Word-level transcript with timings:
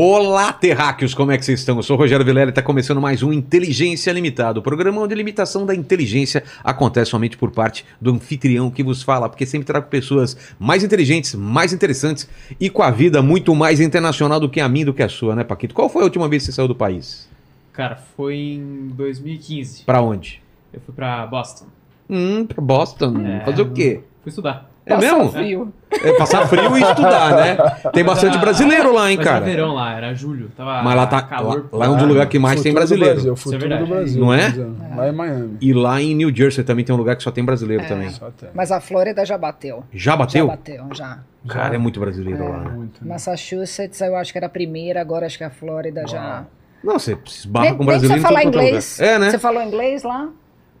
Olá, 0.00 0.52
terráqueos, 0.52 1.12
como 1.12 1.32
é 1.32 1.36
que 1.36 1.44
vocês 1.44 1.58
estão? 1.58 1.76
Eu 1.76 1.82
sou 1.82 1.96
o 1.96 1.98
Rogério 1.98 2.24
Vilela 2.24 2.50
e 2.50 2.52
está 2.52 2.62
começando 2.62 3.00
mais 3.00 3.20
um 3.20 3.32
Inteligência 3.32 4.12
Limitada, 4.12 4.60
o 4.60 4.62
programa 4.62 5.00
onde 5.00 5.12
a 5.12 5.16
limitação 5.16 5.66
da 5.66 5.74
inteligência 5.74 6.44
acontece 6.62 7.10
somente 7.10 7.36
por 7.36 7.50
parte 7.50 7.84
do 8.00 8.12
anfitrião 8.12 8.70
que 8.70 8.84
vos 8.84 9.02
fala, 9.02 9.28
porque 9.28 9.44
sempre 9.44 9.66
trago 9.66 9.88
pessoas 9.88 10.36
mais 10.56 10.84
inteligentes, 10.84 11.34
mais 11.34 11.72
interessantes 11.72 12.28
e 12.60 12.70
com 12.70 12.80
a 12.80 12.92
vida 12.92 13.20
muito 13.20 13.52
mais 13.56 13.80
internacional 13.80 14.38
do 14.38 14.48
que 14.48 14.60
a 14.60 14.68
minha 14.68 14.86
do 14.86 14.94
que 14.94 15.02
a 15.02 15.08
sua, 15.08 15.34
né, 15.34 15.42
Paquito? 15.42 15.74
Qual 15.74 15.88
foi 15.88 16.02
a 16.02 16.04
última 16.04 16.28
vez 16.28 16.44
que 16.44 16.52
você 16.52 16.52
saiu 16.52 16.68
do 16.68 16.76
país? 16.76 17.28
Cara, 17.72 17.96
foi 17.96 18.36
em 18.36 18.92
2015. 18.94 19.82
Pra 19.82 20.00
onde? 20.00 20.40
Eu 20.72 20.80
fui 20.80 20.94
pra 20.94 21.26
Boston. 21.26 21.66
Hum, 22.08 22.46
pra 22.46 22.62
Boston. 22.62 23.26
É. 23.26 23.44
Fazer 23.44 23.62
o 23.62 23.72
quê? 23.72 24.02
Fui 24.22 24.30
estudar. 24.30 24.70
É 24.94 24.96
mesmo? 24.98 25.32
frio. 25.32 25.72
É 25.90 26.12
passar 26.14 26.46
frio 26.46 26.76
e 26.76 26.82
estudar, 26.82 27.34
né? 27.36 27.56
Tem 27.92 28.04
bastante 28.04 28.32
Mas, 28.34 28.40
brasileiro 28.40 28.92
lá, 28.92 29.10
hein, 29.10 29.16
mas 29.16 29.26
cara? 29.26 29.36
Era 29.38 29.44
verão 29.46 29.74
lá, 29.74 29.94
era 29.96 30.14
julho. 30.14 30.50
Tava 30.56 30.82
Mas 30.82 30.94
lá 30.96 31.06
tá. 31.06 31.22
calor. 31.22 31.68
Lá, 31.72 31.78
lá 31.78 31.86
é 31.86 31.88
um 31.88 31.96
dos 31.96 32.06
lugares 32.06 32.30
que 32.30 32.38
mais 32.38 32.60
tem 32.60 32.72
Futuro 32.72 32.74
brasileiro. 32.86 33.14
Brasil, 33.14 33.32
Isso 33.34 33.40
é 33.48 33.52
futuro 33.52 33.58
do 33.58 33.68
verdade. 33.68 33.90
Brasil. 33.90 34.20
Não 34.20 34.34
é? 34.34 34.50
dizer, 34.50 34.66
Lá 34.96 35.08
em 35.08 35.12
Miami. 35.12 35.56
E 35.60 35.72
lá 35.72 36.00
em 36.00 36.14
New 36.14 36.34
Jersey 36.34 36.62
também 36.64 36.84
tem 36.84 36.94
um 36.94 36.98
lugar 36.98 37.16
que 37.16 37.22
só 37.22 37.30
tem 37.30 37.44
brasileiro 37.44 37.86
também. 37.86 38.10
Só 38.10 38.30
tem. 38.30 38.48
Mas 38.54 38.70
a 38.70 38.80
Flórida 38.80 39.24
já 39.24 39.38
bateu. 39.38 39.82
Já 39.92 40.10
Já 40.12 40.16
bateu? 40.16 40.46
bateu, 40.46 40.84
já. 40.92 41.18
Cara, 41.48 41.74
é 41.74 41.78
muito 41.78 41.98
brasileiro 42.00 42.48
lá, 42.48 42.58
né? 42.58 42.70
Muito. 42.70 43.02
né? 43.04 43.08
Massachusetts, 43.10 44.00
eu 44.00 44.14
acho 44.16 44.32
que 44.32 44.38
era 44.38 44.46
a 44.46 44.50
primeira, 44.50 45.00
agora 45.00 45.24
acho 45.26 45.38
que 45.38 45.44
a 45.44 45.50
Flórida 45.50 46.06
já. 46.06 46.44
Não, 46.84 46.98
você 46.98 47.16
se 47.26 47.40
esbarra 47.40 47.74
com 47.74 47.84
brasileiro 47.84 48.20
você 48.22 48.28
falar 48.28 48.44
lugar. 48.44 48.62
inglês. 48.62 49.00
É, 49.00 49.18
né? 49.18 49.30
Você 49.30 49.38
falou 49.38 49.62
inglês 49.62 50.02
lá? 50.02 50.28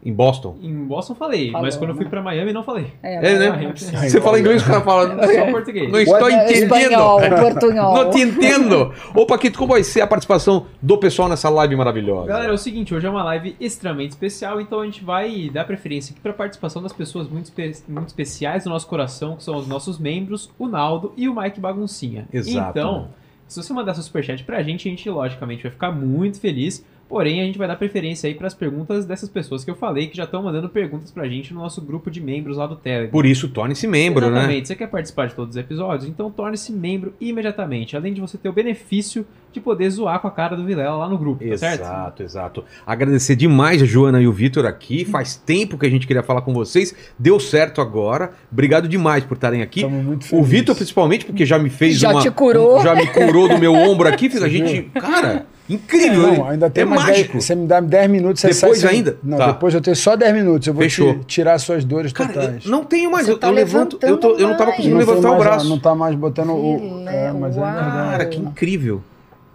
Em 0.04 0.12
Boston. 0.12 0.56
Em 0.62 0.84
Boston 0.86 1.14
falei, 1.16 1.50
Falou, 1.50 1.66
mas 1.66 1.76
quando 1.76 1.90
eu 1.90 1.96
fui 1.96 2.04
né? 2.04 2.10
pra 2.10 2.22
Miami 2.22 2.52
não 2.52 2.62
falei. 2.62 2.86
É, 3.02 3.36
né? 3.36 3.72
Ah, 3.94 4.08
Você 4.08 4.20
fala 4.20 4.38
inglês, 4.38 4.62
o 4.62 4.66
cara 4.66 4.80
fala. 4.80 5.08
Só 5.26 5.46
português. 5.50 5.90
Não 5.90 5.98
estou 5.98 6.30
É, 6.30 6.52
Espanhol, 6.52 7.20
entendendo. 7.20 7.40
portunhol. 7.42 7.94
Não 7.94 8.10
te 8.10 8.20
entendo. 8.20 8.92
Ô, 9.14 9.26
Paquito, 9.26 9.58
como 9.58 9.72
vai 9.72 9.82
ser 9.82 10.00
a 10.00 10.06
participação 10.06 10.66
do 10.80 10.96
pessoal 10.98 11.28
nessa 11.28 11.48
live 11.50 11.74
maravilhosa? 11.74 12.28
Galera, 12.28 12.50
é 12.52 12.54
o 12.54 12.58
seguinte, 12.58 12.94
hoje 12.94 13.06
é 13.06 13.10
uma 13.10 13.24
live 13.24 13.56
extremamente 13.60 14.10
especial, 14.12 14.60
então 14.60 14.80
a 14.80 14.84
gente 14.84 15.02
vai 15.04 15.50
dar 15.52 15.64
preferência 15.64 16.12
aqui 16.12 16.20
para 16.20 16.30
a 16.30 16.34
participação 16.34 16.80
das 16.80 16.92
pessoas 16.92 17.28
muito, 17.28 17.46
espe- 17.46 17.82
muito 17.88 18.06
especiais 18.08 18.64
do 18.64 18.70
nosso 18.70 18.86
coração, 18.86 19.36
que 19.36 19.42
são 19.42 19.56
os 19.56 19.66
nossos 19.66 19.98
membros, 19.98 20.48
o 20.58 20.68
Naldo 20.68 21.12
e 21.16 21.28
o 21.28 21.34
Mike 21.34 21.58
Baguncinha. 21.58 22.28
Exato. 22.32 22.70
Então, 22.78 23.08
se 23.48 23.60
você 23.60 23.72
mandar 23.72 23.94
seu 23.94 24.02
superchat 24.04 24.44
pra 24.44 24.62
gente, 24.62 24.86
a 24.86 24.90
gente 24.90 25.10
logicamente 25.10 25.62
vai 25.64 25.72
ficar 25.72 25.90
muito 25.90 26.38
feliz, 26.40 26.84
porém 27.08 27.40
a 27.40 27.44
gente 27.44 27.56
vai 27.58 27.66
dar 27.66 27.76
preferência 27.76 28.28
aí 28.28 28.34
pras 28.34 28.54
perguntas 28.54 29.04
dessas 29.06 29.28
pessoas 29.28 29.64
que 29.64 29.70
eu 29.70 29.74
falei, 29.74 30.06
que 30.08 30.16
já 30.16 30.24
estão 30.24 30.42
mandando 30.42 30.68
perguntas 30.68 31.10
pra 31.10 31.26
gente 31.28 31.54
no 31.54 31.60
nosso 31.60 31.80
grupo 31.80 32.10
de 32.10 32.20
membros 32.20 32.56
lá 32.56 32.66
do 32.66 32.76
Telegram. 32.76 33.10
Por 33.10 33.24
isso, 33.24 33.48
torne-se 33.48 33.86
membro, 33.86 34.26
né? 34.30 34.38
Exatamente. 34.38 34.68
Você 34.68 34.76
quer 34.76 34.88
participar 34.88 35.26
de 35.26 35.34
todos 35.34 35.56
os 35.56 35.60
episódios? 35.60 36.08
Então 36.08 36.30
torne-se 36.30 36.72
membro 36.72 37.14
imediatamente. 37.20 37.96
Além 37.96 38.12
de 38.12 38.20
você 38.20 38.36
ter 38.36 38.48
o 38.48 38.52
benefício 38.52 39.26
de 39.50 39.60
poder 39.60 39.88
zoar 39.90 40.20
com 40.20 40.28
a 40.28 40.30
cara 40.30 40.54
do 40.54 40.64
Vilela 40.64 40.96
lá 40.96 41.08
no 41.08 41.16
grupo, 41.16 41.42
tá 41.48 41.56
certo? 41.56 41.80
Exato, 41.80 42.22
exato. 42.22 42.64
Agradecer 42.86 43.34
demais 43.34 43.82
a 43.82 43.86
Joana 43.86 44.20
e 44.20 44.26
o 44.26 44.32
Vitor 44.32 44.66
aqui. 44.66 45.04
Faz 45.10 45.36
tempo 45.36 45.78
que 45.78 45.86
a 45.86 45.90
gente 45.90 46.06
queria 46.06 46.22
falar 46.22 46.42
com 46.42 46.52
vocês. 46.52 46.94
Deu 47.18 47.40
certo 47.40 47.80
agora. 47.80 48.32
Obrigado 48.52 48.86
demais 48.86 49.24
por 49.24 49.34
estarem 49.34 49.62
aqui. 49.62 49.80
Estamos 49.80 50.04
muito 50.04 50.22
O 50.24 50.26
felizes. 50.26 50.50
Vitor, 50.50 50.74
principalmente, 50.76 51.24
porque 51.24 51.46
já 51.46 51.58
me 51.58 51.70
fez 51.70 51.98
Já 51.98 52.10
uma. 52.10 52.20
te 52.20 52.30
curou. 52.30 52.82
Já 52.82 52.94
me 52.94 53.06
curou 53.06 53.48
do 53.48 53.58
meu 53.58 53.72
ombro 53.72 54.06
aqui. 54.08 54.28
Fez 54.28 54.42
a 54.42 54.48
gente. 54.48 54.82
Cara, 54.90 55.46
incrível. 55.68 56.22
Não, 56.22 56.34
hein? 56.34 56.44
ainda 56.50 56.70
tem 56.70 56.82
é 56.82 56.84
mais 56.84 57.02
mágico. 57.04 57.32
10, 57.34 57.44
Você 57.44 57.54
me 57.54 57.66
dá 57.66 57.80
10 57.80 58.10
minutos, 58.10 58.40
você 58.40 58.48
Depois 58.48 58.78
sai. 58.80 58.94
ainda? 58.94 59.18
Não, 59.22 59.38
Tá. 59.38 59.46
depois 59.52 59.74
eu 59.74 59.80
tenho 59.80 59.96
só 59.96 60.16
10 60.16 60.34
minutos. 60.34 60.66
Eu 60.66 60.74
vou 60.74 60.82
Fechou. 60.82 61.14
te 61.20 61.24
tirar 61.26 61.54
as 61.54 61.62
suas 61.62 61.84
dores 61.84 62.12
Cara, 62.12 62.32
totais. 62.32 62.64
eu 62.64 62.70
não 62.70 62.84
tenho 62.84 63.10
mais. 63.10 63.26
Você 63.26 63.32
Eu, 63.32 63.38
tá 63.38 63.48
eu 63.48 63.52
levanto. 63.52 63.98
Eu, 64.02 64.16
tô, 64.18 64.36
eu 64.36 64.48
não 64.48 64.56
tava 64.56 64.70
levantando 64.70 64.76
conseguindo 64.76 64.94
Não 64.94 65.06
levantar 65.06 65.28
o 65.28 65.32
mais- 65.32 65.44
braço. 65.44 65.68
Não 65.68 65.78
tá 65.78 65.94
mais 65.94 66.14
botando 66.14 66.50
o. 66.50 67.02
Que 67.04 67.08
É, 67.08 67.32
mas 67.32 67.56
é 67.56 67.60
verdade. 67.60 68.10
Cara, 68.10 68.26
que 68.26 68.38
incrível. 68.38 69.02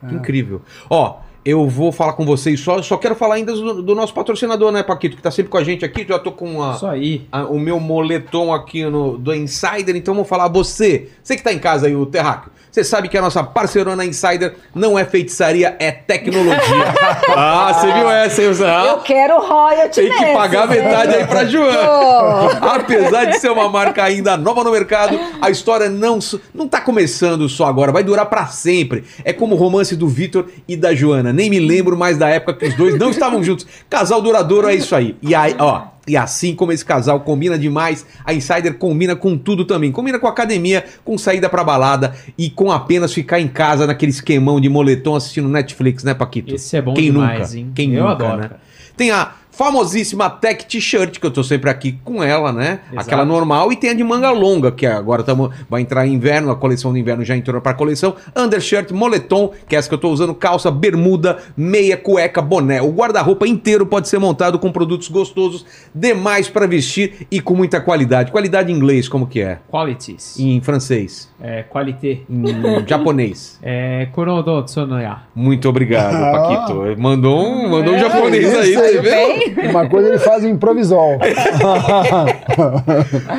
Que 0.08 0.16
incrível. 0.16 0.62
Ó, 0.90 1.18
eu 1.46 1.68
vou 1.68 1.92
falar 1.92 2.14
com 2.14 2.26
vocês 2.26 2.60
só. 2.60 2.82
Só 2.82 2.98
quero 2.98 3.16
falar 3.16 3.36
ainda 3.36 3.54
do, 3.54 3.82
do 3.82 3.96
nosso 3.96 4.14
patrocinador, 4.14 4.72
né, 4.72 4.84
Paquito? 4.84 5.16
Que 5.16 5.22
tá 5.22 5.32
sempre 5.32 5.50
com 5.50 5.58
a 5.58 5.64
gente 5.64 5.84
aqui. 5.86 6.06
Já 6.08 6.20
tô 6.20 6.32
com 6.32 6.62
a, 6.64 6.74
Isso 6.76 6.86
aí. 6.88 7.26
a- 7.32 7.46
o 7.46 7.58
meu 7.60 7.80
moletom 7.80 8.54
aqui 8.54 8.84
no, 8.86 9.18
do 9.18 9.34
Insider. 9.34 9.96
Então 9.96 10.14
vou 10.14 10.26
falar, 10.26 10.48
você, 10.48 11.10
você 11.24 11.36
que 11.36 11.44
tá 11.44 11.52
em 11.54 11.60
casa 11.60 11.88
aí, 11.88 11.96
o 11.96 12.06
Terráqueo. 12.06 12.52
Você 12.74 12.84
sabe 12.84 13.08
que 13.08 13.16
a 13.16 13.22
nossa 13.22 13.44
parceirona 13.44 14.04
Insider 14.04 14.56
não 14.74 14.98
é 14.98 15.06
feitiçaria, 15.06 15.76
é 15.78 15.92
tecnologia. 15.92 16.58
ah, 17.38 17.72
você 17.72 17.94
viu 17.94 18.10
essa, 18.10 18.42
hein, 18.42 18.52
Zé? 18.52 18.90
Eu 18.90 18.98
quero 18.98 19.40
royalty 19.40 20.02
Tem 20.02 20.12
que 20.12 20.34
pagar 20.34 20.64
hein? 20.64 20.82
metade 20.82 21.14
aí 21.14 21.28
pra 21.28 21.46
Joana. 21.46 22.74
Apesar 22.74 23.26
de 23.26 23.38
ser 23.38 23.52
uma 23.52 23.70
marca 23.70 24.04
ainda 24.04 24.36
nova 24.36 24.64
no 24.64 24.72
mercado, 24.72 25.20
a 25.40 25.52
história 25.52 25.88
não, 25.88 26.18
não 26.52 26.68
tá 26.68 26.82
começando 26.82 27.48
só 27.48 27.68
agora, 27.68 27.92
vai 27.92 28.04
durar 28.04 28.26
pra 28.26 28.48
sempre. 28.48 29.04
É 29.24 29.32
como 29.32 29.54
o 29.54 29.58
romance 29.58 29.96
do 29.96 30.08
Vitor 30.08 30.48
e 30.68 30.76
da 30.76 30.96
Joana. 30.96 31.32
Nem 31.32 31.52
me 31.52 31.60
lembro 31.60 31.96
mais 31.96 32.18
da 32.18 32.28
época 32.28 32.56
que 32.56 32.66
os 32.66 32.74
dois 32.76 32.98
não 32.98 33.12
estavam 33.12 33.44
juntos. 33.44 33.68
Casal 33.88 34.20
duradouro 34.20 34.68
é 34.68 34.74
isso 34.74 34.96
aí. 34.96 35.16
E 35.22 35.36
aí, 35.36 35.56
ó. 35.60 35.93
E 36.06 36.18
assim 36.18 36.54
como 36.54 36.72
esse 36.74 36.84
casal 36.84 37.22
combina 37.22 37.58
demais, 37.58 38.06
a 38.26 38.34
Insider 38.34 38.74
combina 38.74 39.16
com 39.16 39.38
tudo 39.38 39.64
também. 39.64 39.92
Combina 39.92 40.20
com 40.20 40.28
academia, 40.28 40.84
com 41.06 41.18
saída 41.18 41.48
pra 41.48 41.64
balada 41.64 42.14
e 42.38 42.50
com 42.50 42.72
apenas 42.72 43.14
ficar 43.14 43.40
em 43.40 43.48
casa 43.48 43.88
naquele 43.88 44.12
esquemão 44.12 44.60
de 44.60 44.68
moletom 44.68 45.16
assistindo 45.16 45.48
Netflix, 45.48 46.04
né, 46.04 46.14
Paquito? 46.14 46.54
Esse 46.54 46.76
é 46.76 46.82
bom 46.82 46.94
Quem 46.94 47.06
demais, 47.06 47.54
nunca? 47.54 47.58
hein? 47.60 47.72
Quem 47.74 47.94
Eu 47.94 48.02
nunca, 48.04 48.12
adoro, 48.14 48.38
né? 48.38 48.48
cara. 48.50 48.62
Tem 48.98 49.12
a 49.12 49.32
famosíssima 49.54 50.30
Tech 50.30 50.66
T-shirt, 50.66 51.20
que 51.20 51.26
eu 51.26 51.32
tô 51.32 51.44
sempre 51.44 51.70
aqui 51.70 51.94
com 52.04 52.24
ela, 52.24 52.52
né? 52.52 52.80
Exato. 52.92 53.02
Aquela 53.08 53.24
normal, 53.24 53.72
e 53.72 53.76
tem 53.76 53.92
a 53.92 53.94
de 53.94 54.04
manga 54.04 54.32
longa, 54.32 54.72
que 54.72 54.86
agora 54.86 55.22
tamo, 55.24 55.52
vai 55.70 55.82
entrar 55.82 56.06
em 56.08 56.14
inverno, 56.16 56.50
a 56.52 56.56
coleção 56.56 56.92
de 56.92 57.00
inverno 57.00 57.24
já 57.24 57.38
entrou 57.38 57.62
pra 57.62 57.74
coleção. 57.74 58.16
Undershirt, 58.36 58.90
moletom, 58.92 59.52
que 59.68 59.76
é 59.76 59.80
essa 59.80 59.88
que 59.88 59.94
eu 59.94 60.00
tô 60.00 60.10
usando, 60.10 60.34
calça, 60.34 60.72
bermuda, 60.72 61.38
meia, 61.56 61.96
cueca, 61.96 62.42
boné. 62.42 62.82
O 62.82 62.90
guarda-roupa 62.92 63.48
inteiro 63.48 63.86
pode 63.86 64.08
ser 64.10 64.18
montado 64.18 64.58
com 64.58 64.72
produtos 64.72 65.08
gostosos, 65.08 65.66
demais 65.94 66.50
pra 66.50 66.66
vestir 66.66 67.28
e 67.30 67.40
com 67.40 67.54
muita 67.54 67.80
qualidade. 67.80 68.32
Qualidade 68.32 68.72
em 68.72 68.76
inglês, 68.76 69.08
como 69.08 69.28
que 69.28 69.40
é? 69.40 69.60
Qualities. 69.72 70.40
Em 70.40 70.60
francês, 70.62 71.30
É, 71.40 71.62
qualité. 71.64 72.22
em 72.28 72.44
japonês. 72.88 73.60
É, 73.62 74.08
Konodo 74.14 74.64
Tsunoya. 74.64 75.18
Muito 75.36 75.70
obrigado, 75.70 76.16
Ah. 76.16 76.32
Paquito. 76.32 77.00
Mandou 77.00 77.46
um, 77.48 77.70
mandou 77.70 77.94
um 77.94 77.98
É, 77.98 78.00
japonês 78.00 78.56
aí, 78.56 78.74
você 78.74 78.80
aí. 78.80 79.00
viu? 79.00 79.43
Uma 79.70 79.88
coisa 79.88 80.10
ele 80.10 80.20
faz 80.20 80.44
em 80.44 80.52
improvisol. 80.52 81.18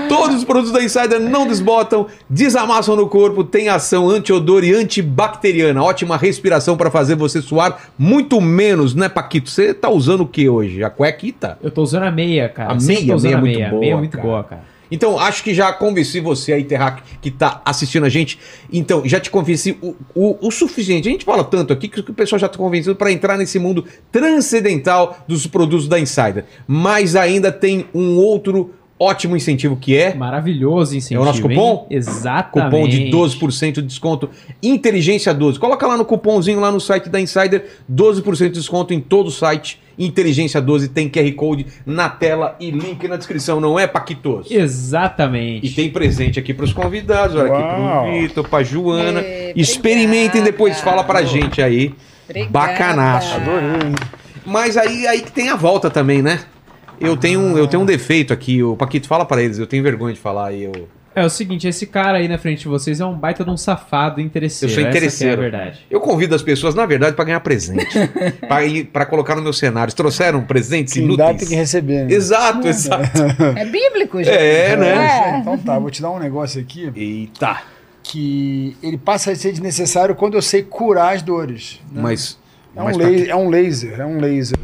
Todos 0.08 0.36
os 0.36 0.44
produtos 0.44 0.72
da 0.72 0.82
Insider 0.82 1.20
não 1.20 1.46
desbotam, 1.46 2.06
desamassam 2.28 2.96
no 2.96 3.08
corpo, 3.08 3.44
tem 3.44 3.68
ação 3.68 4.08
anti-odor 4.08 4.64
e 4.64 4.74
antibacteriana. 4.74 5.82
Ótima 5.82 6.16
respiração 6.16 6.76
para 6.76 6.90
fazer 6.90 7.14
você 7.14 7.40
suar 7.40 7.90
muito 7.98 8.40
menos, 8.40 8.94
né, 8.94 9.08
Paquito? 9.08 9.50
Você 9.50 9.74
tá 9.74 9.90
usando 9.90 10.22
o 10.22 10.26
que 10.26 10.48
hoje? 10.48 10.82
A 10.82 10.90
cuequita? 10.90 11.58
Eu 11.62 11.70
tô 11.70 11.82
usando 11.82 12.04
a 12.04 12.10
meia, 12.10 12.48
cara. 12.48 12.72
A 12.72 12.74
meia, 12.74 13.06
tô 13.06 13.14
usando 13.14 13.22
meia 13.22 13.32
é 13.32 13.36
a 13.36 13.40
muito 13.40 13.58
meia. 13.58 13.70
boa, 13.70 13.80
meia 13.80 13.92
é 13.92 13.96
muito 13.96 14.16
cara. 14.16 14.28
boa, 14.28 14.44
cara. 14.44 14.73
Então, 14.90 15.18
acho 15.18 15.42
que 15.42 15.54
já 15.54 15.72
convenci 15.72 16.20
você 16.20 16.52
aí, 16.52 16.64
Terrac, 16.64 17.02
que 17.20 17.30
tá 17.30 17.62
assistindo 17.64 18.04
a 18.04 18.08
gente. 18.08 18.38
Então, 18.72 19.02
já 19.04 19.18
te 19.18 19.30
convenci 19.30 19.76
o, 19.80 19.94
o, 20.14 20.48
o 20.48 20.50
suficiente. 20.50 21.08
A 21.08 21.12
gente 21.12 21.24
fala 21.24 21.44
tanto 21.44 21.72
aqui 21.72 21.88
que 21.88 22.00
o 22.00 22.14
pessoal 22.14 22.38
já 22.38 22.48
tá 22.48 22.58
convencido 22.58 22.94
para 22.94 23.10
entrar 23.10 23.36
nesse 23.36 23.58
mundo 23.58 23.84
transcendental 24.12 25.18
dos 25.26 25.46
produtos 25.46 25.88
da 25.88 25.98
Insider. 25.98 26.44
Mas 26.66 27.16
ainda 27.16 27.50
tem 27.50 27.86
um 27.94 28.16
outro 28.16 28.70
ótimo 29.04 29.36
incentivo 29.36 29.76
que 29.76 29.96
é 29.96 30.14
Maravilhoso 30.14 30.96
incentivo, 30.96 31.20
É 31.20 31.22
o 31.22 31.26
nosso 31.26 31.42
cupom? 31.42 31.86
hein? 31.90 31.96
Exatamente. 31.98 32.70
Cupom 32.72 32.88
de 32.88 33.10
12% 33.10 33.72
de 33.74 33.82
desconto. 33.82 34.30
Inteligência 34.62 35.32
12. 35.34 35.58
Coloca 35.58 35.86
lá 35.86 35.96
no 35.96 36.04
cupomzinho 36.04 36.60
lá 36.60 36.70
no 36.72 36.80
site 36.80 37.08
da 37.08 37.20
Insider, 37.20 37.64
12% 37.92 38.44
de 38.48 38.48
desconto 38.50 38.92
em 38.94 39.00
todo 39.00 39.26
o 39.28 39.30
site. 39.30 39.80
Inteligência 39.96 40.60
12 40.60 40.88
tem 40.88 41.08
QR 41.08 41.30
Code 41.34 41.66
na 41.86 42.08
tela 42.08 42.56
e 42.58 42.70
link 42.70 43.06
na 43.06 43.16
descrição, 43.16 43.60
não 43.60 43.78
é, 43.78 43.86
Paquitos? 43.86 44.50
Exatamente. 44.50 45.66
E 45.66 45.70
tem 45.70 45.88
presente 45.90 46.38
aqui 46.38 46.52
para 46.52 46.64
os 46.64 46.72
convidados, 46.72 47.36
olha 47.36 47.52
aqui 47.52 47.62
Uau. 47.80 48.02
pro 48.04 48.12
Vitor, 48.20 48.48
pra 48.48 48.62
Joana. 48.64 49.20
É, 49.20 49.52
Experimentem 49.54 50.40
obrigada. 50.40 50.50
depois, 50.50 50.80
fala 50.80 51.04
pra 51.04 51.22
gente 51.22 51.62
aí. 51.62 51.94
Obrigada. 52.28 52.50
Bacanaço. 52.52 53.36
Adorei? 53.36 53.94
Mas 54.44 54.76
aí, 54.76 55.06
aí 55.06 55.20
que 55.22 55.30
tem 55.30 55.48
a 55.50 55.56
volta 55.56 55.88
também, 55.88 56.20
né? 56.22 56.40
Eu 57.06 57.16
tenho, 57.16 57.40
um- 57.40 57.58
eu 57.58 57.66
tenho 57.66 57.82
um 57.82 57.86
defeito 57.86 58.32
aqui, 58.32 58.62
o 58.62 58.76
Paquito 58.76 59.06
fala 59.08 59.24
pra 59.24 59.42
eles, 59.42 59.58
eu 59.58 59.66
tenho 59.66 59.82
vergonha 59.82 60.14
de 60.14 60.20
falar 60.20 60.48
aí. 60.48 60.64
Eu... 60.64 60.72
É 61.16 61.24
o 61.24 61.30
seguinte, 61.30 61.68
esse 61.68 61.86
cara 61.86 62.18
aí 62.18 62.26
na 62.26 62.36
frente 62.38 62.62
de 62.62 62.68
vocês 62.68 63.00
é 63.00 63.06
um 63.06 63.14
baita 63.16 63.44
de 63.44 63.50
um 63.50 63.56
safado 63.56 64.20
interesseiro. 64.20 64.72
Eu 64.74 64.80
sou 64.80 64.88
interesseiro. 64.88 65.34
É 65.34 65.46
a 65.46 65.50
verdade. 65.50 65.86
Eu 65.88 66.00
convido 66.00 66.34
as 66.34 66.42
pessoas, 66.42 66.74
na 66.74 66.84
verdade, 66.86 67.14
pra 67.14 67.24
ganhar 67.24 67.38
presente. 67.38 67.86
ir, 68.66 68.86
pra 68.86 69.06
colocar 69.06 69.36
no 69.36 69.42
meu 69.42 69.52
cenário. 69.52 69.94
Trouxeram 69.94 70.42
presentes 70.42 70.94
Quem 70.94 71.04
inúteis? 71.04 71.28
dá 71.28 71.34
tem 71.38 71.46
que 71.46 71.54
receber, 71.54 72.06
né? 72.06 72.12
Exato, 72.12 72.66
exato. 72.66 73.20
É 73.56 73.64
bíblico, 73.64 74.18
gente. 74.24 74.34
É, 74.34 74.76
né? 74.76 74.88
É. 75.34 75.38
Então 75.38 75.56
tá, 75.56 75.78
vou 75.78 75.88
te 75.88 76.02
dar 76.02 76.10
um 76.10 76.18
negócio 76.18 76.60
aqui 76.60 76.90
Eita. 76.96 77.58
que 78.02 78.76
ele 78.82 78.98
passa 78.98 79.30
a 79.30 79.36
ser 79.36 79.52
desnecessário 79.52 80.16
quando 80.16 80.34
eu 80.34 80.42
sei 80.42 80.64
curar 80.64 81.14
as 81.14 81.22
dores. 81.22 81.80
né? 81.92 82.02
Mas. 82.02 82.36
é, 82.74 82.80
um 82.80 82.84
mas 82.86 82.96
laser, 82.96 83.28
é 83.30 83.36
um 83.36 83.48
laser, 83.48 84.00
é 84.00 84.04
um 84.04 84.18
laser. 84.20 84.58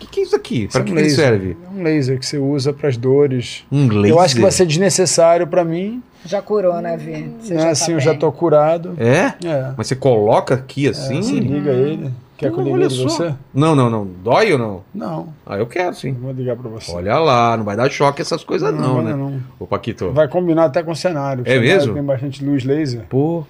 O 0.00 0.02
que, 0.02 0.06
que 0.06 0.20
é 0.20 0.22
isso 0.22 0.34
aqui? 0.36 0.66
Pra 0.68 0.80
é 0.80 0.82
um 0.82 0.84
que, 0.86 0.92
que 0.92 0.98
ele 0.98 1.08
laser. 1.08 1.24
serve? 1.26 1.56
É 1.62 1.78
um 1.78 1.82
laser 1.82 2.18
que 2.18 2.24
você 2.24 2.38
usa 2.38 2.72
para 2.72 2.88
as 2.88 2.96
dores. 2.96 3.64
Um 3.70 3.86
laser. 3.86 4.10
Eu 4.10 4.18
acho 4.18 4.34
que 4.34 4.40
vai 4.40 4.50
ser 4.50 4.64
desnecessário 4.64 5.46
para 5.46 5.62
mim. 5.62 6.02
Já 6.24 6.40
curou, 6.40 6.80
né, 6.80 6.96
Vi? 6.96 7.34
Você 7.40 7.52
Não 7.54 7.60
é 7.60 7.64
tá 7.66 7.70
assim, 7.70 7.92
eu 7.92 8.00
já 8.00 8.14
tô 8.14 8.30
curado. 8.32 8.94
É? 8.98 9.34
É. 9.46 9.74
Mas 9.76 9.88
você 9.88 9.96
coloca 9.96 10.54
aqui 10.54 10.88
assim? 10.88 11.20
Você 11.22 11.34
liga 11.34 11.70
ele. 11.70 12.10
Quer 12.38 12.50
que 12.50 12.58
eu 12.58 12.78
ligue 12.78 12.96
você? 12.96 13.34
Não, 13.52 13.74
não, 13.76 13.90
não. 13.90 14.06
Dói 14.06 14.50
ou 14.54 14.58
não? 14.58 14.82
Não, 14.94 15.34
Ah, 15.44 15.58
eu 15.58 15.66
quero 15.66 15.94
sim. 15.94 16.14
vou 16.14 16.32
ligar 16.32 16.56
pra 16.56 16.70
você. 16.70 16.90
Olha 16.90 17.18
lá, 17.18 17.54
não 17.54 17.64
vai 17.64 17.76
dar 17.76 17.90
choque 17.90 18.22
essas 18.22 18.42
coisas 18.42 18.72
não, 18.74 18.94
vai 18.96 19.04
né? 19.04 19.12
não. 19.12 19.38
Ô, 19.58 19.66
Paquito. 19.66 20.10
Vai 20.12 20.26
combinar 20.28 20.64
até 20.64 20.82
com 20.82 20.92
o 20.92 20.96
cenário. 20.96 21.42
É 21.44 21.50
cenário 21.50 21.68
mesmo? 21.70 21.92
Tem 21.94 22.02
bastante 22.02 22.42
luz 22.42 22.64
laser. 22.64 23.02
Pô, 23.10 23.44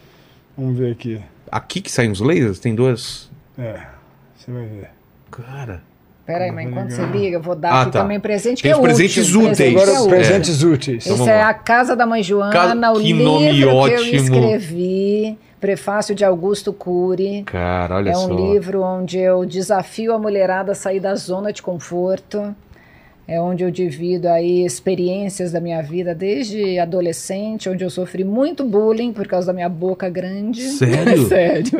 Vamos 0.58 0.76
ver 0.76 0.90
aqui. 0.90 1.20
aqui 1.50 1.80
que 1.80 1.90
saem 1.90 2.10
os 2.10 2.20
lasers? 2.20 2.58
Tem 2.58 2.74
duas... 2.74 3.30
É, 3.56 3.80
você 4.36 4.50
vai 4.50 4.66
ver. 4.66 4.90
Cara... 5.30 5.82
Peraí, 6.32 6.50
mas 6.50 6.64
Vou 6.64 6.72
enquanto 6.72 6.90
você 6.92 7.02
liga, 7.06 7.36
eu 7.36 7.42
vou 7.42 7.54
dar 7.54 7.72
Ah, 7.72 7.82
aqui 7.82 7.90
tá. 7.92 8.00
também 8.02 8.20
presente 8.20 8.62
Tem 8.62 8.70
que 8.70 8.76
é 8.76 8.76
os 8.76 8.82
presentes 8.82 9.28
útil. 9.34 9.40
úteis. 9.50 9.56
Presente 9.56 9.76
Agora, 9.76 9.90
é 9.90 10.00
útil. 10.00 10.08
presentes 10.10 10.62
úteis. 10.62 11.04
Então 11.06 11.16
Esse 11.16 11.24
vamos 11.24 11.28
é. 11.28 11.42
A 11.42 11.54
Casa 11.54 11.96
da 11.96 12.06
Mãe 12.06 12.22
Joana, 12.22 12.52
Ca- 12.52 12.92
o 12.92 12.96
que 12.96 13.02
livro 13.12 13.24
nome 13.24 13.50
que 13.50 13.60
eu 13.62 13.74
ótimo. 13.74 14.14
escrevi, 14.14 15.38
prefácio 15.60 16.14
de 16.14 16.24
Augusto 16.24 16.72
Cury. 16.72 17.42
Cara, 17.44 17.96
olha 17.96 18.10
é 18.10 18.14
só. 18.14 18.26
um 18.26 18.52
livro 18.52 18.82
onde 18.82 19.18
eu 19.18 19.44
desafio 19.44 20.12
a 20.14 20.18
mulherada 20.18 20.72
a 20.72 20.74
sair 20.74 21.00
da 21.00 21.14
zona 21.14 21.52
de 21.52 21.62
conforto. 21.62 22.54
É 23.30 23.40
onde 23.40 23.62
eu 23.62 23.70
divido 23.70 24.26
aí 24.26 24.64
experiências 24.64 25.52
da 25.52 25.60
minha 25.60 25.80
vida 25.80 26.12
desde 26.12 26.80
adolescente, 26.80 27.68
onde 27.70 27.84
eu 27.84 27.88
sofri 27.88 28.24
muito 28.24 28.64
bullying 28.64 29.12
por 29.12 29.24
causa 29.28 29.46
da 29.46 29.52
minha 29.52 29.68
boca 29.68 30.08
grande. 30.08 30.60
Sério? 30.62 31.22
Sério. 31.30 31.70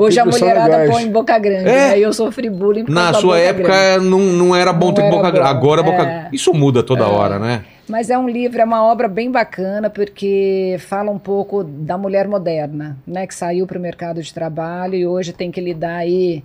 Hoje 0.00 0.18
a 0.18 0.24
mulherada 0.26 0.90
põe 0.90 1.08
boca 1.08 1.38
grande, 1.38 1.68
É? 1.68 1.90
né? 1.90 1.98
E 2.00 2.02
eu 2.02 2.12
sofri 2.12 2.50
bullying 2.50 2.84
por 2.84 2.90
Na 2.92 3.02
causa 3.02 3.12
da 3.12 3.20
sua 3.20 3.36
boca 3.36 3.48
época 3.48 3.68
grande. 3.68 4.06
não, 4.08 4.18
não 4.18 4.56
era 4.56 4.72
bom 4.72 4.86
Não 4.88 4.94
ter 4.94 5.02
era 5.02 5.10
boca 5.12 5.30
grande. 5.30 5.48
Agora 5.48 5.82
boca 5.84 6.02
É. 6.02 6.28
Isso 6.32 6.52
muda 6.52 6.82
toda 6.82 7.06
hora, 7.06 7.38
né? 7.38 7.64
Mas 7.88 8.10
é 8.10 8.18
um 8.18 8.28
livro, 8.28 8.60
é 8.60 8.64
uma 8.64 8.84
obra 8.84 9.06
bem 9.06 9.30
bacana, 9.30 9.88
porque 9.88 10.76
fala 10.80 11.12
um 11.12 11.18
pouco 11.18 11.62
da 11.62 11.96
mulher 11.96 12.26
moderna, 12.26 12.96
né? 13.06 13.24
Que 13.24 13.34
saiu 13.36 13.68
para 13.68 13.78
o 13.78 13.80
mercado 13.80 14.20
de 14.20 14.34
trabalho 14.34 14.96
e 14.96 15.06
hoje 15.06 15.32
tem 15.32 15.52
que 15.52 15.60
lidar 15.60 15.98
aí 15.98 16.42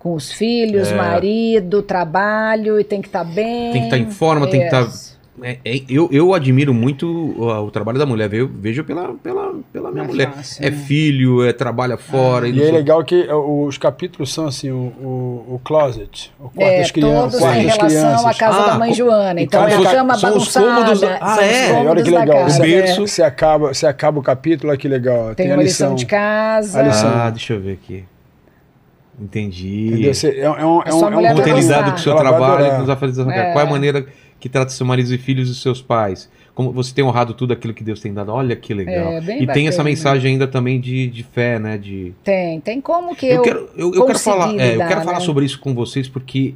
com 0.00 0.14
os 0.14 0.32
filhos, 0.32 0.90
É. 0.90 0.94
marido, 0.96 1.80
trabalho, 1.82 2.80
e 2.80 2.82
tem 2.84 3.00
que 3.00 3.06
estar 3.08 3.22
bem. 3.22 3.70
Tem 3.70 3.82
que 3.82 3.86
estar 3.86 3.98
em 3.98 4.10
forma, 4.10 4.46
tem 4.48 4.60
que 4.60 4.66
estar. 4.66 4.82
Isso. 4.88 5.10
É, 5.42 5.56
é, 5.64 5.80
eu, 5.88 6.06
eu 6.12 6.34
admiro 6.34 6.74
muito 6.74 7.06
o, 7.08 7.46
o 7.64 7.70
trabalho 7.70 7.98
da 7.98 8.04
mulher. 8.04 8.30
Eu 8.34 8.46
vejo 8.46 8.84
pela, 8.84 9.14
pela, 9.22 9.54
pela 9.72 9.90
minha 9.90 10.04
é 10.04 10.06
mulher. 10.06 10.30
fácil, 10.32 10.62
é 10.66 10.70
né? 10.70 10.76
filho, 10.76 11.42
é 11.46 11.50
trabalha 11.52 11.96
fora. 11.96 12.46
E 12.46 12.52
não 12.52 12.62
é 12.62 12.66
sei- 12.66 12.72
legal 12.74 13.02
que 13.04 13.22
é, 13.26 13.34
os 13.34 13.78
capítulos 13.78 14.34
são 14.34 14.46
assim, 14.46 14.70
o, 14.70 14.76
o, 15.00 15.54
o 15.54 15.60
closet, 15.64 16.30
o 16.38 16.50
quarto 16.50 16.60
É, 16.60 16.78
das 16.80 16.90
crianças, 16.90 17.20
todos 17.32 17.38
quarto 17.40 17.58
em 17.58 17.66
das 17.66 17.76
relação 17.76 17.98
à 18.08 18.10
crianças. 18.18 18.38
casa 18.38 18.58
Ah, 18.60 18.66
da 18.66 18.78
mãe 18.78 18.92
Joana. 18.92 19.40
e 19.40 19.44
Então, 19.44 19.66
é 19.66 19.74
a 19.74 19.82
cama 19.82 20.14
são 20.18 20.28
os 20.36 20.54
bagunçada. 20.54 20.66
cômodos 20.66 21.00
da- 21.00 21.18
Ah, 21.22 21.32
os 21.36 21.38
é? 21.42 21.68
E 21.68 21.72
olha 21.72 21.78
cômodos 21.84 22.02
que 22.04 22.10
legal, 22.10 22.36
casa, 22.36 22.60
o 22.60 22.64
é. 22.64 22.68
berço. 22.68 23.06
Você 23.08 23.22
acaba, 23.22 23.68
você 23.74 23.86
acaba 23.86 24.18
o 24.18 24.22
capítulo, 24.22 24.68
olha 24.70 24.78
que 24.78 24.88
legal. 24.88 25.34
Tem 25.34 25.50
a 25.50 25.54
uma 25.54 25.62
lição 25.62 25.94
de 25.94 26.04
casa. 26.04 26.80
A 26.80 26.82
lição. 26.82 27.08
Ah, 27.14 27.30
deixa 27.30 27.54
eu 27.54 27.60
ver 27.60 27.72
aqui. 27.82 28.04
Entendi. 29.20 29.88
Entendeu? 29.88 30.14
Você- 30.14 30.28
é, 30.30 30.40
é 30.40 30.50
um, 30.50 30.54
é 30.54 30.64
um, 30.66 30.98
sua 30.98 31.12
é 31.12 31.16
um 31.16 31.34
com 31.34 31.96
o 31.96 31.98
seu 31.98 32.12
Ela 32.12 32.20
trabalho, 32.20 32.54
adorar. 32.54 32.76
com 32.76 32.82
os 32.84 32.88
afazeres 32.88 33.16
da 33.18 33.24
sua 33.24 33.32
casa? 33.32 33.48
É. 33.48 33.52
Qual 33.52 33.64
é 33.64 33.68
a 33.68 33.70
maneira 33.70 34.06
que 34.38 34.48
trata 34.48 34.70
seus 34.70 34.88
maridos 34.88 35.12
e 35.12 35.18
filhos 35.18 35.50
e 35.50 35.54
seus 35.54 35.82
pais? 35.82 36.30
Como 36.54 36.72
você 36.72 36.94
tem 36.94 37.04
honrado 37.04 37.34
tudo 37.34 37.52
aquilo 37.52 37.72
que 37.72 37.84
Deus 37.84 38.00
tem 38.00 38.12
dado? 38.12 38.32
Olha 38.32 38.56
que 38.56 38.72
legal. 38.74 39.12
É, 39.12 39.20
bem 39.20 39.42
e 39.42 39.46
tem 39.46 39.68
essa 39.68 39.78
bacana. 39.78 39.90
mensagem 39.90 40.32
ainda 40.32 40.46
também 40.46 40.80
de, 40.80 41.06
de 41.08 41.22
fé, 41.22 41.58
né? 41.58 41.78
De, 41.78 42.12
Tem, 42.24 42.60
tem 42.60 42.80
como 42.80 43.14
que 43.14 43.26
eu, 43.26 43.36
eu. 43.36 43.42
quero, 43.42 43.68
eu, 43.76 43.94
eu 43.94 44.06
quero 44.06 44.18
falar, 44.18 44.54
é, 44.58 44.68
eu 44.68 44.72
lidar, 44.72 44.88
quero 44.88 45.00
falar 45.02 45.18
né? 45.18 45.24
sobre 45.24 45.44
isso 45.44 45.60
com 45.60 45.74
vocês 45.74 46.08
porque, 46.08 46.54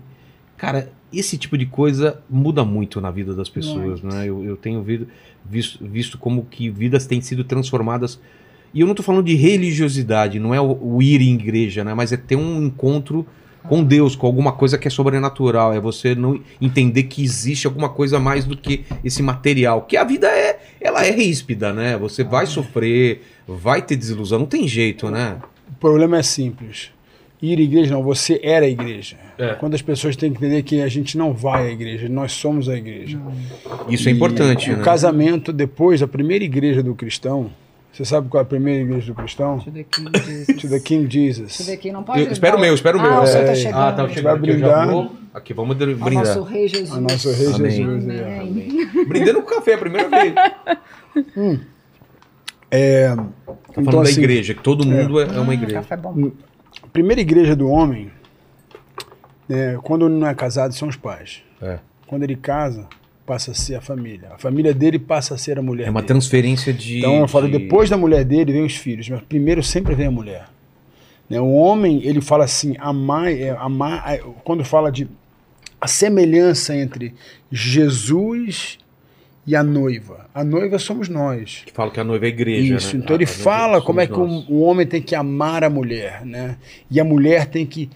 cara, 0.57 0.91
esse 1.13 1.39
tipo 1.39 1.57
de 1.57 1.67
coisa 1.67 2.21
muda 2.29 2.65
muito 2.65 3.01
na 3.01 3.11
vida 3.11 3.35
das 3.35 3.49
pessoas, 3.49 4.03
né? 4.03 4.25
Eu, 4.27 4.45
eu 4.45 4.57
tenho 4.57 4.83
visto, 4.83 5.07
visto, 5.45 5.79
visto 5.87 6.19
como 6.19 6.45
que 6.45 6.69
vidas 6.71 7.07
têm 7.07 7.21
sido 7.21 7.45
transformadas. 7.45 8.21
E 8.75 8.81
eu 8.81 8.87
não 8.87 8.95
tô 8.95 9.03
falando 9.03 9.25
de 9.25 9.35
religiosidade, 9.35 10.39
não 10.41 10.53
é 10.53 10.61
o, 10.61 10.77
o 10.83 11.01
ir 11.03 11.23
em 11.23 11.35
igreja, 11.35 11.85
né? 11.85 11.95
Mas 11.95 12.13
é 12.13 12.17
ter 12.17 12.37
um 12.37 12.63
encontro 12.65 13.25
com 13.69 13.83
Deus, 13.83 14.15
com 14.15 14.27
alguma 14.27 14.53
coisa 14.53 14.77
que 14.77 14.89
é 14.89 14.91
sobrenatural. 14.91 15.73
É 15.73 15.81
você 15.81 16.15
não 16.15 16.41
entender 16.61 17.05
que 17.05 17.23
existe 17.23 17.67
alguma 17.67 17.89
coisa 17.89 18.19
mais 18.19 18.45
do 18.45 18.57
que 18.57 18.85
esse 19.05 19.23
material. 19.23 19.83
Que 19.83 19.97
a 19.97 20.05
vida 20.05 20.27
é, 20.27 20.59
ela 20.81 21.07
é 21.07 21.11
ríspida, 21.11 21.73
né? 21.73 21.97
Você 21.97 22.25
vai 22.25 22.47
sofrer, 22.47 23.23
vai 23.47 23.81
ter 23.81 23.97
desilusão, 23.97 24.41
não 24.41 24.47
tem 24.47 24.67
jeito, 24.69 25.11
né? 25.11 25.37
O 25.71 25.77
problema 25.77 26.19
é 26.19 26.23
simples. 26.23 26.91
Ir 27.41 27.59
à 27.59 27.63
igreja 27.63 27.93
não, 27.93 28.03
você 28.03 28.41
era 28.43 28.65
a 28.65 28.69
igreja. 28.69 29.17
É. 29.39 29.55
Quando 29.55 29.75
as 29.75 29.83
pessoas 29.83 30.17
têm 30.17 30.33
que 30.33 30.39
entender 30.39 30.63
que 30.63 30.81
a 30.81 30.89
gente 30.89 31.19
não 31.19 31.33
vai 31.33 31.69
à 31.69 31.71
igreja, 31.71 32.09
nós 32.09 32.33
somos 32.33 32.69
a 32.69 32.77
igreja. 32.77 33.21
Isso 33.89 34.09
é 34.09 34.13
E 34.13 34.15
importante, 34.15 34.71
O 34.71 34.77
né? 34.79 34.83
casamento, 34.83 35.53
depois, 35.53 36.03
a 36.03 36.09
primeira 36.09 36.43
igreja 36.45 36.83
do 36.83 36.95
cristão, 36.95 37.51
você 37.97 38.05
sabe 38.05 38.29
qual 38.29 38.41
é 38.41 38.43
a 38.43 38.47
primeira 38.47 38.83
igreja 38.83 39.07
do 39.07 39.15
cristão? 39.15 39.59
To 39.61 39.71
the 39.71 39.85
King 39.85 40.11
Jesus. 40.19 40.61
To 40.61 40.69
the 40.69 40.81
King 40.81 41.11
Jesus. 41.11 41.57
To 41.59 41.65
the 41.65 41.77
King, 41.77 41.93
não 41.93 42.03
pode 42.03 42.21
Eu, 42.21 42.33
espera 42.33 42.57
o 42.57 42.61
meu, 42.61 42.75
espera 42.75 42.97
o 42.99 43.01
meu. 43.01 43.11
Ah, 43.13 43.21
o 43.23 43.25
É. 43.25 43.45
tá 43.45 43.53
Ah, 43.53 43.55
chegando. 43.55 43.79
Ah, 43.81 43.93
tá 43.93 44.03
vai 44.05 44.13
chegando 44.15 44.35
já 44.35 44.41
brindar. 44.41 45.09
Aqui, 45.33 45.55
vamos 45.55 45.71
Ao 45.81 45.87
brindar. 45.87 46.13
nosso 46.27 46.43
Rei 46.43 46.69
Jesus. 46.69 46.93
A 46.93 47.01
nosso 47.01 47.31
Rei 47.33 47.47
Amém. 47.55 47.71
Jesus. 47.71 48.05
Amém. 48.05 48.19
é. 48.21 48.39
Amém. 48.41 49.05
Brindando 49.07 49.43
com 49.43 49.49
café, 49.55 49.75
a 49.75 49.79
primeira 49.79 50.09
vez. 50.09 50.35
Tá 52.71 52.77
É, 52.77 53.09
falando 53.15 53.33
então, 53.79 54.03
da 54.03 54.09
assim, 54.09 54.21
igreja, 54.21 54.53
que 54.55 54.63
todo 54.63 54.85
mundo 54.85 55.21
é, 55.21 55.25
é 55.27 55.39
uma 55.41 55.55
igreja. 55.55 55.75
Café 55.77 55.97
bom. 55.97 56.33
a 56.83 56.87
primeira 56.89 57.21
igreja 57.21 57.55
do 57.55 57.69
homem, 57.69 58.11
né, 59.49 59.79
quando 59.83 60.07
ele 60.07 60.15
não 60.17 60.27
é 60.27 60.35
casado, 60.35 60.75
são 60.75 60.89
os 60.89 60.97
pais. 60.97 61.43
É. 61.63 61.79
Quando 62.07 62.25
ele 62.25 62.35
casa, 62.35 62.89
passa 63.27 63.53
a 63.53 63.55
ser 63.55 63.75
a 63.77 63.81
família. 63.81 64.29
A 64.35 64.39
família 64.39 64.75
dele 64.75 64.99
passa 64.99 65.35
a 65.35 65.39
ser 65.39 65.59
a 65.59 65.63
mulher 65.63 65.87
É 65.87 65.91
uma 65.91 66.01
dele. 66.01 66.09
transferência 66.09 66.73
de. 66.73 66.99
Então 66.99 67.21
eu 67.21 67.29
falo, 67.29 67.47
de- 67.47 67.59
depois 67.59 67.89
da 67.89 67.97
mulher 67.97 68.25
dele 68.25 68.53
vem 68.53 68.65
os 68.65 68.77
filhos, 68.77 69.09
mas 69.09 69.23
primeiro 69.23 69.63
sempre 69.63 69.95
vem 69.95 70.07
a 70.07 70.11
mulher. 70.11 70.45
Né, 71.29 71.41
O 71.41 71.53
homem, 71.53 72.03
ele 72.05 72.21
fala 72.21 72.45
assim, 72.45 72.77
amar, 72.79 73.33
é, 73.33 73.51
amar 73.51 74.05
é, 74.15 74.19
quando 74.45 74.63
fala 74.65 74.93
de 74.93 75.09
a 75.81 75.87
semelhança 75.87 76.77
entre 76.77 77.15
Jesus 77.51 78.79
e 79.47 79.55
a 79.57 79.63
noiva. 79.63 80.27
A 80.35 80.43
noiva 80.45 80.79
somos 80.79 81.09
nós. 81.09 81.63
Que 81.67 81.73
fala 81.73 81.91
que 81.91 82.01
a 82.01 82.05
noiva 82.05 82.25
é 82.25 82.29
a 82.29 82.31
igreja. 82.31 82.77
Isso, 82.77 82.97
né? 82.97 83.03
então 83.05 83.17
ele 83.17 83.25
A- 83.25 83.29
a 83.29 83.31
noiva 83.31 83.43
fala 83.43 83.83
como 83.83 84.01
é 84.01 84.07
que 84.07 84.13
o 84.15 84.61
homem 84.61 84.87
tem 84.87 85.01
que 85.03 85.15
amar 85.15 85.65
a 85.65 85.71
mulher, 85.71 86.25
né? 86.25 86.57
E 86.91 86.99
a 87.01 87.05
mulher 87.05 87.47
tem 87.47 87.65
que 87.67 87.89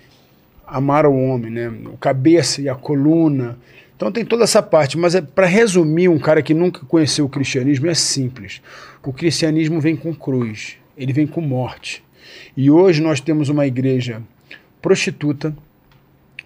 amar 0.66 1.06
o 1.06 1.14
homem, 1.14 1.50
né? 1.50 1.68
O 1.92 1.96
cabeça 1.96 2.60
e 2.62 2.68
a 2.68 2.74
coluna. 2.74 3.58
Então 3.98 4.12
tem 4.12 4.24
toda 4.24 4.44
essa 4.44 4.62
parte, 4.62 4.96
mas 4.96 5.16
é 5.16 5.20
para 5.20 5.44
resumir, 5.44 6.08
um 6.08 6.20
cara 6.20 6.40
que 6.40 6.54
nunca 6.54 6.86
conheceu 6.86 7.24
o 7.24 7.28
cristianismo 7.28 7.88
é 7.88 7.94
simples. 7.94 8.62
O 9.04 9.12
cristianismo 9.12 9.80
vem 9.80 9.96
com 9.96 10.14
cruz, 10.14 10.76
ele 10.96 11.12
vem 11.12 11.26
com 11.26 11.40
morte. 11.40 12.04
E 12.56 12.70
hoje 12.70 13.02
nós 13.02 13.20
temos 13.20 13.48
uma 13.48 13.66
igreja 13.66 14.22
prostituta, 14.80 15.52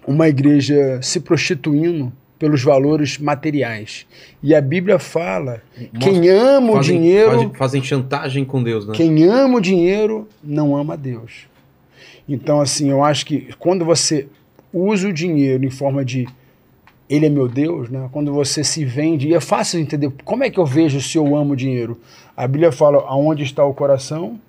uma 0.07 0.27
igreja 0.27 0.99
se 1.03 1.19
prostituindo 1.19 2.11
pelos 2.39 2.63
valores 2.63 3.19
materiais. 3.19 4.07
E 4.41 4.55
a 4.55 4.59
Bíblia 4.59 4.97
fala: 4.97 5.61
quem 5.99 6.27
ama 6.29 6.71
o 6.71 6.75
Fazem- 6.77 6.97
dinheiro 7.01 7.31
Fazem, 7.33 7.53
fazem 7.53 7.83
chantagem 7.83 8.45
com 8.45 8.63
Deus, 8.63 8.87
né? 8.87 8.95
quem 8.95 9.25
ama 9.25 9.57
o 9.59 9.61
dinheiro 9.61 10.27
não 10.43 10.75
ama 10.75 10.97
Deus. 10.97 11.47
Então, 12.27 12.59
assim, 12.59 12.89
eu 12.89 13.03
acho 13.03 13.27
que 13.27 13.49
quando 13.59 13.85
você 13.85 14.25
usa 14.73 15.07
o 15.07 15.13
dinheiro 15.13 15.63
em 15.63 15.69
forma 15.69 16.03
de 16.03 16.27
ele 17.09 17.25
é 17.25 17.29
meu 17.29 17.47
Deus, 17.47 17.89
né? 17.89 18.09
quando 18.11 18.31
você 18.33 18.63
se 18.63 18.85
vende, 18.85 19.27
e 19.27 19.33
é 19.33 19.39
fácil 19.39 19.79
entender 19.79 20.11
como 20.23 20.43
é 20.43 20.49
que 20.49 20.59
eu 20.59 20.65
vejo 20.65 21.01
se 21.01 21.17
eu 21.17 21.35
amo 21.35 21.53
o 21.53 21.55
dinheiro. 21.55 21.99
A 22.35 22.47
Bíblia 22.47 22.71
fala: 22.71 23.03
aonde 23.07 23.43
está 23.43 23.63
o 23.63 23.73
coração 23.73 24.39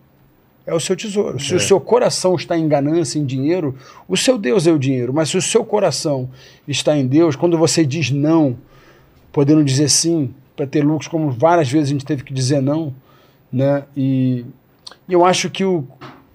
é 0.66 0.72
o 0.72 0.80
seu 0.80 0.96
tesouro. 0.96 1.38
Se 1.38 1.52
É. 1.52 1.56
o 1.56 1.60
seu 1.60 1.78
coração 1.78 2.34
está 2.34 2.56
em 2.56 2.66
ganância, 2.66 3.18
em 3.18 3.24
dinheiro, 3.24 3.74
o 4.08 4.16
seu 4.16 4.38
Deus 4.38 4.66
é 4.66 4.72
o 4.72 4.78
dinheiro. 4.78 5.12
Mas 5.12 5.28
se 5.28 5.36
o 5.36 5.42
seu 5.42 5.64
coração 5.64 6.30
está 6.66 6.96
em 6.96 7.06
Deus, 7.06 7.36
quando 7.36 7.58
você 7.58 7.84
diz 7.84 8.10
não, 8.10 8.56
podendo 9.30 9.62
dizer 9.62 9.90
sim, 9.90 10.32
para 10.56 10.66
ter 10.66 10.82
lucros, 10.82 11.08
como 11.08 11.30
várias 11.30 11.70
vezes 11.70 11.90
a 11.90 11.92
gente 11.92 12.04
teve 12.06 12.22
que 12.22 12.32
dizer 12.32 12.62
não, 12.62 12.94
né? 13.52 13.84
E 13.94 14.46
eu 15.08 15.24
acho 15.24 15.50
que 15.50 15.64
o, 15.64 15.84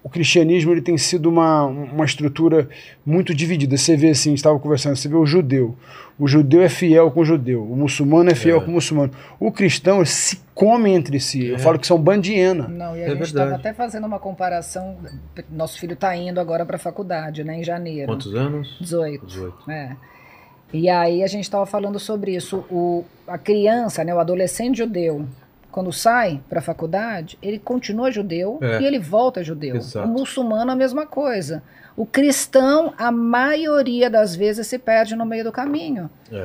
o 0.04 0.10
cristianismo 0.10 0.72
ele 0.72 0.82
tem 0.82 0.98
sido 0.98 1.28
uma, 1.30 1.66
uma 1.66 2.06
estrutura 2.06 2.70
muito 3.06 3.34
dividida. 3.34 3.76
Você 3.78 3.98
vê 3.98 4.10
assim, 4.10 4.34
estava 4.34 4.58
conversando, 4.60 4.96
você 4.96 5.10
vê 5.10 5.16
o 5.16 5.26
judeu. 5.26 5.76
O 6.18 6.28
judeu 6.28 6.62
é 6.62 6.70
fiel 6.70 7.10
com 7.12 7.22
o 7.22 7.26
judeu, 7.26 7.64
o 7.64 7.76
muçulmano 7.78 8.30
é 8.30 8.36
fiel 8.36 8.58
É. 8.58 8.60
com 8.62 8.72
o 8.72 8.74
muçulmano. 8.74 9.12
O 9.40 9.52
cristão 9.52 10.04
se 10.04 10.40
come 10.54 10.90
entre 10.92 11.18
si. 11.20 11.46
Eu 11.48 11.60
falo 11.60 11.80
que 11.80 11.88
são 11.88 11.98
bandiena. 11.98 12.68
Não, 12.68 12.96
e 12.96 13.02
a 13.04 13.08
É 13.08 13.10
gente 13.12 13.22
estava 13.24 13.56
até 13.56 13.74
fazendo 13.74 14.06
uma 14.06 14.20
comparação. 14.20 14.98
Nosso 15.50 15.80
filho 15.80 15.94
está 15.94 16.14
indo 16.16 16.40
agora 16.40 16.66
para 16.66 16.76
a 16.76 16.80
faculdade, 16.80 17.44
né? 17.44 17.58
Em 17.60 17.64
janeiro. 17.64 18.08
Quantos 18.08 18.36
anos? 18.36 18.78
18. 18.82 19.26
18. 19.26 19.72
É. 19.72 19.96
E 20.74 20.90
aí 20.90 21.24
a 21.24 21.28
gente 21.28 21.44
estava 21.46 21.66
falando 21.66 21.98
sobre 22.00 22.36
isso. 22.36 22.66
O, 22.70 23.06
a 23.28 23.38
criança, 23.38 24.04
né, 24.04 24.14
o 24.14 24.20
adolescente 24.20 24.78
judeu, 24.78 25.26
quando 25.72 25.92
sai 25.94 26.42
para 26.50 26.60
a 26.60 26.62
faculdade, 26.62 27.38
ele 27.42 27.60
continua 27.60 28.12
judeu 28.12 28.58
É. 28.62 28.82
e 28.82 28.86
ele 28.86 29.00
volta 29.00 29.44
judeu. 29.44 29.76
Exato. 29.76 30.08
O 30.08 30.12
muçulmano, 30.12 30.72
a 30.72 30.76
mesma 30.76 31.06
coisa. 31.06 31.62
O 31.96 32.06
cristão, 32.06 32.94
a 32.98 33.12
maioria 33.12 34.10
das 34.10 34.36
vezes, 34.36 34.68
se 34.68 34.80
perde 34.80 35.16
no 35.16 35.26
meio 35.26 35.44
do 35.44 35.52
caminho. 35.52 36.10
É. 36.32 36.36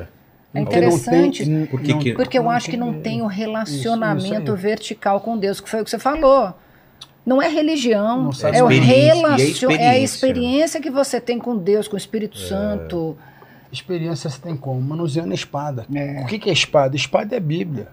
É 0.53 0.61
Porque 0.63 0.77
interessante. 0.77 1.43
tem- 1.43 1.65
Por 1.65 1.81
que 1.81 1.91
não- 1.91 1.99
que- 1.99 2.13
Porque 2.13 2.37
eu 2.37 2.43
não 2.43 2.49
acho 2.51 2.69
que 2.69 2.77
não 2.77 3.01
tem 3.01 3.21
o 3.21 3.27
Isso, 3.27 3.35
relacionamento 3.35 4.43
isso 4.43 4.51
aí. 4.53 4.57
vertical 4.57 5.19
com 5.19 5.37
Deus, 5.37 5.59
que 5.59 5.69
foi 5.69 5.81
o 5.81 5.83
que 5.83 5.89
você 5.89 5.99
falou. 5.99 6.53
Não 7.25 7.41
é 7.41 7.49
religião, 7.49 8.31
Não 8.31 8.49
é 8.53 8.63
o 8.63 8.71
e 8.71 8.77
é 8.77 8.81
relacion... 8.81 9.71
é 9.71 9.89
a 9.89 9.97
experiência. 9.97 10.03
experiência 10.03 10.81
que 10.81 10.89
você 10.91 11.19
tem 11.19 11.39
com 11.39 11.57
Deus, 11.57 11.87
com 11.87 11.95
o 11.95 11.97
Espírito 11.97 12.37
É. 12.37 12.41
Santo. 12.47 13.17
Experiência 13.71 14.29
você 14.29 14.39
tem 14.39 14.55
como? 14.55 14.79
Manuseando 14.79 15.31
a 15.31 15.35
espada. 15.35 15.85
É. 15.93 16.21
O 16.21 16.25
que, 16.27 16.37
que 16.39 16.49
é 16.49 16.53
espada? 16.53 16.95
Espada 16.95 17.35
é 17.35 17.37
a 17.37 17.41
Bíblia. 17.41 17.87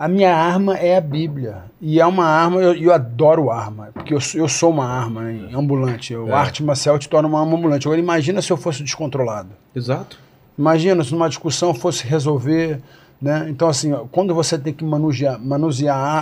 A 0.00 0.08
minha 0.08 0.34
arma 0.34 0.78
é 0.78 0.96
a 0.96 1.00
Bíblia. 1.00 1.64
E 1.78 2.00
é 2.00 2.06
uma 2.06 2.24
arma, 2.24 2.58
eu, 2.62 2.72
eu 2.74 2.90
adoro 2.90 3.50
arma, 3.50 3.90
porque 3.92 4.14
eu, 4.14 4.20
sou- 4.20 4.40
eu 4.40 4.48
sou 4.48 4.70
uma 4.70 4.86
arma 4.86 5.20
né, 5.24 5.50
ambulante. 5.54 6.16
O 6.16 6.28
É. 6.30 6.32
arte 6.32 6.62
marcial 6.64 6.98
te 6.98 7.06
torna 7.06 7.28
uma 7.28 7.38
arma 7.38 7.54
ambulante. 7.54 7.86
Agora 7.86 8.00
imagina 8.00 8.40
se 8.40 8.50
eu 8.50 8.56
fosse 8.56 8.82
descontrolado. 8.82 9.50
Exato. 9.76 10.18
Imagina 10.58 11.04
se 11.04 11.12
numa 11.12 11.28
discussão 11.28 11.68
eu 11.68 11.74
fosse 11.74 12.06
resolver. 12.06 12.80
Né? 13.20 13.48
Então, 13.50 13.68
assim, 13.68 13.92
quando 14.10 14.34
você 14.34 14.58
tem 14.58 14.72
que 14.72 14.82
manusear, 14.82 15.38
manusear 15.38 15.94
a, 15.94 16.20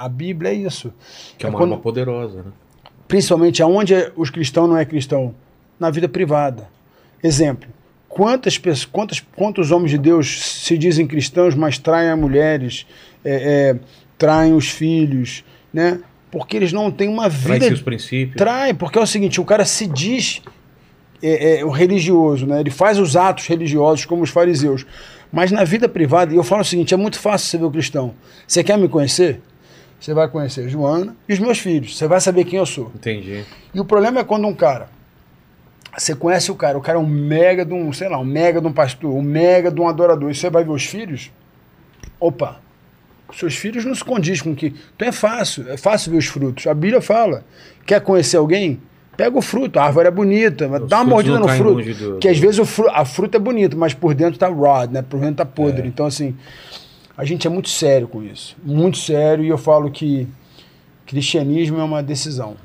a, 0.00 0.04
a- 0.06 0.08
Bíblia, 0.08 0.50
é 0.50 0.54
isso. 0.54 0.90
Que 1.36 1.44
é 1.44 1.48
uma 1.50 1.58
quando- 1.58 1.72
arma 1.72 1.82
poderosa, 1.82 2.38
né? 2.38 2.50
principalmente 3.06 3.62
aonde 3.62 3.92
é- 3.92 4.10
os 4.16 4.30
cristãos 4.30 4.66
não 4.70 4.78
é 4.78 4.86
cristão, 4.86 5.34
na 5.78 5.90
vida 5.90 6.08
privada. 6.08 6.66
Exemplo, 7.22 7.68
quantas 8.12 8.58
pessoas, 8.58 8.84
quantos, 8.84 9.20
quantos 9.34 9.70
homens 9.70 9.90
de 9.90 9.98
Deus 9.98 10.42
se 10.42 10.76
dizem 10.76 11.06
cristãos, 11.06 11.54
mas 11.54 11.78
traem 11.78 12.10
as 12.10 12.18
mulheres, 12.18 12.86
é, 13.24 13.70
é, 13.70 13.76
traem 14.18 14.52
os 14.52 14.68
filhos, 14.68 15.42
né? 15.72 15.98
Porque 16.30 16.56
eles 16.56 16.72
não 16.72 16.90
têm 16.90 17.08
uma 17.08 17.28
vida. 17.28 17.66
seus 17.66 17.80
princípios. 17.80 18.36
Trai, 18.36 18.74
porque 18.74 18.98
é 18.98 19.02
o 19.02 19.06
seguinte, 19.06 19.40
o 19.40 19.44
cara 19.44 19.64
se 19.64 19.86
diz 19.86 20.42
é, 21.22 21.60
é, 21.60 21.64
o 21.64 21.70
religioso, 21.70 22.46
né? 22.46 22.60
Ele 22.60 22.70
faz 22.70 22.98
os 22.98 23.16
atos 23.16 23.46
religiosos 23.46 24.04
como 24.04 24.22
os 24.22 24.30
fariseus. 24.30 24.84
Mas 25.32 25.50
na 25.50 25.64
vida 25.64 25.88
privada, 25.88 26.34
e 26.34 26.36
eu 26.36 26.44
falo 26.44 26.60
o 26.60 26.64
seguinte, 26.64 26.92
é 26.92 26.96
muito 26.96 27.18
fácil 27.18 27.48
você 27.48 27.58
ver 27.58 27.64
o 27.64 27.70
cristão. 27.70 28.14
Você 28.46 28.62
quer 28.62 28.76
me 28.76 28.88
conhecer? 28.88 29.40
Você 29.98 30.12
vai 30.12 30.28
conhecer 30.28 30.68
Joana 30.68 31.16
e 31.26 31.32
os 31.32 31.38
meus 31.38 31.58
filhos. 31.58 31.96
Você 31.96 32.06
vai 32.06 32.20
saber 32.20 32.44
quem 32.44 32.58
eu 32.58 32.66
sou. 32.66 32.92
Entendi. 32.94 33.42
E 33.72 33.80
o 33.80 33.84
problema 33.86 34.20
é 34.20 34.24
quando 34.24 34.46
um 34.46 34.54
cara. 34.54 34.90
Você 35.96 36.14
conhece 36.14 36.50
o 36.50 36.54
cara, 36.54 36.78
o 36.78 36.80
cara 36.80 36.98
é 36.98 37.00
um 37.00 37.06
mega 37.06 37.64
de 37.64 37.74
um, 37.74 37.92
sei 37.92 38.08
lá, 38.08 38.18
um 38.18 38.24
mega 38.24 38.60
de 38.60 38.66
um 38.66 38.72
pastor, 38.72 39.12
um 39.14 39.20
mega 39.22 39.70
de 39.70 39.80
um 39.80 39.86
adorador. 39.88 40.30
E 40.30 40.34
você 40.34 40.48
vai 40.48 40.64
ver 40.64 40.70
os 40.70 40.84
filhos? 40.84 41.30
Opa, 42.18 42.60
seus 43.34 43.54
filhos 43.56 43.84
não 43.84 43.94
se 43.94 44.02
condiz 44.04 44.40
com 44.40 44.54
que. 44.54 44.74
Então 44.96 45.06
é 45.08 45.12
fácil, 45.12 45.68
é 45.70 45.76
fácil 45.76 46.12
ver 46.12 46.18
os 46.18 46.26
frutos. 46.26 46.66
A 46.66 46.72
Bíblia 46.74 47.00
fala: 47.02 47.44
quer 47.84 48.00
conhecer 48.00 48.36
alguém? 48.38 48.80
Pega 49.14 49.36
o 49.36 49.42
fruto, 49.42 49.78
a 49.78 49.84
árvore 49.84 50.08
é 50.08 50.10
bonita, 50.10 50.66
mas 50.68 50.82
Os 50.84 50.88
dá 50.88 50.96
uma 50.98 51.04
mordida 51.04 51.38
no 51.38 51.46
fruto. 51.46 51.92
do- 52.12 52.18
que 52.18 52.26
às 52.28 52.38
vezes 52.38 52.58
o 52.58 52.64
fru- 52.64 52.88
a 52.88 53.04
fruta 53.04 53.36
é 53.36 53.40
bonita, 53.40 53.76
mas 53.76 53.92
por 53.92 54.14
dentro 54.14 54.38
tá 54.38 54.48
rod, 54.48 54.90
né? 54.90 55.02
Por 55.02 55.20
dentro 55.20 55.36
tá 55.36 55.44
podre. 55.44 55.86
Então, 55.86 56.06
assim, 56.06 56.34
a 57.14 57.22
gente 57.22 57.46
é 57.46 57.50
muito 57.50 57.68
sério 57.68 58.08
com 58.08 58.22
isso. 58.22 58.56
Muito 58.64 58.96
sério, 58.96 59.44
e 59.44 59.48
eu 59.48 59.58
falo 59.58 59.90
que 59.90 60.26
cristianismo 61.04 61.78
é 61.78 61.84
uma 61.84 62.02
decisão. 62.02 62.56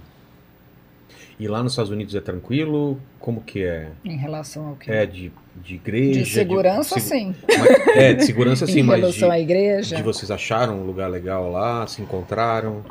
E 1.40 1.48
lá 1.48 1.62
nos 1.62 1.74
Estados 1.74 1.92
Unidos 1.92 2.16
é 2.16 2.20
tranquilo? 2.22 3.00
Como 3.20 3.42
que 3.42 3.64
é? 3.64 3.90
Em 4.04 4.18
relação 4.18 4.70
ao 4.70 4.76
quê? 4.76 4.92
É 4.92 5.06
de, 5.06 5.32
de 5.64 5.76
igreja? 5.76 6.20
de 6.24 6.26
segurança, 6.30 7.00
segu- 7.00 7.06
sim. 7.08 7.36
Mas- 7.48 7.88
é, 7.96 8.14
de 8.14 8.26
segurança 8.26 8.66
sim, 8.68 8.80
em 8.80 8.84
mas 8.84 8.96
de, 8.96 9.02
relação 9.02 9.30
à 9.32 9.40
igreja. 9.40 9.96
de 9.96 10.02
vocês 10.02 10.32
acharam 10.32 10.80
um 10.80 10.84
lugar 10.86 11.10
legal 11.10 11.52
lá? 11.52 11.86
Se 11.86 12.02
encontraram? 12.02 12.84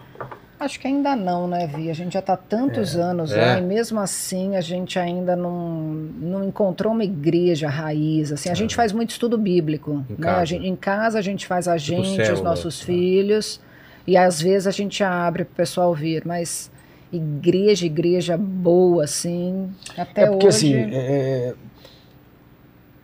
Acho 0.61 0.81
que 0.81 0.87
ainda 0.87 1.15
não, 1.17 1.47
né, 1.49 1.67
Vi? 1.67 1.91
A 1.91 1.93
gente 1.95 2.15
já 2.15 2.21
está 2.21 2.35
tantos 2.37 2.97
anos 2.97 3.31
É. 3.33 3.37
lá 3.37 3.59
e 3.59 3.63
mesmo 3.63 3.99
assim 4.01 4.57
a 4.57 4.61
gente 4.63 4.99
ainda 4.99 5.35
não, 5.37 5.91
não 6.19 6.45
encontrou 6.45 6.93
uma 6.93 7.05
igreja 7.05 7.69
raiz. 7.69 8.31
Assim, 8.33 8.49
a 8.49 8.55
gente 8.55 8.75
faz 8.77 8.93
muito 8.93 9.11
estudo 9.11 9.37
bíblico. 9.37 10.05
Em 10.09 10.13
né? 10.13 10.19
casa. 10.21 10.41
A 10.41 10.45
gente- 10.45 10.67
em 10.67 10.77
casa 10.77 11.19
a 11.19 11.23
gente 11.23 11.47
faz 11.47 11.67
a 11.69 11.77
gente, 11.77 12.21
os 12.21 12.27
célula, 12.27 12.45
nossos 12.51 12.81
né? 12.81 12.87
filhos 12.87 13.61
e 14.07 14.17
às 14.17 14.41
vezes 14.41 14.67
a 14.69 14.71
gente 14.71 15.03
abre 15.05 15.45
para 15.45 15.53
o 15.53 15.57
pessoal 15.57 15.93
vir, 15.95 16.23
mas 16.25 16.71
igreja, 17.13 17.87
igreja 17.87 18.37
boa, 18.37 19.05
assim, 19.05 19.71
até 19.97 20.23
é 20.23 20.27
porque 20.27 20.47
hoje. 20.47 20.57
assim, 20.57 20.75
é- 20.75 21.55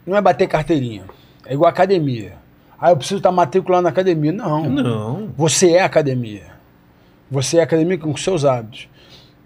não 0.06 0.16
é 0.16 0.20
bater 0.20 0.48
carteirinha. 0.48 1.04
É 1.46 1.54
igual 1.54 1.68
academia. 1.70 2.34
Ah, 2.80 2.90
eu 2.90 2.96
preciso 2.96 3.18
estar 3.18 3.30
matriculado 3.30 3.84
na 3.84 3.90
academia. 3.90 4.32
Não. 4.32 4.68
Não. 4.68 5.30
Você 5.36 5.72
é 5.72 5.82
academia. 5.82 6.46
Você 7.30 7.58
é 7.58 7.62
academia 7.62 7.96
com 7.96 8.14
seus 8.16 8.44
hábitos. 8.44 8.88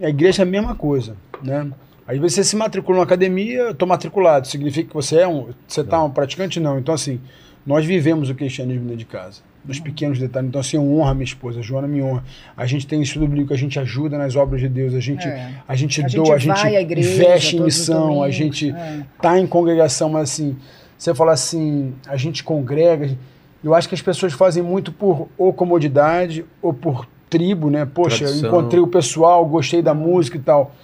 A 0.00 0.08
igreja 0.08 0.42
é 0.42 0.44
a 0.44 0.46
mesma 0.46 0.74
coisa, 0.74 1.16
né? 1.42 1.70
Às 2.06 2.18
vezes 2.18 2.34
você 2.34 2.44
se 2.44 2.56
matricula 2.56 2.98
na 2.98 3.04
academia, 3.04 3.58
eu 3.58 3.70
estou 3.72 3.86
matriculado. 3.86 4.46
Significa 4.46 4.88
que 4.88 4.94
você 4.94 5.18
é 5.20 5.28
um, 5.28 5.48
você 5.66 5.80
está 5.82 6.02
um 6.02 6.10
praticante? 6.10 6.58
Não. 6.60 6.78
Então 6.78 6.94
assim, 6.94 7.20
nós 7.66 7.84
vivemos 7.84 8.30
o 8.30 8.34
cristianismo 8.34 8.82
dentro 8.84 8.98
de 8.98 9.04
casa, 9.06 9.42
nos 9.66 9.80
pequenos 9.80 10.18
detalhes. 10.18 10.48
Então 10.48 10.60
assim, 10.60 10.76
eu 10.76 10.82
honro 10.82 11.08
a 11.08 11.14
minha 11.14 11.24
esposa, 11.24 11.60
a 11.60 11.62
Joana 11.62 11.88
me 11.88 12.02
honra. 12.02 12.22
A 12.56 12.66
gente 12.66 12.86
tem 12.86 13.02
estudo 13.02 13.26
bíblico, 13.26 13.52
a 13.52 13.56
gente 13.56 13.78
ajuda 13.78 14.16
nas 14.16 14.36
obras 14.36 14.60
de 14.60 14.68
Deus, 14.68 14.94
a 14.94 15.00
gente, 15.00 15.26
É. 15.26 15.50
a 15.66 15.74
gente 15.74 16.04
A 16.04 16.08
doa, 16.08 16.34
a 16.34 16.38
gente 16.38 16.66
investe 16.66 17.56
em 17.56 17.60
missão, 17.60 18.22
a 18.22 18.30
gente 18.30 18.70
é. 18.70 19.02
tá 19.20 19.38
em 19.38 19.46
congregação, 19.46 20.08
mas 20.10 20.30
assim, 20.30 20.56
você 20.96 21.14
fala 21.14 21.32
assim, 21.32 21.94
a 22.06 22.16
gente 22.16 22.42
congrega. 22.44 23.16
Eu 23.62 23.74
acho 23.74 23.88
que 23.88 23.94
as 23.94 24.02
pessoas 24.02 24.32
fazem 24.32 24.62
muito 24.62 24.92
por 24.92 25.28
ou 25.36 25.52
comodidade 25.52 26.44
ou 26.62 26.72
por 26.72 27.06
tribo, 27.28 27.68
né? 27.70 27.84
Poxa, 27.84 28.24
eu 28.24 28.28
Tradição. 28.28 28.48
encontrei 28.48 28.80
o 28.80 28.86
pessoal, 28.86 29.44
gostei 29.44 29.82
da 29.82 29.92
música 29.92 30.36
e 30.36 30.40
tal. 30.40 30.74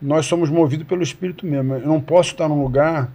Nós 0.00 0.26
somos 0.26 0.50
movidos 0.50 0.86
pelo 0.86 1.02
Espírito 1.02 1.46
mesmo. 1.46 1.74
Eu 1.74 1.86
não 1.86 2.00
posso 2.00 2.32
estar 2.32 2.48
num 2.48 2.60
lugar 2.62 3.12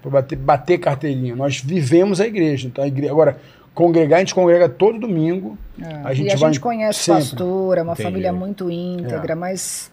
para 0.00 0.10
bater, 0.10 0.36
bater 0.36 0.78
carteirinha. 0.78 1.34
Nós 1.34 1.60
vivemos 1.60 2.20
a 2.20 2.26
igreja. 2.26 2.68
Então, 2.68 2.84
a 2.84 2.86
igreja. 2.88 3.10
Agora, 3.12 3.38
congregar, 3.74 4.16
a 4.16 4.20
gente 4.20 4.34
congrega 4.34 4.68
todo 4.68 4.98
domingo. 4.98 5.56
É. 5.80 5.94
A 6.04 6.12
gente 6.14 6.26
e 6.28 6.32
a 6.32 6.36
vai 6.36 6.50
gente 6.50 6.60
conhece 6.60 7.00
sempre. 7.00 7.22
pastor, 7.22 7.78
é 7.78 7.82
uma 7.82 7.92
Entendi. 7.92 8.08
família 8.08 8.32
muito 8.32 8.70
íntegra, 8.70 9.32
É. 9.32 9.36
mas 9.36 9.90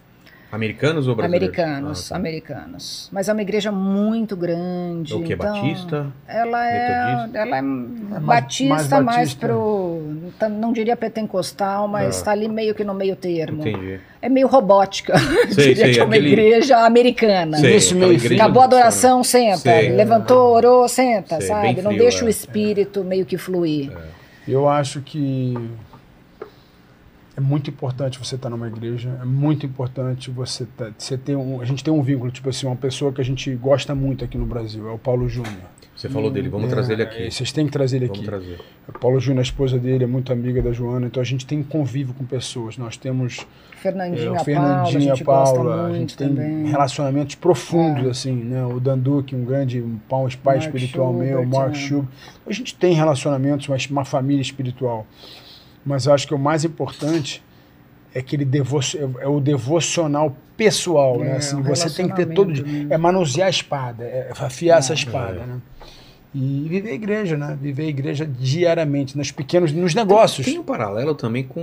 Americanos 0.50 1.06
ou 1.06 1.14
brasileiros? 1.14 1.48
americanos, 1.58 2.06
Ah, 2.06 2.08
tá. 2.14 2.16
americanos. 2.16 3.08
Mas 3.12 3.28
é 3.28 3.32
uma 3.34 3.42
igreja 3.42 3.70
muito 3.70 4.34
grande. 4.34 5.12
É 5.12 5.16
o 5.16 5.22
que? 5.22 5.34
então, 5.34 5.52
Batista? 5.52 6.06
Ela 6.26 6.66
é, 6.70 7.06
Metodista? 7.06 7.38
ela 7.38 7.56
é 7.58 7.62
mais- 7.62 8.22
batista, 8.22 8.74
mais 8.74 8.88
mais, 8.90 9.04
batista. 9.04 9.46
pro. 9.46 10.02
tá- 10.38 10.48
Não 10.48 10.72
diria 10.72 10.96
pentecostal, 10.96 11.86
mas 11.86 12.06
Ah. 12.06 12.08
está 12.08 12.30
ali 12.32 12.48
meio 12.48 12.74
que 12.74 12.82
no 12.82 12.94
meio 12.94 13.14
termo. 13.14 13.60
Entendi. 13.60 14.00
É 14.22 14.28
meio 14.28 14.46
robótica. 14.48 15.14
Sei, 15.52 15.74
diria 15.74 15.84
sei, 15.84 15.92
que 15.94 16.00
é 16.00 16.04
uma 16.04 16.14
aquele- 16.14 16.28
igreja 16.32 16.78
americana. 16.78 17.58
Sei, 17.58 17.76
Isso 17.76 17.94
meio 17.94 18.12
igreja 18.14 18.42
Acabou 18.42 18.62
a 18.62 18.66
do- 18.66 18.74
adoração, 18.76 19.22
senta. 19.22 19.58
Sei. 19.58 19.90
Levantou, 19.90 20.54
orou, 20.54 20.88
senta, 20.88 21.36
Sei, 21.40 21.48
sabe? 21.48 21.74
bem 21.74 21.82
Não 21.82 21.90
frio, 21.90 21.98
deixa 21.98 22.24
é. 22.24 22.26
o 22.26 22.28
espírito 22.28 23.04
meio 23.04 23.26
que 23.26 23.36
fluir. 23.36 23.92
Eu 24.46 24.66
acho 24.66 25.02
que 25.02 25.54
é 27.38 27.40
muito 27.40 27.70
importante 27.70 28.18
você 28.18 28.34
estar 28.34 28.50
numa 28.50 28.66
igreja, 28.66 29.16
é 29.22 29.24
muito 29.24 29.64
importante 29.64 30.28
você, 30.28 30.66
tá, 30.76 30.90
você 30.98 31.16
ter 31.16 31.36
um. 31.36 31.60
A 31.60 31.64
gente 31.64 31.84
tem 31.84 31.94
um 31.94 32.02
vínculo, 32.02 32.32
tipo 32.32 32.48
assim, 32.48 32.66
uma 32.66 32.74
pessoa 32.74 33.12
que 33.12 33.20
a 33.20 33.24
gente 33.24 33.54
gosta 33.54 33.94
muito 33.94 34.24
aqui 34.24 34.36
no 34.36 34.44
Brasil, 34.44 34.88
é 34.88 34.92
o 34.92 34.98
Paulo 34.98 35.28
Júnior. 35.28 35.54
Você 35.94 36.08
falou 36.08 36.30
dele, 36.30 36.48
vamos 36.48 36.66
É, 36.66 36.70
trazer 36.70 36.92
ele 36.94 37.02
aqui. 37.02 37.30
Vocês 37.30 37.50
têm 37.52 37.66
que 37.66 37.72
trazer 37.72 37.96
ele 37.96 38.06
Vamos 38.06 38.20
aqui. 38.20 38.28
trazer. 38.28 38.60
O 38.88 38.98
Paulo 38.98 39.18
Júnior, 39.20 39.40
a 39.40 39.42
esposa 39.42 39.78
dele, 39.78 40.04
é 40.04 40.06
muito 40.06 40.32
amiga 40.32 40.60
da 40.62 40.72
Joana, 40.72 41.06
então 41.06 41.20
a 41.20 41.24
gente 41.24 41.44
tem 41.46 41.60
convívio 41.62 42.14
com 42.14 42.24
pessoas. 42.24 42.76
Nós 42.78 42.96
temos 42.96 43.46
é, 43.72 43.76
Fernandinha, 43.76 44.24
Paula, 44.26 44.40
a 44.40 44.44
Fernandinha, 44.44 45.00
gente 45.00 45.24
Paula, 45.24 45.74
a 45.74 45.82
muito 45.88 45.96
gente 45.98 46.16
tem 46.16 46.28
também. 46.28 46.66
relacionamentos 46.66 47.34
profundos, 47.36 48.06
É. 48.06 48.10
assim, 48.10 48.32
né? 48.34 48.64
O 48.66 48.78
Danduque, 48.80 49.34
um 49.36 49.44
grande 49.44 49.80
um 49.80 49.98
pai, 50.08 50.24
um 50.24 50.28
pai 50.42 50.56
Mark 50.56 50.66
espiritual 50.66 51.12
meu, 51.12 51.38
o 51.40 51.42
Schubert, 51.42 51.58
Mark 51.60 51.72
é. 51.72 51.74
Schubert. 51.74 52.08
A 52.46 52.52
gente 52.52 52.74
tem 52.76 52.94
relacionamentos, 52.94 53.66
mas 53.68 53.86
uma 53.86 54.04
família 54.04 54.42
espiritual. 54.42 55.04
Mas 55.88 56.04
eu 56.04 56.12
acho 56.12 56.26
que 56.26 56.34
o 56.34 56.38
mais 56.38 56.64
importante 56.64 57.42
é 58.14 58.18
aquele 58.18 58.44
devo 58.44 58.78
é 59.20 59.26
o 59.26 59.40
devocional 59.40 60.36
pessoal, 60.56 61.18
né? 61.18 61.30
É, 61.30 61.36
Assim, 61.36 61.58
o 61.58 61.62
você 61.62 61.88
tem 61.88 62.08
que 62.08 62.14
ter 62.14 62.26
todo 62.26 62.50
né? 62.62 62.86
É 62.90 62.98
manusear 62.98 63.46
a 63.46 63.50
espada, 63.50 64.04
é 64.04 64.30
afiar 64.38 64.78
essa 64.78 64.92
espada, 64.92 65.40
É. 65.40 65.46
né? 65.46 65.60
E 66.34 66.66
viver 66.68 66.90
a 66.90 66.94
igreja, 66.94 67.36
né? 67.38 67.58
Viver 67.60 67.84
a 67.84 67.88
igreja 67.88 68.26
diariamente, 68.26 69.16
nos 69.16 69.32
pequenos, 69.32 69.72
nos 69.72 69.94
negócios. 69.94 70.44
Tem 70.44 70.58
um 70.58 70.62
paralelo 70.62 71.14
também 71.14 71.42
com 71.42 71.60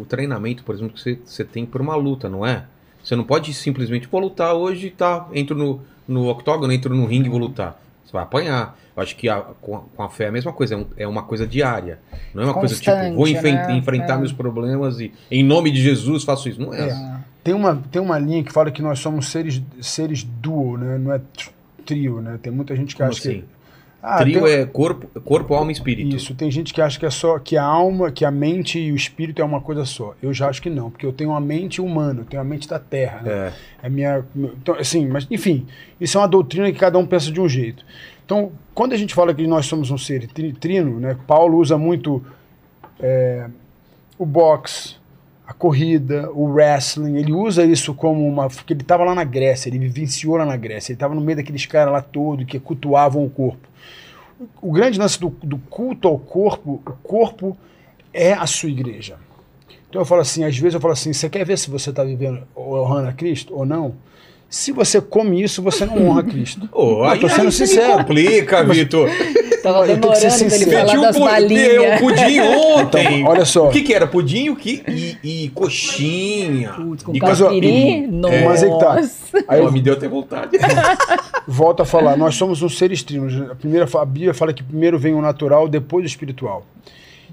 o 0.00 0.04
treinamento, 0.08 0.64
por 0.64 0.74
exemplo, 0.74 0.94
que 0.94 1.00
você, 1.00 1.18
você 1.24 1.44
tem 1.44 1.64
por 1.64 1.80
uma 1.80 1.94
luta, 1.94 2.28
não 2.28 2.44
é? 2.44 2.64
Você 3.04 3.14
não 3.14 3.22
pode 3.22 3.54
simplesmente, 3.54 4.08
vou 4.10 4.20
lutar 4.20 4.52
hoje, 4.54 4.90
tá, 4.90 5.28
entro 5.32 5.56
no, 5.56 5.80
no 6.08 6.28
octógono, 6.28 6.72
entro 6.72 6.92
no 6.94 7.06
ringue 7.06 7.28
e 7.28 7.30
vou 7.30 7.38
lutar. 7.38 7.80
Vai 8.14 8.22
apanhar. 8.22 8.78
Eu 8.96 9.02
acho 9.02 9.16
que 9.16 9.28
a- 9.28 9.40
com, 9.60 9.74
a, 9.76 9.80
com 9.80 10.02
a 10.04 10.08
fé 10.08 10.26
é 10.26 10.28
a 10.28 10.32
mesma 10.32 10.52
coisa, 10.52 10.74
é, 10.74 10.78
um- 10.78 10.86
é 10.98 11.06
uma 11.08 11.24
coisa 11.24 11.44
diária. 11.44 11.98
Não 12.32 12.44
é 12.44 12.46
uma 12.46 12.54
coisa 12.54 12.76
tipo, 12.76 12.92
Constante, 12.92 13.16
vou 13.16 13.26
enfen- 13.26 13.54
né? 13.54 13.72
enfrentar 13.76 14.14
É. 14.14 14.18
meus 14.18 14.32
problemas 14.32 15.00
e 15.00 15.12
em 15.28 15.42
nome 15.42 15.72
de 15.72 15.82
Jesus 15.82 16.22
faço 16.22 16.48
isso. 16.48 16.60
Não 16.60 16.72
é. 16.72 16.78
É. 16.78 16.90
assim. 16.92 17.14
Tem 17.42 17.52
uma, 17.54 17.82
tem 17.90 18.00
uma 18.00 18.16
linha 18.18 18.44
que 18.44 18.52
fala 18.52 18.70
que 18.70 18.80
nós 18.80 19.00
somos 19.00 19.26
seres, 19.26 19.60
seres 19.80 20.22
duo, 20.22 20.78
né? 20.78 20.96
Não 20.96 21.12
é 21.12 21.18
tr- 21.18 21.50
trio, 21.84 22.20
né? 22.20 22.38
Tem 22.40 22.52
muita 22.52 22.74
gente 22.76 22.94
que 22.94 22.98
Como 23.02 23.10
acha 23.10 23.18
assim? 23.18 23.40
que. 23.40 23.53
Ah, 24.06 24.18
Trio 24.18 24.42
tem- 24.42 24.52
é 24.52 24.66
corpo, 24.66 25.20
corpo, 25.22 25.54
alma 25.54 25.70
e 25.70 25.74
espírito. 25.74 26.14
Isso, 26.14 26.34
tem 26.34 26.50
gente 26.50 26.74
que 26.74 26.82
acha 26.82 26.98
que 27.00 27.06
é 27.06 27.10
só 27.10 27.38
que 27.38 27.56
a 27.56 27.64
alma, 27.64 28.10
que 28.12 28.22
a 28.22 28.30
mente 28.30 28.78
e 28.78 28.92
o 28.92 28.94
espírito 28.94 29.40
é 29.40 29.44
uma 29.44 29.62
coisa 29.62 29.86
só. 29.86 30.14
Eu 30.22 30.30
já 30.34 30.48
acho 30.50 30.60
que 30.60 30.68
não, 30.68 30.90
porque 30.90 31.06
eu 31.06 31.12
tenho 31.12 31.30
uma 31.30 31.40
mente 31.40 31.80
humana, 31.80 32.20
eu 32.20 32.24
tenho 32.26 32.42
a 32.42 32.44
mente 32.44 32.68
da 32.68 32.78
terra. 32.78 33.22
Né? 33.22 33.32
É. 33.82 33.86
É 33.86 33.88
minha, 33.88 34.22
então, 34.36 34.74
assim, 34.74 35.06
mas 35.08 35.26
enfim, 35.30 35.66
isso 35.98 36.18
é 36.18 36.20
uma 36.20 36.28
doutrina 36.28 36.70
que 36.70 36.78
cada 36.78 36.98
um 36.98 37.06
pensa 37.06 37.32
de 37.32 37.40
um 37.40 37.48
jeito. 37.48 37.82
Então, 38.26 38.52
quando 38.74 38.92
a 38.92 38.96
gente 38.98 39.14
fala 39.14 39.32
que 39.32 39.46
nós 39.46 39.64
somos 39.64 39.90
um 39.90 39.96
ser 39.96 40.26
tri- 40.28 40.52
trino, 40.52 41.00
né? 41.00 41.16
Paulo 41.26 41.56
usa 41.58 41.78
muito 41.78 42.22
é, 43.00 43.46
o 44.18 44.26
boxe, 44.26 44.96
a 45.46 45.52
corrida, 45.52 46.30
o 46.32 46.44
wrestling. 46.44 47.16
Ele 47.16 47.32
usa 47.32 47.64
isso 47.64 47.94
como 47.94 48.26
uma, 48.26 48.48
porque 48.48 48.72
ele 48.72 48.82
estava 48.82 49.04
lá 49.04 49.14
na 49.14 49.24
Grécia, 49.24 49.68
ele 49.68 49.78
vivenciou 49.78 50.36
lá 50.36 50.46
na 50.46 50.56
Grécia. 50.56 50.92
Ele 50.92 50.96
estava 50.96 51.14
no 51.14 51.20
meio 51.20 51.36
daqueles 51.36 51.66
caras 51.66 51.92
lá 51.92 52.00
todos 52.00 52.46
que 52.46 52.58
cultuavam 52.58 53.24
o 53.24 53.30
corpo. 53.30 53.68
O 54.60 54.72
grande 54.72 54.98
lance 54.98 55.18
do, 55.20 55.28
do 55.42 55.58
culto 55.58 56.08
ao 56.08 56.18
corpo, 56.18 56.82
o 56.84 56.92
corpo 57.02 57.56
é 58.12 58.32
a 58.32 58.46
sua 58.46 58.70
igreja. 58.70 59.16
Então 59.88 60.00
eu 60.00 60.06
falo 60.06 60.22
assim, 60.22 60.44
às 60.44 60.56
vezes 60.58 60.74
eu 60.74 60.80
falo 60.80 60.92
assim, 60.92 61.12
você 61.12 61.28
quer 61.28 61.44
ver 61.44 61.56
se 61.56 61.70
você 61.70 61.90
está 61.90 62.02
vivendo 62.02 62.42
honrando 62.56 63.08
a 63.08 63.12
Cristo 63.12 63.54
ou 63.54 63.64
não? 63.64 63.94
Se 64.48 64.70
você 64.70 65.00
come 65.00 65.42
isso, 65.42 65.60
você 65.62 65.84
não 65.84 66.06
honra 66.06 66.22
Cristo. 66.24 66.68
Ô, 66.72 66.98
Eu 67.00 67.04
aí, 67.04 67.18
tô 67.20 67.28
sendo 67.28 67.46
aí 67.46 67.52
sincero. 67.52 67.98
complica, 67.98 68.62
Vitor. 68.64 69.08
Tava 69.62 69.86
Eu 69.88 69.98
tenho 69.98 70.12
que 70.12 70.18
ser 70.18 70.28
demorando 70.28 70.46
pra 70.46 70.56
ele 70.56 70.64
sincero. 70.64 70.70
falar 70.70 70.84
Pediu 70.86 71.00
das 71.02 71.18
balinhas. 71.18 71.68
deu 71.68 71.98
pudim 71.98 72.40
ontem. 72.40 73.20
Então, 73.20 73.30
olha 73.32 73.44
só. 73.44 73.68
O 73.68 73.70
que, 73.70 73.82
que 73.82 73.94
era? 73.94 74.06
Pudim 74.06 74.50
o 74.50 74.56
que? 74.56 74.82
E, 74.86 75.44
e 75.44 75.48
coxinha. 75.50 76.72
Putz, 76.74 77.02
com 77.02 77.14
e 77.16 77.18
catupiry, 77.18 78.06
nossa. 78.06 78.40
mas 78.44 78.62
aí 78.62 78.70
que 78.70 78.78
tá. 78.78 78.94
Aí 79.48 79.60
Pô, 79.60 79.66
eu 79.66 79.72
me 79.72 79.80
deu 79.80 79.94
até 79.94 80.06
vontade. 80.06 80.56
volto 81.48 81.82
a 81.82 81.84
falar, 81.86 82.16
nós 82.16 82.34
somos 82.36 82.62
um 82.62 82.68
seres 82.68 83.02
trinos. 83.02 83.34
A, 83.50 83.54
primeira, 83.54 83.88
a 83.98 84.04
Bíblia 84.04 84.34
fala 84.34 84.52
que 84.52 84.62
primeiro 84.62 84.98
vem 84.98 85.14
o 85.14 85.20
natural, 85.22 85.66
depois 85.66 86.04
o 86.04 86.06
espiritual. 86.06 86.64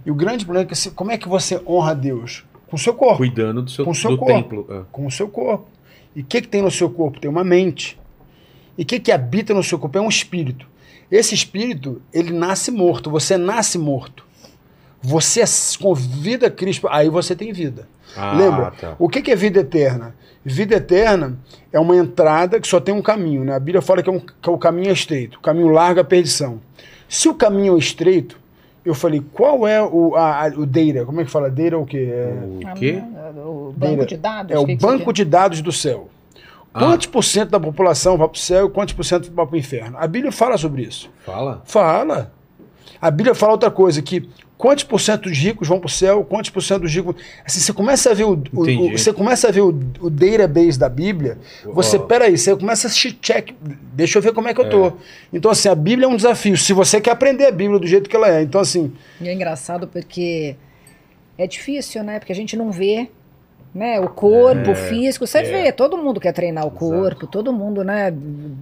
E 0.06 0.10
o 0.10 0.16
grande 0.16 0.46
problema 0.46 0.68
é 0.70 0.74
que 0.74 0.90
como 0.92 1.12
é 1.12 1.18
que 1.18 1.28
você 1.28 1.62
honra 1.68 1.94
Deus? 1.94 2.44
Com 2.68 2.78
o 2.78 2.80
seu 2.80 2.94
corpo. 2.94 3.18
Cuidando 3.18 3.62
do 3.62 3.70
seu, 3.70 3.84
Com 3.84 3.92
o 3.92 3.96
seu 3.96 4.12
do 4.12 4.18
corpo. 4.18 4.34
templo. 4.34 4.66
é. 4.70 4.82
com 4.92 5.06
o 5.06 5.12
seu 5.12 5.28
corpo. 5.28 5.68
E 6.16 6.22
o 6.22 6.26
que, 6.26 6.42
que 6.42 6.48
tem 6.48 6.62
no 6.62 6.72
seu 6.72 6.90
corpo? 6.90 7.20
Tem 7.20 7.30
uma 7.30 7.44
mente. 7.44 8.00
E 8.78 8.84
o 8.84 8.86
que, 8.86 9.00
que 9.00 9.12
habita 9.12 9.54
no 9.54 9.64
seu 9.64 9.78
corpo? 9.80 9.98
É 9.98 10.02
um 10.02 10.10
espírito. 10.10 10.66
Esse 11.10 11.36
espírito, 11.36 12.02
ele 12.14 12.32
nasce 12.32 12.72
morto. 12.72 13.10
Você 13.12 13.38
nasce 13.38 13.78
morto. 13.78 14.26
Você 15.02 15.42
s- 15.42 15.78
convida 15.78 16.50
Cristo, 16.50 16.88
aí 16.90 17.10
você 17.10 17.36
tem 17.36 17.52
vida. 17.52 17.88
Ah, 18.16 18.34
Lembra? 18.34 18.72
tá. 18.72 18.96
O 19.00 19.10
que, 19.10 19.22
que 19.22 19.32
é 19.32 19.36
vida 19.36 19.60
eterna? 19.62 20.16
Vida 20.44 20.76
eterna 20.76 21.40
é 21.72 21.80
uma 21.80 21.96
entrada 21.96 22.60
que 22.60 22.68
só 22.68 22.80
tem 22.80 22.94
um 22.94 23.02
caminho. 23.02 23.44
Né? 23.44 23.56
A 23.56 23.60
Bíblia 23.60 23.82
fala 23.82 24.04
que, 24.04 24.10
é 24.10 24.14
um- 24.14 24.20
que 24.20 24.50
o 24.50 24.58
caminho 24.58 24.90
é 24.90 24.94
estreito. 24.94 25.38
O 25.38 25.42
caminho 25.42 25.68
largo 25.70 26.00
é 26.00 26.02
a 26.02 26.06
perdição. 26.06 26.62
Se 27.10 27.28
o 27.30 27.34
caminho 27.34 27.76
é 27.76 27.80
estreito, 27.80 28.40
eu 28.84 28.94
falei, 28.96 29.22
qual 29.34 29.68
é 29.68 29.82
o, 29.82 30.16
a, 30.16 30.46
a- 30.46 30.48
o 30.50 30.66
data? 30.66 31.06
Como 31.06 31.22
é 31.22 31.26
que 31.26 31.32
fala? 31.32 31.50
Data 31.50 31.76
é 31.76 31.78
o 31.78 31.86
quê? 31.86 32.10
É, 32.12 32.72
O 32.72 32.74
quê? 32.76 33.04
O 33.46 33.74
banco 33.76 34.06
de 34.06 34.18
dados? 34.18 34.52
é 34.56 34.60
o 34.60 34.66
que 34.66 34.76
que 34.76 34.82
banco 34.82 35.14
de 35.14 35.24
dados 35.26 35.62
do 35.62 35.72
céu. 35.72 36.10
Ah. 36.74 36.80
Quantos 36.80 37.08
por 37.08 37.24
cento 37.24 37.50
da 37.50 37.60
população 37.60 38.18
vai 38.18 38.28
para 38.28 38.36
o 38.36 38.40
céu 38.40 38.68
e 38.68 38.70
quantos 38.70 38.94
por 38.94 39.04
cento 39.04 39.32
vai 39.32 39.46
para 39.46 39.56
o 39.56 39.58
inferno? 39.60 39.98
A 40.00 40.08
Bíblia 40.08 40.32
fala 40.32 40.58
sobre 40.58 40.84
isso. 40.84 41.10
Fala. 41.26 41.62
Fala. 41.66 42.32
A 43.02 43.12
Bíblia 43.12 43.36
fala 43.36 43.52
outra 43.54 43.70
coisa, 43.72 44.02
que 44.02 44.30
quantos 44.62 44.84
por 44.84 45.02
cento 45.02 45.24
dos 45.28 45.36
ricos 45.36 45.68
vão 45.68 45.80
para 45.80 45.88
o 45.88 45.90
céu, 45.90 46.24
quantos 46.24 46.52
por 46.52 46.62
cento 46.62 46.82
dos 46.84 46.94
ricos... 46.94 47.16
Assim, 47.44 47.60
você 47.60 47.74
começa 47.74 48.12
a 48.12 48.14
ver 48.14 48.26
o, 48.26 48.34
o- 48.54 48.62
o- 48.62 48.92
você 48.96 49.12
começa 49.12 49.48
a 49.48 49.52
ver 49.52 49.62
o, 49.62 49.70
o 50.00 50.08
database 50.08 50.78
da 50.78 50.88
Bíblia, 50.88 51.40
você, 51.74 51.98
Ó. 51.98 52.02
peraí, 52.02 52.38
você 52.38 52.56
começa 52.56 52.86
a 52.86 52.88
assistir 52.90 53.14
check, 53.20 53.50
deixa 53.92 54.20
eu 54.20 54.22
ver 54.22 54.34
como 54.34 54.48
é 54.48 54.54
que 54.54 54.62
eu 54.62 54.70
tô. 54.70 54.94
Então, 55.34 55.50
assim, 55.50 55.68
a 55.68 55.74
Bíblia 55.74 56.06
é 56.06 56.08
um 56.08 56.16
desafio, 56.16 56.56
se 56.56 56.74
você 56.74 57.02
quer 57.02 57.10
aprender 57.10 57.46
a 57.48 57.52
Bíblia 57.52 57.80
do 57.80 57.88
jeito 57.88 58.08
que 58.08 58.16
ela 58.16 58.30
é. 58.30 58.44
Então, 58.44 58.62
assim, 58.62 58.94
E 59.20 59.28
é 59.28 59.34
engraçado 59.34 59.88
porque 59.88 60.56
é 61.40 61.48
difícil, 61.48 62.04
né? 62.04 62.20
Porque 62.20 62.32
a 62.32 62.36
gente 62.36 62.56
não 62.56 62.72
vê 62.72 63.10
né? 63.74 64.00
o 64.00 64.10
corpo, 64.10 64.72
o 64.72 64.76
físico. 64.76 65.26
Você 65.28 65.44
vê, 65.44 65.72
todo 65.72 65.98
mundo 65.98 66.20
quer 66.20 66.34
treinar 66.34 66.66
o 66.66 66.72
corpo, 66.72 67.26
todo 67.28 67.52
mundo, 67.54 67.84
né? 67.84 68.14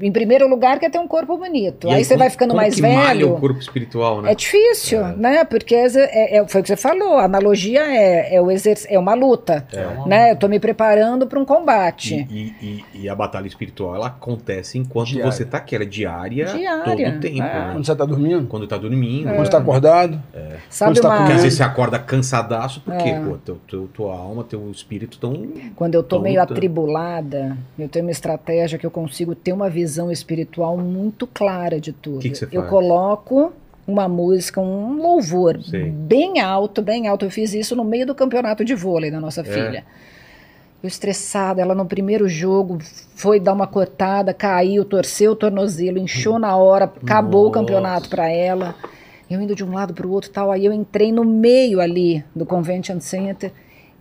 Em 0.01 0.11
primeiro 0.11 0.47
lugar, 0.47 0.79
quer 0.79 0.89
ter 0.89 0.99
um 0.99 1.07
corpo 1.07 1.37
bonito. 1.37 1.87
E 1.87 1.91
aí, 1.93 2.03
você 2.03 2.09
como- 2.13 2.19
vai 2.19 2.29
ficando 2.29 2.49
como 2.49 2.61
mais 2.61 2.75
que 2.75 2.81
malha 2.81 2.95
velho. 3.19 3.33
o 3.33 3.39
corpo 3.39 3.59
espiritual, 3.59 4.21
né? 4.21 4.31
É 4.31 4.35
difícil, 4.35 5.01
né? 5.17 5.43
Porque 5.45 5.75
é, 5.75 6.37
é- 6.37 6.47
foi 6.47 6.61
o 6.61 6.63
que 6.63 6.69
você 6.69 6.75
falou, 6.77 7.17
a 7.17 7.23
analogia 7.25 7.81
é, 7.81 8.35
é, 8.35 8.41
o 8.41 8.51
exerc- 8.51 8.85
é 8.89 8.97
uma 8.99 9.13
luta. 9.13 9.65
Né? 10.05 10.31
Eu 10.31 10.35
tô 10.35 10.47
me 10.47 10.59
preparando 10.59 11.27
para 11.27 11.39
um 11.39 11.45
combate. 11.45 12.27
E, 12.29 12.53
e- 12.61 12.83
e- 12.95 13.01
e 13.03 13.09
a 13.09 13.15
batalha 13.15 13.47
espiritual, 13.47 13.95
ela 13.95 14.07
acontece 14.07 14.77
enquanto 14.77 15.07
Diária. 15.09 15.31
você 15.31 15.45
tá 15.45 15.57
aqui. 15.57 15.75
Ela 15.75 15.83
é 15.83 15.87
diária, 15.87 16.45
Diária, 16.45 16.83
todo 16.83 17.17
o 17.17 17.19
tempo, 17.19 17.37
é. 17.41 17.53
né? 17.53 17.69
quando 17.73 17.85
você 17.85 17.91
está 17.91 18.05
dormindo, 18.05 18.47
Quando 18.47 18.67
tá 18.67 18.77
dormindo. 18.77 19.23
quando 19.25 19.35
você 19.37 19.43
está 19.43 19.57
acordado, 19.57 20.21
Sabe 20.69 20.89
Quando 20.91 20.95
você 20.97 21.01
tá 21.01 21.07
uma... 21.09 21.17
Porque 21.17 21.33
às 21.33 21.41
vezes 21.43 21.57
você 21.57 21.63
acorda 21.63 21.97
cansadaço, 21.99 22.81
porque, 22.81 23.09
É. 23.09 23.19
pô, 23.19 23.37
teu, 23.37 23.55
teu- 23.67 23.89
tua 23.93 24.13
alma, 24.13 24.43
teu 24.43 24.69
espírito 24.71 24.98
tão. 25.07 25.47
Quando 25.75 25.95
eu 25.95 26.03
Toda. 26.03 26.23
meio 26.23 26.41
atribulada, 26.41 27.57
eu 27.77 27.87
tenho 27.89 28.05
uma 28.05 28.11
estratégia 28.11 28.77
que 28.79 28.85
eu 28.85 28.91
consigo 28.91 29.35
ter 29.35 29.53
uma 29.53 29.69
visão 29.69 30.11
espiritual 30.11 30.77
muito 30.77 31.25
clara 31.27 31.79
de 31.79 31.91
tudo. 31.91 32.19
Que 32.19 32.29
que 32.29 32.37
você 32.37 32.47
eu 32.51 32.63
coloco 32.63 33.51
uma 33.87 34.07
música, 34.07 34.61
um 34.61 35.01
louvor 35.01 35.59
Sei. 35.63 35.89
bem 35.89 36.39
alto, 36.39 36.81
bem 36.81 37.07
alto. 37.07 37.25
Eu 37.25 37.31
fiz 37.31 37.53
isso 37.53 37.75
no 37.75 37.83
meio 37.83 38.05
do 38.05 38.13
campeonato 38.13 38.63
de 38.63 38.75
vôlei 38.75 39.09
da 39.09 39.17
É. 39.17 39.19
nossa 39.19 39.43
filha. 39.43 39.83
Eu 40.81 40.87
estressada, 40.87 41.61
ela 41.61 41.75
no 41.75 41.85
primeiro 41.85 42.29
jogo 42.29 42.77
foi 43.15 43.37
dar 43.39 43.51
uma 43.51 43.67
cortada, 43.67 44.33
caiu, 44.33 44.85
torceu 44.85 45.31
o 45.33 45.35
tornozelo, 45.35 45.97
inchou 45.97 46.39
na 46.39 46.55
hora, 46.55 46.85
acabou 46.85 47.41
o 47.41 47.47
Nossa. 47.47 47.59
campeonato 47.59 48.09
para 48.09 48.29
ela. 48.29 48.75
Eu 49.29 49.41
indo 49.41 49.53
de 49.53 49.63
um 49.63 49.73
lado 49.73 49.93
para 49.93 50.07
o 50.07 50.11
outro 50.11 50.29
tal, 50.31 50.51
aí 50.51 50.65
eu 50.65 50.71
entrei 50.71 51.11
no 51.11 51.25
meio 51.25 51.81
ali 51.81 52.23
do 52.33 52.45
Convention 52.45 52.99
Center. 53.01 53.51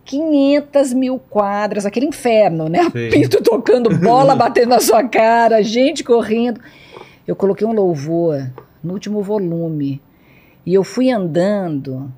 500 0.05 0.93
mil 0.93 1.19
quadras, 1.19 1.85
aquele 1.85 2.05
inferno, 2.07 2.67
né? 2.67 2.89
Sei. 2.91 3.07
Apito 3.09 3.41
tocando 3.43 3.95
bola, 3.97 4.33
batendo 4.37 4.69
na 4.69 4.79
sua 4.79 5.03
cara, 5.03 5.61
gente 5.63 6.03
correndo. 6.03 6.59
Eu 7.27 7.35
coloquei 7.35 7.65
um 7.67 7.73
louvor 7.73 8.49
no 8.83 8.93
último 8.93 9.21
volume 9.21 10.01
e 10.65 10.73
eu 10.73 10.83
fui 10.83 11.11
andando. 11.11 12.11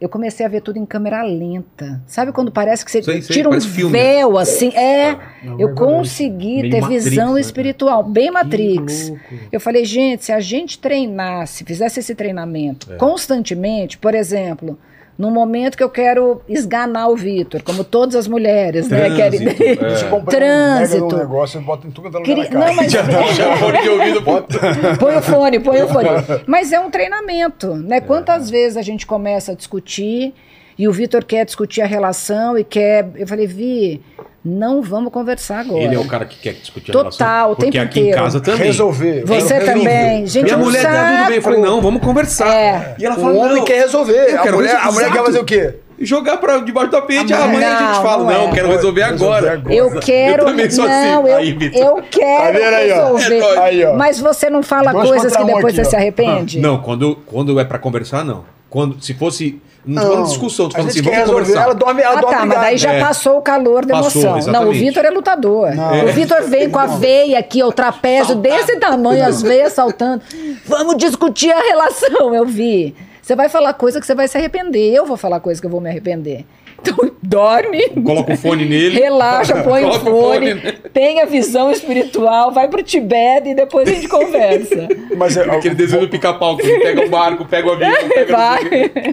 Eu 0.00 0.08
comecei 0.08 0.46
a 0.46 0.48
ver 0.48 0.60
tudo 0.62 0.78
em 0.78 0.86
câmera 0.86 1.22
lenta. 1.24 2.00
Sabe 2.06 2.30
quando 2.30 2.52
parece 2.52 2.84
que 2.84 2.90
você 2.90 3.02
Sei, 3.02 3.20
sei, 3.20 3.34
tira 3.34 3.50
um 3.50 3.60
filme. 3.60 3.90
véu 3.92 4.38
assim? 4.38 4.68
É, 4.68 5.12
Não, 5.42 5.54
eu 5.58 5.68
é 5.70 5.72
verdade. 5.72 5.74
consegui 5.74 6.60
Meio 6.62 6.70
ter 6.70 6.80
Matrix, 6.82 7.04
visão 7.04 7.34
né? 7.34 7.40
espiritual, 7.40 8.04
bem 8.04 8.30
Matrix. 8.30 9.12
Eu 9.50 9.58
falei, 9.60 9.84
gente, 9.84 10.24
se 10.24 10.30
a 10.32 10.38
gente 10.38 10.78
treinasse, 10.78 11.64
fizesse 11.64 11.98
esse 11.98 12.14
treinamento 12.14 12.92
É. 12.92 12.96
constantemente, 12.96 13.98
por 13.98 14.14
exemplo, 14.14 14.78
no 15.18 15.32
momento 15.32 15.76
que 15.76 15.82
eu 15.82 15.90
quero 15.90 16.40
esganar 16.48 17.10
o 17.10 17.16
Vitor, 17.16 17.60
como 17.64 17.82
todas 17.82 18.14
as 18.14 18.28
mulheres, 18.28 18.88
né? 18.88 19.10
Querem... 19.16 19.40
Trânsito, 19.50 19.84
é. 19.84 19.90
você 19.96 20.04
compra 20.06 20.36
Trânsito. 20.38 21.04
um, 21.04 21.08
um 21.14 21.18
negócio 21.18 21.60
bota 21.60 21.88
em 21.88 21.90
tudo 21.90 22.06
é 22.06 22.10
lugar 22.10 22.22
Queria- 22.24 22.46
cara. 22.48 22.66
Não, 22.66 22.74
mas 22.76 22.92
Já, 22.92 23.02
já 23.02 23.56
fone 23.56 23.82
de 23.82 23.88
ouvido, 23.88 24.20
bota. 24.20 24.58
põe 25.00 25.16
o 25.16 25.22
fone, 25.22 25.58
põe 25.60 25.82
o 25.82 25.88
fone. 25.88 26.08
Mas 26.46 26.72
é 26.72 26.78
um 26.78 26.88
treinamento, 26.88 27.74
né? 27.74 28.00
Quantas 28.00 28.48
vezes 28.48 28.76
a 28.76 28.82
gente 28.82 29.04
começa 29.06 29.52
a 29.52 29.54
discutir 29.56 30.32
e 30.78 30.86
o 30.86 30.92
Vitor 30.92 31.24
quer 31.24 31.44
discutir 31.44 31.82
a 31.82 31.86
relação 31.86 32.56
e 32.56 32.62
quer. 32.62 33.10
Eu 33.16 33.26
falei, 33.26 33.48
Vi, 33.48 34.00
não 34.44 34.80
vamos 34.82 35.12
conversar 35.12 35.60
agora. 35.60 35.82
Ele 35.82 35.94
é 35.94 35.98
o 35.98 36.06
cara 36.06 36.24
que 36.24 36.38
quer 36.38 36.54
discutir 36.54 36.90
a 36.90 36.92
Total, 36.92 37.08
relação. 37.10 37.52
o 37.52 37.56
Porque 37.56 37.70
tempo 37.72 37.84
aqui 37.84 37.98
em 38.00 38.02
inteiro. 38.04 38.22
casa 38.22 38.40
também. 38.40 38.66
Resolver. 38.66 39.24
Você 39.26 39.56
Eu 39.56 39.64
também. 39.64 40.26
Gente, 40.26 40.44
Minha 40.44 40.54
é 40.54 40.56
um 40.56 40.60
mulher 40.64 40.82
tá 40.82 41.16
tudo 41.16 41.26
bem. 41.26 41.36
Eu 41.36 41.42
falei, 41.42 41.58
saco. 41.60 41.70
não, 41.70 41.80
vamos 41.82 42.02
conversar. 42.02 42.54
É. 42.54 42.96
E 42.98 43.04
ela 43.04 43.16
O 43.16 43.20
fala, 43.20 43.34
homem 43.34 43.64
quer 43.64 43.80
resolver. 43.80 44.12
Eu 44.32 44.38
A 44.38 44.42
quero 44.42 44.56
mulher, 44.56 44.68
resolver. 44.76 44.88
a 44.88 44.92
mulher 44.92 45.12
quer 45.12 45.24
fazer 45.24 45.38
o 45.40 45.44
quê? 45.44 45.74
Jogar 46.00 46.36
pra 46.36 46.58
debaixo 46.58 46.90
do 46.90 46.96
tapete, 46.96 47.32
Ah, 47.32 47.42
amanhã 47.42 47.76
a 47.76 47.92
gente 47.92 48.02
fala, 48.04 48.22
não 48.24 48.30
não, 48.44 48.48
é. 48.50 48.54
quero 48.54 48.68
resolver 48.68 49.02
Resolver 49.04 49.24
agora. 49.36 49.52
agora. 49.54 49.74
Eu 49.74 49.90
quero. 49.98 50.44
também 50.44 50.70
sou 50.70 50.86
não, 50.86 50.92
assim. 50.94 51.28
eu, 51.30 51.36
Aí, 51.36 51.58
eu 51.74 52.02
quero 52.08 52.58
aí, 52.76 52.88
resolver. 52.92 53.38
É. 53.40 53.58
Aí, 53.58 53.84
ó. 53.84 53.96
Mas 53.96 54.20
você 54.20 54.48
não 54.48 54.62
fala 54.62 54.92
Dois 54.92 55.08
coisas 55.08 55.36
que 55.36 55.42
um 55.42 55.46
depois 55.46 55.64
aqui, 55.74 55.84
você 55.84 55.90
se 55.90 55.96
arrepende? 55.96 56.60
Não, 56.60 56.78
quando, 56.80 57.16
quando 57.26 57.58
é 57.58 57.64
pra 57.64 57.80
conversar, 57.80 58.24
não. 58.24 58.44
Quando, 58.70 59.02
se 59.02 59.12
fosse. 59.14 59.60
Não, 59.88 60.02
tô 60.02 60.08
falando 60.08 60.24
de 60.24 60.28
discussão, 60.30 60.66
tô 60.68 60.72
falando 60.72 60.88
assim, 60.90 61.02
vamos 61.02 61.18
resolver. 61.18 61.40
conversar. 61.40 61.62
Ela 61.64 61.74
dorme, 61.74 62.02
ela 62.02 62.18
Ah, 62.18 62.20
dorme 62.20 62.36
tá, 62.36 62.46
mas 62.46 62.60
daí 62.60 62.76
já 62.76 62.92
É. 62.92 63.00
passou 63.00 63.38
o 63.38 63.42
calor 63.42 63.84
da 63.86 63.94
Passou, 63.94 64.22
emoção. 64.22 64.30
Não, 64.30 64.36
o 64.36 64.38
exatamente. 64.38 64.78
Vitor 64.78 65.04
é 65.04 65.10
lutador. 65.10 65.74
Não. 65.74 66.04
O 66.04 66.12
Vitor 66.12 66.42
vem 66.42 66.68
com 66.70 66.78
a 66.78 66.86
veia 66.86 67.38
aqui, 67.38 67.62
o 67.62 67.72
trapézio 67.72 68.34
desse 68.36 68.76
tamanho, 68.76 69.24
as 69.24 69.40
veias 69.42 69.72
saltando. 69.72 70.22
Vamos 70.66 70.96
discutir 70.96 71.50
a 71.50 71.60
relação, 71.60 72.34
eu 72.34 72.44
vi. 72.44 72.94
Você 73.22 73.34
vai 73.34 73.48
falar 73.48 73.72
coisa 73.74 74.00
que 74.00 74.06
você 74.06 74.14
vai 74.14 74.26
se 74.28 74.36
arrepender. 74.38 74.92
Eu 74.94 75.04
vou 75.04 75.16
falar 75.16 75.40
coisa 75.40 75.60
que 75.60 75.66
eu 75.66 75.70
vou 75.70 75.80
me 75.80 75.88
arrepender. 75.90 76.44
Então, 76.80 76.96
dorme. 77.22 77.88
Coloca 77.90 78.32
o 78.32 78.36
fone 78.36 78.64
nele. 78.64 78.98
Relaxa, 78.98 79.60
põe 79.64 79.84
o 79.84 79.92
fone, 80.00 80.54
né? 80.54 80.72
tenha 80.92 81.26
visão 81.26 81.70
espiritual, 81.72 82.52
vai 82.52 82.68
pro 82.68 82.82
Tibete 82.82 83.48
e 83.50 83.54
depois 83.54 83.88
a 83.88 83.92
gente 83.92 84.08
conversa. 84.08 84.88
Mas, 85.16 85.36
é, 85.36 85.42
Aquele 85.50 85.74
desenho 85.74 86.02
do 86.02 86.08
pica-pau, 86.08 86.56
que 86.56 86.62
pega 86.78 87.04
o 87.04 87.10
barco, 87.10 87.44
pega 87.44 87.68
o 87.68 87.72
avião, 87.72 87.92
pega 88.08 88.36
Vai. 88.36 88.60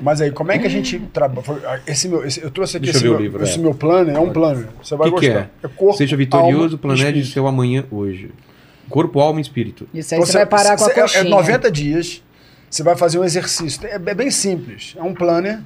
mas 0.01 0.21
aí, 0.21 0.32
como 0.32 0.51
é 0.51 0.60
que 0.60 0.67
a 0.67 0.69
gente 0.69 0.99
trabalha? 1.12 1.82
Esse 1.88 2.08
meu, 2.08 2.23
esse- 2.25 2.41
eu 2.43 2.51
trouxe 2.51 2.78
aqui 2.78 2.86
Deixa 2.86 2.99
esse, 2.99 3.08
o 3.08 3.12
meu, 3.12 3.19
livro, 3.19 3.43
esse 3.43 3.58
é. 3.58 3.62
meu 3.62 3.73
plano, 3.73 4.12
é 4.12 4.19
um 4.19 4.30
plano. 4.32 4.67
Você 4.84 4.95
vai 4.95 5.10
O 5.10 5.15
que, 5.15 5.21
que 5.21 5.28
gostar. 5.30 5.49
é? 5.63 5.67
corpo, 5.75 5.97
Seja 5.97 6.15
vitorioso, 6.15 6.78
planeje 6.78 7.04
espírito. 7.08 7.28
seu 7.34 7.47
amanhã 7.47 7.84
hoje. 7.91 8.30
Corpo, 8.88 9.19
alma 9.19 9.39
e 9.39 9.41
espírito. 9.41 9.88
Isso 9.93 10.13
aí 10.13 10.19
você, 10.19 10.34
vai 10.34 10.45
parar 10.45 10.78
com 10.78 10.86
a 10.86 10.89
é- 10.89 10.93
coxinha. 10.93 11.21
É 11.21 11.28
90 11.28 11.71
dias, 11.71 12.21
você 12.69 12.84
vai 12.84 12.95
fazer 12.95 13.17
um 13.17 13.23
exercício. 13.23 13.82
É, 13.88 13.95
é 13.95 14.13
bem 14.13 14.30
simples. 14.30 14.93
É 14.97 15.01
um 15.01 15.13
planner. 15.13 15.60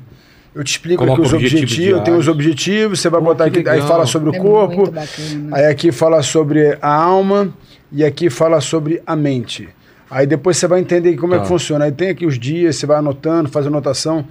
Eu 0.56 0.64
te 0.64 0.72
explico 0.72 1.04
Coloca 1.04 1.22
aqui 1.22 1.28
os 1.28 1.34
objetivos 1.34 1.64
objetivos. 1.72 2.04
Tem 2.04 2.14
os 2.16 2.28
objetivos, 2.28 3.00
você 3.00 3.10
vai 3.10 3.20
Pô, 3.20 3.26
botar 3.28 3.50
que 3.50 3.60
aqui. 3.60 3.70
Aí 3.70 3.76
legal. 3.76 3.88
fala 3.88 4.06
sobre 4.06 4.30
o 4.32 4.36
É 4.36 4.40
corpo. 4.40 4.76
muito 4.78 4.92
bacana. 4.92 5.58
Aí 5.58 5.66
aqui 5.66 5.92
fala 5.92 6.22
sobre 6.24 6.78
a 6.82 6.94
alma. 6.94 7.54
E 7.92 8.04
aqui 8.06 8.30
fala 8.30 8.60
sobre 8.62 9.02
a 9.06 9.16
mente. 9.16 9.70
Aí 10.10 10.26
depois 10.28 10.58
você 10.58 10.68
vai 10.68 10.80
entender 10.80 11.16
como 11.18 11.34
é 11.34 11.38
Tá. 11.38 11.44
que 11.44 11.48
funciona. 11.50 11.86
Aí 11.86 11.92
tem 11.92 12.10
aqui 12.10 12.26
os 12.26 12.38
dias, 12.40 12.76
você 12.76 12.86
vai 12.86 12.98
anotando, 12.98 13.48
faz 13.50 13.66
anotação. 13.68 14.26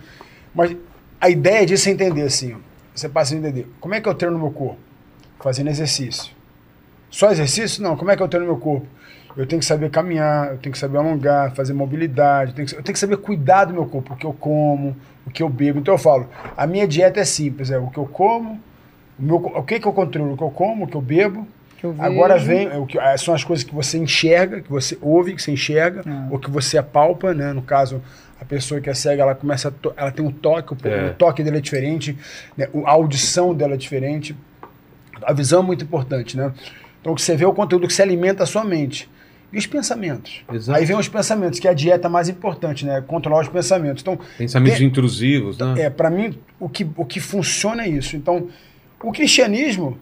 Mas 0.54 0.76
a 1.20 1.28
ideia 1.30 1.64
disso 1.66 1.88
é 1.88 1.92
entender 1.92 2.22
assim. 2.22 2.54
ó. 2.54 2.56
Você 2.94 3.08
passa 3.08 3.34
a 3.34 3.38
entender. 3.38 3.66
Como 3.80 3.94
é 3.94 4.00
que 4.00 4.08
eu 4.08 4.14
treino 4.14 4.36
no 4.36 4.42
meu 4.42 4.52
corpo? 4.52 4.78
Fazendo 5.40 5.68
exercício. 5.70 6.32
Só 7.10 7.30
exercício? 7.30 7.80
Não. 7.82 7.96
Como 7.96 8.10
é 8.10 8.16
que 8.16 8.22
eu 8.22 8.28
treino 8.28 8.46
no 8.46 8.52
meu 8.52 8.60
corpo? 8.60 8.86
Eu 9.38 9.46
tenho 9.46 9.60
que 9.60 9.66
saber 9.66 9.88
caminhar, 9.88 10.50
eu 10.50 10.58
tenho 10.58 10.72
que 10.72 10.78
saber 10.78 10.98
alongar, 10.98 11.52
fazer 11.54 11.72
mobilidade, 11.72 12.50
eu 12.50 12.54
tenho 12.56 12.66
que, 12.68 12.74
eu 12.74 12.82
tenho 12.82 12.92
que 12.92 12.98
saber 12.98 13.16
cuidar 13.18 13.66
do 13.66 13.72
meu 13.72 13.86
corpo, 13.86 14.12
o 14.14 14.16
que 14.16 14.26
eu 14.26 14.32
como, 14.32 14.96
o 15.24 15.30
que 15.30 15.42
eu 15.44 15.48
bebo. 15.48 15.78
Então 15.78 15.94
eu 15.94 15.98
falo, 15.98 16.28
a 16.56 16.66
minha 16.66 16.88
dieta 16.88 17.20
é 17.20 17.24
simples, 17.24 17.70
é 17.70 17.78
o 17.78 17.86
que 17.86 17.98
eu 17.98 18.04
como, 18.06 18.60
o, 19.16 19.22
meu, 19.22 19.36
o 19.36 19.62
que, 19.62 19.78
que 19.78 19.86
eu 19.86 19.92
controlo, 19.92 20.32
o 20.34 20.36
que 20.36 20.42
eu 20.42 20.50
como, 20.50 20.84
o 20.84 20.88
que 20.88 20.96
eu 20.96 21.00
bebo. 21.00 21.46
Que 21.76 21.86
eu 21.86 21.94
Agora 22.00 22.36
vem, 22.36 22.66
é 22.66 22.76
o 22.78 22.84
que, 22.84 22.98
é, 22.98 23.16
são 23.16 23.32
as 23.32 23.44
coisas 23.44 23.64
que 23.64 23.72
você 23.72 23.96
enxerga, 23.96 24.60
que 24.60 24.68
você 24.68 24.98
ouve, 25.00 25.32
que 25.36 25.40
você 25.40 25.52
enxerga, 25.52 26.02
Ah. 26.04 26.26
ou 26.32 26.38
que 26.40 26.50
você 26.50 26.76
apalpa, 26.76 27.32
né? 27.32 27.52
No 27.52 27.62
caso, 27.62 28.02
a 28.40 28.44
pessoa 28.44 28.80
que 28.80 28.90
é 28.90 28.94
cega, 28.94 29.22
ela 29.22 29.36
começa 29.36 29.68
a 29.68 29.70
to- 29.70 29.94
ela 29.96 30.10
tem 30.10 30.26
um 30.26 30.32
toque, 30.32 30.72
o, 30.74 30.76
É. 30.88 31.10
o 31.10 31.14
toque 31.14 31.44
dela 31.44 31.58
é 31.58 31.60
diferente, 31.60 32.18
né? 32.56 32.68
O- 32.72 32.84
a 32.84 32.90
audição 32.90 33.54
dela 33.54 33.74
é 33.74 33.76
diferente. 33.76 34.34
A 35.22 35.32
visão 35.32 35.62
é 35.62 35.64
muito 35.64 35.84
importante, 35.84 36.36
né? 36.36 36.52
Então, 37.00 37.14
que 37.14 37.22
você 37.22 37.36
vê 37.36 37.44
o 37.46 37.54
conteúdo 37.54 37.86
que 37.86 37.92
se 37.94 38.02
alimenta 38.02 38.42
a 38.42 38.46
sua 38.46 38.64
mente. 38.64 39.08
E 39.52 39.56
os 39.58 39.66
pensamentos. 39.66 40.42
Exato. 40.52 40.78
Aí 40.78 40.84
vem 40.84 40.96
os 40.96 41.08
pensamentos, 41.08 41.58
que 41.58 41.66
é 41.66 41.70
a 41.70 41.74
dieta 41.74 42.08
mais 42.08 42.28
importante, 42.28 42.84
né? 42.84 43.00
Controlar 43.00 43.40
os 43.42 43.48
pensamentos. 43.48 44.02
Então, 44.02 44.18
Pensamentos 44.36 44.78
tem- 44.78 44.86
intrusivos, 44.86 45.56
né? 45.56 45.74
é, 45.78 45.90
para 45.90 46.10
mim, 46.10 46.38
o 46.60 46.68
que, 46.68 46.86
o 46.96 47.04
que 47.04 47.18
funciona 47.18 47.84
é 47.84 47.88
isso. 47.88 48.14
Então, 48.14 48.48
o 49.02 49.10
cristianismo 49.10 49.96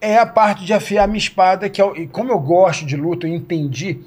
é 0.00 0.18
a 0.18 0.26
parte 0.26 0.64
de 0.64 0.72
afiar 0.72 1.04
a 1.04 1.06
minha 1.08 1.18
espada, 1.18 1.68
que 1.68 1.80
é, 1.80 1.84
o- 1.84 1.96
e 1.96 2.06
como 2.06 2.30
eu 2.30 2.38
gosto 2.38 2.86
de 2.86 2.96
luta, 2.96 3.26
eu 3.26 3.34
entendi 3.34 3.98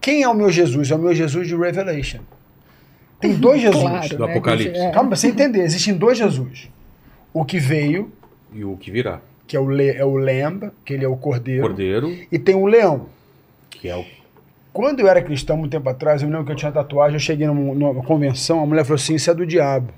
quem 0.00 0.22
é 0.22 0.28
o 0.28 0.34
meu 0.34 0.50
Jesus? 0.50 0.90
É 0.90 0.94
o 0.94 0.98
meu 0.98 1.14
Jesus 1.14 1.46
de 1.46 1.54
Revelation. 1.54 2.20
Tem 3.20 3.34
dois 3.34 3.60
Jesus. 3.60 3.82
Claro, 3.82 4.08
do 4.16 4.26
né? 4.26 4.32
Apocalipse. 4.32 4.76
É. 4.80 4.90
Calma, 4.90 5.10
pra 5.10 5.16
você 5.16 5.28
entender, 5.28 5.60
existem 5.62 5.94
dois 5.94 6.18
Jesus. 6.18 6.68
O 7.32 7.44
que 7.44 7.58
veio, 7.60 8.10
E 8.52 8.64
o 8.64 8.76
que 8.76 8.90
virá? 8.90 9.20
que 9.46 9.56
é 9.56 9.60
o, 9.60 9.68
le, 9.68 9.90
é 9.90 10.04
o 10.04 10.16
Lamb, 10.16 10.70
que 10.84 10.94
ele 10.94 11.04
é 11.04 11.08
o 11.08 11.16
cordeiro, 11.16 11.62
Cordeiro, 11.62 12.16
e 12.32 12.38
tem 12.38 12.54
o 12.54 12.64
leão. 12.66 13.06
Que 13.82 13.88
é 13.88 13.96
o. 13.96 14.04
Quando 14.72 15.00
eu 15.00 15.08
era 15.08 15.20
cristão, 15.20 15.56
muito 15.56 15.72
tempo 15.72 15.86
atrás, 15.88 16.22
eu 16.22 16.28
lembro 16.28 16.46
que 16.46 16.52
eu 16.52 16.56
tinha 16.56 16.70
tatuagem, 16.70 17.16
eu 17.16 17.20
cheguei 17.20 17.46
numa, 17.46 17.74
numa 17.74 18.02
convenção, 18.02 18.62
a 18.62 18.66
mulher 18.66 18.84
falou 18.84 18.94
assim, 18.94 19.16
isso 19.16 19.30
é 19.30 19.34
do 19.34 19.44
diabo. 19.44 19.92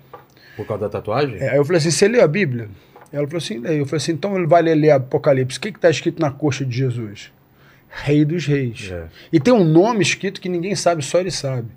Por 0.57 0.66
causa 0.66 0.85
da 0.85 0.88
tatuagem? 0.88 1.37
É, 1.37 1.51
aí 1.51 1.57
eu 1.59 1.64
falei 1.64 1.79
assim, 1.79 1.90
você 1.90 2.09
leu 2.09 2.25
a 2.25 2.27
Bíblia? 2.27 2.68
Ela 3.12 3.27
falou 3.27 3.38
assim, 3.38 3.59
leio. 3.59 3.83
Eu 3.83 3.87
falei 3.87 3.99
assim, 3.99 4.12
então 4.12 4.37
ele 4.37 4.47
vai 4.47 4.62
ler, 4.62 4.75
ler 4.75 4.90
Apocalipse. 4.90 5.59
O 5.59 5.61
que 5.61 5.68
está 5.68 5.90
escrito 5.90 6.20
na 6.20 6.31
coxa 6.33 6.64
de 6.64 6.77
Jesus? 6.77 7.31
Rei 8.03 8.25
dos 8.25 8.45
reis. 8.47 8.91
É. 8.93 9.05
E 9.33 9.39
tem 9.39 9.55
um 9.55 9.63
nome 9.65 10.03
escrito 10.03 10.41
que 10.41 10.49
ninguém 10.49 10.75
sabe, 10.75 11.05
só 11.05 11.21
ele 11.21 11.31
sabe. 11.31 11.69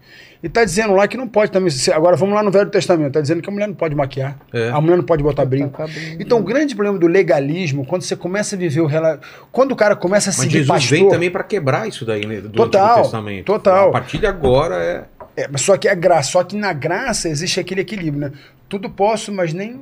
E 0.42 0.48
está 0.48 0.64
dizendo 0.64 0.94
lá 0.94 1.08
que 1.08 1.16
não 1.18 1.28
pode 1.28 1.52
também. 1.52 1.70
se- 1.70 1.92
Agora 1.92 2.16
vamos 2.16 2.34
lá 2.36 2.42
no 2.44 2.50
Velho 2.52 2.70
Testamento. 2.70 3.08
Está 3.08 3.22
dizendo 3.22 3.42
que 3.42 3.50
a 3.50 3.52
mulher 3.52 3.68
não 3.68 3.76
pode 3.76 3.94
maquiar. 3.96 4.38
É. 4.54 4.70
A 4.70 4.80
mulher 4.82 4.98
não 4.98 5.04
pode 5.04 5.22
botar 5.24 5.44
Tá 5.44 5.46
brinco. 5.50 5.80
Então 6.20 6.40
o 6.40 6.44
grande 6.44 6.76
problema 6.76 6.98
do 7.00 7.08
legalismo, 7.08 7.86
quando 7.86 8.02
você 8.04 8.16
começa 8.16 8.56
a 8.56 8.60
viver 8.60 8.82
o 8.82 8.86
rela... 8.88 9.20
Quando 9.52 9.72
o 9.72 9.76
cara 9.76 9.96
começa 9.96 10.30
a 10.30 10.32
Mas 10.32 10.38
seguir 10.38 10.52
Jesus 10.60 10.68
pastor... 10.68 10.98
vem 10.98 11.10
também 11.10 11.32
para 11.32 11.44
quebrar 11.44 11.88
isso 11.88 12.04
daí, 12.06 12.26
né? 12.26 12.42
Do 12.42 12.50
Total, 12.50 12.90
Antigo 12.90 13.02
Testamento. 13.04 13.46
total. 13.46 13.90
A 13.90 13.92
partir 13.92 14.18
de 14.20 14.26
agora 14.28 14.76
é. 14.76 15.06
É, 15.44 15.48
mas 15.48 15.62
só 15.62 15.78
que 15.78 15.88
é 15.88 15.96
graça. 15.96 16.32
Só 16.32 16.44
que 16.44 16.56
na 16.56 16.74
graça 16.74 17.30
existe 17.30 17.60
aquele 17.60 17.82
equilíbrio, 17.82 18.22
né? 18.22 18.32
Tudo 18.70 18.90
posso, 18.90 19.32
mas 19.32 19.54
nem 19.54 19.80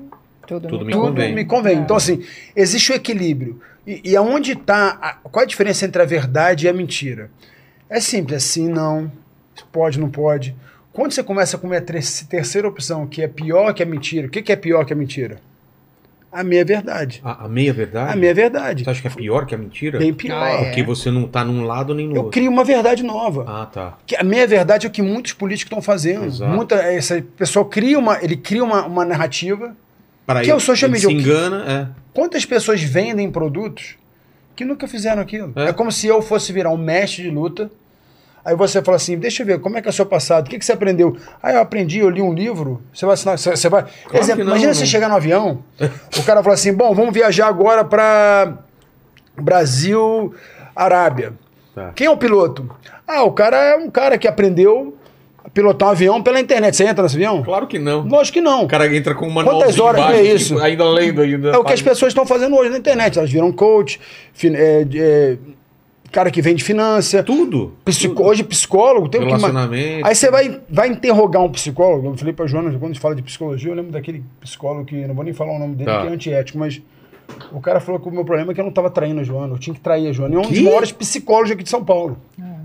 Tudo, 0.48 0.68
Tudo 0.68 0.86
me 0.86 0.92
tudo 0.94 1.08
convém. 1.08 1.34
me 1.34 1.44
convém. 1.46 1.78
É. 1.78 1.80
Então, 1.82 1.96
assim, 1.96 2.24
existe 2.56 2.92
o 2.92 2.96
equilíbrio. 2.96 3.60
E, 3.86 4.02
e 4.12 4.16
aonde 4.16 4.54
está. 4.54 5.20
Qual 5.24 5.42
é 5.42 5.46
a 5.46 5.48
diferença 5.48 5.86
entre 5.86 6.02
a 6.02 6.06
verdade 6.06 6.66
e 6.66 6.70
a 6.70 6.74
mentira? 6.74 7.30
É 7.90 8.00
simples, 8.00 8.44
assim, 8.44 8.68
não. 8.68 9.12
Pode, 9.72 10.00
não 10.00 10.10
pode. 10.10 10.56
Quando 10.92 11.12
você 11.12 11.22
começa 11.24 11.58
a 11.58 11.60
comer 11.60 11.78
a 11.78 11.82
terceira 11.82 12.68
opção, 12.68 13.06
que 13.06 13.22
é 13.22 13.28
pior 13.28 13.74
que 13.74 13.84
a 13.84 13.86
mentira, 13.86 14.28
o 14.28 14.30
que, 14.30 14.42
que 14.42 14.52
é 14.52 14.56
pior 14.56 14.86
que 14.86 14.94
a 14.94 14.96
mentira? 14.96 15.38
A 16.32 16.44
meia 16.44 16.66
verdade. 16.66 17.22
A, 17.24 17.46
a 17.46 17.48
meia 17.48 17.72
verdade? 17.72 18.12
A 18.12 18.16
meia 18.16 18.34
verdade. 18.34 18.84
Você 18.84 18.90
acha 18.90 19.02
que 19.02 19.08
é 19.08 19.12
pior 19.12 19.46
que 19.46 19.56
a 19.56 19.58
mentira? 19.58 20.00
Bem 20.00 20.14
pior. 20.14 20.42
Ah, 20.42 20.50
é. 20.50 20.66
Porque 20.66 20.84
você 20.84 21.10
não 21.10 21.28
tá 21.28 21.46
num 21.46 21.64
lado 21.64 21.94
nem 21.94 22.08
no 22.08 22.14
Eu 22.14 22.24
outro. 22.24 22.32
crio 22.32 22.52
uma 22.52 22.64
verdade 22.66 23.04
nova. 23.04 23.46
Ah, 23.48 23.66
tá. 23.66 23.98
Que 24.06 24.18
a 24.18 24.24
meia 24.24 24.46
verdade 24.46 24.86
é 24.86 24.90
o 24.90 24.92
que 24.92 25.02
muitos 25.02 25.32
políticos 25.32 25.72
estão 25.72 25.82
fazendo. 25.82 26.26
Exato. 26.26 26.52
Muita, 26.52 26.76
essa 26.76 27.22
pessoa 27.38 27.64
cria 27.66 27.98
uma, 27.98 28.22
ele 28.22 28.36
cria 28.36 28.64
uma, 28.64 28.86
uma 28.86 29.06
narrativa. 29.06 29.76
Para 30.26 30.42
Que 30.42 30.52
é 30.52 30.56
o 30.56 30.60
social 30.60 30.90
ele 30.90 31.00
media, 31.00 31.08
se 31.10 31.16
engana, 31.16 31.96
Quantas 32.16 32.46
pessoas 32.46 32.82
vendem 32.82 33.30
produtos 33.30 33.98
que 34.56 34.64
nunca 34.64 34.88
fizeram 34.88 35.22
aquilo? 35.22 35.52
É. 35.54 35.66
É, 35.66 35.74
como 35.74 35.92
se 35.92 36.08
eu 36.08 36.22
fosse 36.22 36.54
virar 36.54 36.72
um 36.72 36.78
mestre 36.78 37.24
de 37.24 37.30
luta. 37.30 37.70
Aí 38.44 38.56
você 38.56 38.82
fala 38.82 38.96
assim: 38.96 39.18
deixa 39.18 39.44
eu 39.44 39.48
ver, 39.48 39.60
como 39.60 39.78
é 39.78 39.82
que 39.82 39.90
é 39.90 39.92
o 39.92 39.94
seu 39.94 40.06
passado? 40.06 40.48
O 40.48 40.50
que, 40.50 40.58
que 40.58 40.66
você 40.66 40.72
aprendeu? 40.72 41.18
Ah, 41.44 41.52
eu 41.52 41.60
aprendi, 41.60 42.00
eu 42.00 42.10
li 42.10 42.22
um 42.22 42.34
livro. 42.34 42.82
Você 42.94 43.06
vai 43.06 43.16
assinar. 43.16 43.38
Você, 43.38 43.50
você 43.52 43.68
vai. 43.68 43.86
Exemplo, 44.14 44.38
que 44.38 44.44
não, 44.44 44.52
imagina 44.52 44.68
não. 44.68 44.74
você 44.74 44.86
chegar 44.86 45.10
no 45.10 45.16
avião, 45.16 45.62
o 46.18 46.24
cara 46.24 46.42
fala 46.42 46.54
assim: 46.54 46.74
bom, 46.74 46.96
vamos 46.96 47.14
viajar 47.14 47.48
agora 47.48 47.84
para 47.84 48.60
Brasil, 49.36 50.34
Arábia. 50.74 51.34
Tá. 51.74 51.92
Quem 51.94 52.08
é 52.08 52.10
o 52.10 52.16
piloto? 52.16 52.74
Ah, 53.06 53.24
o 53.24 53.34
cara 53.34 53.58
é 53.58 53.76
um 53.76 53.90
cara 53.90 54.18
que 54.18 54.28
aprendeu 54.28 54.98
pilotar 55.56 55.88
um 55.90 55.92
avião 55.94 56.22
pela 56.22 56.40
internet. 56.40 56.76
Você 56.76 56.84
entra 56.84 57.02
nesse 57.02 57.16
avião? 57.16 57.40
é. 57.40 57.44
Claro 57.44 57.66
que 57.66 57.80
não. 57.80 58.02
Lógico 58.06 58.34
que 58.36 58.42
não. 58.42 58.66
O 58.66 58.68
cara 58.68 58.94
entra 58.96 59.16
com 59.16 59.26
uma 59.26 59.36
manual 59.42 59.62
Quantas 59.62 59.80
horas 59.80 60.06
que 60.06 60.12
é 60.12 60.24
isso? 60.36 60.60
ainda 60.60 60.84
lendo 60.88 61.22
ainda. 61.22 61.50
É 61.50 61.58
o 61.58 61.64
que 61.64 61.74
as 61.74 61.82
pessoas 61.82 62.12
estão 62.12 62.26
fazendo 62.28 62.56
hoje 62.56 62.70
na 62.70 62.78
internet. 62.78 63.18
Elas 63.18 63.32
viram 63.32 63.52
coach, 63.52 64.00
é, 64.44 64.86
é, 64.94 65.38
cara 66.12 66.30
que 66.30 66.42
vende 66.42 66.62
finança. 66.64 67.24
Tudo. 67.24 67.74
psico- 67.86 68.22
Hoje 68.22 68.44
psicólogo 68.44 69.08
tem 69.10 69.22
o 69.22 69.24
que 69.24 69.30
Relacionamento. 69.30 70.06
Aí 70.06 70.14
você 70.14 70.30
vai, 70.30 70.60
vai 70.70 70.90
interrogar 70.90 71.42
um 71.42 71.50
psicólogo. 71.50 72.10
Eu 72.10 72.18
falei 72.18 72.34
pra 72.34 72.46
Joana, 72.46 72.70
quando 72.72 72.84
a 72.84 72.88
gente 72.88 73.00
fala 73.00 73.16
de 73.16 73.22
psicologia, 73.24 73.72
eu 73.72 73.76
lembro 73.76 73.92
daquele 73.94 74.24
psicólogo 74.42 74.86
que, 74.86 75.08
não 75.08 75.16
vou 75.16 75.24
nem 75.24 75.34
falar 75.34 75.54
o 75.56 75.60
nome 75.60 75.76
dele, 75.76 75.90
Tá. 75.90 76.02
que 76.02 76.08
é 76.08 76.12
antiético, 76.12 76.58
mas 76.60 76.82
o 77.52 77.60
cara 77.62 77.80
falou 77.80 78.00
que 78.00 78.08
o 78.08 78.12
meu 78.12 78.26
problema 78.26 78.52
é 78.52 78.54
que 78.56 78.60
eu 78.62 78.66
não 78.66 78.72
tava 78.74 78.90
traindo 78.90 79.22
a 79.22 79.24
Joana, 79.24 79.54
eu 79.54 79.58
tinha 79.58 79.74
que 79.74 79.80
trair 79.80 80.08
a 80.10 80.12
Joana. 80.12 80.36
E 80.36 80.38
é 80.38 80.40
um 80.40 80.50
dos 80.50 80.60
maiores 80.60 80.92
psicólogos 80.92 81.50
aqui 81.52 81.64
de 81.64 81.70
São 81.70 81.84
Paulo. 81.84 82.18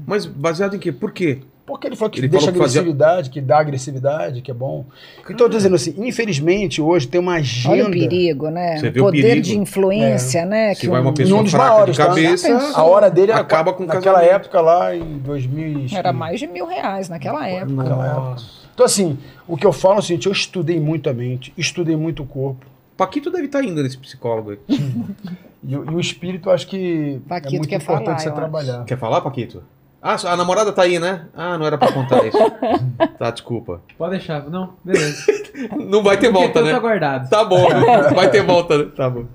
Mas 0.07 0.27
baseado 0.27 0.75
em 0.75 0.79
quê? 0.81 0.91
Por 0.91 1.13
quê? 1.13 1.39
Porque 1.67 1.87
ele 1.87 1.95
falou 1.95 2.11
que 2.11 2.19
Ele 2.21 2.27
deixa 2.29 2.47
falou 2.47 2.55
que 2.55 2.59
fazia- 2.67 2.81
agressividade, 2.81 3.31
que 3.31 3.41
dá 3.41 3.59
agressividade, 3.61 4.43
que 4.43 4.51
é 4.51 4.55
bom. 4.55 4.85
Então, 5.29 5.47
eu 5.47 5.51
tô 5.51 5.57
dizendo 5.57 5.77
assim, 5.77 5.95
infelizmente, 5.99 6.83
hoje 6.83 7.07
tem 7.07 7.21
uma 7.21 7.35
agenda. 7.35 7.75
Olha 7.75 7.87
o 7.87 7.91
perigo, 7.91 8.51
né? 8.51 8.77
Você 8.79 8.89
o 8.89 8.93
vê 8.93 9.01
o 9.01 9.05
poder 9.05 9.23
perigo? 9.23 9.47
de 9.47 9.59
influência, 9.59 10.45
né? 10.45 10.75
Se 10.75 10.81
que 10.81 10.89
vai 10.89 11.01
uma 11.01 11.11
um- 11.11 11.15
pessoa 11.15 11.41
um 11.41 11.43
dos 11.45 11.53
fraca 11.53 11.71
maiores, 11.71 11.95
de 11.97 12.01
tá? 12.03 12.09
cabeça, 12.09 12.49
pensou? 12.49 12.77
A 12.77 12.85
hora 12.85 13.09
dele 13.11 13.31
acaba 13.33 13.73
com 13.73 13.85
o 13.85 13.87
naquela 13.87 14.19
casamento. 14.19 14.35
época 14.35 14.61
lá 14.61 14.97
em 14.97 15.19
2000 15.19 15.79
e- 15.87 15.95
Era 15.95 16.13
mais 16.13 16.41
de 16.41 16.47
mil 16.49 16.67
reais 16.67 17.09
naquela 17.09 17.47
época. 17.49 17.73
Nossa. 17.85 18.47
Então 18.75 18.85
assim, 18.87 19.17
o 19.47 19.57
que 19.57 19.67
eu 19.67 19.73
falo 19.73 19.97
é 19.97 19.99
o 19.99 20.03
seguinte, 20.03 20.27
eu 20.27 20.33
estudei 20.33 20.81
muito 20.81 21.09
a 21.09 21.13
mente, 21.13 21.53
estudei 21.57 21.97
muito 21.97 22.23
o 22.23 22.27
corpo 22.27 22.67
Paquito 22.97 23.31
deve 23.31 23.47
estar 23.47 23.63
indo 23.65 23.83
nesse 23.83 23.97
psicólogo 23.97 24.51
aí. 24.51 24.59
e, 25.65 25.77
o- 25.77 25.85
e 25.91 25.95
o 25.95 26.01
espírito 26.01 26.49
eu 26.49 26.53
acho 26.53 26.67
que 26.67 27.21
Paquito 27.29 27.55
é 27.55 27.59
muito 27.59 27.69
quer 27.71 27.77
importante 27.77 28.07
falar, 28.07 28.19
você 28.19 28.31
trabalhar. 28.31 28.85
Quer 28.85 28.99
falar, 28.99 29.21
Paquito? 29.23 29.63
Ah, 30.03 30.17
a 30.33 30.37
namorada 30.37 30.73
tá 30.73 30.83
aí, 30.83 30.99
né? 30.99 31.27
Ah, 31.35 31.59
não 31.59 31.67
era 31.67 31.77
pra 31.77 31.93
contar 31.93 32.25
isso. 32.27 32.39
tá, 33.19 33.31
desculpa. 33.31 33.83
Pode 33.99 34.13
deixar. 34.17 34.49
Não, 34.49 34.75
beleza. 34.85 35.25
Não 35.77 36.03
vai 36.03 36.17
ter 36.17 36.31
volta, 36.33 36.63
né? 36.63 36.73
Tá 36.73 36.79
guardado. 36.79 37.29
Tá 37.29 37.45
bom, 37.45 37.69
vai 38.15 38.31
ter 38.31 38.43
volta, 38.43 38.79
né? 38.79 38.91
Tá 38.97 39.11
bom. 39.11 39.27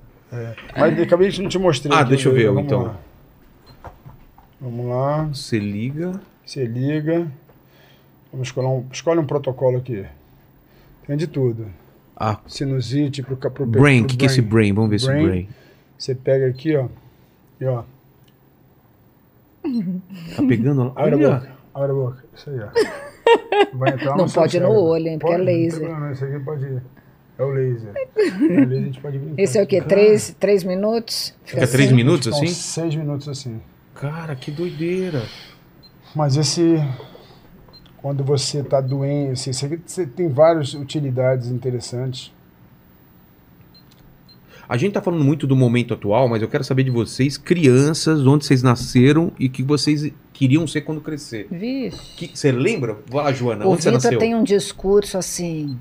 Mas 0.75 0.99
acabei 0.99 1.29
de 1.29 1.39
não 1.41 1.49
te 1.49 1.59
mostrei. 1.59 1.95
Ah, 1.95 1.99
aqui, 1.99 2.09
deixa 2.09 2.29
eu 2.29 2.33
ver, 2.33 2.47
vamos 2.47 2.63
então. 2.63 2.83
lá. 2.83 2.95
Vamos 4.59 4.85
lá, 4.87 5.23
Você 5.25 5.59
liga. 5.59 6.19
você 6.43 6.65
liga. 6.65 7.27
Vamos 8.31 8.47
escolher 8.47 8.67
um, 8.67 8.85
escolhe 8.91 9.19
um 9.19 9.25
protocolo 9.25 9.77
aqui. 9.77 10.03
Tem 11.05 11.15
de 11.15 11.27
tudo. 11.27 11.67
Ah, 12.15 12.39
Sinusite 12.47 13.21
pro, 13.21 13.37
ca- 13.37 13.49
pro 13.51 13.65
brain. 13.65 13.99
O 13.99 14.03
pro 14.03 14.07
que, 14.11 14.17
que 14.17 14.25
é 14.25 14.27
esse 14.27 14.41
brain? 14.41 14.73
Vamos 14.73 14.89
ver 14.89 14.95
esse 14.95 15.05
Brain. 15.05 15.25
brain. 15.27 15.49
Você 15.97 16.15
pega 16.15 16.47
aqui, 16.47 16.75
ó. 16.75 16.87
E 17.61 17.65
ó, 17.65 17.83
Tá 20.35 20.43
pegando 20.47 20.83
lá. 20.85 20.93
abre 20.95 21.13
a 21.13 21.17
Olha. 21.17 21.29
boca. 21.39 21.51
Abre 21.73 21.91
a 21.91 21.93
boca. 21.93 22.23
Isso 22.35 22.49
aí, 22.49 22.59
ó. 22.59 22.67
Vai 23.77 23.93
entrar 23.93 24.15
Não 24.17 24.27
pode 24.29 24.57
ir 24.57 24.59
no 24.61 24.69
olho, 24.71 25.07
hein, 25.07 25.19
porque 25.19 25.33
é 25.33 25.37
Pode, 25.37 25.45
não 25.45 25.53
tem 25.53 25.63
laser. 25.63 25.79
problema, 25.81 26.11
Esse 26.11 26.25
aqui 26.25 26.39
pode 26.39 26.65
ir. 26.65 26.83
É 27.37 27.43
o 27.43 27.49
laser. 27.49 27.93
o 28.15 28.47
laser 28.47 28.77
a 28.79 28.81
gente 28.85 29.01
pode 29.01 29.17
brincar. 29.19 29.41
Esse 29.41 29.57
é 29.57 29.63
o 29.63 29.67
quê? 29.67 29.81
Três, 29.81 30.35
três 30.39 30.63
minutos? 30.63 31.35
Fica 31.43 31.67
três 31.67 31.91
minutos 31.91 32.27
Ficam 32.27 32.39
assim? 32.43 32.47
Seis 32.53 32.95
minutos 32.95 33.27
assim. 33.27 33.59
Cara, 33.95 34.35
que 34.35 34.51
doideira. 34.51 35.23
Mas 36.15 36.37
esse. 36.37 36.77
Quando 38.01 38.23
você 38.23 38.59
está 38.59 38.79
doente, 38.79 39.31
assim, 39.31 39.49
esse 39.49 39.65
aqui 39.65 39.81
você 39.85 40.05
tem 40.05 40.29
várias 40.29 40.73
utilidades 40.75 41.49
interessantes. 41.49 42.31
A 44.67 44.77
gente 44.77 44.93
tá 44.93 45.01
falando 45.01 45.23
muito 45.23 45.45
do 45.45 45.55
momento 45.55 45.93
atual, 45.93 46.27
mas 46.27 46.41
eu 46.41 46.47
quero 46.47 46.63
saber 46.63 46.83
de 46.83 46.89
vocês, 46.91 47.37
crianças, 47.37 48.25
onde 48.25 48.45
vocês 48.45 48.63
nasceram 48.63 49.31
e 49.39 49.45
o 49.45 49.49
que 49.49 49.61
vocês 49.61 50.11
queriam 50.33 50.65
ser 50.67 50.81
quando 50.81 51.01
crescer. 51.01 51.47
Vixe. 51.51 52.31
Você 52.33 52.51
lembra? 52.51 52.97
Vai 53.09 53.25
lá, 53.25 53.31
Joana, 53.31 53.65
O 53.65 53.71
onde 53.71 53.83
você 53.83 53.89
Vitor 53.91 54.03
nasceu? 54.03 54.19
tem 54.19 54.33
um 54.35 54.43
discurso 54.43 55.17
assim. 55.17 55.77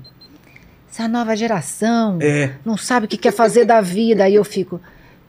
Essa 0.89 1.07
nova 1.07 1.35
geração 1.35 2.19
É, 2.21 2.53
não 2.63 2.77
sabe 2.77 3.05
o 3.05 3.09
que 3.09 3.17
quer 3.17 3.33
fazer 3.33 3.65
da 3.65 3.81
vida. 3.81 4.23
Aí 4.23 4.35
eu 4.35 4.43
fico. 4.45 4.79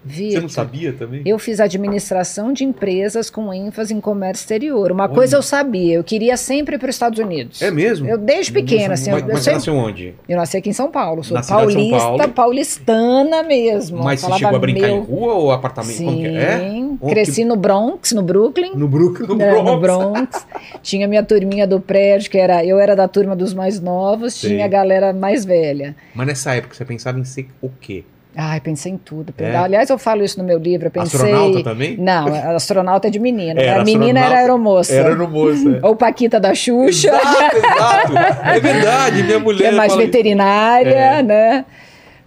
Você 0.09 0.40
não 0.40 0.49
sabia 0.49 0.92
também? 0.92 1.23
eu 1.25 1.38
fiz 1.38 1.61
administração 1.61 2.53
de 2.53 2.64
empresas 2.64 3.29
com 3.31 3.53
ênfase 3.53 3.92
em 3.95 4.01
comércio 4.01 4.42
exterior. 4.42 4.92
Uma 4.92 5.09
coisa 5.09 5.37
eu 5.37 5.42
sabia, 5.42 5.95
eu 5.95 6.05
queria 6.05 6.37
sempre 6.37 6.77
ir 6.77 6.79
para 6.79 6.88
os 6.88 6.95
Estados 6.95 7.19
Unidos. 7.19 7.61
É 7.62 7.71
mesmo? 7.71 8.07
Eu 8.09 8.19
desde 8.19 8.53
pequena, 8.53 8.95
assim, 8.95 9.11
mas 9.11 9.23
eu, 9.23 9.29
mas 9.29 9.37
eu 9.37 9.42
você 9.42 9.53
nasceu 9.53 9.75
onde? 9.75 10.14
eu 10.29 10.37
nasci 10.37 10.57
aqui 10.57 10.71
em 10.71 10.73
São 10.73 10.90
Paulo, 10.90 11.23
sou 11.25 11.37
Na 11.37 11.42
paulista, 11.42 11.99
Paulo. 11.99 12.29
paulistana 12.29 13.42
mesmo. 13.42 14.03
Mas 14.03 14.21
você 14.21 14.33
chegou 14.33 14.57
a 14.57 14.59
brincar 14.59 14.87
meu... 14.88 14.97
em 14.97 15.01
rua 15.01 15.35
ou 15.35 15.51
apartamento? 15.53 15.97
Como 15.99 16.11
Sim, 16.11 16.23
que 16.23 16.27
é? 16.29 16.71
Onde 17.01 17.12
cresci 17.14 17.45
no 17.45 17.57
Bronx, 17.57 18.12
no 18.12 18.23
Brooklyn. 18.23 18.73
No 18.75 18.88
Brooklyn, 18.88 19.27
no 19.27 19.42
É, 19.42 19.51
Bronx. 19.51 19.71
no 19.71 19.81
Bronx. 19.81 20.47
Tinha 20.83 21.07
minha 21.09 21.23
turminha 21.23 21.66
do 21.66 21.81
prédio, 21.81 22.31
que 22.31 22.38
era. 22.38 22.64
Eu 22.64 22.79
era 22.79 22.95
da 22.97 23.07
turma 23.09 23.35
dos 23.37 23.53
mais 23.55 23.81
novos, 23.81 24.35
Sei. 24.35 24.51
tinha 24.51 24.64
a 24.64 24.69
galera 24.69 25.12
mais 25.12 25.45
velha. 25.45 25.95
Mas 26.14 26.27
nessa 26.27 26.55
época 26.55 26.75
você 26.75 26.85
pensava 26.85 27.19
em 27.19 27.25
ser 27.25 27.49
o 27.61 27.69
quê? 27.69 28.05
Ai, 28.38 28.61
pensei 28.61 28.92
em 28.92 28.99
tudo. 28.99 29.33
É? 29.38 29.57
Aliás, 29.57 29.88
eu 29.88 29.96
falo 29.96 30.22
isso 30.22 30.38
no 30.38 30.44
meu 30.44 30.59
livro. 30.59 30.88
Eu 30.88 30.90
pensei. 30.90 31.18
Astronauta 31.20 31.62
também? 31.64 31.96
Não, 31.96 32.27
astronauta 32.55 33.09
é 33.09 33.11
de 33.11 33.18
menina. 33.18 33.59
Era 33.59 33.81
a 33.81 33.85
menina 33.85 34.20
era 34.20 34.37
aeromoça. 34.37 34.92
Era 34.94 35.14
no 35.14 35.27
moço. 35.27 35.75
é. 35.75 35.81
Ou 35.83 35.96
Paquita 35.96 36.38
da 36.38 36.55
Xuxa, 36.55 37.09
Exato, 37.09 37.57
exato. 37.57 38.12
É 38.49 38.61
verdade, 38.61 39.22
minha 39.22 39.38
mulher. 39.38 39.59
que 39.61 39.64
é 39.64 39.70
mais 39.72 39.96
veterinária, 39.96 40.90
É. 40.90 41.22
né? 41.22 41.64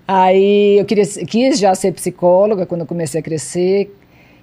Aí 0.08 0.80
eu 0.80 0.86
queria, 0.86 1.06
quis 1.06 1.60
já 1.60 1.76
ser 1.76 1.92
psicóloga 1.92 2.66
quando 2.66 2.82
eu 2.82 2.88
comecei 2.88 3.20
a 3.20 3.24
crescer. 3.24 3.96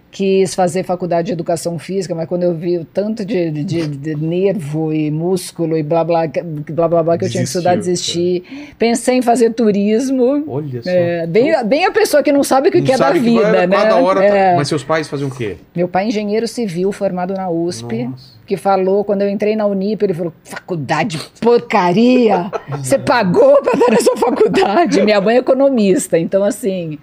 Quis 0.09 0.55
fazer 0.55 0.83
faculdade 0.83 1.27
de 1.27 1.33
educação 1.35 1.79
física, 1.79 2.14
mas 2.14 2.27
quando 2.27 2.42
eu 2.45 2.55
vi 2.55 2.79
o 2.79 2.87
tanto 2.87 3.23
de, 3.23 3.51
de- 3.51 3.87
de- 3.87 4.14
nervo 4.14 4.90
e 4.90 5.11
músculo 5.11 5.77
e 5.77 5.83
blá 5.83 6.03
blá 6.05 6.23
blá 6.27 6.88
blá, 6.88 7.03
blá 7.03 7.19
que 7.19 7.27
eu 7.27 7.29
tinha 7.31 7.42
que 7.42 7.49
estudar, 7.49 7.77
desisti. 7.77 8.42
Pensei 8.79 9.16
em 9.19 9.23
fazer 9.23 9.51
turismo. 9.53 10.42
Olha 10.49 10.83
só. 10.83 10.88
É, 10.88 11.27
bem, 11.27 11.53
bem 11.66 11.85
a 11.85 11.90
pessoa 11.90 12.23
que 12.23 12.33
não 12.33 12.42
sabe 12.42 12.71
o 12.71 12.73
que, 12.73 12.81
Não 12.81 12.95
é 12.95 12.97
da 12.97 13.11
vida, 13.11 13.42
vai- 13.42 13.66
né? 13.66 13.77
Cada 13.77 13.97
hora. 13.97 14.21
tá- 14.21 14.27
É. 14.27 14.57
Mas 14.57 14.69
seus 14.69 14.83
pais 14.83 15.07
faziam 15.07 15.29
o 15.29 15.35
quê? 15.35 15.57
Meu 15.75 15.87
pai 15.87 16.05
é 16.05 16.09
engenheiro 16.09 16.49
civil, 16.49 16.90
formado 16.92 17.35
na 17.35 17.51
USP, 17.51 18.05
Nossa. 18.05 18.33
que 18.47 18.57
falou, 18.57 19.05
quando 19.05 19.21
eu 19.21 19.29
entrei 19.29 19.55
na 19.55 19.66
Unip, 19.66 20.03
ele 20.03 20.14
falou, 20.14 20.33
faculdade 20.45 21.19
porcaria, 21.42 22.51
você 22.83 22.99
pagou 22.99 23.61
para 23.62 23.75
estar 23.75 23.90
nessa 23.90 24.16
faculdade? 24.16 25.03
Minha 25.03 25.21
mãe 25.21 25.37
é 25.37 25.38
economista, 25.40 26.19
então 26.19 26.42
assim, 26.42 26.99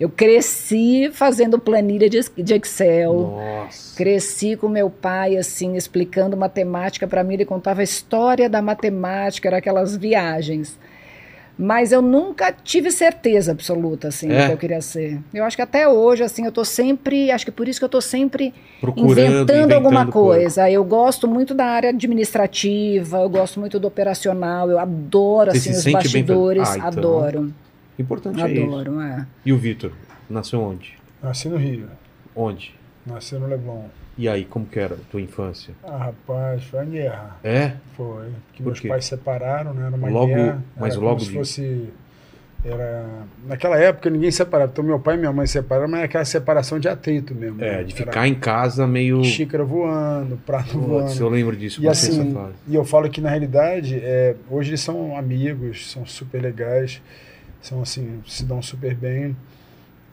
eu 0.00 0.08
cresci 0.08 1.10
fazendo 1.12 1.58
planilha 1.58 2.08
de, 2.08 2.20
de 2.36 2.54
Excel, 2.54 3.14
Nossa. 3.14 3.96
cresci 3.96 4.56
com 4.56 4.68
meu 4.68 4.88
pai, 4.88 5.36
assim, 5.36 5.76
explicando 5.76 6.36
matemática 6.36 7.06
para 7.06 7.24
mim, 7.24 7.34
ele 7.34 7.44
contava 7.44 7.80
a 7.80 7.84
história 7.84 8.48
da 8.48 8.62
matemática, 8.62 9.48
era 9.48 9.58
aquelas 9.58 9.96
viagens. 9.96 10.78
Mas 11.60 11.90
eu 11.90 12.00
nunca 12.00 12.52
tive 12.52 12.88
certeza 12.92 13.50
absoluta, 13.50 14.06
assim, 14.06 14.30
É? 14.30 14.42
do 14.42 14.46
que 14.46 14.52
eu 14.52 14.56
queria 14.58 14.80
ser. 14.80 15.18
Eu 15.34 15.42
acho 15.42 15.56
que 15.56 15.62
até 15.62 15.88
hoje, 15.88 16.22
assim, 16.22 16.44
eu 16.44 16.52
tô 16.52 16.64
sempre, 16.64 17.32
acho 17.32 17.44
que 17.44 17.50
por 17.50 17.66
isso 17.66 17.80
que 17.80 17.84
eu 17.84 17.88
tô 17.88 18.00
sempre 18.00 18.54
Procurando, 18.80 19.10
inventando, 19.10 19.72
alguma 19.72 20.02
inventando 20.02 20.12
coisa. 20.12 20.70
Eu 20.70 20.84
gosto 20.84 21.26
muito 21.26 21.54
da 21.54 21.64
área 21.64 21.90
administrativa, 21.90 23.18
eu 23.22 23.28
gosto 23.28 23.58
muito 23.58 23.80
do 23.80 23.88
operacional, 23.88 24.70
eu 24.70 24.78
adoro, 24.78 25.50
Você 25.50 25.58
assim, 25.58 25.70
os 25.70 25.76
sente 25.78 25.90
bem- 25.94 26.22
bastidores, 26.22 26.68
Ah, 26.68 26.76
então. 26.78 26.86
adoro, 26.86 27.52
Importante 27.98 28.40
é 28.40 28.50
isso. 28.52 28.62
adoro, 28.64 29.00
é. 29.00 29.26
E 29.44 29.52
o 29.52 29.58
Vitor? 29.58 29.92
Nasceu 30.30 30.60
onde? 30.60 30.96
Nasci 31.22 31.48
no 31.48 31.56
Rio, 31.56 31.88
Onde? 32.36 32.74
nasci 33.06 33.34
no 33.34 33.46
Leblon. 33.46 33.84
E 34.16 34.28
aí, 34.28 34.44
como 34.44 34.66
que 34.66 34.78
era 34.78 34.94
a 34.94 34.98
tua 35.10 35.20
infância? 35.20 35.72
Ah, 35.82 35.96
rapaz, 35.96 36.64
foi 36.64 36.78
a 36.80 36.84
guerra. 36.84 37.36
É? 37.42 37.72
Foi. 37.96 38.26
Que 38.52 38.62
Por 38.62 38.66
meus 38.70 38.80
quê? 38.80 38.88
pais 38.88 39.04
separaram, 39.04 39.72
né? 39.72 39.86
Era 39.86 39.96
uma 39.96 40.08
Logo- 40.08 40.26
guerra. 40.34 40.62
mas 40.76 40.94
era 40.94 41.02
logo 41.02 41.16
como 41.18 41.26
se 41.26 41.32
fosse. 41.34 41.88
Era... 42.64 43.06
Naquela 43.46 43.78
época 43.78 44.10
ninguém 44.10 44.30
separava. 44.32 44.70
Então 44.72 44.84
meu 44.84 44.98
pai 44.98 45.14
e 45.14 45.18
minha 45.18 45.32
mãe 45.32 45.46
separaram, 45.46 45.88
mas 45.88 45.98
era 45.98 46.06
aquela 46.06 46.24
separação 46.24 46.78
de 46.80 46.88
atrito 46.88 47.32
mesmo. 47.34 47.62
É, 47.62 47.76
né? 47.78 47.84
de 47.84 47.94
Era 47.94 48.04
ficar 48.04 48.26
em 48.26 48.34
casa 48.34 48.86
meio. 48.86 49.22
Xícara 49.24 49.64
voando, 49.64 50.36
prato 50.44 50.70
Putz, 50.72 50.86
voando. 50.86 51.20
eu 51.20 51.28
lembro 51.28 51.56
disso. 51.56 51.80
E 51.82 51.88
assim, 51.88 52.34
fase. 52.34 52.54
e 52.66 52.74
eu 52.74 52.84
falo 52.84 53.08
que 53.08 53.20
na 53.20 53.30
realidade, 53.30 54.00
é, 54.02 54.34
hoje 54.50 54.70
eles 54.70 54.80
são 54.80 55.16
amigos, 55.16 55.90
são 55.92 56.04
super 56.04 56.42
legais, 56.42 57.00
são 57.60 57.82
assim, 57.82 58.22
se 58.26 58.44
dão 58.44 58.62
super 58.62 58.94
bem. 58.94 59.36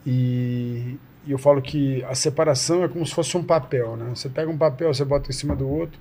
E, 0.04 0.96
e 1.26 1.32
eu 1.32 1.38
falo 1.38 1.60
que 1.60 2.04
a 2.04 2.14
separação 2.14 2.84
é 2.84 2.88
como 2.88 3.04
se 3.04 3.14
fosse 3.14 3.36
um 3.36 3.42
papel, 3.42 3.96
né? 3.96 4.06
Você 4.14 4.28
pega 4.28 4.50
um 4.50 4.56
papel, 4.56 4.92
você 4.92 5.04
bota 5.04 5.30
em 5.30 5.32
cima 5.32 5.56
do 5.56 5.68
outro, 5.68 5.98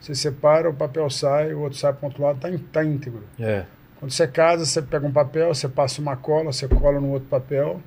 você 0.00 0.14
separa, 0.14 0.70
o 0.70 0.74
papel 0.74 1.08
sai, 1.10 1.52
o 1.52 1.60
outro 1.60 1.78
sai 1.78 1.92
para 1.92 2.06
outro 2.06 2.22
lado, 2.22 2.38
tá, 2.38 2.48
tá 2.72 2.84
íntegro. 2.84 3.24
É. 3.38 3.64
Quando 3.98 4.12
você 4.12 4.28
casa, 4.28 4.64
você 4.64 4.80
pega 4.80 5.04
um 5.06 5.12
papel, 5.12 5.52
você 5.52 5.68
passa 5.68 6.00
uma 6.00 6.16
cola, 6.16 6.52
você 6.52 6.68
cola 6.68 7.00
no 7.00 7.10
outro 7.10 7.28
papel, 7.28 7.80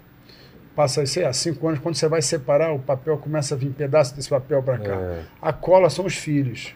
passa, 0.76 1.06
sei 1.06 1.24
lá, 1.24 1.32
cinco 1.32 1.66
anos, 1.68 1.80
quando 1.80 1.96
você 1.96 2.08
vai 2.10 2.22
separar, 2.22 2.74
o 2.74 2.80
papel 2.80 3.18
começa 3.18 3.56
a 3.56 3.58
vir 3.58 3.72
pedaço 3.72 4.14
desse 4.14 4.28
papel 4.30 4.62
para 4.62 4.78
cá. 4.78 4.94
é. 4.94 5.24
A 5.42 5.54
cola 5.54 5.90
são 5.90 6.06
os 6.06 6.16
filhos. 6.16 6.76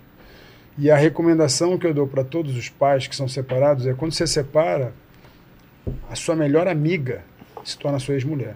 E 0.78 0.90
a 0.92 0.96
recomendação 0.96 1.78
que 1.78 1.88
eu 1.88 1.94
dou 1.94 2.08
para 2.08 2.24
todos 2.24 2.56
os 2.56 2.70
pais 2.70 3.08
que 3.08 3.16
são 3.16 3.28
separados 3.28 3.88
é 3.88 3.94
quando 3.94 4.14
você 4.14 4.28
separa, 4.28 4.94
a 6.10 6.16
sua 6.16 6.36
melhor 6.36 6.68
amiga 6.68 7.24
se 7.64 7.78
torna 7.78 8.00
sua 8.00 8.14
ex-mulher. 8.16 8.56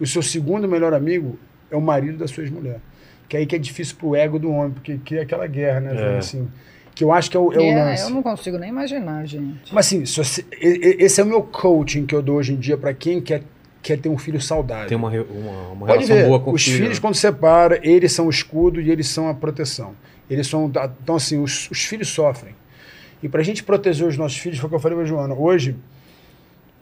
O 0.00 0.06
seu 0.06 0.22
segundo 0.22 0.68
melhor 0.68 0.94
amigo 0.94 1.38
é 1.70 1.76
o 1.76 1.80
marido 1.80 2.18
da 2.18 2.26
sua 2.28 2.42
ex-mulher. 2.44 2.80
Que 3.28 3.36
aí 3.36 3.46
que 3.46 3.54
é 3.54 3.58
difícil 3.58 3.96
pro 3.96 4.14
ego 4.16 4.38
do 4.38 4.50
homem, 4.50 4.70
porque 4.72 4.98
cria 5.04 5.22
aquela 5.22 5.46
guerra, 5.46 5.80
né? 5.80 6.14
É. 6.14 6.18
Assim, 6.18 6.48
que 6.94 7.04
eu 7.04 7.12
acho 7.12 7.30
que 7.30 7.36
é 7.36 7.40
o, 7.40 7.52
é 7.52 7.58
o 7.58 7.62
É, 7.62 7.84
lance. 7.84 8.02
eu 8.04 8.10
não 8.10 8.22
consigo 8.22 8.56
nem 8.58 8.70
imaginar, 8.70 9.26
gente. 9.26 9.72
Mas 9.74 9.86
assim, 9.86 10.04
você- 10.04 10.44
esse 10.60 11.20
é 11.20 11.24
o 11.24 11.26
meu 11.26 11.42
coaching 11.42 12.06
que 12.06 12.14
eu 12.14 12.22
dou 12.22 12.36
hoje 12.36 12.52
em 12.54 12.56
dia 12.56 12.76
para 12.78 12.94
quem 12.94 13.20
quer, 13.20 13.42
quer 13.82 13.98
ter 13.98 14.08
um 14.08 14.16
filho 14.18 14.40
saudável. 14.40 14.88
Tem 14.88 14.96
uma, 14.96 15.08
uma, 15.10 15.68
uma 15.72 15.86
Pode 15.86 15.92
relação 16.04 16.16
ver, 16.16 16.26
boa 16.26 16.40
com 16.40 16.50
o 16.50 16.54
os 16.54 16.64
filho, 16.64 16.76
filhos 16.78 16.96
né? 16.98 17.00
quando 17.02 17.14
separa, 17.14 17.78
eles 17.82 18.12
são 18.12 18.26
o 18.26 18.30
escudo 18.30 18.80
e 18.80 18.90
eles 18.90 19.06
são 19.08 19.28
a 19.28 19.34
proteção. 19.34 19.94
Eles 20.30 20.46
são, 20.46 20.70
então 21.02 21.16
assim, 21.16 21.38
os, 21.42 21.70
os 21.70 21.84
filhos 21.84 22.08
sofrem. 22.08 22.54
E 23.22 23.28
para 23.28 23.40
a 23.40 23.44
gente 23.44 23.62
proteger 23.62 24.06
os 24.06 24.16
nossos 24.16 24.38
filhos, 24.38 24.58
foi 24.58 24.66
o 24.66 24.70
que 24.70 24.76
eu 24.76 24.80
falei 24.80 24.96
para 24.96 25.06
Joana, 25.06 25.34
hoje, 25.34 25.70
é, 25.70 25.74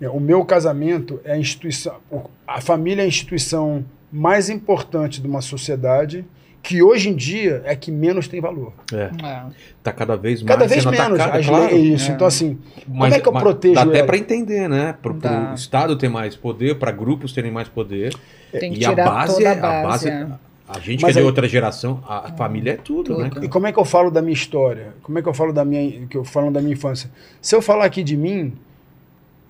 o 0.01 0.21
meu 0.21 0.45
casamento 0.45 1.21
é 1.25 1.33
a 1.33 1.39
instituição, 1.39 1.95
o- 2.11 2.23
a 2.47 2.61
família 2.61 3.03
é 3.03 3.05
a 3.05 3.09
instituição 3.09 3.85
mais 4.13 4.49
importante 4.51 5.21
de 5.21 5.27
uma 5.27 5.41
sociedade 5.41 6.25
que 6.63 6.83
hoje 6.83 7.11
em 7.11 7.15
dia 7.15 7.63
é 7.65 7.77
que 7.77 7.93
menos 7.93 8.27
tem 8.27 8.41
valor. 8.41 8.73
É. 8.93 9.11
É. 9.25 9.43
Tá 9.85 9.93
cada 9.93 10.17
vez 10.17 10.43
mais 10.43 10.49
Cada 10.59 10.67
vez 10.69 10.83
sendo 10.83 10.93
menos. 10.93 11.21
atacada, 11.21 11.39
As 11.39 11.47
claro. 11.47 11.65
leis, 11.75 12.01
isso. 12.03 12.11
É. 12.11 12.15
Então 12.15 12.27
assim, 12.27 12.59
Mas, 12.89 12.99
como 12.99 13.15
é 13.15 13.21
que 13.21 13.29
eu 13.29 13.33
protejo 13.33 13.75
Dá 13.75 13.83
até 13.83 13.99
ela? 13.99 14.07
pra 14.07 14.17
entender, 14.17 14.69
né? 14.69 14.95
Pro 15.01 15.15
Dá. 15.15 15.53
Estado 15.55 15.97
ter 15.97 16.09
mais 16.09 16.35
poder, 16.35 16.77
pra 16.77 16.91
grupos 16.91 17.33
terem 17.33 17.53
mais 17.53 17.69
poder. 17.69 18.13
Tem 18.51 18.73
que 18.73 18.81
e 18.81 18.85
a 18.85 18.91
tirar 18.91 19.05
base, 19.05 19.35
toda 19.35 19.49
é, 19.49 19.53
a 19.53 19.83
base. 19.83 20.09
é. 20.09 20.27
A 20.69 20.81
gente 20.81 21.03
Mas 21.03 21.13
que 21.13 21.19
é 21.21 21.23
de 21.23 21.27
outra 21.29 21.47
geração, 21.47 22.03
a 22.09 22.33
família 22.33 22.73
é 22.73 22.77
tudo, 22.77 23.15
Tudo. 23.15 23.23
né? 23.23 23.31
E 23.43 23.49
como 23.49 23.69
é 23.69 23.73
que 23.73 23.79
eu 23.79 23.85
falo 23.85 24.11
da 24.11 24.21
minha 24.21 24.35
história? 24.35 24.89
Como 25.03 25.17
é 25.17 25.23
que 25.23 25.29
eu 25.29 25.35
falo 25.35 25.53
da 25.53 25.65
minha, 25.65 26.05
que 26.09 26.17
eu 26.17 26.25
falo 26.25 26.51
da 26.51 26.61
minha 26.61 26.73
infância? 26.73 27.09
Se 27.41 27.55
eu 27.55 27.63
falar 27.63 27.85
aqui 27.85 28.03
de 28.03 28.17
mim 28.17 28.53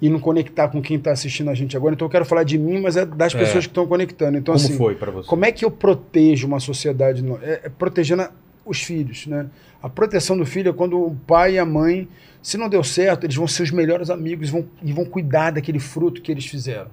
e 0.01 0.09
não 0.11 0.19
conectar 0.21 0.69
com 0.69 0.83
quem 0.83 0.97
está 0.99 1.11
assistindo 1.13 1.49
a 1.51 1.55
gente 1.55 1.77
agora, 1.77 1.95
então 1.95 2.07
eu 2.07 2.11
quero 2.11 2.25
falar 2.27 2.43
de 2.45 2.59
mim, 2.59 2.81
mas 2.81 2.97
é 2.97 3.07
das 3.07 3.35
É. 3.35 3.39
pessoas 3.39 3.65
que 3.67 3.71
estão 3.71 3.87
conectando. 3.87 4.37
Então 4.37 4.55
Como 4.55 4.65
assim, 4.67 4.77
foi 4.77 4.95
pra 4.95 5.11
você? 5.11 5.27
como 5.29 5.45
é 5.45 5.53
que 5.53 5.65
eu 5.65 5.71
protejo 5.71 6.47
uma 6.47 6.61
sociedade? 6.61 7.23
no- 7.23 7.39
É, 7.43 7.63
é 7.65 7.69
protegendo 7.69 8.29
os 8.65 8.83
filhos, 8.83 9.27
né? 9.27 9.47
A 9.83 9.89
proteção 9.89 10.37
do 10.37 10.45
filho 10.45 10.71
é 10.71 10.73
quando 10.73 10.99
o 11.01 11.15
pai 11.27 11.55
e 11.55 11.59
a 11.59 11.65
mãe, 11.65 12.09
se 12.43 12.59
não 12.59 12.69
deu 12.69 12.83
certo, 12.85 13.25
eles 13.25 13.37
vão 13.37 13.47
ser 13.49 13.63
os 13.63 13.71
melhores 13.71 14.11
amigos 14.11 14.51
vão, 14.51 14.67
e 14.83 14.93
vão 14.93 15.05
cuidar 15.05 15.53
daquele 15.53 15.79
fruto 15.79 16.21
que 16.21 16.31
eles 16.33 16.45
fizeram. 16.47 16.89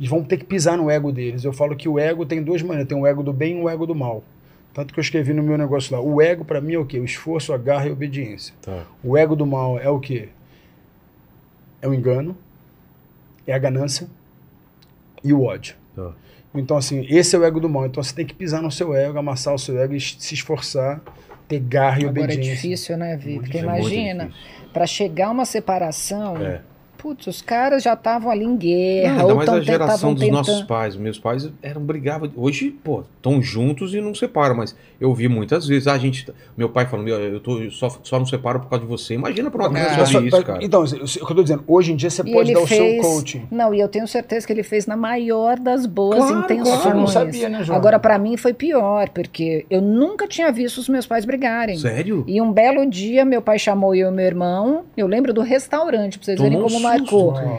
Eles 0.00 0.10
vão 0.10 0.24
ter 0.24 0.36
que 0.38 0.44
pisar 0.44 0.76
no 0.76 0.90
ego 0.90 1.12
deles. 1.12 1.44
Eu 1.44 1.52
falo 1.52 1.76
que 1.76 1.88
o 1.88 1.98
ego 1.98 2.24
tem 2.26 2.42
duas 2.42 2.60
maneiras: 2.62 2.88
tem 2.88 2.98
o 2.98 3.06
ego 3.06 3.22
do 3.22 3.32
bem 3.32 3.58
e 3.60 3.62
o 3.62 3.68
ego 3.68 3.86
do 3.86 3.94
mal. 3.94 4.24
Tanto 4.74 4.92
que 4.94 4.98
eu 4.98 5.02
escrevi 5.02 5.32
no 5.34 5.42
meu 5.42 5.56
negócio 5.58 5.94
lá. 5.94 6.00
O 6.02 6.20
ego, 6.20 6.44
para 6.46 6.60
mim, 6.60 6.72
é 6.74 6.78
o 6.78 6.86
quê? 6.86 6.98
O 6.98 7.04
esforço, 7.04 7.52
a 7.52 7.58
garra 7.58 7.86
e 7.86 7.90
a 7.90 7.92
obediência. 7.92 8.54
Tá. 8.62 8.84
O 9.04 9.16
ego 9.18 9.36
do 9.36 9.46
mal 9.46 9.78
é 9.78 9.88
o 9.90 10.00
quê? 10.00 10.30
É 11.82 11.88
o 11.88 11.92
engano, 11.92 12.36
é 13.46 13.52
a 13.52 13.58
ganância 13.58 14.06
e 15.22 15.32
o 15.32 15.42
ódio. 15.42 15.74
Tá. 15.94 16.12
Então, 16.54 16.76
assim, 16.76 17.04
esse 17.08 17.34
é 17.34 17.38
o 17.38 17.44
ego 17.44 17.58
do 17.60 17.68
mal. 17.68 17.86
Então, 17.86 18.02
você 18.02 18.14
tem 18.14 18.24
que 18.24 18.34
pisar 18.34 18.62
no 18.62 18.70
seu 18.70 18.94
ego, 18.94 19.18
amassar 19.18 19.52
o 19.54 19.58
seu 19.58 19.78
ego 19.78 19.94
e 19.94 20.00
se 20.00 20.34
esforçar, 20.34 21.00
ter 21.48 21.58
garra 21.58 22.00
e 22.00 22.04
Agora 22.06 22.20
é 22.20 22.24
obediência. 22.24 22.54
difícil, 22.54 22.96
né, 22.96 23.16
Vi? 23.16 23.30
Muito 23.34 23.42
Porque 23.44 23.58
difícil, 23.58 23.70
é 23.74 23.78
imagina, 23.80 24.30
para 24.72 24.86
chegar 24.86 25.26
a 25.28 25.30
uma 25.30 25.44
separação, 25.44 26.36
É. 26.36 26.60
putz, 27.02 27.26
os 27.26 27.42
caras 27.42 27.82
já 27.82 27.94
estavam 27.94 28.30
ali 28.30 28.44
em 28.44 28.56
guerra, 28.56 29.14
Não, 29.14 29.20
ainda 29.22 29.32
ou 29.32 29.36
mais 29.36 29.48
a 29.48 29.60
geração 29.60 30.14
dos 30.14 30.28
nossos 30.28 30.52
tentando. 30.54 30.68
pais. 30.68 30.94
Meus 30.96 31.18
pais 31.18 31.50
eram 31.60 31.82
brigavam. 31.82 32.30
Hoje, 32.36 32.70
pô, 32.70 33.00
estão 33.16 33.42
juntos 33.42 33.92
e 33.92 34.00
não 34.00 34.14
separam, 34.14 34.54
mas 34.54 34.76
eu 35.00 35.12
vi 35.12 35.26
muitas 35.28 35.66
vezes. 35.66 35.88
Ah, 35.88 35.94
a 35.94 35.98
gente. 35.98 36.32
Meu 36.56 36.68
pai 36.68 36.86
falando, 36.86 37.06
"Meu, 37.06 37.18
eu 37.18 37.40
tô, 37.40 37.58
eu 37.58 37.72
só, 37.72 37.88
só 38.04 38.18
não 38.20 38.24
separo 38.26 38.60
por 38.60 38.68
causa 38.70 38.84
de 38.84 38.88
você. 38.90 39.14
Imagina 39.14 39.50
pra 39.50 39.68
uma 39.68 39.78
É. 39.78 39.84
criança 39.94 40.20
isso, 40.20 40.42
cara. 40.44 40.64
Então, 40.64 40.84
o 40.84 40.86
que 40.86 41.20
eu 41.20 41.26
tô 41.36 41.42
dizendo, 41.42 41.64
hoje 41.66 41.92
em 41.92 41.96
dia 41.96 42.08
você 42.08 42.22
E 42.22 42.32
pode 42.32 42.52
dar 42.52 42.60
o 42.60 42.66
fez. 42.68 43.02
seu 43.04 43.10
coaching. 43.12 43.42
Não, 43.50 43.74
e 43.74 43.80
eu 43.80 43.88
tenho 43.88 44.06
certeza 44.06 44.46
que 44.46 44.52
ele 44.52 44.62
fez 44.62 44.86
na 44.86 44.96
maior 44.96 45.58
das 45.58 45.86
boas 45.86 46.18
Claro, 46.18 46.38
intenções. 46.44 46.82
claro. 46.82 46.98
Não 46.98 47.06
sabia, 47.08 47.48
né, 47.48 47.64
Joana? 47.64 47.78
Agora, 47.80 47.98
pra 47.98 48.16
mim, 48.16 48.36
foi 48.36 48.52
pior, 48.54 49.08
porque 49.08 49.66
eu 49.68 49.80
nunca 49.82 50.28
tinha 50.28 50.52
visto 50.52 50.78
os 50.78 50.88
meus 50.88 51.06
pais 51.06 51.24
brigarem. 51.24 51.76
Sério? 51.78 52.24
E 52.28 52.40
um 52.40 52.52
belo 52.52 52.88
dia, 52.88 53.24
meu 53.24 53.42
pai 53.42 53.58
chamou 53.58 53.92
eu 53.94 54.08
e 54.08 54.12
meu 54.12 54.24
irmão. 54.24 54.84
Eu 54.96 55.08
lembro 55.08 55.32
do 55.34 55.40
restaurante, 55.40 56.18
pra 56.18 56.24
vocês 56.26 56.38
verem 56.40 56.52
Tomou 56.52 56.68
um 56.68 56.72
como 56.72 56.80
susto, 56.80 56.91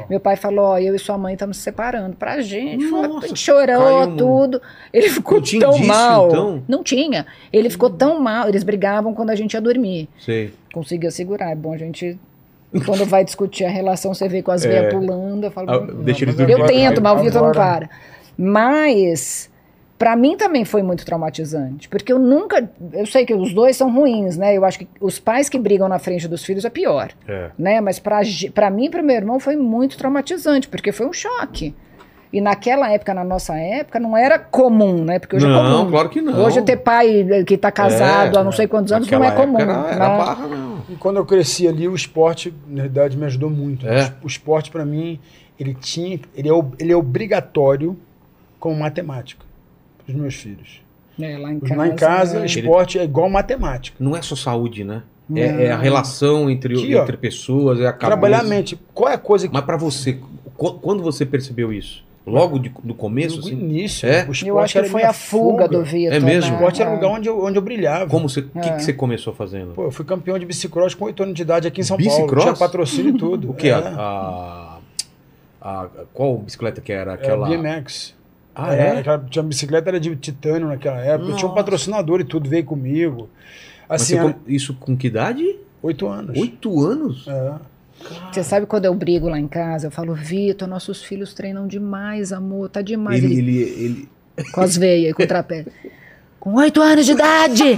Meu 0.10 0.20
pai 0.20 0.36
falou: 0.36 0.66
Ó, 0.66 0.78
eu 0.80 0.96
e 0.96 1.00
sua 1.00 1.18
mãe 1.18 1.34
estamos 1.34 1.58
se 1.58 1.64
separando. 1.64 2.16
Pra 2.16 2.42
gente, 2.42 2.86
foi- 2.88 3.08
Nossa, 3.08 3.26
a 3.26 3.28
gente 3.30 3.40
chorou 3.40 4.04
um- 4.04 4.16
tudo. 4.18 4.62
Ele 4.92 5.10
ficou 5.10 5.40
Não 5.40 5.60
tão 5.60 5.72
indício, 5.72 5.88
mal. 5.88 6.28
então? 6.28 6.64
Não 6.68 6.84
tinha. 6.84 7.26
Ele 7.52 7.70
ficou 7.70 7.90
tão 7.90 8.20
mal. 8.20 8.48
Eles 8.50 8.64
brigavam 8.64 9.14
quando 9.14 9.30
a 9.32 9.36
gente 9.36 9.54
ia 9.54 9.62
dormir. 9.62 10.08
Sei. 10.20 10.54
Conseguia 10.74 11.12
segurar. 11.12 11.52
É 11.52 11.56
bom 11.56 11.74
a 11.74 11.78
gente. 11.78 12.18
Quando 12.86 13.06
vai 13.06 13.24
discutir 13.24 13.66
a 13.66 13.70
relação, 13.70 14.14
você 14.16 14.28
vê 14.28 14.42
com 14.42 14.50
as 14.52 14.64
veias 14.64 14.92
pulando. 14.94 15.44
Eu 15.44 15.52
falo, 15.52 15.70
Ah, 15.70 15.78
"Hum, 15.78 16.02
deixa 16.04 16.24
eles 16.24 16.36
mas 16.36 16.48
dormirem. 16.48 16.84
eu 16.84 16.90
tento, 16.90 17.02
mas 17.04 17.20
o 17.20 17.24
Vitor 17.24 17.42
não 17.44 17.52
para. 17.52 17.88
Mas 18.36 19.50
pra 20.04 20.18
mim 20.18 20.36
também 20.36 20.66
foi 20.66 20.84
muito 20.84 21.06
traumatizante, 21.06 21.88
porque 21.88 22.12
eu 22.12 22.20
nunca, 22.20 22.70
eu 22.92 23.06
sei 23.06 23.26
que 23.26 23.34
os 23.34 23.54
dois 23.54 23.78
são 23.78 23.90
ruins, 23.90 24.36
né? 24.36 24.54
Eu 24.58 24.66
acho 24.66 24.80
que 24.80 24.88
os 25.00 25.18
pais 25.18 25.48
que 25.48 25.58
brigam 25.58 25.88
na 25.88 25.98
frente 25.98 26.28
dos 26.28 26.44
filhos 26.44 26.66
é 26.66 26.70
pior, 26.70 27.12
É. 27.26 27.52
né? 27.58 27.80
Mas 27.80 28.00
pra 28.00 28.70
mim 28.70 28.88
e 28.88 28.90
pro 28.90 29.02
meu 29.02 29.16
irmão 29.16 29.40
foi 29.40 29.56
muito 29.56 29.98
traumatizante, 29.98 30.68
porque 30.68 30.92
foi 30.92 31.06
um 31.08 31.14
choque. 31.14 31.74
E 32.34 32.42
naquela 32.42 32.92
época, 32.92 33.14
na 33.14 33.24
nossa 33.24 33.56
época, 33.58 33.98
não 33.98 34.18
era 34.18 34.38
comum, 34.38 35.06
né? 35.06 35.20
Porque 35.20 35.38
hoje 35.38 35.46
é 35.46 35.50
Não, 35.50 35.78
comum. 35.86 35.92
claro 35.92 36.10
que 36.10 36.20
não. 36.20 36.44
Hoje 36.44 36.62
ter 36.64 36.76
pai 36.76 37.26
que 37.48 37.58
tá 37.58 37.72
casado 37.72 38.36
É, 38.36 38.42
há 38.42 38.44
não 38.44 38.52
sei 38.52 38.68
quantos 38.68 38.92
anos 38.92 39.10
não 39.10 39.24
é 39.24 39.32
comum. 39.32 39.58
época 39.58 39.74
Era, 39.74 39.88
era 39.96 40.10
né? 40.10 40.18
barra, 40.18 40.48
não. 40.48 40.82
E 40.90 40.96
quando 40.98 41.16
eu 41.16 41.26
cresci 41.26 41.66
ali, 41.66 41.88
o 41.88 41.96
esporte, 41.96 42.54
na 42.68 42.82
verdade, 42.82 43.16
me 43.16 43.26
ajudou 43.26 43.50
muito. 43.50 43.88
É. 43.88 44.12
O 44.22 44.28
esporte, 44.28 44.70
pra 44.70 44.84
mim, 44.84 45.18
ele 45.58 45.74
tinha. 45.74 46.20
Ele 46.36 46.50
é, 46.50 46.54
ele 46.78 46.92
é 46.92 46.96
obrigatório 46.98 47.98
como 48.60 48.76
matemática 48.78 49.46
para 50.06 50.14
os 50.14 50.20
meus 50.22 50.36
filhos. 50.36 50.82
É, 51.20 51.38
lá 51.38 51.52
em 51.52 51.58
Os- 51.58 51.62
casa. 51.70 51.76
Lá 51.76 51.88
em 51.88 51.96
casa, 51.96 52.40
né? 52.40 52.46
esporte 52.46 52.98
é 53.00 53.04
igual 53.04 53.30
matemática. 53.30 53.96
Não 54.00 54.16
é 54.16 54.22
só 54.22 54.36
saúde, 54.36 54.84
né? 54.84 55.04
É, 55.36 55.66
é 55.66 55.72
a 55.72 55.78
relação 55.78 56.50
entre, 56.50 56.76
ó. 56.96 57.02
entre 57.04 57.16
pessoas, 57.18 57.80
é 57.80 57.84
a 57.88 57.94
cabeça. 57.94 58.08
Trabalhar 58.08 58.40
a 58.40 58.44
mente. 58.44 58.78
Qual 58.94 59.10
é 59.10 59.14
a 59.14 59.18
coisa 59.18 59.48
que. 59.48 59.54
Mas 59.54 59.64
pra 59.64 59.78
você, 59.78 60.20
qu- 60.58 60.74
quando 60.80 61.02
você 61.02 61.26
percebeu 61.26 61.72
isso? 61.72 62.04
Logo 62.26 62.58
de- 62.58 62.72
do 62.84 62.94
começo, 62.94 63.36
no 63.40 63.46
assim? 63.48 63.52
início, 63.54 64.08
É? 64.08 64.20
o 64.20 64.32
esporte 64.32 64.48
Eu 64.48 64.60
acho 64.60 64.82
que 64.82 64.90
foi 64.90 65.04
a 65.04 65.12
fuga, 65.14 65.68
do 65.68 65.84
Vitor. 65.84 66.14
É 66.14 66.20
mesmo? 66.22 66.52
né? 66.52 66.56
O 66.56 66.60
esporte 66.60 66.82
era 66.82 66.90
o 66.90 66.94
É. 66.94 66.96
lugar 66.96 67.10
onde 67.10 67.28
eu, 67.30 67.44
onde 67.44 67.58
eu 67.58 67.62
brilhava. 67.62 68.10
Como 68.10 68.28
você, 68.30 68.40
o 68.40 68.44
que, 68.50 68.60
É. 68.60 68.76
que 68.78 68.84
você 68.84 68.94
começou 68.94 69.34
fazendo? 69.34 69.74
Pô, 69.74 69.84
eu 69.84 69.92
fui 69.92 70.06
campeão 70.06 70.40
de 70.40 70.46
bicicross 70.46 70.94
com 70.96 71.06
8 71.06 71.22
anos 71.24 71.36
de 71.36 71.42
idade 71.42 71.68
aqui 71.68 71.82
em 71.82 71.84
São 71.84 71.98
Paulo. 71.98 72.10
Bicicross? 72.12 72.44
Tinha 72.46 72.56
patrocínio 72.56 73.14
e 73.14 73.18
tudo. 73.18 73.52
O 73.52 73.54
que? 73.54 73.68
É, 73.70 73.74
A, 73.74 74.80
a, 75.62 75.82
a- 75.82 75.88
qual 76.14 76.38
bicicleta 76.38 76.80
que 76.82 76.92
era? 76.94 77.14
Aquela... 77.14 77.46
Aquela. 77.48 77.62
BMX. 77.62 78.16
Ah, 78.56 78.74
Era- 78.74 78.84
é? 78.96 79.00
aquela- 79.00 79.26
tinha 79.30 79.44
bicicleta 79.44 79.90
era 79.90 80.00
de 80.00 80.16
titânio 80.16 80.68
naquela 80.68 81.00
época. 81.00 81.32
Eu 81.32 81.36
tinha 81.36 81.50
um 81.50 81.54
patrocinador 81.54 82.22
e 82.22 82.24
tudo, 82.24 82.50
veio 82.50 82.64
comigo. 82.66 83.30
Mas 83.90 84.02
Assim, 84.04 84.18
era- 84.18 84.36
isso 84.48 84.74
com 84.76 84.96
que 84.96 85.08
idade? 85.08 85.56
oito 85.82 86.08
anos. 86.08 86.38
Oito 86.38 86.82
anos? 86.86 87.28
É. 87.28 87.54
Você 88.32 88.44
sabe 88.44 88.66
quando 88.66 88.86
eu 88.86 88.94
brigo 88.94 89.30
lá 89.30 89.40
em 89.40 89.48
casa, 89.48 89.88
eu 89.88 89.92
falo, 89.92 90.14
Vitor, 90.14 90.68
nossos 90.68 91.04
filhos 91.04 91.34
treinam 91.34 91.68
demais, 91.68 92.34
amor, 92.34 92.70
tá 92.70 92.82
demais. 92.82 93.24
Ele, 93.24 93.38
Ele, 93.38 93.58
ele, 93.62 93.86
ele- 93.86 94.10
Com 94.52 94.62
as 94.62 94.76
veias 94.78 95.12
e 95.12 95.14
com 95.14 95.24
o 95.24 95.28
trapézio. 95.28 95.72
Com 96.40 96.56
oito 96.56 96.82
anos 96.82 97.06
de 97.06 97.14
idade, 97.14 97.76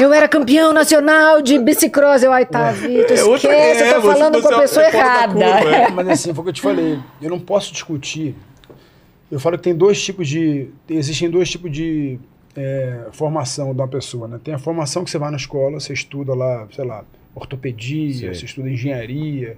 eu 0.00 0.12
era 0.12 0.26
campeão 0.26 0.72
nacional 0.72 1.40
de 1.40 1.58
bicicross. 1.58 2.22
Eu, 2.22 2.32
ai, 2.32 2.46
tá, 2.46 2.72
Vitor, 2.72 3.16
É 3.16 3.22
outra- 3.22 3.36
esquece, 3.50 3.82
é, 3.82 3.90
eu 3.90 3.94
tô 3.94 4.00
você- 4.00 4.18
falando 4.18 4.42
com 4.42 4.48
a 4.48 4.52
é 4.56 4.60
pessoa 4.60 4.86
errada. 4.86 5.32
curva, 5.32 5.76
é. 5.76 5.90
Mas 5.90 6.08
assim, 6.08 6.34
foi 6.34 6.40
o 6.40 6.44
que 6.44 6.48
eu 6.50 6.54
te 6.54 6.60
falei. 6.62 6.98
Eu 7.22 7.30
não 7.30 7.38
posso 7.38 7.72
discutir. 7.72 8.34
Eu 9.34 9.40
falo 9.40 9.58
que 9.58 9.64
tem 9.64 9.74
dois 9.74 10.00
tipos 10.00 10.28
de. 10.28 10.68
Existem 10.88 11.28
dois 11.28 11.50
tipos 11.50 11.68
de 11.68 12.20
é, 12.54 13.08
formação 13.10 13.74
de 13.74 13.80
uma 13.80 13.88
pessoa. 13.88 14.28
Né? 14.28 14.38
Tem 14.44 14.54
a 14.54 14.58
formação 14.60 15.02
que 15.02 15.10
você 15.10 15.18
vai 15.18 15.28
na 15.28 15.36
escola, 15.36 15.80
você 15.80 15.92
estuda 15.92 16.32
lá, 16.36 16.68
sei 16.72 16.84
lá, 16.84 17.04
ortopedia, 17.34 18.14
Sei. 18.14 18.34
você 18.34 18.44
estuda 18.44 18.70
engenharia. 18.70 19.56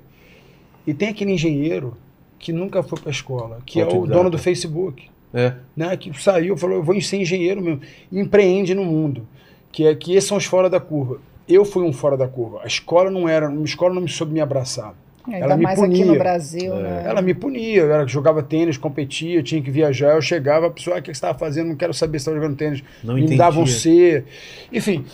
E 0.86 0.94
tem 0.94 1.10
aquele 1.10 1.32
engenheiro 1.32 1.94
que 2.38 2.54
nunca 2.54 2.82
foi 2.82 2.98
para 2.98 3.10
a 3.10 3.12
escola, 3.12 3.58
que 3.66 3.78
é 3.78 3.82
o 3.82 3.86
Autodidata. 3.88 4.18
dono 4.18 4.30
do 4.30 4.38
Facebook. 4.38 5.10
É. 5.34 5.52
né, 5.76 5.94
que 5.94 6.10
saiu 6.22 6.54
e 6.54 6.58
falou, 6.58 6.76
eu 6.76 6.82
vou 6.82 6.98
ser 7.02 7.18
engenheiro 7.18 7.60
mesmo, 7.60 7.82
e 8.10 8.18
empreende 8.18 8.74
no 8.74 8.82
mundo, 8.82 9.28
que 9.70 9.86
é 9.86 9.94
que 9.94 10.14
esses 10.14 10.26
são 10.26 10.38
os 10.38 10.46
fora 10.46 10.70
da 10.70 10.80
curva. 10.80 11.20
Eu 11.46 11.62
fui 11.66 11.82
um 11.82 11.92
fora 11.92 12.16
da 12.16 12.26
curva. 12.26 12.60
A 12.62 12.66
escola 12.66 13.10
não 13.10 13.28
era, 13.28 13.46
a 13.46 13.62
escola 13.62 13.92
não 13.92 14.00
me 14.00 14.08
soube 14.08 14.32
me 14.32 14.40
abraçar. 14.40 14.94
Ainda 15.26 15.44
Ela 15.44 15.56
me 15.56 15.62
mais 15.64 15.78
aqui 15.78 15.88
punia. 15.90 16.06
no 16.06 16.18
Brasil, 16.18 16.74
É. 16.74 16.82
né? 16.82 17.02
Ela 17.06 17.20
me 17.22 17.34
punia, 17.34 17.80
eu 17.82 17.92
era, 17.92 18.06
jogava 18.06 18.42
tênis, 18.42 18.76
competia, 18.76 19.42
tinha 19.42 19.60
que 19.60 19.70
viajar, 19.70 20.14
eu 20.14 20.22
chegava, 20.22 20.66
a 20.66 20.70
pessoa, 20.70 20.96
ah, 20.96 20.98
o 21.00 21.02
que 21.02 21.08
você 21.08 21.12
estava 21.12 21.36
fazendo? 21.38 21.68
Não 21.68 21.76
quero 21.76 21.92
saber 21.92 22.18
se 22.18 22.22
estava 22.22 22.36
jogando 22.36 22.56
tênis. 22.56 22.82
Não 23.02 23.14
me 23.14 23.20
entendia. 23.20 23.38
davam 23.38 23.66
C. 23.66 24.24
Enfim, 24.72 25.04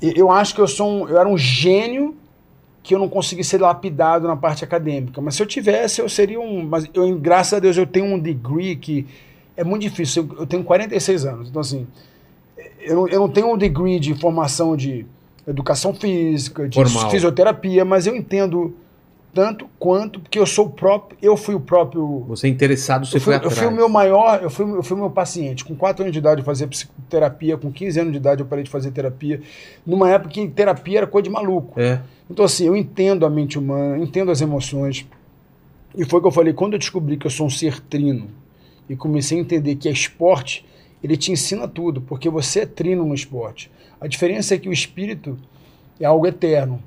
eu 0.00 0.30
acho 0.30 0.54
que 0.54 0.60
eu 0.60 0.68
sou 0.68 0.88
um, 0.88 1.08
eu 1.08 1.18
era 1.18 1.28
um 1.28 1.36
gênio 1.38 2.16
que 2.82 2.94
eu 2.94 2.98
não 2.98 3.08
consegui 3.08 3.44
ser 3.44 3.60
lapidado 3.60 4.26
na 4.26 4.36
parte 4.36 4.64
acadêmica. 4.64 5.20
Mas 5.20 5.36
se 5.36 5.42
eu 5.42 5.46
tivesse, 5.46 6.00
eu 6.00 6.08
seria 6.08 6.40
um. 6.40 6.64
Mas 6.64 6.88
eu, 6.92 7.16
graças 7.18 7.52
a 7.54 7.58
Deus, 7.60 7.76
eu 7.76 7.86
tenho 7.86 8.06
um 8.06 8.18
degree 8.18 8.74
que 8.74 9.06
é 9.56 9.62
muito 9.62 9.82
difícil. 9.82 10.28
Eu, 10.32 10.40
eu 10.40 10.46
tenho 10.46 10.64
46 10.64 11.24
anos. 11.24 11.48
Então, 11.48 11.60
assim, 11.60 11.86
eu 12.80 12.96
não, 12.96 13.08
eu 13.08 13.20
não 13.20 13.28
tenho 13.28 13.52
um 13.52 13.56
degree 13.56 14.00
de 14.00 14.14
formação 14.14 14.76
de 14.76 15.06
educação 15.46 15.94
física, 15.94 16.68
de 16.68 16.74
Formal. 16.74 17.10
fisioterapia, 17.10 17.84
mas 17.84 18.06
eu 18.06 18.16
entendo 18.16 18.74
tanto 19.34 19.66
quanto, 19.78 20.20
porque 20.20 20.38
eu 20.38 20.46
sou 20.46 20.66
o 20.66 20.70
próprio. 20.70 21.18
Eu 21.22 21.36
fui 21.36 21.54
o 21.54 21.60
próprio. 21.60 22.20
Você 22.28 22.46
é 22.46 22.50
interessado, 22.50 23.06
você 23.06 23.16
Eu 23.16 23.20
fui, 23.20 23.32
foi 23.32 23.34
eu 23.34 23.36
atrás. 23.38 23.58
fui 23.58 23.66
o 23.66 23.72
meu 23.72 23.88
maior, 23.88 24.42
eu 24.42 24.50
fui, 24.50 24.64
eu 24.64 24.82
fui 24.82 24.96
o 24.96 25.00
meu 25.00 25.10
paciente. 25.10 25.64
Com 25.64 25.74
4 25.74 26.02
anos 26.02 26.12
de 26.12 26.18
idade 26.18 26.40
eu 26.40 26.44
fazia 26.44 26.66
psicoterapia, 26.68 27.56
com 27.56 27.72
15 27.72 28.00
anos 28.00 28.12
de 28.12 28.18
idade 28.18 28.42
eu 28.42 28.46
parei 28.46 28.64
de 28.64 28.70
fazer 28.70 28.90
terapia. 28.90 29.40
Numa 29.86 30.10
época 30.10 30.30
que 30.34 30.46
terapia 30.48 30.98
era 30.98 31.06
coisa 31.06 31.24
de 31.24 31.30
maluco. 31.30 31.80
É. 31.80 32.00
Então, 32.30 32.44
assim, 32.44 32.66
eu 32.66 32.76
entendo 32.76 33.26
a 33.26 33.30
mente 33.30 33.58
humana, 33.58 33.98
entendo 33.98 34.30
as 34.30 34.40
emoções. 34.40 35.06
E 35.94 36.04
foi 36.04 36.18
o 36.18 36.22
que 36.22 36.28
eu 36.28 36.32
falei, 36.32 36.52
quando 36.52 36.74
eu 36.74 36.78
descobri 36.78 37.16
que 37.16 37.26
eu 37.26 37.30
sou 37.30 37.46
um 37.46 37.50
ser 37.50 37.80
trino 37.80 38.28
e 38.88 38.96
comecei 38.96 39.38
a 39.38 39.40
entender 39.40 39.76
que 39.76 39.88
é 39.88 39.92
esporte, 39.92 40.64
ele 41.02 41.16
te 41.16 41.32
ensina 41.32 41.66
tudo, 41.68 42.00
porque 42.00 42.30
você 42.30 42.60
é 42.60 42.66
trino 42.66 43.04
no 43.04 43.14
esporte. 43.14 43.70
A 44.00 44.06
diferença 44.06 44.54
é 44.54 44.58
que 44.58 44.68
o 44.68 44.72
espírito 44.72 45.36
é 46.00 46.04
algo 46.06 46.26
eterno. 46.26 46.82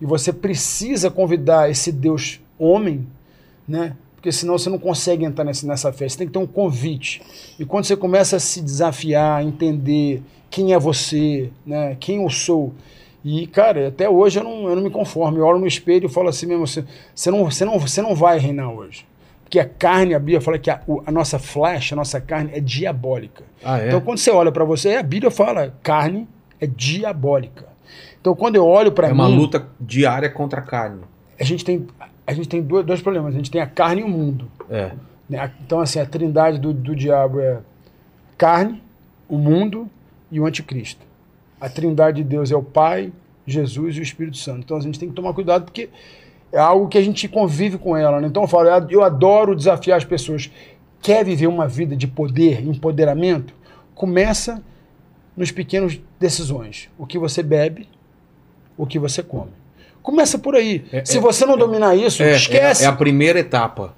E 0.00 0.06
você 0.06 0.32
precisa 0.32 1.10
convidar 1.10 1.70
esse 1.70 1.92
Deus 1.92 2.40
homem, 2.58 3.06
né? 3.68 3.96
Porque 4.16 4.32
senão 4.32 4.58
você 4.58 4.68
não 4.68 4.78
consegue 4.78 5.24
entrar 5.24 5.44
nessa, 5.44 5.66
nessa 5.66 5.92
fé. 5.92 6.08
Você 6.08 6.18
tem 6.18 6.26
que 6.26 6.32
ter 6.32 6.38
um 6.38 6.46
convite. 6.46 7.22
E 7.58 7.64
quando 7.64 7.84
você 7.84 7.96
começa 7.96 8.36
a 8.36 8.40
se 8.40 8.60
desafiar, 8.60 9.38
a 9.38 9.42
entender 9.42 10.22
quem 10.50 10.74
é 10.74 10.78
você, 10.78 11.50
né? 11.64 11.96
Quem 11.98 12.22
eu 12.22 12.28
sou. 12.28 12.74
E, 13.24 13.46
cara, 13.46 13.88
até 13.88 14.08
hoje 14.08 14.38
eu 14.38 14.44
não, 14.44 14.68
eu 14.68 14.76
não 14.76 14.82
me 14.82 14.90
conformo. 14.90 15.38
Eu 15.38 15.46
olho 15.46 15.58
no 15.58 15.66
espelho 15.66 16.06
e 16.06 16.08
falo 16.08 16.28
assim 16.28 16.46
mesmo, 16.46 16.66
você, 16.66 16.84
você, 17.14 17.30
não, 17.30 17.44
você, 17.44 17.64
não, 17.64 17.78
você 17.78 18.02
não 18.02 18.14
vai 18.14 18.38
reinar 18.38 18.70
hoje. 18.70 19.06
Porque 19.42 19.58
a 19.58 19.64
carne, 19.64 20.14
a 20.14 20.18
Bíblia 20.18 20.40
fala 20.40 20.58
que 20.58 20.70
a, 20.70 20.80
a 21.06 21.10
nossa 21.10 21.38
flesh, 21.38 21.92
a 21.92 21.96
nossa 21.96 22.20
carne 22.20 22.50
é 22.54 22.60
diabólica. 22.60 23.42
Ah, 23.64 23.80
é? 23.80 23.88
Então, 23.88 24.00
quando 24.00 24.18
você 24.18 24.30
olha 24.30 24.52
para 24.52 24.64
você, 24.64 24.94
a 24.94 25.02
Bíblia 25.02 25.30
fala, 25.30 25.74
carne 25.82 26.28
é 26.60 26.66
diabólica. 26.66 27.69
Então, 28.20 28.34
quando 28.34 28.56
eu 28.56 28.66
olho 28.66 28.92
para 28.92 29.08
é 29.08 29.10
mim, 29.10 29.18
uma 29.18 29.26
luta 29.26 29.66
diária 29.80 30.28
contra 30.28 30.60
a 30.60 30.62
carne. 30.62 31.00
a 31.38 31.44
gente 31.44 31.64
tem, 31.64 31.86
a 32.26 32.32
gente 32.32 32.48
tem 32.48 32.62
dois, 32.62 32.84
dois 32.84 33.00
problemas. 33.00 33.34
A 33.34 33.36
gente 33.36 33.50
tem 33.50 33.60
a 33.60 33.66
carne 33.66 34.02
e 34.02 34.04
o 34.04 34.08
mundo. 34.08 34.50
É. 34.68 34.92
né? 35.28 35.50
Então, 35.64 35.80
assim, 35.80 35.98
a 35.98 36.06
trindade 36.06 36.58
do, 36.58 36.72
do 36.72 36.94
diabo 36.94 37.40
é 37.40 37.58
carne, 38.36 38.82
o 39.28 39.36
mundo 39.36 39.88
e 40.30 40.38
o 40.38 40.46
anticristo. 40.46 41.04
A 41.60 41.68
trindade 41.68 42.22
de 42.22 42.28
Deus 42.28 42.50
é 42.50 42.56
o 42.56 42.62
Pai, 42.62 43.12
Jesus 43.46 43.96
e 43.96 44.00
o 44.00 44.02
Espírito 44.02 44.36
Santo. 44.36 44.60
Então, 44.60 44.76
a 44.76 44.80
gente 44.80 44.98
tem 44.98 45.08
que 45.08 45.14
tomar 45.14 45.32
cuidado 45.32 45.64
porque 45.64 45.88
é 46.52 46.58
algo 46.58 46.88
que 46.88 46.98
a 46.98 47.02
gente 47.02 47.28
convive 47.28 47.78
com 47.78 47.96
ela. 47.96 48.20
Né? 48.20 48.28
Então, 48.28 48.42
eu 48.42 48.48
falo, 48.48 48.68
eu 48.90 49.02
adoro 49.02 49.56
desafiar 49.56 49.96
as 49.96 50.04
pessoas. 50.04 50.50
Quer 51.02 51.24
viver 51.24 51.46
uma 51.46 51.66
vida 51.66 51.96
de 51.96 52.06
poder, 52.06 52.66
empoderamento? 52.66 53.54
Começa 53.94 54.62
nos 55.36 55.50
pequenos 55.50 55.98
decisões. 56.18 56.88
O 56.98 57.06
que 57.06 57.18
você 57.18 57.42
bebe, 57.42 57.88
o 58.76 58.86
que 58.86 58.98
você 58.98 59.22
come. 59.22 59.50
Começa 60.02 60.38
por 60.38 60.54
aí. 60.54 60.84
É- 60.92 61.04
Se 61.04 61.18
é- 61.18 61.20
você 61.20 61.44
não 61.44 61.56
dominar 61.58 61.94
isso, 61.94 62.22
É, 62.22 62.32
esquece. 62.36 62.82
é, 62.82 62.86
é 62.86 62.88
a 62.88 62.92
primeira 62.92 63.38
etapa. 63.38 63.94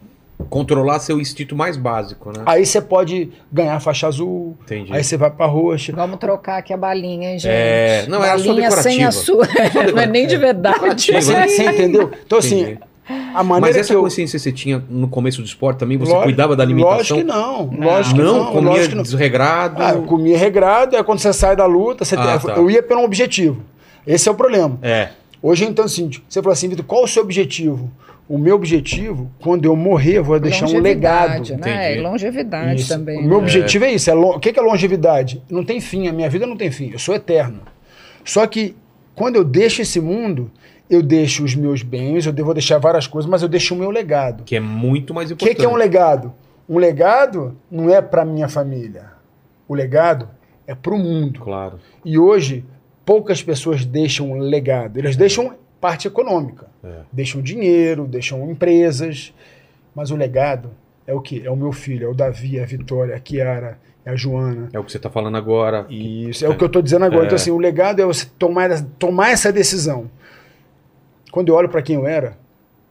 Controlar 0.50 0.98
seu 0.98 1.20
instinto 1.20 1.54
mais 1.54 1.76
básico, 1.76 2.32
né? 2.36 2.42
Aí 2.44 2.66
você 2.66 2.80
pode 2.82 3.30
ganhar 3.52 3.78
faixa 3.78 4.08
azul, 4.08 4.56
Entendi. 4.64 4.92
aí 4.92 5.04
você 5.04 5.16
vai 5.16 5.30
pra 5.30 5.46
roxa. 5.46 5.92
Vamos 5.94 6.18
trocar 6.18 6.58
aqui 6.58 6.72
a 6.72 6.76
balinha, 6.76 7.30
hein, 7.30 7.38
gente? 7.38 7.52
É, 7.52 8.06
não, 8.08 8.24
era 8.24 8.36
só 8.38 8.48
balinha 8.48 8.70
sem 8.72 8.98
decorativa. 8.98 9.08
a 9.08 9.12
sua. 9.12 9.46
Não 9.94 10.02
é 10.02 10.06
nem 10.06 10.26
de 10.26 10.36
verdade. 10.36 10.74
Decorativa, 10.74 11.20
Você, 11.22 11.32
né? 11.32 11.46
você 11.46 11.64
entendeu? 11.64 12.10
Então, 12.26 12.38
assim, 12.40 12.60
Entendi. 12.62 12.80
A 13.08 13.42
maneira 13.42 13.60
Mas 13.68 13.76
essa 13.76 13.88
que 13.90 13.96
eu... 13.96 14.02
consciência 14.02 14.38
você 14.38 14.52
tinha 14.52 14.82
no 14.88 15.08
começo 15.08 15.40
do 15.42 15.44
esporte 15.46 15.78
também? 15.78 15.96
Você 15.98 16.10
Lógico- 16.10 16.24
cuidava 16.28 16.54
da 16.54 16.62
alimentação? 16.62 16.96
Lógico 16.98 17.18
que 17.18 17.24
não. 17.24 17.66
Não. 17.66 17.86
Lógico 17.88 18.14
que 18.16 18.22
Não, 18.22 18.38
não. 18.44 18.52
comia 18.52 18.70
lógico 18.70 18.88
que 18.90 18.94
não. 18.94 19.02
desregrado. 19.02 19.82
Ah, 19.82 19.90
eu 19.90 20.02
comia 20.02 20.38
regrado, 20.38 20.96
é 20.96 21.02
quando 21.02 21.18
você 21.18 21.32
sai 21.32 21.56
da 21.56 21.66
luta, 21.66 22.04
você 22.04 22.14
Ah, 22.14 22.38
tem- 22.38 22.50
tá. 22.54 22.56
eu 22.60 22.70
ia 22.70 22.82
pelo 22.82 23.02
objetivo. 23.02 23.62
Esse 24.06 24.28
é 24.28 24.32
o 24.32 24.34
problema. 24.34 24.78
É. 24.82 25.08
Hoje, 25.42 25.64
então, 25.64 25.84
assim, 25.84 26.08
você 26.28 26.40
falou 26.40 26.52
assim, 26.52 26.68
Vitor, 26.68 26.84
qual 26.84 27.02
o 27.02 27.08
seu 27.08 27.22
objetivo? 27.22 27.90
O 28.28 28.38
meu 28.38 28.54
objetivo, 28.54 29.30
quando 29.40 29.64
eu 29.64 29.74
morrer, 29.74 30.18
eu 30.18 30.24
vou 30.24 30.38
deixar 30.38 30.66
um 30.66 30.78
legado. 30.78 31.38
Longevidade, 31.38 31.56
né? 31.60 31.96
E 31.96 32.00
longevidade 32.00 32.80
Isso. 32.80 32.88
também. 32.88 33.18
O 33.18 33.22
meu 33.22 33.30
né? 33.30 33.36
objetivo 33.44 33.84
é 33.84 33.92
isso. 33.92 34.08
É 34.08 34.14
lo- 34.14 34.36
O 34.36 34.40
que 34.40 34.52
que 34.52 34.60
é 34.60 34.62
longevidade? 34.62 35.42
Não 35.50 35.64
tem 35.64 35.80
fim. 35.80 36.06
A 36.06 36.12
minha 36.12 36.30
vida 36.30 36.46
não 36.46 36.56
tem 36.56 36.70
fim. 36.70 36.90
Eu 36.92 36.98
sou 37.00 37.14
eterno. 37.14 37.60
Só 38.24 38.46
que 38.46 38.76
quando 39.14 39.36
eu 39.36 39.44
deixo 39.44 39.82
esse 39.82 40.00
mundo, 40.00 40.50
eu 40.90 41.02
deixo 41.02 41.44
os 41.44 41.54
meus 41.54 41.82
bens, 41.82 42.26
eu 42.26 42.32
devo 42.32 42.52
deixar 42.52 42.78
várias 42.78 43.06
coisas, 43.06 43.30
mas 43.30 43.42
eu 43.42 43.48
deixo 43.48 43.74
o 43.74 43.78
meu 43.78 43.90
legado. 43.90 44.44
Que 44.44 44.56
é 44.56 44.60
muito 44.60 45.14
mais 45.14 45.30
O 45.30 45.36
que, 45.36 45.44
importante. 45.44 45.60
que 45.60 45.64
é 45.66 45.68
um 45.68 45.76
legado? 45.76 46.32
Um 46.68 46.78
legado 46.78 47.56
não 47.70 47.90
é 47.90 48.00
para 48.00 48.24
minha 48.24 48.48
família. 48.48 49.12
O 49.66 49.74
legado 49.74 50.28
é 50.66 50.74
para 50.74 50.92
o 50.94 50.98
mundo. 50.98 51.40
Claro. 51.40 51.78
E 52.04 52.18
hoje, 52.18 52.64
poucas 53.04 53.42
pessoas 53.42 53.84
deixam 53.84 54.32
um 54.32 54.38
legado. 54.38 54.98
Elas 54.98 55.16
deixam 55.16 55.54
parte 55.80 56.06
econômica. 56.06 56.66
É. 56.84 57.00
Deixam 57.10 57.40
dinheiro, 57.42 58.06
deixam 58.06 58.48
empresas. 58.50 59.32
Mas 59.94 60.10
o 60.10 60.16
legado 60.16 60.70
é 61.06 61.12
o 61.14 61.20
quê? 61.20 61.42
É 61.44 61.50
o 61.50 61.56
meu 61.56 61.72
filho, 61.72 62.06
é 62.06 62.08
o 62.08 62.14
Davi, 62.14 62.58
é 62.58 62.62
a 62.62 62.66
Vitória, 62.66 63.12
é 63.12 63.16
a 63.16 63.20
Kiara, 63.20 63.78
é 64.04 64.10
a 64.10 64.16
Joana. 64.16 64.68
É 64.72 64.78
o 64.78 64.84
que 64.84 64.92
você 64.92 64.98
tá 64.98 65.10
falando 65.10 65.36
agora. 65.36 65.86
Isso 65.90 66.44
é 66.44 66.48
o 66.48 66.56
que 66.56 66.62
eu 66.62 66.66
estou 66.66 66.80
dizendo 66.82 67.04
agora. 67.04 67.22
É. 67.22 67.26
Então, 67.26 67.36
assim, 67.36 67.50
o 67.50 67.58
legado 67.58 68.00
é 68.00 68.04
você 68.04 68.26
tomar, 68.38 68.70
tomar 68.98 69.30
essa 69.30 69.52
decisão. 69.52 70.10
Quando 71.32 71.48
eu 71.48 71.56
olho 71.56 71.68
para 71.68 71.82
quem 71.82 71.96
eu 71.96 72.06
era, 72.06 72.38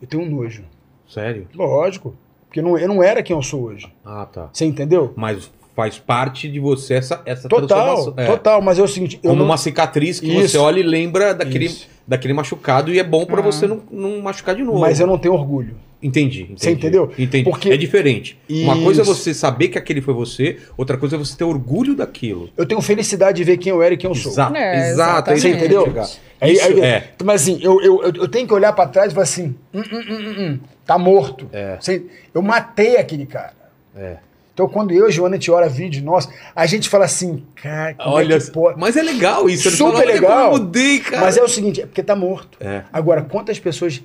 eu 0.02 0.08
tenho 0.08 0.24
um 0.24 0.30
nojo. 0.30 0.64
Sério? 1.08 1.48
Lógico. 1.56 2.14
Porque 2.48 2.62
não, 2.62 2.78
eu 2.78 2.88
não 2.89 3.02
era 3.02 3.24
quem 3.24 3.34
eu 3.34 3.42
sou 3.42 3.64
hoje. 3.64 3.88
Ah, 4.04 4.26
tá. 4.26 4.50
Você 4.52 4.66
entendeu? 4.66 5.14
Mas 5.16 5.50
faz 5.74 5.98
parte 5.98 6.50
de 6.50 6.60
você 6.60 6.96
essa, 6.96 7.22
essa 7.26 7.48
Total, 7.48 7.68
transformação. 7.96 8.14
É. 8.18 8.26
total. 8.28 8.62
Mas 8.62 8.78
é 8.78 8.82
o 8.84 8.88
seguinte. 8.88 9.18
eu 9.24 9.30
Como 9.30 9.39
não- 9.39 9.46
uma 9.46 9.56
cicatriz 9.58 10.20
que 10.20 10.28
Isso. 10.28 10.50
você 10.50 10.58
olha 10.58 10.80
e 10.82 10.84
lembra 10.84 11.34
daquele, 11.34 11.66
Isso. 11.66 11.88
daquele 12.06 12.34
machucado 12.34 12.94
e 12.94 13.00
é 13.00 13.04
bom 13.04 13.26
pra 13.26 13.39
Ah. 13.39 13.42
você 13.44 13.68
não, 13.68 13.82
não 13.89 14.20
machucar 14.22 14.54
de 14.56 14.64
novo. 14.64 14.80
Mas 14.80 15.00
eu 15.00 15.08
não 15.08 15.18
tenho 15.18 15.34
orgulho. 15.34 15.76
Entendi, 16.04 16.42
entendi. 16.42 16.60
Você 16.60 16.72
entendeu? 16.72 17.12
Entendi. 17.18 17.44
Porque- 17.44 17.70
É 17.70 17.78
diferente. 17.78 18.36
Uma 18.50 18.76
coisa 18.82 19.02
é 19.02 19.04
Isso. 19.04 19.14
você 19.16 19.34
saber 19.36 19.68
que 19.68 19.78
aquele 19.78 20.02
foi 20.02 20.14
você, 20.16 20.58
outra 20.76 20.98
coisa 20.98 21.16
é 21.16 21.20
você 21.20 21.38
ter 21.38 21.44
orgulho 21.44 21.96
daquilo. 21.96 22.50
Eu 22.58 22.66
tenho 22.66 22.82
felicidade 22.82 23.38
de 23.38 23.44
ver 23.44 23.58
quem 23.58 23.70
eu 23.70 23.82
era 23.84 23.94
e 23.94 23.98
quem 23.98 24.10
eu 24.10 24.16
sou. 24.16 24.32
Exato, 24.32 24.56
É, 24.58 24.89
exato. 24.89 25.30
é 25.30 25.34
isso 25.36 25.48
Você 25.48 25.54
entendeu? 25.54 25.86
Chegar. 26.48 26.66
Aí- 26.66 26.74
Isso 26.74 26.84
aí- 26.84 26.89
é. 26.89 27.10
Mas 27.24 27.42
assim, 27.44 27.60
eu, 27.62 27.82
eu, 27.82 28.04
eu- 28.04 28.28
tenho 28.28 28.48
que 28.48 28.54
olhar 28.54 28.74
pra 28.74 28.88
trás 28.88 29.12
e 29.12 29.14
falar 29.16 29.24
assim: 29.24 29.56
hum, 29.74 29.82
hum, 29.82 29.84
hum, 29.92 30.02
hum, 30.10 30.36
hum, 30.39 30.60
tá 30.86 30.98
morto. 30.98 31.50
É. 31.54 31.78
Eu 32.34 32.42
matei 32.42 32.98
aquele 32.98 33.26
cara. 33.26 33.54
É. 33.96 34.18
Então, 34.54 34.68
quando 34.68 34.92
eu 34.94 35.08
e 35.08 35.12
Joana 35.12 35.36
a 35.36 35.39
gente 35.39 35.50
olha 35.50 35.70
vídeo 35.70 36.04
nosso, 36.04 36.30
a 36.54 36.66
gente 36.66 36.89
fala 36.89 37.06
assim, 37.06 37.44
cara, 37.56 37.94
como 37.94 38.16
Olha, 38.16 38.36
é 38.36 38.39
que 38.39 38.52
pode? 38.52 38.78
mas 38.80 38.98
é 38.98 39.02
legal 39.02 39.50
isso. 39.50 39.72
Super 39.72 39.94
fala, 39.94 40.06
legal. 40.06 40.46
eu 40.48 40.52
mudei, 40.60 41.00
cara. 41.00 41.22
Mas 41.22 41.38
é 41.38 41.42
o 41.42 41.48
seguinte, 41.48 41.82
é 41.82 41.86
porque 41.86 42.04
tá 42.04 42.16
morto. 42.18 42.58
É. 42.60 42.84
Agora, 42.92 43.22
quantas 43.22 43.58
pessoas 43.60 44.02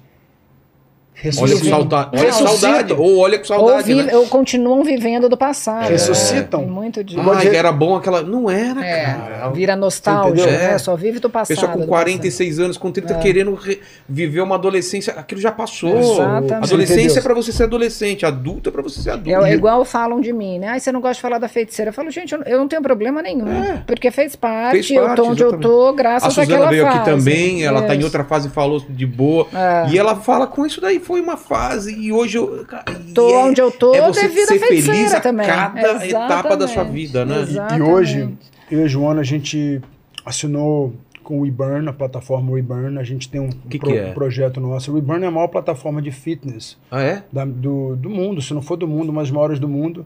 Olha 1.25 1.33
com 1.35 1.41
ressuscitam? 1.43 1.71
saudade. 1.79 2.11
Olha 2.13 2.19
com 2.21 2.27
Ressuscitam. 2.27 2.59
saudade. 2.71 2.93
Ou 2.93 3.17
olha 3.19 3.39
com 3.39 3.43
Ou, 3.55 3.59
saudade, 3.59 3.83
vi- 3.95 4.03
né? 4.03 4.17
ou 4.17 4.27
continuam 4.27 4.85
vivendo 4.85 5.29
do 5.31 5.37
passado. 5.37 5.89
Ressuscitam. 5.89 6.61
É, 6.61 6.65
tem 6.65 6.73
muito 6.73 7.03
disso. 7.03 7.21
Ah, 7.21 7.35
dizer- 7.37 7.55
era 7.55 7.73
bom 7.73 7.97
aquela. 7.97 8.23
Não 8.23 8.51
era, 8.51 8.85
É, 8.85 9.05
cara. 9.05 9.49
vira 9.51 9.75
nostálgico, 9.75 10.47
né? 10.47 10.75
É. 10.75 10.79
Só 10.79 10.95
vive 10.95 11.19
do 11.19 11.31
passado. 11.31 11.49
Pessoa 11.57 11.73
com 11.73 11.81
do 11.81 11.87
46 11.87 12.59
anos, 12.61 12.77
com 12.77 12.93
30, 12.93 13.15
querendo 13.15 13.55
re- 13.55 13.81
viver 14.09 14.41
uma 14.43 14.57
adolescência. 14.57 15.15
Aquilo 15.15 15.41
já 15.41 15.51
passou. 15.51 15.99
Exatamente. 15.99 16.53
Adolescência 16.65 17.19
é 17.19 17.23
pra 17.23 17.33
você 17.35 17.51
ser 17.51 17.63
adolescente, 17.65 18.27
adulto 18.27 18.69
é 18.69 18.73
pra 18.73 18.83
você 18.83 19.01
ser 19.01 19.11
adulto. 19.11 19.31
É, 19.47 19.51
é 19.51 19.55
igual 19.55 19.85
falam 19.87 20.21
de 20.21 20.33
mim, 20.35 20.59
né? 20.59 20.69
Ai, 20.69 20.81
você 20.81 20.93
não 20.93 21.01
gosta 21.01 21.15
de 21.15 21.21
falar 21.23 21.39
da 21.39 21.49
feiticeira. 21.49 21.89
Eu 21.89 21.95
falo, 21.95 22.11
gente, 22.11 22.33
eu 22.33 22.39
não- 22.41 22.47
eu 22.47 22.69
tenho 22.69 22.83
problema 22.83 23.23
nenhum. 23.23 23.47
Porque 23.87 24.11
fez 24.11 24.37
parte, 24.37 24.73
Fez 24.73 24.91
eu 24.91 25.03
parte, 25.05 25.17
tô 25.17 25.23
onde 25.29 25.43
eu 25.43 25.49
exatamente. 25.49 25.63
tô, 25.73 25.87
A 25.89 25.93
graças 25.95 26.35
Suzana 26.35 26.55
àquela 26.57 26.71
veio 26.71 26.87
aqui 26.87 26.99
fase. 26.99 27.11
também, 27.11 27.65
ela 27.65 27.83
tá 27.83 27.95
em 27.95 28.05
outra 28.05 28.23
fase 28.25 28.49
e 28.49 28.51
falou 28.51 28.85
de 28.87 29.07
boa. 29.07 29.47
É. 29.55 29.89
E 29.91 29.99
ela 29.99 30.17
fala 30.17 30.47
com 30.47 30.67
isso 30.67 30.81
daí, 30.81 30.99
foi 31.07 31.21
uma 31.21 31.37
fase. 31.37 31.95
E 31.95 32.13
hoje 32.13 32.37
eu. 32.39 32.67
Tô 33.15 33.31
é- 33.31 33.39
onde 33.45 33.61
eu 33.61 33.71
tô 33.71 33.95
é 33.95 34.01
você 34.07 34.23
devido 34.23 34.43
à 34.45 34.47
ser 34.47 34.59
feliz 34.59 35.15
a 35.15 35.21
também. 35.21 35.47
cada 35.47 36.07
etapa 36.07 36.57
da 36.57 36.67
sua 36.67 36.83
Exatamente. 36.83 36.93
vida, 37.07 37.25
né? 37.25 37.35
E- 37.37 37.39
E, 37.39 37.43
Exatamente. 37.51 37.91
hoje, 37.91 38.29
eu 38.71 38.81
e 38.81 38.85
a 38.85 38.89
Joana, 38.89 39.21
a 39.21 39.25
gente 39.25 39.81
assinou 40.25 40.93
com 41.23 41.39
o 41.39 41.41
WeBurn, 41.43 41.89
a 41.89 41.93
plataforma 41.93 42.53
WeBurn. 42.53 42.99
A 42.99 43.03
gente 43.05 43.29
tem 43.29 43.41
um 43.41 43.51
Que 43.51 43.79
pro- 43.79 43.91
que 43.91 43.97
é? 43.99 44.13
projeto 44.13 44.61
nosso. 44.61 44.91
O 44.91 44.95
WeBurn 44.95 45.25
é 45.25 45.29
a 45.29 45.31
maior 45.31 45.49
plataforma 45.49 46.01
de 46.03 46.11
fitness 46.11 46.77
Ah, 46.91 47.03
é? 47.03 47.23
da- 47.33 47.45
do, 47.45 47.97
do 47.97 48.09
mundo, 48.11 48.41
se 48.43 48.53
não 48.55 48.63
for 48.63 48.77
do 48.77 48.87
mundo, 48.87 49.11
uma 49.11 49.23
das 49.23 49.31
maiores 49.31 49.59
do 49.59 49.69
mundo. 49.69 50.05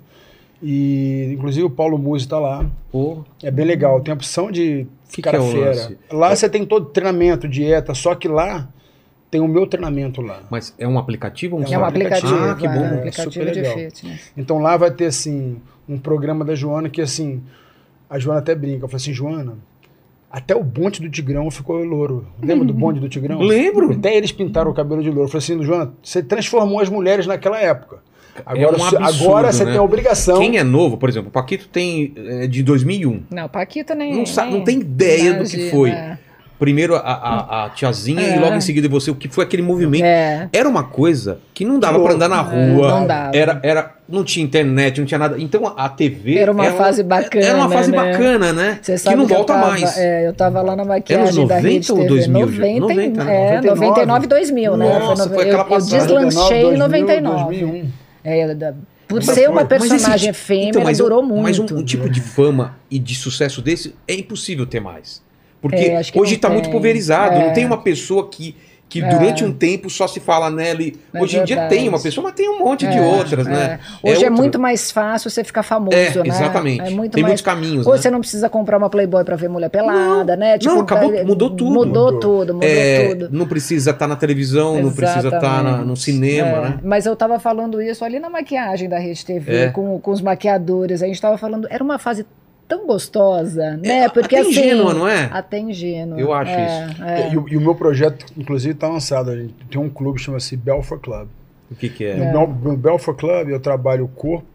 E, 0.63 1.31
inclusive, 1.33 1.65
o 1.67 1.71
Paulo 1.71 1.97
Musi 1.99 2.25
está 2.27 2.39
lá. 2.39 2.67
Pô. 2.93 3.25
É 3.43 3.51
bem 3.51 3.65
legal. 3.65 4.01
Tem 4.03 4.13
a 4.13 4.15
opção 4.15 4.51
de 4.51 4.87
Que 5.09 5.17
ficar 5.17 5.31
que 5.31 5.37
é 5.37 5.41
fera. 5.51 5.97
Lá 6.13 6.35
você 6.37 6.49
tem 6.51 6.65
todo 6.67 6.87
treinamento, 6.87 7.49
dieta, 7.49 7.95
só 7.95 8.15
que 8.15 8.29
lá 8.29 8.69
tem 9.31 9.41
o 9.41 9.47
meu 9.49 9.67
treinamento 9.67 10.21
lá. 10.21 10.41
Mas 10.51 10.75
é 10.79 10.87
um 10.89 10.99
aplicativo? 10.99 11.57
ou 11.57 11.63
É 11.63 11.79
um 11.79 11.81
um 11.81 11.85
aplicativo. 11.85 12.35
Ah, 12.35 12.55
que 12.55 12.67
é, 12.67 12.69
bom. 12.73 12.81
um 12.81 12.85
É, 12.85 12.95
aplicativo 12.99 13.33
super 13.33 13.53
de 13.53 13.61
legal. 13.61 13.75
fitness. 13.79 14.33
Então 14.37 14.59
lá 14.59 14.77
vai 14.77 14.91
ter 14.91 15.07
assim 15.07 15.59
um 15.89 15.99
programa 15.99 16.45
da 16.45 16.55
Joana 16.55 16.89
que 16.89 17.01
assim, 17.01 17.43
a 18.09 18.19
Joana 18.19 18.41
até 18.41 18.55
brinca, 18.55 18.85
eu 18.85 18.89
falei 18.89 19.03
assim, 19.03 19.13
Joana, 19.13 19.55
até 20.31 20.55
o 20.55 20.63
bonde 20.63 21.01
do 21.01 21.09
Tigrão 21.11 21.51
ficou 21.51 21.83
louro. 21.83 22.27
Lembra 22.43 22.65
do 22.65 22.73
bonde 22.75 23.01
do 23.01 23.09
Tigrão? 23.09 23.39
Lembro. 23.43 23.93
Até 23.93 24.17
eles 24.17 24.31
pintaram 24.33 24.71
o 24.71 24.75
cabelo 24.75 25.03
de 25.03 25.09
louro. 25.11 25.25
Eu 25.25 25.29
falei 25.29 25.45
assim, 25.45 25.63
Joana, 25.65 25.93
você 26.03 26.23
transformou 26.23 26.81
as 26.81 26.89
mulheres 26.89 27.27
naquela 27.27 27.59
época. 27.61 27.99
Agora, 28.47 28.77
um 28.77 28.79
você- 28.79 28.97
absurdo, 28.97 29.25
agora 29.27 29.53
você 29.53 29.65
né? 29.65 29.71
tem 29.73 29.81
a 29.81 29.83
obrigação. 29.83 30.39
Quem 30.39 30.57
é 30.57 30.63
novo, 30.63 30.97
por 30.97 31.09
exemplo, 31.09 31.29
o 31.29 31.33
Paquito 31.33 31.69
tem 31.69 32.15
é, 32.17 32.47
de 32.47 32.63
2001. 32.63 33.25
Não, 33.31 33.49
Paquito 33.49 33.93
nem. 33.95 34.15
Não 34.15 34.23
nem 34.25 34.51
não 34.53 34.65
tem 34.65 34.79
ideia 34.81 35.35
do 35.35 35.45
que 35.45 35.57
imagina, 35.57 35.71
foi. 35.71 35.91
é. 35.91 36.19
Primeiro 36.61 36.95
a, 36.95 37.01
a- 37.01 37.65
a 37.65 37.71
tiazinha 37.71 38.21
É. 38.21 38.37
e 38.37 38.39
logo 38.39 38.55
em 38.55 38.61
seguida 38.61 38.87
você, 38.87 39.11
o 39.11 39.15
que 39.15 39.29
foi 39.29 39.45
aquele 39.45 39.63
movimento. 39.63 40.05
É. 40.05 40.47
Era 40.53 40.69
uma 40.69 40.85
coisa 40.85 41.39
que 41.55 41.65
não 41.65 41.81
dava 41.81 41.99
Que 41.99 42.05
pra 42.05 42.13
andar 42.15 42.29
na 42.29 42.43
louco. 42.43 42.57
rua. 42.57 42.87
É, 42.87 42.91
não 42.91 43.07
dava. 43.07 43.31
Era, 43.37 43.61
era, 43.63 43.95
não 44.07 44.23
tinha 44.23 44.45
internet, 44.45 44.99
não 45.01 45.07
tinha 45.07 45.19
nada. 45.19 45.37
Então 45.41 45.67
a, 45.75 45.89
TV. 45.89 46.37
Era 46.37 46.53
uma 46.53 46.67
fase 46.73 47.03
bacana, 47.03 47.45
Era 47.47 47.57
uma 47.57 47.71
fase 47.71 47.91
né? 47.91 47.97
bacana, 47.97 48.53
né? 48.53 48.79
Você 48.83 48.93
que 48.93 48.99
sabe 48.99 49.17
não 49.17 49.27
que 49.27 49.33
volta 49.33 49.55
tava- 49.55 49.69
mais. 49.71 49.97
É, 49.97 50.29
eu 50.29 50.35
tava 50.35 50.61
lá 50.61 50.77
na 50.77 50.83
Era 50.83 50.89
maquiagem 50.91 51.25
nos 51.25 51.49
da 51.49 51.57
90 51.57 51.69
Rede 51.69 51.93
ou 51.93 51.97
TV. 51.99 52.09
2000? 52.09 52.41
90, 52.47 52.81
90, 52.81 53.25
né? 53.25 53.55
é, 53.57 53.61
99 53.63 54.27
2000, 54.27 54.77
né? 54.77 54.99
Nossa, 54.99 55.27
no- 55.27 55.35
foi 55.35 55.45
aquela 55.45 55.65
eu, 55.67 55.71
eu 55.75 55.81
deslanchei 55.81 56.59
em 56.59 56.77
2000, 56.77 56.79
99. 56.79 57.45
2001. 57.57 57.89
É, 58.23 58.55
da- 58.55 58.75
por 59.09 59.17
Mas 59.17 59.35
ser 59.35 59.49
uma 59.49 59.63
foi. 59.67 59.79
Mas 59.79 59.83
esse 59.87 59.95
personagem 59.95 60.33
fêmea, 60.35 60.69
então, 60.69 60.83
mas 60.85 60.99
durou 60.99 61.23
um- 61.23 61.27
muito. 61.27 61.43
Mas 61.43 61.59
um, 61.59 61.65
um 61.79 61.83
tipo 61.85 62.09
de 62.09 62.21
fama 62.21 62.77
e 62.91 62.99
de 62.99 63.15
sucesso 63.15 63.63
desse 63.63 63.95
é 64.07 64.15
impossível 64.15 64.67
ter 64.67 64.79
mais. 64.81 65.23
Porque 65.61 65.77
É, 65.77 65.97
acho 65.99 66.13
que 66.13 66.19
hoje 66.21 66.33
não 66.33 66.37
está 66.37 66.49
muito 66.51 66.71
pulverizado. 66.71 67.35
É. 67.37 67.47
Não 67.47 67.53
tem 67.53 67.65
uma 67.67 67.79
pessoa 67.83 68.29
que, 68.31 68.57
que 68.89 69.01
durante 69.03 69.45
um 69.45 69.53
tempo 69.53 69.89
só 69.91 70.09
se 70.09 70.19
fala 70.19 70.51
nela. 70.51 70.83
e- 70.83 70.97
É 71.15 71.23
hoje 71.23 71.39
em 71.39 71.45
dia 71.45 71.69
tem 71.69 71.89
uma 71.89 72.01
pessoa, 72.01 72.25
mas 72.25 72.35
tem 72.35 72.49
um 72.49 72.59
monte 72.59 72.89
de 72.89 72.97
É, 72.99 73.01
outras, 73.03 73.47
é. 73.47 73.51
né? 73.51 73.81
Hoje 74.03 74.25
é, 74.25 74.31
muito 74.31 74.59
mais 74.59 74.91
fácil 74.91 75.31
você 75.31 75.45
ficar 75.45 75.63
famoso, 75.63 75.95
É, 75.97 76.11
né? 76.15 76.23
exatamente. 76.25 76.81
É 76.81 76.91
muito 76.91 77.13
tem 77.13 77.23
mais... 77.23 77.31
muitos 77.33 77.43
caminhos, 77.45 77.87
Hoje 77.87 77.97
né? 77.99 78.03
você 78.03 78.11
não 78.11 78.19
precisa 78.21 78.49
comprar 78.49 78.79
uma 78.79 78.91
Playboy 78.91 79.23
pra 79.23 79.37
ver 79.37 79.49
mulher 79.49 79.69
pelada, 79.69 80.35
né? 80.35 80.59
não, 80.65 80.81
acabou- 80.81 81.13
tá- 81.13 81.23
mudou 81.25 81.51
tudo. 81.51 81.71
Mudou, 81.73 82.05
Mudou. 82.07 82.21
tudo, 82.21 82.55
mudou 82.55 82.69
É, 82.69 83.09
tudo. 83.11 83.29
não 83.31 83.47
precisa 83.47 83.91
estar 83.93 84.09
na 84.09 84.17
televisão, 84.17 84.81
não 84.83 84.91
precisa 84.91 85.29
estar 85.29 85.37
Exatamente. 85.39 85.87
no 85.87 85.97
cinema, 85.97 86.49
É, 86.49 86.61
né? 86.63 86.79
Mas 86.83 87.05
eu 87.07 87.15
tava 87.15 87.39
falando 87.39 87.81
isso 87.83 88.05
ali 88.05 88.19
na 88.19 88.29
maquiagem 88.31 88.89
da 88.89 88.99
Rede 88.99 89.25
TV, 89.25 89.55
É. 89.57 89.69
com, 89.69 90.01
com 90.01 90.11
os 90.11 90.21
maquiadores. 90.23 91.01
A 91.03 91.07
gente 91.07 91.21
tava 91.21 91.39
falando, 91.39 91.69
era 91.71 91.85
uma 91.85 91.99
fase 91.99 92.27
tão 92.71 92.87
gostosa, 92.87 93.77
né? 93.77 94.05
É, 94.05 94.09
Porque 94.09 94.37
até 94.37 94.41
assim. 94.49 94.51
ingênua, 94.53 94.95
não 94.95 95.07
é? 95.09 95.29
Até 95.33 95.59
ingênua. 95.59 96.19
Eu 96.19 96.33
acho 96.33 96.53
é, 96.53 96.87
isso. 96.91 97.03
é. 97.05 97.33
E, 97.33 97.37
o- 97.37 97.49
e 97.51 97.57
o 97.57 97.61
meu 97.61 97.75
projeto, 97.75 98.25
inclusive, 98.39 98.73
está 98.75 98.89
lançado. 98.89 99.31
A 99.31 99.37
gente 99.37 99.53
tem 99.71 99.81
um 99.81 99.91
clube 99.91 100.19
que 100.19 100.25
chama-se 100.25 100.57
Belfort 100.57 101.01
Club. 101.03 101.29
O 101.71 101.75
que, 101.75 101.89
que 101.89 102.05
é? 102.05 102.17
No, 102.17 102.47
Bel- 102.47 102.71
no 102.73 102.77
Belfort 102.77 103.19
Club 103.19 103.49
eu 103.49 103.61
trabalho 103.61 104.05
o 104.05 104.09
corpo, 104.09 104.47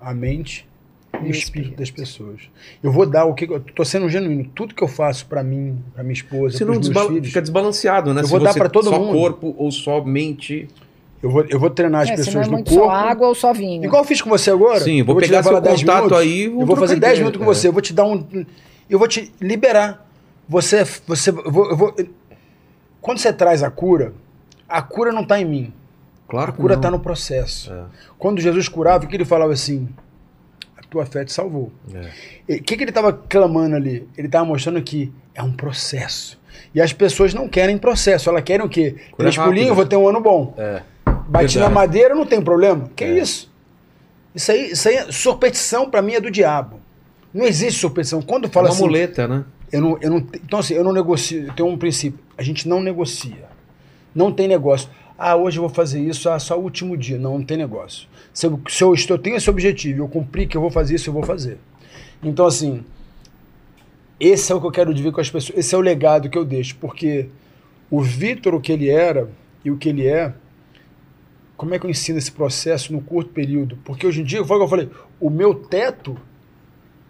a 0.00 0.12
mente 0.14 0.66
e, 1.14 1.16
o 1.16 1.18
espírito 1.30 1.36
espírito. 1.38 1.78
das 1.78 1.90
pessoas. 1.90 2.40
Eu 2.82 2.90
vou 2.90 3.04
dar 3.06 3.24
o 3.26 3.34
que 3.34 3.44
eu 3.44 3.60
tô 3.60 3.84
sendo 3.84 4.08
genuíno. 4.08 4.44
Tudo 4.54 4.74
que 4.74 4.82
eu 4.82 4.88
faço 4.88 5.26
para 5.26 5.42
mim, 5.42 5.78
para 5.94 6.02
minha 6.02 6.14
esposa, 6.14 6.56
para 6.58 6.66
meus 6.66 6.88
filhos, 6.88 7.28
fica 7.28 7.40
desbalanceado, 7.42 8.12
né? 8.14 8.22
Eu 8.22 8.24
Se 8.26 8.30
vou 8.30 8.40
dar 8.40 8.54
pra 8.54 8.68
todo 8.68 8.88
só 8.90 8.98
mundo. 8.98 9.12
corpo 9.12 9.54
ou 9.58 9.70
só 9.70 10.02
mente. 10.04 10.66
Eu 11.22 11.30
vou, 11.30 11.44
eu 11.48 11.58
vou 11.60 11.70
treinar 11.70 12.02
as 12.02 12.10
É, 12.10 12.16
pessoas 12.16 12.46
é 12.46 12.48
do 12.48 12.52
muito 12.52 12.70
corpo. 12.70 12.84
só 12.86 12.90
água 12.90 13.28
ou 13.28 13.34
só 13.34 13.52
vinho. 13.52 13.84
Igual 13.84 14.02
eu 14.02 14.06
fiz 14.06 14.22
com 14.22 14.30
você 14.30 14.50
agora. 14.50 14.80
Sim, 14.80 15.02
vou 15.02 15.16
Eu 15.16 15.20
te 15.22 15.28
pegar 15.28 15.42
seu 15.42 15.52
lá 15.52 15.60
10 15.60 15.80
contato 15.80 15.96
minutos, 16.04 16.18
aí 16.18 16.48
vou 16.48 16.60
Eu 16.60 16.66
vou 16.66 16.76
fazer 16.76 16.94
trocar 16.94 17.00
10 17.08 17.12
ideia. 17.12 17.18
minutos 17.18 17.38
com 17.38 17.44
É. 17.50 17.54
você. 17.54 17.68
Eu 17.68 17.72
vou 17.72 17.82
te 17.82 17.92
dar 17.92 18.04
um. 18.04 18.26
Eu 18.88 18.98
vou 18.98 19.06
te 19.08 19.32
liberar. 19.40 20.06
Você. 20.48 20.84
você 21.06 21.30
eu 21.30 21.50
vou, 21.52 21.70
eu 21.70 21.76
vou- 21.76 21.94
quando 23.00 23.18
você 23.18 23.32
traz 23.32 23.62
a 23.62 23.70
cura, 23.70 24.12
a 24.68 24.82
cura 24.82 25.12
não 25.12 25.22
está 25.22 25.40
em 25.40 25.44
mim. 25.44 25.72
Claro 26.28 26.50
A 26.50 26.54
cura 26.54 26.74
está 26.74 26.90
no 26.90 27.00
processo. 27.00 27.72
É. 27.72 27.82
Quando 28.18 28.40
Jesus 28.40 28.68
curava, 28.68 29.04
o 29.04 29.08
que 29.08 29.16
ele 29.16 29.24
falava 29.24 29.52
assim? 29.52 29.88
A 30.76 30.82
tua 30.82 31.04
fé 31.06 31.24
te 31.24 31.32
salvou. 31.32 31.72
É. 32.48 32.54
O 32.56 32.62
que, 32.62 32.76
que 32.76 32.82
ele 32.84 32.90
estava 32.90 33.12
clamando 33.12 33.74
ali? 33.76 34.08
Ele 34.16 34.28
estava 34.28 34.44
mostrando 34.44 34.80
que 34.82 35.12
é 35.34 35.42
um 35.42 35.52
processo. 35.52 36.38
E 36.74 36.80
as 36.80 36.92
pessoas 36.92 37.34
não 37.34 37.48
querem 37.48 37.76
processo, 37.78 38.28
elas 38.28 38.42
querem 38.44 38.64
o 38.64 38.68
quê? 38.68 38.96
Três 39.16 39.36
pulinhos, 39.36 39.74
vou 39.74 39.86
ter 39.86 39.96
um 39.96 40.06
ano 40.08 40.20
bom. 40.20 40.54
É. 40.56 40.82
Bati 41.30 41.58
na 41.58 41.70
madeira, 41.70 42.14
não 42.14 42.26
tem 42.26 42.40
problema. 42.42 42.90
Que 42.96 43.04
É. 43.04 43.18
isso? 43.18 43.50
Isso 44.34 44.50
aí, 44.52 44.70
isso 44.72 44.88
aí, 44.88 44.96
é- 44.96 45.12
superstição 45.12 45.88
pra 45.90 46.02
mim 46.02 46.14
é 46.14 46.20
do 46.20 46.30
diabo. 46.30 46.80
Não 47.32 47.44
existe 47.46 47.80
superstição. 47.80 48.20
Quando 48.22 48.46
É 48.46 48.50
fala 48.50 48.68
uma 48.68 48.72
assim, 48.74 48.82
muleta, 48.82 49.28
né? 49.28 49.44
eu 49.72 49.80
não, 49.80 49.98
eu 50.00 50.10
não, 50.10 50.16
então 50.18 50.58
assim, 50.58 50.74
eu 50.74 50.82
não 50.84 50.92
negocio, 50.92 51.46
eu 51.46 51.52
tenho 51.54 51.68
um 51.68 51.78
princípio. 51.78 52.18
A 52.36 52.42
gente 52.42 52.68
não 52.68 52.80
negocia. 52.82 53.48
Não 54.14 54.32
tem 54.32 54.48
negócio. 54.48 54.88
Ah, 55.16 55.36
hoje 55.36 55.58
eu 55.58 55.62
vou 55.62 55.70
fazer 55.70 56.00
isso, 56.00 56.28
ah, 56.30 56.38
só 56.38 56.58
o 56.58 56.62
último 56.62 56.96
dia. 56.96 57.18
Não, 57.18 57.38
não 57.38 57.44
tem 57.44 57.56
negócio. 57.56 58.08
Se 58.32 58.46
eu, 58.46 58.60
se 58.68 58.82
eu, 58.82 58.94
estou- 58.94 59.16
eu 59.16 59.22
tenho 59.22 59.36
esse 59.36 59.48
objetivo, 59.50 60.02
eu 60.02 60.08
cumprir 60.08 60.48
que 60.48 60.56
eu 60.56 60.60
vou 60.60 60.70
fazer 60.70 60.94
isso, 60.96 61.08
eu 61.10 61.14
vou 61.14 61.22
fazer. 61.22 61.58
Então, 62.22 62.46
assim, 62.46 62.82
esse 64.18 64.50
é 64.50 64.54
o 64.54 64.60
que 64.60 64.66
eu 64.66 64.70
quero 64.70 64.92
dividir 64.94 65.12
com 65.14 65.20
as 65.20 65.30
pessoas. 65.30 65.58
Esse 65.58 65.74
é 65.74 65.78
o 65.78 65.80
legado 65.80 66.28
que 66.28 66.36
eu 66.38 66.44
deixo. 66.44 66.76
Porque 66.80 67.28
o 67.90 68.00
Vitor, 68.00 68.54
o 68.54 68.60
que 68.60 68.72
ele 68.72 68.88
era 68.88 69.28
e 69.64 69.70
o 69.70 69.76
que 69.76 69.88
ele 69.90 70.06
é, 70.06 70.32
como 71.60 71.74
é 71.74 71.78
que 71.78 71.84
eu 71.84 71.90
ensino 71.90 72.16
esse 72.16 72.32
processo 72.32 72.90
no 72.90 73.02
curto 73.02 73.30
período? 73.32 73.76
Porque 73.84 74.06
hoje 74.06 74.22
em 74.22 74.24
dia, 74.24 74.42
foi 74.42 74.56
o 74.56 74.60
que 74.60 74.64
eu 74.64 74.68
falei, 74.68 74.88
o 75.20 75.28
meu 75.28 75.54
teto 75.54 76.16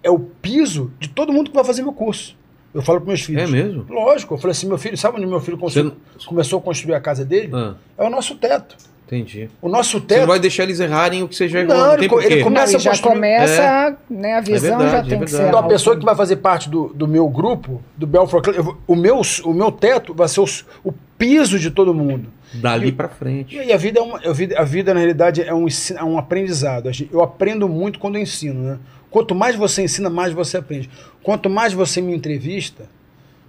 é 0.03 0.11
o 0.11 0.19
piso 0.19 0.91
de 0.99 1.09
todo 1.09 1.33
mundo 1.33 1.51
que 1.51 1.55
vai 1.55 1.63
fazer 1.65 1.83
meu 1.83 1.93
curso. 1.93 2.37
Eu 2.75 2.83
falo 2.83 2.99
para 3.01 3.07
meus 3.07 3.23
filhos. 3.23 3.45
É 3.45 3.47
mesmo? 3.47 3.87
Lógico. 3.89 4.35
Eu 4.35 4.39
falei 4.39 4.51
assim, 4.51 4.67
meu 4.67 4.77
filho, 4.77 4.99
sabe 4.99 5.19
onde 5.19 5.27
meu 5.29 5.39
filho 5.41 5.57
constru- 5.57 5.93
Você 6.19 6.27
começou 6.27 6.59
a 6.59 6.63
construir 6.63 6.95
a 6.97 7.01
casa 7.01 7.25
dele? 7.25 7.51
Ah, 7.55 7.75
É 7.97 8.05
o 8.05 8.11
nosso 8.11 8.35
teto. 8.35 8.77
entendi. 9.07 9.49
O 9.63 9.69
nosso 9.69 10.01
Você 10.01 10.07
teto. 10.07 10.21
não 10.23 10.27
vai 10.27 10.41
deixar 10.41 10.65
eles 10.65 10.81
errarem 10.81 11.23
o 11.23 11.29
que 11.29 11.37
você 11.37 11.49
já 11.49 11.61
errou. 11.61 11.73
Não, 11.77 11.87
Não, 11.87 11.95
ele 11.95 12.05
ele 12.35 12.43
Começa 12.43 12.73
Não, 12.73 12.73
e 12.73 12.77
a 12.77 12.79
já 12.81 12.91
construir- 12.91 13.13
começa, 13.15 13.97
né, 14.11 14.35
a 14.35 14.41
visão 14.41 14.79
verdade, 14.79 14.91
já 14.91 14.99
é 14.99 15.01
tem 15.03 15.11
que 15.11 15.11
verdade. 15.11 15.31
ser 15.31 15.47
Então, 15.49 15.59
a 15.61 15.63
pessoa 15.69 15.97
que 15.97 16.05
vai 16.05 16.17
fazer 16.17 16.37
parte 16.39 16.69
do, 16.69 16.89
do 16.89 17.07
meu 17.07 17.29
grupo, 17.29 17.81
do 17.97 18.05
Belfort 18.05 18.47
vou- 18.61 18.77
o, 18.85 18.97
meu, 18.97 19.21
o 19.45 19.53
meu 19.55 19.71
teto 19.71 20.13
vai 20.13 20.27
ser 20.27 20.41
o, 20.41 20.47
o 20.85 20.93
piso 21.21 21.59
de 21.59 21.71
todo 21.71 21.93
mundo. 21.95 22.29
Dali 22.55 22.91
pra 22.91 23.09
frente. 23.09 23.55
E 23.57 23.73
a 23.73 23.77
vida, 23.77 24.01
é 24.01 24.03
uma, 24.03 24.19
a 24.19 24.33
vida, 24.33 24.59
a 24.59 24.65
vida, 24.65 24.93
na 24.95 24.99
realidade, 25.01 25.43
é 25.43 25.55
um, 25.55 25.67
é 25.97 26.03
um 26.05 26.19
aprendizado. 26.19 26.91
Eu 27.13 27.21
aprendo 27.23 27.69
muito 27.69 27.99
quando 27.99 28.17
eu 28.17 28.23
ensino, 28.23 28.61
né? 28.63 28.79
Quanto 29.11 29.35
mais 29.35 29.55
você 29.55 29.83
ensina, 29.83 30.09
mais 30.09 30.33
você 30.33 30.57
aprende. 30.57 30.89
Quanto 31.23 31.51
mais 31.51 31.73
você 31.73 32.01
me 32.01 32.15
entrevista, 32.15 32.89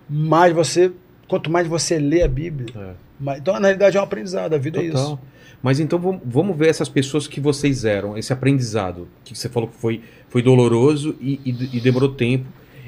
mais 0.10 0.54
você. 0.54 0.92
Quanto 1.28 1.50
mais 1.50 1.66
você 1.68 1.98
lê 1.98 2.22
a 2.22 2.28
Bíblia. 2.28 2.68
É. 2.76 2.94
mais- 3.20 3.40
então, 3.40 3.54
na 3.54 3.62
realidade, 3.68 3.98
é 3.98 4.02
um 4.02 4.04
aprendizado. 4.04 4.54
A 4.54 4.58
vida 4.58 4.80
é 4.84 4.88
Total. 4.90 5.04
isso. 5.06 5.20
Mas 5.64 5.80
então 5.80 5.98
vamos, 6.00 6.22
vamos 6.26 6.58
ver 6.58 6.70
essas 6.70 6.90
pessoas 6.90 7.28
que 7.28 7.40
vocês 7.40 7.86
eram, 7.86 8.18
esse 8.18 8.34
aprendizado, 8.34 9.08
que 9.24 9.38
você 9.38 9.48
falou 9.48 9.70
que 9.70 9.78
foi, 9.78 10.02
foi 10.28 10.42
doloroso 10.42 11.16
e, 11.22 11.40
e- 11.46 11.78
e 11.78 11.80
demorou 11.80 12.10
tempo, 12.10 12.46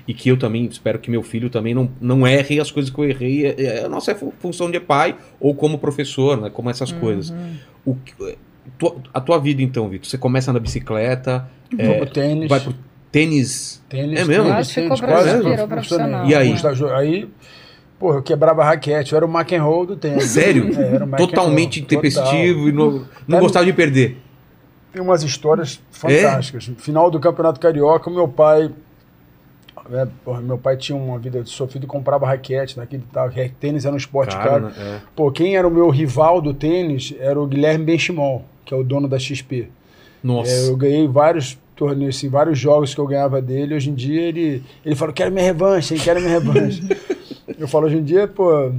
e 0.08 0.14
que 0.14 0.30
eu 0.30 0.38
também 0.38 0.66
espero 0.66 1.00
que 1.00 1.10
meu 1.10 1.24
filho 1.24 1.50
também 1.50 1.74
não, 1.74 1.90
não 2.02 2.28
erre 2.28 2.60
as 2.60 2.70
coisas 2.72 2.92
que 2.92 3.00
eu 3.00 3.06
errei. 3.06 3.46
É, 3.48 3.56
é 3.82 3.86
a 3.86 3.90
nossa 3.90 4.14
fu- 4.14 4.34
função 4.40 4.70
de 4.70 4.80
pai 4.80 5.16
ou 5.40 5.56
como 5.56 5.78
professor, 5.78 6.40
né? 6.40 6.50
Como 6.50 6.70
essas 6.70 6.92
coisas. 6.92 7.34
O, 7.86 7.96
tua- 8.78 8.96
a 9.14 9.22
tua 9.22 9.38
vida 9.40 9.62
então, 9.62 9.88
Vitor, 9.90 10.10
você 10.10 10.18
começa 10.18 10.52
na 10.54 10.60
bicicleta, 10.60 11.48
Vou 11.72 11.98
pro 11.98 12.06
tênis. 12.10 12.50
vai 12.50 12.60
pro 12.60 12.74
tênis. 13.12 13.82
tênis 13.90 14.20
É 14.20 14.26
mesmo? 14.26 14.46
Quase 14.46 14.74
ficou 14.74 14.98
quase 15.00 15.68
profissional. 15.68 16.26
E 16.28 16.36
aí? 16.36 16.54
Aí, 16.98 17.30
pô, 18.00 18.14
eu 18.14 18.22
quebrava 18.22 18.62
a 18.62 18.66
raquete. 18.66 19.14
Eu 19.14 19.18
era 19.18 19.26
o 19.26 19.30
McEnroe 19.34 19.88
do 19.88 19.96
tênis. 19.96 20.26
Sério? 20.26 20.66
É, 20.78 20.96
era 20.96 21.06
o 21.06 21.08
McEnroe. 21.08 21.18
Totalmente 21.28 21.82
Total. 21.82 21.98
intempestivo 22.00 22.70
e 22.70 22.72
não, 22.72 23.06
não 23.28 23.40
gostava 23.40 23.66
de 23.66 23.74
perder. 23.74 24.18
Tem 24.92 25.02
umas 25.02 25.24
histórias 25.24 25.82
É? 26.04 26.22
fantásticas. 26.22 26.70
Final 26.78 27.10
do 27.10 27.20
Campeonato 27.20 27.60
Carioca, 27.60 28.10
o 28.10 28.14
meu 28.14 28.28
pai. 28.28 28.70
É, 29.92 30.08
porra, 30.24 30.42
meu 30.42 30.58
pai 30.58 30.78
tinha 30.78 30.96
uma 30.98 31.18
vida 31.20 31.42
de 31.42 31.50
sofrido 31.50 31.84
e 31.84 31.88
comprava 31.88 32.26
raquete 32.26 32.78
naquele 32.78 33.04
tal. 33.12 33.30
Tênis 33.60 33.86
era 33.86 33.94
um 33.94 33.98
esporte 33.98 34.36
Cara, 34.36 34.50
caro. 34.50 34.66
né? 34.66 34.74
É. 34.78 35.00
Pô, 35.16 35.32
quem 35.32 35.56
era 35.56 35.68
o 35.68 35.72
meu 35.72 35.90
rival 35.90 36.42
do 36.42 36.54
tênis 36.54 37.14
era 37.20 37.40
o 37.40 37.46
Guilherme 37.46 37.86
Benchimol, 37.86 38.46
que 38.66 38.74
é 38.74 38.78
o 38.78 38.84
dono 38.84 39.08
da 39.08 39.20
XP. 39.20 39.70
Nossa. 40.24 40.52
É, 40.52 40.70
eu 40.70 40.78
ganhei 40.78 41.08
vários 41.08 41.58
torneios, 41.76 42.16
assim, 42.16 42.30
vários 42.30 42.58
jogos 42.58 42.94
que 42.94 43.00
eu 43.00 43.08
ganhava 43.08 43.42
dele. 43.42 43.76
Hoje 43.76 43.90
em 43.90 43.94
dia 43.94 44.22
ele, 44.22 44.64
ele 44.86 44.96
fala, 44.96 45.12
quero 45.12 45.32
minha 45.32 45.44
revanche, 45.44 45.94
hein, 45.94 46.00
quero 46.02 46.20
minha 46.22 46.32
revanche. 46.32 46.82
eu 47.60 47.68
falo, 47.68 47.88
hoje 47.88 47.98
em 47.98 48.04
dia, 48.04 48.28
pô, 48.28 48.72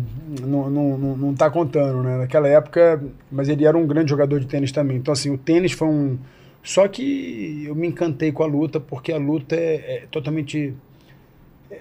não, 0.42 0.70
não, 0.70 0.98
não, 0.98 1.16
não 1.16 1.34
tá 1.34 1.50
contando, 1.50 2.02
né? 2.02 2.18
Naquela 2.18 2.48
época, 2.48 3.02
mas 3.30 3.48
ele 3.48 3.64
era 3.64 3.76
um 3.76 3.86
grande 3.86 4.10
jogador 4.10 4.40
de 4.40 4.46
tênis 4.46 4.72
também. 4.72 4.96
Então, 4.96 5.12
assim, 5.12 5.30
o 5.30 5.38
tênis 5.38 5.72
foi 5.72 5.88
um. 5.88 6.18
Só 6.62 6.88
que 6.88 7.64
eu 7.66 7.74
me 7.74 7.86
encantei 7.86 8.32
com 8.32 8.42
a 8.42 8.46
luta, 8.46 8.80
porque 8.80 9.12
a 9.12 9.18
luta 9.18 9.54
é, 9.54 9.74
é 9.96 10.02
totalmente. 10.10 10.74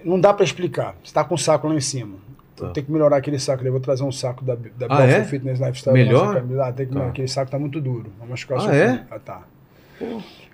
Não 0.04 0.20
dá 0.20 0.34
pra 0.34 0.44
explicar. 0.44 0.96
Você 1.04 1.14
tá 1.14 1.24
com 1.24 1.36
o 1.36 1.38
saco 1.38 1.68
lá 1.68 1.76
em 1.76 1.82
cima. 1.82 2.16
Tá. 2.56 2.70
Tem 2.70 2.84
que 2.84 2.92
melhorar 2.92 3.18
aquele 3.18 3.40
saco. 3.40 3.66
Eu 3.66 3.72
vou 3.72 3.82
trazer 3.82 4.04
um 4.04 4.12
saco 4.12 4.46
da, 4.46 4.56
da 4.56 4.88
Ah, 4.90 5.04
é? 5.04 5.24
Fitness 5.24 5.60
Lifestyle. 5.60 5.94
Melhor? 5.94 6.42
nossa. 6.44 6.64
Ah, 6.70 6.72
tem 6.72 6.86
que, 6.88 6.94
Tá. 6.94 7.08
Aquele 7.08 7.28
saco 7.28 7.50
tá 7.52 7.58
muito 7.58 7.82
duro. 7.82 8.12
Vai 8.20 8.30
machucar 8.30 8.58
o 8.60 8.62
Ah, 8.62 8.64
seu 8.66 8.74
é? 8.74 9.04
Ah, 9.10 9.20
tá. 9.20 9.42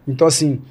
Então, 0.07 0.27
assim, 0.27 0.61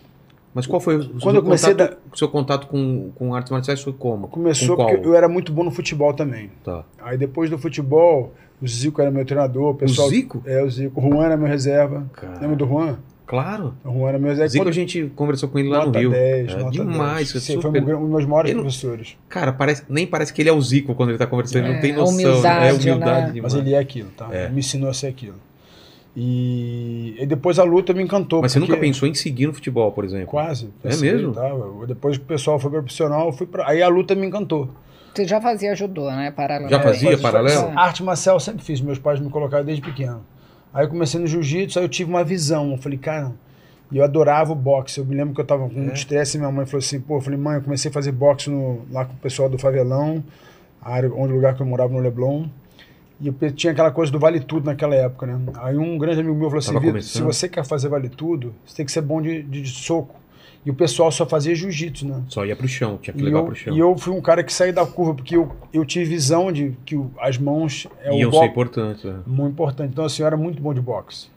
Mas 0.55 0.67
qual 0.67 0.81
foi 0.81 0.97
o 0.97 1.09
Quando 1.11 1.21
seu 1.21 1.35
eu 1.35 1.43
comecei 1.43 1.71
contato, 1.75 1.99
o 2.13 2.19
seu 2.19 2.29
contato 2.29 2.67
com, 2.67 3.11
com 3.15 3.35
artes 3.35 3.53
marciais 3.53 3.81
foi 3.83 3.93
como? 3.93 4.27
começou 4.29 4.77
com 4.77 4.87
porque 4.87 5.07
eu 5.07 5.15
era 5.15 5.29
muito 5.29 5.53
bom 5.53 5.63
no 5.63 5.71
futebol 5.71 6.13
também. 6.15 6.51
Tá. 6.65 6.85
Aí 7.01 7.19
depois 7.19 7.51
do 7.51 7.59
futebol, 7.59 8.33
o 8.61 8.67
Zico 8.67 9.01
era 9.03 9.11
meu 9.11 9.25
treinador. 9.25 9.73
O, 9.73 9.75
pessoal, 9.75 10.09
O 10.09 10.11
Zico? 10.11 10.43
É, 10.47 10.63
o 10.63 10.71
Zico. 10.71 10.99
O 11.01 11.03
Juan 11.11 11.27
era 11.27 11.37
meu 11.37 11.47
reserva. 11.47 12.07
Cara. 12.15 12.41
Lembra 12.41 12.57
do 12.57 12.67
Juan? 12.67 12.99
Claro. 13.29 13.75
O 13.85 13.93
Juan 13.93 14.09
era 14.09 14.19
meu. 14.19 14.35
Zico 14.35 14.65
Quando- 14.65 14.69
a 14.69 14.73
gente 14.73 15.13
conversou 15.15 15.49
com 15.51 15.59
ele 15.59 15.69
lá 15.69 15.79
nota 15.85 15.91
no 15.91 15.99
Rio. 15.99 16.11
10, 16.11 16.51
é, 16.53 16.57
nota 16.57 16.71
demais. 16.71 17.33
10. 17.33 17.37
é 17.37 17.41
Sim, 17.41 17.61
super... 17.61 17.83
Foi 17.85 17.95
um 17.95 17.99
um 17.99 18.01
dos 18.01 18.11
meus 18.11 18.25
maiores 18.27 18.51
Ele- 18.51 18.61
professores. 18.61 19.17
Cara, 19.29 19.53
parece, 19.53 19.85
nem 19.89 20.07
parece 20.07 20.33
que 20.33 20.43
ele 20.43 20.49
é 20.49 20.53
o 20.53 20.61
Zico 20.61 20.95
quando 20.95 21.11
ele 21.11 21.19
tá 21.19 21.27
conversando. 21.27 21.65
ele 21.67 21.69
É, 21.71 21.75
não 21.75 21.81
tem 21.81 21.93
a 21.93 21.97
noção. 21.99 22.15
humildade, 22.15 22.67
é 22.67 22.73
humildade 22.73 23.27
né? 23.27 23.33
demais. 23.35 23.53
Mas 23.55 23.63
ele 23.63 23.75
é 23.75 23.79
aquilo, 23.79 24.09
tá? 24.17 24.29
É. 24.33 24.45
Ele 24.47 24.55
me 24.55 24.61
ensinou 24.61 24.89
a 24.91 24.95
ser 24.95 25.07
aquilo. 25.09 25.35
E, 26.17 27.15
e 27.19 27.27
depois 27.27 27.59
a 27.59 27.65
luta 27.65 27.93
me 27.93 28.03
encantou. 28.03 28.41
Mas 28.43 28.53
você 28.53 28.59
nunca 28.59 28.77
pensou 28.77 29.07
em 29.09 29.15
seguir 29.15 29.47
no 29.47 29.53
futebol, 29.55 29.93
por 29.93 30.05
exemplo? 30.05 30.27
Quase. 30.27 30.71
É 30.83 30.89
pensei, 30.89 31.13
mesmo? 31.13 31.33
tá? 31.33 31.49
Eu- 31.49 31.85
Depois 31.87 32.17
que 32.17 32.25
o 32.25 32.27
pessoal 32.27 32.59
foi 32.59 32.71
profissional, 32.71 33.27
eu 33.27 33.33
fui 33.33 33.47
pra... 33.47 33.69
aí 33.69 33.83
a 33.83 33.89
luta 33.89 34.15
me 34.15 34.27
encantou. 34.27 34.69
Você 35.15 35.25
já 35.25 35.41
fazia 35.41 35.75
judô, 35.75 36.11
né? 36.11 36.31
Paralelo. 36.31 36.71
Já 36.71 36.81
fazia 36.81 37.19
paralelo? 37.19 37.73
Arte 37.79 38.03
marcial 38.03 38.37
eu 38.37 38.41
sempre 38.41 38.65
fiz, 38.65 38.81
meus 38.81 38.99
pais 38.99 39.21
me 39.21 39.29
colocaram 39.31 39.65
desde 39.65 39.83
pequeno. 39.83 40.23
Aí 40.73 40.85
eu 40.85 40.89
comecei 40.89 41.19
no 41.21 41.27
jiu-jitsu, 41.27 41.79
aí 41.79 41.85
eu 41.85 41.89
tive 41.89 42.11
uma 42.11 42.23
visão. 42.25 42.73
Eu 42.73 42.79
falei, 42.79 42.99
cara, 42.99 43.33
eu 43.93 44.05
adorava 44.05 44.53
o 44.53 44.55
boxe. 44.55 44.99
Eu 45.01 45.05
me 45.07 45.15
lembro 45.15 45.35
que 45.35 45.41
eu 45.41 45.45
tava 45.45 45.69
com 45.69 45.75
É. 45.79 45.83
muito 45.83 45.97
estresse 45.97 46.37
e 46.37 46.41
minha 46.41 46.53
mãe 46.53 46.67
falou 46.67 46.79
assim, 46.79 47.01
pô, 47.01 47.17
eu 47.17 47.21
falei, 47.21 47.39
mãe, 47.39 47.57
eu 47.57 47.63
comecei 47.63 47.91
a 47.91 47.95
fazer 47.95 48.13
boxe 48.13 48.51
no- 48.51 48.83
lá 48.91 49.05
com 49.05 49.15
o 49.15 49.17
pessoal 49.17 49.49
do 49.49 49.59
Favelão, 49.59 50.23
a 50.83 50.93
área, 50.93 51.11
onde 51.13 51.33
o 51.33 51.37
lugar 51.37 51.55
que 51.55 51.63
eu 51.63 51.67
morava 51.67 51.93
no 51.93 51.99
Leblon. 52.01 52.47
E 53.21 53.27
eu 53.27 53.53
tinha 53.53 53.73
aquela 53.73 53.91
coisa 53.91 54.13
do 54.13 54.19
vale 54.21 54.39
tudo 54.39 54.67
naquela 54.67 54.95
época, 54.95 55.27
né? 55.27 55.41
Aí 55.61 55.77
um 55.77 55.99
grande 55.99 56.21
amigo 56.21 56.37
meu 56.37 56.49
falou 56.51 56.59
assim, 56.61 56.79
Vitor, 56.79 57.03
se 57.03 57.21
você 57.23 57.49
quer 57.49 57.65
fazer 57.65 57.89
vale 57.89 58.09
tudo, 58.09 58.55
você 58.65 58.77
tem 58.77 58.87
que 58.87 58.93
ser 58.93 59.01
bom 59.03 59.21
de, 59.21 59.43
de- 59.43 59.63
de 59.63 59.71
soco. 59.71 60.15
E 60.69 60.71
o 60.71 60.75
pessoal 60.75 61.11
só 61.11 61.25
fazia 61.25 61.55
jiu-jitsu, 61.55 62.07
né? 62.07 62.23
Só 62.29 62.45
ia 62.45 62.55
pro 62.55 62.69
chão, 62.69 62.99
tinha 63.01 63.15
que 63.15 63.21
E 63.21 63.25
levar 63.25 63.39
eu, 63.39 63.45
pro 63.47 63.55
chão. 63.55 63.75
e 63.75 63.79
eu 63.79 63.97
fui 63.97 64.13
um 64.13 64.21
cara 64.21 64.45
que 64.45 64.53
saí 64.53 64.71
da 64.71 64.85
curva, 64.85 65.15
porque 65.15 65.35
eu, 65.35 65.51
eu 65.73 65.83
tive 65.83 66.05
visão 66.05 66.53
de 66.53 66.77
que 66.85 66.95
o- 66.95 67.11
as 67.19 67.39
mãos 67.39 67.87
é 68.03 68.09
Iam 68.15 68.29
o 68.29 68.33
ser 68.33 68.39
boxe 68.39 68.49
importantes. 68.51 69.05
é. 69.07 69.15
muito 69.27 69.53
importante. 69.55 69.91
Então, 69.93 70.05
assim, 70.05 70.21
eu 70.23 70.27
era 70.27 70.37
muito 70.37 70.61
bom 70.61 70.75
de 70.75 70.81
boxe. 70.83 71.29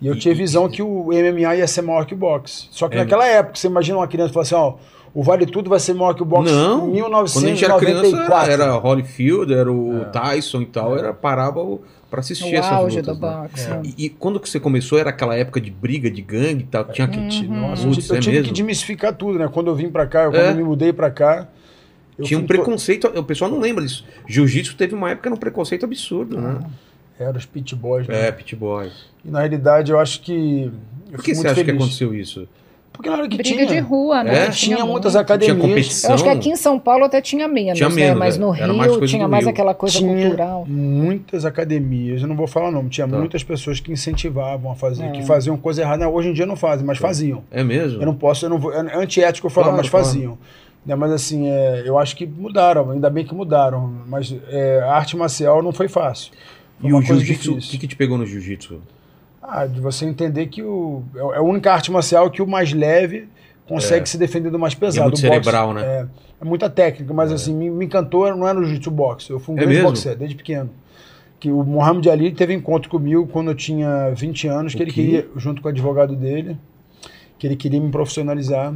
E 0.00 0.06
eu 0.06 0.14
E- 0.14 0.18
tinha 0.18 0.34
visão 0.34 0.70
que 0.70 0.80
o 0.82 1.12
MMA 1.12 1.54
ia 1.54 1.66
ser 1.68 1.82
maior 1.82 2.06
que 2.06 2.14
o 2.14 2.16
boxe. 2.16 2.66
Só 2.70 2.88
que 2.88 2.94
É. 2.96 3.00
naquela 3.00 3.26
época, 3.26 3.56
você 3.56 3.66
imagina 3.66 3.98
uma 3.98 4.08
criança 4.08 4.30
e 4.30 4.32
fala 4.32 4.42
assim, 4.42 4.54
ó, 4.54 4.74
o 5.14 5.22
Vale 5.22 5.44
Tudo 5.46 5.68
vai 5.70 5.78
ser 5.80 5.94
maior 5.94 6.14
que 6.14 6.22
o 6.22 6.24
boxe 6.24 6.52
Não, 6.52 6.94
em 6.94 7.00
quando 7.02 7.14
a 7.16 7.48
gente 7.48 7.64
era 7.64 7.74
1994. 7.76 7.80
criança, 7.80 8.50
era, 8.52 8.62
era 8.64 8.76
Holyfield, 8.76 9.52
era 9.52 9.70
o 9.72 10.02
É. 10.02 10.04
Tyson 10.06 10.62
e 10.62 10.66
tal, 10.66 10.96
era 10.96 11.12
parava 11.12 11.78
pra 12.10 12.20
assistir 12.20 12.54
O 12.54 12.58
essas 12.58 12.72
auge 12.72 12.96
lutas. 12.98 13.18
do 13.18 13.26
né? 13.26 13.38
boxe. 13.42 13.70
É. 13.70 13.80
E, 13.84 14.06
e 14.06 14.08
quando 14.08 14.38
que 14.40 14.48
você 14.48 14.58
começou, 14.60 14.98
era 14.98 15.10
aquela 15.10 15.34
época 15.36 15.60
de 15.60 15.70
briga, 15.70 16.10
de 16.10 16.20
gangue 16.22 16.62
e 16.64 16.66
tal, 16.66 16.84
tinha 16.86 17.06
que... 17.08 17.18
Uhum. 17.18 17.60
Nossa, 17.68 17.86
eu 17.86 17.92
tive, 17.92 18.08
eu 18.10 18.16
é 18.16 18.20
tive 18.20 18.32
mesmo? 18.36 18.46
que 18.48 18.52
desmistificar 18.52 19.14
tudo, 19.14 19.38
né? 19.38 19.48
Quando 19.52 19.68
eu 19.68 19.74
vim 19.74 19.88
pra 19.90 20.06
cá, 20.06 20.24
eu- 20.24 20.30
quando 20.30 20.42
É. 20.42 20.50
eu 20.50 20.56
me 20.56 20.62
mudei 20.62 20.92
pra 20.92 21.10
cá... 21.10 21.48
eu 22.18 22.24
Tinha 22.24 22.38
um 22.38 22.46
preconceito, 22.46 23.06
o 23.06 23.24
pessoal 23.24 23.50
não 23.50 23.60
lembra 23.60 23.82
disso. 23.84 24.04
Jiu-jitsu 24.26 24.76
teve 24.76 24.94
uma 24.94 25.08
época 25.10 25.22
que 25.22 25.28
era 25.28 25.34
um 25.34 25.38
preconceito 25.38 25.84
absurdo, 25.84 26.38
né? 26.40 26.58
Era 27.18 27.36
os 27.38 27.46
pit 27.46 27.74
boys, 27.76 28.06
né? 28.08 28.28
É, 28.28 28.32
pit 28.32 28.56
boy. 28.56 28.90
E 29.24 29.30
na 29.30 29.40
realidade, 29.40 29.92
eu 29.92 29.98
acho 29.98 30.20
que... 30.22 30.70
Eu 31.10 31.16
Por 31.18 31.22
que 31.24 31.34
você 31.34 31.40
muito 31.42 31.46
acha 31.52 31.60
que 31.60 31.64
feliz. 31.66 31.80
aconteceu 31.82 32.14
isso? 32.14 32.48
Porque 32.92 33.08
na 33.08 33.16
hora 33.16 33.26
que 33.28 33.36
Briga 33.38 33.54
tinha... 33.56 33.66
de 33.66 33.78
rua, 33.78 34.22
né? 34.22 34.44
É? 34.46 34.50
Tinha, 34.50 34.76
muito. 34.78 34.90
muitas 34.90 35.12
Tinha 35.12 35.22
academias. 35.22 35.58
competição. 35.60 36.10
Eu 36.10 36.14
acho 36.14 36.24
que 36.24 36.30
aqui 36.30 36.50
em 36.50 36.56
São 36.56 36.78
Paulo 36.78 37.04
até 37.04 37.20
tinha 37.20 37.48
menos, 37.48 37.76
Tinha 37.78 37.88
né? 37.88 37.94
menos, 37.94 38.18
Mas 38.18 38.36
é. 38.36 38.38
no 38.38 38.48
mais 38.74 38.90
Rio 38.90 38.98
coisa 38.98 39.06
tinha 39.06 39.26
mais 39.28 39.44
Rio. 39.44 39.50
aquela 39.52 39.74
coisa 39.74 39.98
tinha 39.98 40.14
cultural. 40.22 40.64
muitas 40.68 41.44
academias, 41.44 42.20
eu 42.22 42.28
não 42.28 42.36
vou 42.36 42.46
falar 42.46 42.70
não, 42.70 42.88
tinha 42.88 43.08
Tá. 43.08 43.16
muitas 43.16 43.42
pessoas 43.42 43.80
que 43.80 43.90
incentivavam 43.90 44.70
a 44.70 44.74
fazer, 44.74 45.04
É. 45.04 45.10
que 45.10 45.22
faziam 45.24 45.56
coisa 45.56 45.82
errada. 45.82 46.08
Hoje 46.08 46.28
em 46.28 46.32
dia 46.32 46.46
não 46.46 46.54
fazem, 46.56 46.86
mas 46.86 46.98
faziam. 46.98 47.42
É 47.50 47.64
mesmo? 47.64 48.00
Eu 48.02 48.06
não 48.06 48.14
posso, 48.14 48.44
eu 48.44 48.50
não 48.50 48.58
vou, 48.58 48.72
é 48.72 48.96
antiético 48.96 49.46
eu 49.46 49.50
falar, 49.50 49.68
Claro, 49.68 49.78
mas 49.78 49.90
claro. 49.90 50.06
faziam. 50.06 50.38
Né, 50.84 50.94
mas 50.96 51.12
assim, 51.12 51.46
é, 51.48 51.82
eu 51.86 51.96
acho 51.98 52.14
que 52.16 52.26
mudaram, 52.26 52.90
ainda 52.90 53.08
bem 53.08 53.24
que 53.24 53.34
mudaram. 53.34 53.92
Mas 54.06 54.34
é, 54.48 54.80
a 54.84 54.92
arte 54.94 55.16
marcial 55.16 55.62
não 55.62 55.72
foi 55.72 55.88
fácil. 55.88 56.32
Foi 56.80 56.90
E 56.90 56.92
o 56.92 57.00
jiu-jitsu, 57.00 57.52
o 57.54 57.58
que, 57.58 57.78
que 57.78 57.86
te 57.86 57.94
pegou 57.96 58.18
no 58.18 58.26
jiu-jitsu? 58.26 58.80
Ah, 59.42 59.66
de 59.66 59.80
você 59.80 60.04
entender 60.06 60.46
que 60.46 60.62
o, 60.62 61.02
é 61.14 61.18
é 61.34 61.38
a 61.38 61.42
única 61.42 61.72
arte 61.72 61.90
marcial 61.90 62.30
que 62.30 62.40
o 62.40 62.46
mais 62.46 62.72
leve 62.72 63.28
consegue 63.66 64.02
É. 64.02 64.06
se 64.06 64.16
defender 64.16 64.50
do 64.50 64.58
mais 64.58 64.74
pesado. 64.74 64.98
E 64.98 65.00
é 65.00 65.10
muito 65.10 65.18
O 65.18 65.22
boxe 65.22 65.44
cerebral, 65.44 65.74
né? 65.74 65.82
É, 65.82 66.06
é 66.40 66.44
muita 66.44 66.70
técnica, 66.70 67.12
mas 67.12 67.32
assim, 67.32 67.54
me, 67.54 67.68
me 67.70 67.84
encantou, 67.86 68.34
não 68.36 68.46
era 68.46 68.58
no 68.58 68.64
jiu-jitsu 68.64 68.90
boxe. 68.90 69.30
Eu 69.30 69.40
fui 69.40 69.54
um 69.54 69.58
É 69.58 69.60
grande 69.62 69.74
mesmo? 69.76 69.88
boxer 69.88 70.16
desde 70.16 70.36
pequeno. 70.36 70.70
que 71.40 71.50
o 71.50 71.64
Muhammad 71.64 72.06
Ali 72.06 72.30
teve 72.30 72.54
encontro 72.54 72.88
comigo 72.88 73.26
quando 73.26 73.50
eu 73.50 73.54
tinha 73.56 74.10
20 74.14 74.46
anos, 74.46 74.74
que 74.76 74.80
O 74.80 74.84
ele 74.84 74.92
quê? 74.92 75.02
queria, 75.02 75.28
junto 75.36 75.60
com 75.60 75.66
o 75.66 75.70
advogado 75.72 76.14
dele, 76.14 76.56
que 77.36 77.44
ele 77.48 77.56
queria 77.56 77.80
me 77.80 77.90
profissionalizar. 77.90 78.72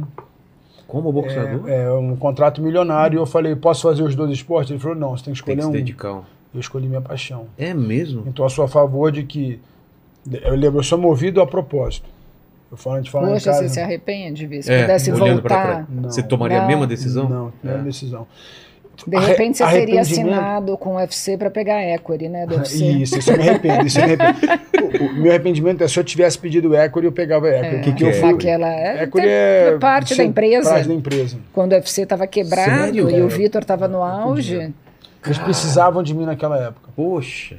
Como 0.85 1.11
boxeador? 1.13 1.67
É, 1.69 1.83
é 1.85 1.91
um 1.91 2.15
contrato 2.17 2.61
milionário. 2.61 3.17
E 3.17 3.19
eu 3.21 3.25
falei, 3.25 3.55
posso 3.55 3.83
fazer 3.83 4.03
os 4.03 4.15
dois 4.15 4.31
esportes? 4.31 4.71
Ele 4.71 4.79
falou, 4.79 4.97
não, 4.97 5.11
você 5.15 5.23
tem 5.25 5.33
que 5.33 5.43
Tem 5.43 5.53
escolher 5.55 5.61
que 5.61 5.67
um. 5.67 5.71
dedicar. 5.71 6.13
um. 6.13 6.21
Eu 6.53 6.59
escolhi 6.59 6.87
minha 6.87 6.99
paixão. 7.01 7.45
É 7.57 7.73
mesmo? 7.73 8.23
Então 8.27 8.43
eu 8.45 8.49
sou 8.49 8.65
a 8.65 8.67
favor 8.67 9.11
de 9.13 9.23
que. 9.23 9.59
Eu 10.43 10.55
lembro, 10.55 10.79
eu 10.79 10.83
sou 10.83 10.97
movido 10.97 11.41
a 11.41 11.47
propósito. 11.47 12.07
Eu 12.69 12.75
falo 12.77 13.01
de 13.01 13.09
falar 13.09 13.29
Poxa, 13.29 13.49
em 13.49 13.53
casa. 13.53 13.67
você 13.67 13.73
se 13.75 13.79
arrepende, 13.79 14.45
Vi? 14.45 14.61
Se 14.61 14.71
É, 14.73 14.81
pudesse 14.81 15.11
pra 15.11 15.19
voltar, 15.19 15.41
trás. 15.47 15.85
Não. 15.89 16.03
Você 16.11 16.21
tomaria 16.21 16.57
a 16.57 16.61
Não. 16.61 16.67
mesma 16.67 16.85
decisão? 16.87 17.29
Não, 17.29 17.53
não 17.63 17.71
é, 17.73 17.75
É. 17.75 17.77
decisão. 17.79 18.27
de 19.05 19.15
repente 19.19 19.59
você 19.59 19.65
teria 19.71 20.01
assinado 20.01 20.75
com 20.75 20.95
o 20.95 20.95
UFC 20.97 21.37
para 21.37 21.49
pegar 21.51 21.81
equity, 21.83 22.27
né, 22.27 22.45
do 22.47 22.55
UFC. 22.55 22.83
Isso, 23.03 23.19
isso 23.19 23.31
eu 23.31 23.37
me 23.37 23.47
arrependo. 23.47 23.85
Isso 23.85 23.99
eu 23.99 24.07
me 24.07 24.13
arrependo. 24.15 24.67
O, 24.87 25.05
o 25.05 25.13
meu 25.15 25.31
arrependimento 25.31 25.83
é 25.83 25.87
se 25.87 25.99
eu 25.99 26.03
tivesse 26.03 26.39
pedido 26.39 26.73
equity, 26.75 27.05
eu 27.05 27.11
pegava 27.11 27.47
equity. 27.49 28.03
É, 28.03 28.07
eu 28.07 28.11
que 28.11 28.19
fui. 28.19 28.29
é 28.29 28.31
Naquela, 28.31 28.67
é, 28.73 29.03
Equity 29.03 29.27
tem- 29.27 29.35
é 29.35 29.77
parte 29.79 30.09
da 30.11 30.15
ser 30.15 30.23
empresa. 30.23 30.69
Parte 30.69 30.87
da 30.87 30.93
empresa. 30.93 31.37
Quando 31.53 31.71
o 31.73 31.75
UFC 31.75 32.01
estava 32.03 32.25
quebrado 32.25 32.69
Sério, 32.85 33.09
e 33.09 33.11
cara? 33.13 33.25
o 33.25 33.29
Vitor 33.29 33.61
estava 33.61 33.87
no 33.87 34.01
auge. 34.01 34.73
Eles 35.25 35.37
precisavam 35.39 36.01
de 36.01 36.13
mim 36.15 36.25
naquela 36.25 36.57
época. 36.57 36.89
Poxa. 36.95 37.57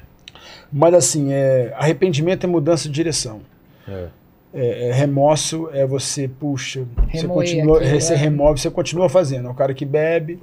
Mas 0.73 0.95
assim, 0.95 1.33
é, 1.33 1.73
arrependimento 1.77 2.45
é 2.45 2.47
mudança 2.47 2.89
de 2.89 2.95
direção. 2.95 3.41
É. 3.87 4.07
É, 4.53 4.89
é, 4.89 4.93
remorso 4.93 5.69
é 5.73 5.87
você, 5.87 6.27
puxa, 6.27 6.87
você, 7.12 7.27
continua, 7.29 7.79
aquilo, 7.79 8.01
você 8.01 8.14
é. 8.14 8.16
remove, 8.16 8.61
você 8.61 8.71
continua 8.71 9.09
fazendo. 9.09 9.49
É 9.49 9.51
o 9.51 9.55
cara 9.55 9.75
que 9.75 9.85
bebe 9.85 10.39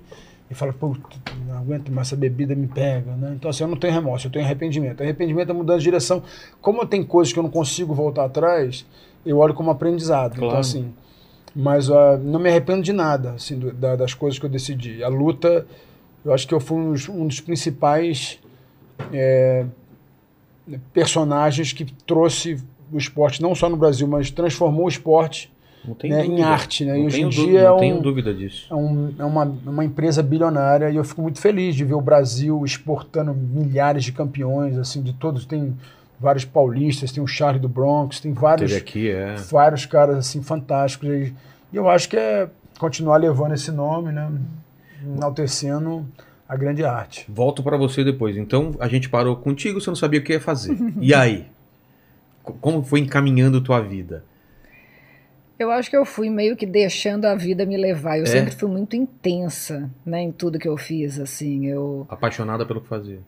e 0.50 0.54
fala, 0.54 0.72
puta, 0.74 1.02
não 1.48 1.58
aguento 1.58 1.92
mais, 1.92 2.10
essa 2.10 2.16
bebida 2.16 2.54
me 2.56 2.68
pega. 2.68 3.12
Né? 3.16 3.34
Então 3.36 3.50
assim, 3.50 3.64
eu 3.64 3.68
não 3.68 3.78
tenho 3.78 3.92
remorso, 3.94 4.28
eu 4.28 4.32
tenho 4.32 4.46
arrependimento. 4.46 5.02
Arrependimento 5.02 5.50
é 5.50 5.54
mudança 5.54 5.80
de 5.80 5.86
direção. 5.86 6.22
Como 6.62 6.86
tem 6.86 7.04
coisas 7.04 7.34
que 7.34 7.40
eu 7.40 7.44
não 7.44 7.50
consigo 7.50 7.94
voltar 7.96 8.26
atrás, 8.26 8.86
eu 9.26 9.38
olho 9.40 9.56
como 9.56 9.72
aprendizado. 9.72 10.34
Claro. 10.36 10.46
Então 10.48 10.60
assim, 10.60 10.94
mas 11.56 11.90
ah, 11.90 12.18
não 12.22 12.40
me 12.40 12.50
arrependo 12.50 12.84
de 12.84 12.94
nada, 12.94 13.32
assim, 13.32 13.58
do- 13.58 13.74
da- 13.74 13.96
das 13.96 14.14
coisas 14.14 14.38
que 14.38 14.46
eu 14.46 14.50
decidi. 14.50 15.04
A 15.04 15.08
luta, 15.08 15.66
eu 16.24 16.32
acho 16.32 16.48
que 16.48 16.54
eu 16.54 16.60
fui 16.60 16.78
um 16.78 16.92
dos, 16.92 17.10
um 17.10 17.26
dos 17.26 17.40
principais 17.42 18.40
é, 19.12 19.66
personagens 20.94 21.72
que 21.74 21.86
trouxe 22.06 22.62
o 22.92 22.98
esporte, 22.98 23.42
não 23.42 23.54
só 23.56 23.70
no 23.70 23.78
Brasil, 23.78 24.08
mas 24.08 24.30
transformou 24.32 24.86
o 24.86 24.90
esporte 24.90 25.52
né, 26.04 26.26
em 26.26 26.42
arte. 26.42 26.84
Né? 26.86 26.94
Não 26.94 27.00
E 27.00 27.06
hoje 27.06 27.22
em 27.22 27.30
dia 27.30 27.62
é, 27.62 27.72
um- 27.72 27.78
tenho 27.78 28.02
dúvida 28.02 28.34
disso. 28.34 28.68
é, 28.72 28.76
um- 28.76 29.14
é 29.20 29.24
uma, 29.26 29.44
uma 29.66 29.86
empresa 29.86 30.22
bilionária 30.24 30.90
e 30.90 30.96
eu 30.96 31.04
fico 31.04 31.22
muito 31.22 31.40
feliz 31.40 31.76
de 31.76 31.84
ver 31.84 31.94
o 31.94 32.02
Brasil 32.02 32.64
exportando 32.66 33.34
milhares 33.34 34.04
de 34.04 34.12
campeões, 34.12 34.78
assim, 34.78 35.02
de 35.02 35.14
todos. 35.14 35.46
Tem 35.46 35.76
vários 36.20 36.46
paulistas, 36.46 37.12
tem 37.12 37.22
o 37.24 37.28
Charlie 37.28 37.60
do 37.62 37.68
Bronx, 37.70 38.20
tem 38.20 38.34
vários, 38.34 38.74
aqui, 38.74 39.10
é. 39.12 39.36
vários 39.36 39.86
caras 39.86 40.18
assim 40.18 40.42
fantásticos. 40.42 41.08
E, 41.10 41.34
e 41.74 41.76
eu 41.76 41.90
acho 41.90 42.08
que 42.10 42.18
é 42.18 42.50
continuar 42.80 43.18
levando 43.18 43.54
esse 43.54 43.72
nome, 43.72 44.12
né? 44.12 44.30
enaltecendo 45.16 46.06
a 46.48 46.56
grande 46.56 46.84
arte. 46.84 47.26
Volto 47.30 47.64
pra 47.64 47.78
você 47.78 48.04
depois. 48.04 48.38
Então, 48.38 48.76
a 48.80 48.88
gente 48.88 49.10
parou 49.10 49.36
contigo, 49.36 49.80
você 49.82 49.90
não 49.90 49.96
sabia 49.96 50.20
o 50.20 50.24
que 50.24 50.34
ia 50.34 50.40
fazer. 50.42 50.78
E 51.02 51.14
aí? 51.14 51.48
Co- 52.44 52.54
Como 52.62 52.84
foi 52.84 53.00
encaminhando 53.00 53.62
tua 53.62 53.80
vida? 53.82 54.24
Eu 55.58 55.72
acho 55.72 55.90
que 55.90 55.96
eu 55.96 56.04
fui 56.06 56.30
meio 56.30 56.56
que 56.58 56.66
deixando 56.66 57.26
a 57.26 57.34
vida 57.34 57.66
me 57.66 57.78
levar. 57.78 58.18
Eu 58.18 58.24
É? 58.24 58.28
sempre 58.28 58.54
fui 58.54 58.70
muito 58.70 58.96
intensa, 58.96 59.90
né, 60.06 60.22
em 60.22 60.32
tudo 60.32 60.60
que 60.60 60.68
eu 60.68 60.76
fiz, 60.78 61.18
assim. 61.20 61.66
Eu, 61.68 62.06
Apaixonada 62.10 62.66
pelo 62.66 62.82
que 62.82 62.88
fazia. 62.90 63.20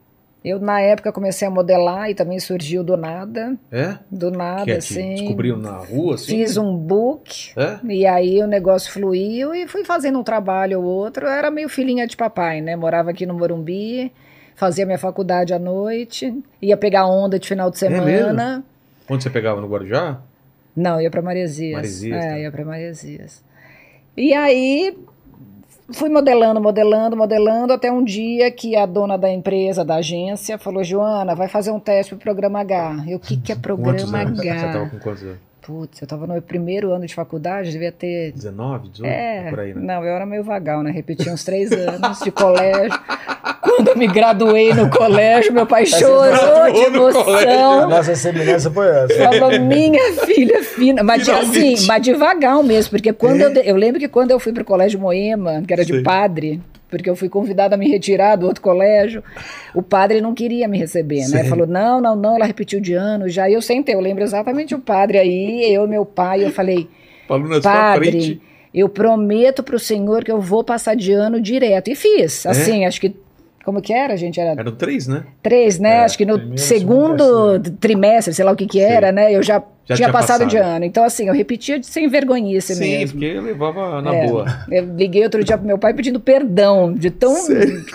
Eu 0.45 0.59
na 0.59 0.79
época 0.79 1.11
comecei 1.11 1.47
a 1.47 1.51
modelar 1.51 2.09
e 2.09 2.15
também 2.15 2.39
surgiu 2.39 2.83
do 2.83 2.95
nada, 2.95 3.57
É? 3.71 3.97
do 4.09 4.31
nada, 4.31 4.63
Que 4.63 4.71
é, 4.71 4.77
te 4.77 4.93
assim. 4.93 5.15
descobriu 5.15 5.57
na 5.57 5.77
rua, 5.77 6.15
assim? 6.15 6.27
Fiz 6.37 6.55
um 6.57 6.75
book 6.77 7.51
É? 7.57 7.79
e 7.85 8.05
aí 8.05 8.41
o 8.41 8.47
negócio 8.47 8.91
fluiu 8.91 9.53
e 9.53 9.67
fui 9.67 9.83
fazendo 9.83 10.19
um 10.19 10.23
trabalho 10.23 10.79
ou 10.81 10.85
outro. 10.85 11.25
Eu 11.25 11.31
era 11.31 11.51
meio 11.51 11.67
filhinha 11.69 12.07
de 12.07 12.15
papai, 12.15 12.61
né? 12.61 12.75
Morava 12.75 13.09
aqui 13.11 13.25
no 13.25 13.33
Morumbi, 13.33 14.11
fazia 14.55 14.85
minha 14.85 14.97
faculdade 14.99 15.53
à 15.53 15.59
noite, 15.59 16.33
ia 16.61 16.77
pegar 16.77 17.05
onda 17.07 17.37
de 17.37 17.47
final 17.47 17.69
de 17.69 17.77
É 17.77 17.79
semana. 17.79 18.63
Onde 19.09 19.23
você 19.23 19.29
pegava? 19.29 19.59
No 19.61 19.67
Guarujá? 19.67 20.19
Não, 20.75 21.01
ia 21.01 21.09
para 21.09 21.21
Maresias. 21.21 21.73
Maresias, 21.73 22.23
é, 22.25 22.29
tá. 22.29 22.39
ia 22.39 22.51
para 22.51 22.63
Maresias. 22.65 23.43
E 24.15 24.33
aí 24.33 24.97
fui 25.91 26.09
modelando, 26.09 26.61
modelando, 26.61 27.15
modelando 27.17 27.73
até 27.73 27.91
um 27.91 28.03
dia 28.03 28.51
que 28.51 28.75
a 28.75 28.85
dona 28.85 29.17
da 29.17 29.29
empresa, 29.29 29.83
da 29.85 29.95
agência, 29.95 30.57
falou: 30.57 30.83
"Joana, 30.83 31.35
vai 31.35 31.47
fazer 31.47 31.71
um 31.71 31.79
teste 31.79 32.15
pro 32.15 32.23
programa 32.23 32.59
H". 32.61 33.05
Eu, 33.07 33.17
o 33.17 33.19
que 33.19 33.37
que 33.37 33.51
é 33.51 33.55
programa 33.55 34.19
anos? 34.19 34.39
Você 34.39 34.49
H? 34.49 34.89
com 34.89 34.99
quantos 34.99 35.23
anos? 35.23 35.47
Putz, 35.61 36.01
eu 36.01 36.07
tava 36.07 36.25
no 36.25 36.31
meu 36.31 36.41
primeiro 36.41 36.93
ano 36.93 37.05
de 37.05 37.13
faculdade, 37.13 37.71
devia 37.71 37.91
ter 37.91 38.31
19, 38.31 38.87
18? 38.87 39.05
é, 39.05 39.49
Por 39.49 39.59
aí, 39.59 39.73
né? 39.73 39.81
não, 39.81 40.01
eu 40.01 40.15
era 40.15 40.25
meio 40.25 40.41
vagal, 40.41 40.81
né? 40.81 40.91
Repeti 40.91 41.29
uns 41.29 41.43
três 41.43 41.73
anos 41.73 42.19
de 42.19 42.31
colégio. 42.31 42.97
Quando 43.67 43.87
eu 43.89 43.97
me 43.97 44.07
graduei 44.07 44.73
no 44.73 44.89
colégio, 44.89 45.53
meu 45.53 45.65
pai 45.65 45.85
chorou 45.85 46.23
de 46.71 46.89
no 46.89 47.07
A 47.07 47.13
colégio. 47.13 47.49
emoção. 47.49 47.89
nossa 47.89 48.15
semelhança 48.15 48.71
foi 48.71 48.87
essa. 48.87 49.13
Falou, 49.39 49.59
minha 49.59 50.13
filha 50.25 50.63
fina. 50.63 51.03
Mas 51.03 51.19
de- 51.19 51.25
Finalmente. 51.25 51.73
assim, 51.75 51.85
mas 51.87 52.01
devagar 52.01 52.63
mesmo, 52.63 52.91
porque 52.91 53.11
quando 53.13 53.41
eu, 53.41 53.53
de- 53.53 53.67
eu 53.67 53.75
lembro 53.75 53.99
que 53.99 54.07
quando 54.07 54.31
eu 54.31 54.39
fui 54.39 54.51
pro 54.53 54.63
colégio 54.65 54.99
Moema, 54.99 55.61
que 55.67 55.73
era 55.73 55.83
de 55.85 55.93
Sei. 55.93 56.01
padre, 56.03 56.61
porque 56.89 57.09
eu 57.09 57.15
fui 57.15 57.27
convidada 57.29 57.75
a 57.75 57.77
me 57.77 57.89
retirar 57.89 58.37
do 58.37 58.45
outro 58.47 58.61
colégio, 58.61 59.21
o 59.75 59.81
padre 59.81 60.21
não 60.21 60.33
queria 60.33 60.67
me 60.67 60.77
receber, 60.77 61.19
né? 61.27 61.41
Sei. 61.41 61.43
Falou, 61.49 61.67
não, 61.67 61.99
não, 61.99 62.15
não, 62.15 62.35
ela 62.37 62.45
repetiu 62.45 62.79
de 62.79 62.93
ano 62.93 63.27
já. 63.27 63.49
E 63.49 63.53
eu 63.53 63.61
sentei, 63.61 63.93
eu 63.93 63.99
lembro 63.99 64.23
exatamente 64.23 64.73
o 64.73 64.79
padre 64.79 65.17
aí, 65.17 65.71
eu 65.73 65.85
e 65.85 65.87
meu 65.89 66.05
pai, 66.05 66.45
eu 66.45 66.51
falei, 66.51 66.87
Padre, 67.61 68.41
eu 68.73 68.87
prometo 68.87 69.63
pro 69.63 69.79
senhor 69.79 70.23
que 70.23 70.31
eu 70.31 70.39
vou 70.39 70.63
passar 70.63 70.95
de 70.95 71.11
ano 71.11 71.41
direto. 71.41 71.89
E 71.89 71.95
fiz. 71.95 72.45
É? 72.45 72.49
Assim, 72.49 72.85
acho 72.85 73.01
que. 73.01 73.15
Como 73.67 73.81
que 73.81 73.91
era, 73.91 74.15
gente? 74.15 74.39
Era 74.39 74.51
Eram 74.57 74.71
três, 74.71 75.07
né? 75.09 75.25
três, 75.43 75.77
né? 75.77 75.95
É, 75.97 76.03
acho 76.05 76.17
que 76.17 76.25
no 76.25 76.35
primeiro, 76.37 76.57
segundo 76.57 77.59
trimestre, 77.81 78.33
sei 78.33 78.45
lá 78.45 78.53
o 78.53 78.55
que 78.55 78.65
que 78.65 78.79
era, 78.79 79.11
né? 79.11 79.29
Eu 79.35 79.43
já, 79.43 79.55
Já 79.83 79.93
tinha 79.95 79.95
tinha 79.97 80.09
passado, 80.09 80.45
de 80.47 80.55
passado. 80.55 80.75
ano. 80.75 80.85
Então, 80.85 81.03
assim, 81.03 81.27
eu 81.27 81.33
repetia 81.33 81.83
sem 81.83 82.07
vergonhice 82.07 82.73
Sim, 82.75 82.79
mesmo. 82.99 83.19
porque 83.19 83.25
eu 83.25 83.41
levava 83.41 84.01
na 84.01 84.15
É. 84.15 84.25
boa. 84.25 84.45
Eu 84.71 84.85
liguei 84.95 85.21
outro 85.21 85.43
dia 85.43 85.57
pro 85.57 85.67
meu 85.67 85.77
pai 85.77 85.93
pedindo 85.93 86.17
perdão 86.17 86.93
de 86.93 87.11
tão 87.11 87.35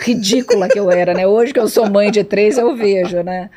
ridícula 0.01 0.69
que 0.69 0.79
eu 0.79 0.91
era, 0.91 1.15
né? 1.15 1.27
Hoje 1.27 1.55
que 1.55 1.59
eu 1.61 1.69
sou 1.69 1.89
mãe 1.89 2.11
de 2.11 2.23
três, 2.23 2.59
eu 2.59 2.77
vejo, 2.77 3.23
né? 3.23 3.49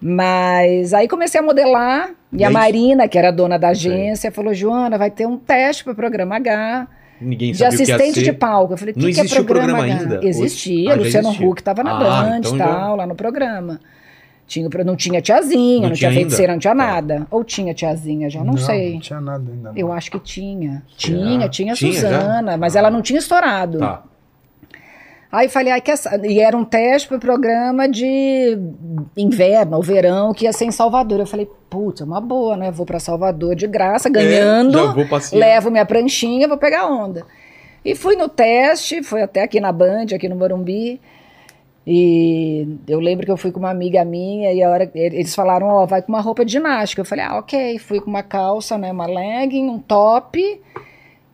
Mas 0.00 0.94
aí 0.94 1.06
comecei 1.06 1.38
a 1.38 1.44
modelar 1.44 2.12
e, 2.32 2.38
E 2.38 2.44
a 2.44 2.50
Marina, 2.50 3.06
que 3.08 3.18
era 3.18 3.30
dona 3.30 3.58
da 3.58 3.68
agência, 3.68 4.32
falou: 4.32 4.54
Joana, 4.54 4.96
vai 4.96 5.10
ter 5.10 5.26
um 5.26 5.36
teste 5.36 5.84
para 5.84 5.92
o 5.92 5.96
programa 5.96 6.36
H 6.36 6.86
Ninguém 7.20 7.52
de 7.52 7.58
sabia 7.58 7.74
assistente 7.74 8.14
ser. 8.14 8.22
de 8.24 8.32
palco. 8.32 8.74
Eu 8.74 8.76
falei: 8.76 8.94
o 8.94 8.98
Não 8.98 9.06
que, 9.08 9.14
que 9.14 9.20
é 9.20 9.42
programa, 9.42 9.74
programa 9.78 9.82
ainda? 9.84 10.20
Existia, 10.26 10.90
Ah, 10.92 10.96
já 10.96 11.02
Luciano 11.02 11.28
existia. 11.28 11.48
Huck 11.48 11.60
estava 11.60 11.82
na 11.82 11.92
Ah, 11.96 12.22
Band 12.22 12.38
então 12.38 12.54
e 12.54 12.58
já- 12.58 12.66
tal, 12.66 12.96
lá 12.96 13.06
no 13.06 13.14
programa. 13.14 13.80
Tinha, 14.46 14.68
não 14.84 14.94
tinha 14.94 15.20
tiazinha, 15.20 15.80
Não 15.80 15.88
não, 15.88 15.96
tinha 15.96 16.08
tinha 16.08 16.12
feiticeira, 16.12 16.52
não 16.52 16.60
tinha 16.60 16.72
É. 16.72 16.76
nada. 16.76 17.26
Ou 17.32 17.42
tinha 17.42 17.74
tiazinha, 17.74 18.30
já 18.30 18.44
não, 18.44 18.56
sei. 18.56 18.92
Não 18.94 19.00
tinha 19.00 19.20
nada 19.20 19.44
ainda. 19.50 19.70
não. 19.72 19.76
Eu 19.76 19.92
acho 19.92 20.08
que 20.10 20.20
tinha. 20.20 20.84
Tinha? 20.96 21.18
Tinha, 21.18 21.48
tinha, 21.48 21.74
Tinha 21.74 21.92
já? 21.92 22.00
Suzana, 22.20 22.56
mas 22.56 22.76
Ah. 22.76 22.78
ela 22.78 22.90
não 22.90 23.02
tinha 23.02 23.18
estourado. 23.18 23.78
Tá. 23.78 24.04
Aí 25.36 25.50
falei, 25.50 25.70
ai, 25.70 25.82
quer 25.82 25.98
e 26.24 26.40
era 26.40 26.56
um 26.56 26.64
teste 26.64 27.08
pro 27.08 27.18
programa 27.18 27.86
de 27.86 28.58
inverno 29.14 29.76
ou 29.76 29.82
verão 29.82 30.32
que 30.32 30.46
ia 30.46 30.52
ser 30.52 30.64
em 30.64 30.70
Salvador. 30.70 31.20
Eu 31.20 31.26
falei, 31.26 31.46
putz, 31.68 32.00
é 32.00 32.04
uma 32.04 32.22
boa, 32.22 32.56
né? 32.56 32.70
Vou 32.70 32.86
pra 32.86 32.98
Salvador 32.98 33.54
de 33.54 33.66
graça, 33.66 34.08
ganhando, 34.08 34.78
É, 34.78 34.92
vou 34.94 35.06
passear. 35.06 35.38
levo 35.38 35.70
minha 35.70 35.84
pranchinha, 35.84 36.48
vou 36.48 36.56
pegar 36.56 36.86
onda. 36.86 37.26
E 37.84 37.94
fui 37.94 38.16
no 38.16 38.30
teste, 38.30 39.02
fui 39.02 39.20
até 39.20 39.42
aqui 39.42 39.60
na 39.60 39.72
Band, 39.72 40.06
aqui 40.14 40.26
no 40.26 40.36
Morumbi. 40.36 40.98
E 41.86 42.66
eu 42.88 42.98
lembro 42.98 43.26
que 43.26 43.30
eu 43.30 43.36
fui 43.36 43.52
com 43.52 43.58
uma 43.60 43.70
amiga 43.70 44.02
minha 44.06 44.54
e 44.54 44.62
a 44.62 44.70
hora 44.70 44.90
eles 44.94 45.34
falaram, 45.34 45.66
ó, 45.66 45.84
vai 45.84 46.00
com 46.00 46.08
uma 46.12 46.22
roupa 46.22 46.46
de 46.46 46.52
ginástica. 46.52 47.02
Eu 47.02 47.06
falei, 47.06 47.26
ah, 47.26 47.38
ok. 47.40 47.78
Fui 47.78 48.00
com 48.00 48.08
uma 48.08 48.22
calça, 48.22 48.78
né, 48.78 48.90
uma 48.90 49.06
legging, 49.06 49.68
um 49.68 49.78
top. 49.78 50.62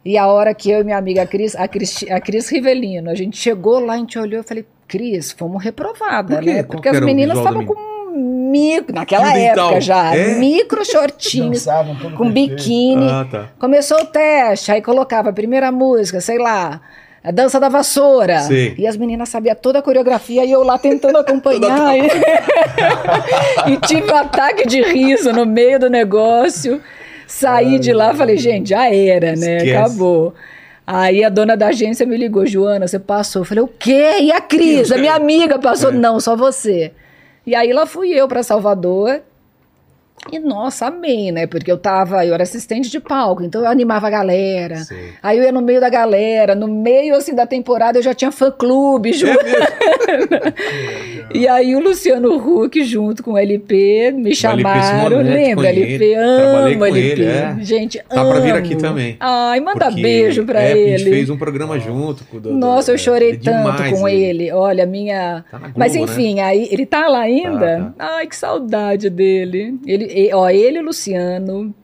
E 0.04 0.18
a 0.18 0.26
hora 0.26 0.52
que 0.52 0.70
eu 0.70 0.80
e 0.80 0.84
minha 0.84 0.96
amiga 0.98 1.24
Cris, 1.26 1.54
a 1.54 1.68
Cris, 1.68 2.04
a 2.10 2.20
Cris 2.20 2.48
Rivelino, 2.48 3.10
a 3.10 3.14
gente 3.14 3.36
chegou 3.36 3.78
lá, 3.78 3.94
a 3.94 3.98
gente 3.98 4.18
olhou, 4.18 4.40
eu 4.40 4.44
falei, 4.44 4.66
Cris, 4.88 5.30
fomos 5.32 5.62
reprovada, 5.62 6.36
Por 6.36 6.44
né? 6.44 6.62
Porque 6.64 6.90
que 6.90 6.96
as 6.96 7.00
meninas 7.00 7.38
estavam 7.38 7.64
com 7.64 7.74
micro, 8.12 8.94
naquela 8.94 9.36
época 9.36 9.80
já, 9.80 10.14
É? 10.14 10.34
micro 10.34 10.84
shortinhos, 10.84 11.66
tudo 12.00 12.16
com 12.16 12.30
biquíni. 12.30 13.08
Ah, 13.08 13.26
tá. 13.30 13.48
Começou 13.58 14.00
o 14.00 14.06
teste, 14.06 14.70
aí 14.70 14.82
colocava 14.82 15.30
a 15.30 15.32
primeira 15.32 15.72
música, 15.72 16.20
sei 16.20 16.38
lá, 16.38 16.80
a 17.24 17.30
dança 17.30 17.60
da 17.60 17.68
vassoura. 17.68 18.40
Sei. 18.40 18.74
E 18.76 18.86
as 18.86 18.96
meninas 18.96 19.28
sabiam 19.28 19.54
toda 19.54 19.78
a 19.78 19.82
coreografia 19.82 20.44
e 20.44 20.50
eu 20.50 20.62
lá 20.62 20.78
tentando 20.78 21.16
acompanhar. 21.18 21.96
e... 21.96 22.02
e 23.72 23.76
tive 23.86 24.10
um 24.12 24.16
ataque 24.16 24.66
de 24.66 24.82
riso 24.82 25.32
no 25.32 25.46
meio 25.46 25.78
do 25.78 25.88
negócio. 25.88 26.80
Saí 27.32 27.78
de 27.78 27.92
lá 27.94 28.14
falei, 28.14 28.36
gente, 28.36 28.68
já 28.70 28.92
era, 28.94 29.34
né? 29.34 29.56
Esquece. 29.56 29.74
Acabou. 29.74 30.34
Aí 30.86 31.24
a 31.24 31.30
dona 31.30 31.56
da 31.56 31.68
agência 31.68 32.04
me 32.04 32.16
ligou, 32.16 32.46
Joana, 32.46 32.86
você 32.86 32.98
passou. 32.98 33.40
Eu 33.40 33.46
falei, 33.46 33.64
o 33.64 33.68
quê? 33.68 34.18
E 34.20 34.30
a 34.30 34.40
Cris? 34.40 34.92
A 34.92 34.98
minha 34.98 35.14
amiga 35.16 35.58
passou. 35.58 35.90
É. 35.90 35.92
Não, 35.92 36.20
só 36.20 36.36
você. 36.36 36.92
E 37.46 37.54
aí 37.54 37.72
lá 37.72 37.86
fui 37.86 38.10
eu 38.10 38.28
para 38.28 38.42
Salvador. 38.42 39.22
E 40.30 40.38
nossa, 40.38 40.86
amei, 40.86 41.32
né? 41.32 41.46
Porque 41.46 41.70
eu 41.70 41.76
tava, 41.76 42.24
eu 42.24 42.32
era 42.32 42.42
assistente 42.44 42.88
de 42.88 43.00
palco, 43.00 43.42
então 43.42 43.60
eu 43.62 43.68
animava 43.68 44.06
a 44.06 44.10
galera. 44.10 44.76
Sei. 44.76 45.10
Aí 45.22 45.36
eu 45.38 45.44
ia 45.44 45.52
no 45.52 45.60
meio 45.60 45.80
da 45.80 45.88
galera, 45.90 46.54
no 46.54 46.68
meio 46.68 47.16
assim 47.16 47.34
da 47.34 47.44
temporada 47.46 47.98
eu 47.98 48.02
já 48.02 48.14
tinha 48.14 48.30
fã 48.30 48.50
clube, 48.50 49.12
ju- 49.12 49.26
E 51.34 51.48
aí 51.48 51.74
o 51.74 51.80
Luciano 51.80 52.36
Huck 52.36 52.84
junto 52.84 53.22
com 53.22 53.32
o 53.32 53.38
LP 53.38 54.12
me 54.12 54.34
chamaram, 54.34 55.08
Simonetti, 55.18 55.34
lembra 55.34 55.64
conheço. 55.72 55.80
LP, 56.04 56.14
amo 56.14 56.78
com 56.78 56.86
LP. 56.86 56.98
ele, 57.10 57.24
é. 57.24 57.56
Gente, 57.60 57.98
Tá 58.08 58.20
amo. 58.20 58.30
pra 58.32 58.40
vir 58.40 58.52
aqui 58.54 58.76
também. 58.76 59.16
Ai, 59.18 59.60
manda 59.60 59.90
beijo 59.90 60.44
pra 60.44 60.60
é, 60.62 60.72
A 60.72 60.76
gente 60.76 61.02
ele. 61.02 61.10
fez 61.10 61.30
um 61.30 61.36
programa 61.36 61.78
junto 61.78 62.24
com 62.24 62.36
o 62.36 62.40
Dodô. 62.40 62.54
Nossa, 62.56 62.90
eu 62.90 62.94
É, 62.94 62.98
chorei 62.98 63.30
é 63.32 63.36
tanto 63.36 63.44
demais 63.72 63.98
com 63.98 64.08
ele. 64.08 64.52
Olha, 64.52 64.84
minha. 64.86 65.44
Tá 65.50 65.58
Globo, 65.58 65.74
Mas 65.76 65.94
né? 65.94 66.00
enfim, 66.00 66.40
aí 66.40 66.68
ele 66.70 66.84
tá 66.86 67.08
lá 67.08 67.20
ainda. 67.20 67.92
Tá, 67.96 68.16
Ai, 68.16 68.26
que 68.26 68.36
saudade 68.36 69.08
dele. 69.08 69.78
Ele, 69.86 70.04
e- 70.12 70.32
ó, 70.34 70.48
ele 70.50 70.78
e 70.78 70.80
o 70.80 70.84
Luciano 70.84 71.74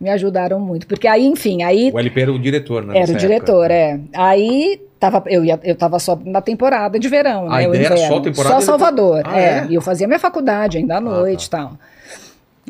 me 0.00 0.10
ajudaram 0.10 0.60
muito, 0.60 0.86
porque 0.86 1.08
aí, 1.08 1.24
enfim, 1.26 1.62
aí 1.62 1.90
O 1.92 1.98
LP 1.98 2.20
era 2.20 2.32
o 2.32 2.38
diretor, 2.38 2.84
né? 2.84 2.98
era 2.98 3.10
o 3.12 3.16
diretor, 3.16 3.70
época. 3.70 3.74
é. 3.74 4.00
Aí 4.14 4.80
tava, 5.00 5.22
eu, 5.26 5.44
ia, 5.44 5.58
eu 5.64 5.74
tava 5.74 5.98
só 5.98 6.18
na 6.24 6.40
temporada 6.42 6.98
de 6.98 7.08
verão, 7.08 7.46
A 7.50 7.58
né? 7.60 7.68
o 7.68 7.74
ideia 7.74 7.86
era 7.86 7.96
só 7.96 8.18
a 8.18 8.20
temporada 8.20 8.54
Só 8.56 8.60
Salvador, 8.60 9.22
Ah, 9.24 9.38
é. 9.40 9.44
é? 9.60 9.66
E 9.70 9.74
eu 9.74 9.80
fazia 9.80 10.06
minha 10.06 10.18
faculdade 10.18 10.78
ainda 10.78 10.94
à 10.94 10.98
Ah, 10.98 11.00
noite 11.00 11.46
e 11.46 11.50
tal. 11.50 11.72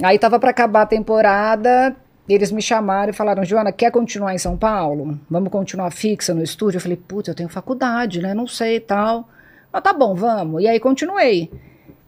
Aí 0.02 0.18
tava 0.18 0.38
pra 0.38 0.50
acabar 0.50 0.82
a 0.82 0.86
temporada, 0.86 1.96
eles 2.28 2.52
me 2.52 2.60
chamaram 2.62 3.10
e 3.10 3.14
falaram, 3.14 3.44
Joana, 3.44 3.72
quer 3.72 3.90
continuar 3.90 4.34
em 4.34 4.38
São 4.38 4.56
Paulo? 4.56 5.18
Vamos 5.30 5.50
continuar 5.50 5.90
fixa 5.90 6.34
no 6.34 6.42
estúdio? 6.42 6.76
Eu 6.78 6.82
falei, 6.82 6.96
puta, 6.96 7.30
eu 7.30 7.34
tenho 7.34 7.48
faculdade, 7.48 8.20
né? 8.20 8.34
Não 8.34 8.46
sei 8.46 8.76
e 8.76 8.80
tal. 8.80 9.28
Mas 9.72 9.82
tá 9.82 9.92
bom, 9.92 10.14
vamos. 10.14 10.62
E 10.62 10.68
aí 10.68 10.78
continuei. 10.78 11.50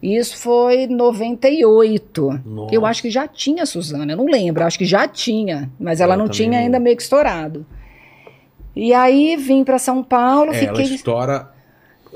Isso 0.02 0.36
foi 0.38 0.86
98. 0.86 2.40
Nossa. 2.44 2.74
Eu 2.74 2.86
acho 2.86 3.02
que 3.02 3.10
já 3.10 3.26
tinha 3.26 3.66
Suzana, 3.66 4.12
eu 4.12 4.16
não 4.16 4.26
lembro, 4.26 4.64
acho 4.64 4.78
que 4.78 4.84
já 4.84 5.08
tinha, 5.08 5.70
mas 5.78 6.00
ela 6.00 6.14
Eu 6.14 6.18
não 6.18 6.28
tinha 6.28 6.50
não. 6.52 6.58
ainda 6.58 6.78
meio 6.78 6.96
que 6.96 7.02
estourado. 7.02 7.66
E 8.76 8.94
aí 8.94 9.36
vim 9.36 9.64
pra 9.64 9.78
São 9.78 10.02
Paulo, 10.04 10.52
É, 10.52 10.64
ela 10.64 10.76
fiquei. 10.76 10.94
estoura, 10.94 11.34
eu 11.34 11.57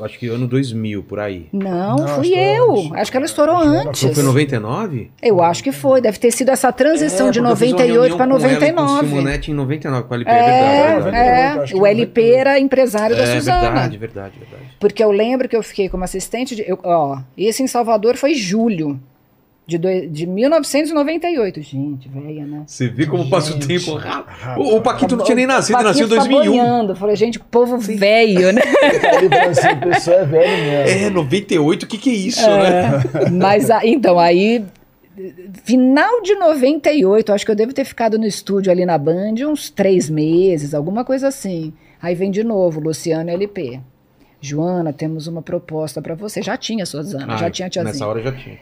acho 0.04 0.18
que 0.18 0.26
ano 0.28 0.46
2000, 0.46 1.02
por 1.02 1.18
aí. 1.20 1.46
Não, 1.52 1.96
Não, 1.96 2.08
fui 2.08 2.32
eu. 2.34 2.72
antes. 2.74 2.92
Acho 2.92 3.10
que 3.10 3.16
ela 3.16 3.26
estourou 3.26 3.56
Acho 3.56 3.64
ela 3.68 3.88
antes. 3.90 4.14
Foi 4.14 4.22
99? 4.22 5.10
Eu 5.22 5.42
acho 5.42 5.62
que 5.62 5.72
foi, 5.72 6.00
deve 6.00 6.18
ter 6.18 6.30
sido 6.30 6.50
essa 6.50 6.72
transição 6.72 7.28
É, 7.28 7.30
de 7.30 7.40
porque 7.40 7.52
eu 7.52 7.56
fiz 7.56 7.68
uma 7.72 7.78
98 7.78 8.16
para 8.16 8.26
reunião 8.26 8.38
com 8.40 8.46
ela 8.46 8.52
e 8.52 8.72
com 8.72 8.80
o 8.80 8.84
99. 8.84 9.08
Simonetti 9.08 9.50
em 9.50 9.54
99, 9.54 10.08
com 10.08 10.14
a 10.14 10.16
LP, 10.16 10.30
é, 10.30 10.34
É, 10.34 10.40
verdade. 10.42 11.02
verdade. 11.02 11.16
é, 11.28 11.46
acho 11.62 11.72
que 11.74 11.78
o 11.80 11.86
LP 11.86 12.20
98. 12.20 12.38
era 12.40 12.58
empresário 12.58 13.16
da 13.16 13.22
É 13.22 13.26
Suzana. 13.38 13.60
verdade, 13.60 13.96
verdade, 13.98 14.38
verdade. 14.38 14.62
Porque 14.80 15.02
eu 15.04 15.10
lembro 15.10 15.48
que 15.48 15.56
eu 15.56 15.62
fiquei 15.62 15.88
como 15.88 16.04
assistente 16.04 16.54
de. 16.56 16.64
eu- 16.68 16.78
ó, 16.82 17.18
esse 17.36 17.62
em 17.62 17.66
Salvador 17.66 18.16
foi 18.16 18.34
julho 18.34 19.00
de, 19.66 19.78
doi- 19.78 20.08
de 20.08 20.26
1998. 20.26 21.62
Gente, 21.62 22.08
velha, 22.08 22.44
né? 22.46 22.62
Você 22.66 22.88
vê 22.88 23.06
como 23.06 23.28
passa 23.30 23.50
o 23.50 23.52
Gente. 23.54 23.66
tempo 23.68 23.94
rápido. 23.96 24.60
O, 24.60 24.76
o 24.76 24.80
Paquito 24.82 25.16
não 25.16 25.24
tinha 25.24 25.36
nem 25.36 25.46
nascido, 25.46 25.74
Paquito 25.76 25.88
nasceu 25.88 26.06
em 26.06 26.10
tá 26.10 26.16
2001. 26.16 26.50
boiando. 26.50 26.96
Falei, 26.96 27.16
gente, 27.16 27.38
povo 27.38 27.78
velho, 27.78 28.52
né? 28.52 28.60
Ele 29.18 29.28
falou 29.28 29.50
assim, 29.50 29.68
o 29.68 29.80
pessoal 29.80 30.18
é 30.18 30.24
velho 30.24 30.64
mesmo. 30.64 31.06
É, 31.06 31.10
98, 31.10 31.82
o 31.82 31.86
que 31.86 31.98
que 31.98 32.10
é 32.10 32.14
isso, 32.14 32.46
né? 32.48 33.02
É, 33.26 33.30
mas 33.30 33.70
a- 33.70 33.86
então, 33.86 34.18
aí, 34.18 34.64
final 35.64 36.20
de 36.22 36.34
98, 36.34 37.32
acho 37.32 37.44
que 37.44 37.50
eu 37.50 37.56
devo 37.56 37.72
ter 37.72 37.84
ficado 37.84 38.18
no 38.18 38.26
estúdio 38.26 38.72
ali 38.72 38.84
na 38.84 38.98
Band 38.98 39.34
uns 39.48 39.70
três 39.70 40.10
meses, 40.10 40.74
alguma 40.74 41.04
coisa 41.04 41.28
assim. 41.28 41.72
Aí 42.00 42.14
vem 42.14 42.30
de 42.30 42.42
novo, 42.42 42.80
Luciano 42.80 43.30
LP. 43.30 43.80
Joana, 44.40 44.92
temos 44.92 45.28
uma 45.28 45.40
proposta 45.40 46.02
para 46.02 46.16
você. 46.16 46.42
Já 46.42 46.56
tinha 46.56 46.84
Suzana, 46.84 47.34
Ah, 47.34 47.36
já 47.36 47.48
tinha 47.48 47.66
a 47.66 47.70
tiazinha. 47.70 47.92
Nessa 47.92 48.06
hora 48.08 48.20
já 48.20 48.32
tinha. 48.32 48.58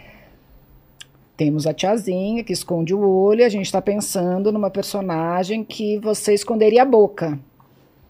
Temos 1.41 1.67
a 1.67 1.73
tiazinha 1.73 2.45
que 2.45 2.53
esconde 2.53 2.95
o 2.95 3.01
olho 3.01 3.47
a 3.47 3.49
gente 3.49 3.65
está 3.65 3.81
pensando 3.81 4.53
numa 4.53 4.69
personagem 4.69 5.65
que 5.65 5.97
você 5.97 6.35
esconderia 6.35 6.83
a 6.83 6.85
boca. 6.85 7.39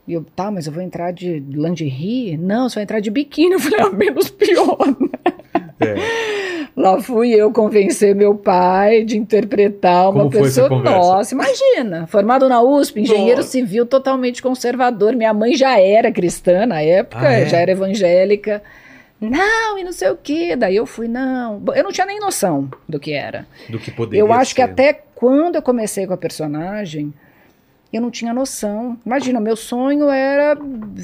E 0.04 0.14
eu, 0.14 0.26
tá, 0.34 0.50
mas 0.50 0.66
eu 0.66 0.72
vou 0.72 0.82
entrar 0.82 1.12
de 1.12 1.38
lingerie? 1.38 2.36
Não, 2.36 2.68
você 2.68 2.74
vai 2.74 2.82
entrar 2.82 2.98
de 2.98 3.08
biquíni. 3.08 3.52
Eu 3.54 3.60
falei, 3.60 3.80
ah, 3.82 3.90
menos 3.90 4.30
pior, 4.30 4.78
né? 4.84 5.32
É. 5.78 5.94
Lá 6.76 7.00
fui 7.00 7.30
eu 7.30 7.52
convencer 7.52 8.16
meu 8.16 8.34
pai 8.34 9.04
de 9.04 9.16
interpretar 9.16 10.10
uma 10.10 10.24
Como 10.24 10.30
pessoa. 10.30 10.68
Nossa, 10.68 11.32
imagina! 11.32 12.08
Formado 12.08 12.48
na 12.48 12.60
USP, 12.60 13.02
engenheiro 13.02 13.38
Nossa. 13.42 13.50
civil 13.50 13.86
totalmente 13.86 14.42
conservador. 14.42 15.14
Minha 15.14 15.32
mãe 15.32 15.54
já 15.54 15.78
era 15.78 16.10
cristã 16.10 16.66
na 16.66 16.82
época, 16.82 17.28
Ah, 17.28 17.32
é? 17.32 17.46
já 17.46 17.58
era 17.58 17.70
evangélica. 17.70 18.60
Não, 19.20 19.78
e 19.78 19.84
não 19.84 19.92
sei 19.92 20.10
o 20.10 20.16
quê. 20.16 20.56
Daí 20.56 20.76
eu 20.76 20.86
fui, 20.86 21.06
não. 21.06 21.62
Eu 21.74 21.84
não 21.84 21.92
tinha 21.92 22.06
nem 22.06 22.18
noção 22.18 22.70
do 22.88 22.98
que 22.98 23.12
era. 23.12 23.46
Do 23.68 23.78
que 23.78 23.90
poderia 23.90 24.20
Eu 24.20 24.32
acho 24.32 24.54
que 24.54 24.62
ser. 24.64 24.70
até 24.70 24.92
quando 25.14 25.56
eu 25.56 25.62
comecei 25.62 26.06
com 26.06 26.14
a 26.14 26.16
personagem, 26.16 27.12
eu 27.92 28.00
não 28.00 28.10
tinha 28.10 28.32
noção. 28.32 28.96
Imagina, 29.04 29.38
meu 29.40 29.56
sonho 29.56 30.08
era 30.08 30.56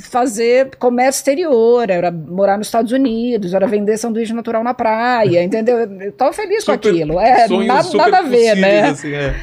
fazer 0.04 0.76
comércio 0.76 1.18
exterior, 1.20 1.90
era 1.90 2.10
morar 2.10 2.56
nos 2.56 2.68
Estados 2.68 2.92
Unidos, 2.92 3.52
era 3.52 3.66
vender 3.66 3.98
sanduíche 3.98 4.32
natural 4.32 4.64
na 4.64 4.72
praia, 4.72 5.42
entendeu? 5.44 5.76
Eu 5.78 6.12
tava 6.12 6.32
feliz 6.32 6.64
com 6.64 6.72
Super- 6.72 6.88
aquilo. 6.88 7.20
É, 7.20 7.46
nada, 7.66 7.92
nada 7.92 8.18
a 8.18 8.22
ver, 8.22 8.56
né? 8.56 8.80
assim, 8.88 9.12
é. 9.12 9.34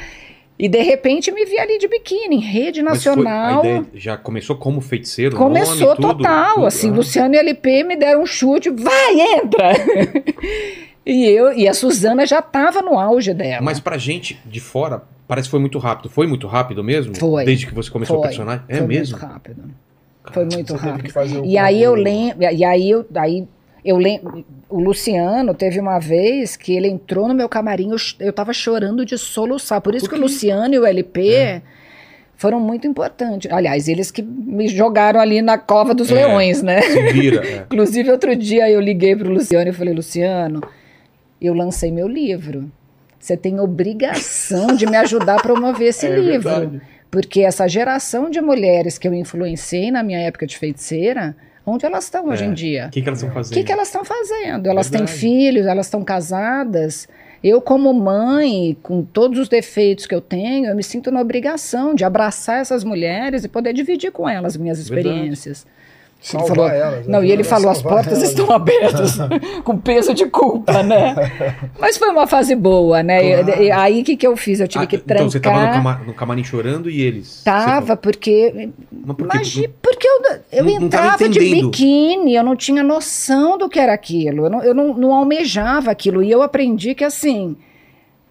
E 0.57 0.69
de 0.69 0.81
repente 0.81 1.31
me 1.31 1.45
vi 1.45 1.57
ali 1.59 1.79
de 1.79 1.87
biquíni, 1.87 2.35
em 2.35 2.39
rede 2.39 2.81
foi- 2.81 2.89
nacional. 2.89 3.57
a 3.57 3.59
ideia 3.59 3.85
já 3.95 4.15
começou 4.17 4.55
como 4.55 4.79
feiticeiro? 4.81 5.35
Começou 5.35 5.75
nome, 5.87 5.95
tudo, 5.95 6.15
total, 6.17 6.55
tudo, 6.55 6.65
assim, 6.67 6.89
ah. 6.91 6.93
Luciano 6.93 7.33
e 7.33 7.37
LP 7.37 7.83
me 7.83 7.95
deram 7.95 8.21
um 8.21 8.25
chute, 8.25 8.69
vai, 8.69 9.19
entra! 9.19 9.71
e 11.05 11.25
eu, 11.25 11.51
e 11.53 11.67
a 11.67 11.73
Suzana 11.73 12.25
já 12.25 12.41
tava 12.41 12.81
no 12.81 12.97
auge 12.99 13.33
dela. 13.33 13.61
Mas 13.61 13.79
pra 13.79 13.97
gente 13.97 14.39
de 14.45 14.59
fora, 14.59 15.01
parece 15.27 15.47
que 15.47 15.51
foi 15.51 15.59
muito 15.59 15.79
rápido. 15.79 16.09
Foi 16.09 16.27
muito 16.27 16.47
rápido 16.47 16.83
mesmo? 16.83 17.15
Foi. 17.15 17.45
Desde 17.45 17.65
que 17.67 17.73
você 17.73 17.89
começou 17.89 18.17
Foi, 18.17 18.25
o 18.25 18.27
personagem? 18.29 18.63
É 18.67 18.77
foi 18.77 18.87
mesmo? 18.87 19.17
muito 19.17 19.31
rápido. 19.31 19.63
Foi 20.31 20.45
muito 20.45 20.75
rápido. 20.75 21.11
fazer 21.11 21.39
o 21.39 21.45
E 21.45 21.57
aí 21.57 21.81
eu 21.83 21.95
lembro, 21.95 22.43
e 22.43 22.63
aí 22.63 22.89
eu, 22.89 23.05
aí 23.15 23.45
eu 23.83 23.97
lembro, 23.97 24.45
o 24.75 24.79
Luciano 24.79 25.53
teve 25.53 25.79
uma 25.79 25.99
vez 25.99 26.55
que 26.57 26.75
ele 26.75 26.87
entrou 26.87 27.27
no 27.27 27.33
meu 27.33 27.47
camarim, 27.47 27.91
eu, 27.91 27.97
eu 28.19 28.33
tava 28.33 28.53
chorando 28.53 29.05
de 29.05 29.17
soluçar. 29.17 29.79
Por 29.81 29.93
isso 29.93 30.05
Por 30.05 30.15
que 30.15 30.19
o? 30.19 30.23
Luciano 30.23 30.73
e 30.73 30.79
o 30.79 30.85
LP 30.85 31.61
foram 32.35 32.59
muito 32.59 32.87
importantes. 32.87 33.51
Aliás, 33.51 33.87
eles 33.87 34.09
que 34.11 34.21
me 34.21 34.67
jogaram 34.67 35.19
ali 35.19 35.41
na 35.41 35.57
cova 35.57 35.93
dos 35.93 36.09
É. 36.11 36.15
leões, 36.15 36.61
né? 36.63 36.81
Se 36.81 37.01
vira. 37.13 37.45
é. 37.47 37.57
Inclusive, 37.65 38.11
outro 38.11 38.35
dia 38.35 38.69
eu 38.69 38.81
liguei 38.81 39.15
pro 39.15 39.29
Luciano 39.31 39.69
e 39.69 39.73
falei, 39.73 39.93
Luciano, 39.93 40.61
eu 41.41 41.53
lancei 41.53 41.91
meu 41.91 42.07
livro. 42.07 42.71
Você 43.19 43.37
tem 43.37 43.59
obrigação 43.59 44.75
de 44.75 44.85
me 44.85 44.97
ajudar 44.97 45.35
a 45.35 45.41
promover 45.41 45.89
esse 45.89 46.05
É 46.07 46.15
livro. 46.15 46.49
verdade. 46.49 46.81
Porque 47.11 47.41
essa 47.41 47.67
geração 47.67 48.29
de 48.29 48.41
mulheres 48.41 48.97
que 48.97 49.07
eu 49.07 49.13
influenciei 49.13 49.91
na 49.91 50.01
minha 50.03 50.19
época 50.19 50.47
de 50.47 50.57
feiticeira, 50.57 51.35
onde 51.65 51.85
elas 51.85 52.05
estão 52.05 52.27
hoje 52.27 52.43
É. 52.43 52.47
em 52.47 52.53
dia? 52.53 52.85
O 52.87 52.91
que, 52.91 53.01
que 53.01 53.07
elas 53.09 53.19
estão 53.19 53.29
O 53.31 53.33
fazendo? 53.33 53.53
que, 53.57 53.63
que 53.63 53.71
elas 53.71 53.87
estão 53.87 54.03
fazendo? 54.05 54.67
Elas 54.69 54.89
têm 54.89 54.99
Verdade. 54.99 55.19
filhos, 55.19 55.65
elas 55.65 55.85
estão 55.87 56.03
casadas. 56.03 57.07
Eu, 57.43 57.59
como 57.61 57.93
mãe, 57.93 58.77
com 58.81 59.03
todos 59.03 59.37
os 59.37 59.49
defeitos 59.49 60.05
que 60.05 60.15
eu 60.15 60.21
tenho, 60.21 60.67
eu 60.67 60.75
me 60.75 60.83
sinto 60.83 61.11
na 61.11 61.19
obrigação 61.19 61.93
de 61.93 62.05
abraçar 62.05 62.61
essas 62.61 62.83
mulheres 62.85 63.43
e 63.43 63.49
poder 63.49 63.73
dividir 63.73 64.11
com 64.11 64.27
elas 64.29 64.55
minhas 64.55 64.79
experiências. 64.79 65.65
Ele 66.33 66.47
falou- 66.47 66.69
elas. 66.69 67.05
Não, 67.05 67.19
né? 67.19 67.27
e 67.27 67.31
ele 67.33 67.43
Vai 67.43 67.49
falou: 67.49 67.69
as 67.69 67.81
portas 67.81 68.13
elas. 68.19 68.29
estão 68.29 68.49
abertas, 68.49 69.17
com 69.65 69.77
peso 69.77 70.13
de 70.13 70.25
culpa, 70.27 70.81
né? 70.81 71.13
Mas 71.77 71.97
foi 71.97 72.07
uma 72.07 72.25
fase 72.25 72.55
boa, 72.55 73.03
né? 73.03 73.25
E- 73.41 73.43
Claro. 73.43 73.61
e 73.63 73.71
aí 73.73 74.01
o 74.01 74.05
que, 74.05 74.15
que 74.15 74.25
eu 74.25 74.37
fiz? 74.37 74.61
Eu 74.61 74.67
tive 74.69 74.85
Ah, 74.85 74.87
que 74.87 74.95
então 74.95 75.07
trancar. 75.07 75.29
você 75.29 75.39
tava 75.41 75.65
no, 75.67 75.73
cama- 75.73 76.01
no 76.07 76.13
camarim 76.13 76.43
chorando 76.45 76.89
e 76.89 77.01
eles? 77.01 77.41
Tava, 77.43 77.97
porque. 77.97 78.69
Mas 78.89 79.17
por 79.17 79.27
quê? 79.27 79.35
Imagina, 79.35 79.73
porque 80.03 80.07
eu, 80.07 80.59
eu 80.59 80.63
Não- 80.65 80.73
não 80.79 80.85
entrava 80.87 81.29
de 81.29 81.39
entendendo. 81.39 81.69
biquíni, 81.71 82.35
eu 82.35 82.43
não 82.43 82.55
tinha 82.55 82.83
noção 82.83 83.57
do 83.57 83.69
que 83.69 83.79
era 83.79 83.93
aquilo, 83.93 84.45
eu 84.45 84.49
não, 84.49 84.63
eu 84.63 84.73
não, 84.73 84.93
não 84.93 85.13
almejava 85.13 85.91
aquilo. 85.91 86.21
E 86.21 86.29
eu 86.31 86.41
aprendi 86.41 86.93
que, 86.93 87.03
assim, 87.03 87.55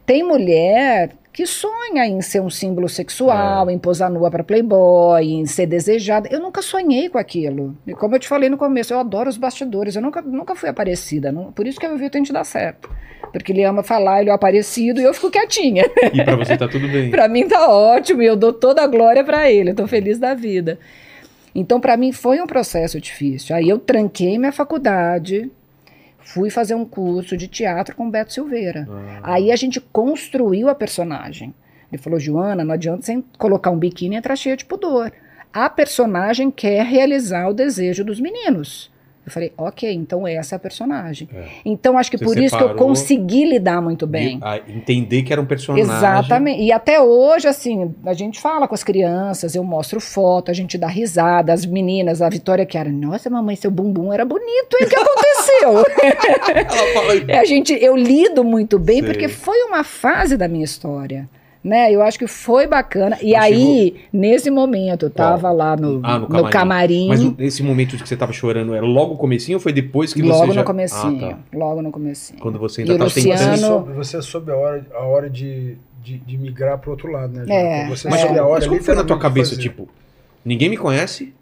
tem 0.05 0.23
mulher 0.23 1.11
que 1.33 1.47
sonha 1.47 2.05
em 2.07 2.20
ser 2.20 2.41
um 2.43 2.51
símbolo 2.51 2.91
sexual, 2.91 3.70
É. 3.70 3.73
em 3.73 3.79
posar 3.79 4.11
nua 4.11 4.31
para 4.31 4.45
Playboy, 4.45 5.25
em 5.33 5.47
ser 5.47 5.64
desejada. 5.64 6.29
Eu 6.31 6.41
nunca 6.41 6.61
sonhei 6.61 7.09
com 7.09 7.16
aquilo. 7.16 7.75
E 7.87 7.95
como 7.95 8.14
eu 8.14 8.18
te 8.20 8.29
falei 8.29 8.51
no 8.51 8.59
começo, 8.59 8.93
eu 8.93 8.99
adoro 8.99 9.31
os 9.31 9.39
bastidores, 9.39 9.97
eu 9.97 10.03
nunca, 10.03 10.20
nunca 10.20 10.55
fui 10.55 10.68
aparecida. 10.68 11.33
não- 11.33 11.51
por 11.51 11.66
isso 11.66 11.81
que 11.81 11.87
eu 11.87 11.97
vi 11.97 12.05
o 12.05 12.11
Tente 12.11 12.35
Dar 12.35 12.45
Certo. 12.45 12.91
Porque 13.33 13.51
ele 13.51 13.64
ama 13.64 13.83
falar, 13.83 14.20
ele 14.20 14.29
é 14.29 14.33
aparecido 14.35 15.01
e 15.01 15.05
eu 15.05 15.14
fico 15.14 15.31
quietinha. 15.31 15.87
E 16.12 16.23
pra 16.23 16.37
você 16.37 16.55
tá 16.55 16.68
tudo 16.68 16.87
bem. 16.87 17.09
Pra 17.11 17.27
mim 17.29 17.49
tá 17.49 17.66
ótimo 17.66 18.20
e 18.20 18.27
eu 18.27 18.37
dou 18.37 18.53
toda 18.53 18.83
a 18.83 18.87
glória 18.87 19.25
pra 19.25 19.51
ele, 19.51 19.70
eu 19.70 19.75
tô 19.75 19.87
feliz 19.87 20.18
da 20.18 20.35
vida. 20.35 20.79
Então, 21.55 21.80
pra 21.80 21.96
mim 21.96 22.12
foi 22.12 22.40
um 22.40 22.46
processo 22.46 23.00
difícil. 23.00 23.55
Aí 23.55 23.68
eu 23.68 23.78
tranquei 23.78 24.38
minha 24.38 24.53
faculdade, 24.53 25.50
fui 26.18 26.50
fazer 26.50 26.74
um 26.74 26.84
curso 26.84 27.36
de 27.36 27.48
teatro 27.48 27.94
com 27.96 28.07
o 28.07 28.11
Beto 28.11 28.32
Silveira. 28.32 28.88
Ah. 28.90 29.34
Aí 29.34 29.53
a 29.53 29.57
gente 29.57 29.80
construiu 29.80 30.68
a 30.68 30.74
personagem. 30.74 31.55
Ele 31.90 32.00
falou, 32.00 32.18
Joana, 32.18 32.64
não 32.64 32.72
adianta 32.72 33.03
você 33.03 33.22
colocar 33.36 33.70
um 33.70 33.78
biquíni 33.78 34.14
e 34.14 34.18
entrar 34.18 34.36
cheia 34.36 34.57
de 34.57 34.64
pudor. 34.64 35.12
A 35.53 35.68
personagem 35.68 36.50
quer 36.50 36.86
realizar 36.86 37.48
o 37.48 37.55
desejo 37.55 38.03
dos 38.05 38.18
meninos. 38.18 38.90
Eu 39.25 39.31
falei, 39.31 39.53
ok, 39.57 39.93
então 39.93 40.27
essa 40.27 40.55
é 40.55 40.57
a 40.57 40.59
personagem. 40.59 41.29
É. 41.33 41.45
Então 41.64 41.97
acho 41.97 42.11
que 42.11 42.18
Você 42.18 42.25
por 42.25 42.39
isso 42.39 42.57
que 42.57 42.62
eu 42.62 42.75
consegui 42.75 43.45
lidar 43.45 43.81
muito 43.81 44.05
bem. 44.05 44.41
Entender 44.66 45.23
que 45.23 45.33
era 45.33 45.41
um 45.41 45.47
personagem. 45.47 45.89
Exatamente. 45.89 46.61
E 46.61 46.73
até 46.73 47.01
hoje, 47.01 47.47
assim, 47.47 47.95
a 48.05 48.14
gente 48.14 48.41
fala 48.41 48.66
com 48.66 48.75
as 48.75 48.83
crianças, 48.83 49.55
eu 49.55 49.62
mostro 49.62 50.01
foto, 50.01 50.51
a 50.51 50.55
gente 50.55 50.77
dá 50.77 50.89
risada, 50.89 51.53
as 51.53 51.64
meninas, 51.64 52.20
a 52.20 52.29
Vitória 52.29 52.66
que 52.66 52.77
era, 52.77 52.91
nossa, 52.91 53.31
mamãe, 53.31 53.55
seu 53.55 53.70
bumbum 53.70 54.12
era 54.12 54.25
bonito, 54.25 54.77
hein? 54.81 54.87
O 54.87 54.89
que 54.89 54.97
aconteceu? 54.97 55.85
A 57.39 57.45
gente, 57.45 57.73
eu 57.73 57.97
lido 57.97 58.43
muito 58.45 58.79
bem, 58.79 59.01
Sei. 59.01 59.11
porque 59.12 59.29
foi 59.29 59.62
uma 59.62 59.85
fase 59.85 60.37
da 60.37 60.49
minha 60.49 60.64
história. 60.64 61.29
Né? 61.64 61.92
Eu 61.92 62.02
acho 62.02 62.18
que 62.18 62.26
foi 62.26 62.66
bacana. 62.66 63.16
E 63.22 63.32
Mas 63.34 63.44
aí, 63.44 63.94
nesse 64.12 64.50
momento, 64.50 65.06
eu 65.06 65.10
tava 65.10 65.50
lá 65.52 65.76
no, 65.76 66.00
Ah, 66.02 66.18
no 66.18 66.22
no 66.22 66.28
camarim. 66.28 66.50
camarim. 66.50 67.08
Mas 67.08 67.36
nesse 67.38 67.62
momento 67.62 67.96
que 67.96 68.08
você 68.08 68.16
tava 68.16 68.32
chorando, 68.32 68.74
era 68.74 68.84
logo 68.84 69.14
o 69.14 69.16
comecinho 69.16 69.58
ou 69.58 69.62
foi 69.62 69.72
depois 69.72 70.12
que 70.12 70.22
logo 70.22 70.46
você 70.46 70.52
já... 70.54 70.60
no 70.60 70.66
comecinho. 70.66 71.26
Ah, 71.26 71.30
tá. 71.30 71.38
Logo 71.56 71.80
no 71.80 71.92
comecinho. 71.92 72.40
Quando 72.40 72.58
você 72.58 72.80
E 72.80 72.82
ainda 72.82 72.94
o 72.94 72.98
tava 72.98 73.04
Luciano- 73.14 73.38
tentando... 73.38 73.54
Você 73.56 73.66
soube, 73.66 73.92
você 73.92 74.22
soube 74.22 74.50
a 74.50 74.56
hora, 74.56 74.86
a 74.92 75.02
hora 75.04 75.30
de, 75.30 75.76
de, 76.02 76.18
de 76.18 76.36
migrar 76.36 76.78
pro 76.78 76.90
outro 76.90 77.08
lado, 77.12 77.32
né? 77.32 77.44
É? 77.48 77.88
Você 77.88 78.08
Mas, 78.08 78.20
É. 78.20 78.24
soube 78.26 78.38
a 78.40 78.44
hora 78.44 78.54
mas 78.54 78.66
como 78.66 78.82
foi 78.82 78.94
na 78.96 79.04
tua 79.04 79.18
cabeça, 79.20 79.50
fazer. 79.50 79.62
tipo, 79.62 79.88
ninguém 80.44 80.68
me 80.68 80.76
conhece 80.76 81.32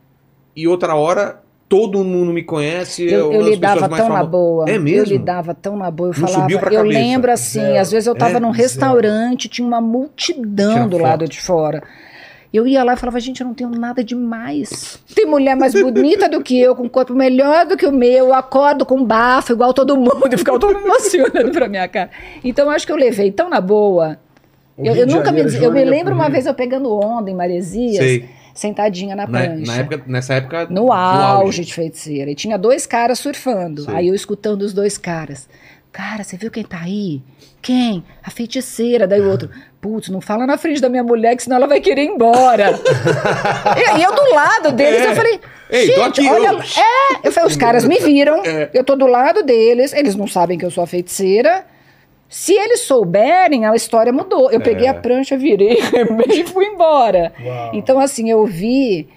e 0.54 0.68
outra 0.68 0.94
hora 0.94 1.40
todo 1.70 2.02
mundo 2.04 2.32
me 2.32 2.42
conhece. 2.42 3.04
Eu, 3.08 3.32
eu 3.32 3.42
lidava 3.42 3.88
tão 3.88 3.90
na 3.90 3.96
famosas. 3.96 4.28
boa. 4.28 4.68
É 4.68 4.76
mesmo? 4.76 5.06
Eu 5.06 5.18
lidava 5.18 5.54
tão 5.54 5.76
na 5.76 5.88
boa. 5.88 6.10
Eu 6.12 6.20
Não 6.20 6.28
falava. 6.28 6.52
eu 6.52 6.58
cabeça? 6.58 6.82
lembro 6.82 7.30
assim, 7.32 7.78
às 7.78 7.92
vezes 7.92 8.08
eu 8.08 8.14
tava 8.14 8.38
É? 8.38 8.40
num 8.40 8.50
restaurante, 8.50 9.48
tinha 9.48 9.66
uma 9.66 9.80
multidão 9.80 10.72
Tira 10.74 10.84
do 10.88 10.96
foto. 10.98 11.02
lado 11.02 11.28
de 11.28 11.40
fora. 11.40 11.80
Eu 12.52 12.66
ia 12.66 12.82
lá 12.82 12.94
e 12.94 12.96
falava, 12.96 13.20
gente, 13.20 13.40
eu 13.40 13.46
não 13.46 13.54
tenho 13.54 13.70
nada 13.70 14.02
demais. 14.02 15.00
Tem 15.14 15.24
mulher 15.24 15.54
mais 15.54 15.72
bonita 15.72 16.28
do 16.28 16.42
que 16.42 16.58
eu, 16.60 16.74
com 16.74 16.82
um 16.82 16.88
corpo 16.88 17.14
melhor 17.14 17.64
do 17.64 17.76
que 17.76 17.86
o 17.86 17.92
meu, 17.92 18.26
eu 18.26 18.34
acordo 18.34 18.84
com 18.84 19.04
bafo 19.04 19.52
igual 19.52 19.72
todo 19.72 19.96
mundo, 19.96 20.28
e 20.32 20.34
ficava 20.36 20.58
todo 20.58 20.74
mundo 20.74 20.86
emocionando 20.86 21.52
pra 21.52 21.68
minha 21.68 21.86
cara. 21.86 22.10
Então 22.42 22.64
eu 22.64 22.72
acho 22.72 22.84
que 22.84 22.90
eu 22.90 22.96
levei 22.96 23.30
tão 23.30 23.48
na 23.48 23.60
boa. 23.60 24.18
Eu, 24.76 24.96
eu 24.96 25.06
nunca 25.06 25.30
me, 25.30 25.42
eu 25.42 25.70
me 25.70 25.84
lembro 25.84 26.12
uma 26.12 26.28
vez 26.28 26.44
eu 26.46 26.54
pegando 26.54 26.92
onda 26.92 27.30
em 27.30 27.34
Maresias, 27.34 27.98
Sei. 27.98 28.24
Sentadinha 28.54 29.14
na 29.16 29.26
Na, 29.26 29.38
prancha. 29.38 29.66
na 29.66 29.76
época, 29.78 30.02
nessa 30.06 30.34
época... 30.34 30.66
No 30.70 30.92
auge 30.92 31.64
de 31.64 31.72
feiticeira. 31.74 32.30
E 32.30 32.34
tinha 32.34 32.56
dois 32.58 32.86
caras 32.86 33.18
surfando. 33.18 33.82
Sei. 33.82 33.94
Aí 33.94 34.08
eu 34.08 34.14
escutando 34.14 34.62
os 34.62 34.72
dois 34.72 34.96
caras. 34.98 35.48
Cara, 35.92 36.22
você 36.22 36.36
viu 36.36 36.50
quem 36.50 36.62
tá 36.62 36.78
aí? 36.82 37.20
Quem? 37.60 38.04
A 38.22 38.30
feiticeira. 38.30 39.06
Daí 39.08 39.20
o 39.20 39.28
outro, 39.28 39.50
putz, 39.80 40.08
não 40.08 40.20
fala 40.20 40.46
na 40.46 40.56
frente 40.56 40.80
da 40.80 40.88
minha 40.88 41.02
mulher, 41.02 41.34
que 41.36 41.42
senão 41.42 41.56
ela 41.56 41.66
vai 41.66 41.80
querer 41.80 42.04
ir 42.04 42.08
embora. 42.10 42.70
e, 43.76 43.98
e 43.98 44.02
eu 44.02 44.14
do 44.14 44.34
lado 44.34 44.72
deles, 44.72 45.00
É. 45.00 45.10
eu 45.10 45.16
falei, 45.16 45.40
Ei, 45.68 45.86
gente, 45.86 46.00
aqui, 46.00 46.28
olha. 46.30 46.48
eu- 46.48 46.60
É, 46.60 47.26
eu 47.28 47.32
falei, 47.32 47.48
os 47.48 47.56
caras 47.56 47.84
me 47.84 47.98
viram, 47.98 48.42
É. 48.46 48.70
eu 48.72 48.84
tô 48.84 48.94
do 48.94 49.06
lado 49.06 49.42
deles, 49.42 49.92
eles 49.92 50.14
não 50.14 50.26
sabem 50.28 50.56
que 50.58 50.64
eu 50.64 50.70
sou 50.70 50.84
a 50.84 50.86
feiticeira. 50.86 51.64
Se 52.30 52.52
eles 52.54 52.82
souberem, 52.82 53.66
a 53.66 53.74
história 53.74 54.12
mudou. 54.12 54.50
Eu 54.52 54.60
peguei 54.60 54.86
É. 54.86 54.90
a 54.90 54.94
prancha, 54.94 55.36
virei, 55.36 55.76
e 56.32 56.44
fui 56.46 56.64
embora. 56.64 57.32
Uau. 57.44 57.70
Então, 57.74 57.98
assim, 57.98 58.30
eu 58.30 58.46
vi 58.46 59.08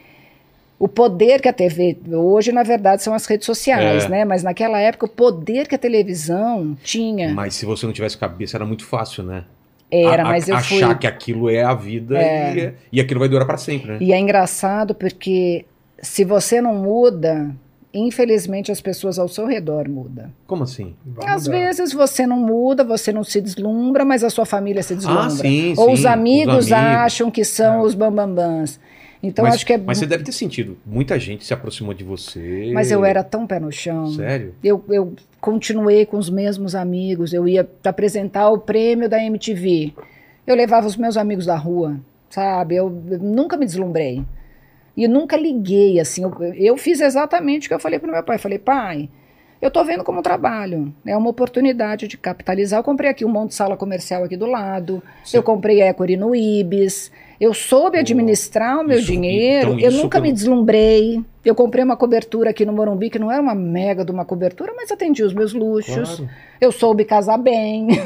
o 0.79 0.87
poder 0.87 1.39
que 1.39 1.47
a 1.47 1.53
TV. 1.53 1.95
Hoje, 2.11 2.51
na 2.51 2.63
verdade, 2.63 3.03
são 3.03 3.13
as 3.13 3.25
redes 3.27 3.45
sociais, 3.45 4.05
É. 4.05 4.09
né? 4.09 4.25
Mas 4.25 4.41
naquela 4.41 4.79
época, 4.79 5.05
o 5.05 5.09
poder 5.09 5.67
que 5.67 5.75
a 5.75 5.77
televisão 5.77 6.75
tinha. 6.83 7.31
Mas 7.31 7.53
se 7.53 7.65
você 7.67 7.85
não 7.85 7.93
tivesse 7.93 8.17
cabeça, 8.17 8.57
era 8.57 8.65
muito 8.65 8.83
fácil, 8.83 9.23
né? 9.23 9.43
Era, 9.91 10.23
A- 10.23 10.25
mas 10.25 10.49
eu 10.49 10.57
fui. 10.57 10.77
Achar 10.83 10.97
que 10.97 11.05
aquilo 11.05 11.51
é 11.51 11.61
a 11.61 11.75
vida 11.75 12.17
É. 12.17 12.73
e, 12.91 12.97
e 12.97 12.99
aquilo 12.99 13.19
vai 13.19 13.29
durar 13.29 13.45
pra 13.45 13.57
sempre, 13.57 13.91
né? 13.91 13.97
E 14.01 14.11
é 14.11 14.17
engraçado 14.17 14.95
porque 14.95 15.65
se 16.01 16.23
você 16.25 16.59
não 16.59 16.73
muda, 16.73 17.51
infelizmente 17.93 18.71
as 18.71 18.81
pessoas 18.81 19.19
ao 19.19 19.27
seu 19.27 19.45
redor 19.45 19.87
mudam. 19.87 20.31
Como 20.47 20.63
assim? 20.63 20.95
Vai 21.05 21.29
Às 21.29 21.47
mudar. 21.47 21.59
vezes 21.59 21.93
você 21.93 22.25
não 22.25 22.37
muda, 22.39 22.83
você 22.83 23.11
não 23.11 23.23
se 23.23 23.39
deslumbra, 23.39 24.03
mas 24.03 24.23
a 24.23 24.29
sua 24.29 24.45
família 24.45 24.81
se 24.81 24.95
deslumbra. 24.95 25.25
Ah, 25.25 25.29
sim, 25.29 25.73
Ou 25.77 25.87
sim, 25.87 25.93
os 25.93 26.05
amigos, 26.05 26.65
os 26.65 26.71
amigos. 26.71 26.95
acham 26.97 27.29
que 27.31 27.43
são 27.43 27.75
É. 27.75 27.81
os 27.83 27.93
bambambãs. 27.93 28.79
Então 29.21 29.45
mas, 29.45 29.55
acho 29.55 29.65
que 29.65 29.73
é. 29.73 29.77
mas 29.77 29.99
você 29.99 30.05
deve 30.05 30.23
ter 30.23 30.33
sentido. 30.33 30.77
Muita 30.85 31.17
gente 31.17 31.45
se 31.45 31.53
aproximou 31.53 31.93
de 31.93 32.03
você. 32.03 32.71
Mas 32.73 32.91
eu 32.91 33.05
era 33.05 33.23
tão 33.23 33.47
pé 33.47 33.57
no 33.59 33.71
chão. 33.71 34.07
Sério? 34.07 34.53
Eu, 34.61 34.83
eu 34.89 35.13
continuei 35.39 36.05
com 36.05 36.17
os 36.17 36.29
mesmos 36.29 36.75
amigos. 36.75 37.31
Eu 37.31 37.47
ia 37.47 37.65
apresentar 37.85 38.49
o 38.49 38.57
prêmio 38.59 39.07
da 39.07 39.23
MTV. 39.23 39.93
Eu 40.45 40.55
levava 40.55 40.87
os 40.87 40.97
meus 40.97 41.15
amigos 41.15 41.45
da 41.45 41.55
rua, 41.55 41.97
sabe? 42.29 42.75
Eu, 42.75 43.01
eu 43.09 43.19
nunca 43.19 43.55
me 43.55 43.65
deslumbrei. 43.65 44.21
E 44.95 45.07
nunca 45.07 45.35
liguei, 45.35 45.99
assim. 45.99 46.23
Eu, 46.23 46.33
eu 46.55 46.77
fiz 46.77 46.99
exatamente 47.01 47.65
o 47.65 47.69
que 47.69 47.73
eu 47.73 47.79
falei 47.79 47.97
para 47.99 48.11
meu 48.11 48.23
pai. 48.23 48.37
Falei, 48.37 48.59
pai, 48.59 49.09
eu 49.61 49.71
tô 49.71 49.83
vendo 49.83 50.03
como 50.03 50.21
trabalho. 50.21 50.93
É 51.05 51.17
uma 51.17 51.29
oportunidade 51.29 52.07
de 52.07 52.17
capitalizar. 52.17 52.79
Eu 52.79 52.83
comprei 52.83 53.09
aqui 53.09 53.25
um 53.25 53.29
monte 53.29 53.49
de 53.49 53.55
sala 53.55 53.75
comercial 53.75 54.23
aqui 54.23 54.37
do 54.37 54.45
lado. 54.45 55.01
Sim. 55.23 55.37
Eu 55.37 55.43
comprei 55.43 55.81
Equity 55.81 56.15
no 56.15 56.35
Ibis. 56.35 57.11
Eu 57.41 57.53
soube 57.53 57.97
administrar 57.97 58.79
o 58.79 58.83
meu 58.87 58.99
isso- 58.99 59.07
dinheiro. 59.07 59.73
então 59.73 59.79
eu 59.79 59.91
nunca 59.91 60.19
me 60.19 60.27
pelo- 60.27 60.35
deslumbrei. 60.35 61.21
Eu 61.43 61.55
comprei 61.55 61.83
uma 61.83 61.97
cobertura 61.97 62.51
aqui 62.51 62.63
no 62.65 62.71
Morumbi, 62.71 63.09
que 63.09 63.19
não 63.19 63.29
era 63.31 63.41
uma 63.41 63.55
mega 63.55 64.05
de 64.05 64.11
uma 64.11 64.23
cobertura, 64.23 64.71
mas 64.75 64.91
atendi 64.91 65.23
os 65.23 65.33
meus 65.33 65.51
luxos. 65.53 66.17
Claro. 66.17 66.29
Eu 66.61 66.71
soube 66.71 67.03
casar 67.03 67.37
bem. 67.37 67.87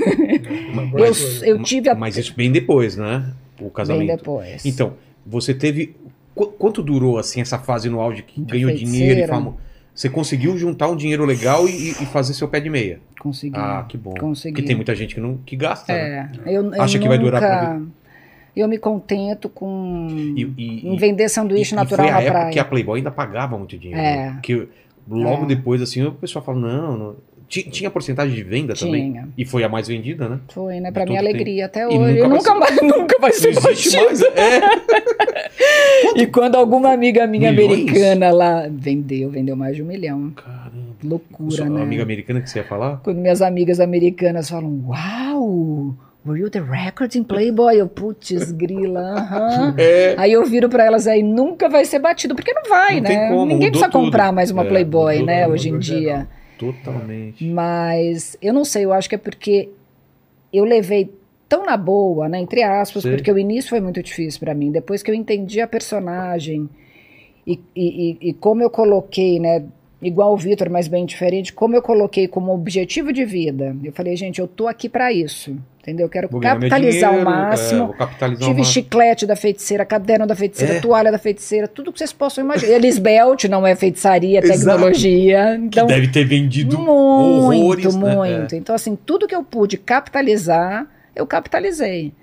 Eu, 0.96 1.14
eu 1.58 1.64
tive 1.64 1.90
a... 1.90 1.96
Mas 1.96 2.18
isso 2.18 2.34
bem 2.36 2.52
depois, 2.52 2.96
né? 2.96 3.32
O 3.60 3.64
bem 3.64 3.70
casamento. 3.72 4.18
depois. 4.18 4.66
Então, 4.66 4.94
você 5.26 5.54
teve. 5.54 5.96
Qu- 6.38 6.52
quanto 6.58 6.82
durou 6.84 7.18
assim 7.18 7.42
essa 7.42 7.58
fase 7.58 7.90
no 7.90 8.00
auge 8.00 8.22
que 8.24 8.40
De 8.42 8.52
ganhou 8.54 8.70
feiticeira. 8.70 8.98
dinheiro 9.06 9.22
e 9.22 9.28
famo... 9.28 9.58
Você 9.94 10.10
conseguiu 10.12 10.56
juntar 10.60 10.88
um 10.90 10.96
dinheiro 10.96 11.26
legal 11.26 11.68
e, 11.68 11.90
e 11.90 12.06
fazer 12.06 12.36
seu 12.36 12.48
pé 12.48 12.60
de 12.60 12.70
meia. 12.70 13.00
Consegui. 13.20 13.58
Ah, 13.58 13.84
que 13.90 13.98
bom. 13.98 14.14
Consegui. 14.14 14.54
Porque 14.54 14.68
tem 14.68 14.76
muita 14.76 14.94
gente 14.96 15.16
que 15.16 15.20
não 15.22 15.38
que 15.44 15.56
gasta, 15.56 15.92
né? 15.92 16.32
É, 16.46 16.56
eu, 16.56 16.72
eu 16.72 16.82
Acha 16.82 17.00
que 17.00 17.08
vai 17.08 17.18
durar 17.18 17.42
pra 17.42 17.74
nunca- 17.74 17.92
Eu 18.56 18.68
me 18.68 18.78
contento 18.78 19.50
com 19.50 20.08
E, 20.36 20.44
e- 20.56 20.88
em 20.88 20.96
vender 20.98 21.28
sanduíche 21.30 21.74
natural 21.74 22.06
e 22.06 22.10
foi 22.10 22.10
a 22.10 22.14
na 22.14 22.22
época 22.22 22.40
praia. 22.40 22.54
que 22.54 22.60
a 22.60 22.66
Playboy 22.66 22.98
ainda 23.00 23.10
pagava 23.10 23.58
muito 23.58 23.76
dinheiro. 23.76 24.00
É. 24.00 24.16
né? 24.28 24.32
Porque 24.34 24.68
logo 25.10 25.44
É. 25.46 25.48
depois, 25.48 25.82
assim, 25.82 26.04
o 26.04 26.12
pessoal 26.12 26.46
fala, 26.46 26.60
não, 26.60 26.96
não. 26.98 27.16
Ti- 27.48 27.70
Tinha 27.70 27.90
porcentagem 27.90 28.36
de 28.36 28.44
venda 28.44 28.74
também? 28.74 29.12
Tinha. 29.12 29.30
E 29.38 29.46
foi 29.46 29.64
a 29.64 29.70
mais 29.70 29.88
vendida, 29.88 30.28
né? 30.28 30.40
Foi, 30.50 30.82
né? 30.82 30.92
Pra 30.92 31.06
minha 31.06 31.20
alegria 31.20 31.68
até 31.68 31.84
E 31.84 31.88
hoje. 31.88 31.98
nunca 31.98 32.12
E 32.12 32.20
vai 32.20 32.30
nunca, 32.30 32.42
ser- 32.42 32.60
mais, 32.60 32.82
nunca 32.98 33.16
vai 33.22 33.32
ser 33.32 33.54
batida. 33.62 34.04
mais. 34.04 34.22
É. 34.22 34.62
E 36.22 36.28
quando 36.28 36.56
alguma 36.56 36.92
amiga 36.92 37.26
minha 37.28 37.52
Milhões? 37.52 37.72
americana 37.72 38.32
lá 38.32 38.68
vendeu, 38.70 39.30
vendeu 39.30 39.56
mais 39.56 39.76
de 39.76 39.84
um 39.84 39.86
milhão. 39.86 40.32
Caramba. 40.36 40.88
Loucura, 41.04 41.52
Sua 41.52 41.70
né? 41.70 41.82
amiga 41.82 42.04
americana 42.04 42.42
que 42.42 42.50
você 42.50 42.60
ia 42.60 42.66
falar? 42.66 42.98
Quando 43.04 43.18
minhas 43.20 43.42
amigas 43.42 43.80
americanas 43.80 44.50
falam, 44.50 44.84
uau, 44.88 45.96
were 46.26 46.40
you 46.42 46.50
the 46.50 46.60
record 46.60 47.14
in 47.16 47.24
Playboy? 47.24 47.76
Eu, 47.80 47.88
putz, 47.88 48.52
grila, 48.52 49.00
aham. 49.00 49.76
É. 49.78 50.16
Aí 50.18 50.32
eu 50.34 50.44
viro 50.46 50.68
pra 50.70 50.84
elas 50.86 51.08
aí, 51.08 51.22
nunca 51.24 51.70
vai 51.70 51.86
ser 51.86 52.00
batido, 52.00 52.34
porque 52.36 52.52
não 52.54 52.64
vai, 52.68 52.96
Não 53.00 53.10
né? 53.10 53.30
como, 53.30 53.46
Ninguém 53.46 53.70
precisa 53.70 53.90
tudo. 53.92 54.06
comprar 54.06 54.32
mais 54.34 54.50
uma 54.52 54.64
É, 54.64 54.68
Playboy, 54.68 55.24
né, 55.24 55.48
hoje 55.48 55.70
em 55.70 55.78
dia. 55.80 56.28
Totalmente. 56.58 57.44
Mas 57.46 58.38
eu 58.42 58.54
não 58.54 58.66
sei, 58.66 58.86
eu 58.86 58.94
acho 58.94 59.08
que 59.10 59.16
é 59.16 59.18
porque 59.18 59.70
eu 60.52 60.64
levei 60.66 61.14
tão 61.48 61.66
na 61.66 61.78
boa, 61.78 62.28
né, 62.28 62.40
entre 62.40 62.62
aspas, 62.64 63.04
Sei. 63.04 63.14
porque 63.16 63.32
o 63.32 63.38
início 63.38 63.70
foi 63.70 63.80
muito 63.80 64.02
difícil 64.04 64.40
pra 64.40 64.54
mim. 64.54 64.72
Depois 64.72 65.02
que 65.04 65.10
eu 65.12 65.16
entendi 65.16 65.62
a 65.62 65.68
personagem 65.68 66.70
e, 67.46 67.60
e, 67.76 68.12
e- 68.12 68.30
e 68.30 68.34
como 68.34 68.62
eu 68.62 68.70
coloquei, 68.70 69.40
né, 69.40 69.64
igual 70.02 70.34
o 70.34 70.38
Vitor, 70.38 70.70
mas 70.70 70.88
bem 70.88 71.06
diferente, 71.06 71.52
como 71.54 71.76
eu 71.76 71.82
coloquei 71.82 72.28
como 72.28 72.54
objetivo 72.54 73.12
de 73.12 73.26
vida. 73.26 73.76
Eu 73.84 73.92
falei, 73.92 74.16
gente, 74.16 74.40
eu 74.40 74.48
tô 74.48 74.68
aqui 74.68 74.88
pra 74.88 75.12
isso, 75.12 75.58
entendeu? 75.82 76.06
Eu 76.06 76.10
quero 76.10 76.30
capitalizar 76.40 77.10
dinheiro, 77.12 77.30
o 77.30 77.32
máximo. 77.32 77.94
é, 77.94 77.98
capitalizar 77.98 78.44
o 78.44 78.48
Tive 78.52 78.60
máximo. 78.60 78.74
chiclete 78.74 79.26
da 79.26 79.36
feiticeira, 79.36 79.84
caderno 79.86 80.28
da 80.28 80.36
feiticeira, 80.36 80.76
É. 80.76 80.80
toalha 80.80 81.12
da 81.12 81.18
feiticeira, 81.18 81.68
tudo 81.68 81.92
que 81.92 81.98
vocês 81.98 82.14
possam 82.14 82.44
imaginar. 82.44 82.74
Elis 82.74 83.00
Belt 83.00 83.46
não 83.46 83.66
é 83.66 83.76
feitiçaria, 83.76 84.40
é 84.40 84.42
tecnologia. 84.42 85.58
Que 85.60 85.66
Então, 85.66 85.88
deve 85.88 86.08
ter 86.10 86.26
vendido 86.26 86.78
muito, 86.78 86.92
horrores, 86.92 87.96
né? 87.96 88.16
muito. 88.16 88.56
Então, 88.56 88.76
assim, 88.76 88.96
tudo 88.96 89.28
que 89.28 89.36
eu 89.36 89.44
pude 89.44 89.78
capitalizar, 89.78 90.86
eu 91.16 91.26
capitalizei. 91.26 92.14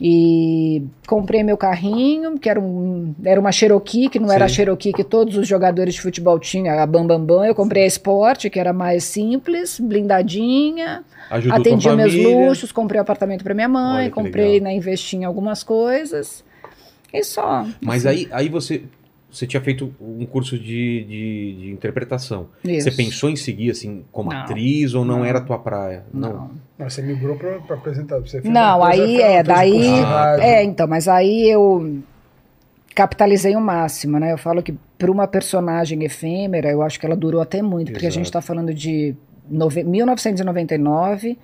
E 0.00 0.82
comprei 1.06 1.44
meu 1.44 1.56
carrinho, 1.56 2.36
que 2.36 2.48
era, 2.50 2.60
um, 2.60 3.14
era 3.24 3.40
uma 3.40 3.52
Cherokee, 3.52 4.08
que 4.08 4.18
não 4.18 4.30
era 4.32 4.46
a. 4.46 4.48
Cherokee 4.48 4.92
que 4.92 5.04
todos 5.04 5.36
os 5.36 5.46
jogadores 5.46 5.94
de 5.94 6.00
futebol 6.00 6.36
tinham, 6.38 6.76
a 6.78 6.84
Bam 6.86 7.06
Bam 7.06 7.24
Bam. 7.24 7.46
Eu 7.46 7.54
comprei 7.54 7.84
a 7.84 7.86
Sport, 7.86 8.46
que 8.50 8.58
era 8.58 8.72
mais 8.72 9.04
simples, 9.04 9.78
blindadinha. 9.78 11.04
Ajudou 11.30 11.58
atendi 11.58 11.88
meus 11.90 12.12
família. 12.12 12.48
luxos, 12.48 12.72
comprei 12.72 13.00
apartamento 13.00 13.44
para 13.44 13.54
minha 13.54 13.68
mãe, 13.68 14.04
Olha 14.04 14.10
comprei, 14.10 14.60
né, 14.60 14.74
investi 14.74 15.16
em 15.16 15.24
algumas 15.24 15.62
coisas. 15.62 16.44
E 17.12 17.22
só. 17.22 17.64
Mas 17.80 18.04
assim, 18.04 18.18
aí, 18.18 18.28
aí 18.32 18.48
você, 18.48 18.82
você 19.30 19.46
tinha 19.46 19.60
feito 19.60 19.94
um 20.00 20.26
curso 20.26 20.58
de, 20.58 21.04
de, 21.04 21.56
de 21.60 21.70
interpretação. 21.70 22.48
isso. 22.64 22.90
Você 22.90 22.96
pensou 22.96 23.30
em 23.30 23.36
seguir 23.36 23.70
assim 23.70 24.04
como 24.10 24.30
Não. 24.30 24.38
atriz 24.38 24.92
ou 24.92 25.04
não, 25.04 25.18
Não. 25.18 25.24
era 25.24 25.38
a 25.38 25.40
tua 25.40 25.58
praia? 25.58 26.04
Não. 26.12 26.32
Não, 26.32 26.50
você 26.78 27.02
migrou 27.02 27.36
pra, 27.36 27.58
pra 27.60 27.76
apresentar. 27.76 28.18
Você 28.20 28.40
Não, 28.44 28.82
aí 28.82 29.20
é, 29.20 29.42
daí. 29.42 29.70
curso 29.72 29.94
de 29.94 30.00
rádio. 30.00 30.42
É, 30.44 30.62
então, 30.64 30.86
mas 30.86 31.06
aí 31.08 31.48
eu 31.48 32.00
capitalizei 32.94 33.54
o 33.56 33.60
máximo, 33.60 34.18
né? 34.18 34.32
Eu 34.32 34.38
falo 34.38 34.62
que 34.62 34.74
para 34.98 35.10
uma 35.10 35.26
personagem 35.26 36.02
efêmera, 36.04 36.70
eu 36.70 36.82
acho 36.82 36.98
que 36.98 37.06
ela 37.06 37.16
durou 37.16 37.40
até 37.40 37.60
muito, 37.62 37.92
porque 37.92 38.06
a 38.06 38.10
gente 38.10 38.26
Exato. 38.26 38.38
está 38.38 38.40
falando 38.40 38.72
de 38.74 39.14
nove- 39.48 39.82
1999, 39.84 41.38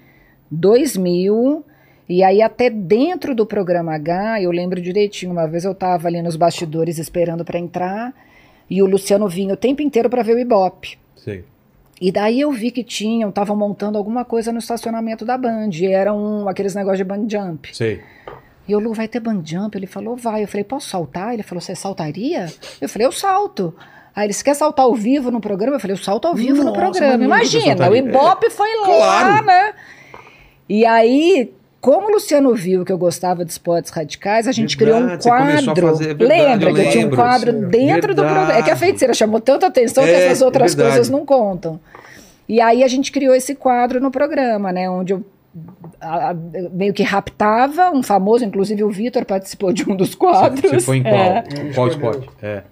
2000, 0.50 1.64
e 2.08 2.22
aí 2.24 2.42
até 2.42 2.68
dentro 2.70 3.34
do 3.34 3.46
programa 3.46 3.94
H, 3.94 4.42
eu 4.42 4.50
lembro 4.50 4.80
direitinho, 4.80 5.32
uma 5.32 5.46
vez 5.46 5.64
eu 5.64 5.72
estava 5.72 6.08
ali 6.08 6.20
nos 6.22 6.36
bastidores 6.36 6.98
esperando 6.98 7.44
para 7.44 7.58
entrar, 7.58 8.12
e 8.68 8.82
o 8.82 8.86
Luciano 8.86 9.28
vinha 9.28 9.54
o 9.54 9.56
tempo 9.56 9.82
inteiro 9.82 10.08
para 10.10 10.22
ver 10.22 10.34
o 10.34 10.38
Ibope. 10.38 10.98
Sei. 11.16 11.44
E 12.00 12.10
daí 12.10 12.40
eu 12.40 12.50
vi 12.50 12.70
que 12.70 12.82
tinham, 12.82 13.28
estavam 13.28 13.54
montando 13.54 13.98
alguma 13.98 14.24
coisa 14.24 14.50
no 14.50 14.58
estacionamento 14.58 15.24
da 15.24 15.36
Band, 15.36 15.68
e 15.74 15.86
era 15.86 16.12
um, 16.14 16.48
aqueles 16.48 16.74
negócios 16.74 16.98
de 16.98 17.04
band 17.04 17.26
jump. 17.28 17.76
Sei. 17.76 18.00
E 18.66 18.72
eu, 18.72 18.78
Lu, 18.78 18.94
vai 18.94 19.06
ter 19.06 19.20
band 19.20 19.42
jump? 19.44 19.76
Ele 19.76 19.86
falou, 19.86 20.16
vai. 20.16 20.44
Eu 20.44 20.48
falei, 20.48 20.64
posso 20.64 20.88
saltar? 20.88 21.34
Ele 21.34 21.42
falou, 21.42 21.60
você 21.60 21.74
saltaria? 21.74 22.46
Eu 22.80 22.88
falei, 22.88 23.06
eu 23.06 23.12
salto. 23.12 23.74
Aí 24.14 24.26
ele, 24.26 24.34
quer 24.34 24.54
saltar 24.54 24.86
ao 24.86 24.94
vivo 24.94 25.30
no 25.30 25.40
programa? 25.40 25.76
Eu 25.76 25.80
falei, 25.80 25.94
eu 25.94 25.98
salto 26.02 26.26
ao 26.26 26.34
vivo 26.34 26.58
no 26.58 26.64
Nossa, 26.64 26.78
programa. 26.78 27.16
nunca 27.16 27.44
você 27.44 27.58
Imagina, 27.58 27.90
o. 27.90 27.96
Ibope 27.96 28.50
foi 28.50 28.68
lá, 28.76 28.86
claro. 28.86 29.46
né? 29.46 29.74
E 30.68 30.86
aí, 30.86 31.52
como 31.80 32.08
o 32.08 32.10
Luciano 32.12 32.54
viu 32.54 32.84
que 32.84 32.92
eu 32.92 32.98
gostava 32.98 33.44
de 33.44 33.50
esportes 33.52 33.90
radicais, 33.90 34.46
a 34.46 34.52
gente 34.52 34.76
Verdade, 34.76 35.02
criou 35.02 35.16
um 35.16 35.20
você 35.20 35.28
começou 35.30 35.72
a 35.72 35.74
quadro. 35.74 35.86
fazer, 35.88 36.10
é 36.10 36.14
verdade, 36.14 36.40
Lembra 36.42 36.74
que 36.74 36.80
eu 36.80 36.90
tinha 36.90 37.06
um 37.06 37.10
quadro 37.10 37.52
Sim. 37.52 37.68
dentro 37.68 38.14
do 38.14 38.22
programa? 38.22 38.42
É 38.50 38.54
que 38.54 38.58
a 38.58 38.62
Verdade. 38.62 38.80
feiticeira 38.80 39.14
chamou 39.14 39.40
tanta 39.40 39.66
atenção 39.66 40.04
que 40.04 40.10
É, 40.10 40.26
essas 40.26 40.42
outras 40.42 40.72
é 40.72 40.76
verdade. 40.76 40.96
coisas 40.96 41.10
não 41.10 41.24
contam. 41.24 41.80
E 42.48 42.60
aí 42.60 42.82
a 42.84 42.88
gente 42.88 43.10
criou 43.12 43.34
esse 43.34 43.54
quadro 43.54 44.00
no 44.00 44.10
programa, 44.10 44.72
né? 44.72 44.90
Onde 44.90 45.12
eu 45.14 45.24
a- 46.00 46.30
a- 46.30 46.34
meio 46.72 46.92
que 46.94 47.02
raptava 47.02 47.90
um 47.90 48.02
famoso, 48.02 48.44
inclusive 48.44 48.84
o 48.84 48.90
Vitor 48.90 49.24
participou 49.24 49.72
de 49.72 49.88
um 49.90 49.96
dos 49.96 50.14
quadros. 50.14 50.70
Você 50.70 50.80
foi 50.80 50.98
em 50.98 51.02
qual? 51.02 51.14
É, 51.14 51.44
qual 51.74 51.88
esporte? 51.88 52.28
É. 52.42 52.62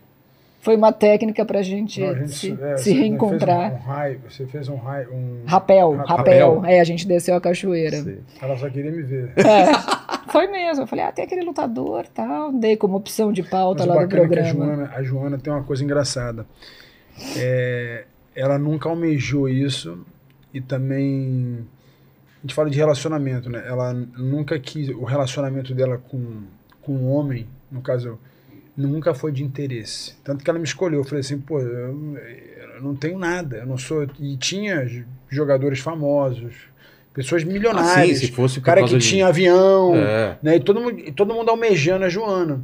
foi 0.68 0.76
uma 0.76 0.92
técnica 0.92 1.46
pra 1.46 1.62
gente, 1.62 1.98
Não, 1.98 2.10
a 2.10 2.14
gente, 2.14 2.30
se, 2.30 2.58
é, 2.60 2.76
se 2.76 2.84
você 2.84 2.92
reencontrar. 2.92 3.70
Fez 3.70 3.80
um, 3.80 3.84
um 3.84 3.88
raio, 3.88 4.20
você 4.28 4.46
fez 4.46 4.68
um 4.68 4.76
raio. 4.76 5.14
Um... 5.14 5.42
Rapel, 5.46 5.92
Rapel. 5.92 6.56
rapel, 6.56 6.64
É, 6.66 6.78
a 6.78 6.84
gente 6.84 7.08
desceu 7.08 7.34
a 7.36 7.40
cachoeira. 7.40 8.02
Sei. 8.02 8.20
Ela 8.38 8.54
só 8.58 8.68
queria 8.68 8.92
me 8.92 9.02
ver. 9.02 9.32
É, 9.38 10.28
foi 10.30 10.46
mesmo. 10.48 10.82
Eu 10.82 10.86
falei, 10.86 11.06
ah, 11.06 11.10
tem 11.10 11.24
aquele 11.24 11.42
lutador 11.42 12.06
tal. 12.08 12.52
Dei 12.52 12.76
como 12.76 12.98
opção 12.98 13.32
de 13.32 13.42
pauta 13.42 13.86
Mas 13.86 13.88
lá 13.88 13.94
do 13.94 14.04
é 14.04 14.08
que 14.08 14.14
a 14.14 14.18
programa. 14.18 14.66
Joana, 14.66 14.92
a 14.94 15.02
Joana 15.02 15.38
tem 15.38 15.50
uma 15.50 15.62
coisa 15.62 15.82
engraçada. 15.82 16.44
É, 17.38 18.04
ela 18.36 18.58
nunca 18.58 18.90
almejou 18.90 19.48
isso 19.48 20.04
e 20.52 20.60
também 20.60 21.66
a 22.36 22.40
gente 22.42 22.54
fala 22.54 22.68
de 22.68 22.76
relacionamento, 22.76 23.48
né? 23.48 23.64
Ela 23.66 23.94
nunca 23.94 24.58
quis 24.58 24.90
o 24.90 25.04
relacionamento 25.04 25.74
dela 25.74 25.96
com 25.96 26.42
com 26.82 26.92
um 26.92 27.10
homem, 27.10 27.46
no 27.70 27.80
caso, 27.80 28.18
nunca 28.86 29.12
foi 29.14 29.32
de 29.32 29.42
interesse. 29.42 30.14
Tanto 30.22 30.44
que 30.44 30.48
ela 30.50 30.58
me 30.58 30.64
escolheu. 30.64 31.00
Eu 31.00 31.04
falei 31.04 31.20
assim, 31.20 31.38
pô, 31.38 31.60
eu, 31.60 32.16
eu 32.76 32.82
não 32.82 32.94
tenho 32.94 33.18
nada, 33.18 33.56
eu 33.58 33.66
não 33.66 33.76
sou 33.78 34.06
e 34.20 34.36
tinha 34.36 34.86
jogadores 35.28 35.80
famosos, 35.80 36.54
pessoas 37.12 37.42
Ah, 37.42 37.46
sim, 37.46 37.52
milionárias, 37.52 38.18
se 38.18 38.30
fosse 38.30 38.60
por 38.60 38.66
cara 38.66 38.82
que 38.84 38.96
de- 38.96 38.98
tinha 39.08 39.26
avião, 39.26 39.94
É. 39.96 40.38
né? 40.42 40.56
E 40.56 40.60
todo 40.60 40.80
mundo, 40.80 40.98
e 41.00 41.10
todo 41.12 41.34
mundo 41.34 41.50
almejando 41.50 42.04
a 42.04 42.08
Joana. 42.08 42.60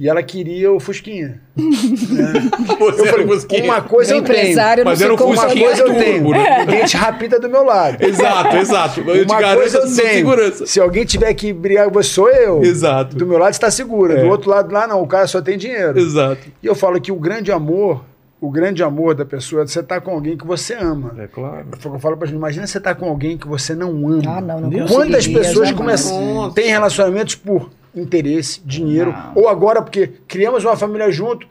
E 0.00 0.08
ela 0.08 0.22
queria 0.22 0.72
o 0.72 0.80
Fusquinha. 0.80 1.42
Você 1.54 3.02
Eu 3.02 3.06
falei, 3.06 3.08
era 3.12 3.22
um 3.22 3.28
Fusquinha. 3.28 3.64
uma 3.64 3.82
coisa 3.82 4.14
O 4.14 4.16
eu 4.16 4.22
tenho. 4.22 4.38
empresário 4.38 4.82
não 4.84 4.90
Mas 4.92 5.02
era 5.02 5.12
um. 5.12 5.16
Uma 5.16 5.42
Fusquinha 5.42 5.66
coisa 5.66 5.82
eu 5.82 5.94
tenho. 5.94 6.30
né? 6.30 6.58
Ninguém 6.60 6.84
te 6.86 6.96
rapida 6.96 7.38
do 7.38 7.50
meu 7.50 7.62
lado. 7.64 7.98
Exato, 8.02 8.56
exato. 8.56 9.00
Eu 9.00 9.26
te 9.26 9.30
Uma 9.30 9.40
garanto 9.42 9.58
coisa 9.60 9.78
a 9.78 9.80
eu 9.82 9.94
tenho. 9.94 10.08
segurança. 10.14 10.66
Se 10.66 10.80
alguém 10.80 11.04
tiver 11.04 11.34
que 11.34 11.52
brigar, 11.52 11.90
você 11.90 12.08
sou 12.08 12.30
eu. 12.30 12.62
Exato. 12.62 13.14
Do 13.14 13.26
meu 13.26 13.36
lado 13.36 13.52
está 13.52 13.70
segura. 13.70 14.14
É. 14.14 14.22
Do 14.22 14.30
outro 14.30 14.48
lado 14.48 14.72
lá 14.72 14.86
não. 14.86 15.02
O 15.02 15.06
cara 15.06 15.26
só 15.26 15.42
tem 15.42 15.58
dinheiro. 15.58 15.98
Exato. 15.98 16.48
E 16.62 16.66
eu 16.66 16.74
falo 16.74 16.98
que 16.98 17.12
o 17.12 17.16
grande 17.16 17.52
amor, 17.52 18.02
o 18.40 18.50
grande 18.50 18.82
amor 18.82 19.14
da 19.14 19.26
pessoa 19.26 19.64
é 19.64 19.66
você 19.66 19.80
estar 19.80 20.00
com 20.00 20.12
alguém 20.12 20.34
que 20.34 20.46
você 20.46 20.72
ama. 20.74 21.14
É 21.18 21.26
claro. 21.26 21.66
O 21.84 21.94
eu 21.94 21.98
falo 21.98 22.16
pra 22.16 22.26
gente. 22.26 22.36
Imagina 22.38 22.66
você 22.66 22.78
estar 22.78 22.94
com 22.94 23.06
alguém 23.06 23.36
que 23.36 23.46
você 23.46 23.74
não 23.74 23.90
ama. 24.08 24.22
Ah, 24.26 24.40
não, 24.40 24.60
não 24.62 24.86
Quantas 24.86 25.28
pessoas 25.28 25.70
começam, 25.72 26.50
têm 26.52 26.70
relacionamentos 26.70 27.34
por 27.34 27.68
interesse, 27.94 28.60
dinheiro, 28.64 29.12
Não. 29.12 29.32
ou 29.42 29.48
agora 29.48 29.82
porque 29.82 30.06
criamos 30.28 30.64
uma 30.64 30.76
família 30.76 31.10
junto, 31.10 31.46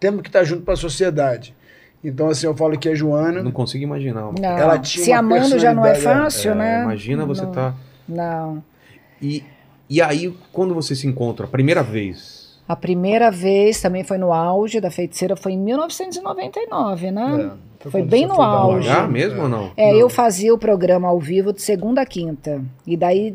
temos 0.00 0.22
que 0.22 0.28
estar 0.28 0.44
junto 0.44 0.62
para 0.62 0.74
a 0.74 0.76
sociedade. 0.76 1.54
Então, 2.02 2.28
assim, 2.28 2.46
eu 2.46 2.54
falo 2.54 2.78
que 2.78 2.88
a 2.88 2.94
Joana, 2.94 3.42
Não 3.42 3.50
consigo 3.52 3.82
imaginar. 3.82 4.28
uma- 4.28 4.38
Não, 4.38 4.58
Ela 4.58 4.78
tinha 4.78 5.04
se 5.04 5.10
uma 5.10 5.18
amando 5.20 5.58
já 5.58 5.72
não 5.72 5.86
é 5.86 5.92
personalidade, 5.92 6.34
fácil, 6.34 6.50
É, 6.50 6.54
né? 6.54 6.82
Imagina 6.82 7.24
você 7.24 7.42
não, 7.42 7.52
tá. 7.52 7.74
Não. 8.06 8.62
E, 9.22 9.42
e 9.88 10.02
aí, 10.02 10.36
quando 10.52 10.74
você 10.74 10.94
se 10.94 11.06
encontra 11.06 11.46
a 11.46 11.48
primeira 11.48 11.82
vez. 11.82 12.60
A 12.68 12.76
primeira 12.76 13.30
vez 13.30 13.80
também 13.80 14.04
foi 14.04 14.18
no 14.18 14.32
auge 14.32 14.80
da 14.80 14.90
feiticeira, 14.90 15.34
foi 15.36 15.52
em 15.52 15.58
1999, 15.58 17.10
né? 17.10 17.50
É, 17.86 17.90
Foi 17.90 18.00
quando 18.02 18.10
bem 18.10 18.26
no 18.26 18.34
foi 18.36 18.44
auge. 18.44 18.88
uma- 18.88 18.96
H 18.98 19.08
mesmo 19.08 19.42
ou 19.42 19.48
não? 19.48 19.70
É, 19.76 19.92
Não. 19.92 19.98
eu 19.98 20.08
fazia 20.08 20.54
o 20.54 20.58
programa 20.58 21.08
ao 21.08 21.18
vivo 21.20 21.52
de 21.52 21.60
segunda 21.62 22.00
a 22.02 22.06
quinta. 22.06 22.62
E 22.86 22.96
daí, 22.96 23.34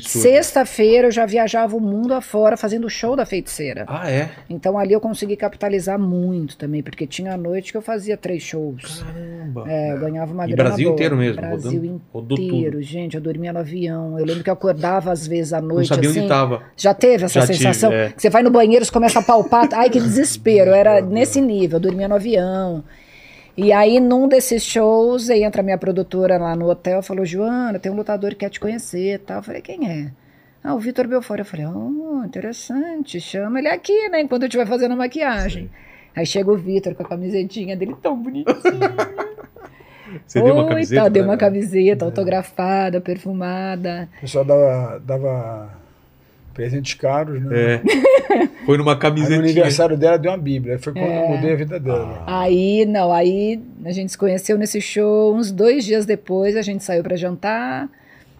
sexta-feira, 0.00 1.08
eu 1.08 1.10
já 1.10 1.26
viajava 1.26 1.76
o 1.76 1.80
mundo 1.80 2.12
afora 2.14 2.56
fazendo 2.56 2.86
o 2.86 2.90
show 2.90 3.16
da 3.16 3.24
feiticeira. 3.26 3.84
Ah, 3.88 4.10
é? 4.10 4.30
Então 4.48 4.78
ali 4.78 4.92
eu 4.92 5.00
consegui 5.00 5.36
capitalizar 5.36 5.98
muito 5.98 6.56
também, 6.56 6.82
porque 6.82 7.06
tinha 7.06 7.34
a 7.34 7.36
noite 7.36 7.72
que 7.72 7.78
eu 7.78 7.82
fazia 7.82 8.16
três 8.16 8.42
shows. 8.42 9.02
Caramba. 9.02 9.64
É, 9.68 9.92
eu 9.92 9.98
ganhava 10.00 10.32
uma 10.32 10.44
E 10.44 10.52
grana 10.52 10.70
Brasil 10.70 10.88
boa. 10.88 10.94
inteiro 10.94 11.16
mesmo, 11.16 11.40
Brasil 11.40 11.80
rodando- 11.80 12.02
rodou 12.12 12.38
inteiro, 12.38 12.82
gente. 12.82 13.14
Eu 13.16 13.20
dormia 13.20 13.52
no 13.52 13.58
avião. 13.60 14.18
Eu 14.18 14.24
lembro 14.24 14.42
que 14.44 14.50
eu 14.50 14.54
acordava 14.54 15.10
às 15.12 15.26
vezes 15.26 15.52
à 15.52 15.60
Não 15.60 15.68
noite 15.68 15.88
sabia 15.88 16.10
assim. 16.10 16.20
onde 16.20 16.28
tava. 16.28 16.62
Já 16.76 16.94
teve 16.94 17.24
essa 17.24 17.40
Já 17.40 17.46
tive, 17.46 17.58
sensação? 17.58 17.92
é. 17.92 18.10
Que 18.10 18.20
você 18.22 18.30
vai 18.30 18.42
no 18.42 18.50
banheiro, 18.50 18.84
você 18.84 18.90
começa 18.92 19.18
a 19.18 19.22
palpar. 19.22 19.68
Ai, 19.72 19.90
que 19.90 19.98
desespero. 20.00 20.70
Era 20.72 21.00
nesse 21.00 21.40
nível. 21.40 21.76
Eu 21.76 21.80
dormia 21.80 22.08
no 22.08 22.14
avião. 22.14 22.82
E 23.56 23.72
aí, 23.72 23.98
num 24.00 24.28
desses 24.28 24.62
shows, 24.62 25.30
aí 25.30 25.42
entra 25.42 25.62
a 25.62 25.64
minha 25.64 25.78
produtora 25.78 26.36
lá 26.36 26.54
no 26.54 26.68
hotel 26.68 27.02
falou: 27.02 27.24
Joana, 27.24 27.78
tem 27.78 27.90
um 27.90 27.96
lutador 27.96 28.30
que 28.30 28.36
quer 28.36 28.50
te 28.50 28.60
conhecer 28.60 29.14
e 29.14 29.18
tal. 29.18 29.38
Eu 29.38 29.42
falei: 29.42 29.62
quem 29.62 29.88
é? 29.90 30.12
Ah, 30.62 30.74
o 30.74 30.78
Vitor 30.78 31.06
Belfort. 31.08 31.38
Eu 31.38 31.44
falei: 31.44 31.66
oh, 31.66 32.22
interessante. 32.24 33.20
Chama 33.20 33.58
ele 33.58 33.68
aqui, 33.68 34.08
né? 34.10 34.20
Enquanto 34.20 34.42
eu 34.42 34.48
estiver 34.48 34.66
fazendo 34.66 34.92
a 34.92 34.96
maquiagem. 34.96 35.70
Aí 36.14 36.26
chega 36.26 36.50
o 36.50 36.56
Vitor 36.56 36.94
com 36.94 37.02
a 37.02 37.08
camisetinha 37.08 37.76
dele 37.76 37.94
tão 38.02 38.16
bonitinho. 38.16 38.54
Você 40.26 40.40
deu 40.40 40.54
uma 40.54 40.62
Oi, 40.62 40.68
camiseta? 40.68 41.00
tal, 41.02 41.10
deu 41.10 41.24
uma 41.24 41.36
camiseta 41.36 42.04
autografada, 42.04 43.00
perfumada. 43.00 44.08
O 44.18 44.20
pessoal 44.20 44.44
dava, 44.44 45.02
dava 45.04 45.70
presentes 46.56 46.94
caros, 46.94 47.40
né? 47.44 47.74
É. 47.74 47.80
Foi 48.66 48.76
numa 48.78 48.98
Aí 49.00 49.10
no 49.28 49.34
aniversário 49.36 49.96
dela 49.96 50.18
deu 50.18 50.32
uma 50.32 50.38
bíblia. 50.38 50.74
Aí 50.74 50.78
Foi 50.80 50.92
quando 50.92 51.04
É. 51.04 51.24
eu 51.24 51.28
mudei 51.36 51.52
a 51.52 51.56
vida 51.56 51.78
dela. 51.78 52.24
Aí, 52.26 52.84
não, 52.86 53.12
aí 53.12 53.60
a 53.84 53.92
gente 53.92 54.10
se 54.10 54.18
conheceu 54.18 54.58
nesse 54.58 54.80
show, 54.80 55.34
uns 55.34 55.52
dois 55.52 55.84
dias 55.84 56.04
depois 56.06 56.56
a 56.56 56.62
gente 56.62 56.82
saiu 56.82 57.02
pra 57.04 57.14
jantar, 57.14 57.88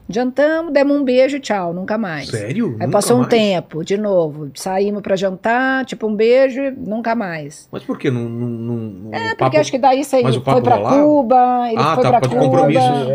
jantamos, 0.09 0.73
demos 0.73 0.97
um 0.97 1.05
beijo, 1.05 1.39
tchau, 1.39 1.73
nunca 1.73 1.97
mais. 1.99 2.29
Sério? 2.29 2.67
Aí 2.67 2.73
Nunca 2.73 2.89
passou 2.91 3.17
um 3.17 3.21
mais? 3.21 3.31
tempo, 3.31 3.85
de 3.85 3.97
novo, 3.97 4.51
saímos 4.55 5.01
pra 5.03 5.15
jantar, 5.17 5.85
tipo 5.85 6.07
um 6.09 6.15
beijo, 6.15 6.61
nunca 6.77 7.15
mais. 7.15 7.69
Mas 7.71 7.85
por 7.85 7.97
que? 7.99 8.11
Não, 8.11 8.23
não, 8.29 8.49
não, 8.49 9.15
É, 9.15 9.35
porque 9.37 9.57
acho 9.59 9.71
que 9.71 9.79
daí 9.79 10.03
você 10.03 10.23
mas 10.23 10.37
o 10.37 10.41
foi 10.41 10.55
rolava? 10.61 11.03
Cuba, 11.03 11.67
ele 11.69 11.79
Ah, 11.81 11.95
foi 11.95 12.03
tá, 12.05 12.11
pra 12.11 12.21
Cuba, 12.29 12.35
de 12.41 12.45
compromissos. 12.47 13.09
é, 13.09 13.13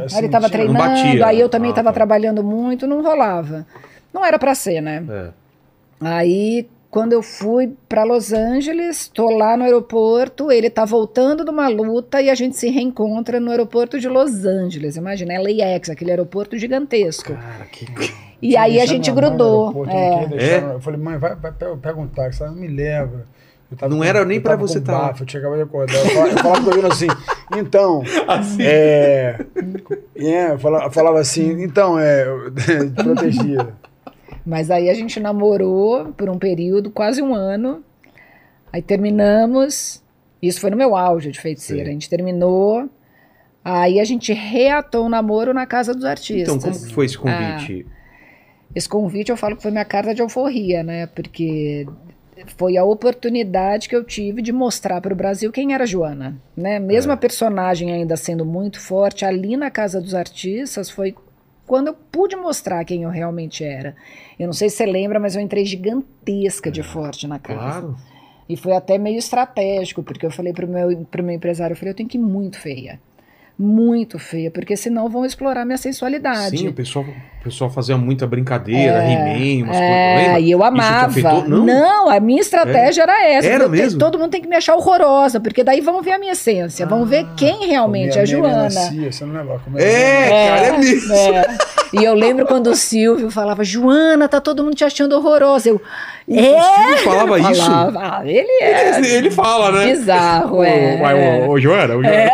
É, 0.00 0.04
assim, 0.04 0.18
ele 0.18 0.28
tava 0.28 0.48
treinando, 0.48 0.78
batia. 0.78 1.26
aí 1.26 1.38
eu 1.40 1.48
também 1.50 1.70
Ah, 1.70 1.74
tava 1.74 1.88
tá. 1.88 1.94
trabalhando 1.94 2.42
muito, 2.42 2.86
não 2.86 3.02
rolava. 3.02 3.66
Não 4.16 4.24
era 4.24 4.38
pra 4.38 4.54
ser, 4.54 4.80
né? 4.80 5.04
É. 5.10 5.28
Aí, 6.00 6.66
quando 6.90 7.12
eu 7.12 7.22
fui 7.22 7.74
para 7.86 8.02
Los 8.02 8.32
Angeles, 8.32 9.08
tô 9.12 9.28
lá 9.30 9.58
no 9.58 9.64
aeroporto, 9.64 10.50
ele 10.50 10.70
tá 10.70 10.86
voltando 10.86 11.44
de 11.44 11.50
uma 11.50 11.68
luta 11.68 12.22
e 12.22 12.30
a 12.30 12.34
gente 12.34 12.56
se 12.56 12.70
reencontra 12.70 13.38
no 13.38 13.50
aeroporto 13.50 14.00
de 14.00 14.08
Los 14.08 14.46
Angeles. 14.46 14.96
Imagina, 14.96 15.34
LAX, 15.38 15.90
aquele 15.90 16.10
aeroporto 16.12 16.56
gigantesco. 16.56 17.34
Cara, 17.34 17.66
que. 17.66 17.86
E 18.42 18.54
aí 18.54 18.78
a 18.80 18.84
gente 18.86 19.10
grudou. 19.10 19.72
eu 19.86 19.90
é. 19.90 20.26
deixar 20.26 20.70
É? 20.70 20.74
Eu 20.74 20.80
falei, 20.80 21.00
mãe, 21.00 21.16
vai, 21.16 21.34
vai 21.34 21.50
pega, 21.52 21.98
um 21.98 22.06
táxi, 22.06 22.42
ela 22.42 22.52
não 22.52 22.58
me 22.60 22.68
leva. 22.68 23.24
Eu 23.70 23.76
tava 23.78 23.90
Não 23.90 23.98
com- 23.98 24.04
era 24.04 24.24
nem 24.26 24.36
eu 24.36 24.42
pra 24.42 24.52
tava 24.52 24.68
você 24.68 24.78
com 24.78 24.84
tá 24.86 24.92
bafo, 24.92 25.22
Eu 25.22 25.26
acabado 25.40 25.56
de 25.56 25.62
acordar. 25.64 25.94
Eu 25.96 26.04
falava, 26.10 26.28
eu 26.30 26.38
falava 26.38 26.64
com 26.70 26.78
ele 26.78 26.86
assim, 26.86 27.06
então, 27.56 28.02
Assim. 28.28 28.62
é, 28.62 29.38
é, 30.14 30.52
eu 30.52 30.58
falava, 30.58 30.84
eu 30.84 30.90
falava 30.90 31.18
assim, 31.18 31.62
então, 31.62 31.98
é, 31.98 32.26
eu- 32.28 32.52
protegia. 33.02 33.68
Mas 34.46 34.70
aí 34.70 34.88
a 34.88 34.94
gente 34.94 35.18
namorou 35.18 36.12
por 36.12 36.30
um 36.30 36.38
período, 36.38 36.90
quase 36.90 37.20
um 37.20 37.34
ano. 37.34 37.82
Aí 38.72 38.80
terminamos. 38.80 40.02
Isso 40.40 40.60
foi 40.60 40.70
no 40.70 40.76
meu 40.76 40.94
auge 40.94 41.32
de 41.32 41.40
feiticeira. 41.40 41.82
Sei. 41.84 41.90
A 41.90 41.92
gente 41.92 42.08
terminou. 42.08 42.88
Aí 43.64 43.98
a 43.98 44.04
gente 44.04 44.32
reatou 44.32 45.06
o 45.06 45.08
namoro 45.08 45.52
na 45.52 45.66
casa 45.66 45.92
dos 45.92 46.04
artistas. 46.04 46.54
Então, 46.54 46.72
como 46.72 46.90
foi 46.92 47.06
esse 47.06 47.18
convite? 47.18 47.84
Esse 48.72 48.88
convite 48.88 49.30
eu 49.30 49.36
falo 49.36 49.56
que 49.56 49.62
foi 49.62 49.72
minha 49.72 49.84
carta 49.84 50.14
de 50.14 50.22
alforria, 50.22 50.84
né? 50.84 51.06
Porque 51.08 51.88
foi 52.56 52.76
a 52.76 52.84
oportunidade 52.84 53.88
que 53.88 53.96
eu 53.96 54.04
tive 54.04 54.42
de 54.42 54.52
mostrar 54.52 55.00
para 55.00 55.12
o 55.12 55.16
Brasil 55.16 55.50
quem 55.50 55.72
era 55.74 55.82
a 55.82 55.86
Joana, 55.86 56.36
né? 56.56 56.78
Mesmo 56.78 57.10
É. 57.10 57.14
a 57.14 57.16
personagem 57.16 57.90
ainda 57.90 58.16
sendo 58.16 58.44
muito 58.44 58.78
forte, 58.80 59.24
ali 59.24 59.56
na 59.56 59.70
Casa 59.70 60.00
dos 60.00 60.14
Artistas 60.14 60.90
foi 60.90 61.14
quando 61.66 61.88
eu 61.88 61.94
pude 61.94 62.36
mostrar 62.36 62.84
quem 62.84 63.02
eu 63.02 63.10
realmente 63.10 63.64
era. 63.64 63.96
Eu 64.38 64.46
não 64.46 64.52
sei 64.52 64.70
se 64.70 64.76
você 64.76 64.86
lembra, 64.86 65.18
mas 65.18 65.34
eu 65.34 65.42
entrei 65.42 65.64
gigantesca 65.64 66.70
de 66.70 66.82
forte 66.82 67.26
na 67.26 67.38
casa. 67.38 67.78
É. 67.78 67.80
Claro. 67.80 67.96
E 68.48 68.56
foi 68.56 68.74
até 68.74 68.96
meio 68.96 69.18
estratégico, 69.18 70.02
porque 70.02 70.24
eu 70.24 70.30
falei 70.30 70.52
pro 70.52 70.68
meu, 70.68 71.04
pro 71.10 71.22
meu 71.22 71.34
empresário, 71.34 71.72
eu 71.74 71.76
falei, 71.76 71.90
eu 71.90 71.96
tenho 71.96 72.08
que 72.08 72.16
ir 72.16 72.20
muito 72.20 72.58
feia. 72.58 73.00
Muito 73.58 74.18
feia, 74.18 74.50
porque 74.50 74.76
senão 74.76 75.08
vão 75.08 75.24
explorar 75.24 75.64
minha 75.64 75.78
sensualidade. 75.78 76.58
Sim, 76.58 76.68
o 76.68 76.72
pessoal, 76.72 77.04
pessoal 77.46 77.70
fazia 77.70 77.96
muita 77.96 78.26
brincadeira, 78.26 79.02
É, 79.02 79.12
He-Man, 79.12 79.64
umas 79.66 79.76
É, 79.76 80.14
coisas. 80.24 80.42
E 80.42 80.50
eu 80.50 80.58
Isso 80.58 80.66
amava. 80.66 81.48
Não? 81.48 81.64
Não. 81.64 82.08
a 82.10 82.20
minha 82.20 82.40
estratégia 82.40 83.02
era 83.02 83.24
essa. 83.28 83.48
Era 83.48 83.64
Eu 83.64 83.70
te- 83.70 83.76
mesmo? 83.76 83.98
Todo 83.98 84.18
mundo 84.18 84.30
tem 84.30 84.40
que 84.42 84.48
me 84.48 84.56
achar 84.56 84.74
horrorosa, 84.76 85.40
porque 85.40 85.62
daí 85.64 85.80
vão 85.80 86.02
ver 86.02 86.12
a 86.12 86.18
minha 86.18 86.32
essência, 86.32 86.86
vão 86.86 87.04
ver 87.04 87.26
quem 87.36 87.66
realmente 87.66 88.18
é 88.18 88.22
a 88.22 88.24
Joana. 88.24 88.56
Melancia, 88.68 89.12
você 89.12 89.24
não 89.24 89.34
leva 89.34 89.60
como 89.64 89.78
É, 89.78 90.28
cara, 90.28 90.66
é 90.66 90.78
mesmo. 90.78 91.14
é. 91.14 91.44
E 91.92 92.02
eu 92.04 92.14
lembro 92.14 92.44
quando 92.46 92.66
o 92.66 92.74
Silvio 92.74 93.30
falava, 93.30 93.62
Joana, 93.62 94.28
tá 94.28 94.40
todo 94.40 94.62
mundo 94.64 94.74
te 94.74 94.84
achando 94.84 95.12
horrorosa. 95.16 95.68
Eu, 95.68 95.80
O 96.26 96.34
é? 96.34 96.60
Silvio 96.60 96.98
falava 97.04 97.38
isso? 97.52 97.62
Falava, 97.62 98.00
"Ah, 98.18 98.22
ele 98.28 98.50
é. 98.60 98.98
Ele, 98.98 99.06
ele 99.08 99.30
fala, 99.30 99.70
né? 99.70 99.86
Bizarro, 99.92 100.64
é. 100.64 100.98
Ô, 101.46 101.46
ô, 101.46 101.52
ô, 101.52 101.60
Joana, 101.60 101.94
ô, 101.96 102.02
Joana. 102.02 102.30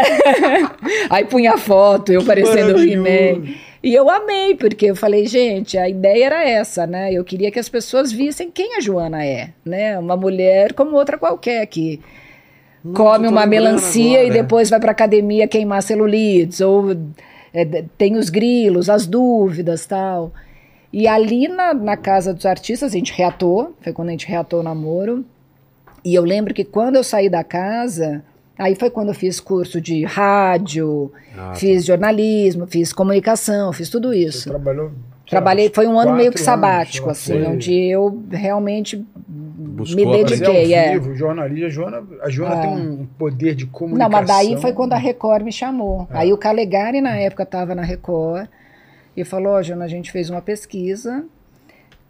Aí 1.11 1.25
punha 1.27 1.57
foto, 1.59 2.11
eu 2.13 2.25
parecendo 2.25 2.77
o. 2.79 2.83
He-Man. 2.83 3.43
E 3.83 3.93
eu 3.95 4.09
amei, 4.09 4.55
porque 4.55 4.87
eu 4.87 4.95
falei, 4.95 5.27
gente, 5.27 5.77
a 5.77 5.89
ideia 5.89 6.27
era 6.27 6.49
essa, 6.49 6.87
né? 6.87 7.13
Eu 7.13 7.25
queria 7.25 7.51
que 7.51 7.59
as 7.59 7.69
pessoas 7.69 8.13
vissem 8.13 8.51
quem 8.51 8.77
a 8.77 8.81
Joana 8.81 9.25
é, 9.25 9.51
né? 9.65 9.99
Uma 9.99 10.17
mulher 10.17 10.73
como 10.73 10.97
outra 10.97 11.19
qualquer, 11.19 11.67
que 11.67 12.01
Não, 12.85 12.95
come 12.95 13.27
tô 13.27 13.33
uma 13.33 13.45
melancia 13.45 14.21
agora, 14.21 14.27
e 14.29 14.31
depois 14.31 14.71
vai 14.71 14.79
pra 14.79 14.93
academia 14.93 15.49
queimar 15.49 15.83
celulites, 15.83 16.61
ou 16.61 16.93
é, 17.53 17.85
tem 17.99 18.17
os 18.17 18.31
grilos, 18.31 18.89
as 18.89 19.05
dúvidas 19.05 19.85
tal. 19.85 20.33
E 20.93 21.09
ali 21.09 21.49
na, 21.49 21.75
na 21.75 21.97
casa 21.97 22.33
dos 22.33 22.47
artistas, 22.47 22.93
a 22.93 22.97
gente 22.97 23.13
reatou, 23.13 23.75
foi 23.81 23.93
quando 23.93 24.09
a 24.09 24.13
gente 24.13 24.29
reatou 24.29 24.61
o 24.61 24.63
namoro. 24.63 25.25
E 26.05 26.15
eu 26.15 26.23
lembro 26.23 26.55
que 26.55 26.65
quando 26.65 26.97
eu 26.97 27.05
saí 27.05 27.29
da 27.29 27.43
casa, 27.43 28.23
aí 28.59 28.75
foi 28.75 28.91
quando 28.91 29.09
eu 29.09 29.15
fiz 29.15 29.41
curso 29.41 29.81
de 29.81 30.05
rádio, 30.05 31.13
Ah, 31.37 31.55
fiz 31.55 31.85
jornalismo, 31.85 32.67
fiz 32.67 32.93
comunicação, 32.93 33.73
fiz 33.73 33.89
tudo 33.89 34.09
Você 34.11 34.19
isso. 34.19 34.49
trabalhou. 34.51 34.89
sei 34.91 34.97
Trabalhei, 35.31 35.71
foi 35.75 35.87
um 35.87 35.99
ano 35.99 36.13
meio 36.15 36.31
que 36.31 36.37
anos, 36.39 36.45
sabático, 36.45 37.15
sei 37.15 37.37
lá, 37.37 37.41
assim, 37.41 37.45
foi- 37.47 37.55
onde 37.55 37.75
eu 37.91 38.23
realmente 38.31 39.05
Buscou 39.75 39.97
me. 39.97 40.05
Mas 40.05 40.15
é 40.15 40.19
ao 40.19 40.53
dediquei, 40.53 40.75
é. 40.75 40.93
vivo, 40.93 41.15
jornalismo. 41.15 41.67
A 41.67 41.71
Joana, 41.71 42.03
a 42.23 42.29
Joana 42.29 42.55
Ah. 42.57 42.61
tem 42.61 42.71
um 42.71 43.07
poder 43.19 43.55
de 43.55 43.65
comunicação. 43.67 44.11
Não, 44.11 44.19
mas 44.19 44.27
daí 44.29 44.61
foi 44.61 44.73
quando 44.73 44.93
a 44.93 44.99
Record 44.99 45.43
me 45.43 45.53
chamou. 45.53 46.07
É. 46.11 46.19
Aí 46.19 46.33
o 46.33 46.37
Calegari, 46.37 47.01
na 47.01 47.17
época, 47.17 47.45
estava 47.45 47.75
na 47.75 47.83
Record 47.83 48.49
e 49.17 49.25
falou: 49.25 49.55
Ó, 49.55 49.63
Jana, 49.63 49.87
a 49.87 49.89
gente 49.89 50.13
fez 50.13 50.29
uma 50.29 50.43
pesquisa 50.43 51.25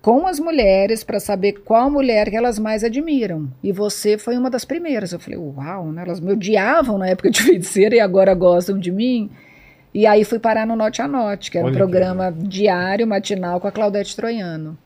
com 0.02 0.26
as 0.26 0.40
mulheres 0.40 1.04
para 1.04 1.20
saber 1.20 1.62
qual 1.64 1.88
mulher 1.88 2.28
que 2.28 2.36
elas 2.36 2.58
mais 2.58 2.82
admiram. 2.82 3.48
E 3.62 3.70
você 3.70 4.18
foi 4.18 4.36
uma 4.36 4.50
das 4.50 4.64
primeiras. 4.64 5.12
Eu 5.12 5.20
falei: 5.20 5.38
Uau, 5.38 5.92
né? 5.92 6.02
Elas 6.02 6.18
me 6.18 6.32
odiavam 6.32 6.98
na 6.98 7.08
época 7.08 7.30
de 7.30 7.40
feiticeira 7.40 7.94
e 7.94 8.00
agora 8.00 8.34
gostam 8.34 8.78
de 8.78 8.90
mim. 8.90 9.30
E 9.94 10.06
aí 10.06 10.24
fui 10.24 10.38
parar 10.38 10.66
no 10.66 10.74
Note 10.74 11.00
a 11.00 11.08
Note, 11.08 11.50
que 11.50 11.58
era 11.58 11.66
um 11.66 11.68
Olha 11.68 11.74
que 11.74 11.78
programa 11.78 12.34
diário, 12.36 13.06
matinal 13.06 13.60
com 13.60 13.68
a 13.68 13.72
Claudete 13.72 14.16
Troiano. 14.16 14.76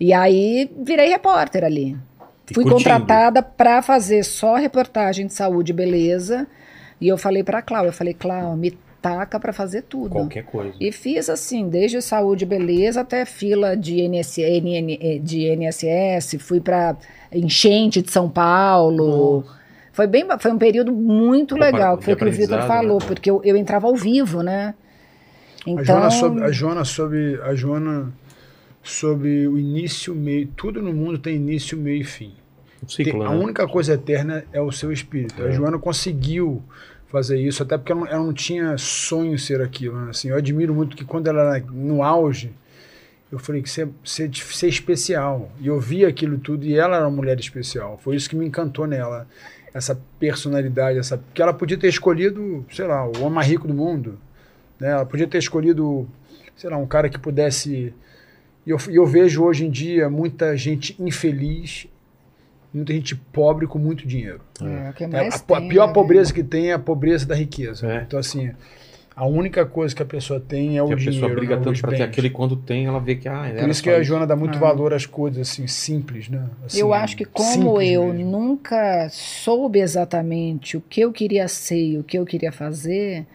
E 0.00 0.12
aí 0.12 0.70
virei 0.78 1.08
repórter 1.10 1.64
ali. 1.64 1.96
E 2.50 2.54
Fui 2.54 2.62
curtindo. 2.62 2.84
contratada 2.84 3.42
para 3.42 3.82
fazer 3.82 4.22
só 4.22 4.54
reportagem 4.54 5.26
de 5.26 5.34
saúde 5.34 5.72
e 5.72 5.74
beleza. 5.74 6.46
E 7.00 7.08
eu 7.08 7.18
falei 7.18 7.42
para 7.42 7.60
Cláudia, 7.60 7.88
eu 7.88 7.92
falei, 7.92 8.14
Cláudia, 8.14 8.56
me 8.56 8.78
taca 9.08 9.38
para 9.38 9.52
fazer 9.52 9.82
tudo. 9.82 10.10
Qualquer 10.10 10.44
coisa. 10.44 10.74
E 10.80 10.90
fiz 10.92 11.28
assim, 11.30 11.68
desde 11.68 12.00
saúde 12.02 12.44
e 12.44 12.46
beleza 12.46 13.00
até 13.02 13.24
fila 13.24 13.76
de, 13.76 14.00
NS, 14.08 14.38
NN, 14.38 15.20
de 15.22 15.46
NSS, 15.56 16.38
fui 16.38 16.60
para 16.60 16.96
enchente 17.32 18.02
de 18.02 18.10
São 18.10 18.28
Paulo. 18.28 19.44
Foi 19.92 20.06
bem, 20.06 20.26
foi 20.38 20.52
um 20.52 20.58
período 20.58 20.92
muito 20.92 21.54
legal, 21.56 21.96
que 21.98 22.04
foi 22.04 22.14
o 22.14 22.16
que 22.16 22.24
o 22.24 22.30
Vitor 22.30 22.54
aprendizado, 22.58 22.68
falou, 22.68 22.98
né? 23.00 23.06
porque 23.06 23.30
eu, 23.30 23.40
eu 23.44 23.56
entrava 23.56 23.86
ao 23.86 23.94
vivo, 23.96 24.42
né? 24.42 24.74
A 25.66 25.70
Então, 25.70 25.84
Joana 25.84 26.10
soube, 26.10 26.42
a 26.42 26.50
Joana 26.52 26.84
soube, 26.84 27.40
a 27.42 27.54
Joana 27.54 28.12
sobre 28.82 29.48
o 29.48 29.58
início, 29.58 30.14
meio, 30.14 30.46
tudo 30.56 30.82
no 30.82 30.92
mundo 30.92 31.18
tem 31.18 31.34
início, 31.36 31.76
meio 31.78 32.02
e 32.02 32.04
fim. 32.04 32.32
Um 32.84 32.88
ciclo, 32.88 33.12
Tem- 33.12 33.22
a 33.26 33.30
né? 33.30 33.36
única 33.36 33.66
coisa 33.66 33.94
eterna 33.94 34.44
é 34.52 34.60
o 34.60 34.70
seu 34.70 34.92
espírito. 34.92 35.42
A 35.42 35.48
É. 35.48 35.52
Joana 35.52 35.78
conseguiu 35.78 36.62
fazer 37.08 37.38
isso, 37.38 37.62
até 37.62 37.78
porque 37.78 37.92
ela 37.92 38.04
não, 38.04 38.26
não 38.26 38.32
tinha 38.32 38.76
sonho 38.76 39.38
ser 39.38 39.60
aquilo. 39.60 40.00
né? 40.00 40.10
Assim, 40.10 40.28
eu 40.28 40.36
admiro 40.36 40.74
muito 40.74 40.96
que 40.96 41.04
quando 41.04 41.28
ela 41.28 41.56
era 41.56 41.64
no 41.66 42.02
auge, 42.02 42.52
eu 43.30 43.38
falei 43.38 43.62
que 43.62 43.70
ser, 43.70 43.88
ser, 44.04 44.30
ser 44.34 44.68
especial. 44.68 45.50
E 45.60 45.66
eu 45.66 45.80
vi 45.80 46.04
aquilo 46.04 46.38
tudo 46.38 46.64
e 46.64 46.78
ela 46.78 46.96
era 46.96 47.06
uma 47.06 47.16
mulher 47.16 47.38
especial. 47.38 47.98
Foi 48.02 48.16
isso 48.16 48.28
que 48.28 48.36
me 48.36 48.46
encantou 48.46 48.86
nela. 48.86 49.26
Essa 49.74 50.00
personalidade, 50.18 50.98
essa, 50.98 51.18
porque 51.18 51.42
ela 51.42 51.52
podia 51.52 51.76
ter 51.76 51.88
escolhido, 51.88 52.64
sei 52.70 52.86
lá, 52.86 53.06
o 53.06 53.18
homem 53.20 53.32
mais 53.32 53.46
rico 53.46 53.68
do 53.68 53.74
mundo. 53.74 54.18
Né? 54.80 54.90
Ela 54.90 55.04
podia 55.04 55.26
ter 55.26 55.38
escolhido, 55.38 56.08
sei 56.56 56.70
lá, 56.70 56.76
um 56.76 56.86
cara 56.86 57.08
que 57.08 57.18
pudesse. 57.18 57.92
E 58.64 58.70
eu, 58.70 58.78
eu 58.88 59.06
vejo 59.06 59.44
hoje 59.44 59.66
em 59.66 59.70
dia 59.70 60.08
muita 60.08 60.56
gente 60.56 60.96
infeliz, 60.98 61.86
muita 62.76 62.92
gente 62.92 63.14
pobre 63.16 63.66
com 63.66 63.78
muito 63.78 64.06
dinheiro. 64.06 64.40
é, 64.62 64.92
que 64.92 65.04
É, 65.04 65.06
mais 65.06 65.34
a, 65.34 65.56
a 65.56 65.60
tem, 65.60 65.68
pior 65.68 65.86
né? 65.88 65.92
pobreza 65.92 66.32
que 66.32 66.42
tem 66.42 66.70
é 66.70 66.74
a 66.74 66.78
pobreza 66.78 67.26
da 67.26 67.34
riqueza. 67.34 67.86
É. 67.90 68.02
Então, 68.06 68.18
assim, 68.18 68.50
a 69.14 69.26
única 69.26 69.64
coisa 69.64 69.94
que 69.94 70.02
a 70.02 70.06
pessoa 70.06 70.38
tem 70.38 70.76
é 70.76 70.82
o 70.82 70.88
Que 70.88 70.92
a 70.92 70.96
dinheiro. 70.96 71.20
pessoa 71.20 71.34
briga 71.34 71.56
né, 71.56 71.62
tanto 71.64 71.80
pra 71.80 71.90
ter 71.96 72.02
aquele 72.02 72.28
quando 72.30 72.54
tem, 72.56 72.84
ela 72.86 73.00
vê 73.00 73.14
que, 73.14 73.26
ah, 73.28 73.50
Por 73.58 73.68
isso 73.70 73.82
que 73.82 73.88
a 73.90 74.02
Joana 74.02 74.26
dá 74.26 74.36
muito 74.36 74.56
Ah. 74.56 74.60
valor 74.60 74.92
às 74.92 75.06
coisas, 75.06 75.48
assim, 75.48 75.66
simples, 75.66 76.28
né? 76.28 76.44
Assim, 76.64 76.80
eu 76.80 76.92
acho 76.92 77.16
que 77.16 77.24
como 77.24 77.80
eu 77.80 78.12
mesmo. 78.12 78.30
nunca 78.30 79.08
soube 79.10 79.80
exatamente 79.80 80.76
o 80.76 80.80
que 80.82 81.00
eu 81.00 81.12
queria 81.12 81.48
ser 81.48 81.82
e 81.82 81.98
o 81.98 82.04
que 82.04 82.18
eu 82.18 82.26
queria 82.26 82.52
fazer, 82.52 83.26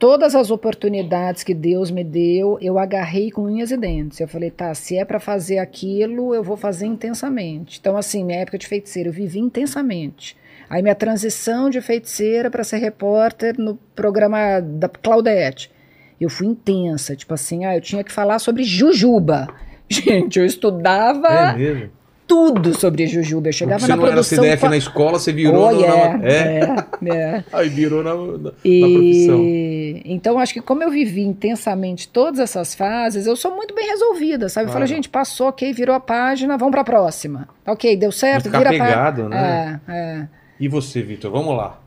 todas 0.00 0.34
as 0.34 0.50
oportunidades 0.50 1.44
que 1.44 1.52
Deus 1.52 1.90
me 1.90 2.02
deu, 2.02 2.58
eu 2.62 2.78
agarrei 2.78 3.30
com 3.30 3.42
unhas 3.42 3.70
e 3.70 3.76
dentes. 3.76 4.18
Eu 4.18 4.26
falei, 4.26 4.50
tá, 4.50 4.74
se 4.74 4.96
é 4.96 5.04
para 5.04 5.20
fazer 5.20 5.58
aquilo, 5.58 6.34
eu 6.34 6.42
vou 6.42 6.56
fazer 6.56 6.86
intensamente. 6.86 7.78
Então, 7.78 7.96
assim, 7.98 8.24
minha 8.24 8.38
época 8.40 8.56
de 8.56 8.66
feiticeira, 8.66 9.10
eu 9.10 9.12
vivi 9.12 9.38
intensamente. 9.38 10.36
Aí 10.70 10.82
minha 10.82 10.94
transição 10.94 11.68
de 11.68 11.82
feiticeira 11.82 12.50
para 12.50 12.64
ser 12.64 12.78
repórter 12.78 13.54
no 13.58 13.76
programa 13.94 14.60
da 14.60 14.88
Claudete. 14.88 15.70
Eu 16.18 16.30
fui 16.30 16.46
intensa, 16.46 17.14
tipo 17.14 17.34
assim, 17.34 17.66
ah, 17.66 17.76
eu 17.76 17.80
tinha 17.80 18.02
que 18.02 18.12
falar 18.12 18.38
sobre 18.38 18.64
Jujuba. 18.64 19.48
Gente, 19.86 20.38
eu 20.38 20.46
estudava 20.46 21.28
É 21.28 21.52
mesmo. 21.56 21.90
Tudo 22.30 22.78
sobre 22.78 23.08
Jujuba. 23.08 23.48
Eu 23.48 23.52
chegava 23.52 23.80
Você 23.80 23.88
na 23.88 23.96
não 23.96 24.04
era 24.04 24.12
produção. 24.14 24.38
CDF 24.38 24.60
com 24.60 24.66
a- 24.66 24.70
na 24.70 24.76
escola, 24.76 25.18
você 25.18 25.32
virou 25.32 25.64
Oh, 25.68 25.72
na- 25.72 25.78
yeah, 25.78 26.18
na... 26.18 26.24
É? 26.28 26.30
é, 26.30 27.16
é. 27.16 27.44
Aí 27.52 27.68
virou 27.68 28.04
na, 28.04 28.14
na, 28.14 28.22
na 28.38 28.50
profissão. 28.52 29.40
E 29.42 30.02
então 30.04 30.38
acho 30.38 30.54
que 30.54 30.60
como 30.60 30.82
eu 30.84 30.90
vivi 30.90 31.22
intensamente 31.22 32.08
todas 32.08 32.38
essas 32.38 32.72
fases, 32.74 33.26
eu 33.26 33.34
sou 33.34 33.56
muito 33.56 33.74
bem 33.74 33.88
resolvida, 33.88 34.48
sabe? 34.48 34.66
Eu 34.68 34.72
falo, 34.72 34.84
Claro. 34.84 34.94
gente, 34.94 35.08
passou, 35.08 35.48
ok, 35.48 35.72
virou 35.72 35.94
a 35.96 36.00
página, 36.00 36.56
vamos 36.56 36.72
pra 36.72 36.84
próxima. 36.84 37.48
Ok, 37.66 37.96
deu 37.96 38.12
certo, 38.12 38.44
Ficar 38.44 38.58
vira 38.58 38.70
a 38.70 38.72
página. 38.78 38.86
pegado, 38.88 39.28
né? 39.28 39.80
É, 39.88 39.92
é. 39.92 40.28
E 40.60 40.68
você, 40.68 41.02
Vitor? 41.02 41.32
Vamos 41.32 41.56
lá. 41.56 41.80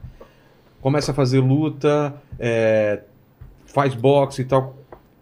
Começa 0.81 1.11
a 1.11 1.15
fazer 1.15 1.39
luta, 1.39 2.13
é, 2.37 2.99
faz 3.65 3.95
boxe 3.95 4.41
e 4.41 4.45
tal. 4.45 4.75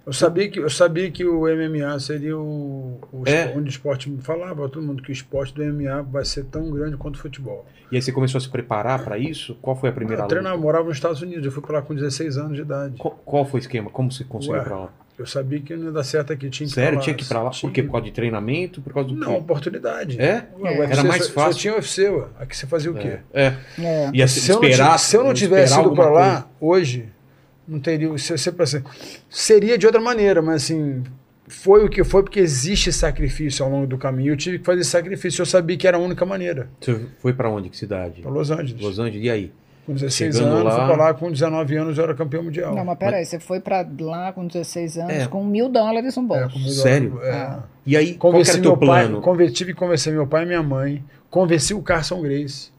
Eu 0.05 0.13
sabia 0.13 0.49
que, 0.49 0.59
eu 0.59 0.69
sabia 0.69 1.11
que 1.11 1.23
o 1.23 1.41
MMA 1.41 1.99
seria 1.99 2.35
o, 2.37 2.99
o 3.11 3.23
É? 3.25 3.53
onde 3.55 3.67
o 3.67 3.69
esporte. 3.69 4.11
Falava 4.21 4.67
todo 4.67 4.81
mundo 4.81 5.03
que 5.03 5.11
o 5.11 5.13
esporte 5.13 5.53
do 5.53 5.63
MMA 5.63 6.01
vai 6.01 6.25
ser 6.25 6.45
tão 6.45 6.71
grande 6.71 6.97
quanto 6.97 7.15
o 7.15 7.19
futebol. 7.19 7.65
E 7.91 7.95
aí 7.97 8.01
você 8.01 8.11
começou 8.11 8.39
a 8.39 8.41
se 8.41 8.49
preparar 8.49 9.03
pra 9.03 9.17
isso? 9.17 9.55
Qual 9.61 9.75
foi 9.75 9.89
a 9.89 9.91
primeira 9.91 10.21
Eu 10.21 10.23
luta? 10.23 10.35
treinava, 10.35 10.57
morava 10.57 10.85
nos 10.85 10.97
Estados 10.97 11.21
Unidos, 11.21 11.45
eu 11.45 11.51
fui 11.51 11.61
para 11.61 11.75
lá 11.77 11.81
com 11.83 11.93
16 11.93 12.37
anos 12.37 12.55
de 12.55 12.61
idade. 12.61 12.95
Qual, 12.97 13.19
qual 13.23 13.45
foi 13.45 13.59
o 13.59 13.61
esquema? 13.61 13.89
Como 13.91 14.11
você 14.11 14.23
conseguiu 14.23 14.63
pra 14.63 14.75
lá? 14.77 14.89
Eu 15.19 15.25
sabia 15.27 15.59
que 15.59 15.75
não 15.75 15.85
ia 15.85 15.91
dar 15.91 16.03
certo 16.03 16.33
aqui, 16.33 16.49
tinha 16.49 16.65
que 16.65 16.71
ir 16.71 16.73
Sério? 16.73 16.89
pra 16.93 16.97
lá. 16.99 17.03
Tinha 17.03 17.15
que 17.15 17.23
ir 17.23 17.27
pra 17.27 17.43
lá? 17.43 17.49
Por 17.51 17.55
Tinha. 17.57 17.71
quê? 17.71 17.83
Por 17.83 17.91
causa 17.91 18.05
de 18.05 18.11
treinamento? 18.11 18.81
Por 18.81 18.91
causa 18.93 19.09
do 19.09 19.15
Não, 19.15 19.27
quê? 19.33 19.37
oportunidade. 19.39 20.19
É? 20.19 20.47
Ué, 20.57 20.73
É. 20.73 20.79
UFC 20.79 20.93
Era 20.93 21.03
mais 21.03 21.27
fácil. 21.29 21.53
Só 21.53 21.59
tinha 21.59 21.73
UFC, 21.75 22.09
ué. 22.09 22.25
Aqui 22.39 22.57
você 22.57 22.65
fazia 22.65 22.89
o 22.89 22.95
quê? 22.95 23.19
É. 23.31 23.53
é. 23.77 24.09
Ia 24.13 24.27
se, 24.27 24.49
eu 24.49 24.59
não, 24.59 24.97
se 24.97 25.15
eu 25.15 25.23
não 25.23 25.33
tivesse 25.33 25.73
ido 25.79 25.93
para 25.93 26.05
alguma 26.05 26.19
lá 26.19 26.47
hoje, 26.59 27.09
não 27.71 27.79
teria. 27.79 28.15
Se, 28.17 28.37
se, 28.37 28.51
se, 28.65 28.83
seria 29.29 29.77
de 29.77 29.85
outra 29.85 30.01
maneira, 30.01 30.41
mas 30.41 30.63
assim. 30.63 31.03
Foi 31.47 31.83
o 31.83 31.89
que 31.89 32.01
foi, 32.01 32.23
porque 32.23 32.39
existe 32.39 32.93
sacrifício 32.93 33.65
ao 33.65 33.69
longo 33.71 33.85
do 33.85 33.97
caminho. 33.97 34.31
Eu 34.31 34.37
tive 34.37 34.59
que 34.59 34.63
fazer 34.65 34.85
sacrifício. 34.85 35.41
Eu 35.41 35.45
sabia 35.45 35.75
que 35.75 35.85
era 35.85 35.97
a 35.97 35.99
única 35.99 36.25
maneira. 36.25 36.69
Você 36.79 37.01
foi 37.19 37.33
pra 37.33 37.49
onde? 37.49 37.67
Que 37.69 37.75
cidade? 37.75 38.21
Para 38.21 38.31
Los 38.31 38.49
Angeles. 38.49 38.81
Los 38.81 38.99
Angeles. 38.99 39.25
E 39.25 39.29
aí? 39.29 39.51
Com 39.85 39.93
16 39.93 40.35
Chegando 40.35 40.53
anos, 40.53 40.63
lá- 40.63 40.75
fui 40.77 40.85
para 40.95 41.03
lá 41.03 41.13
com 41.13 41.29
19 41.29 41.75
anos, 41.75 41.97
eu 41.97 42.03
era 42.05 42.13
campeão 42.15 42.43
mundial. 42.43 42.73
Não, 42.73 42.85
mas 42.85 42.97
peraí, 42.97 43.25
você 43.25 43.37
foi 43.37 43.59
pra 43.59 43.85
lá 43.99 44.31
com 44.31 44.47
16 44.47 44.97
anos 44.97 45.11
É. 45.13 45.27
com 45.27 45.43
mil 45.43 45.67
dólares 45.67 46.15
no 46.15 46.23
É, 46.23 46.25
bolso. 46.25 46.53
com 46.53 46.69
Sério? 46.69 47.19
É. 47.21 47.31
Ah. 47.31 47.63
E 47.85 47.97
aí, 47.97 48.13
qual 48.13 48.31
que 48.31 48.37
Convenci 48.37 48.51
era 48.51 48.61
teu 48.61 48.71
meu 48.77 48.87
pai, 48.87 49.03
plano? 49.07 49.21
conven- 49.21 49.51
tive 49.51 49.73
que 49.73 49.79
convencer 49.79 50.13
meu 50.13 50.27
pai 50.27 50.43
e 50.43 50.45
minha 50.45 50.63
mãe. 50.63 51.03
Convenci 51.29 51.73
o 51.73 51.81
Carson 51.81 52.21
Grace. 52.21 52.70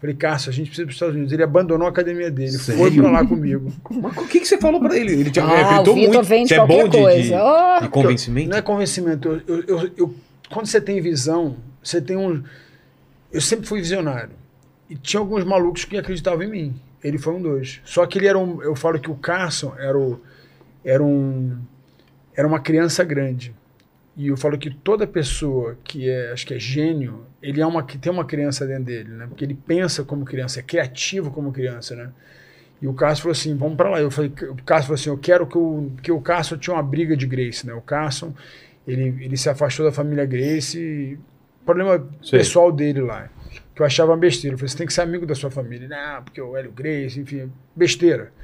Falei, 0.00 0.16
Carson, 0.16 0.48
a 0.48 0.52
gente 0.52 0.66
precisa 0.68 0.82
ir 0.82 0.86
para 0.86 0.90
os 0.90 0.96
Estados 0.96 1.14
Unidos. 1.14 1.32
Ele 1.32 1.42
abandonou 1.42 1.86
a 1.86 1.90
academia 1.90 2.30
dele, 2.30 2.56
foi 2.58 2.74
Sério? 2.74 3.02
para 3.02 3.12
lá 3.12 3.26
comigo. 3.26 3.70
Mas 3.90 4.16
o 4.16 4.26
que, 4.26 4.40
que 4.40 4.48
você 4.48 4.56
falou 4.56 4.80
pra 4.80 4.96
ele? 4.96 5.12
Ele 5.12 5.30
te 5.30 5.38
Ah, 5.40 5.44
acreditou 5.60 5.94
o 5.94 5.96
muito. 5.98 6.22
vende 6.22 6.48
Você 6.48 6.54
é 6.54 6.56
qualquer 6.58 6.82
bom 6.84 6.88
de, 6.88 6.98
coisa. 6.98 7.22
de, 7.22 7.34
Oh! 7.34 7.80
de 7.82 7.88
convencimento? 7.90 8.48
Não 8.50 8.56
é 8.56 8.62
convencimento. 8.62 9.28
Eu, 9.46 9.58
eu- 9.58 9.64
eu- 9.78 9.90
eu- 9.98 10.14
quando 10.50 10.66
você 10.66 10.80
tem 10.80 11.00
visão, 11.02 11.56
você 11.82 12.00
tem 12.00 12.16
um. 12.16 12.42
eu 13.30 13.40
sempre 13.42 13.66
fui 13.66 13.80
visionário. 13.80 14.30
E 14.88 14.96
tinha 14.96 15.20
alguns 15.20 15.44
malucos 15.44 15.84
que 15.84 15.96
acreditavam 15.98 16.42
em 16.44 16.50
mim. 16.50 16.74
Ele 17.04 17.18
foi 17.18 17.34
um 17.34 17.42
dos. 17.42 17.80
Só 17.84 18.04
que 18.06 18.18
ele 18.18 18.26
era 18.26 18.38
um. 18.38 18.62
Eu 18.62 18.74
falo 18.74 18.98
que 18.98 19.10
o 19.10 19.14
Carson 19.14 19.74
era, 19.78 19.96
o, 19.98 20.18
era 20.84 21.02
um. 21.02 21.56
Era 22.34 22.48
uma 22.48 22.58
criança 22.58 23.04
grande. 23.04 23.54
E 24.20 24.26
eu 24.26 24.36
falo 24.36 24.58
que 24.58 24.68
toda 24.68 25.06
pessoa 25.06 25.78
que 25.82 26.06
é, 26.06 26.30
acho 26.30 26.46
que 26.46 26.52
é 26.52 26.58
gênio, 26.58 27.24
ele 27.42 27.58
é 27.58 27.66
uma 27.66 27.82
que 27.82 27.96
tem 27.96 28.12
uma 28.12 28.26
criança 28.26 28.66
dentro 28.66 28.84
dele, 28.84 29.08
né? 29.08 29.26
Porque 29.26 29.42
ele 29.42 29.54
pensa 29.54 30.04
como 30.04 30.26
criança, 30.26 30.60
é 30.60 30.62
criativo 30.62 31.30
como 31.30 31.50
criança, 31.50 31.96
né? 31.96 32.10
E 32.82 32.86
o 32.86 32.92
Carson 32.92 33.22
falou 33.22 33.32
assim, 33.32 33.56
vamos 33.56 33.78
para 33.78 33.88
lá. 33.88 33.98
Eu 33.98 34.10
falei, 34.10 34.30
o 34.30 34.62
Carson 34.62 34.88
falou 34.88 34.94
assim, 35.00 35.08
eu 35.08 35.16
quero 35.16 35.46
que 35.46 35.56
o 35.56 35.90
que 36.02 36.12
o 36.12 36.20
Carson 36.20 36.58
tinha 36.58 36.76
uma 36.76 36.82
briga 36.82 37.16
de 37.16 37.26
Grace, 37.26 37.66
né? 37.66 37.72
O 37.72 37.80
Carson, 37.80 38.34
ele, 38.86 39.24
ele 39.24 39.38
se 39.38 39.48
afastou 39.48 39.86
da 39.86 39.92
família 39.92 40.26
Grace, 40.26 41.18
problema 41.64 42.06
Sei. 42.22 42.40
pessoal 42.40 42.70
dele 42.70 43.00
lá, 43.00 43.30
que 43.74 43.80
eu 43.80 43.86
achava 43.86 44.10
uma 44.10 44.18
besteira. 44.18 44.52
Eu 44.52 44.58
falei, 44.58 44.68
você 44.68 44.76
tem 44.76 44.86
que 44.86 44.92
ser 44.92 45.00
amigo 45.00 45.24
da 45.24 45.34
sua 45.34 45.50
família. 45.50 45.88
Não, 45.88 46.22
porque 46.24 46.42
o 46.42 46.54
Hélio 46.58 46.72
Grace, 46.72 47.18
enfim, 47.18 47.50
besteira. 47.74 48.34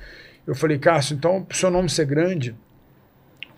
Eu 0.46 0.54
falei, 0.54 0.78
Carson, 0.78 1.16
então, 1.16 1.44
pro 1.44 1.54
seu 1.54 1.70
nome 1.70 1.90
ser 1.90 2.06
grande, 2.06 2.56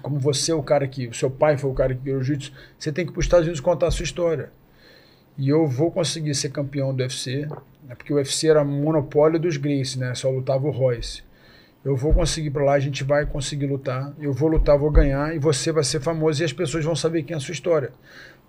como 0.08 0.18
você 0.18 0.52
é 0.52 0.54
o 0.54 0.62
cara 0.62 0.88
que, 0.88 1.06
o 1.06 1.12
seu 1.12 1.30
pai 1.30 1.58
foi 1.58 1.70
o 1.70 1.74
cara 1.74 1.94
que 1.94 2.00
criou 2.00 2.18
o 2.18 2.22
jiu-jitsu, 2.22 2.50
você 2.78 2.90
tem 2.90 3.04
que 3.04 3.10
ir 3.10 3.12
para 3.12 3.20
os 3.20 3.26
Estados 3.26 3.44
Unidos 3.44 3.60
contar 3.60 3.88
a 3.88 3.90
sua 3.90 4.04
história. 4.04 4.50
E 5.36 5.50
eu 5.50 5.66
vou 5.66 5.90
conseguir 5.90 6.34
ser 6.34 6.48
campeão 6.48 6.94
do 6.94 7.02
UFC, 7.02 7.46
né, 7.86 7.94
porque 7.94 8.10
o 8.10 8.16
UFC 8.16 8.48
era 8.48 8.64
monopólio 8.64 9.38
dos 9.38 9.58
Gracie, 9.58 9.98
né? 9.98 10.14
Só 10.14 10.30
lutava 10.30 10.66
o 10.66 10.70
Royce. 10.70 11.22
Eu 11.84 11.94
vou 11.94 12.14
conseguir 12.14 12.50
para 12.50 12.64
lá, 12.64 12.72
a 12.72 12.80
gente 12.80 13.04
vai 13.04 13.26
conseguir 13.26 13.66
lutar. 13.66 14.12
Eu 14.18 14.32
vou 14.32 14.48
lutar, 14.48 14.78
vou 14.78 14.90
ganhar 14.90 15.36
e 15.36 15.38
você 15.38 15.70
vai 15.70 15.84
ser 15.84 16.00
famoso 16.00 16.42
e 16.42 16.44
as 16.44 16.52
pessoas 16.52 16.84
vão 16.84 16.96
saber 16.96 17.22
quem 17.22 17.34
é 17.34 17.36
a 17.36 17.40
sua 17.40 17.52
história. 17.52 17.92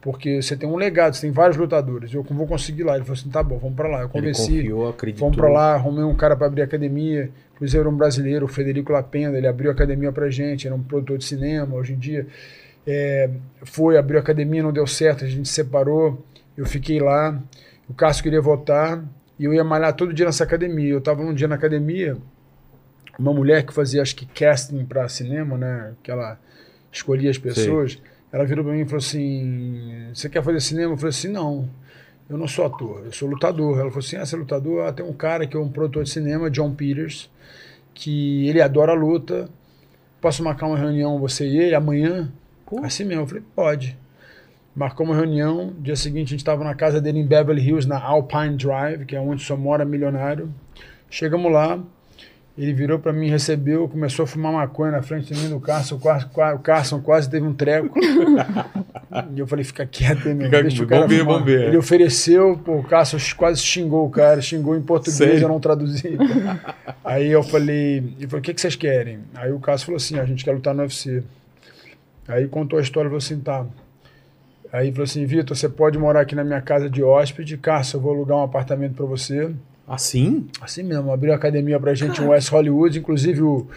Porque 0.01 0.41
você 0.41 0.55
tem 0.55 0.67
um 0.67 0.77
legado, 0.77 1.13
você 1.13 1.21
tem 1.21 1.31
vários 1.31 1.57
lutadores. 1.57 2.13
Eu 2.13 2.23
vou 2.23 2.47
conseguir 2.47 2.83
lá. 2.83 2.95
Ele 2.95 3.03
falou 3.03 3.19
assim: 3.19 3.29
tá 3.29 3.43
bom, 3.43 3.57
vamos 3.57 3.75
para 3.75 3.89
lá. 3.89 3.97
Eu 3.97 4.03
Ele 4.03 4.11
convenci. 4.11 4.55
confiou, 4.57 4.87
acreditou. 4.87 5.27
Fomos 5.27 5.37
pra 5.37 5.49
lá, 5.49 5.73
arrumei 5.73 6.03
um 6.03 6.15
cara 6.15 6.35
pra 6.35 6.47
abrir 6.47 6.61
academia. 6.61 7.29
Inclusive 7.55 7.79
era 7.79 7.89
um 7.89 7.95
brasileiro, 7.97 8.45
o 8.45 8.47
Federico 8.47 8.93
Lapenda, 8.93 9.37
ele 9.37 9.47
abriu 9.47 9.69
a 9.69 9.73
academia 9.73 10.11
pra 10.13 10.29
gente, 10.29 10.65
era 10.65 10.73
um 10.73 10.81
produtor 10.81 11.17
de 11.17 11.25
cinema 11.25 11.75
hoje 11.75 11.91
em 11.93 11.97
dia. 11.97 12.25
É, 12.87 13.29
foi, 13.63 13.97
abriu 13.97 14.17
a 14.17 14.21
academia, 14.21 14.63
não 14.63 14.71
deu 14.71 14.87
certo, 14.87 15.25
a 15.25 15.27
gente 15.27 15.47
se 15.49 15.55
separou. 15.55 16.25
Eu 16.55 16.65
fiquei 16.65 17.01
lá, 17.01 17.37
o 17.89 17.93
Cássio 17.93 18.23
queria 18.23 18.41
voltar 18.41 19.03
e 19.37 19.43
eu 19.43 19.53
ia 19.53 19.63
malhar 19.63 19.93
todo 19.93 20.13
dia 20.13 20.25
nessa 20.25 20.45
academia. 20.45 20.93
Eu 20.93 21.01
tava 21.01 21.21
num 21.21 21.33
dia 21.33 21.49
na 21.49 21.55
academia, 21.55 22.15
uma 23.17 23.33
mulher 23.33 23.65
que 23.65 23.73
fazia, 23.73 24.01
acho 24.01 24.15
que 24.15 24.25
casting 24.25 24.85
pra 24.85 25.09
cinema, 25.09 25.57
né? 25.57 25.91
Que 26.01 26.09
ela 26.09 26.39
escolhia 26.89 27.29
as 27.29 27.37
pessoas. 27.37 28.01
Ela 28.31 28.45
virou 28.45 28.63
pra 28.63 28.73
mim 28.73 28.81
e 28.81 28.85
falou 28.85 28.99
assim: 28.99 30.09
Você 30.13 30.29
quer 30.29 30.43
fazer 30.43 30.59
cinema? 30.61 30.93
Eu 30.93 30.97
falei 30.97 31.09
assim: 31.09 31.29
Não. 31.29 31.69
Eu 32.29 32.37
não 32.37 32.47
sou 32.47 32.65
ator, 32.65 33.05
eu 33.05 33.11
sou 33.11 33.27
lutador. 33.27 33.79
Ela 33.79 33.89
falou 33.89 33.99
assim: 33.99 34.17
Ah, 34.17 34.25
você 34.25 34.35
é 34.35 34.39
lutador? 34.39 34.85
Ah, 34.85 34.93
tem 34.93 35.05
um 35.05 35.13
cara 35.13 35.47
que 35.47 35.57
é 35.57 35.59
um 35.59 35.69
produtor 35.69 36.03
de 36.03 36.11
cinema, 36.11 36.49
John 36.49 36.73
Peters, 36.73 37.29
que 37.93 38.47
ele 38.47 38.61
adora 38.61 38.93
luta. 38.93 39.49
Posso 40.21 40.43
marcar 40.43 40.67
uma 40.67 40.77
reunião, 40.77 41.19
você 41.19 41.47
e 41.47 41.57
ele, 41.57 41.75
amanhã? 41.75 42.31
Assim 42.83 43.03
mesmo. 43.03 43.23
Eu 43.23 43.27
falei: 43.27 43.43
Pode. 43.55 43.97
Marcou 44.75 45.05
uma 45.05 45.15
reunião. 45.15 45.73
Dia 45.79 45.95
seguinte, 45.95 46.27
a 46.27 46.31
gente 46.31 46.39
estava 46.39 46.63
na 46.63 46.75
casa 46.75 47.01
dele 47.01 47.19
em 47.19 47.25
Beverly 47.25 47.61
Hills, 47.61 47.87
na 47.87 47.99
Alpine 47.99 48.55
Drive, 48.55 49.05
que 49.05 49.15
é 49.15 49.19
onde 49.19 49.43
só 49.43 49.57
mora 49.57 49.83
milionário. 49.83 50.53
Chegamos 51.09 51.51
lá. 51.51 51.83
Ele 52.59 52.73
virou 52.73 52.99
para 52.99 53.13
mim, 53.13 53.29
recebeu, 53.29 53.87
começou 53.87 54.23
a 54.23 54.27
fumar 54.27 54.51
maconha 54.51 54.91
na 54.91 55.01
frente 55.01 55.33
de 55.33 55.39
mim 55.39 55.47
do 55.47 55.61
Carson. 55.61 55.95
O 55.95 55.99
Carson, 55.99 56.57
Carson 56.61 56.99
quase 56.99 57.29
teve 57.29 57.47
um 57.47 57.53
treco. 57.53 57.97
e 59.33 59.39
eu 59.39 59.47
falei, 59.47 59.63
fica 59.63 59.85
quieto 59.85 60.27
aí, 60.27 60.33
meu. 60.33 60.47
Fica- 60.47 60.61
deixa 60.63 60.83
o 60.83 60.87
cara 60.87 61.07
vamos 61.07 61.45
ver. 61.45 61.69
Ele 61.69 61.77
ofereceu, 61.77 62.57
pô, 62.57 62.79
o 62.79 62.83
Cássio 62.83 63.17
quase 63.37 63.61
xingou 63.61 64.05
o 64.05 64.09
cara, 64.09 64.41
xingou 64.41 64.75
em 64.75 64.81
português, 64.81 65.15
Sério? 65.15 65.43
eu 65.43 65.47
não 65.47 65.57
traduzi. 65.57 66.17
Aí 67.01 67.31
eu 67.31 67.41
falei, 67.43 68.03
ele 68.17 68.27
falou, 68.27 68.39
o 68.39 68.43
que, 68.43 68.53
que 68.53 68.59
vocês 68.59 68.75
querem? 68.75 69.19
Aí 69.35 69.53
o 69.53 69.59
Cássio 69.59 69.85
falou 69.85 69.97
assim, 69.97 70.19
a 70.19 70.25
gente 70.25 70.43
quer 70.43 70.51
lutar 70.51 70.75
no 70.75 70.81
UFC. 70.81 71.23
Aí 72.27 72.45
contou 72.49 72.77
a 72.77 72.81
história, 72.81 73.09
falou 73.09 73.19
assim, 73.19 73.39
tá. 73.39 73.65
Aí 74.71 74.91
falou 74.91 75.05
assim, 75.05 75.25
Vitor, 75.25 75.55
você 75.55 75.69
pode 75.69 75.97
morar 75.97 76.21
aqui 76.21 76.35
na 76.35 76.43
minha 76.43 76.61
casa 76.61 76.89
de 76.89 77.01
hóspede, 77.01 77.55
Cássio, 77.57 77.95
eu 77.97 78.01
vou 78.01 78.13
alugar 78.13 78.37
um 78.37 78.43
apartamento 78.43 78.95
para 78.95 79.05
você. 79.05 79.49
Assim? 79.89 80.47
Assim 80.61 80.83
mesmo, 80.83 81.11
abriu 81.11 81.33
academia 81.33 81.79
pra 81.79 81.95
gente 81.95 82.21
em 82.21 82.25
West 82.25 82.49
Hollywood, 82.49 82.99
inclusive 82.99 83.41
o, 83.41 83.67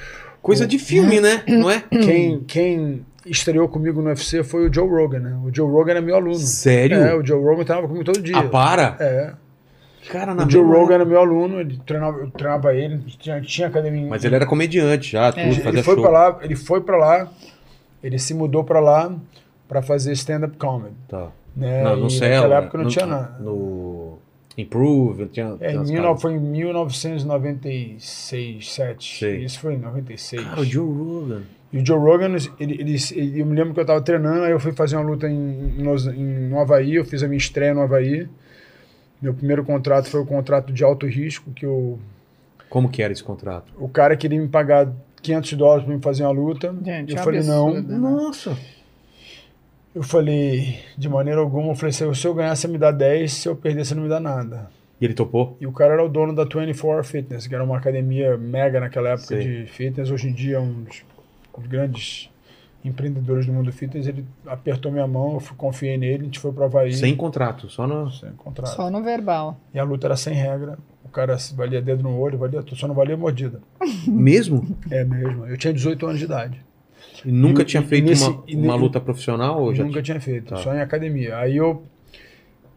Coisa 0.43 0.67
de 0.67 0.79
filme, 0.79 1.21
né? 1.21 1.43
Não 1.49 1.71
é? 1.71 1.83
quem, 1.89 2.41
quem 2.41 3.07
estreou 3.25 3.69
comigo 3.69 4.03
no 4.03 4.09
UFC 4.09 4.43
foi 4.43 4.69
o 4.69 4.75
Joe 4.75 4.89
Rogan, 4.89 5.21
né? 5.21 5.39
O 5.45 5.55
Joe 5.55 5.71
Rogan 5.71 5.93
era 5.93 6.01
meu 6.03 6.17
aluno. 6.17 6.35
Sério? 6.35 6.99
É, 6.99 7.15
o 7.15 7.25
Joe 7.25 7.41
Rogan 7.41 7.65
treinava 7.65 7.87
comigo 7.87 8.05
todo 8.05 8.21
dia. 8.21 8.37
Ah, 8.37 8.49
para? 8.49 8.97
É. 8.99 9.33
Cara, 10.11 10.35
na 10.35 10.45
O 10.45 10.51
Joe 10.51 10.65
Rogan 10.65 10.95
era 10.95 11.05
meu 11.05 11.21
aluno, 11.21 11.61
ele 11.61 11.81
treinava, 11.87 12.19
eu 12.19 12.31
treinava 12.33 12.75
ele, 12.75 12.99
tinha, 13.21 13.41
tinha 13.41 13.69
academia. 13.69 14.09
Mas 14.09 14.25
ele 14.25 14.35
era 14.35 14.45
comediante 14.45 15.13
já, 15.13 15.31
tudo, 15.31 15.43
É. 15.43 15.53
fazia 15.55 15.69
ele 15.71 15.83
foi 15.85 15.95
show. 15.95 16.03
para 16.03 16.13
lá, 16.13 16.39
ele 16.43 16.57
foi 16.57 16.81
para 16.81 16.97
lá, 16.97 17.33
ele 18.03 18.19
se 18.19 18.35
mudou 18.35 18.65
para 18.65 18.81
lá 18.81 19.15
para 19.69 19.81
fazer 19.81 20.11
stand-up 20.13 20.57
comedy. 20.57 20.97
Tá. 21.09 21.29
Né? 21.57 21.85
Não, 21.85 21.97
no 21.97 22.07
e 22.09 22.11
Cela. 22.11 22.35
naquela 22.35 22.57
época 22.57 22.79
não, 22.79 22.87
tinha 22.89 23.07
nada. 23.07 23.37
No 23.39 24.19
Improve, 24.57 25.27
tinha... 25.27 25.57
É, 25.61 25.69
tinha 25.69 25.73
em 25.73 25.77
umas 25.77 25.91
mil, 25.91 26.03
caras. 26.03 26.23
foi 26.23 26.33
em 26.35 26.41
1996, 26.41 28.71
7. 28.73 29.19
Sei. 29.19 29.45
Isso 29.45 29.59
foi 29.61 29.75
em 29.75 29.79
96. 29.79 30.43
Cara, 30.45 30.61
o 30.61 30.65
Joe 30.65 30.87
Rogan. 30.87 31.43
E 31.73 31.79
o 31.79 31.87
Joe 31.87 31.99
Rogan, 31.99 32.37
ele, 32.61 32.75
ele, 32.81 32.97
ele- 33.15 33.41
eu 33.41 33.47
me 33.47 33.57
lembro 33.57 33.73
que 33.75 33.81
eu 33.81 33.87
tava 33.87 34.01
treinando, 34.03 34.43
aí 34.45 34.53
eu 34.53 34.61
fui 34.61 34.73
fazer 34.73 34.97
uma 34.97 35.05
luta 35.05 35.27
em, 35.29 35.75
em, 35.79 35.85
em- 36.17 36.49
no 36.49 36.59
Havaí, 36.61 36.97
eu 36.97 37.05
fiz 37.05 37.23
a 37.23 37.29
minha 37.29 37.39
estreia 37.39 37.73
no 37.73 37.81
Havaí. 37.81 38.29
Meu 39.21 39.33
primeiro 39.33 39.65
contrato 39.65 40.09
foi 40.11 40.21
o 40.21 40.27
contrato 40.27 40.73
de 40.73 40.85
alto 40.85 41.07
risco, 41.07 41.51
que 41.53 41.65
eu, 41.65 41.99
Como 42.69 42.91
que 42.91 43.03
era 43.03 43.13
esse 43.13 43.23
contrato? 43.25 43.73
o 43.79 43.89
cara 43.89 44.17
queria 44.17 44.39
me 44.41 44.49
pagar 44.49 44.93
500 45.23 45.53
dólares 45.55 45.85
para 45.87 45.95
me 45.95 46.03
fazer 46.03 46.25
uma 46.25 46.33
luta. 46.33 46.75
Gente, 46.85 47.15
eu 47.15 47.21
é 47.21 47.23
falei, 47.23 47.41
absurdo, 47.41 47.93
não. 47.93 47.93
né? 47.99 47.99
Nossa. 47.99 48.59
Eu 49.95 50.03
falei, 50.03 50.79
de 50.97 51.09
maneira 51.09 51.41
alguma, 51.41 51.73
eu 51.73 51.75
falei, 51.75 51.93
se 51.93 52.03
eu 52.03 52.35
ganhar, 52.35 52.57
você 52.57 52.67
me 52.67 52.79
dá 52.79 52.91
10, 52.91 53.31
se 53.33 53.49
eu 53.49 53.55
perder, 53.55 53.85
você 53.85 53.95
não 53.95 54.03
me 54.05 54.09
dá 54.09 54.19
nada. 54.19 54.71
E 55.01 55.05
ele 55.05 55.15
topou? 55.15 55.57
E 55.61 55.67
o 55.67 55.73
cara 55.73 55.95
era 55.95 56.05
o 56.05 56.09
dono 56.09 56.35
da 56.35 56.45
24 56.45 56.87
Hour 56.89 57.05
Fitness, 57.05 57.47
que 57.47 57.55
era 57.55 57.63
uma 57.65 57.77
academia 57.77 58.37
mega 58.39 58.81
naquela 58.81 59.11
época 59.11 59.27
Sei. 59.27 59.65
de 59.65 59.67
fitness. 59.67 60.11
Hoje 60.11 60.29
em 60.29 60.33
dia 60.33 60.57
é 60.57 60.61
um 60.61 60.85
dos, 60.85 61.03
grandes 61.69 62.31
empreendedores 62.85 63.45
do 63.45 63.53
mundo 63.53 63.73
fitness. 63.73 64.07
Ele 64.07 64.25
apertou 64.47 64.91
minha 64.93 65.07
mão, 65.07 65.35
eu 65.35 65.41
fui- 65.41 65.57
confiei 65.57 65.99
nele, 65.99 66.23
a 66.23 66.25
gente 66.25 66.39
foi 66.39 66.53
pro 66.53 66.65
Havaí. 66.65 66.93
Sem 66.95 67.15
contrato, 67.17 67.69
só 67.69 67.87
no... 67.87 68.11
Sem 68.13 68.31
contrato. 68.31 68.75
Só 68.75 68.91
no 68.91 69.03
verbal. 69.03 69.59
E 69.75 69.79
a 69.79 69.85
luta 69.85 70.07
era 70.07 70.17
sem 70.17 70.35
regra. 70.35 70.79
O 71.05 71.09
cara 71.09 71.37
valia 71.55 71.83
dedo 71.83 72.03
no 72.03 72.17
olho, 72.19 72.39
valia 72.39 72.63
tudo, 72.63 72.77
só 72.77 72.87
não 72.89 72.95
valia 72.95 73.17
mordida. 73.17 73.61
Mesmo? 74.07 74.77
É 74.91 75.05
mesmo. 75.05 75.47
Eu 75.47 75.59
tinha 75.59 75.73
18 75.75 76.07
anos 76.07 76.19
de 76.21 76.25
idade. 76.25 76.65
E 77.25 77.31
nunca 77.33 77.63
E- 77.63 77.65
tinha 77.65 77.83
feito 77.83 78.07
nesse- 78.07 78.25
uma, 78.29 78.45
uma 78.49 78.75
luta 78.75 79.01
profissional? 79.01 79.59
Eu 79.75 79.85
nunca 79.85 80.03
tinha? 80.03 80.03
tinha 80.03 80.21
feito, 80.21 80.51
Tá. 80.51 80.57
só 80.57 80.75
em 80.75 80.81
academia. 80.81 81.37
Aí 81.39 81.57
eu, 81.57 81.83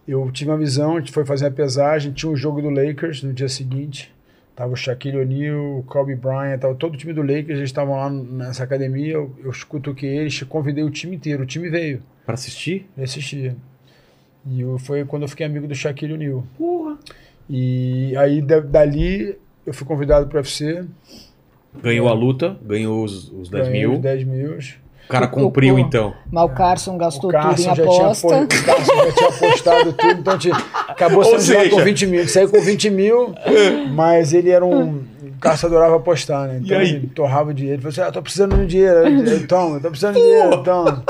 eu 0.08 0.30
tive 0.32 0.52
uma 0.52 0.58
visão, 0.58 0.98
a 0.98 1.00
gente 1.00 1.12
foi 1.12 1.26
fazer 1.26 1.48
a 1.48 1.52
pesagem, 1.52 2.12
tinha 2.14 2.32
um 2.32 2.36
jogo 2.36 2.62
do 2.62 2.70
Lakers 2.70 3.24
no 3.24 3.34
dia 3.34 3.50
seguinte. 3.50 4.14
Tava 4.56 4.72
o 4.72 4.76
Shaquille 4.76 5.18
O'Neal, 5.18 5.80
o 5.80 5.84
Kobe 5.84 6.16
Bryant, 6.16 6.60
tava 6.60 6.76
todo 6.76 6.94
o 6.94 6.98
time 6.98 7.12
do 7.12 7.22
Lakers, 7.22 7.58
eles 7.58 7.64
estavam 7.64 7.96
lá 7.98 8.10
nessa 8.10 8.64
academia, 8.64 9.14
eu, 9.16 9.36
eu 9.44 9.50
escutuquei 9.52 10.18
eles, 10.18 10.42
convidei 10.44 10.82
o 10.84 10.90
time 10.90 11.16
inteiro, 11.18 11.44
o 11.44 11.46
time 11.46 11.70
veio 11.70 12.02
Pra 12.26 12.36
assistir? 12.36 12.88
e 12.98 13.04
assistir. 13.04 13.54
E 14.48 14.62
eu, 14.62 14.78
foi 14.80 15.04
quando 15.04 15.24
eu 15.24 15.28
fiquei 15.28 15.46
amigo 15.46 15.68
do 15.68 15.76
Shaquille 15.76 16.14
O'Neal. 16.14 16.46
Porra. 16.58 16.98
E 17.50 18.16
aí 18.18 18.42
da- 18.42 18.60
dali 18.62 19.36
eu 19.66 19.74
fui 19.74 19.86
convidado 19.86 20.28
para 20.28 20.38
o 20.38 20.40
UFC, 20.40 20.86
Ganhou 21.84 22.08
a 22.10 22.14
luta, 22.14 22.58
ganhou 22.64 23.04
os, 23.04 23.32
os 23.32 23.50
10 23.50 23.68
ganhei 23.68 23.82
mil. 23.88 23.94
os 23.96 24.00
10 24.02 24.24
mil. 24.26 24.58
O 24.58 25.08
cara 25.08 25.26
O- 25.26 25.30
cumpriu, 25.30 25.76
o- 25.76 25.80
então. 25.80 26.14
Mas 26.32 26.44
o 26.46 26.50
Carson 26.50 26.98
gastou 26.98 27.30
O 27.30 27.34
tudo 27.34 27.40
em 27.40 27.44
Carson, 27.44 27.64
já 27.64 27.74
tinha, 27.76 27.86
aposta. 28.06 28.28
apo- 28.36 28.44
o 28.44 28.48
Carson 28.66 28.96
já 28.96 29.12
tinha 29.12 29.30
apostado 29.30 29.94
tudo, 29.94 30.20
então 30.20 30.38
tinha, 30.38 30.56
acabou 30.88 31.20
lá 31.32 31.40
seja- 31.40 31.70
com 31.70 31.84
20 31.84 32.08
mil. 32.08 32.20
Ele 32.22 32.30
saiu 32.30 32.50
com 32.50 32.60
20 32.60 32.90
mil, 32.90 33.36
mas 33.94 34.34
ele 34.34 34.50
era 34.50 34.66
um. 34.66 35.04
O 35.36 35.40
Carson 35.40 35.68
adorava 35.68 35.98
apostar, 35.98 36.48
né? 36.48 36.60
Então 36.64 36.78
E 36.78 36.82
aí? 36.82 36.90
ele 36.96 37.08
torrava 37.08 37.54
dinheiro. 37.54 37.76
Ele 37.76 37.82
falou 37.84 37.92
assim: 37.92 38.02
ah, 38.02 38.12
tô 38.12 38.22
precisando 38.22 38.56
de 38.58 38.66
dinheiro. 38.66 39.00
Eu, 39.30 39.48
Toma, 39.48 39.80
tô 39.80 39.90
precisando 39.90 40.16
de 40.16 40.22
dinheiro, 40.22 40.56
então. 40.56 41.04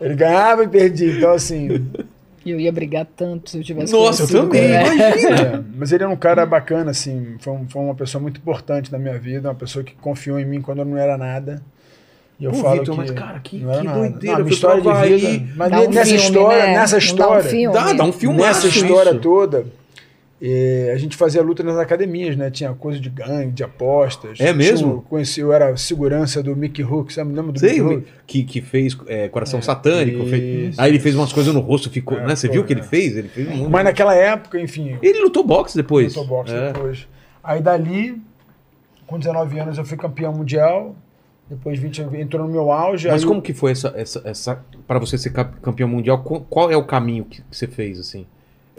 Ele 0.00 0.14
ganhava 0.14 0.64
e 0.64 0.68
perdia. 0.68 1.12
Então, 1.18 1.32
assim. 1.32 1.86
E 2.44 2.50
eu 2.50 2.58
ia 2.58 2.72
brigar 2.72 3.06
tanto 3.16 3.50
se 3.50 3.58
eu 3.58 3.62
tivesse 3.62 3.92
Nossa, 3.92 4.22
eu 4.24 4.28
também, 4.42 4.70
imagina. 4.74 5.40
é, 5.40 5.62
mas 5.76 5.92
ele 5.92 6.02
era 6.04 6.12
um 6.12 6.16
cara 6.16 6.44
bacana, 6.44 6.90
assim. 6.90 7.36
Foi, 7.38 7.52
um- 7.52 7.68
foi 7.68 7.82
uma 7.82 7.94
pessoa 7.94 8.20
muito 8.20 8.38
importante 8.38 8.90
na 8.90 8.98
minha 8.98 9.18
vida, 9.18 9.48
uma 9.48 9.54
pessoa 9.54 9.84
que 9.84 9.94
confiou 9.94 10.38
em 10.40 10.44
mim 10.44 10.60
quando 10.60 10.78
eu 10.80 10.84
não 10.84 10.96
era 10.96 11.16
nada. 11.16 11.62
E 12.40 12.44
eu 12.44 12.50
Pô, 12.50 12.58
falo 12.58 12.80
Vitor, 12.80 12.94
que 12.94 13.00
mas, 13.00 13.10
cara, 13.12 13.38
que- 13.40 13.58
não 13.60 13.70
era 13.70 13.80
que 13.80 13.86
nada. 13.86 13.98
doideira, 14.00 14.38
Não, 14.40 14.48
história 14.48 14.82
de 14.82 15.16
vida. 15.16 15.52
Mas 15.56 15.70
Dá 15.70 15.80
um 15.80 15.88
nessa 15.90 16.04
filme, 16.06 16.22
história, 16.24 16.66
né? 16.66 16.72
nessa 16.72 16.82
Não 16.82 16.88
dá 16.90 16.96
um 16.96 16.98
história, 17.04 17.42
filme. 17.50 17.74
Dá, 17.74 17.92
dá 17.92 18.04
um 18.04 18.12
filme 18.12 18.36
Nessa 18.38 18.66
história 18.66 19.14
toda, 19.14 19.66
E 20.44 20.90
a 20.92 20.96
gente 20.98 21.16
fazia 21.16 21.40
luta 21.40 21.62
nas 21.62 21.76
academias, 21.78 22.34
né? 22.36 22.50
Tinha 22.50 22.72
coisa 22.74 22.98
de 22.98 23.08
gangue, 23.08 23.52
de 23.52 23.62
apostas. 23.62 24.40
É 24.40 24.52
mesmo? 24.52 24.88
Tinha 24.90 25.02
conheci, 25.02 25.40
eu 25.40 25.52
era 25.52 25.76
segurança 25.76 26.42
do 26.42 26.56
Mickey 26.56 26.82
Hook, 26.82 27.12
sabe? 27.14 27.32
Lembra 27.32 27.52
do 27.52 27.60
Sei, 27.60 27.80
Mickey 27.80 27.94
Hook? 27.94 28.06
que, 28.26 28.42
que 28.44 28.60
fez 28.60 28.98
é, 29.06 29.28
Coração 29.28 29.62
Satânico. 29.62 30.26
fez- 30.26 30.76
aí 30.76 30.90
ele 30.90 30.98
fez 30.98 31.14
umas 31.14 31.32
coisas 31.32 31.54
no 31.54 31.60
rosto, 31.60 31.88
ficou. 31.90 32.18
É, 32.18 32.26
né? 32.26 32.34
Você 32.34 32.48
pô, 32.48 32.54
viu 32.54 32.62
o 32.62 32.64
que 32.64 32.72
ele 32.72 32.80
é. 32.80 32.82
fez? 32.82 33.16
Ele 33.16 33.28
fez 33.28 33.48
um. 33.50 33.68
Mas 33.68 33.84
naquela 33.84 34.16
época, 34.16 34.60
enfim, 34.60 34.98
Ele 35.00 35.20
lutou 35.20 35.44
boxe 35.44 35.76
depois. 35.76 36.16
lutou 36.16 36.26
boxe 36.26 36.52
É. 36.52 36.72
depois. 36.72 37.06
Aí 37.44 37.60
dali, 37.62 38.20
com 39.06 39.20
19 39.20 39.60
anos, 39.60 39.78
eu 39.78 39.84
fui 39.84 39.96
campeão 39.96 40.32
mundial. 40.32 40.96
Depois 41.48 41.78
20 41.78 42.00
entrou 42.18 42.46
no 42.46 42.52
meu 42.52 42.72
auge. 42.72 43.06
Mas 43.08 43.24
como 43.24 43.38
eu- 43.38 43.42
que 43.42 43.52
foi 43.54 43.70
essa, 43.72 43.92
essa, 43.96 44.22
essa 44.24 44.64
para 44.88 44.98
você 44.98 45.16
ser 45.16 45.30
campeão 45.30 45.88
mundial? 45.88 46.18
Qual 46.22 46.68
é 46.70 46.76
o 46.76 46.84
caminho 46.84 47.24
que 47.26 47.42
você 47.50 47.66
fez 47.68 48.00
assim? 48.00 48.26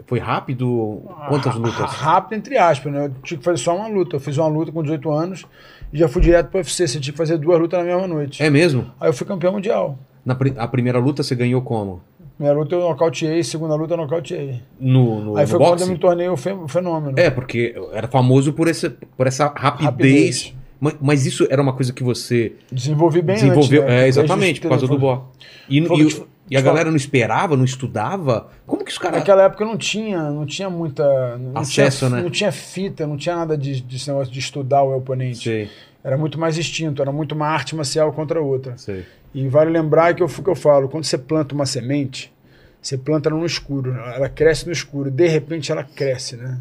Foi 0.06 0.18
rápido? 0.18 1.02
Quantas 1.28 1.54
lutas? 1.54 1.90
Rápido, 1.92 2.34
entre 2.38 2.58
aspas, 2.58 2.92
né? 2.92 3.06
Eu 3.06 3.12
tinha 3.22 3.38
que 3.38 3.44
fazer 3.44 3.58
só 3.58 3.74
uma 3.76 3.88
luta. 3.88 4.16
Eu 4.16 4.20
fiz 4.20 4.36
uma 4.36 4.48
luta 4.48 4.70
com 4.70 4.82
18 4.82 5.10
anos 5.10 5.46
e 5.92 5.98
já 5.98 6.08
fui 6.08 6.20
direto 6.20 6.48
pro 6.48 6.58
UFC. 6.58 6.86
Você 6.86 7.00
tinha 7.00 7.12
que 7.12 7.16
fazer 7.18 7.38
duas 7.38 7.58
lutas 7.60 7.78
na 7.78 7.84
mesma 7.86 8.06
noite. 8.06 8.42
É 8.42 8.50
mesmo? 8.50 8.90
Aí 9.00 9.08
eu 9.08 9.12
fui 9.14 9.26
campeão 9.26 9.52
mundial. 9.52 9.98
Na 10.24 10.34
pri- 10.34 10.54
a 10.56 10.66
primeira 10.68 10.98
luta 10.98 11.22
você 11.22 11.34
ganhou 11.34 11.62
como? 11.62 12.00
Primeira 12.36 12.58
luta 12.58 12.74
eu 12.74 12.80
nocauteei, 12.80 13.42
segunda 13.44 13.74
luta 13.76 13.94
eu 13.94 13.98
nocauteei. 13.98 14.60
No, 14.80 15.20
no, 15.20 15.36
Aí 15.36 15.44
no 15.44 15.48
foi 15.50 15.58
quando 15.58 15.70
boxe? 15.70 15.84
eu 15.84 15.88
me 15.88 15.98
tornei 15.98 16.28
o 16.28 16.36
fenômeno. 16.36 17.18
É, 17.18 17.30
porque 17.30 17.74
era 17.92 18.08
famoso 18.08 18.52
por, 18.52 18.66
esse, 18.68 18.90
por 18.90 19.26
essa 19.26 19.46
rapidez. 19.46 19.84
Rapidez. 19.84 20.54
Mas, 20.80 20.94
mas 21.00 21.26
isso 21.26 21.46
era 21.48 21.62
uma 21.62 21.72
coisa 21.72 21.92
que 21.92 22.02
você 22.02 22.52
Desenvolvi 22.70 23.22
bem 23.22 23.36
desenvolveu. 23.36 23.82
antes, 23.82 23.94
né? 23.94 24.04
É, 24.04 24.08
exatamente, 24.08 24.60
por 24.60 24.68
causa 24.68 24.86
do 24.86 24.98
boxe. 24.98 25.22
E, 25.70 25.80
Foi 25.86 26.00
e, 26.00 26.24
e 26.50 26.56
a 26.56 26.60
te 26.60 26.64
galera 26.64 26.90
não 26.90 26.96
esperava, 26.96 27.56
não 27.56 27.64
estudava? 27.64 28.48
Como 28.66 28.84
que 28.84 28.90
os 28.90 28.98
caras. 28.98 29.18
Naquela 29.18 29.44
época 29.44 29.64
não 29.64 29.76
tinha, 29.76 30.30
não 30.30 30.44
tinha 30.44 30.68
muita. 30.68 31.38
Não 31.38 31.60
Acesso, 31.60 32.06
tinha, 32.06 32.10
né? 32.10 32.22
Não 32.22 32.30
tinha 32.30 32.52
fita, 32.52 33.06
não 33.06 33.16
tinha 33.16 33.36
nada 33.36 33.56
de, 33.56 33.80
desse 33.82 34.08
negócio 34.08 34.32
de 34.32 34.38
estudar 34.38 34.82
o 34.82 34.96
oponente. 34.96 35.44
Sei, 35.44 35.70
Era 36.02 36.18
muito 36.18 36.38
mais 36.38 36.58
instinto, 36.58 37.00
era 37.00 37.10
muito 37.10 37.34
uma 37.34 37.46
arte 37.46 37.74
marcial 37.74 38.12
contra 38.12 38.38
a 38.38 38.42
outra. 38.42 38.76
sei. 38.76 39.04
E 39.34 39.48
vale 39.48 39.68
lembrar 39.70 40.14
que 40.14 40.22
eu, 40.22 40.28
que 40.28 40.48
eu 40.48 40.54
falo, 40.54 40.88
quando 40.88 41.04
você 41.04 41.18
planta 41.18 41.56
uma 41.56 41.66
semente, 41.66 42.32
você 42.80 42.96
planta 42.96 43.28
ela 43.28 43.38
no 43.38 43.44
escuro, 43.44 43.92
ela 43.92 44.28
cresce 44.28 44.64
no 44.64 44.72
escuro, 44.72 45.10
de 45.10 45.26
repente 45.26 45.72
ela 45.72 45.82
cresce, 45.82 46.36
né? 46.36 46.60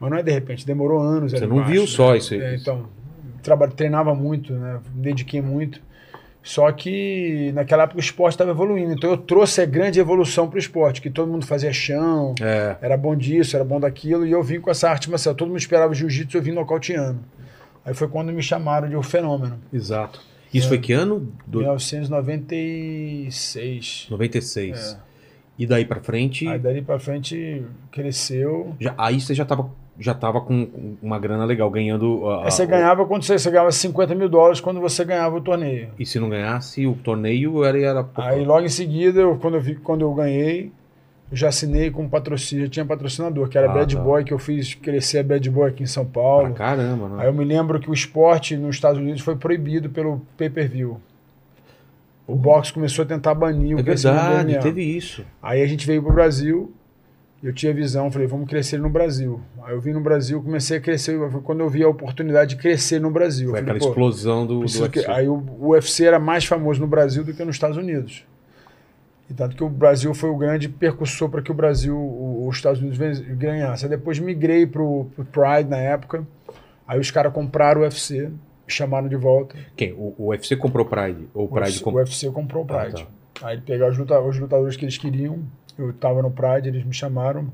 Mas 0.00 0.10
não 0.10 0.18
é 0.18 0.22
de 0.22 0.32
repente, 0.32 0.66
demorou 0.66 1.00
anos. 1.00 1.30
Você 1.30 1.46
não 1.46 1.56
embaixo, 1.56 1.72
viu 1.72 1.82
né? 1.82 1.88
só 1.88 2.16
isso 2.16 2.34
aí. 2.34 2.40
É, 2.40 2.56
então, 2.56 2.88
treinava 3.76 4.12
muito, 4.12 4.52
né? 4.54 4.80
Me 4.92 5.02
dediquei 5.02 5.40
muito. 5.40 5.80
Só 6.46 6.70
que 6.70 7.50
naquela 7.54 7.84
época 7.84 7.96
o 7.96 8.00
esporte 8.00 8.34
estava 8.34 8.50
evoluindo. 8.50 8.92
Então 8.92 9.08
eu 9.10 9.16
trouxe 9.16 9.62
a 9.62 9.66
grande 9.66 9.98
evolução 9.98 10.46
para 10.46 10.56
o 10.56 10.58
esporte, 10.58 11.00
que 11.00 11.08
todo 11.08 11.30
mundo 11.32 11.46
fazia 11.46 11.72
chão, 11.72 12.34
É. 12.40 12.76
era 12.82 12.98
bom 12.98 13.16
disso, 13.16 13.56
era 13.56 13.64
bom 13.64 13.80
daquilo, 13.80 14.26
e 14.26 14.30
eu 14.30 14.42
vim 14.42 14.60
com 14.60 14.70
essa 14.70 14.90
arte 14.90 15.08
marcial. 15.10 15.34
Todo 15.34 15.48
mundo 15.48 15.58
esperava 15.58 15.94
jiu-jitsu, 15.94 16.36
eu 16.36 16.42
vim 16.42 16.52
nocauteando. 16.52 17.18
Aí 17.82 17.94
foi 17.94 18.08
quando 18.08 18.30
me 18.30 18.42
chamaram 18.42 18.86
de 18.88 18.94
o 18.96 19.02
fenômeno. 19.02 19.58
Exato. 19.72 20.20
Isso 20.52 20.68
foi 20.68 20.78
que 20.78 20.92
ano? 20.92 21.32
Do... 21.46 21.60
1996. 21.60 24.06
96. 24.10 24.98
E 25.58 25.66
daí 25.66 25.84
pra 25.84 26.00
frente. 26.00 26.46
É. 26.46 26.52
Aí 26.52 26.58
dali 26.58 26.82
pra 26.82 26.98
frente 26.98 27.62
cresceu. 27.90 28.74
já- 28.80 28.94
aí 28.98 29.20
você 29.20 29.34
já 29.34 29.44
tava, 29.44 29.70
já 29.98 30.12
tava 30.14 30.40
com 30.40 30.96
uma 31.02 31.18
grana 31.18 31.44
legal, 31.44 31.70
ganhando. 31.70 32.28
a- 32.28 32.50
você 32.50 32.66
ganhava 32.66 33.06
quando 33.06 33.22
você, 33.22 33.38
você 33.38 33.50
ganhava 33.50 33.70
50 33.70 34.14
mil 34.14 34.28
dólares 34.28 34.60
quando 34.60 34.80
você 34.80 35.04
ganhava 35.04 35.36
o 35.36 35.40
torneio. 35.40 35.88
E 35.98 36.04
se 36.04 36.18
não 36.18 36.28
ganhasse, 36.28 36.86
o 36.86 36.94
torneio 36.94 37.64
era. 37.64 37.78
era. 37.78 38.06
Aí 38.16 38.44
logo 38.44 38.64
em 38.66 38.68
seguida, 38.68 39.20
eu, 39.20 39.36
quando, 39.36 39.54
eu 39.54 39.60
vi, 39.60 39.76
quando 39.76 40.00
eu 40.02 40.12
ganhei, 40.12 40.72
eu 41.30 41.36
já 41.36 41.48
assinei 41.48 41.90
com 41.90 42.08
patrocínio, 42.08 42.64
já 42.66 42.70
tinha 42.70 42.84
patrocinador, 42.84 43.48
que 43.48 43.56
era 43.56 43.70
Ah, 43.70 43.74
Bad 43.74 43.94
tá. 43.96 44.02
Boy, 44.02 44.24
que 44.24 44.32
eu 44.32 44.38
fiz 44.38 44.74
crescer 44.74 45.18
a 45.18 45.22
Bad 45.22 45.48
Boy 45.50 45.68
aqui 45.70 45.82
em 45.82 45.86
São 45.86 46.04
pra 46.04 46.20
Paulo. 46.22 46.54
caramba, 46.54 47.08
né? 47.08 47.16
Aí 47.22 47.28
eu 47.28 47.32
me 47.32 47.44
lembro 47.44 47.78
que 47.80 47.88
o 47.90 47.94
esporte 47.94 48.56
nos 48.56 48.74
Estados 48.76 49.00
Unidos 49.00 49.20
foi 49.22 49.36
proibido 49.36 49.88
pelo 49.90 50.20
pay-per-view. 50.36 51.00
O 52.26 52.34
boxe 52.34 52.72
começou 52.72 53.04
a 53.04 53.06
tentar 53.06 53.34
banir 53.34 53.76
o 53.76 53.80
É 53.80 53.82
crescimento 53.82 54.16
do 54.16 54.28
verdade, 54.34 54.58
teve 54.62 54.82
isso. 54.82 55.24
Aí 55.42 55.60
a 55.62 55.66
gente 55.66 55.86
veio 55.86 56.02
pro 56.02 56.12
Brasil, 56.12 56.72
eu 57.44 57.52
tinha 57.52 57.72
visão, 57.74 58.10
falei, 58.10 58.26
vamos 58.26 58.48
crescer 58.48 58.78
no 58.78 58.88
Brasil. 58.88 59.40
Aí 59.62 59.74
eu 59.74 59.80
vim 59.80 59.92
no 59.92 60.00
Brasil, 60.00 60.42
comecei 60.42 60.78
a 60.78 60.80
crescer, 60.80 61.18
foi 61.30 61.40
quando 61.42 61.60
eu 61.60 61.68
vi 61.68 61.82
a 61.82 61.88
oportunidade 61.88 62.54
de 62.54 62.60
crescer 62.62 62.98
no 63.00 63.10
Brasil. 63.10 63.50
Foi 63.50 63.60
falei, 63.60 63.76
aquela 63.76 63.90
explosão 63.90 64.46
do, 64.46 64.54
do 64.54 64.60
preciso 64.60 64.88
que- 64.90 65.00
UFC. 65.00 65.10
Aí 65.12 65.28
o, 65.28 65.34
o 65.34 65.68
UFC 65.72 66.04
era 66.06 66.18
mais 66.18 66.44
famoso 66.44 66.80
no 66.80 66.86
Brasil 66.86 67.22
do 67.22 67.34
que 67.34 67.44
nos 67.44 67.56
Estados 67.56 67.76
Unidos. 67.76 68.24
E 69.28 69.32
tanto 69.34 69.56
que 69.56 69.64
o 69.64 69.68
Brasil 69.68 70.12
foi 70.14 70.28
o 70.30 70.36
grande 70.36 70.68
percussor 70.68 71.28
para 71.30 71.40
que 71.42 71.50
o 71.50 71.54
Brasil, 71.54 71.96
o- 71.96 72.46
os 72.48 72.56
Estados 72.56 72.80
Unidos 72.80 72.98
ganhasse. 73.20 73.84
Aí 73.84 73.90
depois 73.90 74.18
migrei 74.18 74.66
pro, 74.66 75.06
pro 75.16 75.24
Pride 75.24 75.68
na 75.68 75.78
época, 75.78 76.26
aí 76.86 76.98
os 76.98 77.10
caras 77.10 77.32
compraram 77.32 77.80
o 77.80 77.84
UFC, 77.84 78.30
chamaram 78.66 79.08
de 79.08 79.16
volta. 79.16 79.54
Quem? 79.76 79.92
O, 79.92 80.14
o 80.18 80.26
UFC 80.28 80.56
comprou 80.56 80.86
o 80.86 80.88
Pride? 80.88 81.26
Ou 81.34 81.42
o 81.42 81.44
O 81.46 81.48
Pride 81.48 81.66
UFC, 81.70 81.80
o 81.80 81.84
comprou. 81.84 82.04
UFC 82.04 82.30
comprou 82.30 82.64
o 82.64 82.66
Ah, 82.74 82.80
Pride. 82.84 83.02
tá. 83.40 83.48
Aí 83.48 83.60
pegaram 83.60 83.92
os, 83.92 83.98
luta- 83.98 84.20
os 84.20 84.38
lutadores 84.38 84.76
que 84.76 84.84
eles 84.84 84.96
queriam. 84.98 85.40
Eu 85.78 85.90
estava 85.90 86.22
no 86.22 86.30
Pride, 86.30 86.68
eles 86.68 86.84
me 86.84 86.92
chamaram. 86.94 87.48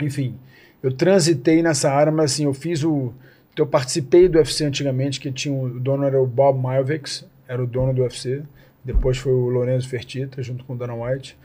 Enfim, 0.00 0.36
eu 0.82 0.92
transitei 0.92 1.62
nessa 1.62 1.90
área, 1.90 2.12
mas 2.12 2.32
assim, 2.32 2.44
eu 2.44 2.54
fiz 2.54 2.82
o. 2.84 3.12
então, 3.52 3.64
Eu 3.64 3.66
participei 3.66 4.28
do 4.28 4.38
UFC 4.38 4.64
antigamente, 4.64 5.20
que 5.20 5.30
tinha 5.30 5.54
o 5.54 5.68
dono 5.80 6.04
era 6.04 6.20
o 6.20 6.26
Bob 6.26 6.58
Malvix, 6.60 7.26
era 7.48 7.62
o 7.62 7.66
dono 7.66 7.92
do 7.94 8.02
UFC. 8.02 8.42
Depois 8.84 9.18
foi 9.18 9.32
o 9.32 9.48
Lorenzo 9.50 9.88
Fertitta, 9.88 10.42
junto 10.42 10.64
com 10.64 10.72
o 10.72 10.76
Dana 10.76 10.94
White. 10.94 11.36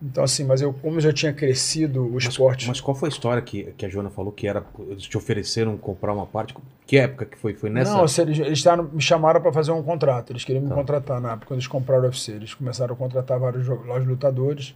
Então, 0.00 0.22
assim, 0.22 0.44
mas 0.44 0.60
eu, 0.60 0.72
como 0.72 0.96
eu 0.98 1.00
já 1.00 1.12
tinha 1.12 1.32
crescido 1.32 2.06
o 2.06 2.12
Mas, 2.14 2.24
esporte. 2.24 2.68
mas 2.68 2.80
qual 2.80 2.94
foi 2.96 3.08
a 3.08 3.10
história 3.12 3.42
que, 3.42 3.64
que 3.76 3.84
a 3.84 3.88
Joana 3.88 4.10
falou 4.10 4.30
que 4.30 4.46
era. 4.46 4.64
Eles 4.88 5.02
te 5.04 5.16
ofereceram 5.16 5.76
comprar 5.76 6.12
uma 6.12 6.24
parte? 6.26 6.54
Que 6.86 6.98
época 6.98 7.26
que 7.26 7.36
foi? 7.36 7.54
Foi 7.54 7.68
nessa? 7.68 7.92
Não, 7.96 8.06
se 8.06 8.20
eles, 8.22 8.38
eles 8.38 8.62
taram- 8.62 8.88
me 8.92 9.00
chamaram 9.00 9.40
para 9.40 9.52
fazer 9.52 9.72
um 9.72 9.82
contrato. 9.82 10.32
Eles 10.32 10.44
queriam 10.44 10.62
me 10.62 10.68
Tá. 10.68 10.74
contratar 10.76 11.20
na 11.20 11.30
época, 11.32 11.46
quando 11.46 11.58
eles 11.58 11.66
compraram 11.66 12.02
o 12.04 12.06
UFC. 12.06 12.30
Eles 12.32 12.54
começaram 12.54 12.94
a 12.94 12.96
contratar 12.96 13.38
vários 13.40 13.66
vários 13.66 14.06
lutadores. 14.06 14.74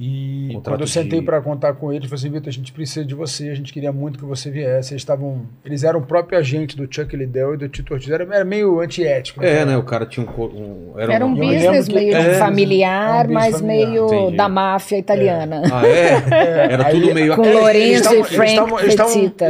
E 0.00 0.50
Contrato 0.54 0.74
quando 0.74 0.80
eu 0.82 0.86
sentei 0.86 1.18
de- 1.18 1.24
para 1.26 1.40
contar 1.40 1.72
com 1.74 1.92
eles, 1.92 2.04
eu 2.04 2.08
falei 2.08 2.20
assim: 2.20 2.30
Vitor, 2.30 2.48
a 2.48 2.52
gente 2.52 2.72
precisa 2.72 3.04
de 3.04 3.16
você, 3.16 3.48
a 3.50 3.54
gente 3.54 3.72
queria 3.72 3.90
muito 3.92 4.16
que 4.16 4.24
você 4.24 4.48
viesse. 4.48 4.92
Eles 4.92 5.02
estavam. 5.02 5.42
Eles 5.64 5.82
eram 5.82 5.98
o 5.98 6.06
próprio 6.06 6.38
agente 6.38 6.76
do 6.76 6.86
Chuck 6.88 7.16
Liddell 7.16 7.54
e 7.54 7.56
do 7.56 7.68
Tito 7.68 7.92
Ortiz. 7.94 8.08
Era, 8.08 8.22
era 8.32 8.44
meio 8.44 8.78
antiético. 8.80 9.42
É, 9.42 9.64
né? 9.64 9.76
O 9.76 9.82
cara 9.82 10.06
tinha 10.06 10.24
um. 10.24 10.40
um- 10.44 10.92
era, 10.96 11.14
Era 11.14 11.26
um 11.26 11.34
business 11.34 11.62
lembro 11.62 11.84
que- 11.86 11.94
meio 11.94 12.16
é, 12.16 12.34
familiar, 12.34 13.24
é 13.24 13.28
um 13.28 13.34
business 13.34 13.34
mas 13.52 13.60
familiar. 13.60 13.88
meio 13.90 14.06
Entendi. 14.06 14.36
da 14.36 14.48
máfia 14.48 14.98
italiana. 14.98 15.62
Ah, 15.72 15.84
é? 15.84 16.12
Era 16.72 16.86
Aí- 16.86 17.00
tudo 17.00 17.14
meio. 17.14 17.34
Com 17.34 17.44
É, 17.44 17.48
eles- 17.48 17.60
Lorenzo 17.60 18.14
e 18.14 18.24
Frank 18.24 18.72
eles 18.82 18.94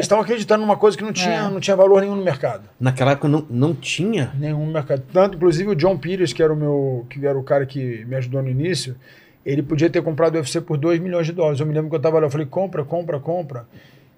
estavam- 0.01 0.23
acreditando 0.23 0.63
numa 0.63 0.77
coisa 0.77 0.97
que 0.97 1.05
não 1.05 1.13
tinha, 1.13 1.35
É. 1.47 1.51
não 1.51 1.61
tinha 1.61 1.77
valor 1.77 2.01
nenhum 2.01 2.17
no 2.17 2.25
mercado. 2.25 2.63
Naquela 2.81 3.13
época 3.13 3.29
não, 3.29 3.45
não 3.51 3.75
tinha. 3.75 4.33
Nenhum 4.39 4.65
mercado. 4.65 5.03
Tanto, 5.13 5.37
inclusive, 5.37 5.69
o 5.69 5.75
John 5.75 5.99
Peters, 5.99 6.33
que 6.33 6.43
era 6.43 6.51
o 6.53 6.57
meu, 6.57 7.05
que 7.11 7.25
era 7.27 7.39
o 7.39 7.43
cara 7.43 7.67
que 7.67 8.03
me 8.07 8.17
ajudou 8.17 8.43
no 8.43 8.49
início, 8.49 8.97
ele 9.45 9.63
podia 9.63 9.89
ter 9.89 10.03
comprado 10.03 10.35
o 10.35 10.39
UFC 10.39 10.61
por 10.61 10.77
2 10.77 11.01
milhões 11.01 11.27
de 11.27 11.33
dólares. 11.33 11.61
Eu 11.61 11.67
me 11.67 11.73
lembro 11.75 11.89
que 11.89 11.95
eu 11.97 11.99
estava 11.99 12.19
lá, 12.19 12.27
eu 12.27 12.31
falei, 12.31 12.47
compra, 12.47 12.85
compra, 12.85 13.19
compra. 13.19 13.67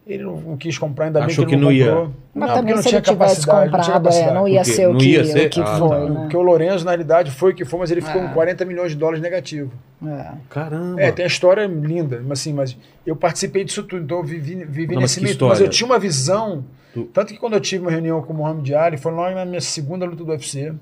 Ele 0.07 0.25
não, 0.25 0.41
não 0.41 0.57
quis 0.57 0.77
comprar, 0.77 1.05
ainda 1.07 1.23
Achou 1.25 1.45
bem 1.45 1.51
que 1.51 1.55
ele 1.55 1.63
não, 1.63 1.71
que 1.71 1.79
não 1.79 1.87
ia. 1.87 1.93
comprou. 1.95 2.15
Mas 2.35 2.49
não, 2.49 2.57
também 2.57 2.75
porque 2.75 2.89
se 2.89 2.95
ele 2.97 3.03
tivesse 3.03 3.47
capacidade, 3.47 3.71
não 3.71 3.81
tinha 3.81 3.81
comprado, 3.81 3.91
é, 3.91 3.93
capacidade. 3.93 4.35
não 4.35 4.49
ia 4.49 4.65
ser 4.65 4.87
o 4.89 4.93
não 4.93 4.99
que, 4.99 5.11
ia 5.13 5.25
ser? 5.25 5.47
o 5.47 5.51
que 5.51 5.61
Ah, 5.61 5.77
foi, 5.79 5.89
tá. 5.89 6.09
né? 6.11 6.21
Porque 6.23 6.37
o 6.37 6.43
Lorenzo, 6.43 6.85
na 6.85 6.91
realidade, 6.91 7.31
foi 7.31 7.53
o 7.53 7.55
que 7.55 7.65
foi, 7.65 7.79
mas 7.79 7.91
ele 7.93 8.01
ficou 8.01 8.21
É. 8.23 8.27
com 8.27 8.35
40 8.35 8.65
milhões 8.65 8.91
de 8.93 8.99
dólares 8.99 9.21
negativo. 9.23 9.71
É. 10.05 10.33
Caramba. 10.49 11.01
É, 11.01 11.13
tem 11.13 11.23
a 11.25 11.29
história 11.29 11.65
linda, 11.67 12.21
mas 12.27 12.41
assim, 12.41 12.53
mas 12.53 12.77
eu 13.07 13.15
participei 13.15 13.63
disso 13.63 13.85
tudo, 13.85 14.03
então 14.03 14.17
eu 14.19 14.25
vivi, 14.25 14.57
vivi 14.65 14.95
Não, 14.95 15.03
mas 15.03 15.17
nesse 15.17 15.23
meio, 15.23 15.37
mas 15.49 15.61
eu 15.61 15.69
tinha 15.69 15.87
uma 15.87 15.99
visão, 15.99 16.65
tanto 17.13 17.33
que 17.33 17.39
quando 17.39 17.53
eu 17.53 17.61
tive 17.61 17.83
uma 17.83 17.91
reunião 17.93 18.21
com 18.23 18.33
o 18.33 18.37
Mohamed 18.37 18.75
Ali, 18.75 18.97
foi 18.97 19.13
logo 19.13 19.35
na 19.35 19.45
minha 19.45 19.61
segunda 19.61 20.07
luta 20.07 20.25
do 20.25 20.31
UFC, 20.33 20.73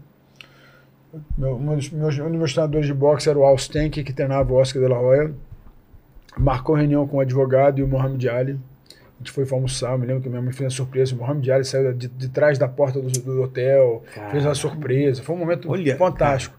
meu, 1.36 1.56
um, 1.56 1.74
dos 1.74 1.90
meus, 1.90 2.18
um 2.18 2.28
dos 2.28 2.38
meus 2.38 2.52
treinadores 2.52 2.86
de 2.86 2.94
boxe 2.94 3.28
era 3.28 3.38
o 3.38 3.44
Al 3.44 3.56
Stank, 3.56 4.02
que 4.02 4.12
treinava 4.12 4.52
o 4.52 4.56
Oscar 4.56 4.82
de 4.82 4.88
la 4.88 5.00
Hoya, 5.00 5.32
marcou 6.36 6.74
reunião 6.74 7.06
com 7.06 7.16
o 7.18 7.20
advogado 7.20 7.78
e 7.78 7.82
o 7.82 7.88
Mohamed 7.88 8.28
Ali, 8.28 8.60
a 8.92 9.18
gente 9.18 9.32
foi 9.32 9.44
pra 9.44 9.56
almoçar, 9.56 9.92
eu 9.92 9.98
me 9.98 10.06
lembro 10.06 10.22
que 10.22 10.28
minha 10.28 10.40
mãe 10.40 10.52
fez 10.52 10.72
uma 10.72 10.76
surpresa, 10.76 11.14
o 11.14 11.18
Mohamed 11.18 11.50
Ali 11.50 11.64
saiu 11.64 11.92
de, 11.92 12.08
de 12.08 12.28
trás 12.28 12.58
da 12.58 12.68
porta 12.68 13.00
do, 13.00 13.10
do 13.10 13.42
hotel, 13.42 14.04
fez 14.30 14.44
uma 14.44 14.54
surpresa, 14.54 15.22
foi 15.22 15.34
um 15.34 15.38
momento 15.38 15.70
Olha, 15.70 15.96
fantástico. 15.96 16.56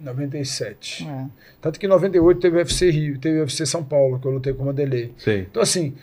97. 0.00 1.06
É. 1.08 1.26
Tanto 1.60 1.78
que 1.78 1.86
em 1.86 1.88
98 1.88 2.40
teve 2.40 2.56
o 2.56 2.58
UFC 2.58 2.90
Rio, 2.90 3.18
teve 3.18 3.38
o 3.38 3.42
UFC 3.42 3.64
São 3.64 3.84
Paulo, 3.84 4.18
que 4.18 4.26
eu 4.26 4.32
lutei 4.32 4.52
com 4.52 4.62
o 4.62 4.66
Vanderlei. 4.66 5.12
Sei. 5.16 5.46
Então, 5.50 5.62
assim, 5.62 5.94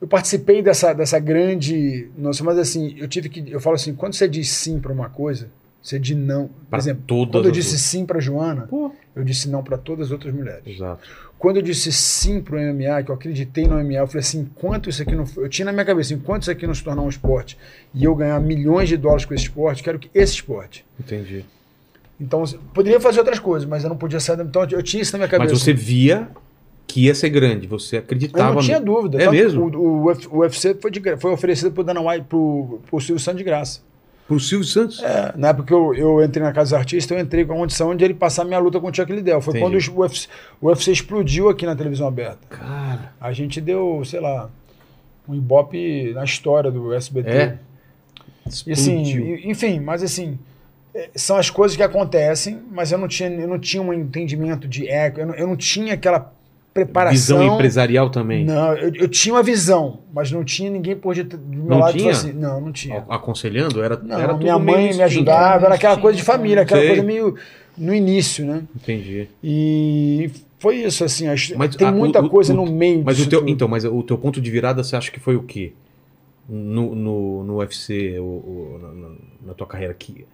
eu 0.00 0.06
participei 0.06 0.62
dessa, 0.62 0.92
dessa 0.92 1.18
grande. 1.18 2.08
Nossa, 2.16 2.44
mas 2.44 2.58
assim, 2.58 2.94
eu 2.96 3.08
tive 3.08 3.28
que. 3.28 3.50
Eu 3.50 3.60
falo 3.60 3.74
assim, 3.76 3.94
quando 3.94 4.14
você 4.14 4.28
diz 4.28 4.48
sim 4.48 4.78
para 4.78 4.92
uma 4.92 5.10
coisa, 5.10 5.50
você 5.82 5.98
diz 5.98 6.16
não. 6.16 6.48
Por 6.48 6.54
Pra 6.70 6.78
exemplo, 6.78 7.02
quando 7.30 7.46
eu 7.46 7.50
disse 7.50 7.68
outras. 7.70 7.82
sim 7.82 8.04
para 8.06 8.20
Joana, 8.20 8.62
Pô. 8.62 8.92
eu 9.16 9.24
disse 9.24 9.48
não 9.48 9.62
para 9.62 9.76
todas 9.78 10.06
as 10.06 10.12
outras 10.12 10.32
mulheres. 10.34 10.62
Exato. 10.66 11.02
Quando 11.38 11.56
eu 11.56 11.62
disse 11.62 11.90
sim 11.90 12.40
pro 12.42 12.58
MMA, 12.58 13.02
que 13.02 13.10
eu 13.10 13.14
acreditei 13.14 13.66
no 13.66 13.74
MMA, 13.82 13.94
eu 13.94 14.06
falei 14.06 14.20
assim, 14.20 14.40
enquanto 14.40 14.90
isso 14.90 15.00
aqui 15.00 15.14
não 15.16 15.24
eu 15.38 15.48
tinha 15.48 15.64
na 15.64 15.72
minha 15.72 15.84
cabeça, 15.86 16.12
enquanto 16.12 16.42
isso 16.42 16.50
aqui 16.50 16.66
não 16.66 16.74
se 16.74 16.84
tornar 16.84 17.00
um 17.00 17.08
esporte 17.08 17.56
e 17.94 18.04
eu 18.04 18.14
ganhar 18.14 18.38
milhões 18.40 18.90
de 18.90 18.96
dólares 18.98 19.24
com 19.24 19.32
esse 19.32 19.44
esporte, 19.44 19.82
quero 19.82 19.98
que 19.98 20.10
esse 20.14 20.34
esporte. 20.34 20.84
Entendi. 20.98 21.44
Então, 22.20 22.44
eu 22.44 22.58
poderia 22.74 23.00
fazer 23.00 23.20
outras 23.20 23.38
coisas, 23.38 23.66
mas 23.66 23.82
eu 23.82 23.88
não 23.88 23.96
podia 23.96 24.20
sair. 24.20 24.38
Então, 24.40 24.66
eu 24.70 24.82
tinha 24.82 25.02
isso 25.02 25.12
na 25.12 25.18
minha 25.20 25.28
cabeça. 25.28 25.54
Mas 25.54 25.62
você 25.62 25.72
via 25.72 26.28
que 26.86 27.06
ia 27.06 27.14
ser 27.14 27.30
grande, 27.30 27.66
você 27.66 27.96
Eu 27.96 28.00
acreditava. 28.00 28.54
não 28.56 28.60
tinha 28.60 28.78
no- 28.78 28.84
dúvida. 28.84 29.16
É 29.16 29.20
Tanto 29.24 29.32
mesmo? 29.32 29.62
O, 29.64 29.78
o, 30.04 30.10
Uf- 30.10 30.28
o 30.30 30.38
UFC 30.40 30.74
foi, 30.74 30.90
de 30.90 31.00
foi 31.16 31.30
oferecido 31.32 31.72
pro 31.72 31.82
Dana 31.82 32.02
White, 32.02 32.26
pro, 32.28 32.80
pro 32.90 33.00
Silvio 33.00 33.18
Santos 33.22 33.38
de 33.38 33.44
graça. 33.44 33.80
Pro 34.30 34.38
Silvio 34.38 34.64
Santos? 34.64 35.02
É, 35.02 35.34
na 35.36 35.48
época 35.48 35.66
que 35.66 35.74
eu, 35.74 35.92
eu 35.92 36.22
entrei 36.24 36.40
na 36.40 36.52
Casa 36.52 36.70
dos 36.70 36.78
Artistas, 36.78 37.18
eu 37.18 37.20
entrei 37.20 37.44
com 37.44 37.52
a 37.52 37.56
condição 37.56 37.96
de 37.96 38.04
ele 38.04 38.14
passar 38.14 38.44
minha 38.44 38.60
luta 38.60 38.78
com 38.78 38.86
o 38.88 38.94
Chuck 38.94 39.12
Liddell. 39.12 39.40
Foi 39.40 39.58
Entendi. 39.58 39.90
quando 39.90 39.96
o 39.96 40.02
UFC, 40.02 40.28
o 40.60 40.68
UFC 40.68 40.92
explodiu 40.92 41.48
aqui 41.48 41.66
na 41.66 41.74
televisão 41.74 42.06
aberta. 42.06 42.38
Cara. 42.48 43.12
A 43.20 43.32
gente 43.32 43.60
deu, 43.60 44.04
sei 44.04 44.20
lá, 44.20 44.48
um 45.28 45.34
ibope 45.34 46.12
na 46.14 46.22
história 46.22 46.70
do 46.70 46.94
SBT. 46.94 47.28
É. 47.28 47.58
E 48.68 48.72
assim, 48.72 49.02
explodiu. 49.02 49.26
e- 49.34 49.50
enfim, 49.50 49.80
mas 49.80 50.00
assim, 50.00 50.38
é, 50.94 51.10
são 51.16 51.36
as 51.36 51.50
coisas 51.50 51.76
que 51.76 51.82
acontecem, 51.82 52.60
mas 52.70 52.92
eu 52.92 52.98
não 52.98 53.08
tinha, 53.08 53.28
eu 53.28 53.48
não 53.48 53.58
tinha 53.58 53.82
um 53.82 53.92
entendimento 53.92 54.68
de 54.68 54.88
eco, 54.88 55.18
eu 55.18 55.26
não, 55.26 55.34
eu 55.34 55.46
não 55.48 55.56
tinha 55.56 55.94
aquela 55.94 56.32
preparação. 56.72 57.38
Visão 57.38 57.54
empresarial 57.54 58.10
também. 58.10 58.44
Não, 58.44 58.74
eu, 58.76 58.92
eu 58.94 59.08
tinha 59.08 59.34
uma 59.34 59.42
visão, 59.42 60.00
mas 60.12 60.30
não 60.30 60.44
tinha 60.44 60.70
ninguém 60.70 60.94
por 60.96 61.14
de- 61.14 61.22
do 61.24 61.38
meu 61.38 61.64
Não 61.66 61.78
lado 61.80 61.96
tinha? 61.96 62.10
assim, 62.12 62.32
não, 62.32 62.60
não 62.60 62.72
tinha. 62.72 63.04
Aconselhando? 63.08 63.82
Era, 63.82 63.96
Não, 63.96 64.18
era 64.20 64.36
minha 64.36 64.58
mãe 64.58 64.76
me 64.84 64.88
instinto. 64.88 65.02
ajudava, 65.04 65.66
era 65.66 65.74
aquela 65.74 65.96
coisa 65.98 66.16
de 66.16 66.22
família, 66.22 66.62
aquela 66.62 66.80
Sei. 66.80 66.90
coisa 66.90 67.02
meio 67.02 67.34
no 67.76 67.94
início, 67.94 68.44
né? 68.44 68.62
Entendi. 68.76 69.28
E 69.42 70.30
foi 70.58 70.76
isso, 70.76 71.02
assim, 71.04 71.26
acho- 71.28 71.56
Mas 71.58 71.74
tem 71.74 71.86
a- 71.88 71.92
muita 71.92 72.20
o- 72.20 72.28
coisa 72.28 72.52
o- 72.52 72.56
no 72.56 72.66
meio 72.70 73.02
Mas 73.04 73.18
o 73.20 73.28
teu, 73.28 73.40
tudo. 73.40 73.50
então, 73.50 73.66
mas 73.68 73.84
o 73.84 74.02
teu 74.02 74.16
ponto 74.18 74.40
de 74.40 74.50
virada 74.50 74.82
você 74.84 74.94
acha 74.96 75.10
que 75.10 75.18
foi 75.18 75.34
o 75.36 75.42
quê? 75.42 75.72
No, 76.48 76.94
no, 76.94 77.44
no 77.44 77.56
UFC, 77.58 78.16
o, 78.18 78.22
o- 78.22 78.78
na, 78.82 78.88
na- 79.08 79.14
na 79.48 79.54
tua 79.54 79.66
carreira 79.66 79.92
aqui? 79.92 80.24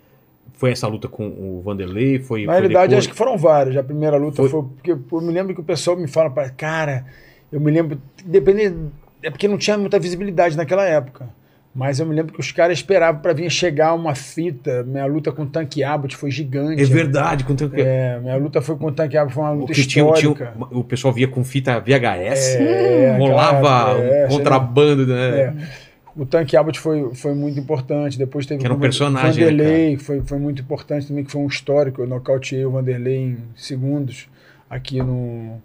Foi 0.57 0.71
essa 0.73 0.89
luta 0.89 1.07
com 1.07 1.27
o 1.29 1.61
Vanderlei? 1.63 2.19
Foi, 2.19 2.47
Na 2.47 2.53
foi 2.53 2.61
realidade, 2.63 2.89
depois? 2.89 2.99
acho 3.05 3.09
que 3.11 3.17
foram 3.17 3.37
várias. 3.37 3.77
A 3.77 3.83
primeira 3.85 4.17
luta 4.17 4.37
Foi- 4.37 4.49
foi, 4.49 4.63
porque 4.63 4.91
eu 4.93 5.21
me 5.21 5.33
lembro 5.33 5.55
que 5.55 5.61
o 5.61 5.65
pessoal 5.65 5.97
me 5.97 6.09
fala, 6.09 6.31
cara, 6.57 7.05
eu 7.53 7.61
me 7.61 7.71
lembro, 7.71 7.99
dependendo, 8.25 8.91
é 9.23 9.31
porque 9.31 9.47
não 9.47 9.59
tinha 9.59 9.77
muita 9.77 9.99
visibilidade 9.99 10.57
naquela 10.57 10.85
época. 10.85 11.29
Mas 11.75 12.01
eu 12.01 12.07
me 12.07 12.15
lembro 12.15 12.33
que 12.33 12.41
os 12.41 12.51
caras 12.53 12.79
esperavam 12.79 13.21
para 13.21 13.35
vir 13.35 13.51
chegar 13.51 13.93
uma 13.93 14.15
fita. 14.15 14.83
Minha 14.85 15.05
luta 15.05 15.31
com 15.31 15.43
o 15.43 15.47
Tanque 15.47 15.85
Abbott 15.85 16.17
foi 16.17 16.31
gigante. 16.31 16.81
É 16.83 16.87
verdade. 16.87 17.45
Com 17.45 17.55
teu... 17.55 17.71
É, 17.75 18.19
minha 18.19 18.37
luta 18.37 18.63
foi 18.63 18.77
com 18.77 18.87
o 18.87 18.93
Tanque 18.93 19.15
Abbott, 19.15 19.35
foi 19.35 19.43
uma 19.45 19.53
o, 19.53 19.59
luta 19.59 19.75
que 19.75 19.87
tinha, 19.87 20.11
tinha- 20.15 20.31
histórica. 20.33 20.55
o 20.71 20.83
pessoal 20.83 21.13
via 21.13 21.29
com 21.29 21.45
fita 21.45 21.79
VHS, 21.79 22.57
É, 22.57 23.17
rolava 23.19 23.99
é, 24.01 24.27
contrabando, 24.27 25.07
né? 25.07 25.39
É. 25.39 25.86
O 26.17 26.25
Tanque 26.25 26.57
Abbott 26.57 26.79
foi, 26.81 27.15
foi 27.15 27.35
muito 27.35 27.59
importante. 27.61 28.17
Depois 28.19 28.47
teve 28.47 28.61
Que 28.61 28.67
era 28.67 28.75
um 28.75 28.79
o 28.79 28.81
personagem, 28.81 29.45
né, 29.45 29.51
Vanderlei, 29.51 29.97
que 29.97 30.03
foi, 30.03 30.23
foi 30.23 30.39
muito 30.39 30.63
importante 30.63 31.07
também, 31.09 31.25
que 31.25 31.31
foi 31.31 31.43
um 31.43 31.47
histórico. 31.47 32.01
Eu 32.03 32.07
nocauteei 32.07 32.65
o 32.65 32.71
Vanderlei 32.71 33.19
em 33.19 33.39
segundos 33.55 34.29
aqui 34.69 34.99
no, 35.03 35.61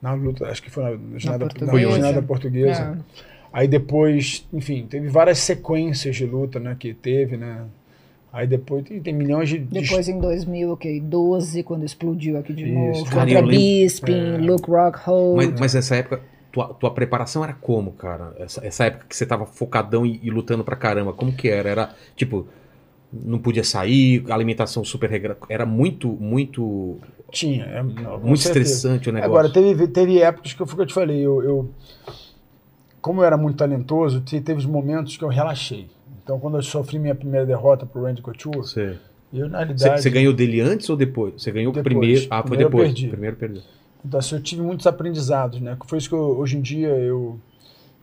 na 0.00 0.14
luta, 0.14 0.46
acho 0.46 0.62
que 0.62 0.70
foi 0.70 0.82
na, 0.84 0.90
na, 0.92 1.18
ginada- 1.18 1.44
na 1.44 1.50
portuguesa. 1.50 1.92
ginada 1.94 2.22
portuguesa. 2.22 2.98
É. 2.98 3.22
Aí 3.52 3.68
depois, 3.68 4.46
enfim, 4.52 4.86
teve 4.88 5.08
várias 5.08 5.38
sequências 5.38 6.16
de 6.16 6.24
luta, 6.24 6.58
né, 6.58 6.74
que 6.78 6.94
teve, 6.94 7.36
né. 7.36 7.62
Aí 8.32 8.46
depois 8.46 8.82
tem, 8.84 8.98
tem 8.98 9.12
milhões 9.12 9.50
de... 9.50 9.58
de 9.58 9.80
Depois 9.82 10.08
em 10.08 10.18
2012, 10.18 11.62
quando 11.62 11.84
explodiu 11.84 12.38
aqui 12.38 12.54
de 12.54 12.64
Isso. 12.64 12.72
novo, 12.72 13.04
Cara, 13.10 13.26
contra 13.26 13.42
Bisping, 13.46 14.38
Luke 14.38 14.70
Rockhold. 14.70 15.36
Mas, 15.36 15.60
mas 15.60 15.74
nessa 15.74 15.96
época, 15.96 16.20
tua, 16.52 16.68
tua 16.74 16.90
preparação 16.92 17.42
era 17.42 17.54
como, 17.54 17.92
cara? 17.92 18.34
Essa, 18.38 18.64
essa 18.66 18.84
época 18.84 19.06
que 19.08 19.16
você 19.16 19.26
tava 19.26 19.46
focadão 19.46 20.04
e, 20.06 20.20
e 20.22 20.30
lutando 20.30 20.62
pra 20.62 20.76
caramba, 20.76 21.12
como 21.12 21.32
que 21.32 21.48
era? 21.48 21.68
Era, 21.68 21.94
tipo, 22.14 22.46
não 23.12 23.38
podia 23.38 23.64
sair, 23.64 24.24
alimentação 24.30 24.84
super 24.84 25.10
regra... 25.10 25.36
Era 25.48 25.66
muito, 25.66 26.08
muito, 26.08 26.98
Tinha, 27.30 27.64
é, 27.64 27.82
não, 27.82 28.18
muito 28.20 28.40
certeza. 28.40 28.70
estressante 28.70 29.08
o 29.10 29.12
negócio. 29.12 29.32
Agora, 29.34 29.52
teve, 29.52 29.88
teve 29.88 30.20
épocas 30.20 30.52
que 30.52 30.60
eu, 30.62 30.66
que 30.66 30.80
eu 30.80 30.86
te 30.86 30.94
falei, 30.94 31.20
eu, 31.20 31.42
eu- 31.42 31.70
como 33.00 33.20
eu 33.20 33.24
era 33.24 33.36
muito 33.36 33.56
talentoso, 33.56 34.20
te- 34.20 34.40
teve 34.40 34.66
momentos 34.66 35.16
que 35.16 35.24
eu 35.24 35.28
relaxei. 35.28 35.88
Então, 36.22 36.38
quando 36.38 36.56
eu 36.56 36.62
sofri 36.62 36.98
minha 36.98 37.14
primeira 37.14 37.44
derrota 37.44 37.84
pro 37.84 38.02
Randy 38.02 38.22
Couture, 38.22 38.58
Você, 38.58 38.96
eu, 39.32 39.48
na 39.48 39.58
realidade... 39.58 40.00
você 40.02 40.08
ganhou 40.10 40.32
dele 40.32 40.60
antes 40.60 40.88
ou 40.88 40.96
depois? 40.96 41.34
Você 41.42 41.50
ganhou 41.50 41.72
Depois. 41.72 41.82
primeiro. 41.94 42.26
Ah, 42.30 42.42
foi 42.42 42.50
Primeiro 42.50 42.62
eu 42.62 42.70
depois. 42.70 42.88
perdi. 42.92 43.08
Primeiro 43.08 43.36
perdeu. 43.36 43.62
Então, 44.04 44.18
assim, 44.18 44.34
eu 44.34 44.42
tive 44.42 44.62
muitos 44.62 44.86
aprendizados, 44.86 45.60
né? 45.60 45.76
Foi 45.86 45.98
isso 45.98 46.08
que 46.08 46.14
eu- 46.14 46.38
hoje 46.38 46.56
em 46.56 46.60
dia 46.60 46.88
eu... 46.88 47.38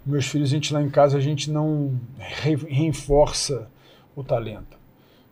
Meus 0.05 0.25
filhos, 0.27 0.49
a 0.49 0.53
gente 0.53 0.73
lá 0.73 0.81
em 0.81 0.89
casa, 0.89 1.17
a 1.17 1.21
gente 1.21 1.51
não 1.51 1.99
re- 2.17 2.55
reforça 2.55 3.69
o 4.15 4.23
talento. 4.23 4.77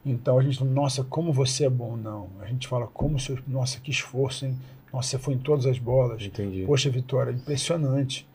Então 0.05 0.37
a 0.37 0.43
gente 0.43 0.57
fala, 0.59 0.69
nossa, 0.71 1.03
como 1.03 1.31
você 1.33 1.65
é 1.65 1.69
bom, 1.69 1.95
não. 1.95 2.27
A 2.41 2.45
gente 2.45 2.67
fala, 2.67 2.85
como 2.87 3.17
seu. 3.19 3.37
Nossa, 3.47 3.79
que 3.79 3.91
esforço, 3.91 4.45
hein? 4.45 4.55
Nossa, 4.93 5.09
você 5.09 5.17
foi 5.17 5.33
em 5.33 5.37
todas 5.37 5.65
as 5.65 5.79
bolas. 5.79 6.21
Entendi. 6.21 6.63
Poxa, 6.65 6.89
Vitória, 6.89 7.31
impressionante. 7.31 8.27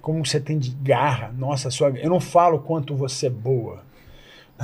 Como 0.00 0.24
você 0.24 0.38
tem 0.38 0.58
de 0.58 0.70
garra. 0.70 1.32
Nossa, 1.36 1.70
sua. 1.70 1.88
Eu 1.90 2.08
não 2.10 2.20
falo 2.20 2.60
quanto 2.60 2.94
você 2.94 3.26
é 3.26 3.30
boa. 3.30 3.82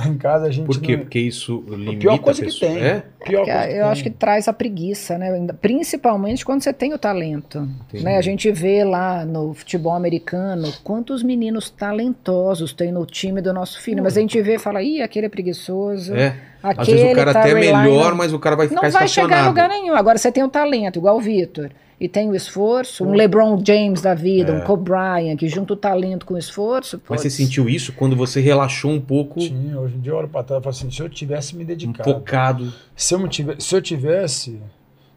Em 0.05 0.17
casa 0.17 0.47
a 0.47 0.51
gente. 0.51 0.65
Por 0.65 0.81
quê? 0.81 0.93
não- 0.97 1.03
Porque 1.03 1.19
isso 1.19 1.63
limita 1.69 1.99
pior 1.99 2.17
coisa 2.19 2.41
a 2.43 2.45
que 2.45 2.59
tem. 2.59 2.77
É? 2.79 3.03
Pior 3.23 3.47
eu 3.47 3.85
acho 3.87 4.03
que 4.03 4.09
traz 4.09 4.47
a 4.47 4.53
preguiça, 4.53 5.17
né? 5.17 5.31
Principalmente 5.61 6.45
quando 6.45 6.61
você 6.61 6.73
tem 6.73 6.93
o 6.93 6.97
talento. 6.97 7.67
Entendi. 7.87 8.03
Né? 8.03 8.17
A 8.17 8.21
gente 8.21 8.51
vê 8.51 8.83
lá 8.83 9.23
no 9.25 9.53
futebol 9.53 9.93
americano 9.93 10.71
quantos 10.83 11.23
meninos 11.23 11.69
talentosos 11.69 12.73
tem 12.73 12.91
no 12.91 13.05
time 13.05 13.41
do 13.41 13.53
nosso 13.53 13.81
filho. 13.81 14.03
Mas 14.03 14.17
a 14.17 14.19
gente 14.21 14.41
vê 14.41 14.55
e 14.55 14.59
fala, 14.59 14.81
ih, 14.83 15.01
aquele 15.01 15.27
é 15.27 15.29
preguiçoso. 15.29 16.13
É. 16.13 16.35
Às 16.61 16.79
Aquele 16.79 16.97
vezes 16.97 17.13
o 17.13 17.15
cara 17.15 17.33
tá 17.33 17.39
até 17.41 17.51
é 17.51 17.53
melhor, 17.53 18.15
mas 18.15 18.33
o 18.33 18.39
cara 18.39 18.55
vai 18.55 18.67
ficar 18.67 18.81
Não 18.81 18.91
vai 18.91 19.07
chegar 19.07 19.43
a 19.45 19.47
lugar 19.47 19.69
nenhum. 19.69 19.95
Agora 19.95 20.17
você 20.17 20.31
tem 20.31 20.43
o 20.43 20.49
talento, 20.49 20.97
igual 20.99 21.15
o 21.17 21.21
Vitor. 21.21 21.69
E 21.99 22.09
tem 22.09 22.29
o 22.29 22.35
esforço, 22.35 23.05
um 23.05 23.13
LeBron 23.13 23.61
James 23.65 24.01
da 24.01 24.13
vida, 24.13 24.53
um 24.53 24.61
Kobe 24.61 24.83
Bryant, 24.83 25.37
que 25.37 25.47
junta 25.47 25.73
o 25.73 25.77
talento 25.77 26.25
com 26.25 26.33
o 26.33 26.37
esforço. 26.37 26.97
É. 26.97 26.99
Mas 27.09 27.21
você 27.21 27.27
putz, 27.29 27.35
sentiu 27.37 27.69
isso 27.69 27.93
quando 27.93 28.15
você 28.17 28.41
relaxou 28.41 28.91
um 28.91 28.99
pouco, 28.99 29.39
Tinha, 29.39 29.79
hoje 29.79 29.95
em 29.95 30.01
dia 30.01 30.11
eu 30.11 30.17
olho 30.17 30.27
pra 30.27 30.43
trás 30.43 30.59
e 30.59 30.63
falo 30.63 30.75
assim: 30.75 30.91
se 30.91 31.01
eu 31.01 31.07
tivesse 31.07 31.55
me 31.55 31.63
um 31.63 31.67
dedicado. 31.67 32.03
focado. 32.11 32.73
Se 32.95 33.13
eu, 33.13 33.19
me 33.19 33.29
tive- 33.29 33.55
se 33.61 33.73
eu 33.73 33.81
tivesse, 33.81 34.59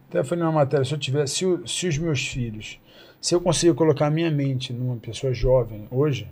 até 0.09 0.23
foi 0.23 0.37
numa 0.37 0.53
matéria, 0.53 0.85
se 0.85 0.95
eu 0.95 0.99
tivesse, 0.99 1.35
se, 1.35 1.45
se 1.67 1.89
os 1.89 1.99
meus 1.99 2.25
filhos, 2.25 2.79
se 3.21 3.35
eu 3.35 3.41
conseguir 3.41 3.75
colocar 3.75 4.07
a 4.07 4.11
minha 4.11 4.31
mente 4.31 4.73
numa 4.73 4.97
pessoa 4.97 5.35
jovem 5.35 5.83
hoje, 5.91 6.29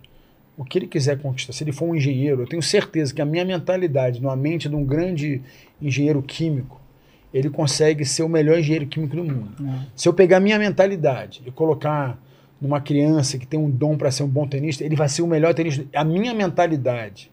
o 0.57 0.65
que 0.65 0.79
ele 0.79 0.87
quiser 0.87 1.19
conquistar, 1.19 1.53
se 1.53 1.65
ele 1.65 1.73
for 1.73 1.87
um 1.87 1.95
engenheiro, 1.97 2.43
eu 2.43 2.47
tenho 2.47 2.63
certeza 2.63 3.13
que 3.13 3.21
a 3.21 3.27
minha 3.27 3.45
mentalidade, 3.45 4.23
numa 4.23 4.37
mente 4.37 4.69
de 4.69 4.77
um 4.77 4.85
grande 4.85 5.43
engenheiro 5.83 6.23
químico, 6.23 6.81
ele 7.37 7.51
consegue 7.51 8.05
ser 8.05 8.23
o 8.23 8.29
melhor 8.29 8.59
engenheiro 8.59 8.87
químico 8.87 9.17
do 9.17 9.25
mundo. 9.25 9.51
Se 9.95 10.09
eu 10.09 10.15
pegar 10.15 10.39
a 10.39 10.41
minha 10.41 10.59
mentalidade 10.59 11.43
e 11.45 11.51
colocar 11.51 12.19
numa 12.59 12.81
criança 12.81 13.37
que 13.37 13.47
tem 13.47 13.61
um 13.61 13.69
dom 13.69 13.99
para 13.99 14.11
ser 14.11 14.23
um 14.23 14.29
bom 14.29 14.47
tenista, 14.47 14.83
ele 14.83 14.97
vai 14.97 15.09
ser 15.09 15.21
o 15.21 15.27
melhor 15.27 15.53
tenista. 15.53 15.85
A 15.95 16.03
minha 16.03 16.33
mentalidade 16.33 17.31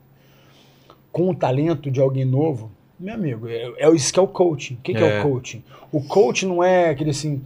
com 1.10 1.30
o 1.30 1.36
talento 1.36 1.90
de 1.90 2.02
alguém 2.02 2.26
novo, 2.26 2.70
meu 3.00 3.14
amigo, 3.14 3.48
é, 3.48 3.72
é 3.78 3.90
isso 3.92 4.12
que 4.12 4.20
é 4.20 4.22
o 4.22 4.28
coaching. 4.28 4.74
O 4.74 4.78
que, 4.78 4.94
que 4.94 5.04
é. 5.04 5.18
É. 5.18 5.20
o 5.20 5.24
coaching? 5.24 5.64
O 5.92 6.02
coaching 6.02 6.48
não 6.48 6.64
é 6.64 6.90
aquele 6.90 7.12
assim 7.12 7.42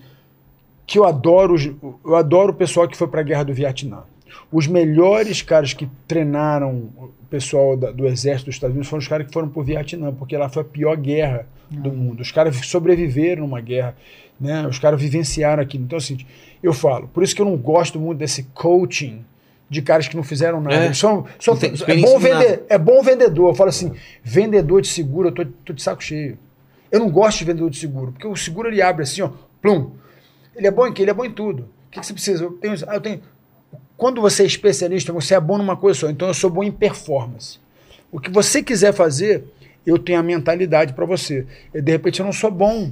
que 0.86 0.98
eu 0.98 1.06
adoro, 1.06 1.56
eu 2.04 2.16
adoro 2.16 2.54
o 2.54 2.56
pessoal 2.56 2.88
que 2.88 2.98
foi 2.98 3.08
para 3.08 3.20
a 3.20 3.24
guerra 3.24 3.44
do 3.44 3.54
Vietnã. 3.54 4.04
Os 4.52 4.68
melhores 4.68 5.42
caras 5.42 5.74
que 5.74 5.90
treinaram 6.08 6.90
o 6.98 7.12
pessoal 7.30 7.76
da- 7.76 7.92
do 7.92 8.08
exército 8.08 8.46
dos 8.46 8.56
Estados 8.56 8.74
Unidos 8.74 8.90
foram 8.90 9.00
os 9.00 9.08
caras 9.08 9.28
que 9.28 9.34
foram 9.34 9.50
para 9.50 9.60
o 9.60 9.64
Vietnã, 9.64 10.14
porque 10.14 10.38
lá 10.38 10.50
foi 10.50 10.62
a 10.62 10.66
pior 10.66 10.96
guerra 10.98 11.46
do 11.70 11.92
mundo. 11.92 12.22
Os 12.22 12.32
caras 12.32 12.56
sobreviveram 12.66 13.42
numa 13.44 13.60
guerra, 13.60 13.96
né? 14.40 14.66
Os 14.68 14.80
caras 14.80 15.00
vivenciaram 15.02 15.62
aquilo. 15.62 15.84
Então, 15.84 15.98
assim, 15.98 16.18
eu 16.64 16.74
falo, 16.74 17.08
por 17.10 17.24
isso 17.24 17.36
que 17.36 17.42
eu 17.42 17.46
não 17.46 17.58
gosto 17.58 18.00
muito 18.00 18.20
desse 18.20 18.44
coaching 18.54 19.26
de 19.70 19.82
caras 19.82 20.08
que 20.08 20.16
não 20.16 20.24
fizeram 20.24 20.62
nada. 20.62 20.76
É. 20.76 20.94
São, 20.94 21.26
tem 21.58 21.72
é, 21.72 21.96
bom 22.02 22.20
vender, 22.20 22.64
é 22.70 22.78
bom 22.78 23.02
vendedor. 23.04 23.50
Eu 23.50 23.56
falo 23.56 23.70
assim, 23.70 23.92
vendedor 24.24 24.82
de 24.82 24.88
seguro, 24.88 25.28
eu 25.28 25.32
tô, 25.34 25.46
tô 25.66 25.74
de 25.74 25.82
saco 25.84 26.02
cheio. 26.02 26.38
Eu 26.90 27.02
não 27.02 27.10
gosto 27.10 27.40
de 27.40 27.46
vendedor 27.46 27.70
de 27.70 27.78
seguro, 27.78 28.14
porque 28.14 28.26
o 28.26 28.36
seguro 28.38 28.70
ele 28.70 28.82
abre 28.82 29.04
assim, 29.04 29.22
ó, 29.22 29.30
plum. 29.62 29.92
Ele 30.56 30.68
é 30.68 30.72
bom 30.72 30.88
em 30.88 30.94
quê? 30.94 31.02
Ele 31.02 31.12
é 31.12 31.14
bom 31.14 31.26
em 31.26 31.32
tudo. 31.32 31.64
O 31.88 31.92
que, 31.92 32.00
que 32.00 32.06
você 32.06 32.14
precisa? 32.14 32.46
Eu 32.46 32.52
tenho, 32.54 32.76
ah, 32.88 32.96
eu 32.96 33.02
tenho. 33.02 33.22
Quando 33.98 34.22
você 34.22 34.44
é 34.44 34.46
especialista, 34.46 35.12
você 35.12 35.34
é 35.34 35.40
bom 35.40 35.58
numa 35.58 35.76
coisa 35.76 36.00
só. 36.00 36.10
Então 36.10 36.28
eu 36.28 36.34
sou 36.34 36.50
bom 36.50 36.64
em 36.64 36.72
performance. 36.72 37.60
O 38.12 38.20
que 38.20 38.30
você 38.30 38.62
quiser 38.62 38.94
fazer, 38.94 39.44
eu 39.86 39.98
tenho 39.98 40.20
a 40.20 40.24
mentalidade 40.24 40.94
para 40.94 41.04
você. 41.06 41.46
E, 41.74 41.82
de 41.82 41.92
repente 41.92 42.20
eu 42.20 42.26
não 42.26 42.32
sou 42.34 42.52
bom. 42.52 42.92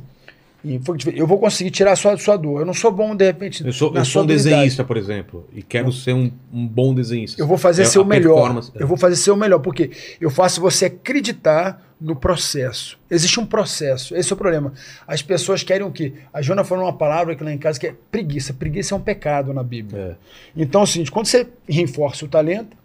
Eu 1.13 1.27
vou 1.27 1.37
conseguir 1.37 1.69
tirar 1.69 1.91
a 1.91 1.95
sua, 1.95 2.17
sua 2.17 2.35
dor. 2.35 2.61
Eu 2.61 2.65
não 2.65 2.73
sou 2.73 2.91
bom, 2.91 3.15
de 3.15 3.23
repente, 3.23 3.63
Eu 3.63 3.71
sou, 3.71 3.95
eu 3.95 4.03
sou 4.03 4.23
um 4.23 4.25
desenhista, 4.25 4.83
por 4.83 4.97
exemplo, 4.97 5.47
e 5.53 5.61
quero 5.61 5.91
ser 5.91 6.13
um, 6.13 6.31
um 6.51 6.67
bom 6.67 6.91
desenhista. 6.91 7.39
Eu 7.39 7.45
vou 7.45 7.57
fazer 7.57 7.83
É 7.83 7.85
seu 7.85 8.01
a 8.01 8.05
melhor. 8.05 8.33
performance. 8.33 8.71
Eu 8.73 8.87
vou 8.87 8.97
fazer 8.97 9.15
seu 9.15 9.35
melhor, 9.37 9.59
porque 9.59 9.91
eu 10.19 10.31
faço 10.31 10.59
você 10.59 10.85
acreditar 10.85 11.84
no 11.99 12.15
processo. 12.15 12.97
Existe 13.09 13.39
um 13.39 13.45
processo. 13.45 14.15
Esse 14.15 14.31
é 14.31 14.35
o 14.35 14.37
problema. 14.37 14.73
As 15.07 15.21
pessoas 15.21 15.63
querem 15.63 15.85
o 15.85 15.91
quê? 15.91 16.13
A 16.33 16.41
Jona 16.41 16.63
falou 16.63 16.85
uma 16.85 16.97
palavra 16.97 17.33
aqui 17.33 17.43
lá 17.43 17.51
em 17.51 17.57
casa 17.57 17.79
que 17.79 17.87
é 17.87 17.95
preguiça. 18.11 18.53
Preguiça 18.53 18.93
é 18.93 18.97
um 18.97 19.01
pecado 19.01 19.53
na 19.53 19.63
Bíblia. 19.63 20.17
É. 20.55 20.61
Então 20.61 20.81
é 20.81 20.83
o 20.83 20.87
seguinte, 20.87 21.11
quando 21.11 21.27
você 21.27 21.47
reforça 21.67 22.25
o 22.25 22.27
talento, 22.27 22.75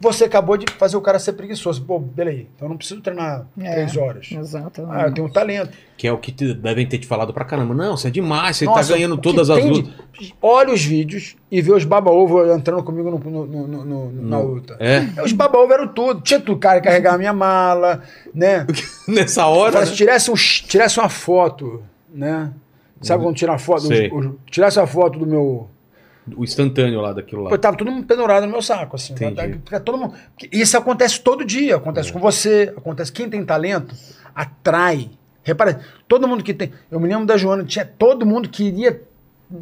você 0.00 0.24
acabou 0.24 0.56
de 0.56 0.70
fazer 0.74 0.96
o 0.96 1.00
cara 1.00 1.18
ser 1.18 1.32
preguiçoso. 1.32 1.82
Pô, 1.84 1.98
beleza, 1.98 2.40
então 2.54 2.66
eu 2.66 2.68
não 2.68 2.76
preciso 2.76 3.00
treinar 3.00 3.46
É. 3.58 3.72
três 3.72 3.96
horas. 3.96 4.28
Exato. 4.30 4.86
Ah, 4.90 5.04
eu 5.06 5.14
tenho 5.14 5.26
um 5.26 5.30
talento. 5.30 5.70
Que 5.96 6.06
é 6.06 6.12
o 6.12 6.18
que 6.18 6.30
te- 6.30 6.52
devem 6.52 6.86
ter 6.86 6.98
te 6.98 7.06
falado 7.06 7.32
pra 7.32 7.44
caramba. 7.44 7.74
Não, 7.74 7.96
você 7.96 8.08
é 8.08 8.10
demais, 8.10 8.56
você 8.58 8.64
Nossa, 8.66 8.88
tá 8.90 8.94
ganhando 8.94 9.14
o 9.14 9.18
todas 9.18 9.48
as 9.48 9.56
tem 9.58 9.72
de- 9.72 9.80
lutas. 9.82 10.32
Olha 10.42 10.72
os 10.74 10.84
vídeos 10.84 11.36
e 11.50 11.62
vê 11.62 11.72
os 11.72 11.84
baba-ovo 11.84 12.52
entrando 12.52 12.82
comigo 12.82 13.10
no- 13.10 13.18
no- 13.18 13.46
no- 13.46 13.66
no- 13.66 13.84
no- 13.84 14.22
na 14.28 14.38
luta. 14.38 14.76
É. 14.78 15.06
Os 15.22 15.32
baba-ovo 15.32 15.72
eram 15.72 15.88
tudo. 15.88 16.20
Tinha 16.20 16.38
tu 16.40 16.56
cara 16.56 16.80
que 16.80 16.86
carregava 16.88 17.16
a 17.16 17.18
minha 17.18 17.32
mala, 17.32 18.02
né? 18.34 18.66
Nessa 19.08 19.46
hora. 19.46 19.72
Fala, 19.72 19.84
né? 19.84 19.90
se 19.90 19.96
tirasse, 19.96 20.30
um, 20.30 20.34
tirasse 20.34 20.98
uma 21.00 21.08
foto, 21.08 21.82
né? 22.12 22.52
Sabe 23.02 23.22
quando 23.22 23.36
tira 23.36 23.52
uma 23.52 23.58
foto? 23.58 23.82
Sei. 23.82 24.10
Os- 24.12 24.26
os- 24.26 24.32
tirasse 24.50 24.78
uma 24.78 24.86
foto 24.86 25.18
do 25.18 25.26
meu. 25.26 25.68
O 26.34 26.42
instantâneo 26.42 27.00
lá 27.00 27.12
daquilo 27.12 27.42
lá. 27.44 27.50
Pô, 27.50 27.58
tava 27.58 27.76
todo 27.76 27.90
mundo 27.90 28.06
pendurado 28.06 28.46
no 28.46 28.52
meu 28.52 28.62
saco, 28.62 28.96
assim. 28.96 29.12
Entendi. 29.12 29.34
Tá- 29.36 29.70
tá- 29.72 29.80
todo 29.80 29.98
mundo... 29.98 30.14
Isso 30.50 30.76
acontece 30.76 31.20
todo 31.20 31.44
dia. 31.44 31.76
Acontece 31.76 32.12
com 32.12 32.18
você, 32.18 32.72
acontece. 32.76 33.12
Quem 33.12 33.28
tem 33.28 33.44
talento 33.44 33.94
atrai. 34.34 35.10
Repara, 35.42 35.80
todo 36.08 36.26
mundo 36.26 36.42
que 36.42 36.52
tem. 36.52 36.72
Eu 36.90 36.98
me 36.98 37.08
lembro 37.08 37.24
da 37.24 37.36
Joana, 37.36 37.64
tinha 37.64 37.84
todo 37.84 38.26
mundo 38.26 38.48
queria. 38.48 39.02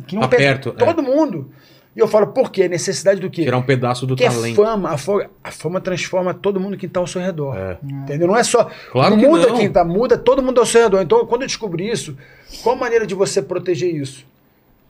Que 0.07 0.19
Tá 0.19 0.29
perto, 0.29 0.71
é. 0.71 0.73
Todo 0.73 1.03
mundo. 1.03 1.51
E 1.95 2.01
eu 2.01 2.09
falo, 2.09 2.29
por 2.29 2.51
quê? 2.51 2.67
Necessidade 2.69 3.21
do 3.21 3.31
quê? 3.31 3.43
Tirar 3.45 3.59
um 3.59 3.63
pedaço 3.63 4.05
do 4.05 4.17
Porque 4.17 4.25
talento. 4.29 4.57
fama, 4.57 4.91
a 4.91 4.99
fama, 4.99 5.31
a 5.45 5.51
fama 5.51 5.81
transforma 5.81 6.35
todo 6.35 6.59
mundo 6.59 6.77
que 6.77 6.87
está 6.87 6.99
ao 6.99 7.07
seu 7.07 7.21
redor. 7.21 7.55
É. 7.57 7.79
Entendeu? 7.85 8.27
Não 8.27 8.37
é 8.37 8.43
só. 8.43 8.69
Claro 8.91 9.15
não 9.15 9.23
que 9.23 9.29
muda 9.29 9.47
não. 9.47 9.57
quem 9.57 9.71
tá, 9.71 9.85
muda 9.85 10.19
todo 10.19 10.43
mundo 10.43 10.59
ao 10.59 10.67
seu 10.67 10.83
redor. 10.83 11.03
Então, 11.03 11.25
quando 11.27 11.43
eu 11.43 11.47
descobri 11.47 11.89
isso, 11.89 12.17
qual 12.63 12.75
a 12.75 12.79
maneira 12.79 13.07
de 13.07 13.15
você 13.15 13.41
proteger 13.41 13.95
isso? 13.95 14.27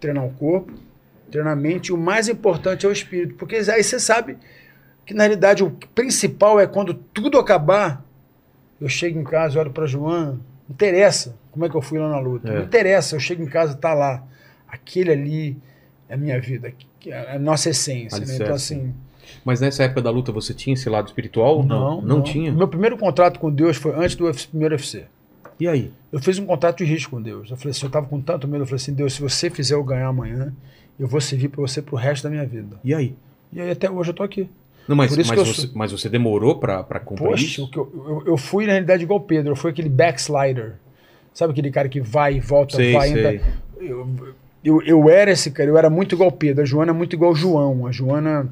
Treinar 0.01 0.25
o 0.25 0.31
corpo, 0.31 0.73
treinar 1.31 1.53
a 1.53 1.57
mente, 1.57 1.89
e 1.89 1.93
o 1.93 1.97
mais 1.97 2.29
importante 2.29 2.87
é 2.87 2.89
o 2.89 2.93
espírito. 2.93 3.35
Porque 3.35 3.57
aí 3.57 3.83
você 3.83 3.99
sabe 3.99 4.37
que, 5.05 5.15
na 5.15 5.25
realidade, 5.25 5.63
o 5.63 5.71
principal 5.95 6.59
é 6.61 6.67
quando 6.67 6.95
tudo 6.95 7.39
acabar, 7.39 8.05
eu 8.81 8.89
chego 8.89 9.19
em 9.19 9.25
casa, 9.25 9.59
olho 9.59 9.71
para 9.71 9.87
Joana, 9.87 10.33
não 10.33 10.41
interessa 10.71 11.35
como 11.55 11.65
é 11.65 11.69
que 11.69 11.77
eu 11.77 11.81
fui 11.81 12.01
lá 12.01 12.09
na 12.09 12.19
luta. 12.19 12.49
É. 12.49 12.57
Não 12.57 12.65
interessa, 12.65 13.15
eu 13.15 13.21
chego 13.21 13.41
em 13.45 13.47
casa, 13.47 13.75
tá 13.77 13.95
lá. 13.95 14.25
Aquele 14.67 15.13
ali 15.13 15.57
é 16.09 16.15
a 16.15 16.17
minha 16.17 16.41
vida, 16.41 16.73
é 17.07 17.37
a 17.37 17.39
nossa 17.39 17.71
essência. 17.71 18.19
Né? 18.19 18.35
Então, 18.35 18.55
assim. 18.55 18.93
Mas 19.45 19.61
nessa 19.61 19.85
época 19.85 20.03
da 20.03 20.11
luta 20.11 20.33
você 20.33 20.53
tinha 20.53 20.75
esse 20.75 20.89
lado 20.89 21.07
espiritual? 21.07 21.63
Não, 21.63 22.03
não, 22.03 22.23
tinha. 22.23 22.51
O 22.51 22.57
meu 22.57 22.67
primeiro 22.67 22.99
contrato 22.99 23.39
com 23.39 23.53
Deus 23.53 23.77
foi 23.77 23.95
antes 23.95 24.17
do 24.17 24.25
UFC 24.25 24.49
primeiro 24.49 24.75
UFC. 24.75 25.05
E 25.61 25.69
aí? 25.69 25.93
Eu 26.11 26.19
fiz 26.19 26.41
um 26.41 26.45
contrato 26.45 26.79
de 26.79 26.85
risco 26.85 27.13
com 27.13 27.23
Deus. 27.23 27.49
Eu 27.49 27.57
falei 27.57 27.71
assim, 27.71 27.87
eu 27.87 27.91
tava 27.91 28.07
com 28.09 28.21
tanto 28.21 28.49
medo, 28.49 28.63
eu 28.63 28.67
falei 28.67 28.83
assim, 28.83 28.93
Deus, 28.93 29.15
se 29.15 29.23
você 29.23 29.49
fizer 29.49 29.77
eu 29.77 29.85
ganhar 29.85 30.09
amanhã, 30.09 30.53
eu 30.99 31.07
vou 31.07 31.21
servir 31.21 31.49
para 31.49 31.61
você 31.61 31.83
pro 31.83 31.97
resto 31.97 32.25
da 32.25 32.31
minha 32.31 32.47
vida. 32.47 32.77
E 32.85 32.95
aí? 32.95 33.15
E 33.53 33.61
aí 33.61 33.71
até 33.71 33.91
hoje 33.91 34.11
eu 34.11 34.15
tô 34.15 34.23
aqui. 34.23 34.49
Não, 34.87 34.95
mas, 34.95 35.17
mas, 35.17 35.31
eu 35.31 35.45
você, 35.45 35.71
mas 35.75 35.93
você 35.93 36.09
demorou 36.09 36.59
pra, 36.59 36.83
pra 36.83 37.01
cumprir 37.01 37.29
Poxa, 37.29 37.45
isso? 37.45 37.71
eu, 37.75 37.93
eu, 37.95 38.23
eu 38.27 38.37
fui 38.37 38.67
na 38.67 38.73
realidade 38.73 39.03
igual 39.03 39.19
o 39.19 39.23
Pedro, 39.23 39.53
eu 39.53 39.57
fui 39.57 39.71
aquele 39.71 39.89
backslider. 39.89 40.75
Sabe 41.33 41.53
aquele 41.53 41.71
cara 41.71 41.89
que 41.89 42.01
vai 42.01 42.35
e 42.35 42.41
volta, 42.41 42.77
Sei, 42.77 42.93
vai 42.93 43.09
sei. 43.09 43.37
entra. 43.37 43.43
Eu, 44.63 44.83
eu, 44.83 45.11
era 45.11 45.31
esse 45.31 45.51
cara, 45.51 45.69
eu 45.69 45.77
era 45.77 45.91
muito 45.91 46.15
igual 46.15 46.29
o 46.29 46.33
Pedro, 46.33 46.63
a 46.63 46.65
Joana 46.67 46.91
é 46.93 46.95
muito 46.95 47.15
igual 47.15 47.33
o 47.33 47.35
João. 47.35 47.87
A 47.87 47.93
Joana, 47.93 48.49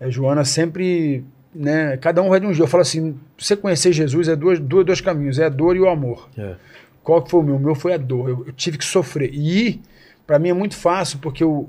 a 0.00 0.08
Joana 0.08 0.44
sempre, 0.44 1.24
né, 1.54 1.96
cada 1.98 2.22
um 2.22 2.28
vai 2.28 2.40
de 2.40 2.46
um 2.46 2.50
jeito. 2.50 2.64
Eu 2.64 2.68
falo 2.68 2.82
assim, 2.82 3.16
você 3.36 3.56
conhecer 3.56 3.92
Jesus 3.92 4.28
é 4.28 4.34
dois, 4.34 4.58
dois, 4.58 4.86
dois 4.86 5.00
caminhos, 5.00 5.38
é 5.38 5.44
a 5.44 5.48
dor 5.48 5.76
e 5.76 5.80
o 5.80 5.88
amor. 5.88 6.28
É. 6.38 6.54
Qual 7.02 7.22
que 7.22 7.30
foi 7.30 7.40
o 7.40 7.42
meu? 7.42 7.56
O 7.56 7.60
meu 7.60 7.74
foi 7.74 7.92
a 7.92 7.96
dor. 7.96 8.28
Eu, 8.28 8.44
eu 8.46 8.52
tive 8.52 8.78
que 8.78 8.84
sofrer. 8.84 9.30
E 9.32 9.80
para 10.26 10.38
mim 10.38 10.48
é 10.48 10.52
muito 10.52 10.76
fácil, 10.76 11.18
porque 11.18 11.44
o, 11.44 11.68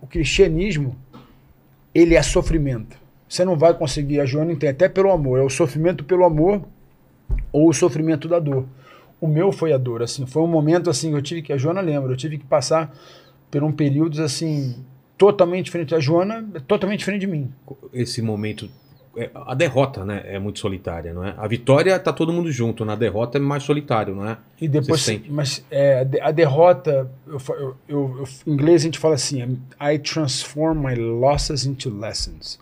o 0.00 0.06
cristianismo, 0.06 0.96
ele 1.94 2.14
é 2.14 2.22
sofrimento. 2.22 2.96
Você 3.28 3.44
não 3.44 3.56
vai 3.56 3.74
conseguir, 3.74 4.20
a 4.20 4.24
Joana 4.24 4.52
entende, 4.52 4.72
até 4.72 4.88
pelo 4.88 5.10
amor. 5.10 5.38
É 5.38 5.42
o 5.42 5.50
sofrimento 5.50 6.04
pelo 6.04 6.24
amor 6.24 6.62
ou 7.52 7.68
o 7.68 7.72
sofrimento 7.72 8.28
da 8.28 8.38
dor. 8.38 8.66
O 9.20 9.26
meu 9.26 9.50
foi 9.50 9.72
a 9.72 9.78
dor, 9.78 10.02
assim. 10.02 10.26
Foi 10.26 10.42
um 10.42 10.46
momento, 10.46 10.88
assim, 10.88 11.12
eu 11.12 11.22
tive 11.22 11.42
que, 11.42 11.52
a 11.52 11.56
Joana 11.56 11.80
lembra, 11.80 12.12
eu 12.12 12.16
tive 12.16 12.38
que 12.38 12.44
passar 12.44 12.94
por 13.50 13.64
um 13.64 13.72
período, 13.72 14.22
assim, 14.22 14.76
totalmente 15.18 15.64
diferente. 15.66 15.94
A 15.94 15.98
Joana 16.00 16.48
é 16.54 16.60
totalmente 16.60 17.00
diferente 17.00 17.22
de 17.22 17.26
mim. 17.26 17.50
Esse 17.92 18.22
momento. 18.22 18.70
É, 19.16 19.30
A 19.34 19.54
derrota, 19.54 20.04
né? 20.04 20.22
É 20.26 20.38
muito 20.38 20.58
solitária, 20.58 21.12
não 21.14 21.24
é? 21.24 21.34
A 21.36 21.46
vitória 21.48 21.98
tá 21.98 22.12
todo 22.12 22.32
mundo 22.32 22.50
junto, 22.52 22.84
na 22.84 22.94
derrota 22.94 23.38
é 23.38 23.40
mais 23.40 23.62
solitário, 23.62 24.14
não 24.14 24.28
é? 24.28 24.36
E 24.60 24.68
depois, 24.68 25.00
Você 25.02 25.22
mas 25.28 25.64
é, 25.70 26.00
a 26.00 26.04
de- 26.04 26.20
a 26.20 26.30
derrota, 26.30 27.10
eu, 27.26 27.38
eu- 27.58 27.76
eu- 27.88 28.28
em 28.46 28.52
inglês 28.52 28.82
a 28.82 28.84
gente 28.84 28.98
fala 28.98 29.14
assim, 29.14 29.58
I 29.80 29.98
transform 29.98 30.86
my 30.86 30.94
losses 30.94 31.64
into 31.66 31.90
lessons. 31.90 32.58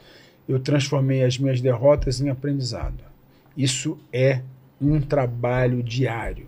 Eu 0.48 0.58
transformei 0.60 1.22
as 1.24 1.38
minhas 1.38 1.60
derrotas 1.60 2.20
em 2.20 2.28
aprendizado. 2.28 2.98
Isso 3.56 3.98
é 4.12 4.40
um 4.80 5.00
trabalho 5.00 5.82
diário. 5.82 6.46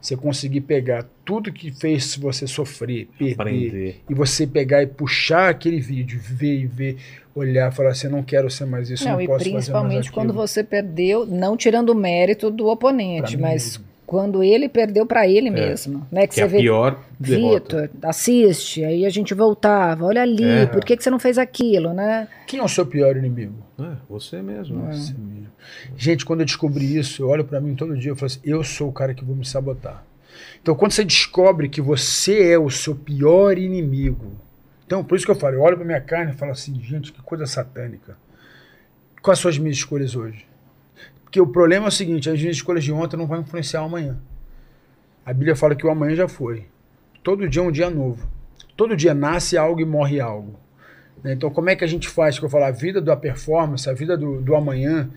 Você 0.00 0.16
conseguir 0.16 0.62
pegar 0.62 1.04
tudo 1.26 1.52
que 1.52 1.70
fez 1.70 2.16
você 2.16 2.46
sofrer, 2.46 3.06
perder, 3.18 3.34
Aprender. 3.34 4.00
e 4.08 4.14
você 4.14 4.46
pegar 4.46 4.82
e 4.82 4.86
puxar 4.86 5.50
aquele 5.50 5.78
vídeo, 5.78 6.18
ver 6.22 6.60
e 6.60 6.66
ver, 6.66 6.96
olhar, 7.34 7.70
falar 7.72 7.90
assim, 7.90 8.06
eu 8.08 8.10
não 8.12 8.22
quero 8.22 8.50
ser 8.50 8.64
mais 8.66 8.90
isso, 8.90 9.04
Não, 9.04 9.12
não, 9.12 9.20
e 9.20 9.26
posso 9.26 9.38
fazer 9.38 9.50
mais 9.52 9.64
principalmente 9.64 10.12
quando 10.12 10.32
você 10.32 10.62
perdeu, 10.64 11.24
não 11.26 11.56
tirando 11.56 11.90
o 11.90 11.94
mérito 11.94 12.50
do 12.50 12.66
oponente, 12.68 13.36
Pra 13.36 13.48
mas 13.48 13.64
mesmo. 13.78 13.84
quando 14.06 14.42
ele 14.42 14.68
perdeu 14.68 15.06
para 15.06 15.28
ele 15.28 15.48
mesmo, 15.50 16.06
né? 16.10 16.26
Que, 16.26 16.34
Que 16.34 16.40
é 16.40 16.42
você 16.42 16.42
a 16.42 16.46
vê, 16.46 16.58
pior. 16.58 16.98
Vitor, 17.20 17.88
assiste, 18.02 18.84
aí 18.84 19.06
a 19.06 19.10
gente 19.10 19.32
voltava, 19.34 20.04
olha 20.06 20.22
ali, 20.22 20.44
É. 20.44 20.66
por 20.66 20.84
que, 20.84 20.96
que 20.96 21.02
você 21.04 21.10
não 21.10 21.18
fez 21.20 21.38
aquilo, 21.38 21.92
né? 21.92 22.26
Quem 22.46 22.58
é 22.60 22.62
o 22.64 22.68
seu 22.68 22.84
pior 22.84 23.16
inimigo? 23.16 23.54
É, 23.78 23.92
você 24.08 24.42
mesmo. 24.42 24.80
Você 24.86 25.12
mesmo. 25.14 25.48
Gente, 25.96 26.24
quando 26.24 26.40
eu 26.40 26.46
descobri 26.46 26.96
isso, 26.96 27.22
eu 27.22 27.28
olho 27.28 27.44
pra 27.44 27.60
mim 27.60 27.74
todo 27.74 27.96
dia 27.96 28.12
e 28.12 28.14
falo 28.14 28.26
assim: 28.26 28.40
eu 28.44 28.62
sou 28.64 28.88
o 28.88 28.92
cara 28.92 29.14
que 29.14 29.24
vou 29.24 29.36
me 29.36 29.44
sabotar. 29.44 30.04
Então, 30.60 30.74
quando 30.74 30.92
você 30.92 31.04
descobre 31.04 31.68
que 31.68 31.80
você 31.80 32.50
é 32.52 32.58
o 32.58 32.68
seu 32.70 32.94
pior 32.94 33.56
inimigo, 33.58 34.32
então 34.90 35.04
por 35.04 35.14
isso 35.14 35.24
que 35.24 35.30
eu 35.30 35.36
falo, 35.36 35.54
eu 35.54 35.60
olho 35.60 35.76
pra 35.76 35.86
minha 35.86 36.00
carne 36.00 36.32
e 36.32 36.34
falo 36.34 36.50
assim: 36.50 36.74
gente, 36.82 37.12
que 37.12 37.22
coisa 37.22 37.46
satânica. 37.46 38.18
Quais 39.22 39.38
são 39.38 39.48
as 39.48 39.56
minhas 39.56 39.76
escolhas 39.76 40.16
hoje? 40.16 40.44
Porque 41.22 41.40
o 41.40 41.46
problema 41.46 41.86
é 41.86 41.88
o 41.88 41.92
seguinte: 41.92 42.28
as 42.28 42.40
minhas 42.40 42.56
escolhas 42.56 42.82
de 42.82 42.92
ontem 42.92 43.16
não 43.16 43.24
vão 43.24 43.38
influenciar 43.38 43.82
o 43.82 43.84
amanhã. 43.84 44.18
A 45.24 45.32
Bíblia 45.32 45.54
fala 45.54 45.76
que 45.76 45.86
o 45.86 45.90
amanhã 45.92 46.16
já 46.16 46.26
foi. 46.26 46.66
Todo 47.22 47.48
dia 47.48 47.62
é 47.62 47.64
um 47.64 47.70
dia 47.70 47.88
novo. 47.88 48.28
Todo 48.76 48.96
dia 48.96 49.14
nasce 49.14 49.56
algo 49.56 49.80
e 49.80 49.84
morre 49.84 50.18
algo. 50.18 50.58
né? 51.22 51.34
Então, 51.34 51.50
como 51.50 51.70
é 51.70 51.76
que 51.76 51.84
a 51.84 51.86
gente 51.86 52.08
faz? 52.08 52.36
Que 52.36 52.44
eu 52.44 52.50
falo, 52.50 52.64
a 52.64 52.72
vida 52.72 53.00
da 53.00 53.14
performance, 53.14 53.88
a 53.88 53.92
vida 53.92 54.16
do, 54.16 54.40
do 54.42 54.56
amanhã. 54.56 55.08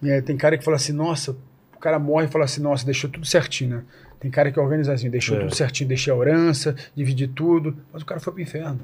né? 0.00 0.20
tem 0.20 0.36
cara 0.36 0.56
que 0.56 0.62
fala 0.64 0.76
assim, 0.76 0.92
nossa, 0.92 1.32
o 1.74 1.78
cara 1.80 1.98
morre 1.98 2.26
e 2.26 2.28
fala 2.28 2.44
assim, 2.44 2.62
nossa, 2.62 2.84
deixou 2.84 3.10
tudo 3.10 3.26
certinho, 3.26 3.70
né? 3.78 3.82
Tem 4.20 4.30
cara 4.30 4.52
que 4.52 4.60
organiza 4.60 4.92
assim, 4.92 5.10
deixou 5.10 5.36
É. 5.36 5.40
tudo 5.40 5.54
certinho, 5.56 5.88
deixei 5.88 6.12
a 6.12 6.16
herança, 6.16 6.76
dividi 6.94 7.26
tudo, 7.26 7.76
mas 7.92 8.02
o 8.02 8.06
cara 8.06 8.20
foi 8.20 8.32
pro 8.34 8.42
inferno. 8.42 8.78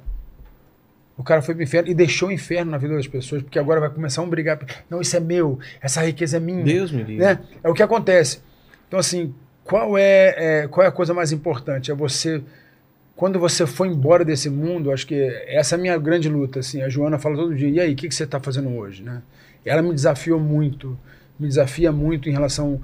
O 1.18 1.22
cara 1.22 1.40
foi 1.40 1.55
pro 1.55 1.62
inferno 1.64 1.88
e 1.90 1.94
deixou 1.94 2.28
o 2.28 2.32
inferno 2.32 2.70
na 2.70 2.78
vida 2.78 2.94
das 2.94 3.06
pessoas, 3.06 3.43
porque 3.43 3.59
agora 3.59 3.80
vai 3.80 3.88
começar 3.90 4.20
um 4.22 4.28
brigar. 4.28 4.59
Não, 4.90 5.01
isso 5.01 5.16
é 5.16 5.20
meu, 5.20 5.59
essa 5.80 6.02
riqueza 6.05 6.36
é 6.36 6.40
minha 6.40 6.62
Deus 6.62 6.93
me 6.93 7.02
livre. 7.02 7.24
né? 7.24 7.40
É 7.64 7.68
o 7.68 7.74
que 7.74 7.82
acontece. 7.82 8.40
Então, 8.86 8.98
assim, 9.01 9.34
qual 9.64 9.97
é, 9.97 10.34
é- 10.64 10.68
qual 10.68 10.84
é 10.84 10.88
a 10.88 10.93
coisa 10.93 11.14
mais 11.14 11.32
importante? 11.32 11.90
É 11.90 11.94
você, 11.94 12.43
quando 13.16 13.38
você 13.38 13.66
for 13.66 13.86
embora 13.86 14.24
desse 14.26 14.51
mundo, 14.51 14.93
acho 14.93 15.06
que 15.06 15.14
essa 15.47 15.74
é 15.74 15.78
a 15.78 15.80
minha 15.80 15.97
grande 15.97 16.28
luta. 16.28 16.60
Assim, 16.60 16.82
a 16.82 16.88
Joana 16.88 17.18
fala 17.18 17.34
todo 17.34 17.55
dia, 17.55 17.68
e 17.68 17.80
aí, 17.80 17.93
o 17.94 17.97
que, 17.97 18.09
que 18.09 18.14
você 18.14 18.24
está 18.24 18.38
fazendo 18.38 18.68
hoje? 18.76 19.02
Né? 19.02 19.22
Ela 19.64 19.80
me 19.80 19.94
desafiou 19.94 20.38
muito, 20.38 20.98
me 21.40 21.48
desafia 21.48 21.90
muito 21.90 22.28
em 22.28 22.32
relação. 22.32 22.78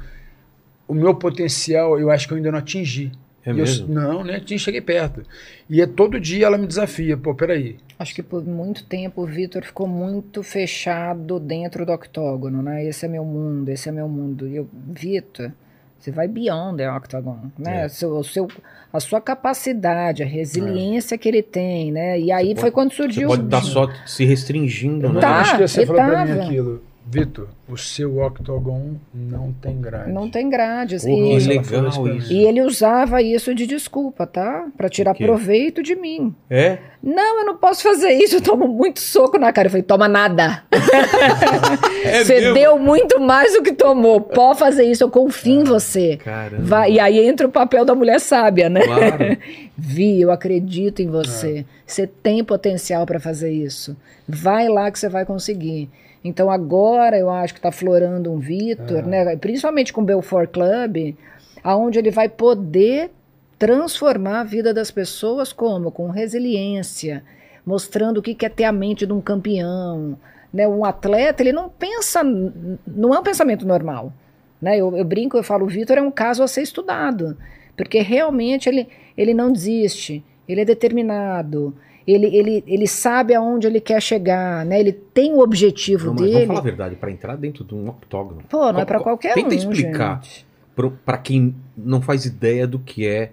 O 0.88 0.94
meu 0.94 1.14
potencial, 1.14 2.00
eu 2.00 2.10
acho 2.10 2.26
que 2.26 2.32
eu 2.32 2.38
ainda 2.38 2.50
não 2.50 2.58
atingi. 2.58 3.12
É 3.44 3.50
E 3.52 3.58
eu- 3.58 3.88
não, 3.88 4.22
né? 4.22 4.40
Nem 4.48 4.56
cheguei 4.58 4.80
perto. 4.80 5.22
E 5.68 5.80
é 5.80 5.86
todo 5.86 6.20
dia 6.20 6.46
ela 6.46 6.56
me 6.58 6.66
desafia. 6.66 7.16
Pô, 7.16 7.34
peraí. 7.34 7.76
Acho 7.98 8.14
que 8.14 8.22
por 8.22 8.44
muito 8.44 8.84
tempo 8.84 9.22
o 9.22 9.26
Vitor 9.26 9.62
ficou 9.64 9.86
muito 9.86 10.42
fechado 10.42 11.40
dentro 11.40 11.84
do 11.84 11.92
octógono, 11.92 12.62
né? 12.62 12.84
Esse 12.84 13.06
é 13.06 13.08
meu 13.08 13.24
mundo, 13.24 13.68
esse 13.68 13.88
é 13.88 13.92
meu 13.92 14.08
mundo. 14.08 14.46
E 14.48 14.56
eu, 14.56 14.68
Vitor, 14.88 15.50
você 15.98 16.10
vai 16.10 16.26
beyond 16.28 16.76
the 16.78 16.90
octagon, 16.90 17.38
né? 17.58 17.84
É. 17.84 17.88
Seu, 17.88 18.10
o 18.16 18.24
seu, 18.24 18.48
a 18.92 19.00
sua 19.00 19.20
capacidade, 19.20 20.22
a 20.22 20.26
resiliência 20.26 21.16
que 21.18 21.28
ele 21.28 21.42
tem, 21.42 21.90
né? 21.92 22.18
E 22.20 22.30
aí 22.32 22.48
Você 22.48 22.54
foi 22.54 22.62
pode- 22.70 22.74
quando 22.74 22.90
Você 22.90 22.96
surgiu. 22.96 23.28
pode 23.28 23.44
estar 23.44 23.62
só 23.62 23.88
se 24.06 24.24
restringindo, 24.24 25.12
né? 25.12 25.20
Tá. 25.20 25.40
acho 25.40 25.56
que 25.58 25.68
você 25.68 25.80
ele 25.80 25.86
falou 25.86 26.02
pra 26.04 26.24
mim 26.26 26.40
aquilo. 26.40 26.82
Vitor, 27.04 27.48
o 27.68 27.76
seu 27.76 28.18
octagon 28.18 28.94
não 29.12 29.52
tem 29.52 29.80
grade. 29.80 30.12
Não 30.12 30.30
tem 30.30 30.48
grades. 30.48 31.02
Porra, 31.04 31.14
E- 31.14 31.46
legal 31.46 32.08
isso. 32.16 32.32
E 32.32 32.44
ele 32.46 32.62
usava 32.62 33.20
isso 33.20 33.54
de 33.54 33.66
desculpa, 33.66 34.26
tá? 34.26 34.66
Pra 34.76 34.88
tirar 34.88 35.14
proveito 35.14 35.82
de 35.82 35.94
mim. 35.96 36.34
É? 36.48 36.78
Não, 37.02 37.40
eu 37.40 37.44
não 37.46 37.56
posso 37.56 37.82
fazer 37.82 38.10
isso, 38.12 38.36
eu 38.36 38.40
tomo 38.40 38.68
muito 38.68 39.00
soco 39.00 39.36
na 39.36 39.52
cara. 39.52 39.66
Eu 39.66 39.70
falei, 39.72 39.82
toma 39.82 40.06
nada. 40.08 40.62
É 42.04 42.24
você 42.24 42.34
mesmo? 42.40 42.54
deu 42.54 42.78
muito 42.78 43.20
mais 43.20 43.52
do 43.54 43.62
que 43.62 43.72
tomou. 43.72 44.20
Pode 44.20 44.58
fazer 44.58 44.84
isso, 44.84 45.04
eu 45.04 45.10
confio 45.10 45.60
em 45.60 45.64
você. 45.64 46.16
Caramba. 46.16 46.62
Vai, 46.62 46.92
e 46.92 47.00
aí 47.00 47.18
entra 47.26 47.46
o 47.46 47.50
papel 47.50 47.84
da 47.84 47.94
mulher 47.94 48.20
sábia, 48.20 48.68
né? 48.68 48.82
Claro. 48.82 49.36
Vi, 49.78 50.20
eu 50.20 50.30
acredito 50.30 51.00
em 51.00 51.08
você. 51.08 51.58
É. 51.60 51.64
Você 51.86 52.06
tem 52.06 52.42
potencial 52.44 53.06
para 53.06 53.20
fazer 53.20 53.52
isso. 53.52 53.96
Vai 54.28 54.68
lá 54.68 54.90
que 54.90 54.98
você 54.98 55.08
vai 55.08 55.24
conseguir. 55.24 55.88
Então 56.24 56.50
agora 56.50 57.18
eu 57.18 57.28
acho 57.28 57.54
que 57.54 57.58
está 57.58 57.72
florando 57.72 58.30
um 58.32 58.38
É. 58.38 58.40
Vitor, 58.40 59.06
né? 59.06 59.36
Principalmente 59.36 59.92
com 59.92 60.02
o 60.02 60.04
Belfort 60.04 60.50
Club, 60.50 61.16
aonde 61.62 61.98
ele 61.98 62.10
vai 62.10 62.28
poder 62.28 63.10
transformar 63.58 64.40
a 64.40 64.44
vida 64.44 64.74
das 64.74 64.90
pessoas 64.90 65.52
como 65.52 65.90
com 65.90 66.10
resiliência, 66.10 67.22
mostrando 67.64 68.18
o 68.18 68.22
que 68.22 68.34
que 68.34 68.46
é 68.46 68.48
ter 68.48 68.64
a 68.64 68.72
mente 68.72 69.06
de 69.06 69.12
um 69.12 69.20
campeão, 69.20 70.18
né? 70.52 70.66
Um 70.66 70.84
atleta 70.84 71.42
ele 71.42 71.52
não 71.52 71.68
pensa, 71.68 72.22
não 72.24 73.14
é 73.14 73.18
um 73.18 73.22
pensamento 73.22 73.66
normal, 73.66 74.12
né? 74.60 74.76
Eu, 74.76 74.96
eu 74.96 75.04
brinco, 75.04 75.36
eu 75.36 75.44
falo, 75.44 75.64
o 75.64 75.68
Vitor 75.68 75.96
é 75.96 76.02
um 76.02 76.10
caso 76.10 76.42
a 76.42 76.48
ser 76.48 76.62
estudado, 76.62 77.36
porque 77.76 78.00
realmente 78.00 78.68
ele 78.68 78.88
ele 79.16 79.34
não 79.34 79.52
desiste, 79.52 80.24
ele 80.48 80.62
é 80.62 80.64
determinado, 80.64 81.74
ele, 82.06 82.26
ele, 82.34 82.64
ele 82.66 82.86
sabe 82.86 83.34
aonde 83.34 83.66
ele 83.66 83.80
quer 83.80 84.00
chegar, 84.02 84.64
né? 84.66 84.80
Ele 84.80 84.92
tem 84.92 85.32
o 85.32 85.40
objetivo 85.40 86.06
Não, 86.06 86.14
mas 86.14 86.22
dele. 86.22 86.32
vamos 86.34 86.46
falar 86.48 86.58
a 86.58 86.62
verdade, 86.62 86.96
para 86.96 87.10
entrar 87.10 87.36
dentro 87.36 87.64
de 87.64 87.74
um 87.74 87.88
octógono. 87.88 88.42
Pô, 88.48 88.58
não 88.58 88.68
é 88.68 88.72
Qual- 88.72 88.86
pra 88.86 88.96
qual- 88.98 89.04
qualquer 89.16 89.34
Tenta 89.34 89.54
um, 89.54 89.58
explicar 89.58 90.20
gente. 90.22 90.46
para 91.04 91.18
quem 91.18 91.54
não 91.76 92.00
faz 92.02 92.24
ideia 92.24 92.66
do 92.66 92.78
que 92.78 93.06
é 93.06 93.32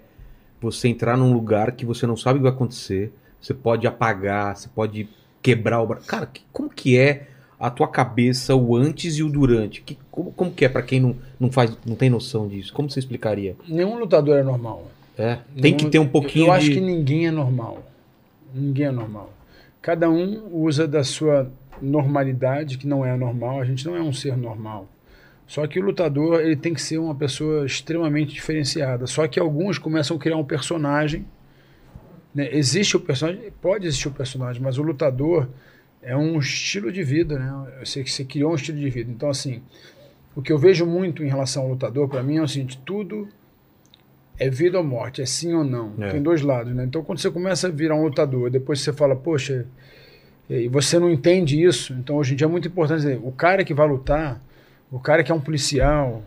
você 0.60 0.88
entrar 0.88 1.16
num 1.16 1.32
lugar 1.32 1.72
que 1.72 1.84
você 1.86 2.06
não 2.06 2.16
sabe 2.16 2.36
o 2.38 2.40
que 2.40 2.44
vai 2.44 2.52
acontecer, 2.52 3.12
você 3.40 3.54
pode 3.54 3.86
apagar, 3.86 4.54
você 4.56 4.68
pode 4.68 5.08
quebrar 5.42 5.80
o 5.80 5.86
braço. 5.86 6.06
Cara, 6.06 6.26
que- 6.26 6.42
como 6.52 6.68
que 6.68 6.98
é 6.98 7.26
a 7.58 7.70
tua 7.70 7.88
cabeça 7.88 8.54
o 8.54 8.76
antes 8.76 9.16
e 9.16 9.22
o 9.22 9.28
durante? 9.30 9.80
Que, 9.82 9.96
como, 10.10 10.32
como 10.32 10.50
que 10.50 10.64
é 10.64 10.68
para 10.68 10.82
quem 10.82 11.00
não, 11.00 11.16
não 11.38 11.50
faz, 11.50 11.76
não 11.86 11.96
tem 11.96 12.10
noção 12.10 12.46
disso? 12.46 12.72
Como 12.72 12.90
você 12.90 12.98
explicaria? 12.98 13.56
Nenhum 13.66 13.98
lutador 13.98 14.36
é 14.38 14.42
normal. 14.42 14.86
É, 15.18 15.38
tem 15.60 15.74
que 15.74 15.82
Nenhum- 15.82 15.90
ter 15.90 15.98
um 15.98 16.06
pouquinho 16.08 16.46
Eu 16.46 16.52
acho 16.52 16.66
de... 16.66 16.74
que 16.74 16.80
ninguém 16.80 17.26
é 17.26 17.30
normal. 17.30 17.82
Ninguém 18.54 18.86
é 18.86 18.90
normal. 18.90 19.32
Cada 19.82 20.10
um 20.10 20.48
usa 20.52 20.86
da 20.86 21.02
sua 21.02 21.50
normalidade, 21.80 22.76
que 22.76 22.86
não 22.86 23.04
é 23.04 23.16
normal. 23.16 23.60
A 23.60 23.64
gente 23.64 23.86
não 23.86 23.96
é 23.96 24.02
um 24.02 24.12
ser 24.12 24.36
normal. 24.36 24.88
Só 25.46 25.66
que 25.66 25.80
o 25.80 25.82
lutador 25.82 26.40
ele 26.40 26.54
tem 26.54 26.72
que 26.72 26.82
ser 26.82 26.98
uma 26.98 27.14
pessoa 27.14 27.66
extremamente 27.66 28.34
diferenciada. 28.34 29.06
Só 29.06 29.26
que 29.26 29.40
alguns 29.40 29.78
começam 29.78 30.16
a 30.16 30.20
criar 30.20 30.36
um 30.36 30.44
personagem. 30.44 31.26
né? 32.34 32.48
Existe 32.54 32.96
o 32.96 33.00
personagem, 33.00 33.50
pode 33.60 33.86
existir 33.86 34.08
o 34.08 34.12
personagem, 34.12 34.62
mas 34.62 34.78
o 34.78 34.82
lutador 34.82 35.48
é 36.02 36.16
um 36.16 36.38
estilo 36.38 36.92
de 36.92 37.02
vida, 37.02 37.38
né? 37.38 37.82
Que 37.84 38.04
você 38.04 38.24
criou 38.24 38.52
um 38.52 38.54
estilo 38.54 38.78
de 38.78 38.88
vida. 38.90 39.10
Então, 39.10 39.28
assim, 39.28 39.62
o 40.36 40.40
que 40.40 40.52
eu 40.52 40.58
vejo 40.58 40.86
muito 40.86 41.24
em 41.24 41.28
relação 41.28 41.64
ao 41.64 41.70
lutador, 41.70 42.08
para 42.08 42.22
mim, 42.22 42.36
é 42.36 42.42
o 42.42 42.48
seguinte: 42.48 42.80
tudo 42.84 43.28
é 44.40 44.48
vida 44.48 44.78
ou 44.78 44.82
morte, 44.84 45.20
é 45.20 45.26
sim 45.26 45.52
ou 45.52 45.62
não. 45.62 45.92
É. 46.00 46.08
Tem 46.10 46.22
dois 46.22 46.40
lados, 46.40 46.74
né? 46.74 46.84
Então, 46.84 47.04
quando 47.04 47.18
você 47.18 47.30
começa 47.30 47.68
a 47.68 47.70
virar 47.70 47.94
um 47.94 48.02
lutador, 48.02 48.50
depois 48.50 48.80
você 48.80 48.90
fala, 48.92 49.14
poxa, 49.14 49.66
e 50.48 50.66
você 50.66 50.98
não 50.98 51.10
entende 51.10 51.62
isso. 51.62 51.92
Então, 51.92 52.16
hoje 52.16 52.32
em 52.32 52.36
dia 52.36 52.46
é 52.46 52.50
muito 52.50 52.66
importante 52.66 53.02
dizer, 53.02 53.20
o 53.22 53.30
cara 53.30 53.62
que 53.62 53.74
vai 53.74 53.86
lutar, 53.86 54.42
o 54.90 54.98
cara 54.98 55.22
que 55.22 55.30
é 55.30 55.34
um 55.34 55.40
policial, 55.40 56.22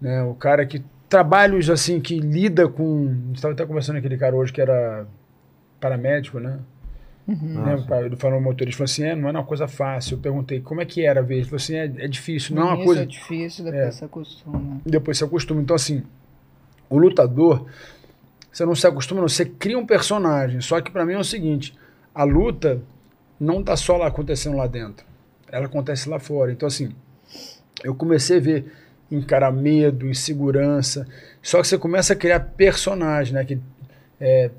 né? 0.00 0.22
O 0.22 0.34
cara 0.34 0.64
que 0.64 0.82
trabalhos 1.08 1.68
assim 1.70 2.00
que 2.00 2.18
lida 2.18 2.66
com, 2.66 3.08
a 3.08 3.26
gente 3.26 3.36
estava 3.36 3.54
até 3.54 3.64
conversando 3.66 3.96
com 3.96 3.98
aquele 4.00 4.16
cara 4.16 4.34
hoje 4.34 4.52
que 4.52 4.60
era 4.60 5.06
paramédico, 5.78 6.40
né? 6.40 6.58
Né, 7.26 7.36
Nossa. 7.54 8.00
Ele 8.04 8.16
falou, 8.16 8.40
motorista 8.40 8.78
falou 8.78 8.84
assim, 8.84 9.04
é, 9.04 9.14
não 9.14 9.28
é 9.28 9.32
uma 9.32 9.44
coisa 9.44 9.66
fácil. 9.68 10.16
Eu 10.16 10.20
perguntei, 10.20 10.60
como 10.60 10.80
é 10.80 10.84
que 10.84 11.04
era 11.06 11.20
a 11.20 11.22
vez? 11.22 11.40
Ele 11.40 11.46
falou 11.48 11.56
assim, 11.56 11.74
é, 11.74 11.84
é 12.04 12.08
difícil, 12.08 12.54
não 12.54 12.62
é 12.62 12.66
uma 12.66 12.74
Isso 12.76 12.84
coisa... 12.84 13.02
é 13.02 13.06
difícil, 13.06 13.64
depois 13.64 13.82
É. 13.82 13.90
você 13.90 14.04
acostuma. 14.04 14.80
Depois 14.84 15.18
se 15.18 15.24
acostuma. 15.24 15.60
Então, 15.62 15.76
assim, 15.76 16.02
o 16.88 16.98
lutador, 16.98 17.66
você 18.52 18.64
não 18.64 18.74
se 18.74 18.86
acostuma, 18.86 19.20
não. 19.20 19.28
Você 19.28 19.44
cria 19.44 19.78
um 19.78 19.86
personagem. 19.86 20.60
Só 20.60 20.80
que 20.80 20.90
para 20.90 21.04
mim 21.04 21.14
é 21.14 21.18
o 21.18 21.24
seguinte: 21.24 21.74
a 22.14 22.24
luta 22.24 22.80
não 23.40 23.62
tá 23.62 23.76
só 23.76 23.96
lá 23.96 24.06
acontecendo 24.06 24.56
lá 24.56 24.66
dentro. 24.66 25.04
Ela 25.50 25.66
acontece 25.66 26.08
lá 26.08 26.18
fora. 26.18 26.52
Então, 26.52 26.66
assim, 26.66 26.90
eu 27.82 27.94
comecei 27.94 28.38
a 28.38 28.40
ver 28.40 28.72
encarar 29.10 29.52
medo, 29.52 30.08
insegurança. 30.08 31.06
Só 31.42 31.60
que 31.60 31.68
você 31.68 31.78
começa 31.78 32.12
a 32.12 32.16
criar 32.16 32.40
personagem, 32.40 33.34
né? 33.34 33.44
Que 33.44 33.58
é, 34.20 34.50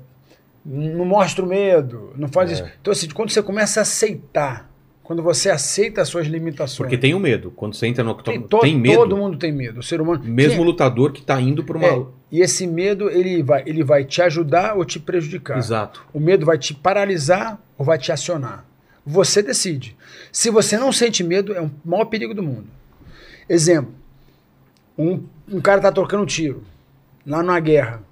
não 0.64 1.04
mostra 1.04 1.44
o 1.44 1.48
medo, 1.48 2.12
não 2.16 2.28
faz 2.28 2.50
É. 2.50 2.52
isso. 2.54 2.64
Então, 2.80 2.92
assim, 2.92 3.08
quando 3.08 3.30
você 3.30 3.42
começa 3.42 3.80
a 3.80 3.82
aceitar, 3.82 4.70
quando 5.02 5.22
você 5.22 5.50
aceita 5.50 6.00
as 6.02 6.08
suas 6.08 6.26
limitações. 6.26 6.78
Porque 6.78 6.98
tem 6.98 7.14
o 7.14 7.20
medo. 7.20 7.50
Quando 7.50 7.74
você 7.74 7.86
entra 7.86 8.02
no 8.02 8.14
Tem, 8.14 8.38
octógono, 8.38 8.48
to- 8.48 8.58
tem 8.60 8.76
medo. 8.78 8.96
Todo 8.96 9.16
mundo 9.16 9.38
tem 9.38 9.52
medo. 9.52 9.80
O 9.80 9.82
ser 9.82 10.00
humano. 10.00 10.22
Mesmo 10.24 10.58
Sim, 10.60 10.64
lutador 10.64 11.12
que 11.12 11.22
tá 11.22 11.40
indo 11.40 11.62
pra 11.64 11.76
uma... 11.78 11.86
é, 11.86 12.04
e 12.30 12.40
esse 12.40 12.66
medo, 12.66 13.08
ele 13.08 13.42
vai, 13.42 13.62
ele 13.66 13.84
vai 13.84 14.04
te 14.04 14.20
ajudar 14.22 14.76
ou 14.76 14.84
te 14.84 14.98
prejudicar. 14.98 15.58
Exato. 15.58 16.04
O 16.12 16.18
medo 16.20 16.44
vai 16.44 16.58
te 16.58 16.74
paralisar 16.74 17.58
ou 17.78 17.84
vai 17.84 17.98
te 17.98 18.10
acionar. 18.10 18.64
Você 19.04 19.40
decide. 19.42 19.96
Se 20.32 20.50
você 20.50 20.76
não 20.76 20.90
sente 20.92 21.22
medo, 21.22 21.54
é 21.54 21.60
o 21.60 21.70
maior 21.84 22.06
perigo 22.06 22.34
do 22.34 22.42
mundo. 22.42 22.66
Exemplo. 23.48 23.94
Um, 24.98 25.22
um 25.50 25.60
cara 25.60 25.80
tá 25.80 25.92
trocando 25.92 26.22
um 26.22 26.26
tiro 26.26 26.64
lá 27.26 27.42
numa 27.42 27.60
guerra. 27.60 28.02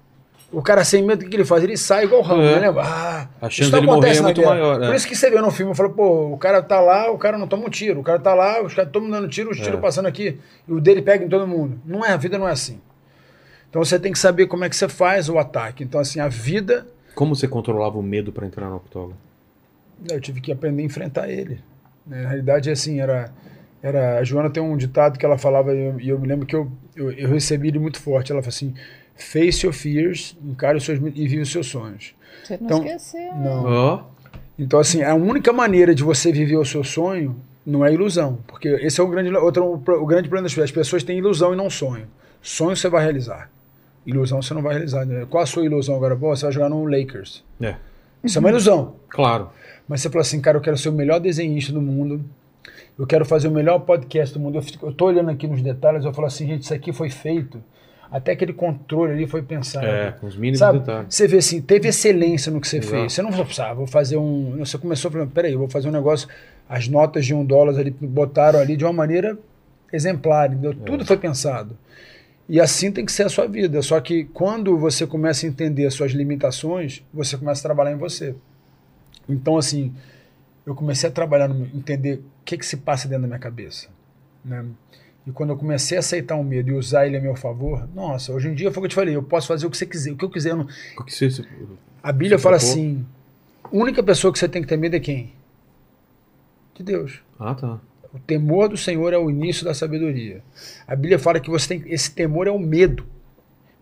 O 0.51 0.61
cara 0.61 0.85
sem 0.85 1.03
medo, 1.03 1.25
o 1.25 1.29
que, 1.29 1.35
ele 1.35 1.43
faz? 1.43 1.63
Ele 1.63 1.75
sai 1.75 2.05
igual 2.05 2.21
o 2.21 2.23
Rambo, 2.23 2.43
É. 2.43 2.59
né? 2.61 2.73
Ah, 2.79 3.27
A 3.41 3.47
isso 3.47 3.57
chance 3.57 3.71
não 3.71 3.79
dele 3.79 3.85
morrer 3.87 3.97
acontece 3.97 4.19
é 4.19 4.21
na 4.21 4.27
muito 4.27 4.37
guerra. 4.41 4.53
maior, 4.53 4.83
é. 4.83 4.85
Por 4.87 4.95
isso 4.95 5.07
que 5.07 5.15
você 5.15 5.29
vê 5.29 5.41
no 5.41 5.51
filme, 5.51 5.71
eu 5.71 5.75
falo, 5.75 5.89
pô, 5.89 6.31
o 6.31 6.37
cara 6.37 6.61
tá 6.61 6.79
lá, 6.79 7.11
o 7.11 7.17
cara 7.17 7.37
não 7.37 7.47
toma 7.47 7.65
um 7.65 7.69
tiro. 7.69 7.99
O 7.99 8.03
cara 8.03 8.19
tá 8.19 8.33
lá, 8.33 8.61
os 8.63 8.73
caras 8.73 8.87
estão 8.87 9.09
dando 9.09 9.27
tiro, 9.27 9.49
os 9.49 9.57
tiros 9.57 9.77
É. 9.79 9.81
passando 9.81 10.05
aqui, 10.05 10.39
e 10.65 10.71
o 10.71 10.79
dele 10.79 11.01
pega 11.01 11.25
em 11.25 11.27
todo 11.27 11.45
mundo. 11.45 11.81
Não 11.83 12.05
é, 12.05 12.11
a 12.11 12.17
vida 12.17 12.37
não 12.37 12.47
é 12.47 12.51
assim. 12.51 12.79
Então 13.75 13.83
você 13.83 13.99
tem 13.99 14.13
que 14.13 14.19
saber 14.19 14.47
como 14.47 14.63
é 14.63 14.69
que 14.69 14.75
você 14.77 14.87
faz 14.87 15.27
o 15.27 15.37
ataque. 15.37 15.83
Então, 15.83 15.99
assim, 15.99 16.21
a 16.21 16.29
vida, 16.29 16.87
Como 17.13 17.35
você 17.35 17.45
controlava 17.45 17.97
o 17.97 18.01
medo 18.01 18.31
pra 18.31 18.47
entrar 18.47 18.69
no 18.69 18.77
octógono? 18.77 19.17
eu 20.09 20.21
tive 20.21 20.39
que 20.39 20.49
aprender 20.49 20.81
a 20.81 20.85
enfrentar 20.85 21.27
ele. 21.29 21.59
né? 22.07 22.21
Na 22.21 22.29
realidade, 22.29 22.69
assim, 22.71 23.01
era. 23.01 23.33
era 23.83 24.19
a 24.19 24.23
Joana 24.23 24.49
tem 24.49 24.63
um 24.63 24.77
ditado 24.77 25.19
que 25.19 25.25
ela 25.25 25.37
falava, 25.37 25.75
e 25.75 25.87
eu, 25.87 25.99
e 25.99 26.07
eu 26.07 26.17
me 26.17 26.25
lembro 26.25 26.45
que 26.45 26.55
eu, 26.55 26.71
eu, 26.95 27.11
eu 27.11 27.27
recebi 27.27 27.67
ele 27.67 27.77
muito 27.77 27.99
forte. 27.99 28.31
Ela 28.31 28.41
falou 28.41 28.55
assim: 28.55 28.73
face 29.13 29.65
your 29.65 29.73
fears, 29.73 30.37
encare 30.41 30.77
os 30.77 30.85
seus 30.85 30.97
medos 30.97 31.19
e 31.19 31.27
vive 31.27 31.41
os 31.41 31.51
seus 31.51 31.67
sonhos. 31.67 32.15
Você 32.45 32.55
não 32.55 32.65
Então, 32.65 32.77
esqueceu. 32.85 33.35
Não. 33.35 33.65
Ó, 33.65 34.03
Então, 34.57 34.79
assim, 34.79 35.03
a 35.03 35.13
única 35.15 35.51
maneira 35.51 35.93
de 35.93 36.01
você 36.01 36.31
viver 36.31 36.55
o 36.55 36.63
seu 36.63 36.81
sonho 36.81 37.35
não 37.65 37.83
é 37.85 37.93
ilusão. 37.93 38.39
Porque 38.47 38.69
esse 38.69 39.01
é 39.01 39.03
o 39.03 39.07
grande, 39.09 39.35
outro, 39.35 39.65
o 39.65 40.05
grande 40.05 40.29
problema 40.29 40.43
das 40.43 40.53
pessoas. 40.53 40.69
As 40.69 40.71
pessoas 40.71 41.03
têm 41.03 41.17
ilusão 41.17 41.51
e 41.53 41.57
não 41.57 41.69
sonho. 41.69 42.07
Sonho 42.41 42.73
você 42.77 42.87
vai 42.87 43.03
realizar. 43.03 43.51
Ilusão 44.05 44.41
você 44.41 44.53
não 44.53 44.61
vai 44.61 44.73
realizar. 44.75 45.05
né? 45.05 45.25
Qual 45.29 45.41
a 45.41 45.45
sua 45.45 45.65
ilusão 45.65 45.95
agora? 45.95 46.15
Pô, 46.15 46.35
você 46.35 46.45
vai 46.45 46.51
jogar 46.53 46.69
no 46.69 46.85
Lakers. 46.85 47.43
é, 47.61 47.75
Isso 48.23 48.37
é 48.37 48.39
uma 48.39 48.49
ilusão. 48.49 48.95
claro. 49.09 49.49
Mas 49.87 50.01
você 50.01 50.09
fala 50.09 50.21
assim, 50.21 50.41
cara, 50.41 50.57
eu 50.57 50.61
quero 50.61 50.75
ser 50.77 50.89
o 50.89 50.91
melhor 50.91 51.19
desenhista 51.19 51.71
do 51.71 51.79
mundo. 51.79 52.25
Eu 52.97 53.05
quero 53.05 53.23
fazer 53.23 53.47
o 53.47 53.51
melhor 53.51 53.77
podcast 53.79 54.33
do 54.33 54.39
mundo. 54.39 54.57
Eu, 54.57 54.61
fico, 54.63 54.87
eu 54.87 54.91
tô 54.91 55.05
olhando 55.05 55.29
aqui 55.29 55.47
nos 55.47 55.61
detalhes, 55.61 56.03
eu 56.03 56.11
falo 56.11 56.25
assim, 56.25 56.47
gente, 56.47 56.63
isso 56.63 56.73
aqui 56.73 56.91
foi 56.91 57.11
feito. 57.11 57.63
Até 58.09 58.31
aquele 58.31 58.53
controle 58.53 59.13
ali 59.13 59.27
foi 59.27 59.43
pensado. 59.43 59.85
É, 59.85 60.11
com 60.13 60.25
os 60.25 60.35
mínimos 60.35 60.59
Sabe? 60.59 60.79
detalhes. 60.79 61.13
Você 61.13 61.27
vê 61.27 61.37
assim, 61.37 61.61
teve 61.61 61.87
excelência 61.89 62.51
no 62.51 62.59
que 62.59 62.67
você 62.67 62.77
Exato. 62.77 62.95
fez. 62.95 63.13
Você 63.13 63.21
não 63.21 63.31
falou, 63.31 63.47
ah, 63.59 63.73
vou 63.75 63.85
fazer 63.85 64.17
um. 64.17 64.57
Você 64.57 64.77
começou 64.77 65.11
falando, 65.11 65.29
peraí, 65.31 65.53
eu 65.53 65.59
vou 65.59 65.69
fazer 65.69 65.87
um 65.87 65.91
negócio. 65.91 66.27
As 66.67 66.87
notas 66.87 67.25
de 67.27 67.33
um 67.35 67.45
dólar 67.45 67.77
ali 67.79 67.91
botaram 67.91 68.57
ali 68.59 68.75
de 68.75 68.83
uma 68.83 68.93
maneira 68.93 69.37
exemplar, 69.93 70.51
entendeu? 70.51 70.71
É. 70.71 70.85
Tudo 70.85 71.05
foi 71.05 71.17
pensado. 71.17 71.77
E 72.47 72.59
assim 72.61 72.91
tem 72.91 73.03
que 73.05 73.11
ser 73.11 73.23
a 73.23 73.29
sua 73.29 73.47
vida. 73.47 73.81
Só 73.81 73.99
que 73.99 74.25
quando 74.25 74.77
você 74.77 75.07
começa 75.07 75.45
a 75.45 75.49
entender 75.49 75.85
as 75.87 75.93
suas 75.95 76.11
limitações, 76.11 77.03
você 77.13 77.37
começa 77.37 77.61
a 77.61 77.63
trabalhar 77.63 77.91
em 77.91 77.97
você. 77.97 78.35
Então, 79.27 79.57
assim, 79.57 79.93
eu 80.65 80.75
comecei 80.75 81.09
a 81.09 81.11
trabalhar, 81.11 81.47
no, 81.47 81.65
entender 81.75 82.19
o 82.19 82.23
que, 82.45 82.57
que 82.57 82.65
se 82.65 82.77
passa 82.77 83.07
dentro 83.07 83.23
da 83.23 83.27
minha 83.27 83.39
cabeça. 83.39 83.87
Né? 84.43 84.63
E 85.25 85.31
quando 85.31 85.49
eu 85.49 85.57
comecei 85.57 85.97
a 85.97 86.01
aceitar 86.01 86.35
o 86.35 86.43
medo 86.43 86.69
e 86.69 86.73
usar 86.73 87.07
ele 87.07 87.17
a 87.17 87.21
meu 87.21 87.35
favor, 87.35 87.89
nossa, 87.95 88.31
hoje 88.31 88.47
em 88.47 88.53
dia 88.53 88.71
foi 88.71 88.77
o 88.77 88.81
que 88.83 88.85
eu 88.85 88.89
te 88.89 88.95
falei, 88.95 89.15
eu 89.15 89.23
posso 89.23 89.47
fazer 89.47 89.65
o 89.65 89.71
que 89.71 89.77
você 89.77 89.87
quiser, 89.87 90.11
o 90.11 90.15
que 90.17 90.23
eu 90.23 90.29
quiser. 90.29 90.51
eu 90.51 90.57
não- 90.57 90.67
O 90.99 91.03
que 91.03 91.11
você- 91.11 91.31
você- 91.31 91.43
A 92.03 92.11
Bíblia 92.11 92.37
fala 92.37 92.59
tocou? 92.59 92.71
assim: 92.71 93.03
a 93.63 93.69
única 93.71 94.03
pessoa 94.03 94.31
que 94.31 94.37
você 94.37 94.47
tem 94.47 94.61
que 94.61 94.67
ter 94.67 94.77
medo 94.77 94.95
é 94.95 94.99
quem? 94.99 95.33
De 96.75 96.83
Deus. 96.83 97.21
Ah, 97.39 97.55
tá. 97.55 97.79
O 98.15 98.19
temor 98.19 98.69
do 98.69 98.77
Senhor 98.77 99.11
é 99.11 99.17
o 99.17 99.29
início 99.29 99.65
da 99.65 99.73
sabedoria. 99.73 100.41
A 100.87 100.95
Bíblia 100.95 101.19
fala 101.19 101.37
que 101.37 101.49
você 101.49 101.67
tem 101.67 101.83
esse 101.93 102.15
temor 102.15 102.47
é 102.47 102.51
o 102.51 102.57
medo. 102.57 103.05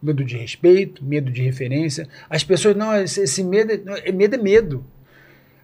Medo 0.01 0.23
de 0.23 0.35
respeito, 0.35 1.05
medo 1.05 1.31
de 1.31 1.43
referência. 1.43 2.07
As 2.27 2.43
pessoas 2.43 2.75
não, 2.75 2.95
esse, 2.95 3.21
esse 3.21 3.43
medo, 3.43 3.71
é, 3.71 4.09
é- 4.09 4.11
medo 4.11 4.33
é 4.35 4.37
medo. 4.39 4.83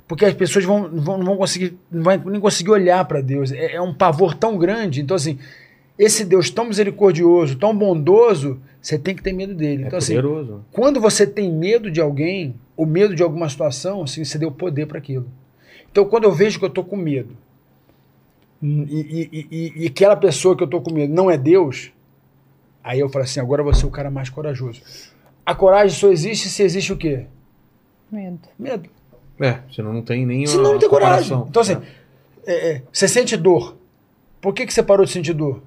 Porque 0.07 0.23
as 0.23 0.35
pessoas 0.35 0.65
vão, 0.65 0.87
vão, 0.87 1.17
não 1.17 1.25
vão 1.25 1.37
conseguir, 1.37 1.77
não 1.91 2.03
vai 2.03 2.17
nem 2.23 2.39
conseguir 2.39 2.69
olhar 2.69 3.03
para 3.05 3.21
Deus. 3.21 3.51
É, 3.51 3.73
é 3.75 3.81
um 3.81 3.93
pavor 3.93 4.35
tão 4.35 4.55
grande. 4.55 5.01
Então 5.01 5.15
assim, 5.15 5.39
esse 5.97 6.23
Deus 6.23 6.51
tão 6.51 6.65
misericordioso, 6.65 7.57
tão 7.57 7.75
bondoso, 7.75 8.61
você 8.79 8.99
tem 8.99 9.15
que 9.15 9.23
ter 9.23 9.33
medo 9.33 9.55
dele. 9.55 9.83
É 9.83 9.87
Então 9.87 9.97
assim, 9.97 10.13
poderoso. 10.15 10.63
quando 10.71 11.01
você 11.01 11.25
tem 11.25 11.51
medo 11.51 11.89
de 11.89 11.99
alguém, 11.99 12.55
ou 12.77 12.85
medo 12.85 13.15
de 13.15 13.23
alguma 13.23 13.49
situação, 13.49 14.03
assim, 14.03 14.23
você 14.23 14.37
deu 14.37 14.51
poder 14.51 14.85
para 14.85 14.99
aquilo. 14.99 15.27
Então, 15.91 16.05
quando 16.05 16.25
eu 16.25 16.31
vejo 16.31 16.59
que 16.59 16.65
eu 16.65 16.69
estou 16.69 16.83
com 16.83 16.95
medo, 16.95 17.35
e, 18.61 19.30
e- 19.31 19.48
e- 19.52 19.84
e 19.84 19.88
aquela 19.88 20.15
pessoa 20.15 20.56
que 20.56 20.64
eu 20.64 20.65
estou 20.65 20.81
com 20.81 20.91
medo 20.94 21.14
não 21.14 21.30
é 21.31 21.38
Deus, 21.38 21.91
aí 22.84 22.99
eu 22.99 23.10
falo 23.10 23.23
assim: 23.26 23.40
agora 23.40 23.61
eu 23.61 23.65
vou 23.65 23.73
ser 23.73 23.86
o 23.86 23.91
cara 23.91 24.10
mais 24.11 24.30
corajoso. 24.30 24.81
A 25.45 25.56
coragem 25.56 25.98
só 25.98 26.10
existe 26.11 26.49
se 26.49 26.61
existe 26.64 26.91
o 26.94 26.98
quê? 26.98 27.26
Medo. 28.11 28.40
Medo. 28.57 28.90
É, 29.40 29.60
senão 29.73 29.94
não 29.94 30.02
tem 30.02 30.26
nem 30.26 30.45
Senão 30.45 30.73
não 30.73 30.80
tem 30.80 30.90
coragem. 30.90 31.38
Então, 31.48 31.61
assim, 31.61 31.77
é, 32.45 32.72
é, 32.72 32.81
você 32.91 33.07
sente 33.07 33.38
dor. 33.38 33.77
Por 34.41 34.53
que, 34.53 34.65
que 34.65 34.73
você 34.73 34.84
parou 34.84 35.06
de 35.06 35.11
sentir 35.11 35.34
dor? 35.34 35.61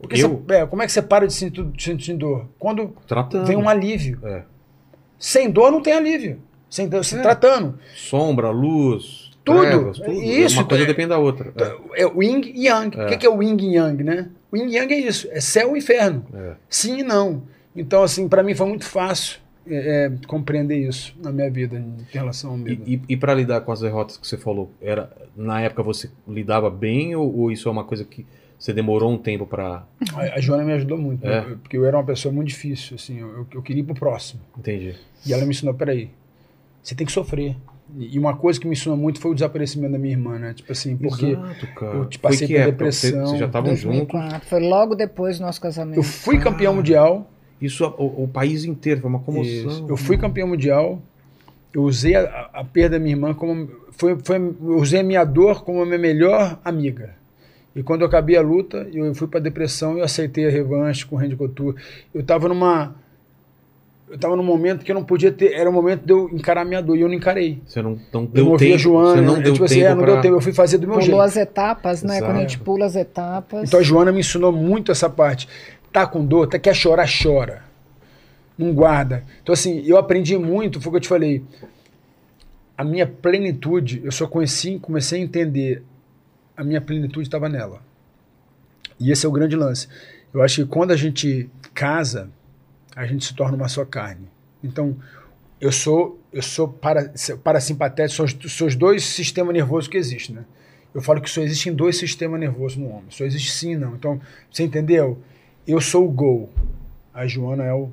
Porque 0.00 0.22
Eu? 0.22 0.42
você- 0.46 0.54
é, 0.54 0.66
como 0.66 0.82
é 0.82 0.86
que 0.86 0.92
você 0.92 1.02
para 1.02 1.26
de 1.26 1.32
sentir, 1.34 1.64
de 1.64 1.82
sentir 1.82 2.14
dor? 2.14 2.46
Quando 2.58 2.94
Tratando. 3.06 3.44
vem 3.46 3.56
um 3.56 3.68
alívio. 3.68 4.18
É. 4.24 4.44
Sem 5.18 5.50
dor 5.50 5.70
não 5.70 5.82
tem 5.82 5.92
alívio. 5.92 6.40
Sem 6.70 6.88
dor, 6.88 7.04
se 7.04 7.16
É. 7.18 7.20
tratando. 7.22 7.78
Sombra, 7.94 8.50
luz, 8.50 9.19
Tudo. 9.44 9.60
trevas, 9.60 9.98
tudo. 9.98 10.12
Isso, 10.12 10.56
Uma 10.58 10.64
coisa 10.66 10.84
é- 10.84 10.86
depende 10.86 11.08
da 11.08 11.18
outra. 11.18 11.52
É. 11.94 12.02
É 12.02 12.06
o 12.06 12.22
e 12.22 12.66
yang. 12.66 12.96
O 12.96 13.06
que, 13.06 13.16
que 13.16 13.26
é 13.26 13.30
o 13.30 13.42
yin 13.42 13.56
e 13.58 13.76
yang, 13.76 14.02
né? 14.04 14.28
O 14.52 14.56
yin 14.56 14.66
e 14.68 14.76
yang 14.76 14.92
é 14.92 14.98
isso. 14.98 15.28
É 15.30 15.40
céu 15.40 15.74
e 15.74 15.78
inferno. 15.78 16.24
É. 16.34 16.54
Sim 16.68 16.98
e 17.00 17.02
não. 17.02 17.42
Então, 17.74 18.02
assim, 18.02 18.28
para 18.28 18.42
mim 18.42 18.54
foi 18.54 18.66
muito 18.66 18.84
fácil 18.84 19.38
é, 19.66 20.06
é, 20.06 20.12
compreender 20.26 20.76
isso 20.78 21.14
na 21.22 21.30
minha 21.32 21.50
vida 21.50 21.76
em 21.78 21.96
relação 22.10 22.50
ao 22.50 22.56
medo. 22.58 22.82
E, 22.86 22.94
e, 22.96 23.02
e 23.10 23.16
para 23.16 23.32
lidar 23.34 23.60
com 23.62 23.70
as 23.72 23.80
derrotas 23.80 24.16
que 24.16 24.26
você 24.26 24.36
falou, 24.36 24.70
era 24.80 25.10
na 25.36 25.60
época 25.60 25.82
você 25.82 26.10
lidava 26.28 26.68
bem 26.68 27.14
ou, 27.14 27.34
ou 27.34 27.52
isso 27.52 27.68
é 27.68 27.72
uma 27.72 27.84
coisa 27.84 28.04
que 28.04 28.26
você 28.58 28.72
demorou 28.74 29.10
um 29.10 29.16
tempo 29.16 29.46
para 29.46 29.84
A, 30.14 30.20
a 30.34 30.40
Joana 30.40 30.64
me 30.64 30.72
ajudou 30.74 30.98
muito, 30.98 31.24
É. 31.26 31.40
né? 31.46 31.56
Porque 31.62 31.76
eu 31.78 31.86
era 31.86 31.96
uma 31.96 32.04
pessoa 32.04 32.30
muito 32.34 32.48
difícil, 32.48 32.96
assim, 32.96 33.18
eu, 33.20 33.28
eu- 33.28 33.46
eu 33.54 33.62
queria 33.62 33.80
ir 33.82 33.86
pro 33.86 33.94
próximo. 33.94 34.40
entender? 34.58 34.98
E 35.24 35.32
ela 35.32 35.44
me 35.44 35.50
ensinou, 35.50 35.72
peraí, 35.72 36.10
você 36.82 36.94
tem 36.94 37.06
que 37.06 37.12
sofrer. 37.12 37.56
E 37.98 38.18
uma 38.18 38.36
coisa 38.36 38.58
que 38.60 38.66
me 38.66 38.72
ensinou 38.74 38.96
muito 38.96 39.20
foi 39.20 39.30
o 39.30 39.34
desaparecimento 39.34 39.92
da 39.92 39.98
minha 39.98 40.12
irmã, 40.14 40.38
né? 40.38 40.54
Tipo 40.54 40.72
assim, 40.72 40.96
porque 40.96 41.26
Exato, 41.26 41.66
cara. 41.74 41.96
eu 41.96 42.04
te 42.06 42.18
passei 42.18 42.46
por 42.48 42.64
depressão. 42.66 43.10
Você, 43.10 43.20
vocês 43.26 43.38
já 43.40 43.46
estavam 43.46 43.74
juntos. 43.76 44.08
2004. 44.12 44.48
Foi 44.48 44.60
logo 44.60 44.94
depois 44.94 45.38
do 45.38 45.44
nosso 45.46 45.60
casamento. 45.60 45.96
eu 45.98 46.02
fui 46.02 46.38
campeão 46.38 46.72
Ah. 46.72 46.76
mundial, 46.76 47.30
Isso 47.60 47.84
o, 47.98 48.24
o 48.24 48.28
país 48.28 48.64
inteiro 48.64 49.00
foi 49.00 49.10
uma 49.10 49.20
comoção. 49.20 49.44
Isso. 49.70 49.86
Eu 49.88 49.96
fui 49.96 50.16
campeão 50.16 50.48
mundial. 50.48 51.02
Eu 51.72 51.82
usei 51.82 52.14
a, 52.16 52.50
a- 52.52 52.64
perda 52.64 52.98
da 52.98 53.02
minha 53.02 53.14
irmã 53.14 53.32
como. 53.34 53.68
Foi, 53.92 54.16
foi, 54.24 54.36
eu 54.38 54.76
usei 54.78 55.00
a 55.00 55.04
minha 55.04 55.24
dor 55.24 55.62
como 55.62 55.82
a 55.82 55.86
minha 55.86 55.98
melhor 55.98 56.58
amiga. 56.64 57.14
E 57.76 57.82
quando 57.82 58.00
eu 58.00 58.06
acabei 58.08 58.36
a 58.36 58.40
luta, 58.42 58.88
eu 58.92 59.14
fui 59.14 59.28
para 59.28 59.38
depressão 59.40 59.96
e 59.96 60.00
eu 60.00 60.04
aceitei 60.04 60.46
a 60.46 60.50
revanche 60.50 61.06
com 61.06 61.14
o 61.14 61.18
Randy 61.18 61.36
Couture. 61.36 61.76
Eu 62.12 62.22
estava 62.22 62.48
numa. 62.48 62.96
Eu 64.10 64.16
estava 64.16 64.34
num 64.34 64.42
momento 64.42 64.84
que 64.84 64.90
eu 64.90 64.94
não 64.96 65.04
podia 65.04 65.30
ter. 65.30 65.52
Era 65.52 65.70
o 65.70 65.72
momento 65.72 66.04
de 66.04 66.12
eu 66.12 66.28
encarar 66.30 66.62
a 66.62 66.64
minha 66.64 66.82
dor 66.82 66.96
e 66.96 67.00
eu 67.00 67.06
não 67.06 67.14
encarei. 67.14 67.62
Você 67.64 67.80
não, 67.80 67.96
não 68.12 68.22
Eu 68.22 68.26
deu 68.26 68.44
não 68.44 68.52
ouvi 68.52 68.64
tempo. 68.64 68.74
a 68.74 68.78
Joana. 68.78 69.14
você 69.14 69.20
não 69.20 69.36
né? 69.36 69.42
deu 69.42 69.52
tipo 69.52 69.64
assim, 69.64 69.74
tempo 69.76 69.86
é, 69.86 69.94
não 69.94 70.02
pra- 70.02 70.12
deu 70.14 70.20
tempo. 70.22 70.34
Eu 70.34 70.40
fui 70.40 70.52
fazer 70.52 70.78
do 70.78 70.86
meu 70.88 70.94
Pulou 70.98 71.06
jeito. 71.06 71.20
as 71.20 71.36
etapas, 71.36 72.02
né? 72.02 72.18
Quando 72.20 72.36
a 72.36 72.40
gente 72.40 72.50
Exato. 72.56 72.64
pula 72.64 72.86
as 72.86 72.96
etapas. 72.96 73.68
Então 73.68 73.78
a 73.78 73.82
Joana 73.84 74.10
me 74.10 74.18
ensinou 74.18 74.50
muito 74.50 74.90
essa 74.90 75.08
parte. 75.08 75.48
Tá 75.92 76.06
com 76.08 76.24
dor, 76.26 76.48
tá, 76.48 76.58
quer 76.58 76.74
chorar, 76.74 77.08
chora. 77.22 77.62
Não 78.58 78.72
guarda. 78.74 79.24
Então, 79.42 79.52
assim, 79.52 79.80
eu 79.86 79.96
aprendi 79.96 80.36
muito, 80.36 80.80
foi 80.80 80.90
o 80.90 80.92
que 80.92 80.96
eu 80.96 81.00
te 81.02 81.08
falei. 81.08 81.44
A 82.76 82.82
minha 82.84 83.06
plenitude, 83.06 84.00
eu 84.04 84.10
só 84.10 84.26
conheci, 84.26 84.78
comecei 84.80 85.20
a 85.20 85.24
entender. 85.24 85.82
A 86.56 86.64
minha 86.64 86.80
plenitude 86.80 87.28
estava 87.28 87.48
nela. 87.48 87.80
E 88.98 89.10
esse 89.12 89.24
é 89.24 89.28
o 89.28 89.32
grande 89.32 89.54
lance. 89.56 89.86
Eu 90.34 90.42
acho 90.42 90.62
que 90.62 90.68
quando 90.68 90.90
a 90.90 90.96
gente 90.96 91.48
casa, 91.72 92.28
a 93.00 93.06
gente 93.06 93.24
se 93.24 93.34
torna 93.34 93.56
uma 93.56 93.68
só 93.68 93.84
carne. 93.84 94.28
Então, 94.62 94.96
eu 95.58 95.72
sou 95.72 96.20
eu 96.32 96.42
sou 96.42 96.68
para, 96.68 97.12
parasimpatético, 97.42 98.14
são 98.16 98.24
os, 98.24 98.52
são 98.52 98.66
os 98.66 98.76
dois 98.76 99.04
sistemas 99.04 99.52
nervosos 99.52 99.88
que 99.88 99.96
existem, 99.96 100.36
né? 100.36 100.44
Eu 100.94 101.00
falo 101.00 101.20
que 101.20 101.30
só 101.30 101.40
existem 101.40 101.72
dois 101.74 101.96
sistemas 101.96 102.38
nervosos 102.38 102.76
no 102.76 102.88
homem. 102.88 103.06
Só 103.10 103.24
existe 103.24 103.50
sim 103.52 103.72
e 103.72 103.76
não. 103.76 103.94
Então, 103.94 104.20
você 104.50 104.64
entendeu? 104.64 105.18
Eu 105.66 105.80
sou 105.80 106.04
o 106.06 106.10
go. 106.10 106.48
A 107.14 107.26
Joana 107.26 107.64
é 107.64 107.72
o 107.72 107.90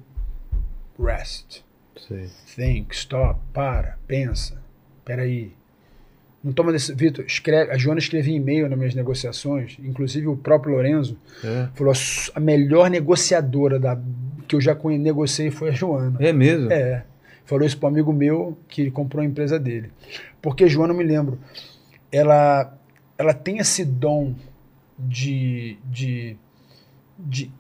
rest. 1.00 1.62
Sei. 2.08 2.30
Think, 2.56 2.96
stop, 2.96 3.40
para, 3.54 3.98
pensa. 4.08 4.62
Peraí. 5.06 5.52
Não 6.44 6.52
toma 6.52 6.72
decisão. 6.72 6.96
Vitor, 6.96 7.26
escreve. 7.26 7.72
A 7.72 7.78
Joana 7.78 8.00
escrevia 8.00 8.36
e-mail 8.36 8.68
nas 8.70 8.78
minhas 8.78 8.96
negociações, 8.96 9.78
inclusive 9.80 10.28
o 10.28 10.36
próprio 10.36 10.74
Lorenzo 10.74 11.18
É. 11.44 11.70
falou: 11.76 11.94
a 12.34 12.40
melhor 12.40 12.90
negociadora 12.90 13.80
da, 13.80 14.00
que 14.48 14.56
eu 14.56 14.62
já 14.62 14.74
negociei 14.74 15.52
foi 15.52 15.70
a 15.70 15.72
Joana. 15.72 16.18
É 16.20 16.32
mesmo? 16.32 16.72
É. 16.72 17.04
Falou 17.46 17.66
isso 17.66 17.78
para 17.78 17.88
um 17.88 17.92
amigo 17.92 18.12
meu 18.12 18.58
que 18.68 18.92
comprou 18.92 19.22
a 19.22 19.26
empresa 19.26 19.60
dele. 19.60 19.92
Porque 20.42 20.68
Joana, 20.68 20.94
eu 20.94 20.98
me 20.98 21.04
lembro, 21.04 21.40
ela, 22.12 22.78
ela 23.18 23.34
tem 23.34 23.58
esse 23.60 23.86
dom 23.86 24.36
de, 24.98 25.78
de, 25.86 26.38
de, 27.18 27.52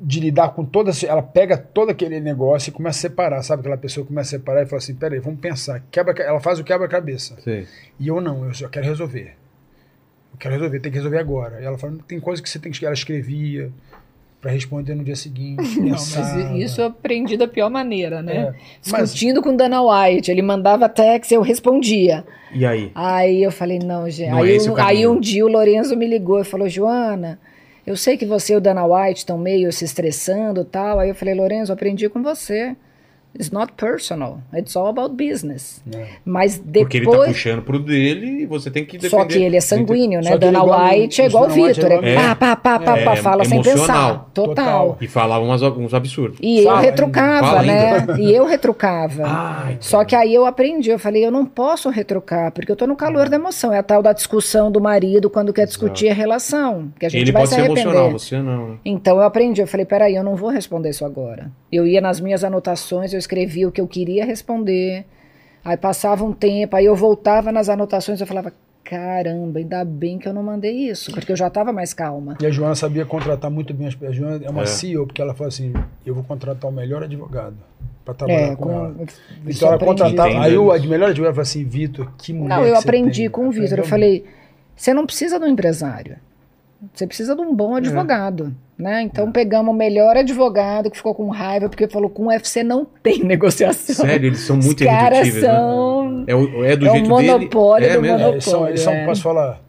de 0.00 0.20
lidar 0.20 0.48
com 0.50 0.64
toda. 0.64 0.90
Ela 1.06 1.22
pega 1.22 1.56
todo 1.56 1.90
aquele 1.90 2.18
negócio 2.20 2.70
e 2.70 2.72
começa 2.72 2.98
a 2.98 3.02
separar, 3.02 3.42
sabe? 3.42 3.60
Aquela 3.60 3.76
pessoa 3.76 4.06
começa 4.06 4.34
a 4.34 4.38
separar 4.38 4.62
e 4.62 4.66
fala 4.66 4.78
assim: 4.78 4.94
peraí, 4.94 5.20
vamos 5.20 5.40
pensar. 5.40 5.80
Quebra, 5.90 6.14
ela 6.22 6.40
faz 6.40 6.58
o 6.58 6.64
quebra-cabeça. 6.64 7.36
E 7.98 8.08
eu 8.08 8.20
não, 8.20 8.44
eu 8.44 8.54
só 8.54 8.68
quero 8.68 8.86
resolver. 8.86 9.36
Eu 10.32 10.38
quero 10.38 10.54
resolver, 10.54 10.80
tem 10.80 10.90
que 10.90 10.98
resolver 10.98 11.18
agora. 11.18 11.60
E 11.60 11.64
ela 11.64 11.78
fala: 11.78 11.96
tem 12.08 12.18
coisa 12.18 12.42
que 12.42 12.48
você 12.48 12.58
tem 12.58 12.72
que. 12.72 12.84
Ela 12.84 12.94
escrevia 12.94 13.70
para 14.44 14.52
responder 14.52 14.94
no 14.94 15.02
dia 15.02 15.16
seguinte. 15.16 15.62
Não, 15.80 15.88
mas 15.92 16.54
isso 16.54 16.82
eu 16.82 16.88
aprendi 16.88 17.34
da 17.34 17.48
pior 17.48 17.70
maneira, 17.70 18.22
né? 18.22 18.36
É, 18.36 18.54
mas- 18.90 19.10
Discutindo 19.10 19.40
com 19.40 19.56
Dana 19.56 19.80
White, 19.80 20.30
ele 20.30 20.42
mandava 20.42 20.86
text, 20.86 21.32
eu 21.32 21.40
respondia. 21.40 22.26
E 22.52 22.66
aí? 22.66 22.92
Aí 22.94 23.42
eu 23.42 23.50
falei, 23.50 23.78
não, 23.78 24.08
gente. 24.10 24.30
Não 24.30 24.44
é 24.44 24.50
aí, 24.50 24.58
um, 24.60 24.74
caminho. 24.74 24.86
aí 24.86 25.06
um 25.06 25.18
dia 25.18 25.46
o 25.46 25.48
Lorenzo 25.48 25.96
me 25.96 26.06
ligou 26.06 26.42
e 26.42 26.44
falou, 26.44 26.68
Joana, 26.68 27.40
eu 27.86 27.96
sei 27.96 28.18
que 28.18 28.26
você 28.26 28.52
e 28.52 28.56
o 28.56 28.60
Dana 28.60 28.84
White 28.84 29.20
estão 29.20 29.38
meio 29.38 29.72
se 29.72 29.86
estressando 29.86 30.60
e 30.60 30.64
tal. 30.66 30.98
Aí 30.98 31.08
eu 31.08 31.14
falei, 31.14 31.32
Lorenzo, 31.34 31.72
eu 31.72 31.74
aprendi 31.74 32.06
com 32.10 32.22
você. 32.22 32.76
It's 33.36 33.50
not 33.50 33.72
personal. 33.76 34.40
It's 34.56 34.76
all 34.76 34.86
about 34.86 35.14
business. 35.16 35.82
É. 35.92 36.06
Mas 36.24 36.56
Porque 36.58 36.98
ele 36.98 37.06
tá 37.06 37.10
depois. 37.12 37.32
puxando 37.32 37.62
pro 37.62 37.78
dele 37.80 38.42
e 38.42 38.46
você 38.46 38.70
tem 38.70 38.84
que 38.84 38.96
defender. 38.96 39.10
Só 39.22 39.24
que 39.26 39.42
ele 39.42 39.56
é 39.56 39.60
sanguíneo, 39.60 40.20
né? 40.22 40.38
Dana 40.38 40.60
é 40.60 40.92
White 41.00 41.20
é 41.20 41.24
o 41.24 41.26
igual 41.28 41.44
o 41.48 41.50
é 41.50 41.54
Vitor. 41.72 41.90
É 41.90 42.12
É. 42.12 42.14
pá, 42.14 42.34
pá, 42.36 42.56
pá, 42.56 42.78
pá, 42.78 42.98
É, 42.98 43.04
pá, 43.04 43.16
fala 43.16 43.44
sem 43.44 43.60
pensar. 43.60 44.28
Total. 44.32 44.54
Total. 44.54 44.98
E 45.00 45.08
falava 45.08 45.44
umas, 45.44 45.62
uns 45.62 45.92
absurdos. 45.94 46.38
E 46.40 46.62
Fala 46.62 46.78
eu 46.78 46.82
retrucava, 46.84 47.62
né? 47.62 48.06
E 48.20 48.32
eu 48.32 48.46
retrucava. 48.46 49.24
Ai, 49.26 49.78
Só 49.80 50.04
que 50.04 50.14
aí 50.14 50.32
eu 50.32 50.46
aprendi, 50.46 50.90
eu 50.90 50.98
falei, 50.98 51.24
eu 51.26 51.30
não 51.30 51.44
posso 51.44 51.90
retrucar, 51.90 52.52
porque 52.52 52.70
eu 52.70 52.76
tô 52.76 52.86
no 52.86 52.94
calor 52.96 53.28
da 53.28 53.36
emoção. 53.36 53.72
É 53.72 53.78
a 53.78 53.82
tal 53.82 54.00
da 54.02 54.12
discussão 54.12 54.70
do 54.70 54.80
marido 54.80 55.28
quando 55.28 55.52
quer 55.52 55.66
discutir 55.66 56.08
a 56.08 56.14
relação, 56.14 56.92
que 57.00 57.06
a 57.06 57.08
gente 57.08 57.22
Ele 57.22 57.32
vai 57.32 57.42
pode 57.42 57.48
se 57.50 57.54
ser 57.56 57.60
arrepender. 57.62 57.82
emocional, 57.82 58.12
você 58.12 58.38
não. 58.40 58.68
né? 58.70 58.76
Então 58.84 59.16
eu 59.16 59.22
aprendi, 59.24 59.60
eu 59.60 59.66
falei, 59.66 59.84
peraí, 59.86 60.14
eu 60.14 60.22
não 60.22 60.36
vou 60.36 60.50
responder 60.50 60.90
isso 60.90 61.04
agora. 61.04 61.50
Eu 61.72 61.84
ia 61.86 62.00
nas 62.00 62.20
minhas 62.20 62.44
anotações, 62.44 63.12
eu 63.12 63.18
escrevia 63.24 63.68
o 63.68 63.72
que 63.72 63.80
eu 63.80 63.88
queria 63.88 64.24
responder. 64.24 65.04
Aí 65.64 65.76
passava 65.76 66.24
um 66.24 66.32
tempo, 66.32 66.76
aí 66.76 66.84
eu 66.84 66.94
voltava 66.94 67.50
nas 67.50 67.68
anotações, 67.68 68.20
eu 68.20 68.26
falava, 68.26 68.52
caramba, 68.84 69.58
ainda 69.58 69.82
bem 69.84 70.18
que 70.18 70.28
eu 70.28 70.34
não 70.34 70.42
mandei 70.42 70.90
isso, 70.90 71.10
porque 71.12 71.32
eu 71.32 71.36
já 71.36 71.46
estava 71.46 71.72
mais 71.72 71.94
calma. 71.94 72.36
E 72.38 72.44
a 72.46 72.50
Joana 72.50 72.74
sabia 72.74 73.06
contratar 73.06 73.50
muito 73.50 73.72
bem 73.72 73.86
as 73.86 73.94
pessoas. 73.94 74.10
A 74.10 74.14
Joana 74.14 74.44
é 74.44 74.50
uma 74.50 74.62
É. 74.62 74.66
CEO, 74.66 75.06
porque 75.06 75.22
ela 75.22 75.32
falou 75.32 75.48
assim: 75.48 75.72
eu 76.04 76.14
vou 76.14 76.22
contratar 76.22 76.70
o 76.70 76.74
melhor 76.74 77.02
advogado 77.02 77.56
para 78.04 78.12
trabalhar 78.12 78.52
É, 78.52 78.56
com, 78.56 78.64
com, 78.64 78.70
ela. 78.72 78.96
Então 79.46 79.68
ela 79.68 79.78
contratava. 79.78 80.28
Entendo 80.28 80.42
Aí 80.42 80.58
o 80.58 80.88
melhor 80.88 81.08
advogado 81.08 81.34
falou 81.34 81.42
assim: 81.42 81.64
Vitor, 81.64 82.12
que 82.18 82.32
mulher. 82.34 82.56
Não, 82.56 82.62
que 82.62 82.68
eu 82.68 82.76
aprendi 82.76 83.22
tem. 83.22 83.30
com 83.30 83.48
o 83.48 83.50
Vitor. 83.50 83.78
Eu 83.78 83.84
falei, 83.84 84.24
você 84.76 84.92
não 84.92 85.06
precisa 85.06 85.38
de 85.38 85.46
um 85.46 85.48
empresário. 85.48 86.18
Você 86.92 87.06
precisa 87.06 87.34
de 87.34 87.40
um 87.40 87.54
bom 87.54 87.74
advogado, 87.76 88.54
né? 88.76 89.02
Então 89.02 89.30
pegamos 89.32 89.72
o 89.72 89.76
melhor 89.76 90.16
advogado 90.16 90.90
que 90.90 90.96
ficou 90.96 91.14
com 91.14 91.28
raiva 91.28 91.68
porque 91.68 91.88
falou 91.88 92.08
que 92.10 92.16
com 92.16 92.24
o 92.24 92.28
UFC 92.28 92.62
não 92.62 92.84
tem 93.02 93.20
negociação. 93.24 94.06
Sério, 94.06 94.26
eles 94.28 94.40
são 94.40 94.56
muito 94.56 94.80
Os 94.80 94.86
caras 94.86 95.32
né? 95.34 95.40
são 95.40 96.24
É, 96.26 96.34
o- 96.34 96.64
é 96.64 96.76
do 96.76 96.86
é 96.86 96.90
o 96.90 96.92
jeito 96.94 97.08
monopólio 97.08 97.86
dele. 97.88 97.92
É 97.92 97.96
do 97.96 98.02
mesmo? 98.02 98.26
É, 98.26 98.30
eles 98.30 98.44
são, 98.44 98.68
eles 98.68 98.80
são, 98.80 98.92
É. 98.92 99.04
posso 99.06 99.22
falar, 99.22 99.60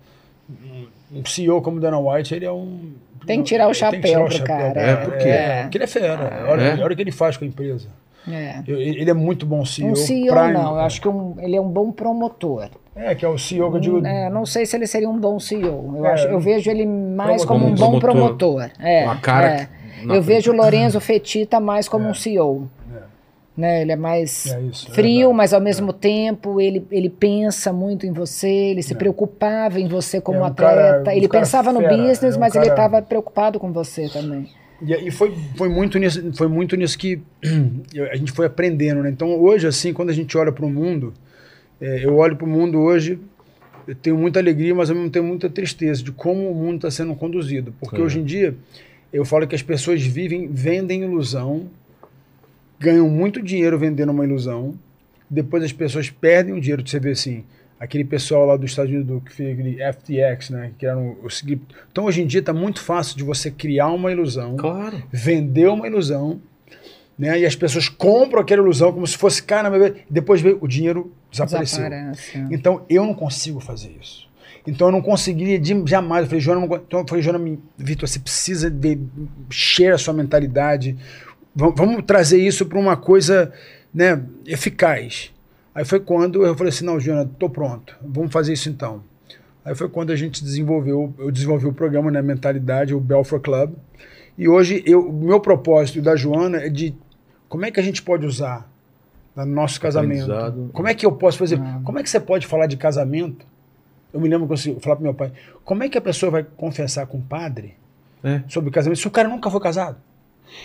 um 1.13 1.25
CEO 1.25 1.61
como 1.61 1.77
o 1.77 1.79
Dana 1.79 1.99
White, 1.99 2.33
ele 2.35 2.45
é 2.45 2.51
um. 2.51 2.93
Tem 3.25 3.39
que 3.39 3.45
tirar 3.45 3.67
o 3.67 3.73
chapéu 3.73 4.01
tirar 4.01 4.23
o 4.25 4.29
chapéu. 4.31 4.45
cara. 4.57 4.81
É, 4.81 4.95
por 4.97 5.17
quê? 5.17 5.27
É. 5.29 5.61
Porque 5.63 5.77
ele 5.77 5.83
é 5.83 5.87
fera. 5.87 6.45
Olha, 6.49 6.61
É? 6.61 6.73
olha 6.83 6.93
o 6.93 6.95
que 6.95 7.01
ele 7.01 7.11
faz 7.11 7.37
com 7.37 7.45
a 7.45 7.47
empresa. 7.47 7.87
É. 8.31 8.61
Ele 8.67 9.09
é 9.09 9.13
muito 9.13 9.45
bom 9.45 9.63
CEO. 9.65 9.91
Um 9.91 9.95
CEO 9.95 10.33
Prime- 10.35 10.53
não, 10.53 10.73
eu 10.75 10.79
acho 10.81 10.99
que 11.01 11.07
um- 11.07 11.35
ele 11.39 11.55
é 11.55 11.61
um 11.61 11.67
bom 11.67 11.91
promotor. 11.91 12.69
É, 12.95 13.13
que 13.13 13.25
é 13.25 13.27
o 13.27 13.37
CEO 13.37 13.69
que 13.71 13.77
eu 13.77 13.81
digo. 13.81 14.05
É, 14.05 14.29
não 14.29 14.45
sei 14.45 14.65
se 14.65 14.75
ele 14.75 14.87
seria 14.87 15.09
um 15.09 15.19
bom 15.19 15.39
CEO. 15.39 15.95
Eu, 15.97 16.05
É. 16.05 16.13
acho, 16.13 16.27
eu 16.27 16.39
vejo 16.39 16.69
ele 16.71 16.85
mais 16.85 17.43
Promotor. 17.43 17.47
como 17.47 17.65
um 17.65 17.75
bom 17.75 17.99
promotor. 17.99 18.59
promotor. 18.69 18.71
É, 18.79 19.03
Com 19.03 19.09
a 19.11 19.15
cara 19.17 19.47
é. 19.49 19.67
Eu 20.03 20.07
frente. 20.07 20.23
vejo 20.23 20.51
o 20.51 20.55
Lorenzo 20.55 20.99
Fetita 21.01 21.59
mais 21.59 21.89
como 21.89 22.05
É. 22.07 22.11
um 22.11 22.13
CEO. 22.13 22.69
É. 22.95 22.99
Né? 23.57 23.81
Ele 23.81 23.91
é 23.91 23.95
mais 23.97 24.45
É 24.53 24.61
isso, 24.61 24.91
frio, 24.91 25.33
mas 25.33 25.53
ao 25.53 25.59
mesmo 25.61 25.91
tempo 25.93 26.59
ele, 26.61 26.85
ele 26.91 27.09
pensa 27.09 27.71
muito 27.73 28.05
em 28.05 28.11
você, 28.13 28.49
ele 28.49 28.81
se 28.83 28.93
É. 28.93 28.97
preocupava 28.97 29.79
em 29.79 29.87
você 29.87 30.21
como 30.21 30.39
É 30.39 30.41
um 30.41 30.45
atleta. 30.45 30.73
cara- 30.75 31.03
um 31.05 31.11
ele 31.17 31.27
pensava 31.27 31.71
no 31.73 31.79
fera, 31.81 31.97
business, 31.97 32.35
é 32.35 32.37
um 32.37 32.39
mas 32.39 32.55
ele 32.55 32.65
cara- 32.69 32.75
estava 32.85 33.01
preocupado 33.01 33.59
com 33.59 33.71
você 33.73 34.07
também. 34.09 34.47
E, 34.81 34.93
e 35.07 35.11
foi, 35.11 35.33
foi, 35.57 35.67
muito 35.69 35.97
nisso, 35.97 36.21
foi 36.37 36.47
muito 36.49 36.75
nisso 36.77 36.97
que 36.97 37.21
a 38.11 38.15
gente 38.15 38.31
foi 38.33 38.45
aprendendo, 38.45 39.01
né? 39.03 39.09
Então, 39.09 39.29
hoje, 39.41 39.67
assim, 39.67 39.93
quando 39.93 40.09
a 40.09 40.13
gente 40.13 40.37
olha 40.37 40.51
para 40.51 40.65
o 40.65 40.69
mundo, 40.69 41.13
é, 41.81 42.05
eu 42.05 42.15
olho 42.15 42.35
para 42.35 42.45
o 42.45 42.49
mundo 42.49 42.79
hoje, 42.79 43.19
eu 43.87 43.93
tenho 43.95 44.17
muita 44.17 44.39
alegria, 44.39 44.73
mas 44.73 44.89
ao 44.89 44.95
mesmo 44.95 45.09
tempo 45.11 45.27
muita 45.27 45.49
tristeza 45.49 46.03
de 46.03 46.11
como 46.11 46.49
o 46.49 46.55
mundo 46.55 46.75
está 46.77 46.91
sendo 46.91 47.13
conduzido. 47.15 47.73
Porque 47.79 47.97
É. 47.97 48.03
hoje 48.03 48.19
em 48.19 48.23
dia, 48.23 48.55
eu 49.13 49.23
falo 49.25 49.47
que 49.47 49.55
as 49.55 49.61
pessoas 49.61 50.01
vivem, 50.03 50.47
vendem 50.47 51.03
ilusão, 51.03 51.69
ganham 52.79 53.09
muito 53.09 53.41
dinheiro 53.41 53.77
vendendo 53.77 54.11
uma 54.11 54.25
ilusão, 54.25 54.73
depois 55.29 55.63
as 55.63 55.71
pessoas 55.73 56.09
perdem 56.09 56.53
o 56.53 56.59
dinheiro. 56.59 56.87
Você 56.87 56.99
vê 56.99 57.11
assim, 57.11 57.43
aquele 57.79 58.03
pessoal 58.03 58.45
lá 58.45 58.57
dos 58.57 58.71
Estados 58.71 58.91
Unidos 58.91 59.21
que 59.23 59.31
fez 59.33 59.53
aquele 59.57 59.77
FTX, 59.93 60.49
né? 60.49 60.71
Que 60.77 60.85
era 60.85 60.97
o. 60.97 61.17
Então 61.91 62.05
hoje 62.05 62.21
em 62.21 62.27
dia 62.27 62.39
está 62.39 62.53
muito 62.53 62.81
fácil 62.81 63.17
de 63.17 63.23
você 63.23 63.49
criar 63.51 63.89
uma 63.91 64.11
ilusão, 64.11 64.55
Claro. 64.55 65.01
vender 65.11 65.67
uma 65.69 65.87
ilusão, 65.87 66.39
né? 67.17 67.39
E 67.39 67.45
as 67.45 67.55
pessoas 67.55 67.87
compram 67.89 68.41
aquela 68.41 68.61
ilusão 68.61 68.91
como 68.91 69.05
se 69.07 69.17
fosse 69.17 69.41
cara, 69.43 69.69
depois 70.09 70.41
vê 70.41 70.57
o 70.59 70.67
dinheiro 70.67 71.13
desapareceu. 71.31 71.79
Desaparece. 71.83 72.37
Então 72.51 72.83
eu 72.89 73.05
não 73.05 73.13
consigo 73.13 73.59
fazer 73.59 73.95
isso. 74.01 74.25
Então 74.67 74.87
eu 74.87 74.91
não 74.91 75.01
conseguiria 75.01 75.59
de- 75.59 75.83
jamais. 75.85 76.23
Eu 76.23 76.27
falei, 76.27 76.41
Joana, 76.41 76.65
não, 76.65 76.75
então 76.75 76.99
eu 77.01 77.05
falei, 77.07 77.21
Joana, 77.23 77.57
Vitor, 77.77 78.09
você 78.09 78.17
precisa 78.19 78.69
de 78.69 78.97
share 79.49 79.91
a 79.93 79.97
sua 79.97 80.13
mentalidade. 80.13 80.97
Vam- 81.55 81.73
Vamos 81.75 82.03
trazer 82.05 82.39
isso 82.39 82.65
para 82.65 82.79
uma 82.79 82.97
coisa 82.97 83.53
né, 83.93 84.21
eficaz. 84.45 85.31
Aí 85.73 85.85
foi 85.85 85.99
quando 85.99 86.43
eu 86.45 86.55
falei 86.55 86.69
assim, 86.69 86.83
não, 86.85 86.99
Joana, 86.99 87.29
tô 87.37 87.49
pronto. 87.49 87.95
Vamos 88.01 88.31
fazer 88.31 88.53
isso 88.53 88.67
então. 88.69 89.03
Aí 89.63 89.75
foi 89.75 89.87
quando 89.89 90.11
a 90.11 90.15
gente 90.15 90.43
desenvolveu, 90.43 91.13
eu 91.17 91.31
desenvolvi 91.31 91.65
o 91.67 91.73
programa, 91.73 92.09
né, 92.11 92.21
Mentalidade, 92.21 92.93
o 92.93 92.99
Belfort 92.99 93.41
Club. 93.43 93.73
E 94.37 94.47
hoje 94.47 94.83
eu, 94.85 94.99
o 95.09 95.13
meu 95.13 95.39
propósito 95.39 96.01
da 96.01 96.15
Joana 96.15 96.57
é 96.57 96.69
de 96.69 96.93
como 97.49 97.65
é 97.65 97.71
que 97.71 97.79
a 97.79 97.83
gente 97.83 98.01
pode 98.01 98.25
usar 98.25 98.69
no 99.35 99.45
nosso 99.45 99.81
casamento. 99.81 100.69
Como 100.71 100.87
é 100.87 100.93
que 100.93 101.05
eu 101.05 101.11
posso 101.11 101.37
fazer? 101.37 101.59
Ah. 101.59 101.81
Como 101.83 101.99
é 101.99 102.03
que 102.03 102.09
você 102.09 102.19
pode 102.19 102.47
falar 102.47 102.67
de 102.67 102.77
casamento? 102.77 103.45
Eu 104.13 104.21
me 104.21 104.29
lembro 104.29 104.47
que 104.47 104.69
eu 104.69 104.79
falar 104.79 104.95
para 104.95 105.03
meu 105.03 105.13
pai, 105.13 105.31
como 105.63 105.83
é 105.83 105.89
que 105.89 105.97
a 105.97 106.01
pessoa 106.01 106.31
vai 106.31 106.43
confessar 106.43 107.05
com 107.05 107.17
o 107.17 107.21
padre 107.21 107.75
É. 108.23 108.41
sobre 108.47 108.71
casamento 108.71 108.99
se 108.99 109.07
o 109.07 109.11
cara 109.11 109.27
nunca 109.27 109.49
foi 109.51 109.59
casado? 109.59 109.97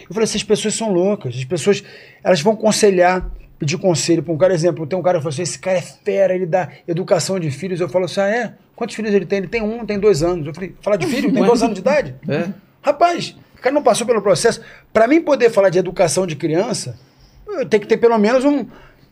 Eu 0.02 0.14
falei, 0.14 0.22
essas 0.24 0.44
pessoas 0.44 0.74
são 0.74 0.92
loucas, 0.92 1.34
as 1.34 1.44
pessoas, 1.44 1.82
elas 2.22 2.40
vão 2.42 2.54
conselhar, 2.54 3.28
pedir 3.58 3.76
conselho 3.78 4.22
para 4.22 4.32
um 4.32 4.38
cara, 4.38 4.54
exemplo, 4.54 4.86
tem 4.86 4.96
um 4.96 5.02
cara 5.02 5.18
que 5.18 5.22
falou 5.22 5.32
assim, 5.32 5.42
esse 5.42 5.58
cara 5.58 5.78
é 5.78 5.82
fera, 5.82 6.34
ele 6.34 6.46
dá 6.46 6.68
educação 6.86 7.40
de 7.40 7.50
filhos, 7.50 7.80
eu 7.80 7.88
falo 7.88 8.04
assim, 8.04 8.20
ah 8.20 8.28
é? 8.28 8.54
Quantos 8.76 8.94
filhos 8.94 9.12
ele 9.12 9.26
tem? 9.26 9.38
Ele 9.38 9.48
tem 9.48 9.62
um, 9.62 9.84
tem 9.84 9.98
dois 9.98 10.22
anos. 10.22 10.46
Eu 10.46 10.54
falei, 10.54 10.74
falar 10.80 10.96
de 10.96 11.06
filho? 11.06 11.32
Tem 11.32 11.44
dois 11.44 11.62
anos 11.62 11.74
de 11.74 11.80
idade? 11.80 12.14
É. 12.28 12.50
Rapaz, 12.82 13.36
o 13.58 13.60
cara 13.60 13.74
não 13.74 13.82
passou 13.82 14.06
pelo 14.06 14.22
processo. 14.22 14.62
Para 14.92 15.06
mim 15.06 15.20
poder 15.20 15.50
falar 15.50 15.68
de 15.70 15.78
educação 15.78 16.26
de 16.26 16.34
criança, 16.36 16.98
eu 17.46 17.66
tenho 17.66 17.80
que 17.80 17.86
ter 17.88 17.96
pelo 17.96 18.18
menos 18.18 18.44
um. 18.44 18.66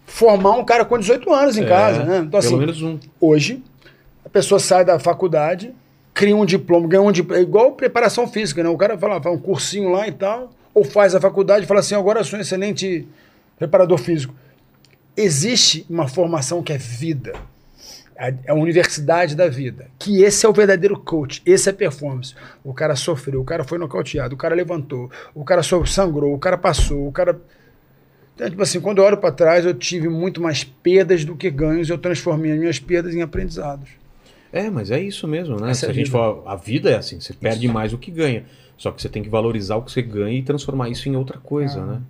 formar 0.06 0.52
um 0.52 0.64
cara 0.64 0.84
com 0.84 0.98
18 0.98 1.32
anos 1.32 1.56
em 1.56 1.64
É, 1.64 1.68
casa, 1.68 2.04
né? 2.04 2.18
Então, 2.18 2.28
Pelo 2.30 2.38
assim, 2.38 2.56
menos 2.56 2.82
um. 2.82 2.98
hoje, 3.20 3.62
a 4.24 4.28
pessoa 4.28 4.58
sai 4.58 4.84
da 4.84 4.98
faculdade, 4.98 5.72
cria 6.14 6.34
um 6.34 6.44
diploma, 6.44 6.88
ganha 6.88 7.02
um 7.02 7.12
diploma. 7.12 7.38
É 7.40 7.42
igual 7.42 7.72
preparação 7.72 8.26
física, 8.26 8.62
né? 8.62 8.68
O 8.68 8.76
cara 8.76 8.96
fala, 8.98 9.22
faz 9.22 9.34
um 9.34 9.38
cursinho 9.38 9.90
lá 9.90 10.08
e 10.08 10.12
tal, 10.12 10.50
ou 10.74 10.82
faz 10.84 11.14
a 11.14 11.20
faculdade 11.20 11.64
e 11.64 11.68
fala 11.68 11.80
assim: 11.80 11.94
agora 11.94 12.20
eu 12.20 12.24
sou 12.24 12.38
um 12.38 12.42
excelente 12.42 13.06
preparador 13.58 13.98
físico. 13.98 14.34
Existe 15.16 15.84
uma 15.90 16.06
formação 16.08 16.62
que 16.62 16.72
é 16.72 16.78
vida. 16.78 17.32
É 18.20 18.50
a 18.50 18.54
universidade 18.54 19.36
da 19.36 19.48
vida. 19.48 19.86
Que 19.96 20.22
esse 20.22 20.44
é 20.44 20.48
o 20.48 20.52
verdadeiro 20.52 20.98
coach, 20.98 21.40
esse 21.46 21.68
é 21.70 21.72
performance. 21.72 22.34
O 22.64 22.74
cara 22.74 22.96
sofreu, 22.96 23.40
o 23.40 23.44
cara 23.44 23.62
foi 23.62 23.78
nocauteado, 23.78 24.34
o 24.34 24.38
cara 24.38 24.56
levantou, 24.56 25.08
o 25.32 25.44
cara 25.44 25.62
sangrou, 25.62 26.34
o 26.34 26.38
cara 26.38 26.58
passou, 26.58 27.06
o 27.06 27.12
cara. 27.12 27.40
Então, 28.34 28.50
tipo 28.50 28.60
assim, 28.60 28.80
quando 28.80 28.98
eu 28.98 29.04
olho 29.04 29.18
para 29.18 29.30
trás, 29.30 29.64
eu 29.64 29.72
tive 29.72 30.08
muito 30.08 30.40
mais 30.42 30.64
perdas 30.64 31.24
do 31.24 31.36
que 31.36 31.48
ganhos, 31.48 31.88
eu 31.88 31.98
transformei 31.98 32.52
as 32.52 32.58
minhas 32.58 32.78
perdas 32.80 33.14
em 33.14 33.22
aprendizados. 33.22 33.88
É, 34.52 34.68
mas 34.68 34.90
é 34.90 35.00
isso 35.00 35.28
mesmo, 35.28 35.60
né? 35.60 35.70
Essa 35.70 35.80
Se 35.80 35.86
é 35.86 35.88
a 35.88 35.90
a 35.92 35.94
gente 35.94 36.06
vida. 36.06 36.18
for. 36.18 36.42
A 36.46 36.56
vida 36.56 36.90
é 36.90 36.96
assim, 36.96 37.20
você 37.20 37.32
perde 37.32 37.68
mais 37.68 37.92
do 37.92 37.98
que 37.98 38.10
ganha. 38.10 38.44
Só 38.76 38.90
que 38.90 39.00
você 39.00 39.08
tem 39.08 39.22
que 39.22 39.28
valorizar 39.28 39.76
o 39.76 39.82
que 39.82 39.92
você 39.92 40.02
ganha 40.02 40.38
e 40.38 40.42
transformar 40.42 40.88
isso 40.88 41.08
em 41.08 41.16
outra 41.16 41.38
coisa, 41.38 41.84
né? 41.84 42.00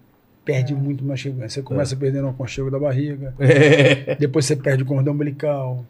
Perde 0.48 0.74
muito 0.74 1.04
mais. 1.04 1.22
Você 1.22 1.60
começa 1.60 1.94
perdendo 1.94 2.24
o 2.26 2.30
aconchego 2.30 2.70
da 2.70 2.78
barriga, 2.78 3.34
É. 3.38 4.14
depois 4.14 4.46
você 4.46 4.56
perde 4.56 4.82
o 4.82 4.86
cordão 4.86 5.12
umbilical. 5.12 5.84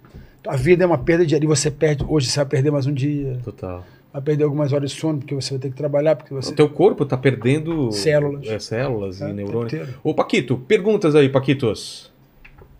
A 0.45 0.57
vida 0.57 0.83
é 0.83 0.87
uma 0.87 0.99
perda 0.99 1.25
diária. 1.25 1.45
E 1.45 1.49
você 1.49 1.71
perde, 1.71 2.05
hoje 2.09 2.27
você 2.27 2.41
vai 2.41 2.47
perder 2.47 2.73
mais 2.73 2.85
um 2.85 2.93
dia. 2.93 3.39
Total. 3.45 3.85
Vai 4.13 4.21
perder 4.21 4.43
algumas 4.43 4.73
horas 4.73 4.91
de 4.91 4.97
sono, 4.99 5.19
porque 5.21 5.33
você 5.33 5.51
vai 5.51 5.61
ter 5.61 5.71
que 5.71 5.77
trabalhar, 5.77 6.17
porque 6.17 6.35
você. 6.35 6.51
O 6.51 6.57
teu 6.57 6.69
corpo 6.69 7.07
tá 7.07 7.17
perdendo 7.17 7.93
Células. 7.93 8.49
é, 8.49 8.59
células 8.59 9.21
É, 9.23 9.27
e 9.27 9.29
tempo 9.29 9.37
neurônios. 9.37 9.73
inteiro. 9.75 9.95
Ô, 10.03 10.13
Paquito, 10.13 10.57
perguntas 10.59 11.15
aí, 11.15 11.29
Paquitos. 11.29 12.11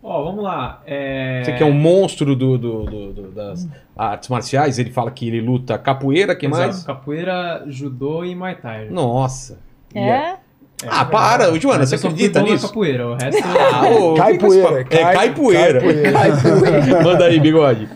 Ó, 0.03 0.25
vamos 0.25 0.43
lá. 0.43 0.83
É... 0.85 1.45
Você 1.45 1.53
que 1.53 1.63
é 1.63 1.67
um 1.67 1.73
monstro 1.73 2.35
do, 2.35 2.59
do- 2.59 2.85
do- 2.87 3.13
do- 3.13 3.31
das 3.31 3.69
artes 3.97 4.29
marciais, 4.29 4.81
ele 4.81 4.91
fala 4.91 5.13
que 5.13 5.29
ele 5.29 5.41
luta 5.41 5.79
capoeira, 5.79 6.35
que 6.35 6.49
mais? 6.49 6.83
Capoeira, 6.83 7.63
judô 7.69 8.25
e 8.25 8.35
Muay 8.35 8.57
Thai. 8.57 8.89
Nossa. 8.91 9.59
E 9.95 9.99
É? 10.01 10.39
É, 10.85 10.87
Ah, 10.91 11.05
para, 11.05 11.51
ô, 11.53 11.59
Joana, 11.59 11.85
você 11.87 11.97
acredita 11.97 12.41
nisso? 12.43 12.69
capoeira, 12.69 13.09
o 13.09 13.15
resto... 13.15 13.43
Ah, 13.73 13.89
ô, 13.91 14.15
Cai 14.15 14.39
poeira? 14.39 14.81
É, 14.81 14.85
cai- 14.85 15.35
poeira. 15.35 15.81
cai 16.13 16.31
poeira. 16.41 17.03
Manda 17.03 17.25
aí, 17.25 17.41
bigode. 17.41 17.89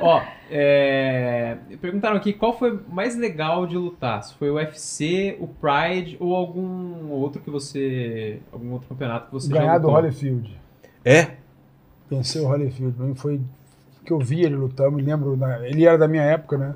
Ó, 0.00 0.20
é... 0.50 1.56
perguntaram 1.80 2.16
aqui 2.16 2.32
qual 2.32 2.56
foi 2.58 2.78
mais 2.88 3.16
legal 3.16 3.66
de 3.66 3.76
lutar. 3.76 4.22
Se 4.22 4.34
foi 4.34 4.48
o 4.50 4.54
UFC, 4.54 5.36
o 5.40 5.48
Pride 5.48 6.16
ou 6.20 6.34
algum 6.36 7.10
outro 7.10 7.40
que 7.42 7.50
você... 7.50 8.38
Algum 8.52 8.72
outro 8.72 8.88
campeonato 8.88 9.26
que 9.26 9.32
você 9.32 9.48
já 9.52 9.58
Ganhar 9.60 9.78
do. 9.78 9.88
Holyfield. 9.88 10.56
É? 11.04 11.28
Pensei 12.08 12.40
o 12.40 12.46
Holyfield. 12.46 12.92
Pra 12.96 13.06
mim 13.06 13.14
foi 13.14 13.40
que 14.04 14.12
eu 14.12 14.18
vi 14.18 14.42
ele 14.42 14.56
lutar. 14.56 14.86
Eu 14.86 14.92
me 14.92 15.02
lembro. 15.02 15.36
na- 15.36 15.66
ele 15.66 15.84
era 15.84 15.98
da 15.98 16.06
minha 16.08 16.22
época, 16.22 16.56
né? 16.58 16.72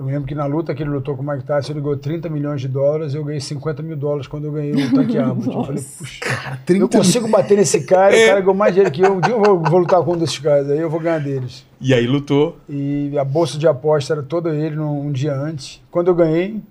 Eu 0.00 0.06
me 0.06 0.12
lembro 0.12 0.26
que 0.26 0.34
na 0.34 0.46
luta 0.46 0.74
que 0.74 0.82
ele 0.82 0.88
lutou 0.88 1.14
com 1.14 1.22
o 1.22 1.26
Mike 1.26 1.44
Tyson, 1.44 1.74
ele 1.74 1.82
ganhou 1.82 1.94
30 1.94 2.30
milhões 2.30 2.58
de 2.58 2.68
dólares. 2.68 3.12
Eu 3.12 3.22
ganhei 3.22 3.38
50 3.38 3.82
mil 3.82 3.94
dólares 3.94 4.26
quando 4.26 4.46
eu 4.46 4.52
ganhei 4.52 4.72
o 4.72 4.94
Tanque 4.94 5.18
Abbott. 5.18 5.54
Eu 5.54 5.64
falei, 5.64 5.84
puxa, 5.98 6.24
eu 6.70 6.88
consigo 6.88 7.28
bater 7.28 7.58
nesse 7.58 7.82
cara. 7.82 8.16
O 8.16 8.26
cara 8.26 8.40
ganhou 8.40 8.54
mais 8.54 8.72
dinheiro 8.72 8.90
que 8.90 9.02
eu. 9.02 9.12
Um 9.12 9.20
dia 9.20 9.34
eu 9.34 9.42
vou, 9.42 9.60
vou 9.62 9.80
lutar 9.80 10.02
com 10.02 10.14
um 10.14 10.16
desses 10.16 10.38
caras 10.38 10.70
aí, 10.70 10.78
eu 10.78 10.88
vou 10.88 10.98
ganhar 11.00 11.18
deles. 11.18 11.66
E 11.78 11.92
aí 11.92 12.06
lutou. 12.06 12.56
E 12.66 13.12
a 13.18 13.24
bolsa 13.24 13.58
de 13.58 13.68
aposta 13.68 14.14
era 14.14 14.22
toda 14.22 14.54
ele 14.54 14.76
num, 14.76 15.08
um 15.08 15.12
dia 15.12 15.34
antes. 15.34 15.82
Quando 15.90 16.08
eu 16.08 16.14
ganhei, 16.14 16.62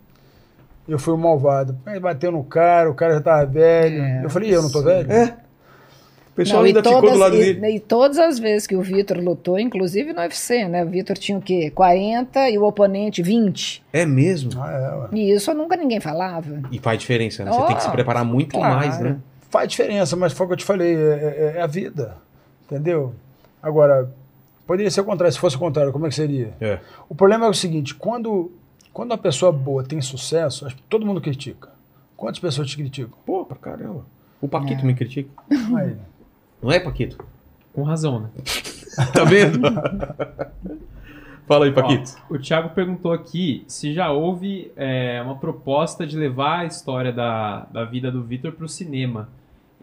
eu 0.88 0.98
fui 0.98 1.14
o 1.14 1.18
malvado. 1.18 1.78
Aí 1.86 2.00
bateu 2.00 2.32
no 2.32 2.44
cara, 2.44 2.90
o 2.90 2.96
cara 2.96 3.14
já 3.14 3.22
tava 3.22 3.46
velho. 3.46 4.02
É, 4.02 4.26
eu 4.26 4.30
falei, 4.32 4.50
e 4.50 4.54
eu 4.54 4.64
não 4.64 4.72
tô 4.72 4.82
velho? 4.82 5.12
É. 5.12 5.38
O 6.40 6.42
pessoal 6.42 6.60
Não, 6.62 6.68
e 6.68 6.70
ainda 6.70 6.82
ficou 6.82 7.02
todas- 7.02 7.14
do 7.16 7.20
lado 7.20 7.36
e- 7.36 7.40
dele. 7.54 7.76
E, 7.76 7.80
todas 7.82 8.18
as 8.18 8.40
vezes 8.40 8.66
que 8.66 8.74
o 8.76 8.82
Vitor 8.82 9.18
lutou, 9.18 9.60
inclusive 9.60 10.14
no 10.14 10.22
UFC, 10.22 10.70
né? 10.70 10.86
O 10.86 10.88
Vitor 10.88 11.18
tinha 11.18 11.38
o 11.38 11.42
quê? 11.42 11.70
40 11.70 12.50
e 12.50 12.58
o 12.58 12.64
oponente 12.64 13.22
20. 13.22 13.84
É 13.92 14.06
mesmo. 14.06 14.52
Ah, 14.62 15.10
é. 15.12 15.16
E 15.18 15.32
isso 15.32 15.54
nunca 15.54 15.76
ninguém 15.76 16.00
falava. 16.00 16.62
E 16.72 16.80
faz 16.80 16.98
diferença, 16.98 17.44
né? 17.44 17.52
Você 17.52 17.60
Oh, 17.60 17.66
tem 17.66 17.76
que 17.76 17.84
se 17.84 17.92
preparar 17.92 18.24
muito 18.24 18.56
claro. 18.56 18.74
mais, 18.76 18.98
né? 19.02 19.18
Faz 19.50 19.68
diferença, 19.68 20.16
mas 20.16 20.32
foi 20.32 20.46
o 20.46 20.48
que 20.48 20.54
eu 20.54 20.58
te 20.58 20.64
falei, 20.64 20.96
é, 20.96 21.00
é- 21.00 21.54
é 21.58 21.62
a 21.62 21.68
vida. 21.68 22.16
Entendeu? 22.66 23.14
Agora, 23.62 24.10
poderia 24.66 24.90
ser 24.90 25.02
o 25.02 25.04
contrário. 25.04 25.34
Se 25.34 25.40
fosse 25.40 25.58
o 25.58 25.60
contrário, 25.60 25.92
como 25.92 26.06
é 26.06 26.10
que 26.10 26.16
seria? 26.16 26.54
É. 26.62 26.80
O 27.10 27.16
problema 27.16 27.48
é 27.48 27.50
o 27.50 27.54
seguinte: 27.54 27.94
quando, 27.96 28.50
quando 28.94 29.12
uma 29.12 29.18
pessoa 29.18 29.52
boa 29.52 29.84
tem 29.84 30.00
sucesso, 30.00 30.66
todo 30.88 31.06
mundo 31.06 31.20
critica. 31.20 31.68
Quantas 32.16 32.40
pessoas 32.40 32.70
te 32.70 32.78
criticam? 32.78 33.18
Pô, 33.26 33.44
pra 33.44 33.58
caramba. 33.58 34.06
O 34.42 34.48
Paquito 34.48 34.84
É. 34.84 34.86
me 34.86 34.94
critica. 34.94 35.30
Aí. 35.78 35.96
Não 36.62 36.72
é, 36.72 36.80
Paquito? 36.80 37.18
Com 37.74 37.84
razão, 37.84 38.20
né? 38.20 38.30
Tá 39.14 39.24
vendo? 39.24 39.62
Fala 41.48 41.66
aí, 41.66 41.72
Paquito. 41.72 42.18
Ó, 42.30 42.36
o 42.36 42.40
Thiago 42.40 42.70
perguntou 42.70 43.14
aqui 43.14 43.64
se 43.68 43.94
já 43.94 44.12
houve 44.12 44.72
é, 44.76 45.22
uma 45.24 45.36
proposta 45.36 46.06
de 46.06 46.18
levar 46.18 46.60
a 46.60 46.66
história 46.66 47.14
da, 47.14 47.66
da 47.72 47.86
vida 47.86 48.12
do 48.12 48.22
Vitor 48.22 48.52
para 48.52 48.66
o 48.66 48.70
cinema. 48.70 49.30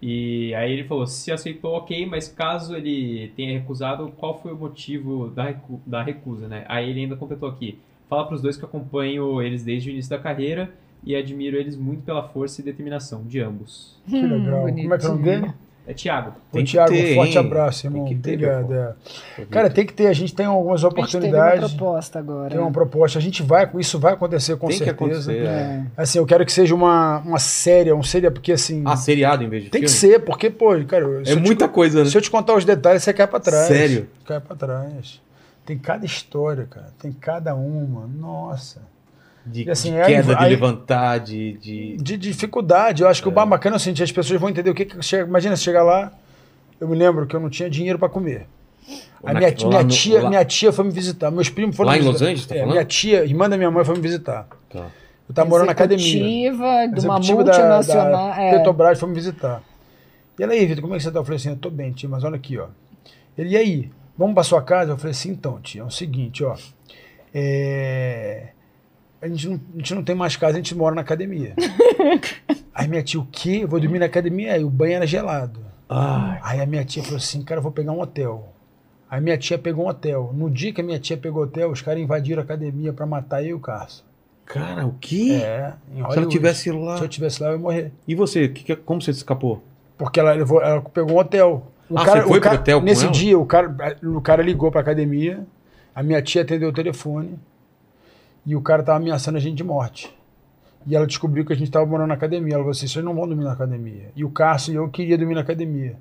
E 0.00 0.54
aí 0.54 0.72
ele 0.72 0.84
falou, 0.84 1.06
se 1.06 1.32
aceitou, 1.32 1.74
ok, 1.74 2.04
mas 2.06 2.28
caso 2.28 2.76
ele 2.76 3.32
tenha 3.34 3.58
recusado, 3.58 4.12
qual 4.16 4.38
foi 4.38 4.52
o 4.52 4.56
motivo 4.56 5.28
da, 5.30 5.44
recu 5.44 5.80
da 5.86 6.02
recusa, 6.02 6.46
né? 6.46 6.64
Aí 6.68 6.90
ele 6.90 7.00
ainda 7.00 7.16
completou 7.16 7.48
aqui, 7.48 7.78
fala 8.08 8.26
pros 8.26 8.42
dois 8.42 8.56
que 8.56 8.64
acompanho 8.64 9.40
eles 9.40 9.64
desde 9.64 9.88
o 9.88 9.92
início 9.92 10.10
da 10.10 10.18
carreira 10.18 10.70
e 11.02 11.16
admiro 11.16 11.56
eles 11.56 11.76
muito 11.76 12.02
pela 12.02 12.22
força 12.28 12.60
e 12.60 12.64
determinação 12.64 13.24
de 13.24 13.40
ambos. 13.40 13.96
Que 14.06 14.20
legal. 14.20 14.66
Como 14.66 14.94
é 14.94 14.98
que 14.98 15.06
é 15.06 15.08
o 15.08 15.12
nome 15.12 15.24
dele? 15.24 15.54
É 15.88 15.94
Thiago. 15.94 16.30
Ô, 16.30 16.56
Tem 16.56 16.64
que 16.64 16.72
Thiago, 16.72 16.90
ter, 16.92 17.12
um 17.12 17.14
forte 17.14 17.32
hein? 17.32 17.38
abraço, 17.38 17.86
irmão. 17.86 18.04
Tem 18.06 18.16
que 18.16 18.20
ter, 18.22 18.32
Obrigado. 18.34 18.74
é. 18.74 19.44
Cara, 19.50 19.70
tem 19.70 19.86
que 19.86 19.92
ter. 19.92 20.08
A 20.08 20.12
gente 20.12 20.34
tem 20.34 20.44
algumas 20.46 20.84
A 20.84 20.88
gente 20.88 20.96
teve 20.96 21.00
uma 21.00 21.06
oportunidades. 21.38 21.72
proposta 21.74 22.18
agora. 22.18 22.50
Tem 22.50 22.58
uma 22.58 22.72
proposta. 22.72 23.18
A 23.18 23.22
gente 23.22 23.42
vai, 23.42 23.70
isso 23.78 23.96
vai 23.98 24.14
acontecer 24.14 24.56
com 24.56 24.66
Tem 24.66 24.78
que 24.78 24.84
certeza. 24.84 25.30
acontecer. 25.30 25.46
é. 25.46 25.48
É. 25.48 25.82
Assim, 25.96 26.18
eu 26.18 26.26
quero 26.26 26.44
que 26.44 26.52
seja 26.52 26.74
uma, 26.74 27.18
uma 27.20 27.38
série, 27.38 27.92
um 27.92 28.02
série, 28.02 28.28
porque 28.30 28.50
assim. 28.52 28.82
Ah, 28.84 28.96
seriado 28.96 29.44
em 29.44 29.48
vez 29.48 29.62
de 29.64 29.70
tem 29.70 29.80
que 29.80 29.88
filme? 29.88 30.14
ser, 30.14 30.18
porque, 30.24 30.50
pô, 30.50 30.70
cara. 30.86 31.04
É 31.04 31.18
eu 31.20 31.22
te- 31.24 31.36
muita 31.36 31.68
coisa, 31.68 32.02
né? 32.02 32.10
Se 32.10 32.16
eu 32.18 32.20
te 32.22 32.30
contar 32.32 32.54
os 32.56 32.64
detalhes, 32.64 33.04
você 33.04 33.12
cai 33.12 33.28
pra 33.28 33.38
trás. 33.38 33.68
Sério? 33.68 34.08
Cai 34.24 34.40
pra 34.40 34.56
trás. 34.56 35.22
Tem 35.64 35.78
cada 35.78 36.04
história, 36.04 36.66
cara. 36.68 36.88
Tem 37.00 37.12
cada 37.12 37.54
uma. 37.54 38.06
Nossa. 38.08 38.80
De, 39.46 39.70
assim, 39.70 39.92
de 39.92 40.00
aí- 40.00 40.14
queda, 40.16 40.34
de 40.34 40.44
aí- 40.44 40.50
levantar, 40.50 41.18
de... 41.18 41.52
de... 41.58 41.96
De 41.98 42.16
dificuldade. 42.16 43.02
Eu 43.02 43.08
acho 43.08 43.22
que 43.22 43.28
o 43.28 43.32
mais 43.32 43.48
bacana 43.48 43.76
é 43.76 43.78
o 43.78 43.80
seguinte: 43.80 44.02
as 44.02 44.10
pessoas 44.10 44.40
vão 44.40 44.50
entender 44.50 44.70
o 44.70 44.74
que 44.74 44.84
que 44.84 45.00
chega. 45.02 45.24
Imagina 45.24 45.56
você 45.56 45.62
chegar 45.62 45.82
lá. 45.84 46.12
Eu 46.80 46.88
me 46.88 46.96
lembro 46.96 47.26
que 47.26 47.34
eu 47.36 47.40
não 47.40 47.48
tinha 47.48 47.70
dinheiro 47.70 47.98
pra 47.98 48.08
comer. 48.08 48.46
A 49.24 49.32
Na- 49.32 49.38
minha, 49.40 49.54
lá 49.62 49.68
minha 49.68 49.82
no- 49.84 49.88
tia, 49.88 50.22
lá- 50.22 50.28
minha 50.28 50.44
tia 50.44 50.72
foi 50.72 50.84
me 50.84 50.90
visitar. 50.90 51.30
Meus 51.30 51.48
primos 51.48 51.74
foram 51.76 51.88
Lá 51.90 51.96
me 51.96 52.02
em 52.02 52.04
Los 52.04 52.12
visitar. 52.20 52.26
Angeles, 52.30 52.46
tá 52.46 52.54
É, 52.54 52.58
falando? 52.58 52.72
minha 52.72 52.84
tia, 52.84 53.24
irmã 53.24 53.48
da 53.48 53.56
minha 53.56 53.70
mãe, 53.70 53.84
foi 53.84 53.94
me 53.94 54.00
visitar. 54.00 54.46
Tá. 54.68 54.86
Eu 55.28 55.34
tava 55.34 55.48
morando 55.48 55.66
na 55.66 55.72
academia. 55.72 56.04
Executiva 56.06 56.64
de 56.92 57.06
uma 57.06 57.18
Executiva 57.18 57.44
da- 57.44 57.52
multinacional. 57.52 58.30
Da, 58.30 58.42
é. 58.42 58.50
Petrobras 58.56 59.00
foi 59.00 59.08
me 59.08 59.14
visitar. 59.14 59.62
E 60.38 60.42
ela 60.42 60.52
aí, 60.52 60.66
Vitor, 60.66 60.82
como 60.82 60.94
é 60.94 60.98
que 60.98 61.02
você 61.04 61.10
tá? 61.10 61.18
Eu 61.18 61.24
falei 61.24 61.36
assim, 61.36 61.48
eu 61.50 61.56
tô 61.56 61.70
bem, 61.70 61.92
tia, 61.92 62.08
mas 62.08 62.22
olha 62.22 62.36
aqui, 62.36 62.58
ó. 62.58 62.66
Ele, 63.38 63.50
e 63.50 63.56
aí? 63.56 63.90
Vamos 64.18 64.34
pra 64.34 64.42
sua 64.44 64.62
casa? 64.62 64.92
Eu 64.92 64.96
falei 64.96 65.10
assim, 65.12 65.30
então, 65.30 65.58
tia, 65.60 65.80
é 65.80 65.84
o 65.84 65.90
seguinte, 65.90 66.44
ó. 66.44 66.56
É... 67.34 68.48
A, 69.20 69.28
gente 69.28 69.48
não, 69.48 69.60
a 69.74 69.78
gente 69.78 69.94
não 69.94 70.02
tem 70.04 70.14
mais 70.14 70.36
casa, 70.36 70.54
a 70.54 70.56
gente 70.56 70.74
mora 70.74 70.94
na 70.94 71.00
academia. 71.00 71.54
aí 72.74 72.88
minha 72.88 73.02
tia, 73.02 73.20
o 73.20 73.26
quê? 73.30 73.60
Eu 73.62 73.68
vou 73.68 73.80
dormir 73.80 73.98
na 73.98 74.06
academia? 74.06 74.52
Aí 74.54 74.64
o 74.64 74.70
banho 74.70 74.94
era 74.94 75.06
gelado. 75.06 75.60
Ai, 75.88 76.38
Aí 76.42 76.60
a 76.60 76.66
minha 76.66 76.84
tia 76.84 77.02
falou 77.02 77.16
assim, 77.18 77.42
cara, 77.42 77.58
eu 77.58 77.62
vou 77.62 77.72
pegar 77.72 77.92
um 77.92 78.00
hotel. 78.00 78.48
Aí 79.10 79.20
minha 79.20 79.38
tia 79.38 79.56
pegou 79.58 79.86
um 79.86 79.88
hotel. 79.88 80.30
No 80.34 80.50
dia 80.50 80.72
que 80.72 80.80
a 80.80 80.84
minha 80.84 80.98
tia 80.98 81.16
pegou 81.16 81.42
o 81.42 81.44
hotel, 81.46 81.70
os 81.70 81.80
caras 81.80 82.00
invadiram 82.02 82.40
a 82.42 82.44
academia 82.44 82.92
pra 82.92 83.06
matar 83.06 83.42
eu 83.42 83.48
e 83.50 83.54
o 83.54 83.60
Carson. 83.60 84.02
cara, 84.44 84.84
o 84.86 84.94
quê? 85.00 85.38
É, 85.42 85.72
Se 86.12 86.18
ela 86.18 86.26
tivesse 86.26 86.70
lá... 86.72 86.98
Se 86.98 87.04
eu 87.04 87.08
tivesse 87.08 87.42
lá, 87.42 87.48
eu 87.50 87.52
ia 87.52 87.58
morrer. 87.58 87.92
E 88.06 88.14
você? 88.14 88.48
Que, 88.48 88.64
que- 88.64 88.76
como 88.76 89.00
você 89.00 89.12
escapou? 89.12 89.62
Porque 89.96 90.20
ela, 90.20 90.32
levou, 90.32 90.60
ela 90.60 90.80
pegou 90.82 91.12
um 91.16 91.18
hotel. 91.18 91.66
O 91.88 91.96
Ah, 91.98 92.04
cara, 92.04 92.20
você 92.22 92.28
foi 92.28 92.38
o 92.38 92.40
pro 92.40 92.50
cara- 92.50 92.56
hotel 92.60 92.78
com 92.80 92.84
Nesse 92.84 93.08
dia, 93.10 93.38
o 93.38 93.46
cara, 93.46 93.74
o 94.02 94.20
cara 94.20 94.42
ligou 94.42 94.70
pra 94.72 94.80
academia, 94.80 95.46
a 95.94 96.02
minha 96.02 96.20
tia 96.20 96.42
atendeu 96.42 96.68
o 96.68 96.72
telefone 96.72 97.38
e 98.46 98.54
o 98.56 98.60
cara 98.62 98.82
tava 98.82 98.98
ameaçando 98.98 99.36
a 99.36 99.40
gente 99.40 99.56
de 99.56 99.64
morte. 99.64 100.14
E 100.86 100.94
ela 100.94 101.06
descobriu 101.06 101.44
que 101.44 101.52
a 101.52 101.56
gente 101.56 101.70
tava 101.70 101.84
morando 101.84 102.08
na 102.08 102.14
academia. 102.14 102.54
Ela 102.54 102.62
falou 102.62 102.70
assim: 102.70 102.86
vocês 102.86 103.04
não 103.04 103.14
vão 103.14 103.26
dormir 103.26 103.44
na 103.44 103.52
academia. 103.52 104.10
E 104.14 104.24
o 104.24 104.30
Cássio 104.30 104.72
e 104.72 104.76
eu 104.76 104.88
queria 104.88 105.18
dormir 105.18 105.34
na 105.34 105.40
academia. 105.40 105.96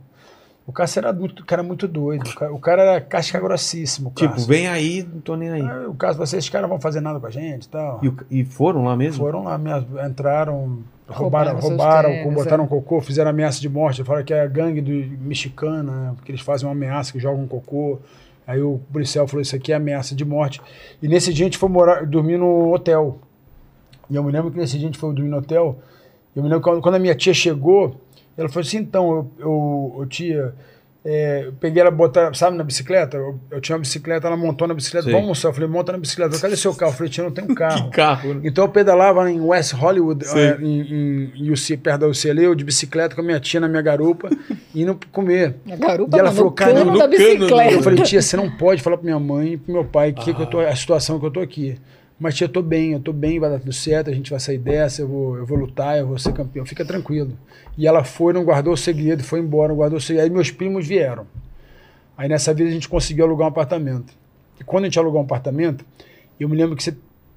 O 0.67 0.71
Cássio 0.71 0.99
era 0.99 1.11
muito, 1.13 1.43
cara 1.45 1.61
muito 1.63 1.87
doido. 1.87 2.27
O 2.27 2.35
cara, 2.35 2.53
o 2.53 2.59
cara 2.59 2.81
era 2.83 3.01
casca 3.01 3.39
grossíssimo. 3.39 4.09
o 4.09 4.13
Tipo, 4.13 4.39
vem 4.41 4.67
aí, 4.67 5.03
não 5.11 5.21
tô 5.21 5.35
nem 5.35 5.49
aí. 5.49 5.61
Aí 5.61 5.85
o 5.87 5.93
Cássio 5.95 6.15
falou 6.15 6.23
assim: 6.23 6.37
esses 6.37 6.49
caras 6.49 6.69
vão 6.69 6.79
fazer 6.79 7.01
nada 7.01 7.19
com 7.19 7.25
a 7.25 7.31
gente 7.31 7.65
e 7.65 7.69
tal. 7.69 7.99
E, 8.03 8.07
o- 8.09 8.17
e 8.29 8.45
foram 8.45 8.83
lá 8.83 8.95
mesmo? 8.95 9.23
Foram 9.23 9.43
lá, 9.43 9.55
amea- 9.55 9.83
entraram, 10.07 10.83
Roubaram 11.07 11.51
roubaram, 11.53 11.59
roubaram, 11.59 12.09
tênis, 12.11 12.33
botaram 12.33 12.63
é. 12.63 12.67
cocô, 12.67 12.99
fizeram 13.01 13.29
ameaça 13.29 13.59
de 13.61 13.69
morte. 13.69 14.03
Falaram 14.03 14.25
que 14.25 14.33
é 14.33 14.41
a 14.41 14.47
gangue 14.47 14.81
do 14.81 14.91
mexicana, 15.23 16.13
porque 16.15 16.31
eles 16.31 16.41
fazem 16.41 16.67
uma 16.67 16.73
ameaça 16.73 17.11
que 17.11 17.19
jogam 17.19 17.45
cocô. 17.47 17.99
Aí 18.47 18.61
o 18.61 18.79
policial 18.91 19.27
falou: 19.27 19.41
Isso 19.41 19.55
aqui 19.55 19.71
é 19.71 19.75
ameaça 19.75 20.15
de 20.15 20.23
morte. 20.25 20.61
E 21.01 21.07
nesse 21.07 21.33
dia 21.33 21.45
a 21.45 21.47
gente 21.47 21.57
foi 21.57 21.69
morar, 21.69 22.05
dormir 22.05 22.37
no 22.37 22.73
hotel. 22.73 23.19
E 24.09 24.15
eu 24.15 24.23
me 24.23 24.31
lembro 24.31 24.51
que 24.51 24.57
nesse 24.57 24.77
dia 24.77 24.87
a 24.87 24.91
gente 24.91 24.99
foi 24.99 25.13
dormir 25.13 25.29
no 25.29 25.37
hotel. 25.37 25.79
Eu 26.35 26.43
me 26.43 26.49
lembro 26.49 26.63
que 26.63 26.81
quando- 26.81 26.95
a 26.95 26.99
minha 26.99 27.15
tia 27.15 27.33
chegou, 27.33 27.95
ela 28.37 28.47
falou 28.49 28.61
assim: 28.61 28.77
Então, 28.77 29.09
eu, 29.11 29.31
eu, 29.39 29.95
eu 29.99 30.05
tia. 30.05 30.53
É, 31.07 31.43
eu 31.45 31.53
peguei 31.53 31.79
ela, 31.81 31.91
botar, 31.91 32.33
sabe, 32.33 32.57
na 32.57 32.63
bicicleta? 32.63 33.15
Eu, 33.15 33.39
eu 33.51 33.61
tinha 33.61 33.75
uma 33.75 33.81
bicicleta, 33.81 34.25
ela 34.25 34.35
montou 34.35 34.67
na 34.67 34.73
bicicleta, 34.73 35.03
Sei. 35.03 35.11
vamos 35.13 35.25
almoçar. 35.27 35.49
Eu 35.49 35.53
falei, 35.53 35.69
monta 35.69 35.91
na 35.91 35.99
bicicleta. 35.99 36.33
Eu 36.33 36.39
falei, 36.39 36.55
Cadê 36.55 36.61
seu 36.61 36.73
carro? 36.73 36.91
Eu 36.93 36.95
falei, 36.95 37.11
tia, 37.11 37.23
não 37.23 37.29
tenho 37.29 37.47
carro. 37.53 37.91
Que 37.91 37.95
carro, 37.95 38.33
né? 38.33 38.41
Então 38.43 38.63
eu 38.63 38.69
pedalava 38.69 39.29
em 39.29 39.39
West 39.39 39.73
Hollywood, 39.73 40.25
eh, 40.25 40.57
em, 40.59 41.31
em, 41.35 41.51
UC, 41.51 41.77
perto 41.77 42.01
da 42.01 42.07
UCL, 42.07 42.39
eu 42.41 42.55
de 42.55 42.63
bicicleta 42.63 43.13
com 43.13 43.21
a 43.21 43.23
minha 43.23 43.39
tia 43.39 43.59
na 43.59 43.67
minha 43.67 43.83
garupa, 43.83 44.29
indo 44.73 44.99
comer. 45.11 45.55
Garupa 45.77 46.17
E 46.17 46.19
ela 46.19 46.31
falou, 46.31 46.51
cara, 46.51 46.83
da 46.83 47.07
bicicleta. 47.07 47.71
Eu 47.73 47.83
falei, 47.83 48.03
tia, 48.03 48.19
você 48.23 48.35
não 48.35 48.49
pode 48.49 48.81
falar 48.81 48.97
pra 48.97 49.05
minha 49.05 49.19
mãe 49.19 49.53
e 49.53 49.57
pro 49.57 49.73
meu 49.73 49.85
pai 49.85 50.11
que, 50.11 50.33
que 50.33 50.41
eu 50.41 50.47
tô, 50.47 50.59
Ah. 50.59 50.69
a 50.69 50.75
situação 50.75 51.19
que 51.19 51.25
eu 51.27 51.31
tô 51.31 51.39
aqui. 51.39 51.77
Mas 52.17 52.35
tia, 52.35 52.45
eu 52.45 52.49
tô 52.49 52.61
bem, 52.61 52.93
eu 52.93 52.99
tô 52.99 53.11
bem, 53.11 53.39
vai 53.39 53.49
dar 53.49 53.59
tudo 53.59 53.73
certo, 53.73 54.09
a 54.09 54.13
gente 54.13 54.31
vai 54.31 54.39
sair 54.39 54.57
dessa, 54.57 55.01
eu 55.01 55.07
vou, 55.07 55.37
eu 55.37 55.45
vou 55.45 55.57
lutar, 55.57 55.97
eu 55.97 56.07
vou 56.07 56.17
ser 56.17 56.31
campeão, 56.31 56.65
fica 56.65 56.85
tranquilo. 56.85 57.37
E 57.77 57.85
ela 57.85 58.05
foi, 58.05 58.31
não 58.31 58.45
guardou 58.45 58.73
o 58.73 58.77
segredo, 58.77 59.21
foi 59.21 59.39
embora, 59.39 59.69
não 59.69 59.75
guardou 59.75 59.97
o 59.97 60.01
segredo. 60.01 60.23
Aí 60.23 60.29
meus 60.29 60.49
primos 60.49 60.87
vieram. 60.87 61.27
Aí 62.17 62.29
nessa 62.29 62.53
vez 62.53 62.69
a 62.69 62.73
gente 62.73 62.87
conseguiu 62.87 63.25
alugar 63.25 63.47
um 63.47 63.49
apartamento. 63.49 64.13
E 64.59 64.63
quando 64.63 64.85
a 64.85 64.87
gente 64.87 64.97
alugou 64.97 65.19
um 65.19 65.25
apartamento, 65.25 65.85
eu 66.39 66.47
me 66.47 66.55
lembro 66.55 66.75
que 66.75 66.83
você 66.83 66.95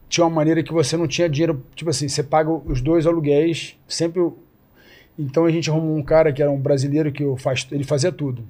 tinha 0.09 0.25
uma 0.25 0.35
maneira 0.35 0.63
que 0.63 0.73
você 0.73 0.97
não 0.97 1.09
tinha 1.09 1.29
dinheiro, 1.29 1.63
tipo 1.75 1.91
assim, 1.91 2.09
você 2.09 2.23
paga 2.23 2.51
os 2.51 2.81
dois 2.81 3.05
aluguéis, 3.05 3.77
sempre. 3.89 4.23
Então 5.19 5.45
a 5.45 5.51
gente 5.51 5.69
arrumou 5.69 5.97
um 5.97 6.03
cara 6.03 6.33
que 6.33 6.41
era 6.41 6.51
um 6.51 6.59
brasileiro 6.59 7.11
que 7.11 7.25
faz, 7.37 7.67
ele 7.73 7.83
fazia 7.83 8.13
tudo. 8.13 8.45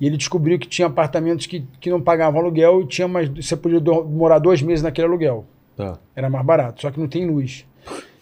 E 0.00 0.06
ele 0.06 0.16
descobriu 0.16 0.58
que 0.58 0.68
tinha 0.68 0.86
apartamentos 0.86 1.46
que, 1.46 1.64
que 1.80 1.90
não 1.90 2.00
pagavam 2.00 2.40
aluguel 2.40 2.82
e 2.82 2.86
tinha 2.86 3.08
mais, 3.08 3.28
você 3.28 3.56
podia 3.56 3.80
do- 3.80 4.04
morar 4.04 4.38
dois 4.38 4.62
meses 4.62 4.82
naquele 4.82 5.06
aluguel. 5.08 5.44
Tá. 5.76 5.98
Era 6.14 6.28
mais 6.30 6.44
barato, 6.44 6.82
só 6.82 6.90
que 6.90 7.00
não 7.00 7.08
tem 7.08 7.26
luz. 7.26 7.64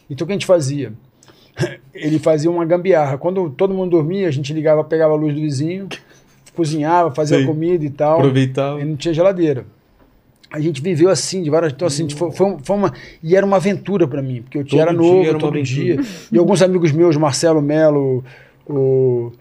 Então 0.08 0.24
o 0.24 0.26
que 0.26 0.32
a 0.32 0.36
gente 0.36 0.46
fazia? 0.46 0.92
Ele 1.94 2.18
fazia 2.18 2.50
uma 2.50 2.64
gambiarra. 2.64 3.18
Quando 3.18 3.50
todo 3.50 3.74
mundo 3.74 3.90
dormia, 3.90 4.28
a 4.28 4.30
gente 4.30 4.52
ligava, 4.52 4.82
pegava 4.84 5.14
a 5.14 5.16
luz 5.16 5.34
do 5.34 5.40
vizinho, 5.40 5.88
cozinhava, 6.54 7.10
fazia 7.14 7.38
Sei. 7.38 7.46
comida 7.46 7.84
e 7.84 7.90
tal. 7.90 8.18
Aproveitava. 8.18 8.80
E 8.80 8.84
não 8.84 8.96
tinha 8.96 9.12
geladeira. 9.14 9.66
A 10.50 10.60
gente 10.60 10.80
viveu 10.80 11.10
assim, 11.10 11.42
de 11.42 11.50
várias. 11.50 11.72
Então, 11.72 11.88
assim, 11.88 12.08
foi, 12.08 12.30
foi, 12.30 12.56
foi 12.62 12.76
uma. 12.76 12.92
E 13.22 13.34
era 13.34 13.44
uma 13.44 13.56
aventura 13.56 14.06
para 14.06 14.22
mim, 14.22 14.42
porque 14.42 14.58
eu 14.58 14.64
Todo 14.66 14.80
era 14.80 14.92
novo 14.92 15.24
era 15.28 15.38
todo 15.38 15.60
dia. 15.62 15.98
E 16.30 16.38
alguns 16.38 16.62
amigos 16.62 16.92
meus, 16.92 17.16
Marcelo 17.16 17.60
Melo, 17.60 18.24
o. 18.66 19.32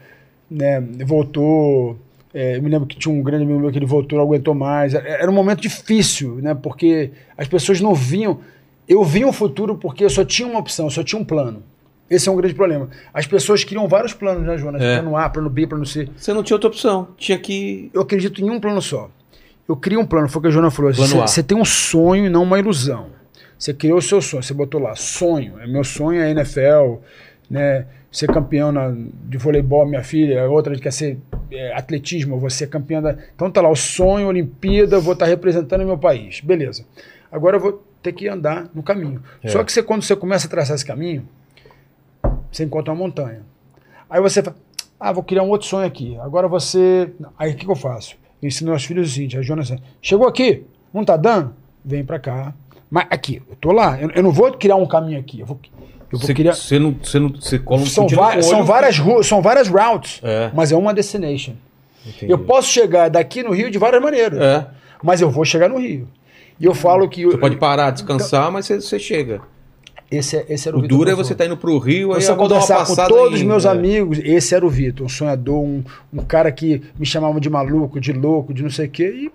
Né, 0.50 0.82
voltou. 1.06 1.98
É, 2.36 2.58
eu 2.58 2.62
me 2.62 2.70
lembro 2.70 2.86
que 2.86 2.98
tinha 2.98 3.14
um 3.14 3.24
grande 3.24 3.46
amigo 3.46 3.58
meu 3.62 3.72
que 3.72 3.78
ele 3.78 3.86
voltou, 3.86 4.20
não 4.20 4.26
aguentou 4.26 4.54
mais. 4.54 4.94
Era, 4.94 5.08
era 5.08 5.32
um 5.32 5.34
momento 5.34 5.62
difícil, 5.62 6.36
né? 6.42 6.54
Porque 6.54 7.12
as 7.38 7.48
pessoas 7.48 7.80
não 7.80 7.96
viam. 7.96 8.42
Eu 8.86 9.06
via 9.06 9.26
um 9.26 9.32
futuro 9.32 9.78
porque 9.78 10.04
eu 10.04 10.10
só 10.10 10.26
tinha 10.26 10.46
uma 10.46 10.60
opção, 10.60 10.88
eu 10.88 10.90
só 10.90 11.02
tinha 11.02 11.20
um 11.20 11.24
plano. 11.24 11.64
Esse 12.10 12.28
é 12.28 12.32
um 12.32 12.36
grande 12.36 12.54
problema. 12.54 12.90
As 13.14 13.26
pessoas 13.26 13.64
criam 13.64 13.88
vários 13.88 14.14
planos, 14.14 14.46
né, 14.46 14.58
Jonas? 14.58 14.82
É. 14.82 15.00
Plano 15.00 15.16
A, 15.16 15.30
plano 15.30 15.50
B, 15.50 15.66
plano 15.66 15.86
C 15.86 16.10
Você 16.16 16.34
não 16.34 16.44
tinha 16.44 16.56
outra 16.56 16.68
opção. 16.68 17.08
Tinha 17.18 17.40
que. 17.40 17.90
eu 17.94 18.02
acredito 18.02 18.42
em 18.42 18.50
um 18.50 18.60
plano 18.60 18.82
só. 18.82 19.10
Eu 19.68 19.78
crio 19.78 20.02
um 20.02 20.06
plano, 20.06 20.28
foi 20.28 20.40
o 20.40 20.42
que 20.42 20.48
a 20.50 20.52
Joana 20.52 20.70
falou. 20.70 20.94
Você 20.94 21.42
tem 21.42 21.58
um 21.58 21.66
sonho 21.66 22.26
e 22.26 22.30
não 22.30 22.44
uma 22.44 22.60
ilusão. 22.60 23.08
Você 23.58 23.74
criou 23.74 24.00
o 24.00 24.02
seu 24.02 24.22
sonho, 24.22 24.44
você 24.44 24.54
botou 24.54 24.82
lá, 24.82 24.94
sonho. 24.94 25.58
É 25.62 25.66
meu 25.66 25.86
sonho 25.86 26.22
é 26.22 26.30
NFL, 26.32 26.98
né? 27.50 27.86
Ser 28.16 28.28
campeão 28.28 28.72
na- 28.72 28.96
de 29.26 29.38
voleibol, 29.38 29.86
minha 29.86 30.02
filha, 30.02 30.50
outra 30.50 30.74
quer 30.80 30.94
ser 30.94 31.18
é, 31.52 31.74
atletismo, 31.76 32.36
eu 32.36 32.40
vou 32.40 32.50
ser 32.50 32.68
campeã 32.68 33.02
da. 33.02 33.18
Então 33.36 33.52
tá 33.52 33.62
lá, 33.62 33.70
o 33.70 33.76
sonho, 33.76 34.28
Olimpíada, 34.30 35.02
vou 35.02 35.12
estar 35.12 35.26
representando 35.26 35.82
o 35.82 35.86
meu 35.86 35.98
país. 35.98 36.40
Beleza. 36.40 36.86
Agora 37.30 37.58
eu 37.58 37.60
vou 37.60 37.84
ter 38.02 38.14
que 38.14 38.26
andar 38.30 38.70
no 38.74 38.82
caminho. 38.82 39.22
É. 39.44 39.50
Só 39.50 39.66
que 39.66 39.72
você, 39.74 39.84
quando 39.84 40.02
você 40.04 40.16
começa 40.16 40.48
a 40.48 40.50
traçar 40.50 40.76
esse 40.76 40.86
caminho, 40.86 41.28
você 42.50 42.64
encontra 42.64 42.94
uma 42.94 42.98
montanha. 43.04 43.42
Aí 44.10 44.22
você 44.22 44.42
fala, 44.42 44.56
ah, 44.98 45.12
vou 45.12 45.22
criar 45.22 45.44
um 45.44 45.50
outro 45.50 45.68
sonho 45.68 45.86
aqui. 45.86 46.18
Agora 46.20 46.48
você. 46.48 47.12
Aí 47.38 47.52
o 47.52 47.56
que, 47.58 47.66
que 47.66 47.72
eu 47.72 47.76
faço? 47.76 48.16
Eu 48.42 48.48
ensino 48.48 48.70
meus 48.70 48.86
filhos 48.86 49.10
o 49.10 49.14
seguinte: 49.14 49.38
a 49.38 49.42
Jonas, 49.42 49.74
chegou 50.02 50.26
aqui, 50.26 50.64
não 50.94 51.04
tá 51.04 51.18
dando? 51.18 51.54
Vem 51.84 52.06
pra 52.06 52.18
cá. 52.18 52.54
Mas 52.90 53.08
aqui, 53.10 53.42
eu 53.50 53.56
tô 53.58 53.74
lá. 53.74 54.00
Eu, 54.00 54.10
eu 54.12 54.24
não 54.24 54.32
vou 54.32 54.54
criar 54.54 54.78
um 54.78 54.86
caminho 54.88 55.20
aqui. 55.20 55.42
Eu 55.42 55.46
vou, 55.46 55.60
eu 56.16 56.20
Você, 56.20 56.34
criar. 56.34 56.54
você 56.54 56.80
não. 56.80 56.96
Você 57.02 57.20
não. 57.20 57.30
Você 57.30 57.60
cola 57.60 57.86
São, 57.86 58.08
va- 58.08 58.42
são 58.42 58.64
várias 58.64 58.98
ruas, 58.98 59.28
são 59.28 59.42
várias 59.42 59.68
routes, 59.68 60.20
É. 60.24 60.52
mas 60.54 60.72
é 60.72 60.76
uma 60.76 60.94
destination. 60.94 61.54
Entendi. 62.06 62.32
Eu 62.32 62.40
posso 62.40 62.68
chegar 62.70 63.10
daqui 63.10 63.42
no 63.44 63.52
Rio 63.52 63.70
de 63.72 63.78
várias 63.80 64.02
maneiras, 64.02 64.40
É. 64.40 64.68
mas 65.04 65.22
eu 65.22 65.30
vou 65.30 65.44
chegar 65.46 65.68
no 65.70 65.78
Rio. 65.80 66.08
E 66.60 66.66
eu 66.66 66.74
falo 66.74 67.08
que. 67.10 67.26
Você 67.26 67.38
pode 67.38 67.58
parar, 67.58 67.92
descansar, 67.92 68.52
mas 68.52 68.68
você, 68.68 68.98
chega. 69.00 69.42
Esse, 70.12 70.38
é- 70.38 70.46
esse 70.50 70.68
era 70.68 70.78
o, 70.78 70.80
O 70.80 70.82
Vitor 70.84 70.98
duro 71.00 71.10
é 71.10 71.16
você 71.16 71.34
estar 71.34 71.46
indo 71.48 71.58
pro 71.58 71.78
Rio, 71.80 72.14
aí 72.14 72.24
eu 72.24 72.36
conversar 72.36 72.86
com 72.86 72.96
todos 73.08 73.34
os 73.40 73.42
meus 73.44 73.66
é. 73.66 73.70
amigos, 73.70 74.20
esse 74.24 74.54
era 74.54 74.64
o 74.66 74.70
Vitor, 74.70 75.04
um 75.06 75.10
sonhador, 75.10 75.60
um, 75.64 75.84
um 76.14 76.24
cara 76.24 76.52
que 76.52 76.82
me 76.98 77.06
chamava 77.08 77.40
de 77.42 77.50
maluco, 77.50 78.00
de 78.00 78.14
louco, 78.14 78.54
de 78.54 78.62
não 78.62 78.70
sei 78.70 78.86
o 78.86 78.90
quê. 78.92 79.08
E, 79.26 79.32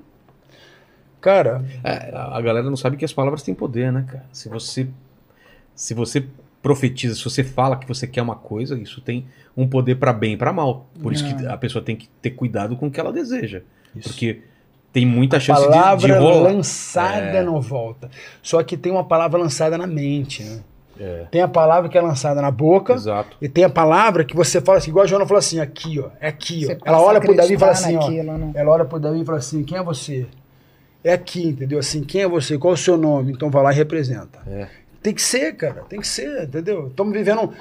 cara, 1.20 1.64
É, 1.82 2.10
a 2.14 2.40
galera 2.40 2.68
não 2.70 2.76
sabe 2.76 2.96
que 2.96 3.04
as 3.04 3.12
palavras 3.12 3.42
têm 3.42 3.54
poder, 3.54 3.92
né, 3.92 4.04
cara? 4.06 4.24
Se 4.32 4.48
você, 4.48 4.86
se 5.74 5.92
você 5.92 6.24
profetiza, 6.62 7.14
se 7.14 7.24
você 7.24 7.42
fala 7.42 7.76
que 7.76 7.86
você 7.88 8.06
quer 8.06 8.22
uma 8.22 8.36
coisa, 8.36 8.78
isso 8.78 9.00
tem 9.00 9.26
um 9.56 9.66
poder 9.66 9.96
para 9.96 10.12
bem 10.12 10.34
e 10.34 10.36
para 10.36 10.52
mal. 10.52 10.86
Por 11.02 11.12
isso 11.12 11.24
que 11.24 11.46
a 11.46 11.56
pessoa 11.56 11.82
tem 11.84 11.96
que 11.96 12.08
ter 12.20 12.30
cuidado 12.30 12.76
com 12.76 12.86
o 12.86 12.90
que 12.90 13.00
ela 13.00 13.12
deseja. 13.12 13.62
Isso. 13.96 14.08
Porque 14.08 14.42
tem 14.92 15.06
muita 15.06 15.38
chance 15.40 15.60
de, 15.62 15.66
de 15.68 15.72
palavra 15.72 16.18
rolar. 16.18 16.52
lançada 16.52 17.38
É. 17.38 17.42
não 17.42 17.60
volta. 17.60 18.10
Só 18.42 18.62
que 18.62 18.76
tem 18.76 18.92
uma 18.92 19.04
palavra 19.04 19.38
lançada 19.40 19.78
na 19.78 19.86
mente, 19.86 20.42
né? 20.42 20.60
É, 21.02 21.24
Tem 21.30 21.40
a 21.40 21.48
palavra 21.48 21.88
que 21.88 21.96
é 21.96 22.00
lançada 22.02 22.42
na 22.42 22.50
boca 22.50 22.92
exato. 22.92 23.34
e 23.40 23.48
tem 23.48 23.64
a 23.64 23.70
palavra 23.70 24.22
que 24.22 24.36
você 24.36 24.60
fala 24.60 24.76
assim, 24.76 24.90
igual 24.90 25.04
a 25.04 25.06
Joana 25.06 25.24
falou 25.24 25.38
assim, 25.38 25.58
aqui, 25.58 25.98
ó, 25.98 26.10
é 26.20 26.28
aqui, 26.28 26.66
ó. 26.68 26.76
Ela 26.84 26.98
a 26.98 27.02
olha 27.02 27.20
pro 27.22 27.34
Davi 27.34 27.54
e 27.54 27.58
fala 27.58 27.72
assim, 27.72 27.96
ó. 27.96 28.00
naquilo, 28.00 28.36
né? 28.36 28.52
Ela 28.54 28.70
olha 28.70 28.84
pro 28.84 29.00
Davi 29.00 29.22
e 29.22 29.24
fala 29.24 29.38
assim, 29.38 29.64
quem 29.64 29.78
é 29.78 29.82
você? 29.82 30.26
É 31.02 31.14
aqui, 31.14 31.48
entendeu? 31.48 31.78
Assim, 31.78 32.04
quem 32.04 32.20
é 32.20 32.28
você? 32.28 32.58
Qual 32.58 32.72
é 32.72 32.74
o 32.74 32.76
seu 32.76 32.98
nome? 32.98 33.32
Então 33.32 33.50
vai 33.50 33.62
lá 33.62 33.72
e 33.72 33.76
representa. 33.76 34.40
É. 34.46 34.68
Tem 35.02 35.14
que 35.14 35.22
ser, 35.22 35.54
cara, 35.56 35.82
tem 35.88 36.00
que 36.00 36.08
ser, 36.08 36.44
entendeu? 36.44 36.88
Estamos 36.88 37.12
vivendo... 37.12 37.52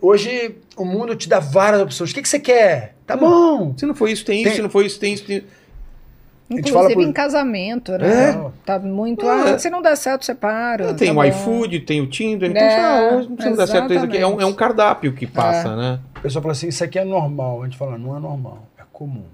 Hoje 0.00 0.56
o 0.76 0.84
mundo 0.84 1.16
te 1.16 1.28
dá 1.28 1.40
várias 1.40 1.82
opções. 1.82 2.10
O 2.12 2.14
que, 2.14 2.22
que 2.22 2.28
você 2.28 2.38
quer? 2.38 2.94
Tá 3.04 3.16
bom. 3.16 3.74
Se 3.76 3.84
não 3.84 3.94
for 3.96 4.08
isso, 4.08 4.24
tem 4.24 4.36
isso. 4.38 4.44
Tem- 4.44 4.56
Se 4.56 4.62
não 4.62 4.70
for 4.70 4.84
isso, 4.84 5.00
tem 5.00 5.12
isso. 5.14 5.24
Tem... 5.24 5.38
A 5.38 6.54
gente 6.54 6.68
Inclusive 6.68 6.72
fala 6.72 6.90
pro- 6.92 7.02
em 7.02 7.12
casamento, 7.12 7.92
né? 7.98 8.30
É. 8.30 8.50
Tá 8.64 8.78
muito. 8.78 9.26
É. 9.26 9.54
Ah, 9.54 9.58
se 9.58 9.68
não 9.70 9.82
der 9.82 9.96
certo, 9.96 10.24
separa. 10.24 10.94
tem 10.94 11.08
tá 11.08 11.12
o 11.12 11.16
bom. 11.16 11.24
iFood, 11.24 11.80
tem 11.80 12.00
o 12.00 12.06
Tinder. 12.06 12.50
Então, 12.50 12.62
É, 12.62 12.80
ah, 12.80 13.14
hoje 13.16 13.28
não 13.28 13.34
precisa 13.36 13.56
dar 13.56 13.66
certo 13.66 13.92
isso 13.92 14.04
aqui. 14.04 14.18
É 14.18 14.26
um, 14.26 14.40
é 14.40 14.46
um 14.46 14.52
cardápio 14.52 15.12
que 15.14 15.26
passa, 15.26 15.74
né? 15.74 15.98
A 16.14 16.20
pessoa 16.20 16.42
fala 16.42 16.52
assim, 16.52 16.68
isso 16.68 16.84
aqui 16.84 16.98
é 16.98 17.04
normal. 17.04 17.62
A 17.62 17.64
gente 17.64 17.76
fala, 17.78 17.96
não 17.98 18.16
é 18.16 18.20
normal, 18.20 18.68
é 18.78 18.82
comum. 18.92 19.24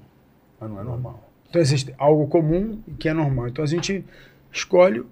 Mas 0.61 0.70
não 0.70 0.81
é 0.81 0.85
normal. 0.85 1.29
Então 1.51 1.61
existe 1.61 1.93
algo 1.99 2.27
comum 2.29 2.79
e 2.87 2.93
que 2.93 3.09
é 3.09 3.12
normal. 3.12 3.49
Então 3.49 3.65
a 3.65 3.69
gente 3.69 4.03
escolhe 4.53 5.03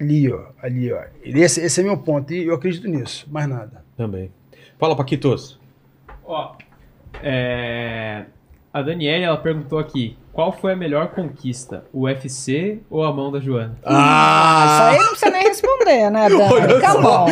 ali, 0.00 0.32
ó, 0.32 0.46
ali, 0.62 0.92
ó. 0.92 1.00
Esse, 1.22 1.60
esse 1.60 1.80
é 1.80 1.84
meu 1.84 1.98
ponto. 1.98 2.32
E 2.32 2.46
eu 2.46 2.54
acredito 2.54 2.88
nisso, 2.88 3.26
mais 3.30 3.48
nada. 3.48 3.84
Também. 3.96 4.32
Fala, 4.78 4.96
Paquitos. 4.96 5.60
Ó, 6.24 6.54
é, 7.22 8.24
a 8.72 8.82
Daniela 8.82 9.24
ela 9.24 9.36
perguntou 9.36 9.78
aqui: 9.78 10.16
qual 10.32 10.52
foi 10.52 10.72
a 10.72 10.76
melhor 10.76 11.08
conquista? 11.08 11.84
O 11.92 12.02
UFC 12.02 12.80
ou 12.88 13.04
a 13.04 13.12
mão 13.12 13.30
da 13.30 13.40
Joana? 13.40 13.76
Ah, 13.84 14.64
isso 14.64 14.82
aí 14.82 14.98
não 14.98 15.08
precisa 15.10 15.30
nem 15.30 15.42
responder, 15.42 16.10
né, 16.10 16.28
Dani? 16.30 16.74
Fica 16.74 16.92
só. 16.92 17.02
bom. 17.02 17.26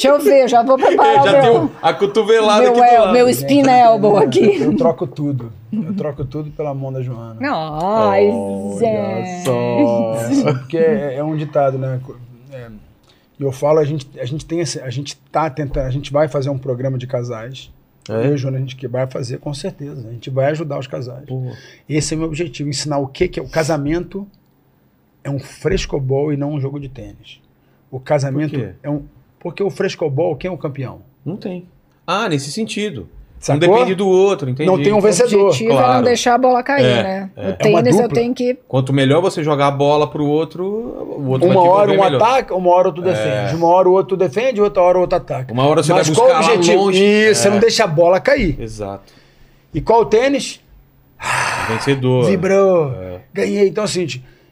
Deixa 0.00 0.08
eu 0.08 0.20
ver, 0.20 0.48
já 0.48 0.62
vou 0.62 0.76
preparar 0.76 1.24
já 1.24 1.30
o 1.38 1.42
tem 1.42 1.52
meu, 1.52 1.70
a 1.82 1.92
cotovelada 1.92 2.62
meu, 2.62 2.70
aqui 2.72 2.80
do 2.80 2.84
el- 2.86 3.00
lado. 3.02 3.12
meu 3.12 3.28
spin 3.30 3.62
elbow 3.68 4.16
aqui. 4.16 4.60
Eu 4.60 4.76
troco 4.76 5.06
tudo. 5.06 5.52
Eu 5.72 5.94
troco 5.94 6.24
tudo 6.24 6.50
pela 6.50 6.72
mão 6.72 6.92
da 6.92 7.02
Joana. 7.02 7.36
Ai, 7.42 8.28
Olha 8.28 9.24
só. 9.44 10.48
É, 10.48 10.52
porque 10.54 10.76
é, 10.78 11.16
é 11.16 11.24
um 11.24 11.36
ditado, 11.36 11.76
né? 11.78 12.00
É, 12.52 12.68
e 13.38 13.42
eu 13.42 13.52
falo, 13.52 13.78
a 13.78 13.84
gente, 13.84 14.08
a 14.18 14.24
gente 14.24 14.44
tem 14.46 14.60
esse, 14.60 14.80
a 14.80 14.90
gente 14.90 15.16
tá 15.32 15.48
tentando, 15.50 15.86
a 15.86 15.90
gente 15.90 16.12
vai 16.12 16.28
fazer 16.28 16.50
um 16.50 16.58
programa 16.58 16.96
de 16.98 17.06
casais. 17.06 17.70
É? 18.08 18.12
Eu 18.26 18.30
e 18.30 18.34
o 18.34 18.38
Joana, 18.38 18.56
a 18.56 18.60
gente 18.60 18.74
que 18.76 18.88
vai 18.88 19.06
fazer, 19.06 19.38
com 19.38 19.52
certeza. 19.52 20.08
A 20.08 20.12
gente 20.12 20.30
vai 20.30 20.46
ajudar 20.52 20.78
os 20.78 20.86
casais. 20.86 21.24
Pô, 21.26 21.50
Esse 21.88 22.14
é 22.14 22.16
o 22.16 22.20
meu 22.20 22.28
objetivo, 22.28 22.68
ensinar 22.70 22.98
o 22.98 23.06
que, 23.06 23.28
que 23.28 23.38
é 23.38 23.42
o 23.42 23.48
casamento 23.48 24.26
é 25.22 25.28
um 25.30 25.38
frescobol 25.38 26.32
e 26.32 26.36
não 26.36 26.52
um 26.52 26.60
jogo 26.60 26.80
de 26.80 26.88
tênis. 26.88 27.40
O 27.90 28.00
casamento 28.00 28.58
é 28.82 28.88
um 28.88 29.02
porque 29.40 29.62
o 29.62 29.70
frescobol, 29.70 30.36
quem 30.36 30.48
é 30.48 30.52
o 30.52 30.58
campeão? 30.58 31.00
não 31.24 31.36
tem. 31.36 31.66
Ah, 32.06 32.26
nesse 32.28 32.50
sentido. 32.50 33.06
Sacou? 33.38 33.68
Não 33.68 33.74
depende 33.76 33.94
do 33.94 34.08
outro, 34.08 34.48
entendi. 34.50 34.66
Não 34.68 34.82
tem 34.82 34.92
um 34.92 34.96
O 34.98 35.00
vencedor. 35.00 35.46
objetivo 35.48 35.72
é 35.72 35.76
claro. 35.76 35.94
não 35.94 36.02
deixar 36.02 36.34
a 36.34 36.38
bola 36.38 36.60
cair, 36.62 36.84
É, 36.86 37.02
né? 37.02 37.30
é. 37.36 37.40
O 37.40 37.44
É 37.44 37.48
uma 37.50 37.82
tênis 37.82 37.96
eu 37.96 38.02
dupla. 38.08 38.14
tenho 38.20 38.34
que. 38.34 38.58
Quanto 38.66 38.92
melhor 38.92 39.20
você 39.20 39.44
jogar 39.44 39.66
a 39.68 39.70
bola 39.70 40.08
pro 40.10 40.24
outro, 40.26 40.64
o 40.66 41.28
outro 41.28 41.48
Uma 41.48 41.60
hora 41.62 41.92
um 41.92 42.02
melhor. 42.02 42.14
ataca, 42.20 42.54
uma 42.56 42.70
hora 42.74 42.88
outro 42.88 43.02
defende. 43.02 43.54
Uma 43.54 43.68
hora 43.68 43.88
o 43.88 43.92
outro 43.92 44.16
defende, 44.16 44.60
outra 44.60 44.82
hora 44.82 44.98
o 44.98 45.02
outro 45.02 45.18
ataca. 45.18 45.52
Uma 45.52 45.66
hora 45.66 45.82
você 45.82 45.92
Mas 45.92 46.08
vai 46.08 46.16
qual 46.16 46.26
buscar 46.26 46.40
o 46.40 46.46
lá 46.48 46.54
objetivo? 46.54 46.82
longe. 46.82 47.04
Isso, 47.04 47.42
você 47.42 47.48
É. 47.48 47.50
não 47.52 47.58
deixa 47.60 47.84
a 47.84 47.86
bola 47.86 48.18
cair. 48.20 48.60
Exato. 48.60 49.12
E 49.72 49.80
qual 49.80 50.00
o 50.00 50.04
tênis? 50.06 50.60
Vencedor. 51.68 52.24
Vibrou. 52.26 52.92
É. 53.00 53.20
Ganhei. 53.32 53.68
Então, 53.68 53.84
assim, 53.84 54.06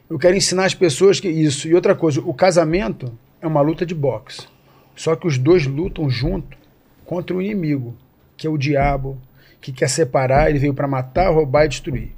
eu 0.09 0.17
quero 0.19 0.35
ensinar 0.37 0.65
as 0.65 0.73
pessoas 0.73 1.19
que 1.19 1.27
isso. 1.27 1.67
E 1.67 1.73
outra 1.75 1.95
coisa, 1.95 2.21
o 2.23 2.33
casamento 2.33 3.11
é 3.41 3.47
uma 3.47 3.61
luta 3.61 3.85
de 3.85 3.95
boxe. 3.95 4.43
Só 4.97 5.15
que 5.15 5.27
os 5.27 5.37
dois 5.37 5.65
lutam 5.67 6.09
junto 6.09 6.57
contra 7.05 7.35
o 7.35 7.41
inimigo, 7.41 7.95
que 8.35 8.47
é 8.47 8.49
o 8.49 8.57
diabo, 8.57 9.17
que 9.61 9.71
quer 9.71 9.87
separar, 9.89 10.49
ele 10.49 10.59
veio 10.59 10.73
para 10.73 10.87
matar, 10.87 11.29
roubar 11.31 11.65
e 11.65 11.69
destruir. 11.69 12.11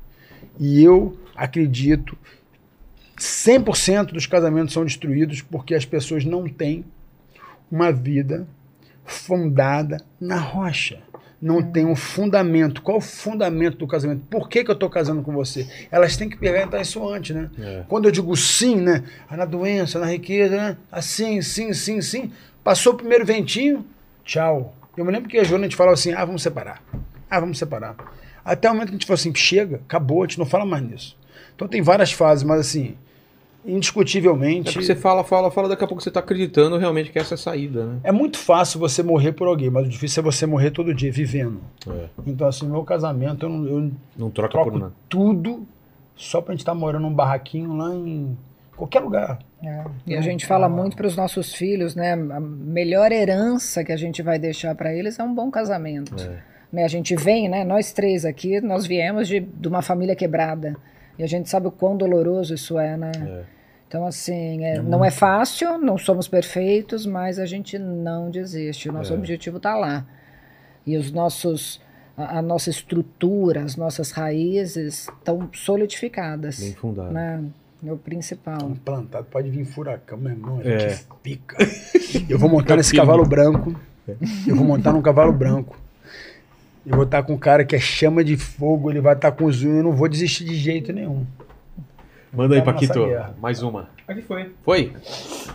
E 0.58 0.82
eu 0.82 1.16
acredito 1.36 2.18
100% 3.18 4.14
dos 4.14 4.26
casamentos 4.26 4.74
são 4.74 4.86
destruídos 4.86 5.42
porque 5.42 5.76
as 5.76 5.86
pessoas 5.86 6.24
não 6.24 6.48
têm 6.48 6.86
uma 7.70 7.92
vida 7.92 8.48
fundada 9.06 9.98
na 10.20 10.38
rocha. 10.38 11.02
Não 11.42 11.62
tem 11.62 11.86
um 11.86 11.96
fundamento. 11.96 12.82
Qual 12.82 12.98
o 12.98 13.02
fundamento 13.02 13.78
do 13.78 13.88
casamento? 13.88 14.24
Por 14.30 14.50
que, 14.50 14.62
que 14.62 14.70
eu 14.70 14.74
estou 14.74 14.90
casando 14.90 15.22
com 15.22 15.32
você? 15.32 15.66
Elas 15.90 16.18
têm 16.18 16.30
que 16.30 16.38
perguntar 16.38 16.82
isso 16.82 17.08
antes, 17.08 17.34
né? 17.34 17.50
É. 17.58 17.84
Quando 17.88 18.06
eu 18.06 18.12
digo 18.12 18.36
sim, 18.36 18.76
né? 18.76 19.06
Ah, 19.30 19.38
Na 19.38 19.46
doença, 19.46 20.00
na 20.00 20.06
riqueza, 20.06 20.56
né? 20.56 20.78
Assim, 20.92 21.42
sim, 21.42 21.72
sim, 21.72 22.02
sim. 22.02 22.32
Passou 22.64 22.94
o 22.94 22.96
primeiro 22.98 23.26
ventinho, 23.26 23.86
tchau. 24.24 24.74
Eu 24.98 25.06
me 25.06 25.12
lembro 25.12 25.30
que 25.30 25.38
a 25.38 25.44
Joana 25.44 25.66
a 25.66 25.68
gente 25.68 25.76
falava 25.78 25.94
assim: 25.94 26.14
ah, 26.14 26.26
vamos 26.26 26.42
separar. 26.44 26.82
Ah, 27.30 27.40
vamos 27.40 27.58
separar. 27.58 27.96
Até 28.44 28.70
o 28.70 28.74
momento 28.74 28.88
que 28.90 28.96
a 28.96 28.98
gente 28.98 29.06
falou 29.06 29.16
assim: 29.20 29.34
chega, 29.36 29.78
acabou, 29.78 30.24
a 30.24 30.26
gente 30.28 30.40
não 30.40 30.46
fala 30.46 30.66
mais 30.66 30.84
nisso. 30.84 31.18
Então 31.56 31.68
tem 31.68 31.82
várias 31.82 32.12
fases, 32.12 32.44
mas 32.44 32.60
assim, 32.62 32.96
É 33.66 33.72
indiscutivelmente. 33.72 34.72
porque 34.72 34.86
você 34.86 34.96
fala, 34.96 35.24
fala, 35.24 35.52
fala, 35.52 35.68
daqui 35.70 35.84
a 35.84 35.88
pouco 35.88 36.02
você 36.02 36.10
tá 36.12 36.20
acreditando 36.22 36.78
realmente 36.78 37.12
que 37.12 37.20
essa 37.20 37.34
é 37.34 37.36
a 37.36 37.38
saída, 37.38 37.86
né? 37.86 38.00
É 38.04 38.12
muito 38.12 38.38
fácil 38.38 38.80
você 38.80 39.04
morrer 39.04 39.34
por 39.34 39.48
alguém, 39.48 39.70
mas 39.70 39.86
o 39.86 39.90
difícil 39.90 40.22
é 40.22 40.24
você 40.24 40.46
morrer 40.46 40.72
todo 40.72 40.94
dia, 40.94 41.12
vivendo. 41.12 41.60
É. 41.88 42.06
Então, 42.26 42.48
assim, 42.48 42.68
meu 42.68 42.84
casamento, 42.84 43.46
eu, 43.46 43.50
não- 43.50 43.66
eu 43.68 43.92
Não 44.18 44.30
troca 44.30 44.52
troco 44.52 44.72
por 44.72 44.80
nada. 44.80 44.94
tudo 45.10 45.68
só 46.16 46.42
pra 46.42 46.54
gente 46.54 46.62
estar 46.62 46.74
morando 46.74 47.04
num 47.04 47.14
barraquinho 47.14 47.76
lá 47.76 47.94
em 47.94 48.38
qualquer 48.80 49.02
lugar. 49.02 49.40
É. 49.64 49.84
E 50.08 50.16
a 50.16 50.22
gente 50.22 50.46
fala 50.46 50.68
muito 50.68 50.96
para 50.98 51.06
os 51.06 51.16
nossos 51.16 51.54
filhos, 51.54 51.96
né? 51.96 52.14
A 52.14 52.40
melhor 52.40 53.12
herança 53.12 53.84
que 53.84 53.92
a 53.92 53.98
gente 53.98 54.22
vai 54.22 54.40
deixar 54.40 54.74
para 54.76 54.94
eles 54.94 55.20
é 55.20 55.24
um 55.24 55.34
bom 55.34 55.52
casamento. 55.52 56.16
É. 56.20 56.38
Né? 56.72 56.84
A 56.84 56.88
gente 56.88 57.16
vem, 57.16 57.50
né? 57.50 57.64
Nós 57.64 57.92
três 57.92 58.26
aqui, 58.26 58.62
nós 58.62 58.86
viemos 58.86 59.28
de, 59.28 59.40
de 59.40 59.68
uma 59.68 59.82
família 59.82 60.16
quebrada. 60.16 60.76
E 61.18 61.24
a 61.24 61.28
gente 61.28 61.50
sabe 61.50 61.68
o 61.68 61.72
quão 61.72 61.98
doloroso 61.98 62.54
isso 62.54 62.80
é, 62.80 62.96
né? 62.96 63.12
É. 63.22 63.44
Então, 63.88 64.06
assim, 64.06 64.64
é, 64.64 64.82
não 64.82 65.04
é 65.04 65.10
fácil, 65.10 65.78
não 65.80 65.98
somos 65.98 66.28
perfeitos, 66.28 67.06
mas 67.08 67.40
a 67.40 67.46
gente 67.46 67.78
não 67.80 68.30
desiste. 68.30 68.88
O 68.88 68.94
nosso 68.94 69.14
É. 69.14 69.18
objetivo 69.18 69.58
está 69.58 69.76
lá. 69.76 70.06
E 70.86 70.96
os 70.96 71.12
nossos, 71.12 71.82
a, 72.16 72.40
nossa 72.42 72.70
estrutura, 72.70 73.64
as 73.64 73.76
nossas 73.76 74.12
raízes 74.12 75.08
estão 75.08 75.50
solidificadas. 75.52 76.60
Bem 76.60 76.74
fundado. 76.74 77.12
Né? 77.12 77.44
É 77.86 77.92
o 77.92 77.98
principal. 77.98 78.66
Um 78.66 78.76
plantado, 78.76 79.26
pode 79.32 79.50
vir 79.50 79.64
furacão, 79.66 80.18
meu 80.18 80.32
irmão, 80.32 80.60
a 80.64 80.68
É. 80.68 80.90
gente 80.90 81.06
fica. 81.24 81.58
Eu 82.30 82.38
vou 82.38 82.50
montar 82.50 82.76
nesse 82.76 82.94
cavalo 82.94 83.26
branco. 83.26 83.74
Eu 84.48 84.56
vou 84.56 84.66
montar 84.66 84.92
num 84.92 85.02
cavalo 85.02 85.32
branco. 85.32 85.78
Eu 86.86 86.96
vou 86.96 87.06
estar 87.06 87.22
com 87.24 87.34
um 87.34 87.38
cara 87.38 87.64
que 87.64 87.76
é 87.76 87.80
chama 87.80 88.24
de 88.24 88.36
fogo, 88.36 88.90
ele 88.90 89.00
vai 89.00 89.14
estar 89.14 89.32
com 89.32 89.46
os 89.46 89.62
unhos, 89.64 89.78
eu 89.78 89.84
não 89.84 89.92
vou 89.94 90.10
desistir 90.10 90.44
de 90.44 90.56
jeito 90.56 90.92
nenhum. 90.92 91.26
Manda 92.34 92.56
aí, 92.56 92.62
Paquito. 92.62 93.00
Mais 93.42 93.62
uma. 93.64 93.90
Aqui 94.08 94.22
foi. 94.22 94.52
Foi? 94.64 94.92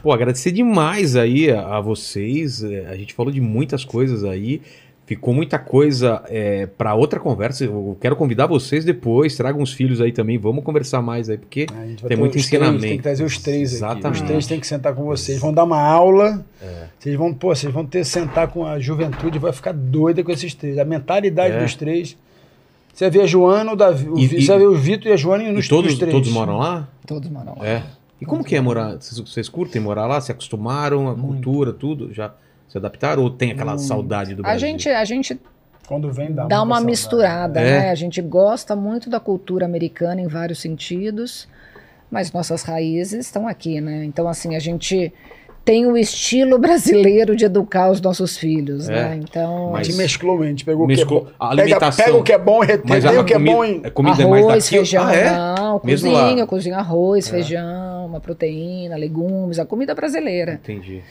Pô, 0.03 0.13
agradecer 0.13 0.51
demais 0.53 1.17
aí 1.17 1.51
a, 1.51 1.77
a 1.77 1.81
vocês. 1.81 2.63
É, 2.65 2.87
A 2.87 2.97
gente 2.97 3.15
falou 3.15 3.33
de 3.33 3.41
muitas 3.41 3.85
coisas 3.85 4.25
aí. 4.25 4.63
Ficou 5.07 5.35
muita 5.35 5.59
coisa 5.59 6.23
é, 6.29 6.65
para 6.67 6.95
outra 6.95 7.21
conversa. 7.21 7.63
Eu 7.65 7.95
quero 8.01 8.17
convidar 8.17 8.47
vocês 8.47 8.87
depois. 8.87 9.37
Tragam 9.37 9.61
os 9.61 9.71
filhos 9.73 10.01
aí 10.01 10.11
também. 10.13 10.39
Vamos 10.39 10.65
conversar 10.65 11.03
mais 11.03 11.29
aí, 11.29 11.37
porque 11.37 11.67
tem 12.09 12.17
muito 12.17 12.37
os 12.39 12.47
três, 12.47 12.63
ensinamento. 12.63 12.81
tem 12.83 12.97
que 12.97 13.03
trazer 13.03 13.23
os 13.25 13.37
três 13.37 13.69
aqui. 13.69 13.77
Exatamente. 13.77 14.23
Os 14.23 14.27
três 14.27 14.47
têm 14.47 14.59
que 14.61 14.67
sentar 14.67 14.95
com 14.95 15.05
vocês. 15.05 15.39
Vão 15.39 15.53
dar 15.53 15.65
uma 15.65 15.79
aula. 15.79 16.43
É. 16.63 16.87
Vocês 16.99 17.17
vão, 17.17 17.35
pô, 17.35 17.55
vocês 17.55 17.71
vão 17.71 17.85
ter 17.85 17.99
que 17.99 18.05
sentar 18.07 18.49
com 18.49 18.67
a 18.67 18.81
juventude, 18.81 19.39
vai 19.39 19.53
ficar 19.53 19.73
doida 19.73 20.25
com 20.25 20.33
esses 20.33 20.55
três. 20.55 20.79
A 20.79 20.85
mentalidade 20.87 21.55
É. 21.55 21.63
dos 21.63 21.75
três. 21.75 22.17
Você 22.95 23.05
vai 23.05 23.11
ver 23.11 23.21
a 23.23 23.27
Joana, 23.27 23.73
o 23.73 23.77
Davi, 23.77 24.09
o 24.09 24.19
E- 24.19 24.25
e- 24.25 24.41
você 24.41 24.47
vai 24.53 24.59
ver 24.61 24.67
o 24.69 24.75
Vitor 24.75 25.11
e 25.11 25.13
a 25.13 25.17
Joana 25.17 25.45
E 25.45 25.53
nos 25.53 25.69
todos, 25.69 25.91
nos 25.91 25.99
três. 25.99 26.13
todos 26.15 26.31
moram 26.31 26.57
lá? 26.57 26.89
Todos 27.07 27.29
moram 27.29 27.57
lá. 27.59 27.67
É. 27.67 27.83
E 28.21 28.25
como 28.25 28.43
que 28.43 28.57
é 28.57 28.61
morar? 28.61 28.93
Vocês, 28.99 29.19
vocês 29.19 29.49
curtem 29.51 29.83
morar 29.83 30.07
lá? 30.07 30.19
Se 30.21 30.33
acostumaram? 30.33 31.11
A 31.11 31.15
cultura, 31.15 31.73
tudo? 31.75 32.11
Já 32.15 32.33
se 32.69 32.79
adaptaram? 32.79 33.23
Ou 33.23 33.31
tem 33.31 33.53
aquela 33.53 33.79
saudade 33.79 34.35
do 34.35 34.41
A 34.43 34.49
Brasil? 34.51 34.61
gente, 34.69 34.89
a 34.89 35.05
gente 35.05 35.41
Quando 35.87 36.11
vem, 36.11 36.33
dá, 36.33 36.47
dá 36.47 36.63
uma 36.63 36.81
misturada, 36.81 37.61
É. 37.61 37.81
né? 37.81 37.91
A 37.91 37.95
gente 37.95 38.21
gosta 38.23 38.75
muito 38.75 39.11
da 39.11 39.21
cultura 39.21 39.67
americana 39.67 40.21
em 40.21 40.27
vários 40.27 40.59
sentidos, 40.61 41.47
mas 42.11 42.33
nossas 42.33 42.63
raízes 42.63 43.27
estão 43.27 43.47
aqui, 43.47 43.81
né? 43.81 44.05
Então, 44.05 44.27
assim, 44.29 44.57
a 44.57 44.59
gente 44.61 45.13
tem 45.65 45.87
o 45.87 45.97
estilo 45.97 46.59
brasileiro 46.59 47.35
de 47.35 47.47
educar 47.47 47.91
os 47.91 47.99
nossos 48.01 48.37
filhos, 48.37 48.87
É, 48.89 48.93
né? 48.93 49.21
Então, 49.23 49.69
A 49.69 49.73
mas- 49.73 49.87
gente 49.87 49.97
mesclou, 49.97 50.43
a 50.43 50.47
gente 50.47 50.63
pegou 50.65 50.87
Mesclou 50.87 51.23
o 51.23 51.25
que 51.25 51.31
é 51.31 51.33
bom. 51.33 51.37
a 51.39 51.49
Pega, 51.51 51.63
alimentação. 51.63 52.05
pega 52.05 52.17
o 52.19 52.23
que 52.23 52.33
é 52.33 52.39
bom, 52.39 52.59
Mas 52.59 52.69
retém 52.69 53.17
a 53.17 53.21
o 53.21 53.25
que 53.25 53.35
é 53.35 53.39
bom. 53.39 53.65
Em... 53.65 53.81
a 53.85 53.91
comida 53.91 54.23
é 54.23 54.27
mais 54.27 54.43
arroz, 54.45 54.65
daqui? 54.65 54.77
feijão, 54.77 55.07
Ah, 55.07 55.15
é? 55.15 55.31
não, 55.31 55.81
Mesmo 55.83 56.11
cozinha, 56.11 56.37
lá? 56.43 56.47
cozinha 56.47 56.77
arroz, 56.77 57.29
feijão, 57.31 58.07
uma 58.07 58.21
proteína, 58.21 58.95
legumes, 58.97 59.59
a 59.59 59.65
comida 59.65 59.95
brasileira. 59.95 60.55
Entendi. 60.63 61.03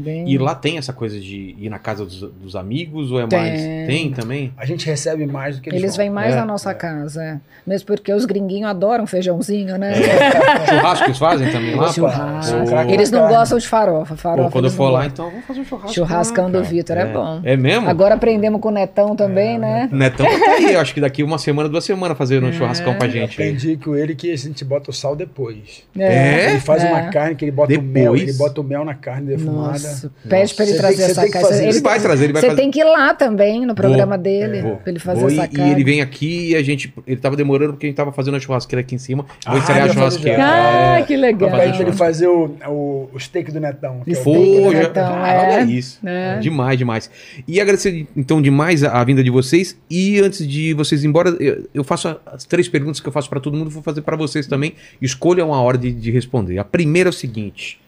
Bem- 0.00 0.28
E 0.28 0.38
lá 0.38 0.54
tem 0.54 0.78
essa 0.78 0.92
coisa 0.92 1.18
de 1.20 1.54
ir 1.58 1.68
na 1.68 1.78
casa 1.78 2.04
dos, 2.04 2.20
dos 2.20 2.56
amigos 2.56 3.12
ou 3.12 3.20
é 3.20 3.26
Tem. 3.26 3.38
mais? 3.38 3.60
Tem 3.86 4.10
também? 4.10 4.52
A 4.56 4.64
gente 4.64 4.86
recebe 4.86 5.26
mais 5.26 5.56
do 5.56 5.62
que 5.62 5.68
eles 5.70 5.80
Eles 5.82 5.96
vão. 5.96 6.04
vêm 6.04 6.10
mais 6.10 6.32
É, 6.34 6.36
na 6.36 6.46
nossa 6.46 6.72
casa, 6.74 7.22
é. 7.22 7.38
Mesmo 7.66 7.86
porque 7.86 8.12
os 8.12 8.24
gringuinhos 8.24 8.70
adoram 8.70 9.06
feijãozinho, 9.06 9.76
né? 9.78 9.92
Churrasco 10.68 11.04
eles 11.06 11.18
fazem 11.18 11.50
também 11.50 11.74
lá? 11.74 11.92
Churrasco. 11.92 12.58
Pô, 12.58 12.64
Craque 12.66 12.92
Eles 12.92 13.10
não 13.10 13.28
gostam 13.28 13.58
de 13.58 13.68
farofa. 13.68 14.16
farofa 14.16 14.44
Pô, 14.48 14.50
quando 14.52 14.64
eu 14.66 14.70
for 14.70 14.90
lá, 14.90 15.06
então 15.06 15.28
vamos 15.30 15.44
fazer 15.44 15.60
um 15.60 15.64
churrasco. 15.64 15.92
Churrascão 15.94 16.44
lá, 16.44 16.50
do. 16.50 16.64
Vitor 16.64 16.96
é 16.96 17.06
bom. 17.06 17.40
É 17.42 17.56
mesmo? 17.56 17.88
Agora 17.88 18.14
aprendemos 18.14 18.60
com 18.60 18.68
o 18.68 18.72
Netão 18.72 19.16
também, 19.16 19.58
né? 19.58 19.88
Netão 19.90 20.24
tá 20.26 20.50
aí, 20.52 20.74
eu 20.74 20.80
acho 20.80 20.94
que 20.94 21.00
daqui 21.00 21.22
uma 21.22 21.36
semana, 21.38 21.68
duas 21.68 21.84
semanas 21.84 22.16
fazendo 22.16 22.46
um 22.46 22.52
churrascão 22.52 22.94
pra 22.94 23.06
Eu 23.08 23.12
gente 23.12 23.40
aí. 23.42 23.48
aprendi 23.48 23.76
com 23.76 23.96
ele 23.96 24.14
que 24.14 24.30
a 24.32 24.36
gente 24.36 24.64
bota 24.64 24.90
o 24.90 24.92
sal 24.94 25.16
depois. 25.16 25.82
É? 25.98 26.50
Ele 26.50 26.60
faz 26.60 26.84
É. 26.84 26.88
uma 26.88 27.02
carne 27.10 27.34
que 27.34 27.44
ele 27.44 27.52
bota 27.52 27.72
o 27.72 27.76
Depois? 27.76 27.92
mel. 27.92 28.16
Ele 28.16 28.32
bota 28.34 28.60
o 28.60 28.64
mel 28.64 28.84
na 28.84 28.94
carne 28.94 29.26
defumada. 29.28 29.72
Nossa, 29.72 29.89
pede 30.28 30.54
pra 30.54 30.64
ele 30.64 30.72
Você 30.74 30.78
trazer 30.78 30.96
tem 30.96 31.04
essa 31.10 31.28
carne. 31.30 31.48
fazer. 31.48 31.68
Ele 31.68 31.80
vai 31.80 32.00
trazer, 32.00 32.24
ele 32.24 32.32
vai 32.32 32.42
Você 32.42 32.48
fazer. 32.48 32.60
tem 32.60 32.70
que 32.70 32.80
ir 32.80 32.84
lá 32.84 33.14
também 33.14 33.64
no 33.66 33.74
programa 33.74 34.16
Vou. 34.16 34.22
dele, 34.22 34.62
Vou. 34.62 34.76
pra 34.76 34.90
ele 34.90 34.98
fazer 34.98 35.20
Vou 35.20 35.28
essa 35.30 35.44
e, 35.44 35.48
carne. 35.48 35.70
e 35.70 35.74
ele 35.74 35.84
vem 35.84 36.00
aqui 36.00 36.50
e 36.50 36.56
a 36.56 36.62
gente. 36.62 36.92
Ele 37.06 37.16
tava 37.20 37.36
demorando 37.36 37.72
porque 37.72 37.86
a 37.86 37.88
gente 37.88 37.96
tava 37.96 38.12
fazendo 38.12 38.36
a 38.36 38.40
churrasqueira 38.40 38.80
aqui 38.80 38.94
em 38.94 38.98
cima. 38.98 39.24
Vou 39.46 39.54
Ah, 39.54 39.58
ensaiar 39.58 39.88
a 39.88 39.92
churrasqueira. 39.92 40.38
Ah, 40.98 41.02
que 41.02 41.16
legal. 41.16 41.50
Pra 41.50 41.64
ele 41.66 41.92
fazer 41.92 42.26
o, 42.28 42.56
o, 42.68 43.08
o 43.12 43.18
steak 43.20 43.50
do 43.52 43.60
Netão. 43.60 44.00
que 44.04 44.10
é 44.10 44.12
o- 44.12 44.16
Steak 44.16 44.38
do 44.56 44.62
Pô, 44.62 44.72
já, 44.72 44.78
Netão, 44.80 45.14
ah, 45.16 45.28
é. 45.28 45.54
olha 45.62 45.70
isso. 45.70 45.98
É. 46.06 46.38
Demais, 46.38 46.78
demais. 46.78 47.10
E 47.46 47.60
agradecer, 47.60 48.06
então, 48.16 48.40
demais 48.40 48.82
a, 48.84 49.00
a 49.00 49.04
vinda 49.04 49.22
de 49.22 49.30
vocês. 49.30 49.76
E 49.90 50.20
antes 50.20 50.46
de 50.46 50.72
vocês 50.74 51.04
ir 51.04 51.06
embora, 51.06 51.30
eu, 51.40 51.68
eu 51.74 51.84
faço 51.84 52.08
as 52.26 52.44
três 52.44 52.68
perguntas 52.68 53.00
que 53.00 53.08
eu 53.08 53.12
faço 53.12 53.28
pra 53.28 53.40
todo 53.40 53.56
mundo, 53.56 53.70
vou 53.70 53.82
fazer 53.82 54.02
pra 54.02 54.16
vocês 54.16 54.46
também. 54.46 54.74
Escolham 55.00 55.52
a 55.54 55.60
hora 55.60 55.76
de, 55.78 55.92
de 55.92 56.10
responder. 56.10 56.58
A 56.58 56.64
primeira 56.64 57.08
é 57.08 57.10
o 57.10 57.12
seguinte. 57.12 57.80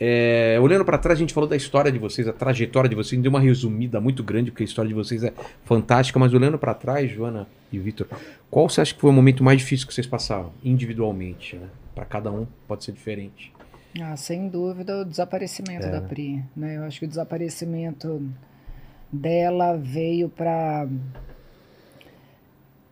É, 0.00 0.58
olhando 0.60 0.82
pra 0.82 0.96
trás, 0.96 1.18
a 1.18 1.20
gente 1.20 1.34
falou 1.34 1.48
da 1.48 1.56
história 1.56 1.92
de 1.92 1.98
vocês, 1.98 2.26
a 2.26 2.32
trajetória 2.32 2.88
de 2.88 2.96
vocês, 2.96 3.20
deu 3.20 3.28
uma 3.28 3.38
resumida 3.38 4.00
muito 4.00 4.24
grande, 4.24 4.50
porque 4.50 4.62
a 4.62 4.66
história 4.66 4.88
de 4.88 4.94
vocês 4.94 5.22
é 5.22 5.32
fantástica, 5.64 6.18
mas 6.18 6.32
olhando 6.32 6.58
pra 6.58 6.72
trás, 6.72 7.10
Joana 7.10 7.46
e 7.70 7.78
Vitor, 7.78 8.06
qual 8.50 8.66
você 8.68 8.80
acha 8.80 8.94
que 8.94 9.00
foi 9.00 9.10
o 9.10 9.12
momento 9.12 9.44
mais 9.44 9.58
difícil 9.58 9.86
que 9.86 9.92
vocês 9.92 10.06
passaram, 10.06 10.52
individualmente, 10.64 11.56
né? 11.56 11.66
Pra 11.94 12.06
cada 12.06 12.32
um 12.32 12.46
pode 12.66 12.82
ser 12.82 12.92
diferente. 12.92 13.52
Ah, 14.00 14.16
sem 14.16 14.48
dúvida, 14.48 15.02
o 15.02 15.04
desaparecimento 15.04 15.84
É, 15.86 15.90
da 15.90 16.00
né? 16.00 16.08
Pri. 16.08 16.42
Né? 16.56 16.78
Eu 16.78 16.84
acho 16.84 16.98
que 16.98 17.04
o 17.04 17.08
desaparecimento 17.08 18.22
dela 19.12 19.76
veio 19.76 20.28
para 20.28 20.86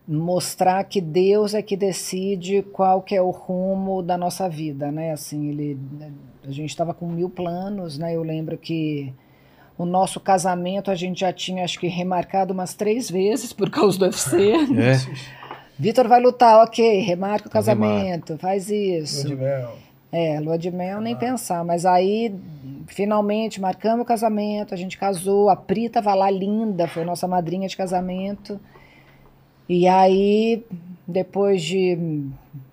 mostrar 0.09 0.83
que 0.85 0.99
Deus 0.99 1.53
é 1.53 1.61
que 1.61 1.77
decide 1.77 2.63
qual 2.63 2.99
que 2.99 3.15
é 3.15 3.21
o 3.21 3.29
rumo 3.29 4.01
da 4.01 4.17
nossa 4.17 4.49
vida, 4.49 4.91
né? 4.91 5.11
Assim, 5.11 5.49
ele, 5.49 5.77
a 6.43 6.51
gente 6.51 6.71
estava 6.71 6.95
com 6.95 7.07
mil 7.07 7.29
planos, 7.29 7.99
né? 7.99 8.15
Eu 8.15 8.23
lembro 8.23 8.57
que 8.57 9.13
o 9.77 9.85
nosso 9.85 10.19
casamento 10.19 10.89
a 10.89 10.95
gente 10.95 11.19
já 11.19 11.31
tinha, 11.31 11.63
acho 11.63 11.79
que, 11.79 11.87
remarcado 11.87 12.53
umas 12.53 12.73
três 12.73 13.09
vezes 13.09 13.53
por 13.53 13.69
causa 13.69 13.99
do 13.99 14.05
UFC. 14.05 14.51
É? 14.51 15.29
Vitor 15.77 16.07
vai 16.07 16.19
lutar, 16.19 16.63
ok, 16.63 17.01
remarca 17.01 17.47
o 17.47 17.51
casamento, 17.51 18.35
faz 18.39 18.69
isso. 18.69 19.27
Lua 19.27 19.35
de 19.35 19.41
mel. 19.41 19.71
É, 20.11 20.39
lua 20.39 20.57
de 20.57 20.71
mel 20.71 20.99
nem 21.01 21.15
pensar, 21.15 21.63
mas 21.63 21.85
aí 21.85 22.35
finalmente 22.87 23.61
marcamos 23.61 24.01
o 24.01 24.05
casamento, 24.05 24.73
a 24.73 24.77
gente 24.77 24.97
casou, 24.97 25.49
a 25.51 25.55
Pri 25.55 25.87
tava 25.87 26.15
lá 26.15 26.31
linda, 26.31 26.87
foi 26.87 27.05
nossa 27.05 27.27
madrinha 27.27 27.67
de 27.67 27.77
casamento. 27.77 28.59
E 29.69 29.87
aí, 29.87 30.65
depois 31.07 31.61
de 31.61 31.95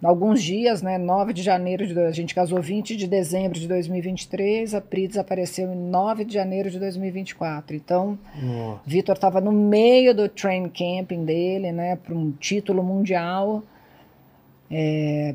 alguns 0.03 0.43
dias, 0.43 0.81
né, 0.81 0.97
9 0.97 1.35
de 1.35 1.43
janeiro, 1.43 1.87
de, 1.87 1.99
a 2.01 2.11
gente 2.11 2.35
casou 2.35 2.63
20 2.63 2.97
de 2.97 3.07
dezembro 3.07 3.61
de 3.61 3.69
2023, 3.69 4.75
a 4.75 4.81
Pri 4.81 5.07
desapareceu 5.07 5.71
em 5.71 5.77
9 5.77 6.25
de 6.25 6.33
janeiro 6.33 6.71
de 6.71 6.79
2024. 6.79 7.77
Então, 7.77 8.19
Nossa. 8.43 8.81
Vitor 8.87 9.15
estava 9.15 9.43
no 9.43 9.53
meio 9.53 10.15
do 10.15 10.27
train 10.27 10.71
camping 10.71 11.23
dele, 11.27 11.71
né, 11.71 11.97
para 11.97 12.15
um 12.15 12.33
título 12.33 12.83
mundial. 12.83 13.63
É, 14.71 15.35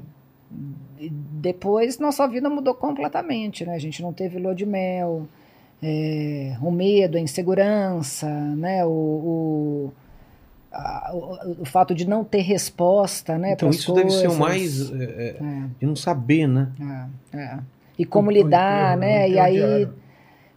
depois 0.99 1.99
nossa 1.99 2.27
vida 2.27 2.49
mudou 2.49 2.73
completamente, 2.73 3.65
né? 3.65 3.75
A 3.75 3.79
gente 3.79 4.01
não 4.01 4.11
teve 4.11 4.37
lua 4.37 4.53
de 4.53 4.65
mel, 4.65 5.27
é, 5.81 6.57
o 6.61 6.71
medo, 6.71 7.17
a 7.17 7.21
insegurança, 7.21 8.29
né? 8.29 8.83
O, 8.85 8.89
o, 8.89 9.93
a- 10.71 11.11
o, 11.13 11.61
o 11.61 11.65
fato 11.65 11.93
de 11.93 12.07
não 12.07 12.23
ter 12.23 12.41
resposta, 12.41 13.37
né? 13.37 13.53
Então 13.53 13.69
isso 13.69 13.93
deve 13.93 14.09
ser 14.11 14.27
o 14.29 14.37
coisas. 14.37 14.89
mais. 14.89 15.01
é, 15.01 15.03
é, 15.03 15.27
É, 15.39 15.63
de 15.79 15.85
não 15.85 15.95
saber, 15.95 16.47
né? 16.47 16.69
é, 17.33 17.37
é. 17.37 17.59
E 17.99 18.05
como 18.05 18.29
O- 18.29 18.31
o 18.31 18.33
lidar, 18.33 18.97
enterro- 18.97 18.99
né? 19.01 19.25
o 19.25 19.29
E 19.31 19.39
aí 19.39 19.53
diário. 19.55 19.93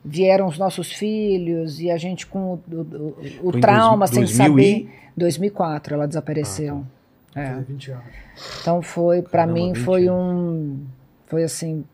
vieram 0.04 0.46
os 0.46 0.58
nossos 0.58 0.92
filhos 0.92 1.80
e 1.80 1.90
a 1.90 1.96
gente 1.96 2.26
com 2.26 2.38
o, 2.54 2.62
o- 2.70 2.76
o- 2.80 3.16
o 3.48 3.50
Foi 3.50 3.58
em 3.58 3.60
trauma 3.60 4.06
dois- 4.06 4.10
sem 4.30 4.46
2000 4.46 4.58
e- 4.58 4.72
saber. 4.84 5.00
2004 5.16 5.94
ela 5.94 6.06
desapareceu. 6.08 6.84
É. 7.34 7.46
Fazer 7.48 7.64
20 7.64 7.90
anos. 7.90 8.04
Então 8.60 8.80
foi, 8.82 9.20
pra 9.22 9.30
Caramba, 9.42 9.54
mim 9.54 9.72
20 9.72 9.84
foi 9.84 10.06
anos. 10.08 10.20
um, 10.22 10.80
foi 11.26 11.42
assim, 11.42 11.84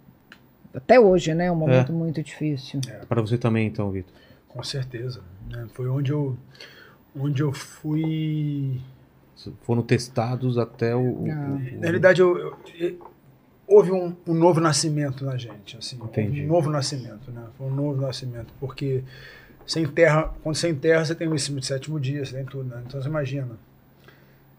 até 0.75 1.01
hoje, 1.01 1.35
né, 1.35 1.51
um 1.51 1.57
momento 1.57 1.93
É. 1.93 1.95
muito 1.95 2.23
difícil. 2.23 2.81
Pra 3.09 3.21
você 3.23 3.37
também, 3.39 3.67
então, 3.67 3.91
Vitor. 3.91 4.13
Com 4.49 4.63
certeza. 4.63 5.21
né? 5.51 5.67
Foi 5.75 5.89
onde 5.89 6.13
eu, 6.13 6.37
onde 7.17 7.43
eu 7.43 7.53
fui. 7.53 8.81
Foram 9.63 9.83
testados 9.83 10.59
até 10.59 10.95
o. 10.95 11.01
o- 11.01 11.31
Ah. 11.31 11.35
o- 11.47 11.75
Na 11.77 11.83
realidade, 11.83 12.21
eu, 12.21 12.37
eu- 12.39 12.59
eu- 12.79 13.11
houve 13.67 13.91
um, 13.93 14.15
um 14.27 14.35
novo 14.35 14.61
nascimento 14.61 15.25
na 15.25 15.37
gente. 15.37 15.77
Assim, 15.77 15.97
houve 15.99 16.11
Entendi. 16.21 16.43
Um 16.45 16.49
novo 16.49 16.69
nascimento, 16.71 17.31
né? 17.31 17.45
Foi 17.57 17.67
um 17.67 17.75
novo 17.75 18.01
nascimento. 18.01 18.53
Porque 18.61 19.03
sem 19.67 19.87
terra, 19.87 20.35
quando 20.43 20.57
você 20.57 20.69
enterra, 20.69 21.05
você 21.05 21.15
tem 21.15 21.29
o 21.29 21.39
sétimo 21.63 21.99
dia, 21.99 22.25
você 22.25 22.37
tem 22.37 22.45
tudo, 22.45 22.65
né? 22.69 22.83
Então 22.87 23.01
você 23.01 23.09
imagina. 23.09 23.57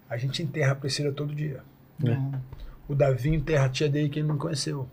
A 0.10 0.18
gente 0.18 0.42
enterra 0.44 0.72
a 0.74 0.76
Priscila 0.76 1.12
todo 1.12 1.34
dia. 1.34 1.62
É. 2.04 2.18
O 2.88 2.96
Davi 2.96 3.30
enterra 3.34 3.66
a 3.66 3.70
tia 3.70 3.88
dele 3.88 4.10
que 4.10 4.20
ele 4.20 4.28
não 4.28 4.38
conheceu. 4.38 4.88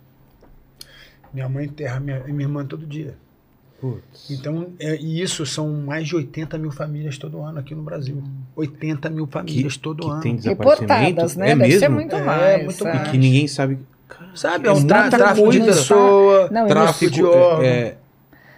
Minha 1.33 1.49
mãe 1.49 1.65
enterra 1.67 1.99
minha, 1.99 2.21
minha 2.25 2.43
irmã 2.43 2.65
todo 2.65 2.87
dia. 2.87 3.17
Putz. 3.81 4.29
Então, 4.31 4.69
é, 4.81 4.97
e 4.97 5.21
isso 5.23 5.47
são 5.47 5.69
mais 5.73 6.09
de 6.09 6.17
80 6.17 6.59
mil 6.59 6.71
famílias 6.73 7.17
todo 7.17 7.41
ano 7.41 7.61
aqui 7.61 7.75
no 7.75 7.83
Brasil. 7.83 8.23
80 8.57 9.09
mil 9.09 9.27
famílias 9.27 9.77
todo 9.77 10.03
que 10.05 10.11
ano. 10.11 10.21
tem. 10.21 10.37
Reportadas, 10.37 11.37
né? 11.37 11.47
É 11.47 11.49
Deve 11.51 11.63
mesmo? 11.63 11.81
ser 11.81 11.89
muito 11.89 12.17
É, 12.17 12.23
mais. 12.25 12.65
muito 12.65 12.87
é. 12.89 12.97
E 12.97 13.11
que 13.11 13.19
ninguém 13.19 13.47
sabe. 13.47 13.79
Sabe, 14.35 14.67
É 14.67 14.71
é 14.71 14.73
um 14.73 14.85
tra 14.87 15.03
muita 15.03 15.17
tráfico 15.17 15.51
de 15.51 15.61
pessoa, 15.61 16.49
Não, 16.51 16.67
tráfico 16.67 17.11
de 17.13 17.21
é- 17.21 17.25
órgão. 17.25 17.63
é, 17.65 17.95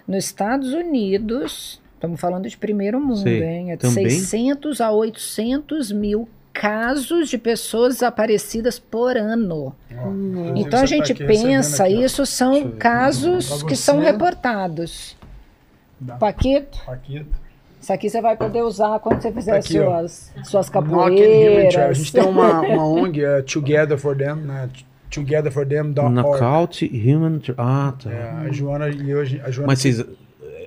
Nos 0.09 0.25
Estados 0.25 0.73
Unidos, 0.73 1.81
estamos 1.95 2.19
falando 2.21 2.49
de 2.49 2.57
primeiro 2.57 2.99
mundo, 3.01 3.19
Sei. 3.23 3.43
hein? 3.43 3.73
É 3.73 3.77
de 3.77 3.83
Também? 3.83 4.09
600 4.09 4.81
a 4.81 4.91
800 4.91 5.93
mil 5.93 6.29
casos 6.53 7.29
de 7.29 7.39
pessoas 7.39 7.95
desaparecidas 7.95 8.79
por 8.79 9.17
ano. 9.17 9.75
Ó, 9.93 10.09
Então 10.57 10.79
a 10.79 10.83
tá 10.83 10.87
gente 10.87 11.13
aqui 11.13 11.23
recebendo 11.25 11.47
pensa, 11.53 11.85
aqui, 11.85 12.03
isso 12.03 12.27
são 12.27 12.71
casos 12.73 13.63
que 13.63 13.77
são 13.77 13.99
reportados. 14.01 15.17
Dá. 15.99 16.17
Paquito, 16.17 16.79
Aqui, 16.89 17.27
isso 17.81 17.93
aqui 17.93 18.09
você 18.09 18.21
vai 18.23 18.37
poder 18.37 18.63
usar 18.63 18.99
quando 19.01 19.21
você 19.21 19.31
fizer 19.33 19.57
Aqui, 19.59 19.79
ó. 19.81 19.85
suas, 20.01 20.33
suas 20.45 20.71
Trial. 20.71 21.05
A 21.05 21.11
gente 21.93 22.11
capoeiras. 22.11 22.11
tem 22.11 22.23
uma, 22.25 22.61
uma 22.61 22.85
ONG, 22.89 23.23
é 23.25 23.43
Together 23.43 23.99
for 23.99 24.17
Them, 24.17 24.37
né? 24.37 24.69
Togetherforthem.org. 25.11 26.15
Knockout 26.15 26.85
Human. 26.87 27.41
Ah, 27.59 27.93
tá. 28.03 28.11
É, 28.11 28.31
a 28.49 28.53
Joana 28.53 28.89
e 28.89 29.15
hoje. 29.15 29.41
A 29.45 29.51
Joana 29.51 29.67
Mas 29.69 29.81
vocês. 29.81 30.05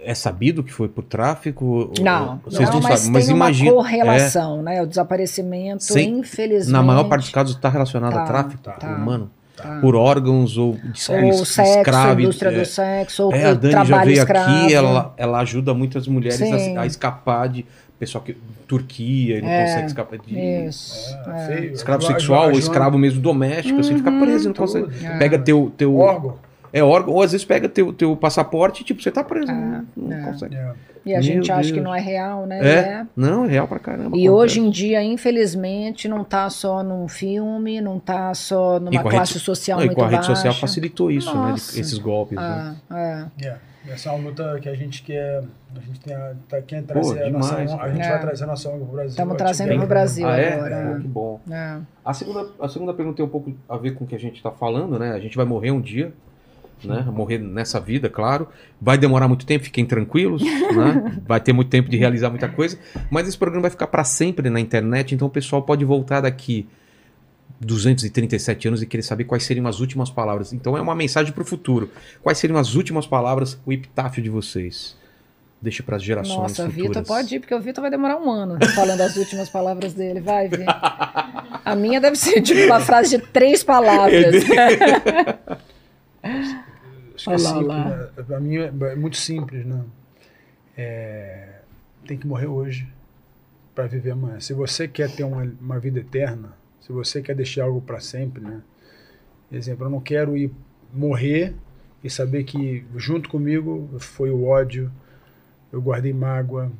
É 0.05 0.13
sabido 0.13 0.63
que 0.63 0.71
foi 0.73 0.87
por 0.87 1.03
tráfico? 1.03 1.91
Não, 2.01 2.39
vocês 2.45 2.67
não, 2.69 2.75
não, 2.75 2.81
mas 2.81 2.99
sabem. 2.99 3.13
Mas 3.13 3.25
tem 3.27 3.35
imagina. 3.35 3.71
uma 3.71 3.83
correlação, 3.83 4.61
né? 4.61 4.81
O 4.81 4.85
desaparecimento, 4.85 5.83
Sem- 5.83 6.19
infelizmente. 6.19 6.71
na 6.71 6.83
maior 6.83 7.05
parte 7.05 7.21
dos 7.23 7.31
casos 7.31 7.55
está 7.55 7.69
relacionado 7.69 8.13
a 8.13 8.19
Tá, 8.19 8.25
tráfico 8.25 8.61
tá, 8.63 8.87
humano. 8.87 9.29
tá. 9.55 9.79
Por 9.81 9.95
órgãos 9.95 10.57
ou 10.57 10.77
es- 10.93 11.07
ou 11.09 11.17
es- 11.29 11.47
sexo, 11.47 11.77
escravo- 11.79 12.19
indústria 12.19 12.49
é, 12.49 12.59
do 12.59 12.65
sexo, 12.65 13.23
ou 13.25 13.33
É, 13.33 13.45
a 13.45 13.53
Dani 13.53 13.71
já 13.73 13.85
trabalho 13.85 14.05
veio 14.09 14.19
escravo. 14.19 14.51
aqui, 14.65 14.73
ela, 14.73 15.13
ela 15.15 15.39
ajuda 15.39 15.73
muitas 15.73 16.07
mulheres 16.07 16.41
a, 16.41 16.81
a 16.81 16.85
escapar 16.85 17.47
de 17.49 17.65
pessoal 17.99 18.23
que 18.23 18.35
Turquia 18.67 19.37
e 19.37 19.41
não 19.41 19.47
É, 19.47 19.65
consegue 19.65 19.85
escapar 19.87 20.19
de 20.19 20.37
Isso. 20.67 21.15
É, 21.27 21.53
é. 21.53 21.65
escravo 21.67 22.03
A 22.05 22.09
a 22.09 22.11
sexual 22.13 22.43
ou 22.45 22.49
a 22.49 22.59
escravo 22.59 22.97
mesmo 22.97 23.21
doméstico, 23.21 23.79
assim, 23.79 23.95
fica 23.95 24.11
preso, 24.11 24.45
não 24.49 24.53
tudo. 24.53 24.65
consegue. 24.65 25.05
É. 25.05 25.17
Pega 25.17 25.37
teu 25.39 25.71
teu 25.77 25.95
Órgão. 25.97 26.35
É 26.73 26.83
órgão, 26.83 27.13
ou 27.13 27.21
às 27.21 27.31
vezes 27.31 27.45
pega 27.45 27.69
teu 27.69 27.93
teu 27.93 28.15
passaporte, 28.17 28.81
e, 28.81 28.85
tipo, 28.85 29.01
você 29.01 29.11
tá 29.11 29.23
preso, 29.23 29.49
É, 29.51 29.53
não, 29.55 29.85
não 29.95 30.11
é. 30.17 30.21
consegue. 30.23 30.55
É. 30.55 30.73
E 31.05 31.11
a 31.13 31.15
Meu 31.17 31.21
gente 31.23 31.51
acha 31.51 31.67
que 31.67 31.73
Deus. 31.73 31.83
não 31.83 31.93
é 31.93 31.99
real, 31.99 32.45
né? 32.45 32.59
É, 32.65 33.05
não, 33.15 33.43
é 33.43 33.49
real 33.49 33.67
pra 33.67 33.77
caramba. 33.77 34.15
E 34.17 34.25
acontece. 34.25 34.29
hoje 34.29 34.59
em 34.61 34.69
dia, 34.69 35.03
infelizmente, 35.03 36.07
não 36.07 36.23
tá 36.23 36.49
só 36.49 36.81
num 36.81 37.07
filme, 37.09 37.81
não 37.81 37.99
tá 37.99 38.33
só 38.33 38.77
E 38.77 38.79
numa 38.79 39.01
a 39.01 39.03
classe 39.03 39.33
rede- 39.33 39.45
social 39.45 39.77
não, 39.79 39.83
e 39.85 39.87
muito 39.87 39.97
com 39.97 40.03
a 40.03 40.07
rede 40.07 40.17
baixa. 40.21 40.35
social 40.35 40.53
facilitou 40.53 41.11
isso, 41.11 41.27
né? 41.35 41.51
Nossa. 41.51 41.73
de- 41.73 41.81
Esses 41.81 41.97
golpes, 41.97 42.37
né? 42.37 42.75
Ah, 42.89 42.97
é. 43.39 43.45
É, 43.47 43.57
essa 43.89 44.09
é 44.09 44.11
uma 44.13 44.29
luta 44.29 44.57
que 44.61 44.69
a 44.69 44.75
gente 44.75 45.03
quer. 45.03 45.43
A 45.75 45.79
gente 45.81 45.99
tem 45.99 46.15
a, 46.15 46.33
tá, 46.47 46.61
quer 46.61 46.83
trazer 46.83 47.21
a 47.21 47.25
demais, 47.25 47.33
nossa 47.51 47.55
A 47.55 47.59
gente 47.89 47.97
cara. 47.97 48.09
vai 48.09 48.17
É. 48.17 48.21
trazer 48.21 48.43
a 48.45 48.47
nossa 48.47 48.69
ONG 48.69 48.77
pro 48.85 48.93
Brasil. 48.93 49.09
Estamos 49.09 49.33
a 49.33 49.37
trazendo 49.37 49.75
pro 49.77 49.87
Brasil 49.87 50.27
Ah, 50.27 50.37
é? 50.37 50.53
agora. 50.53 50.91
Pô, 50.95 51.01
que 51.01 51.07
bom. 51.07 51.39
É. 51.51 51.77
A 52.05 52.13
segunda, 52.13 52.47
a 52.61 52.69
segunda 52.69 52.93
pergunta 52.93 53.17
tem 53.17 53.25
um 53.25 53.29
pouco 53.29 53.53
a 53.67 53.75
ver 53.75 53.93
com 53.95 54.05
o 54.05 54.07
que 54.07 54.15
a 54.15 54.19
gente 54.19 54.37
está 54.37 54.51
falando, 54.51 54.97
né? 54.97 55.11
A 55.11 55.19
gente 55.19 55.35
vai 55.35 55.45
morrer 55.45 55.71
um 55.71 55.81
dia. 55.81 56.13
Né? 56.83 57.01
Morrer 57.11 57.37
nessa 57.37 57.79
vida, 57.79 58.09
claro. 58.09 58.47
Vai 58.81 58.97
demorar 58.97 59.27
muito 59.27 59.45
tempo, 59.45 59.65
fiquem 59.65 59.85
tranquilos, 59.85 60.41
né? 60.43 61.21
Vai 61.25 61.39
ter 61.39 61.53
muito 61.53 61.69
tempo 61.69 61.89
de 61.89 61.97
realizar 61.97 62.29
muita 62.29 62.49
coisa. 62.49 62.77
Mas 63.09 63.27
esse 63.27 63.37
programa 63.37 63.63
vai 63.63 63.71
ficar 63.71 63.87
para 63.87 64.03
sempre 64.03 64.49
na 64.49 64.59
internet, 64.59 65.15
então 65.15 65.27
o 65.27 65.31
pessoal 65.31 65.61
pode 65.61 65.83
voltar 65.85 66.21
daqui 66.21 66.67
237 67.59 68.67
anos 68.67 68.81
e 68.81 68.85
querer 68.85 69.03
saber 69.03 69.23
quais 69.23 69.43
seriam 69.43 69.67
as 69.67 69.79
últimas 69.79 70.09
palavras. 70.09 70.53
Então 70.53 70.77
é 70.77 70.81
uma 70.81 70.95
mensagem 70.95 71.31
para 71.31 71.43
o 71.43 71.45
futuro. 71.45 71.89
Quais 72.21 72.37
seriam 72.37 72.57
as 72.57 72.75
últimas 72.75 73.07
palavras, 73.07 73.59
o 73.65 73.71
epitáfio 73.71 74.21
de 74.21 74.29
vocês? 74.29 74.95
Deixa 75.61 75.81
para 75.81 75.95
as 75.95 76.03
gerações 76.03 76.37
Nossa, 76.37 76.69
futuras. 76.69 76.87
Vitor 76.87 77.05
pode 77.05 77.35
ir, 77.35 77.39
porque 77.39 77.55
o 77.55 77.61
Vitor 77.61 77.81
vai 77.81 77.89
demorar 77.89 78.17
um 78.17 78.29
ano 78.29 78.57
falando 78.75 78.99
as 78.99 79.15
últimas 79.15 79.49
palavras 79.49 79.93
dele. 79.93 80.19
Vai, 80.19 80.49
ver. 80.49 80.65
A 80.67 81.73
minha 81.73 82.01
deve 82.01 82.17
ser 82.17 82.41
tipo 82.41 82.65
uma 82.65 82.81
frase 82.81 83.17
de 83.17 83.23
três 83.27 83.63
palavras. 83.63 84.43
Acho 87.29 87.29
que 87.29 87.33
é 87.33 87.37
simples, 87.61 87.67
né? 88.17 88.23
Pra 88.27 88.39
mim 88.39 88.57
é, 88.57 88.91
é 88.91 88.95
muito 88.95 89.17
simples, 89.17 89.65
né? 89.65 89.83
É, 90.77 91.59
tem 92.07 92.17
que 92.17 92.27
morrer 92.27 92.47
hoje 92.47 92.87
para 93.75 93.87
viver 93.87 94.11
amanhã. 94.11 94.39
Se 94.39 94.53
você 94.53 94.87
quer 94.87 95.09
ter 95.11 95.23
uma, 95.23 95.43
uma 95.61 95.79
vida 95.79 95.99
eterna, 95.99 96.53
se 96.81 96.91
você 96.91 97.21
quer 97.21 97.35
deixar 97.35 97.63
algo 97.63 97.81
para 97.81 97.99
sempre, 97.99 98.41
né? 98.43 98.61
Exemplo, 99.51 99.85
eu 99.85 99.89
não 99.89 99.99
quero 100.01 100.35
ir 100.35 100.51
morrer 100.93 101.53
e 102.03 102.09
saber 102.09 102.43
que 102.43 102.85
junto 102.97 103.29
comigo 103.29 103.89
foi 103.99 104.29
o 104.31 104.45
ódio, 104.45 104.91
eu 105.71 105.81
guardei 105.81 106.13
mágoa, 106.13 106.71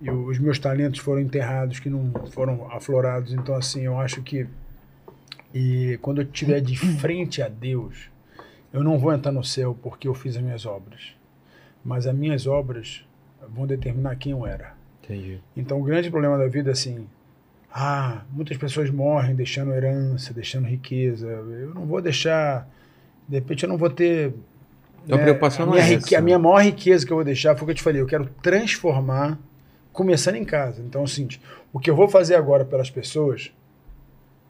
e 0.00 0.10
o- 0.10 0.26
os 0.26 0.38
meus 0.38 0.58
talentos 0.58 1.00
foram 1.00 1.20
enterrados, 1.20 1.78
que 1.78 1.88
não 1.88 2.12
foram 2.32 2.70
aflorados. 2.72 3.32
Então, 3.32 3.54
assim, 3.54 3.82
eu 3.82 3.98
acho 3.98 4.22
que 4.22 4.46
e 5.54 5.98
quando 6.02 6.22
eu 6.22 6.24
estiver 6.26 6.60
de 6.60 6.76
frente 6.98 7.42
a 7.42 7.48
Deus, 7.48 8.10
eu 8.72 8.82
não 8.82 8.98
vou 8.98 9.12
entrar 9.12 9.32
no 9.32 9.44
céu 9.44 9.76
porque 9.82 10.08
eu 10.08 10.14
fiz 10.14 10.36
as 10.36 10.42
minhas 10.42 10.64
obras, 10.66 11.14
mas 11.84 12.06
as 12.06 12.14
minhas 12.14 12.46
obras 12.46 13.04
vão 13.48 13.66
determinar 13.66 14.16
quem 14.16 14.32
eu 14.32 14.46
era. 14.46 14.74
Entendi. 15.02 15.40
Então, 15.56 15.80
o 15.80 15.82
grande 15.82 16.10
problema 16.10 16.38
da 16.38 16.46
vida 16.46 16.70
é 16.70 16.72
assim: 16.72 17.06
ah, 17.72 18.22
muitas 18.30 18.56
pessoas 18.56 18.90
morrem 18.90 19.34
deixando 19.34 19.72
herança, 19.74 20.32
deixando 20.32 20.66
riqueza. 20.66 21.26
Eu 21.26 21.74
não 21.74 21.86
vou 21.86 22.00
deixar. 22.00 22.68
De 23.28 23.36
repente, 23.36 23.64
eu 23.64 23.68
não 23.68 23.76
vou 23.76 23.90
ter. 23.90 24.32
Então, 25.04 25.18
a 25.18 25.22
preocupação 25.22 25.64
a 25.64 25.66
não 25.66 25.74
é 25.74 25.80
rique- 25.82 26.14
essa. 26.14 26.18
A 26.18 26.22
minha 26.22 26.38
maior 26.38 26.62
riqueza 26.62 27.04
que 27.04 27.12
eu 27.12 27.16
vou 27.16 27.24
deixar 27.24 27.56
foi 27.56 27.62
o 27.62 27.66
que 27.66 27.72
eu 27.72 27.76
te 27.76 27.82
falei: 27.82 28.00
eu 28.00 28.06
quero 28.06 28.26
transformar, 28.42 29.38
começando 29.92 30.36
em 30.36 30.44
casa. 30.44 30.80
Então, 30.82 31.04
seguinte: 31.06 31.40
o 31.72 31.80
que 31.80 31.90
eu 31.90 31.96
vou 31.96 32.08
fazer 32.08 32.36
agora 32.36 32.64
pelas 32.64 32.90
pessoas. 32.90 33.52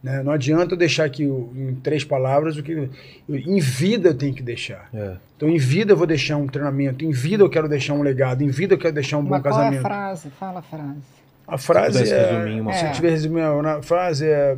Né, 0.03 0.21
não 0.23 0.33
adianta 0.33 0.75
eu 0.75 0.79
deixar 0.79 1.05
aqui 1.05 1.25
o- 1.27 1.53
em 1.55 1.75
três 1.77 2.03
palavras 2.03 2.57
o 2.57 2.63
que. 2.63 2.73
eu- 2.73 2.91
em 3.37 3.61
vida 3.61 4.09
eu 4.09 4.15
tenho 4.15 4.35
que 4.35 4.43
deixar. 4.43 4.89
É. 4.93 5.15
Então, 5.37 5.49
em 5.49 5.59
vida 5.59 5.93
eu 5.93 5.97
vou 5.97 6.07
deixar 6.09 6.37
um 6.39 6.47
treinamento, 6.49 7.05
em 7.05 7.13
vida 7.13 7.43
eu 7.45 7.49
quero 7.49 7.69
deixar 7.69 7.95
um 7.95 8.03
legado, 8.03 8.43
em 8.43 8.49
vida 8.49 8.75
eu 8.75 8.79
quero 8.79 8.95
deixar 8.95 9.19
um 9.19 9.23
bom 9.23 9.31
Mas 9.31 9.43
qual 9.43 9.55
é 9.55 9.57
a 9.57 9.61
casamento. 9.61 9.83
frase? 9.83 10.31
Fala 10.31 10.59
a 10.59 10.63
frase. 10.63 11.01
A 11.47 11.59
frase 11.59 11.93
pudesse 11.99 12.13
é, 12.15 12.33
resumir 12.33 12.61
uma 12.61 12.73
se 12.73 12.85
eu 12.87 12.93
tiver 12.93 13.11
resumir 13.11 13.41
a 13.43 13.83
frase 13.83 14.27
é 14.27 14.57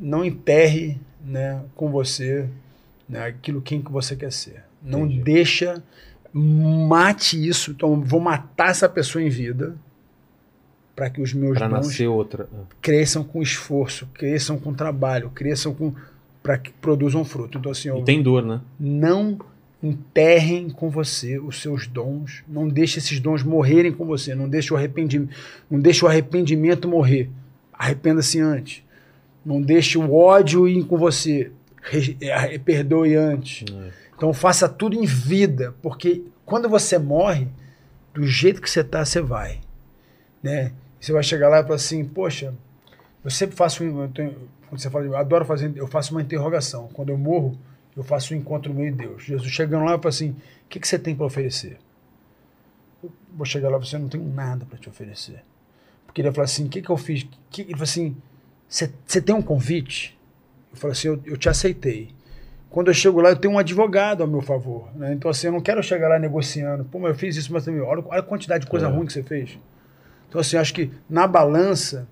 não 0.00 0.24
enterre, 0.24 0.98
né, 1.24 1.60
com 1.76 1.90
você, 1.90 2.46
né, 3.08 3.26
aquilo 3.26 3.60
quem 3.62 3.80
que 3.82 3.90
você 3.90 4.14
quer 4.16 4.32
ser. 4.32 4.62
Não 4.82 5.04
Entendi. 5.06 5.20
deixa 5.22 5.82
mate 6.32 7.36
isso. 7.46 7.70
Então 7.70 8.00
vou 8.00 8.20
matar 8.20 8.70
essa 8.70 8.88
pessoa 8.88 9.22
em 9.22 9.28
vida 9.28 9.74
para 10.94 11.10
que 11.10 11.20
os 11.20 11.32
meus 11.32 11.58
Para 11.58 11.68
dons 11.68 11.86
nascer 11.86 12.06
outra. 12.08 12.48
cresçam 12.80 13.24
com 13.24 13.42
esforço, 13.42 14.08
cresçam 14.14 14.58
com 14.58 14.72
trabalho, 14.72 15.30
cresçam 15.30 15.74
com 15.74 15.92
para 16.42 16.58
que 16.58 16.70
produzam 16.72 17.24
fruto. 17.24 17.58
Então 17.58 17.72
assim, 17.72 17.88
E 17.96 18.02
tem 18.04 18.22
dor, 18.22 18.42
né? 18.44 18.60
não 18.78 19.38
enterrem 19.82 20.70
com 20.70 20.88
você 20.90 21.38
os 21.38 21.60
seus 21.60 21.86
dons, 21.86 22.42
não 22.48 22.68
deixe 22.68 22.98
esses 22.98 23.20
dons 23.20 23.42
morrerem 23.42 23.92
com 23.92 24.04
você, 24.06 24.34
não 24.34 24.48
deixe 24.48 24.72
o 24.72 24.76
arrependimento, 24.76 25.34
não 25.70 25.78
deixe 25.78 26.04
o 26.04 26.08
arrependimento 26.08 26.88
morrer. 26.88 27.28
Arrependa-se 27.72 28.40
antes. 28.40 28.82
Não 29.44 29.60
deixe 29.60 29.98
o 29.98 30.14
ódio 30.14 30.66
ir 30.68 30.84
com 30.84 30.96
você. 30.96 31.50
Eh, 31.92 32.58
Perdoe 32.58 33.14
antes. 33.14 33.64
É. 33.70 33.90
Então 34.16 34.32
faça 34.32 34.66
tudo 34.68 34.96
em 34.96 35.04
vida, 35.04 35.74
porque 35.82 36.22
quando 36.46 36.66
você 36.68 36.98
morre, 36.98 37.48
do 38.14 38.24
jeito 38.26 38.62
que 38.62 38.70
você 38.70 38.80
está, 38.80 39.04
você 39.04 39.20
vai, 39.20 39.58
né? 40.42 40.72
Você 41.04 41.12
vai 41.12 41.22
chegar 41.22 41.50
lá 41.50 41.60
e 41.60 41.62
falar 41.62 41.74
assim, 41.74 42.02
poxa, 42.02 42.54
eu 43.22 43.30
sempre 43.30 43.54
faço 43.54 43.84
um, 43.84 44.00
eu 44.04 44.08
tenho- 44.08 44.36
quando 44.66 44.80
você 44.80 44.88
fala, 44.88 45.04
eu 45.04 45.14
adoro 45.14 45.44
fazer, 45.44 45.70
eu 45.76 45.86
faço 45.86 46.12
uma 46.14 46.22
interrogação. 46.22 46.88
Quando 46.94 47.10
eu 47.10 47.18
morro, 47.18 47.58
eu 47.94 48.02
faço 48.02 48.32
um 48.32 48.36
encontro 48.38 48.72
meu 48.72 48.86
e 48.86 48.90
Deus. 48.90 49.22
Jesus 49.22 49.52
chegando 49.52 49.84
lá 49.84 49.96
e 49.96 49.98
fala 49.98 50.08
assim, 50.08 50.30
o 50.30 50.36
que, 50.66 50.80
que 50.80 50.88
você 50.88 50.98
tem 50.98 51.14
para 51.14 51.26
oferecer? 51.26 51.76
Eu 53.02 53.12
vou 53.34 53.44
chegar 53.44 53.68
lá 53.68 53.76
e 53.76 53.80
você 53.84 53.98
não 53.98 54.08
tenho 54.08 54.24
nada 54.24 54.64
para 54.64 54.78
te 54.78 54.88
oferecer. 54.88 55.42
Porque 56.06 56.22
ele 56.22 56.28
vai 56.30 56.36
falar 56.36 56.44
assim, 56.46 56.64
o 56.64 56.68
que, 56.70 56.80
que 56.80 56.88
eu 56.88 56.96
fiz? 56.96 57.26
Que, 57.50 57.60
ele 57.60 57.72
fala 57.72 57.82
assim, 57.82 58.16
você 58.66 59.20
tem 59.20 59.34
um 59.34 59.42
convite? 59.42 60.18
Eu 60.72 60.78
falo 60.78 60.92
assim, 60.92 61.08
eu, 61.08 61.20
eu 61.26 61.36
te 61.36 61.50
aceitei. 61.50 62.14
Quando 62.70 62.88
eu 62.88 62.94
chego 62.94 63.20
lá, 63.20 63.28
eu 63.28 63.36
tenho 63.36 63.52
um 63.52 63.58
advogado 63.58 64.22
ao 64.22 64.26
meu 64.26 64.40
favor. 64.40 64.88
Né? 64.96 65.12
Então, 65.12 65.30
assim, 65.30 65.48
eu 65.48 65.52
não 65.52 65.60
quero 65.60 65.82
chegar 65.82 66.08
lá 66.08 66.18
negociando. 66.18 66.82
Pô, 66.86 66.98
mas 66.98 67.10
eu 67.10 67.14
fiz 67.14 67.36
isso, 67.36 67.52
mas 67.52 67.62
também, 67.66 67.82
olha, 67.82 68.02
olha 68.06 68.20
a 68.20 68.22
quantidade 68.22 68.64
de 68.64 68.70
coisa 68.70 68.86
É. 68.86 68.88
ruim 68.88 69.04
que 69.04 69.12
você 69.12 69.22
fez. 69.22 69.58
Então, 70.34 70.40
assim, 70.40 70.56
eu 70.56 70.60
acho 70.62 70.74
que 70.74 70.90
na 71.08 71.28
balança, 71.28 72.08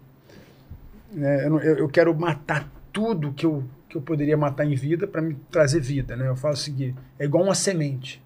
né, 1.12 1.44
eu, 1.48 1.58
eu- 1.58 1.76
eu 1.78 1.88
quero 1.88 2.14
matar 2.14 2.70
tudo 2.92 3.32
que 3.32 3.44
eu, 3.44 3.64
que 3.88 3.96
eu 3.96 4.00
poderia 4.00 4.36
matar 4.36 4.64
em 4.64 4.76
vida 4.76 5.08
para 5.08 5.20
me 5.20 5.34
trazer 5.50 5.80
vida. 5.80 6.14
Né? 6.16 6.28
Eu 6.28 6.36
falo 6.36 6.54
o 6.54 6.56
seguinte: 6.56 6.94
é 7.18 7.24
igual 7.24 7.42
uma 7.42 7.54
semente. 7.56 8.22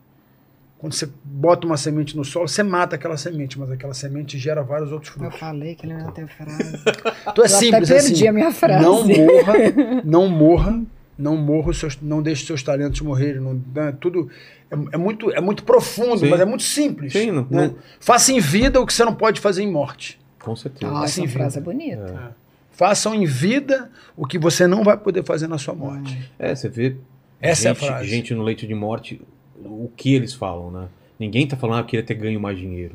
Quando 0.78 0.92
você 0.92 1.08
bota 1.24 1.66
uma 1.66 1.78
semente 1.78 2.14
no 2.14 2.22
solo, 2.26 2.46
você 2.46 2.62
mata 2.62 2.94
aquela 2.96 3.16
semente, 3.16 3.58
mas 3.58 3.70
aquela 3.70 3.94
semente 3.94 4.38
gera 4.38 4.62
vários 4.62 4.92
outros 4.92 5.10
Eu 5.14 5.18
frutos. 5.22 5.40
falei 5.40 5.74
que 5.74 5.86
ele 5.86 5.94
não 5.94 6.04
ia 6.04 6.12
ter 6.12 6.26
frase. 6.28 6.74
Então 6.76 6.92
é 6.92 7.38
Eu 7.38 7.44
até 7.44 7.48
simples 7.48 7.88
perdi 7.88 8.12
assim. 8.12 8.28
a 8.28 8.32
minha 8.34 8.52
frase. 8.52 8.84
Não 8.84 9.02
morra, 9.08 9.54
não 10.04 10.28
morra, 10.28 10.82
não 11.18 11.36
morra, 11.38 11.70
os 11.70 11.78
seus, 11.78 11.98
não 12.02 12.20
deixe 12.20 12.44
seus 12.44 12.62
talentos 12.62 13.00
morrerem. 13.00 13.40
Não, 13.40 13.54
né, 13.74 13.96
tudo 13.98 14.28
é, 14.70 14.74
é 14.94 14.96
muito, 14.96 15.30
é 15.32 15.40
muito 15.40 15.64
profundo, 15.64 16.18
Sim. 16.18 16.28
mas 16.30 16.40
é 16.40 16.44
muito 16.44 16.62
simples. 16.62 17.12
Sim, 17.12 17.30
não- 17.30 17.46
né? 17.50 17.68
não- 17.68 17.76
Faça 18.00 18.32
em 18.32 18.40
vida 18.40 18.80
o 18.80 18.86
que 18.86 18.92
você 18.92 19.04
não 19.04 19.14
pode 19.14 19.40
fazer 19.40 19.62
em 19.62 19.70
morte. 19.70 20.18
Com 20.40 20.54
certeza. 20.56 20.92
Ah, 20.94 21.04
essa 21.04 21.26
frase 21.28 21.58
é 21.58 21.60
bonita. 21.60 22.36
Façam 22.70 23.14
em 23.14 23.24
vida 23.24 23.90
o 24.16 24.26
que 24.26 24.38
você 24.38 24.66
não 24.66 24.84
vai 24.84 24.96
poder 24.96 25.24
fazer 25.24 25.46
na 25.48 25.58
sua 25.58 25.74
morte. 25.74 26.30
É, 26.38 26.54
você 26.54 26.68
vê 26.68 26.96
Essa 27.40 27.68
é 27.68 27.70
a 27.70 27.74
gente, 27.74 27.86
frase. 27.86 28.08
gente 28.08 28.34
no 28.34 28.42
leito 28.42 28.66
de 28.66 28.74
morte, 28.74 29.20
o 29.64 29.90
que 29.96 30.14
eles 30.14 30.34
falam, 30.34 30.70
né? 30.70 30.88
Ninguém 31.18 31.46
tá 31.46 31.56
falando, 31.56 31.76
ah, 31.78 31.80
eu 31.80 31.84
queria 31.86 32.04
ter 32.04 32.14
ganho 32.14 32.38
mais 32.38 32.58
dinheiro. 32.58 32.94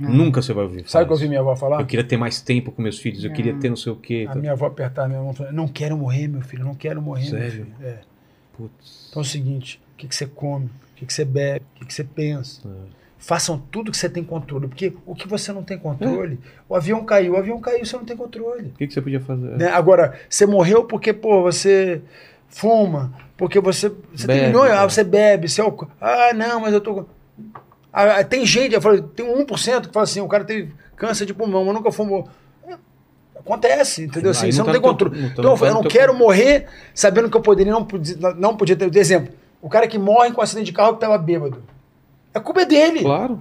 Nunca 0.00 0.40
você 0.42 0.52
vai 0.54 0.64
ouvir. 0.64 0.84
Sabe 0.88 1.04
o 1.04 1.06
que 1.06 1.12
eu 1.12 1.16
ouvi 1.16 1.28
minha 1.28 1.40
avó 1.40 1.54
falar? 1.54 1.80
Eu 1.80 1.86
queria 1.86 2.02
ter 2.04 2.16
mais 2.16 2.40
tempo 2.40 2.72
com 2.72 2.80
meus 2.80 2.98
filhos, 2.98 3.22
eu 3.22 3.30
queria 3.32 3.54
ter 3.54 3.68
não 3.68 3.76
sei 3.76 3.92
o 3.92 3.96
quê. 3.96 4.26
A 4.28 4.34
minha 4.34 4.52
avó 4.52 4.66
apertar 4.66 5.04
a 5.04 5.08
minha 5.08 5.20
mão 5.20 5.32
e 5.32 5.34
falar: 5.36 5.52
Não 5.52 5.68
quero 5.68 5.94
morrer, 5.96 6.26
meu 6.26 6.40
filho, 6.40 6.64
não 6.64 6.74
quero 6.74 7.02
morrer, 7.02 7.30
meu 7.30 7.38
Sério? 7.38 7.50
filho. 7.52 7.74
É. 7.82 7.98
Putz. 8.56 9.08
Então 9.10 9.20
é 9.22 9.24
o 9.24 9.28
seguinte: 9.28 9.78
o 9.92 9.96
que, 9.98 10.08
que 10.08 10.14
você 10.16 10.26
come, 10.26 10.70
que, 11.00 11.06
que 11.06 11.12
você 11.14 11.24
bebe, 11.24 11.64
o 11.76 11.78
que, 11.80 11.86
que 11.86 11.94
você 11.94 12.04
pensa. 12.04 12.60
É. 12.66 13.00
Façam 13.18 13.58
tudo 13.70 13.90
que 13.90 13.96
você 13.98 14.08
tem 14.08 14.24
controle. 14.24 14.66
Porque 14.68 14.94
o 15.04 15.14
que 15.14 15.28
você 15.28 15.52
não 15.52 15.62
tem 15.62 15.76
controle, 15.78 16.38
o 16.68 16.74
avião 16.74 17.04
caiu, 17.04 17.34
o 17.34 17.36
avião 17.36 17.60
caiu, 17.60 17.84
você 17.84 17.96
não 17.96 18.04
tem 18.04 18.16
controle. 18.16 18.68
O 18.68 18.78
que, 18.78 18.86
que 18.86 18.94
você 18.94 19.02
podia 19.02 19.20
fazer? 19.20 19.58
Né? 19.58 19.68
Agora, 19.68 20.18
você 20.28 20.46
morreu 20.46 20.84
porque, 20.84 21.12
pô, 21.12 21.42
você 21.42 22.00
fuma, 22.48 23.12
porque 23.36 23.60
você, 23.60 23.90
você 24.14 24.26
Bebe, 24.26 24.40
tem 24.40 24.48
milhões, 24.48 24.72
ah, 24.72 24.88
você 24.88 25.04
bebe, 25.04 25.48
você 25.48 25.60
alco- 25.60 25.90
Ah, 26.00 26.32
não, 26.34 26.60
mas 26.60 26.72
eu 26.72 26.80
tô. 26.80 26.94
com- 26.94 27.06
Ah, 27.92 28.24
tem 28.24 28.46
gente, 28.46 28.74
eu 28.74 28.80
falei, 28.80 29.02
tem 29.02 29.26
1% 29.26 29.88
que 29.88 29.92
fala 29.92 30.04
assim, 30.04 30.20
o 30.22 30.28
cara 30.28 30.44
tem 30.44 30.72
câncer 30.96 31.26
de 31.26 31.34
pulmão, 31.34 31.64
mas 31.64 31.74
nunca 31.74 31.92
fumou. 31.92 32.26
É, 32.66 32.74
Acontece, 33.38 34.04
entendeu? 34.04 34.30
Assim, 34.30 34.50
você 34.52 34.58
não 34.58 34.66
não, 34.66 34.72
tá 34.72 34.72
tem 34.72 34.80
controle. 34.80 35.16
não 35.20 35.26
tá- 35.28 35.32
então, 35.32 35.44
não 35.44 35.52
eu 35.52 35.58
tá 35.58 35.66
eu 35.66 35.74
não 35.74 35.80
teu 35.82 35.90
quero 35.90 36.14
morrer 36.14 36.66
sabendo 36.94 37.28
que 37.30 37.36
eu 37.36 37.40
poderia 37.42 37.72
não 37.72 37.84
podia, 37.84 38.16
não 38.36 38.56
podia 38.56 38.76
ter. 38.76 38.94
Exemplo, 38.96 39.32
o 39.62 39.68
cara 39.68 39.86
que 39.86 39.98
morre 39.98 40.32
com 40.32 40.40
um 40.40 40.44
acidente 40.44 40.66
de 40.66 40.72
carro 40.72 40.90
que 40.90 40.96
estava 41.04 41.18
bêbado. 41.18 41.62
A 42.34 42.40
culpa 42.40 42.62
é 42.62 42.64
dele. 42.64 43.00
Claclaro. 43.00 43.40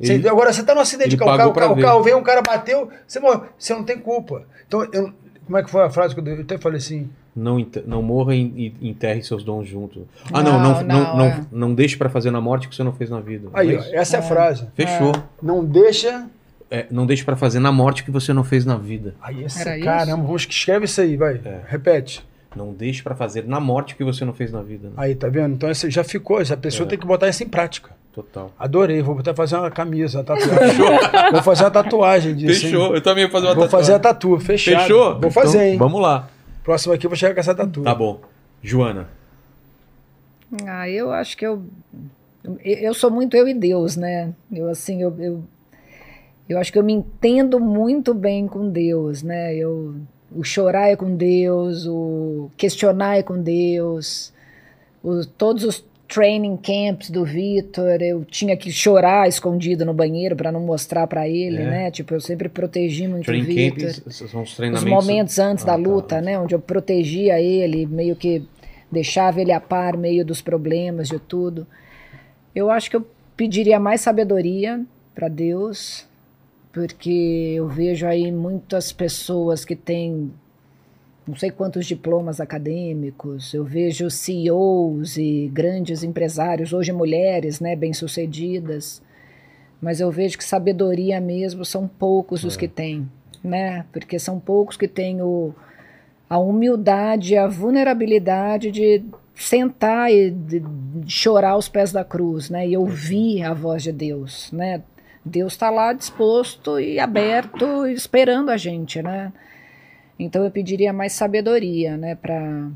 Você- 0.00 0.14
Ele- 0.14 0.28
agora, 0.28 0.52
você 0.52 0.60
está 0.60 0.74
num 0.74 0.80
acidente 0.80 1.10
de 1.10 1.16
carro, 1.16 1.34
o 1.50 1.52
carro, 1.52 1.74
o 1.74 1.80
carro, 1.80 2.02
veio, 2.02 2.18
um 2.18 2.22
cara 2.22 2.42
bateu, 2.42 2.88
você 3.06 3.20
morreu. 3.20 3.44
Você 3.56 3.72
não 3.74 3.84
tem 3.84 3.96
culpa. 3.98 4.42
Então, 4.66 4.82
eu- 4.92 5.12
como 5.46 5.56
é 5.58 5.62
que 5.62 5.70
foi 5.70 5.82
a 5.84 5.90
frase 5.90 6.14
que 6.14 6.20
eu, 6.20 6.24
dei? 6.24 6.34
eu 6.36 6.40
até 6.40 6.58
falei 6.58 6.78
assim? 6.78 7.08
Não, 7.36 7.64
não 7.86 8.02
morra 8.02 8.34
e, 8.34 8.74
enterre 8.82 9.22
seus 9.22 9.42
dons 9.44 9.66
juntos. 9.68 10.02
Ah, 10.32 10.42
não, 10.42 10.52
não, 10.60 10.72
Não, 10.72 10.82
não, 10.82 10.84
não, 10.84 11.16
não, 11.16 11.24
é. 11.24 11.40
não 11.50 11.74
deixe 11.74 11.96
pra 11.96 12.08
fazer 12.08 12.30
na 12.30 12.40
morte 12.40 12.66
o 12.66 12.70
que 12.70 12.76
você 12.76 12.82
não 12.84 12.92
fez 12.92 13.08
na 13.10 13.20
vida. 13.20 13.48
Aí, 13.52 13.72
é 13.72 13.76
ó, 13.76 13.80
isso? 13.80 13.94
essa 13.94 14.16
é 14.16 14.20
a 14.20 14.22
frase. 14.22 14.66
Fechou. 14.74 15.12
Não 15.42 15.64
deixa. 15.64 16.26
É, 16.70 16.86
não 16.90 17.06
deixe 17.06 17.22
pra 17.24 17.36
fazer 17.36 17.60
na 17.60 17.70
morte 17.70 18.02
o 18.02 18.04
que 18.04 18.10
você 18.10 18.32
não 18.32 18.42
fez 18.42 18.64
na 18.64 18.76
vida. 18.76 19.14
Aí, 19.22 19.44
esse, 19.44 19.60
Era 19.60 19.76
isso? 19.76 19.84
caramba, 19.84 20.24
vamos 20.24 20.44
que 20.44 20.52
escreve 20.54 20.86
isso 20.86 21.00
aí, 21.00 21.16
vai. 21.16 21.40
É. 21.44 21.60
Repete. 21.68 22.24
Não 22.56 22.72
deixe 22.72 23.02
pra 23.02 23.14
fazer 23.14 23.46
na 23.46 23.58
morte 23.60 23.94
o 23.94 23.96
que 23.96 24.04
você 24.04 24.24
não 24.24 24.32
fez 24.32 24.52
na 24.52 24.62
vida. 24.62 24.88
né? 24.88 24.94
Aí, 24.96 25.14
tá 25.14 25.28
vendo? 25.28 25.54
Então, 25.54 25.68
essa 25.68 25.90
já 25.90 26.04
ficou. 26.04 26.40
Essa 26.40 26.56
pessoa 26.56 26.86
É. 26.86 26.90
tem 26.90 26.98
que 26.98 27.06
botar 27.06 27.28
isso 27.28 27.42
em 27.42 27.48
prática. 27.48 27.90
Total. 28.12 28.52
Adorei. 28.58 29.02
Vou 29.02 29.18
até 29.18 29.34
fazer 29.34 29.56
uma 29.56 29.70
camisa, 29.70 30.18
uma 30.18 30.24
tatuagem. 30.24 30.76
vou 31.32 31.42
fazer 31.42 31.64
uma 31.64 31.70
tatuagem 31.70 32.34
disso. 32.36 32.66
hein? 32.66 32.72
eu 32.74 33.00
também 33.02 33.24
vou 33.28 33.32
fazer 33.40 33.54
Vou 33.56 33.68
fazer 33.68 33.94
a 33.94 33.98
tatu. 33.98 34.38
Fechado. 34.38 34.82
Fechou? 34.82 35.20
Vou 35.20 35.30
fazer, 35.30 35.58
Então, 35.58 35.68
hein? 35.72 35.78
Vamos 35.78 36.00
lá. 36.00 36.28
Próximo 36.62 36.94
aqui 36.94 37.06
eu 37.06 37.10
vou 37.10 37.16
chegar 37.16 37.34
com 37.34 37.40
essa 37.40 37.54
tatu. 37.54 37.82
Tá 37.82 37.94
bom. 37.94 38.20
Joana, 38.62 39.08
Ah, 40.66 40.88
eu 40.88 41.10
acho 41.12 41.36
que 41.36 41.44
eu. 41.46 41.62
Eu 42.62 42.94
sou 42.94 43.10
muito 43.10 43.36
eu 43.36 43.48
e 43.48 43.54
Deus, 43.54 43.96
né? 43.96 44.32
Eu, 44.52 44.68
assim, 44.68 45.00
eu, 45.02 45.14
eu, 45.18 45.44
eu 46.48 46.58
acho 46.58 46.70
que 46.70 46.78
eu 46.78 46.84
me 46.84 46.92
entendo 46.92 47.58
muito 47.58 48.12
bem 48.14 48.46
com 48.46 48.68
Deus, 48.70 49.22
né? 49.22 49.54
Eu, 49.56 49.96
o 50.34 50.42
chorar 50.44 50.88
é 50.90 50.96
com 50.96 51.14
Deus, 51.16 51.86
o 51.86 52.50
questionar 52.56 53.18
é 53.18 53.22
com 53.22 53.40
Deus, 53.40 54.32
o, 55.02 55.24
todos 55.26 55.64
os 55.64 55.84
training 56.06 56.56
camps 56.58 57.08
do 57.10 57.24
Vitor, 57.24 58.00
eu 58.02 58.24
tinha 58.24 58.56
que 58.56 58.70
chorar 58.70 59.26
escondido 59.26 59.84
no 59.84 59.94
banheiro 59.94 60.36
para 60.36 60.52
não 60.52 60.60
mostrar 60.60 61.06
para 61.06 61.26
ele, 61.28 61.56
É. 61.62 61.64
né? 61.70 61.90
Tipo, 61.90 62.14
eu 62.14 62.20
sempre 62.20 62.48
protegi 62.48 63.08
muito 63.08 63.22
o 63.22 63.26
Training 63.26 63.46
Vitor. 63.70 63.94
camps 63.94 64.16
são 64.30 64.42
os 64.42 64.50
Os 64.50 64.56
treinamentos. 64.56 64.90
momentos 65.06 65.38
antes 65.38 65.64
Ah, 65.64 65.68
da 65.68 65.72
tá. 65.72 65.78
luta, 65.78 66.20
né? 66.20 66.38
Onde 66.38 66.54
eu 66.54 66.60
protegia 66.60 67.40
ele, 67.40 67.86
meio 67.86 68.14
que 68.14 68.46
deixava 68.92 69.40
ele 69.40 69.50
a 69.50 69.58
par 69.60 69.96
meio 69.96 70.24
dos 70.24 70.40
problemas, 70.42 71.08
de 71.08 71.18
tudo. 71.18 71.66
Eu 72.54 72.70
acho 72.70 72.90
que 72.90 72.96
eu 72.96 73.04
pediria 73.36 73.80
mais 73.80 74.00
sabedoria 74.02 74.80
para 75.14 75.26
Deus, 75.28 76.06
porque 76.74 77.54
eu 77.56 77.68
vejo 77.68 78.04
aí 78.04 78.32
muitas 78.32 78.92
pessoas 78.92 79.64
que 79.64 79.76
têm 79.76 80.32
não 81.26 81.36
sei 81.36 81.50
quantos 81.50 81.86
diplomas 81.86 82.38
acadêmicos, 82.38 83.54
eu 83.54 83.64
vejo 83.64 84.10
CEOs 84.10 85.16
e 85.16 85.50
grandes 85.50 86.02
empresários, 86.02 86.74
hoje 86.74 86.92
mulheres, 86.92 87.60
né, 87.60 87.74
bem-sucedidas, 87.74 89.00
mas 89.80 90.00
eu 90.00 90.10
vejo 90.10 90.36
que 90.36 90.44
sabedoria 90.44 91.20
mesmo 91.22 91.64
são 91.64 91.88
poucos 91.88 92.44
os 92.44 92.58
que 92.58 92.68
têm, 92.68 93.08
né? 93.42 93.86
Porque 93.90 94.18
são 94.18 94.38
poucos 94.38 94.76
que 94.76 94.88
têm 94.88 95.22
o, 95.22 95.54
a 96.28 96.38
humildade, 96.38 97.36
a 97.36 97.46
vulnerabilidade 97.46 98.70
de 98.70 99.02
sentar 99.34 100.12
e 100.12 100.30
de 100.30 100.62
chorar 101.06 101.50
aos 101.50 101.68
pés 101.68 101.90
da 101.90 102.04
cruz, 102.04 102.50
né? 102.50 102.68
E 102.68 102.76
ouvir 102.76 103.42
a 103.44 103.54
voz 103.54 103.82
de 103.82 103.92
Deus, 103.92 104.50
né? 104.52 104.82
Deus 105.24 105.54
está 105.54 105.70
lá 105.70 105.92
disposto 105.92 106.78
e 106.78 106.98
aberto, 106.98 107.86
esperando 107.86 108.50
a 108.50 108.56
gente, 108.56 109.02
né? 109.02 109.32
Então 110.18 110.44
eu 110.44 110.50
pediria 110.50 110.92
mais 110.92 111.12
sabedoria, 111.12 111.96
né, 111.96 112.14
para 112.14 112.68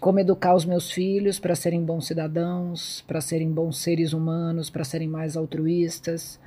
como 0.00 0.20
educar 0.20 0.54
os 0.54 0.64
meus 0.64 0.90
filhos 0.90 1.38
para 1.38 1.54
serem 1.54 1.82
bons 1.82 2.06
cidadãos, 2.06 3.02
para 3.06 3.20
serem 3.20 3.50
bons 3.50 3.78
seres 3.78 4.12
humanos, 4.12 4.70
para 4.70 4.84
serem 4.84 5.08
mais 5.08 5.36
altruístas, 5.36 6.38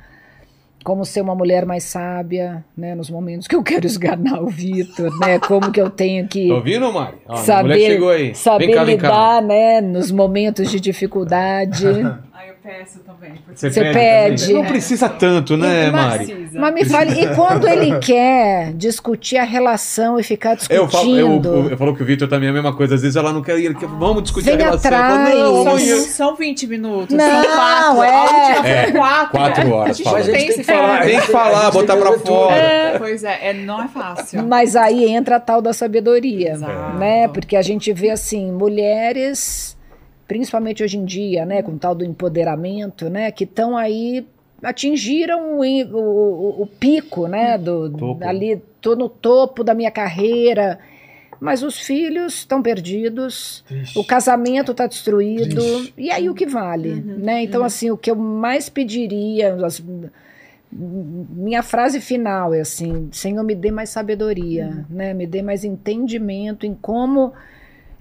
como 0.83 1.03
ser 1.03 1.21
uma 1.21 1.35
mulher 1.35 1.65
mais 1.65 1.83
sábia, 1.83 2.63
né, 2.77 2.95
nos 2.95 3.09
momentos 3.09 3.47
que 3.47 3.55
eu 3.55 3.61
quero 3.61 3.85
esganar 3.85 4.41
o 4.41 4.47
Vitor, 4.47 5.11
né, 5.19 5.37
como 5.39 5.71
que 5.71 5.81
eu 5.81 5.89
tenho 5.89 6.27
que 6.27 6.47
Tá 6.47 6.55
ouvindo, 6.55 6.91
Mari? 6.91 7.17
Ó, 7.27 7.35
saber, 7.35 7.69
mulher 7.69 7.91
chegou 7.91 8.09
aí. 8.09 8.33
saber 8.33 8.65
vem 8.67 8.75
cá, 8.75 8.83
vem 8.83 8.97
cá. 8.97 9.07
lidar, 9.07 9.41
né, 9.41 9.81
nos 9.81 10.09
momentos 10.09 10.71
de 10.71 10.79
dificuldade. 10.79 11.85
Aí 12.33 12.49
eu 12.49 12.55
peço 12.69 12.99
também. 12.99 13.33
Você 13.53 13.71
Você 13.71 13.81
pede 13.81 13.93
pede. 13.93 14.41
também? 14.47 14.55
Não 14.61 14.65
precisa 14.69 15.09
tanto, 15.09 15.57
né, 15.57 15.89
Mari? 15.89 16.25
Precisa. 16.25 16.59
Mas 16.59 16.73
me 16.73 16.85
fale, 16.85 17.21
e 17.21 17.35
quando 17.35 17.67
ele 17.67 17.97
quer 17.99 18.73
discutir 18.73 19.37
a 19.37 19.43
relação 19.43 20.19
e 20.19 20.23
ficar 20.23 20.57
Eu 20.69 20.87
falo, 20.89 21.15
eu, 21.15 21.27
discutindo? 21.39 21.69
eu, 21.71 21.77
falo 21.77 21.95
que 21.95 22.03
o 22.03 22.05
Vitor 22.05 22.27
também 22.27 22.47
é 22.47 22.49
a 22.51 22.53
mesma 22.53 22.73
coisa. 22.73 22.95
Às 22.95 23.01
vezes 23.01 23.15
ela 23.15 23.33
não 23.33 23.41
quer 23.41 23.57
ir, 23.59 23.75
quer- 23.75 23.87
vamos 23.87 24.23
discutir 24.23 24.45
Vem 24.55 24.55
a 24.55 24.65
relação. 24.69 24.91
Eu 24.91 24.97
falo, 24.97 25.13
atrás. 25.21 25.39
não, 25.39 25.77
São, 25.79 25.99
são 26.29 26.35
20 26.35 26.67
minutos. 26.67 27.15
Não, 27.15 27.43
são 27.43 27.55
quatro. 27.55 28.03
é. 28.03 28.69
É, 28.87 28.91
quatro. 28.91 29.29
quatro 29.31 29.71
horas 29.73 29.99
A 29.99 30.21
gente 30.21 30.31
tem 30.31 30.47
esse 30.47 30.63
tempo. 30.63 31.03
Tem 31.03 31.19
que 31.21 31.27
falar, 31.31 31.71
botar 31.71 31.97
pra 31.97 32.19
fora. 32.19 32.55
É, 32.55 32.97
pois 32.99 33.23
é, 33.23 33.49
é, 33.49 33.53
não 33.53 33.81
é 33.83 33.87
fácil. 33.87 34.43
Mas 34.45 34.75
aí 34.75 35.05
entra 35.09 35.37
a 35.37 35.39
tal 35.39 35.61
da 35.61 35.73
sabedoria, 35.73 36.51
Exato. 36.53 36.97
né? 36.97 37.27
Porque 37.27 37.55
a 37.55 37.61
gente 37.61 37.91
vê 37.93 38.09
assim, 38.11 38.51
mulheres, 38.51 39.75
principalmente 40.29 40.83
hoje 40.83 40.95
em 40.95 41.03
dia, 41.03 41.43
né, 41.43 41.63
com 41.63 41.71
o 41.71 41.77
tal 41.79 41.95
do 41.95 42.05
empoderamento, 42.05 43.09
né, 43.09 43.31
que 43.31 43.43
estão 43.45 43.75
aí 43.75 44.25
atingiram 44.61 45.59
o, 45.59 45.63
o, 45.63 46.61
o- 46.61 46.67
pico, 46.67 47.27
né, 47.27 47.57
do 47.57 47.89
Topo. 47.89 48.23
ali 48.25 48.61
tô 48.79 48.95
no 48.95 49.09
topo 49.09 49.63
da 49.63 49.73
minha 49.73 49.89
carreira, 49.89 50.77
mas 51.39 51.63
os 51.63 51.79
filhos 51.79 52.35
estão 52.35 52.61
perdidos, 52.61 53.63
o 53.95 54.03
casamento 54.03 54.71
está 54.71 54.85
destruído, 54.85 55.55
Triste. 55.55 55.93
e 55.97 56.11
aí 56.11 56.29
o 56.29 56.35
que 56.35 56.45
vale, 56.45 57.03
né? 57.17 57.41
Então 57.43 57.63
assim, 57.63 57.89
o 57.89 57.97
que 57.97 58.11
eu 58.11 58.15
mais 58.15 58.69
pediria, 58.69 59.55
as- 59.65 59.81
minha 60.71 61.63
frase 61.63 61.99
final 61.99 62.53
é 62.53 62.59
assim: 62.59 63.09
Senhor, 63.11 63.43
me 63.43 63.55
dê 63.55 63.71
mais 63.71 63.89
sabedoria, 63.89 64.85
né? 64.89 65.13
Me 65.13 65.25
dê 65.25 65.41
mais 65.41 65.63
entendimento 65.63 66.65
em 66.65 66.75
como 66.75 67.33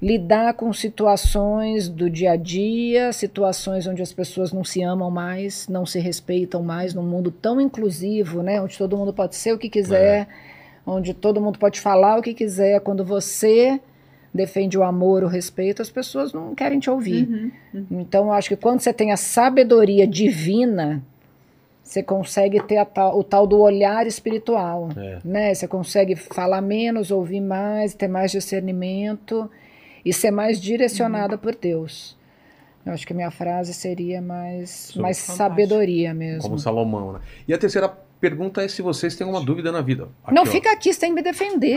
lidar 0.01 0.55
com 0.55 0.73
situações 0.73 1.89
do 1.89 2.09
dia 2.09 2.33
a 2.33 2.37
dia, 2.37 3.12
situações 3.12 3.87
onde 3.87 4.01
as 4.01 4.12
pessoas 4.12 4.53
não 4.53 4.62
se 4.62 4.83
amam 4.83 5.11
mais, 5.11 5.66
não 5.69 5.85
se 5.85 5.99
respeitam 5.99 6.62
mais, 6.62 6.95
num 6.95 7.03
mundo 7.03 7.31
tão 7.33 7.61
inclusivo, 7.61 8.43
né? 8.43 8.61
Onde 8.61 8.79
todo 8.79 8.97
mundo 8.97 9.12
pode 9.12 9.35
ser 9.35 9.53
o 9.53 9.59
que 9.59 9.69
quiser, 9.69 10.29
onde 10.87 11.12
todo 11.12 11.41
mundo 11.41 11.59
pode 11.59 11.81
falar 11.81 12.16
o 12.19 12.23
que 12.23 12.33
quiser. 12.33 12.81
Quando 12.81 13.05
você 13.05 13.81
defende 14.33 14.79
o 14.79 14.85
amor, 14.85 15.25
o 15.25 15.27
respeito, 15.27 15.83
as 15.83 15.91
pessoas 15.91 16.33
não 16.33 16.55
querem 16.55 16.79
te 16.79 16.89
ouvir. 16.89 17.53
Uhum. 17.75 17.87
Então, 17.91 18.27
eu 18.27 18.33
acho 18.33 18.51
que 18.51 18.57
quando 18.57 18.79
você 18.81 18.93
tem 18.93 19.11
a 19.11 19.16
sabedoria 19.16 20.07
divina, 20.07 21.03
você 21.83 22.05
consegue 22.05 22.62
ter 22.62 22.85
tal- 22.87 23.19
o 23.19 23.25
tal 23.25 23.49
do 23.49 23.59
olhar 23.59 24.07
espiritual, 24.07 24.91
É. 24.97 25.19
né? 25.25 25.55
Você 25.55 25.66
consegue 25.66 26.15
falar 26.15 26.61
menos, 26.61 27.11
ouvir 27.11 27.41
mais, 27.41 27.95
ter 27.95 28.07
mais 28.07 28.31
discernimento 28.31 29.51
e 30.09 30.12
ser 30.12 30.30
mais 30.30 30.60
direcionada 30.60 31.35
Uhum. 31.35 31.40
por 31.40 31.55
Deus. 31.55 32.16
Eu 32.86 32.93
acho 32.93 33.06
que 33.06 33.12
a 33.12 33.16
minha 33.16 33.30
frase 33.30 33.74
seria 33.74 34.22
mais, 34.22 34.93
mais 34.97 35.18
fantástico. 35.18 35.36
sabedoria 35.36 36.14
mesmo. 36.14 36.43
Como 36.43 36.59
Salomão, 36.59 37.12
né? 37.12 37.20
E 37.47 37.52
a 37.52 37.59
terceira 37.59 37.93
pergunta 38.20 38.62
é 38.62 38.69
se 38.69 38.82
vocês 38.82 39.15
têm 39.16 39.27
alguma 39.27 39.45
dúvida 39.45 39.70
na 39.73 39.81
vida. 39.81 40.09
Aqui, 40.24 40.35
não 40.35 40.43
ó. 40.43 40.47
fica 40.47 40.70
aqui 40.73 40.93
sem 40.93 41.12
me 41.12 41.23
defender. 41.23 41.77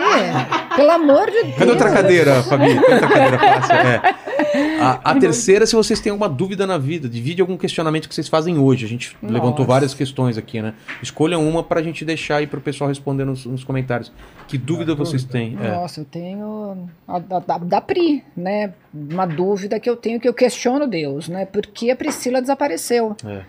Pelo 0.76 0.91
amor 0.91 1.27
de 1.30 1.43
Deus. 1.43 1.55
Cadê 1.57 1.72
outra 1.72 1.91
cadeira, 1.91 2.43
Fabi? 2.43 2.76
Cadê 2.76 2.93
outra 2.93 3.07
cadeira 3.07 3.38
fácil? 3.39 3.76
É. 3.76 4.81
A, 4.81 5.11
a 5.11 5.15
terceira, 5.19 5.63
é 5.63 5.65
se 5.68 5.76
vocês 5.76 5.99
têm 5.99 6.11
alguma 6.11 6.27
dúvida 6.27 6.65
na 6.68 6.77
vida, 6.77 7.07
divide 7.07 7.41
algum 7.41 7.55
questionamento 7.57 8.09
que 8.09 8.15
vocês 8.15 8.27
fazem 8.27 8.57
hoje. 8.57 8.85
A 8.85 8.89
gente 8.89 9.15
Nossa. 9.22 9.34
levantou 9.34 9.65
várias 9.65 9.93
questões 9.93 10.38
aqui, 10.38 10.61
né? 10.61 10.73
Escolham 11.01 11.47
uma 11.47 11.63
pra 11.63 11.81
gente 11.81 12.03
deixar 12.03 12.38
aí 12.38 12.47
pro 12.47 12.59
pessoal 12.59 12.89
responder 12.89 13.23
nos, 13.23 13.45
nos 13.45 13.63
comentários. 13.63 14.11
Que 14.47 14.57
dúvida 14.57 14.91
Ah, 14.93 14.95
vocês 14.95 15.23
dúvida. 15.23 15.39
têm? 15.39 15.57
É. 15.61 15.72
Nossa, 15.72 16.01
eu 16.01 16.05
tenho 16.05 16.89
a, 17.07 17.19
da, 17.19 17.39
da, 17.39 17.57
da 17.59 17.81
Pri, 17.81 18.23
né? 18.35 18.73
Uma 18.93 19.26
dúvida 19.26 19.80
que 19.80 19.89
eu 19.89 19.95
tenho 19.95 20.19
que 20.19 20.27
eu 20.27 20.34
questiono 20.34 20.88
Deus, 20.88 21.30
né? 21.30 21.45
Por 21.45 21.61
que 21.61 21.89
a 21.91 21.95
Priscila 21.95 22.41
desapareceu? 22.41 23.15
É. 23.26 23.41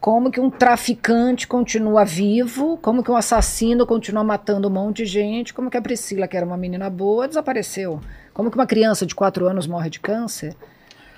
Como 0.00 0.30
que 0.30 0.40
um 0.40 0.48
traficante 0.48 1.46
continua 1.46 2.04
vivo? 2.04 2.78
Como 2.80 3.02
que 3.02 3.10
um 3.10 3.16
assassino 3.16 3.86
continua 3.86 4.24
matando 4.24 4.66
um 4.68 4.70
monte 4.70 4.98
de 4.98 5.06
gente? 5.06 5.52
Como 5.52 5.70
que 5.70 5.76
a 5.76 5.82
Priscila, 5.82 6.26
que 6.26 6.36
era 6.36 6.46
uma 6.46 6.56
menina 6.56 6.88
boa, 6.88 7.28
desapareceu? 7.28 8.00
Como 8.32 8.50
que 8.50 8.56
uma 8.56 8.66
criança 8.66 9.04
de 9.04 9.14
quatro 9.14 9.46
anos 9.46 9.66
morre 9.66 9.90
de 9.90 10.00
câncer? 10.00 10.56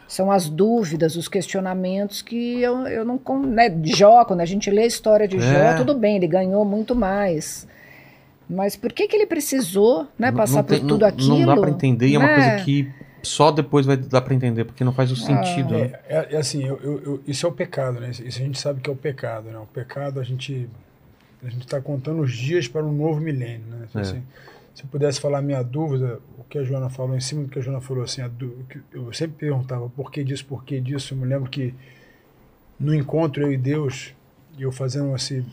São 0.09 0.32
as 0.32 0.48
dúvidas, 0.48 1.14
os 1.16 1.28
questionamentos 1.28 2.22
que 2.22 2.60
eu, 2.60 2.86
eu 2.88 3.04
não. 3.04 3.20
Né? 3.46 3.72
Jó, 3.84 4.24
quando 4.24 4.40
a 4.40 4.44
gente 4.44 4.68
lê 4.68 4.82
a 4.82 4.86
história 4.86 5.28
de 5.28 5.36
É. 5.36 5.40
Jó, 5.40 5.76
tudo 5.78 5.94
bem, 5.94 6.16
ele 6.16 6.26
ganhou 6.26 6.64
muito 6.64 6.94
mais. 6.94 7.68
Mas 8.50 8.76
por 8.76 8.92
que, 8.92 9.06
que 9.06 9.16
ele 9.16 9.26
precisou 9.26 10.06
né, 10.18 10.32
passar 10.32 10.64
tem- 10.64 10.80
por 10.80 10.88
tudo 10.88 11.00
não, 11.02 11.09
aquilo? 11.09 11.38
Não 11.38 11.46
dá 11.46 11.56
pra 11.56 11.70
entender 11.70 12.12
é 12.12 12.18
uma 12.18 12.26
né? 12.26 12.34
coisa 12.34 12.64
que 12.64 12.90
só 13.22 13.50
depois 13.50 13.86
vai 13.86 13.96
dar 13.96 14.20
pra 14.20 14.34
entender, 14.34 14.64
porque 14.64 14.82
não 14.84 14.92
faz 14.92 15.10
o 15.12 15.16
sentido. 15.16 15.70
né? 15.78 15.92
É, 16.08 16.34
é- 16.34 16.36
assim, 16.36 16.64
eu- 16.64 16.78
eu- 16.82 17.00
eu- 17.02 17.22
isso 17.26 17.46
é 17.46 17.48
o 17.48 17.52
pecado, 17.52 18.00
né? 18.00 18.10
Isso 18.10 18.22
a 18.24 18.30
gente 18.44 18.58
sabe 18.58 18.80
que 18.80 18.90
é 18.90 18.92
o 18.92 18.96
pecado, 18.96 19.48
né? 19.50 19.58
O 19.58 19.66
pecado 19.66 20.18
a 20.20 20.24
gente 20.24 20.68
a 21.44 21.48
gente 21.50 21.62
está 21.62 21.80
contando 21.80 22.22
os 22.22 22.32
dias 22.32 22.68
para 22.68 22.84
um 22.84 22.92
novo 22.92 23.20
milênio, 23.20 23.66
né? 23.66 23.88
Se, 23.90 23.98
É. 23.98 24.00
assim, 24.00 24.22
se 24.74 24.84
eu 24.84 24.88
pudesse 24.88 25.20
falar 25.20 25.38
a 25.38 25.42
minha 25.42 25.60
dúvida, 25.62 26.20
o 26.38 26.44
que 26.44 26.56
a 26.56 26.62
Joana 26.62 26.88
falou, 26.88 27.16
em 27.16 27.20
cima 27.20 27.42
do 27.42 27.48
que 27.48 27.58
a 27.58 27.62
Joana 27.62 27.80
falou, 27.80 28.04
assim, 28.04 28.22
que 28.68 28.80
eu 28.92 29.12
sempre 29.12 29.38
perguntava 29.38 29.88
por 29.90 30.12
que 30.12 30.22
disso, 30.22 30.44
por 30.46 30.64
que 30.64 30.80
disso. 30.80 31.14
Eu 31.14 31.18
me 31.18 31.26
lembro 31.26 31.50
que 31.50 31.74
no 32.78 32.94
encontro 32.94 33.42
eu 33.42 33.52
e 33.52 33.56
Deus, 33.56 34.14
eu 34.56 34.70
fazendo 34.70 35.12
assim, 35.14 35.44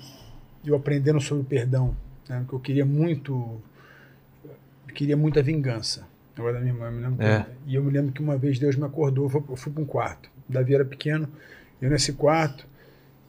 eu 0.64 0.76
aprendendo 0.76 1.20
sobre 1.20 1.42
o 1.42 1.46
perdão, 1.46 1.96
né? 2.28 2.46
Que 2.48 2.54
eu 2.54 2.60
queria 2.60 2.86
muito, 2.86 3.60
eu 4.88 4.94
queria 4.94 5.18
muita 5.18 5.42
vingança. 5.42 6.08
Agora 6.40 6.54
da 6.54 6.60
minha 6.62 6.74
irmã, 6.74 6.86
eu 6.86 6.92
me 6.92 7.02
lembro 7.02 7.26
É. 7.26 7.46
e 7.68 7.76
eu 7.76 7.84
me 7.84 7.92
lembro 7.92 8.12
que 8.12 8.22
uma 8.22 8.38
vez 8.38 8.58
Deus 8.58 8.76
me 8.76 8.86
acordou, 8.86 9.26
eu 9.26 9.56
fui, 9.58 9.72
para 9.72 9.84
um 9.84 9.86
quarto. 9.86 10.32
Davi 10.48 10.74
era 10.74 10.86
pequeno, 10.86 11.28
eu 11.82 11.90
nesse 11.90 12.14
quarto, 12.14 12.66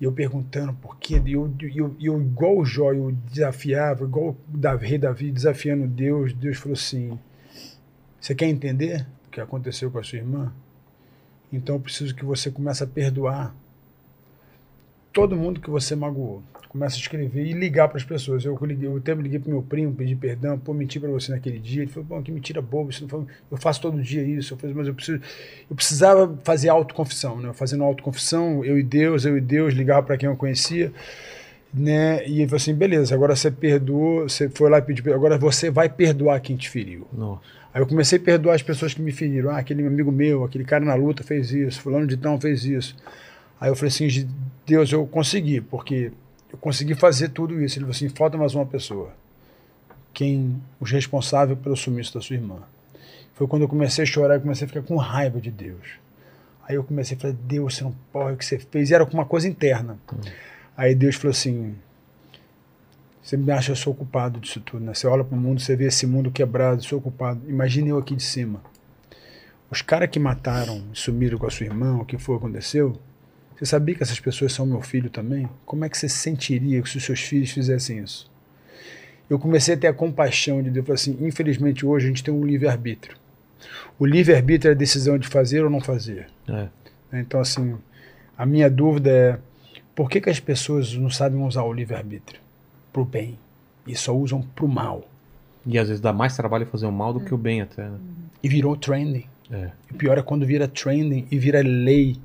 e 0.01 0.05
eu 0.05 0.12
perguntando 0.12 0.73
por 0.74 0.97
quê, 0.99 1.20
e 1.24 1.32
eu, 1.32 1.53
eu, 1.74 1.97
eu 2.01 2.23
igual 2.23 2.57
o 2.59 2.65
Jó, 2.65 2.93
eu 2.93 3.12
desafiava, 3.12 4.05
igual 4.05 4.37
o 4.53 4.57
Davi, 4.57 4.87
rei 4.87 4.99
Davi 4.99 5.31
desafiando 5.31 5.87
Deus, 5.87 6.32
Deus 6.32 6.57
falou 6.57 6.74
assim, 6.74 7.19
você 8.20 8.35
quer 8.35 8.47
entender 8.47 9.07
o 9.27 9.31
que 9.31 9.41
aconteceu 9.41 9.91
com 9.91 9.99
a 9.99 10.03
sua 10.03 10.19
irmã? 10.19 10.53
Então 11.53 11.74
eu 11.74 11.81
preciso 11.81 12.15
que 12.15 12.24
você 12.24 12.51
comece 12.51 12.82
a 12.85 12.87
perdoar. 12.87 13.55
todo 15.12 15.37
mundo 15.37 15.61
que 15.61 15.69
você 15.69 15.97
magoou. 15.97 16.43
Começa 16.70 16.94
a 16.94 17.01
escrever 17.01 17.44
e 17.44 17.52
ligar 17.52 17.88
para 17.88 17.98
as 17.98 18.05
pessoas. 18.05 18.44
Eu, 18.44 18.56
liguei, 18.62 18.88
eu 18.88 18.97
até 18.97 19.12
liguei 19.12 19.40
pro 19.40 19.51
meu 19.51 19.60
primo, 19.60 19.92
pedi 19.92 20.14
perdão, 20.14 20.56
pô, 20.56 20.72
menti 20.72 21.01
para 21.01 21.10
você 21.10 21.32
naquele 21.32 21.59
dia. 21.59 21.82
Ele 21.82 21.90
falou, 21.90 22.09
pô, 22.09 22.22
que 22.22 22.30
mentira 22.30 22.62
boba, 22.62 22.90
isso 22.90 23.02
não 23.02 23.09
foi... 23.09 23.24
eu 23.51 23.56
faço 23.56 23.82
todo 23.82 24.01
dia 24.01 24.22
isso, 24.22 24.55
eu 24.55 24.56
faço, 24.56 24.72
mas 24.72 24.86
eu, 24.86 24.94
preciso... 24.94 25.20
eu 25.68 25.74
precisava 25.74 26.38
fazer 26.44 26.68
autoconfissão, 26.68 27.40
né? 27.40 27.52
Fazendo 27.52 27.82
autoconfissão, 27.82 28.64
eu 28.64 28.78
e 28.78 28.84
Deus, 28.84 29.24
eu 29.24 29.36
e 29.36 29.40
Deus, 29.40 29.74
ligava 29.74 30.06
para 30.06 30.16
quem 30.16 30.28
eu 30.28 30.36
conhecia, 30.36 30.92
né? 31.74 32.24
E 32.24 32.36
ele 32.38 32.47
falou 32.47 32.59
assim, 32.59 32.72
beleza, 32.72 33.16
agora 33.16 33.34
você 33.34 33.51
perdoou, 33.51 34.28
você 34.28 34.48
foi 34.48 34.70
lá 34.70 34.78
e 34.78 34.82
pediu, 34.82 35.12
agora 35.12 35.36
você 35.36 35.70
vai 35.70 35.88
perdoar 35.88 36.38
quem 36.38 36.56
te 36.56 36.70
feriu. 36.70 37.05
Nossa. 37.12 37.42
Aí 37.74 37.82
eu 37.82 37.86
comecei 37.86 38.16
a 38.16 38.22
perdoar 38.22 38.55
as 38.55 38.62
pessoas 38.62 38.94
que 38.94 39.02
me 39.02 39.10
feriram. 39.10 39.51
Ah, 39.51 39.59
aquele 39.59 39.84
amigo 39.84 40.12
meu, 40.12 40.44
aquele 40.44 40.64
cara 40.64 40.84
na 40.84 40.94
luta 40.94 41.24
fez 41.24 41.51
isso, 41.51 41.80
fulano 41.80 42.06
de 42.06 42.16
tão 42.16 42.40
fez 42.40 42.64
isso. 42.64 42.97
Aí 43.60 43.70
eu 43.70 43.74
falei 43.74 43.88
assim, 43.88 44.28
Deus, 44.64 44.92
eu 44.92 45.05
consegui, 45.05 45.60
porque 45.60 46.12
eu 46.52 46.59
consegui 46.59 46.94
fazer 46.94 47.28
tudo 47.28 47.60
isso. 47.62 47.78
Ele 47.78 47.85
falou 47.85 47.97
assim, 47.97 48.09
falta 48.09 48.36
mais 48.36 48.55
uma 48.55 48.66
pessoa. 48.66 49.12
Quem, 50.12 50.60
os 50.81 50.90
responsável 50.90 51.56
pelo 51.56 51.77
sumiço 51.77 52.14
da 52.14 52.20
sua 52.20 52.36
irmã. 52.36 52.59
Foi 53.35 53.47
quando 53.47 53.62
eu 53.62 53.68
comecei 53.68 54.02
a 54.02 54.06
chorar 54.06 54.36
e 54.36 54.40
comecei 54.40 54.66
a 54.66 54.68
ficar 54.68 54.82
com 54.82 54.97
raiva 54.97 55.40
de 55.40 55.51
Deus. 55.51 55.98
Aí 56.68 56.77
eu 56.77 56.85
comecei 56.85 57.16
a 57.16 57.20
falar, 57.20 57.35
Deus, 57.35 57.77
você 57.77 57.85
não 57.85 57.94
pode, 58.12 58.35
o 58.35 58.36
que 58.36 58.44
você 58.44 58.59
fez? 58.59 58.90
E 58.90 58.94
era 58.94 59.05
uma 59.05 59.24
coisa 59.24 59.48
interna. 59.48 59.98
Aí 60.77 60.94
Deus 60.94 61.16
falou 61.16 61.31
assim, 61.31 61.74
você 63.22 63.36
me 63.36 63.51
acha 63.52 63.66
que 63.66 63.72
eu 63.72 63.77
sou 63.77 63.94
culpado 63.94 64.40
disso 64.40 64.60
tudo, 64.60 64.85
né? 64.85 64.94
Você 64.94 65.06
olha 65.06 65.24
para 65.24 65.36
o 65.36 65.40
mundo, 65.40 65.60
você 65.60 65.77
vê 65.77 65.86
esse 65.86 66.06
mundo 66.06 66.31
quebrado, 66.31 66.82
sou 66.82 67.01
culpado. 67.01 67.40
Imagine 67.48 67.90
eu 67.90 67.98
aqui 67.98 68.14
de 68.14 68.22
cima. 68.22 68.60
Os 69.70 69.82
caras 69.82 70.10
que 70.10 70.18
mataram 70.18 70.85
sumiram 70.93 71.39
com 71.39 71.47
a 71.47 71.51
sua 71.51 71.66
irmã, 71.66 71.97
o 71.97 72.05
que 72.05 72.18
foi 72.18 72.36
aconteceu, 72.36 73.01
você 73.61 73.66
sabia 73.66 73.95
que 73.95 74.03
essas 74.03 74.19
pessoas 74.19 74.55
são 74.55 74.65
meu 74.65 74.81
filho 74.81 75.11
também? 75.11 75.47
Como 75.66 75.85
é 75.85 75.89
que 75.91 75.99
você 75.99 76.09
sentiria 76.09 76.82
se 76.87 76.97
os 76.97 77.05
seus 77.05 77.20
filhos 77.20 77.51
fizessem 77.51 77.99
isso? 77.99 78.31
Eu 79.28 79.39
comecei 79.39 79.74
a 79.74 79.77
ter 79.77 79.87
a 79.87 79.93
compaixão 79.93 80.62
de 80.62 80.70
Deus. 80.70 80.77
Eu 80.77 80.82
falei 80.85 80.95
assim, 80.95 81.27
infelizmente 81.27 81.85
hoje 81.85 82.07
a 82.07 82.09
gente 82.09 82.24
tem 82.24 82.32
um 82.32 82.43
livre-arbítrio. 82.43 83.19
O 83.99 84.07
livre-arbítrio 84.07 84.70
é 84.70 84.73
a 84.73 84.77
decisão 84.77 85.19
de 85.19 85.28
fazer 85.28 85.62
ou 85.62 85.69
não 85.69 85.78
fazer. 85.78 86.28
É. 86.49 86.69
Então, 87.12 87.39
assim, 87.39 87.77
a 88.35 88.47
minha 88.47 88.70
dúvida 88.70 89.11
é 89.11 89.39
por 89.95 90.09
que, 90.09 90.23
que 90.23 90.31
as 90.31 90.41
pessoas 90.41 90.95
não 90.95 91.11
sabem 91.11 91.43
usar 91.43 91.62
o 91.62 91.73
livre-arbítrio 91.73 92.41
para 92.91 93.03
o 93.03 93.05
bem 93.05 93.39
e 93.87 93.95
só 93.95 94.16
usam 94.16 94.41
para 94.41 94.65
o 94.65 94.69
mal? 94.69 95.07
E 95.66 95.78
às 95.78 95.89
vezes 95.89 96.01
dá 96.01 96.15
mais 96.15 96.35
trabalho 96.35 96.65
fazer 96.65 96.87
o 96.87 96.93
mal 96.93 97.12
do 97.12 97.20
que 97.20 97.35
o 97.35 97.37
bem 97.37 97.61
até, 97.61 97.87
né? 97.87 97.99
E 98.43 98.49
virou 98.49 98.74
trending. 98.74 99.27
É. 99.52 99.70
O 99.90 99.94
pior 99.94 100.16
é 100.16 100.22
quando 100.22 100.47
vira 100.47 100.68
trending 100.68 101.27
e 101.31 101.39
vira 101.39 101.60
lei 101.60 102.16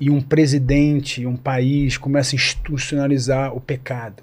e 0.00 0.10
um 0.10 0.20
presidente, 0.20 1.24
um 1.24 1.36
país 1.36 1.96
começa 1.96 2.34
a 2.34 2.36
institucionalizar 2.36 3.54
o 3.56 3.60
pecado. 3.60 4.22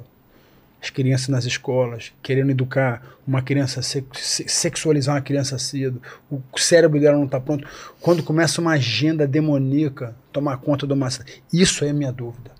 As 0.81 0.89
crianças 0.89 1.27
nas 1.29 1.45
escolas, 1.45 2.13
querendo 2.23 2.51
educar 2.51 3.01
uma 3.27 3.41
criança, 3.41 3.81
se- 3.81 4.03
se- 4.13 4.47
sexualizar 4.47 5.15
uma 5.15 5.21
criança 5.21 5.57
cedo, 5.57 6.01
o 6.29 6.41
cérebro 6.57 6.99
dela 6.99 7.17
não 7.17 7.25
está 7.25 7.39
pronto. 7.39 7.67
Quando 7.99 8.23
começa 8.23 8.61
uma 8.61 8.71
agenda 8.73 9.27
demoníaca 9.27 10.15
tomar 10.31 10.57
conta 10.57 10.85
do 10.87 10.95
massa. 10.95 11.25
Isso 11.51 11.83
é 11.83 11.89
a 11.89 11.93
minha 11.93 12.11
dúvida. 12.11 12.51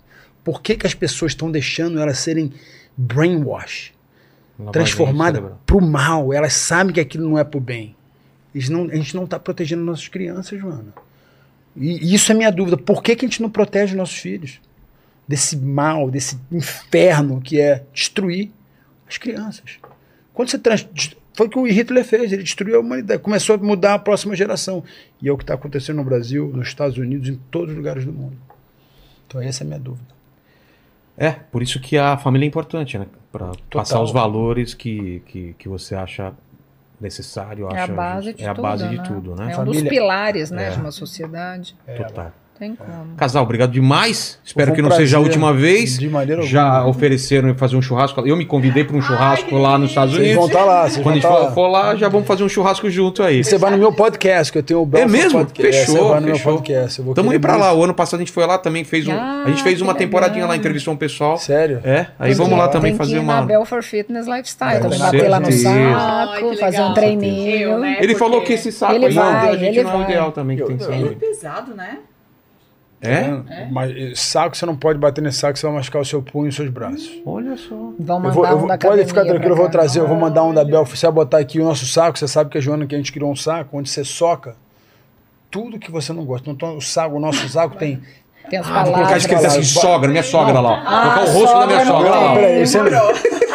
Por 0.44 0.60
que, 0.62 0.76
que 0.76 0.86
as 0.86 0.94
pessoas 0.94 1.32
estão 1.32 1.50
deixando 1.50 1.98
elas 2.00 2.18
serem 2.18 2.52
brainwash, 2.96 3.92
transformadas 4.72 5.36
cerebral. 5.40 5.60
para 5.66 5.76
o 5.76 5.80
mal? 5.80 6.32
Elas 6.32 6.52
sabem 6.54 6.92
que 6.92 7.00
aquilo 7.00 7.28
não 7.28 7.38
é 7.38 7.44
para 7.44 7.58
o 7.58 7.60
bem. 7.60 7.96
Eles 8.54 8.68
não, 8.68 8.84
a 8.84 8.96
gente 8.96 9.14
não 9.14 9.24
está 9.24 9.38
protegendo 9.38 9.82
nossas 9.84 10.08
crianças, 10.08 10.58
Joana. 10.58 10.92
E, 11.76 12.04
e 12.04 12.14
isso 12.14 12.30
é 12.32 12.34
minha 12.34 12.50
dúvida. 12.50 12.76
Por 12.76 13.02
que, 13.02 13.14
que 13.14 13.24
a 13.24 13.28
gente 13.28 13.42
não 13.42 13.50
protege 13.50 13.94
nossos 13.94 14.18
filhos? 14.18 14.60
Desse 15.26 15.56
mal, 15.56 16.10
desse 16.10 16.38
inferno 16.50 17.40
que 17.40 17.60
é 17.60 17.84
destruir 17.92 18.50
as 19.08 19.16
crianças. 19.16 19.78
Quando 20.34 20.50
você 20.50 20.58
trans, 20.58 20.88
foi 21.34 21.46
o 21.46 21.50
que 21.50 21.58
o 21.58 21.66
Hitler 21.66 22.04
fez, 22.04 22.32
ele 22.32 22.42
destruiu 22.42 22.76
a 22.76 22.80
humanidade, 22.80 23.22
começou 23.22 23.54
a 23.54 23.58
mudar 23.58 23.94
a 23.94 23.98
próxima 23.98 24.34
geração. 24.34 24.82
E 25.22 25.28
é 25.28 25.32
o 25.32 25.36
que 25.36 25.44
está 25.44 25.54
acontecendo 25.54 25.96
no 25.96 26.04
Brasil, 26.04 26.48
nos 26.54 26.68
Estados 26.68 26.98
Unidos, 26.98 27.28
em 27.28 27.36
todos 27.50 27.70
os 27.70 27.76
lugares 27.76 28.04
do 28.04 28.12
mundo. 28.12 28.36
Então 29.26 29.40
essa 29.40 29.62
é 29.62 29.64
a 29.64 29.68
minha 29.68 29.78
dúvida. 29.78 30.08
É, 31.16 31.32
por 31.32 31.62
isso 31.62 31.78
que 31.80 31.96
a 31.96 32.16
família 32.16 32.46
é 32.46 32.48
importante, 32.48 32.98
né? 32.98 33.06
Pra 33.30 33.52
passar 33.70 34.02
os 34.02 34.10
valores 34.10 34.74
que, 34.74 35.22
que, 35.26 35.54
que 35.58 35.68
você 35.68 35.94
acha 35.94 36.32
necessário. 37.00 37.68
É 37.72 37.78
a 37.80 37.84
acha 37.84 37.92
base 37.92 38.26
justo. 38.26 38.36
de 38.38 38.44
é 38.44 38.48
a 38.48 38.54
tudo. 38.54 38.62
base 38.62 38.88
de 38.88 38.96
né? 38.98 39.04
tudo, 39.06 39.34
né? 39.36 39.52
É 39.52 39.58
um 39.58 39.64
dos 39.64 39.76
Família- 39.76 39.90
pilares 39.90 40.50
né, 40.50 40.68
É. 40.68 40.70
de 40.70 40.78
uma 40.80 40.90
sociedade. 40.92 41.76
Total. 41.96 42.32
Tem 42.60 42.74
como. 42.76 43.16
Casal, 43.16 43.42
obrigado 43.42 43.72
demais. 43.72 44.38
Espero 44.44 44.72
um 44.72 44.74
que 44.74 44.82
não 44.82 44.90
seja 44.90 45.16
a 45.16 45.20
prazer. 45.20 45.40
última 45.40 45.54
vez. 45.54 45.98
De 45.98 46.10
maneira 46.10 46.42
Já 46.42 46.62
alguma. 46.64 46.90
ofereceram 46.90 47.54
fazer 47.54 47.74
um 47.74 47.80
churrasco. 47.80 48.20
Eu 48.26 48.36
me 48.36 48.44
convidei 48.44 48.84
para 48.84 48.94
um 48.94 49.00
churrasco 49.00 49.56
lá 49.56 49.78
nos 49.78 49.88
Estados 49.88 50.12
Vocês 50.14 50.26
Unidos. 50.26 50.36
vão 50.40 50.46
estar 50.46 50.64
lá, 50.70 50.82
vocês 50.82 51.02
Quando 51.02 51.12
a 51.12 51.14
gente 51.14 51.24
estar 51.24 51.38
for, 51.46 51.54
for 51.54 51.68
lá, 51.68 51.96
já 51.96 52.10
vamos 52.10 52.26
fazer 52.28 52.44
um 52.44 52.50
churrasco 52.50 52.90
junto 52.90 53.22
aí. 53.22 53.42
Você 53.42 53.56
vai 53.56 53.70
no 53.70 53.78
meu 53.78 53.90
podcast, 53.94 54.52
que 54.52 54.58
eu 54.58 54.62
tenho 54.62 54.82
o 54.82 54.84
Belfort 54.84 55.08
É 55.08 55.10
mesmo? 55.22 55.38
Podcast. 55.38 55.66
É, 55.68 55.72
Fechou, 55.86 55.94
Você 55.96 56.10
vai 56.10 56.20
no 56.20 56.26
fechou. 56.26 56.52
meu 56.52 56.58
podcast. 56.60 56.98
Eu 56.98 57.04
vou 57.06 57.14
Tamo 57.14 57.32
indo 57.32 57.40
pra 57.40 57.52
muito. 57.54 57.64
lá. 57.64 57.72
O 57.72 57.82
ano 57.82 57.94
passado 57.94 58.20
a 58.20 58.22
gente 58.24 58.32
foi 58.32 58.44
lá 58.46 58.58
também, 58.58 58.84
fez 58.84 59.08
um. 59.08 59.12
Ah, 59.12 59.44
a 59.46 59.48
gente 59.48 59.62
fez 59.62 59.78
que 59.78 59.82
uma 59.82 59.94
temporadinha 59.94 60.44
lá, 60.44 60.50
legal. 60.50 60.60
entrevistou 60.60 60.92
um 60.92 60.98
pessoal. 60.98 61.38
Sério? 61.38 61.80
É, 61.82 62.08
aí 62.18 62.28
Tem 62.28 62.34
vamos 62.34 62.58
lá 62.58 62.68
também 62.68 62.94
fazer 62.94 63.18
uma. 63.20 63.36
na 63.36 63.42
Belfort 63.42 63.82
Fitness 63.84 64.26
Lifestyle. 64.26 64.84
É, 64.94 64.98
bater 64.98 65.28
lá 65.30 65.40
no. 65.40 65.46
Ai, 65.46 65.52
saco, 65.52 66.56
fazer 66.58 66.82
um 66.82 66.92
treininho. 66.92 67.78
Né? 67.78 67.96
Ele 68.02 68.14
falou 68.16 68.42
que 68.42 68.52
esse 68.52 68.70
saco 68.70 68.92
Ele 68.96 69.06
aí 69.06 69.14
não, 69.14 69.54
ele 69.54 69.82
não 69.82 69.92
é 69.92 69.96
o 69.96 70.02
ideal 70.02 70.30
também 70.30 70.58
que 70.58 70.64
tem 70.64 70.76
que 70.76 70.84
Ele 70.84 70.92
é 71.04 71.08
ser. 71.08 71.14
pesado, 71.16 71.74
né? 71.74 71.96
É? 73.02 73.30
Mas 73.70 73.90
eh, 73.96 74.12
saco, 74.14 74.54
você 74.56 74.66
não 74.66 74.76
pode 74.76 74.98
bater 74.98 75.22
nesse 75.22 75.38
saco, 75.38 75.58
você 75.58 75.66
vai 75.66 75.76
machucar 75.76 76.02
o 76.02 76.04
seu 76.04 76.20
punho 76.22 76.46
e 76.46 76.48
os 76.50 76.56
seus 76.56 76.68
braços. 76.68 77.10
Olha 77.24 77.56
só. 77.56 77.74
Vão 77.98 78.16
Eu 78.16 78.20
mandar 78.20 78.30
vou, 78.34 78.46
eu 78.46 78.56
um 78.56 78.58
vou, 78.58 78.68
da 78.68 78.76
pode 78.78 79.04
ficar 79.06 79.24
tranquilo, 79.24 79.52
eu 79.52 79.56
vou 79.56 79.68
trazer, 79.70 80.00
eu 80.00 80.06
vou 80.08 80.16
mandar 80.18 80.44
um 80.44 80.52
da 80.52 80.64
Belf. 80.64 80.90
Você 80.94 81.06
vai 81.06 81.14
botar 81.14 81.38
aqui 81.38 81.58
o 81.60 81.64
nosso 81.64 81.86
saco, 81.86 82.18
você 82.18 82.28
sabe 82.28 82.50
que 82.50 82.58
a 82.58 82.60
Joana 82.60 82.86
que 82.86 82.94
a 82.94 82.98
gente 82.98 83.10
criou 83.12 83.30
um 83.32 83.36
saco, 83.36 83.78
onde 83.78 83.88
você 83.88 84.04
soca 84.04 84.54
tudo 85.50 85.78
que 85.78 85.90
você 85.90 86.12
não 86.12 86.24
gosta. 86.24 86.50
Então, 86.50 86.76
o 86.76 86.80
saco, 86.82 87.16
o 87.16 87.20
nosso 87.20 87.48
saco 87.48 87.76
tem. 87.76 88.00
Tem 88.48 88.58
as 88.58 88.68
Ah, 88.70 88.84
vou 88.84 88.94
colocar 88.94 89.16
escrito 89.16 89.46
assim, 89.46 89.62
sogra, 89.62 90.10
minha 90.10 90.22
sogra 90.22 90.60
lá. 90.60 90.82
Ah, 90.84 91.02
colocar 91.02 91.20
o 91.22 91.32
rosto 91.32 91.58
da 91.58 91.66
minha 91.66 91.86
sogra 91.86 92.10
lá. 92.10 92.34
Peraí, 92.34 92.66
você- 92.66 92.78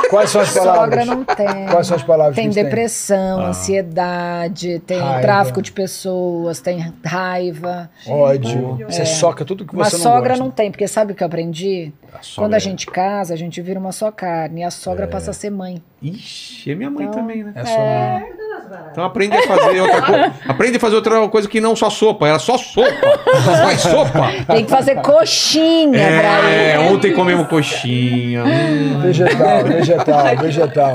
Quais 0.10 0.30
são 0.30 0.42
as 0.42 0.54
palavras? 0.54 1.06
Sogra 1.06 1.06
não 1.06 1.24
tem. 1.24 1.66
Quais 1.68 1.88
são 1.88 1.98
as 1.98 2.04
palavras 2.04 2.36
Tem 2.36 2.46
que 2.50 2.50
a 2.52 2.54
gente 2.54 2.64
depressão, 2.64 3.42
ansiedade, 3.46 4.80
tem 4.80 5.00
Raiva. 5.00 5.22
tráfico 5.22 5.62
de 5.62 5.72
pessoas, 5.72 6.60
tem 6.60 6.94
raiva. 7.04 7.90
Ódio. 8.08 8.78
Você 8.90 9.06
soca 9.06 9.44
tudo 9.46 9.66
que 9.66 9.74
Uma 9.76 9.86
você 9.86 9.98
não 9.98 10.04
sogra 10.04 10.30
gosta. 10.30 10.44
não 10.44 10.52
tem, 10.52 10.72
porque 10.72 10.88
sabe 10.88 11.14
o 11.14 11.16
que 11.16 11.24
eu 11.24 11.28
aprendi? 11.28 11.92
A 12.14 12.20
Quando 12.36 12.54
a 12.54 12.58
é- 12.58 12.60
gente 12.60 12.86
casa, 12.88 13.34
a 13.34 13.38
gente 13.38 13.62
vira 13.62 13.80
uma 13.80 13.92
só 13.92 14.12
carne. 14.12 14.62
E 14.62 14.64
a 14.64 14.72
sogra 14.72 15.08
passa 15.08 15.32
a 15.32 15.34
ser 15.34 15.50
mãe. 15.50 15.82
Ixi, 16.14 16.72
é 16.72 16.76
minha 16.76 16.90
mãe 16.90 17.06
Então, 17.06 17.20
também, 17.20 17.44
né? 17.44 17.52
É 17.56 17.66
sua 17.66 17.78
mãe. 17.78 18.24
Então 18.92 19.04
aprende 19.04 19.36
a 19.36 19.44
fazer 19.44 19.82
outra 19.82 20.02
coisa. 20.02 20.34
Aprende 20.48 20.78
a 20.78 20.80
fazer 20.80 20.96
outra 20.96 21.28
coisa 21.30 21.48
que 21.48 21.62
não 21.62 21.76
só 21.76 21.90
sopa, 21.90 22.28
era 22.28 22.40
só 22.40 22.58
sopa. 22.58 23.20
Faz 23.44 23.82
sopa. 23.82 24.32
Tem 24.48 24.66
que 24.66 24.72
fazer 24.72 24.96
coxinha 25.02 26.00
É, 26.00 26.80
ontem 26.80 27.14
comemos 27.14 27.48
coxinha. 27.48 28.44
Hum. 28.44 29.02
Vegetal, 29.02 29.64
vegetal, 29.66 30.38
vegetal. 30.38 30.94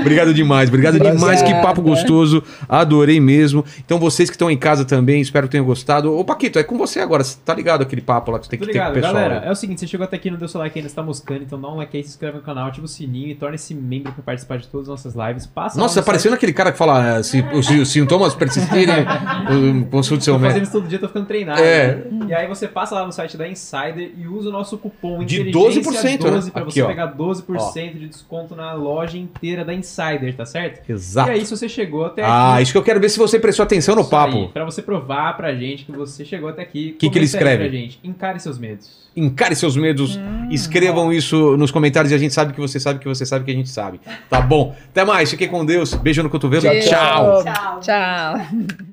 Obrigado 0.00 0.34
demais, 0.34 0.68
obrigado 0.68 0.98
demais, 0.98 1.42
que 1.42 1.52
papo 1.54 1.82
gostoso, 1.82 2.42
adorei 2.68 3.20
mesmo. 3.20 3.64
Então 3.84 3.98
vocês 3.98 4.28
que 4.28 4.34
estão 4.34 4.50
em 4.50 4.56
casa 4.56 4.84
também, 4.84 5.20
espero 5.20 5.46
que 5.46 5.52
tenham 5.52 5.64
gostado. 5.64 6.16
Ô 6.16 6.24
Paquito, 6.24 6.58
é 6.58 6.62
com 6.62 6.76
você 6.76 7.00
agora, 7.00 7.22
você 7.22 7.36
tá 7.44 7.54
ligado 7.54 7.82
aquele 7.82 8.00
papo 8.02 8.30
lá 8.30 8.38
que 8.38 8.46
você 8.46 8.50
tem 8.50 8.58
que 8.58 8.66
ter 8.66 8.78
com 8.78 8.90
o 8.90 8.92
pessoal. 8.92 9.12
galera. 9.14 9.34
É 9.44 9.50
o 9.50 9.54
seguinte, 9.54 9.80
você 9.80 9.86
chegou 9.86 10.04
até 10.04 10.16
aqui 10.16 10.28
e 10.28 10.30
não 10.30 10.38
deu 10.38 10.48
seu 10.48 10.60
like 10.60 10.78
ainda, 10.78 10.88
está 10.88 11.02
moscando, 11.02 11.42
então 11.42 11.60
dá 11.60 11.68
um 11.68 11.76
like 11.76 11.96
aí, 11.96 12.02
se 12.02 12.10
inscreve 12.10 12.36
no 12.38 12.42
canal, 12.42 12.68
ativa 12.68 12.84
o 12.84 12.88
sininho 12.88 13.28
e 13.28 13.34
torne-se 13.34 13.74
membro 13.74 14.12
para 14.12 14.22
participar 14.22 14.58
de 14.58 14.66
todas 14.68 14.88
as 14.88 15.04
nossas 15.04 15.14
lives. 15.14 15.46
Passa 15.46 15.78
Nossa, 15.78 16.00
no 16.00 16.06
parecendo 16.06 16.34
aquele 16.34 16.52
cara 16.52 16.72
que 16.72 16.78
fala, 16.78 17.18
eh, 17.18 17.22
se 17.22 17.44
os, 17.52 17.68
os 17.68 17.88
sintomas 17.90 18.34
persistirem, 18.34 19.04
consulte 19.90 20.24
seu 20.24 20.34
fazendo 20.34 20.48
médico. 20.48 20.62
isso 20.64 20.72
todo 20.72 20.88
dia, 20.88 20.98
tô 20.98 21.08
ficando 21.08 21.26
treinado. 21.26 21.60
É. 21.60 21.96
né? 21.96 22.26
E 22.28 22.34
aí 22.34 22.46
você 22.46 22.66
passa 22.68 22.94
lá 22.94 23.06
no 23.06 23.12
site 23.12 23.36
da 23.36 23.48
Insider 23.48 24.12
e 24.16 24.26
usa 24.26 24.48
o 24.48 24.52
nosso 24.52 24.78
cupom 24.78 25.24
De 25.24 25.40
Inteligência 25.40 25.82
12%, 25.82 26.24
né? 26.24 26.30
12 26.30 26.50
pra 26.50 26.62
Aqui, 26.62 26.72
você 26.72 26.82
ó. 26.82 26.86
pegar 26.86 27.14
12% 27.16 27.98
de 27.98 28.08
desconto 28.08 28.54
na 28.54 28.72
loja 28.72 29.18
inteira 29.18 29.64
da 29.64 29.74
Insider, 29.74 29.89
tá 30.36 30.44
certo? 30.46 30.88
Exato. 30.90 31.30
E 31.30 31.32
aí, 31.32 31.44
se 31.44 31.56
você 31.56 31.68
chegou 31.68 32.06
até 32.06 32.22
Ah, 32.24 32.54
aqui... 32.54 32.62
isso 32.62 32.72
que 32.72 32.78
eu 32.78 32.82
quero 32.82 33.00
ver 33.00 33.08
se 33.08 33.18
você 33.18 33.38
prestou 33.38 33.62
atenção 33.64 33.94
no 33.94 34.02
aí, 34.02 34.08
papo. 34.08 34.48
pra 34.48 34.64
você 34.64 34.82
provar 34.82 35.36
pra 35.36 35.54
gente 35.54 35.84
que 35.84 35.92
você 35.92 36.24
chegou 36.24 36.48
até 36.48 36.62
aqui. 36.62 36.92
Que 36.98 37.08
que 37.10 37.18
ele 37.18 37.24
escreve? 37.24 37.64
Pra 37.68 37.68
gente. 37.68 37.98
Encare 38.02 38.38
seus 38.40 38.58
medos. 38.58 39.00
Encare 39.16 39.56
seus 39.56 39.76
medos, 39.76 40.18
escrevam 40.50 41.12
isso 41.12 41.56
nos 41.56 41.70
comentários 41.72 42.12
e 42.12 42.14
a 42.14 42.18
gente 42.18 42.32
sabe 42.32 42.52
que 42.52 42.60
você 42.60 42.78
sabe 42.78 43.00
que 43.00 43.08
você 43.08 43.26
sabe 43.26 43.44
que 43.44 43.50
a 43.50 43.54
gente 43.54 43.68
sabe. 43.68 44.00
Tá 44.28 44.40
bom? 44.40 44.74
Até 44.90 45.04
mais, 45.04 45.30
fiquem 45.30 45.48
com 45.48 45.64
Deus. 45.64 45.94
Beijo 45.94 46.22
no 46.22 46.30
cotovelo. 46.30 46.62
Tchau. 46.80 47.42
Tchau. 47.42 47.80
Tchau. 47.80 48.89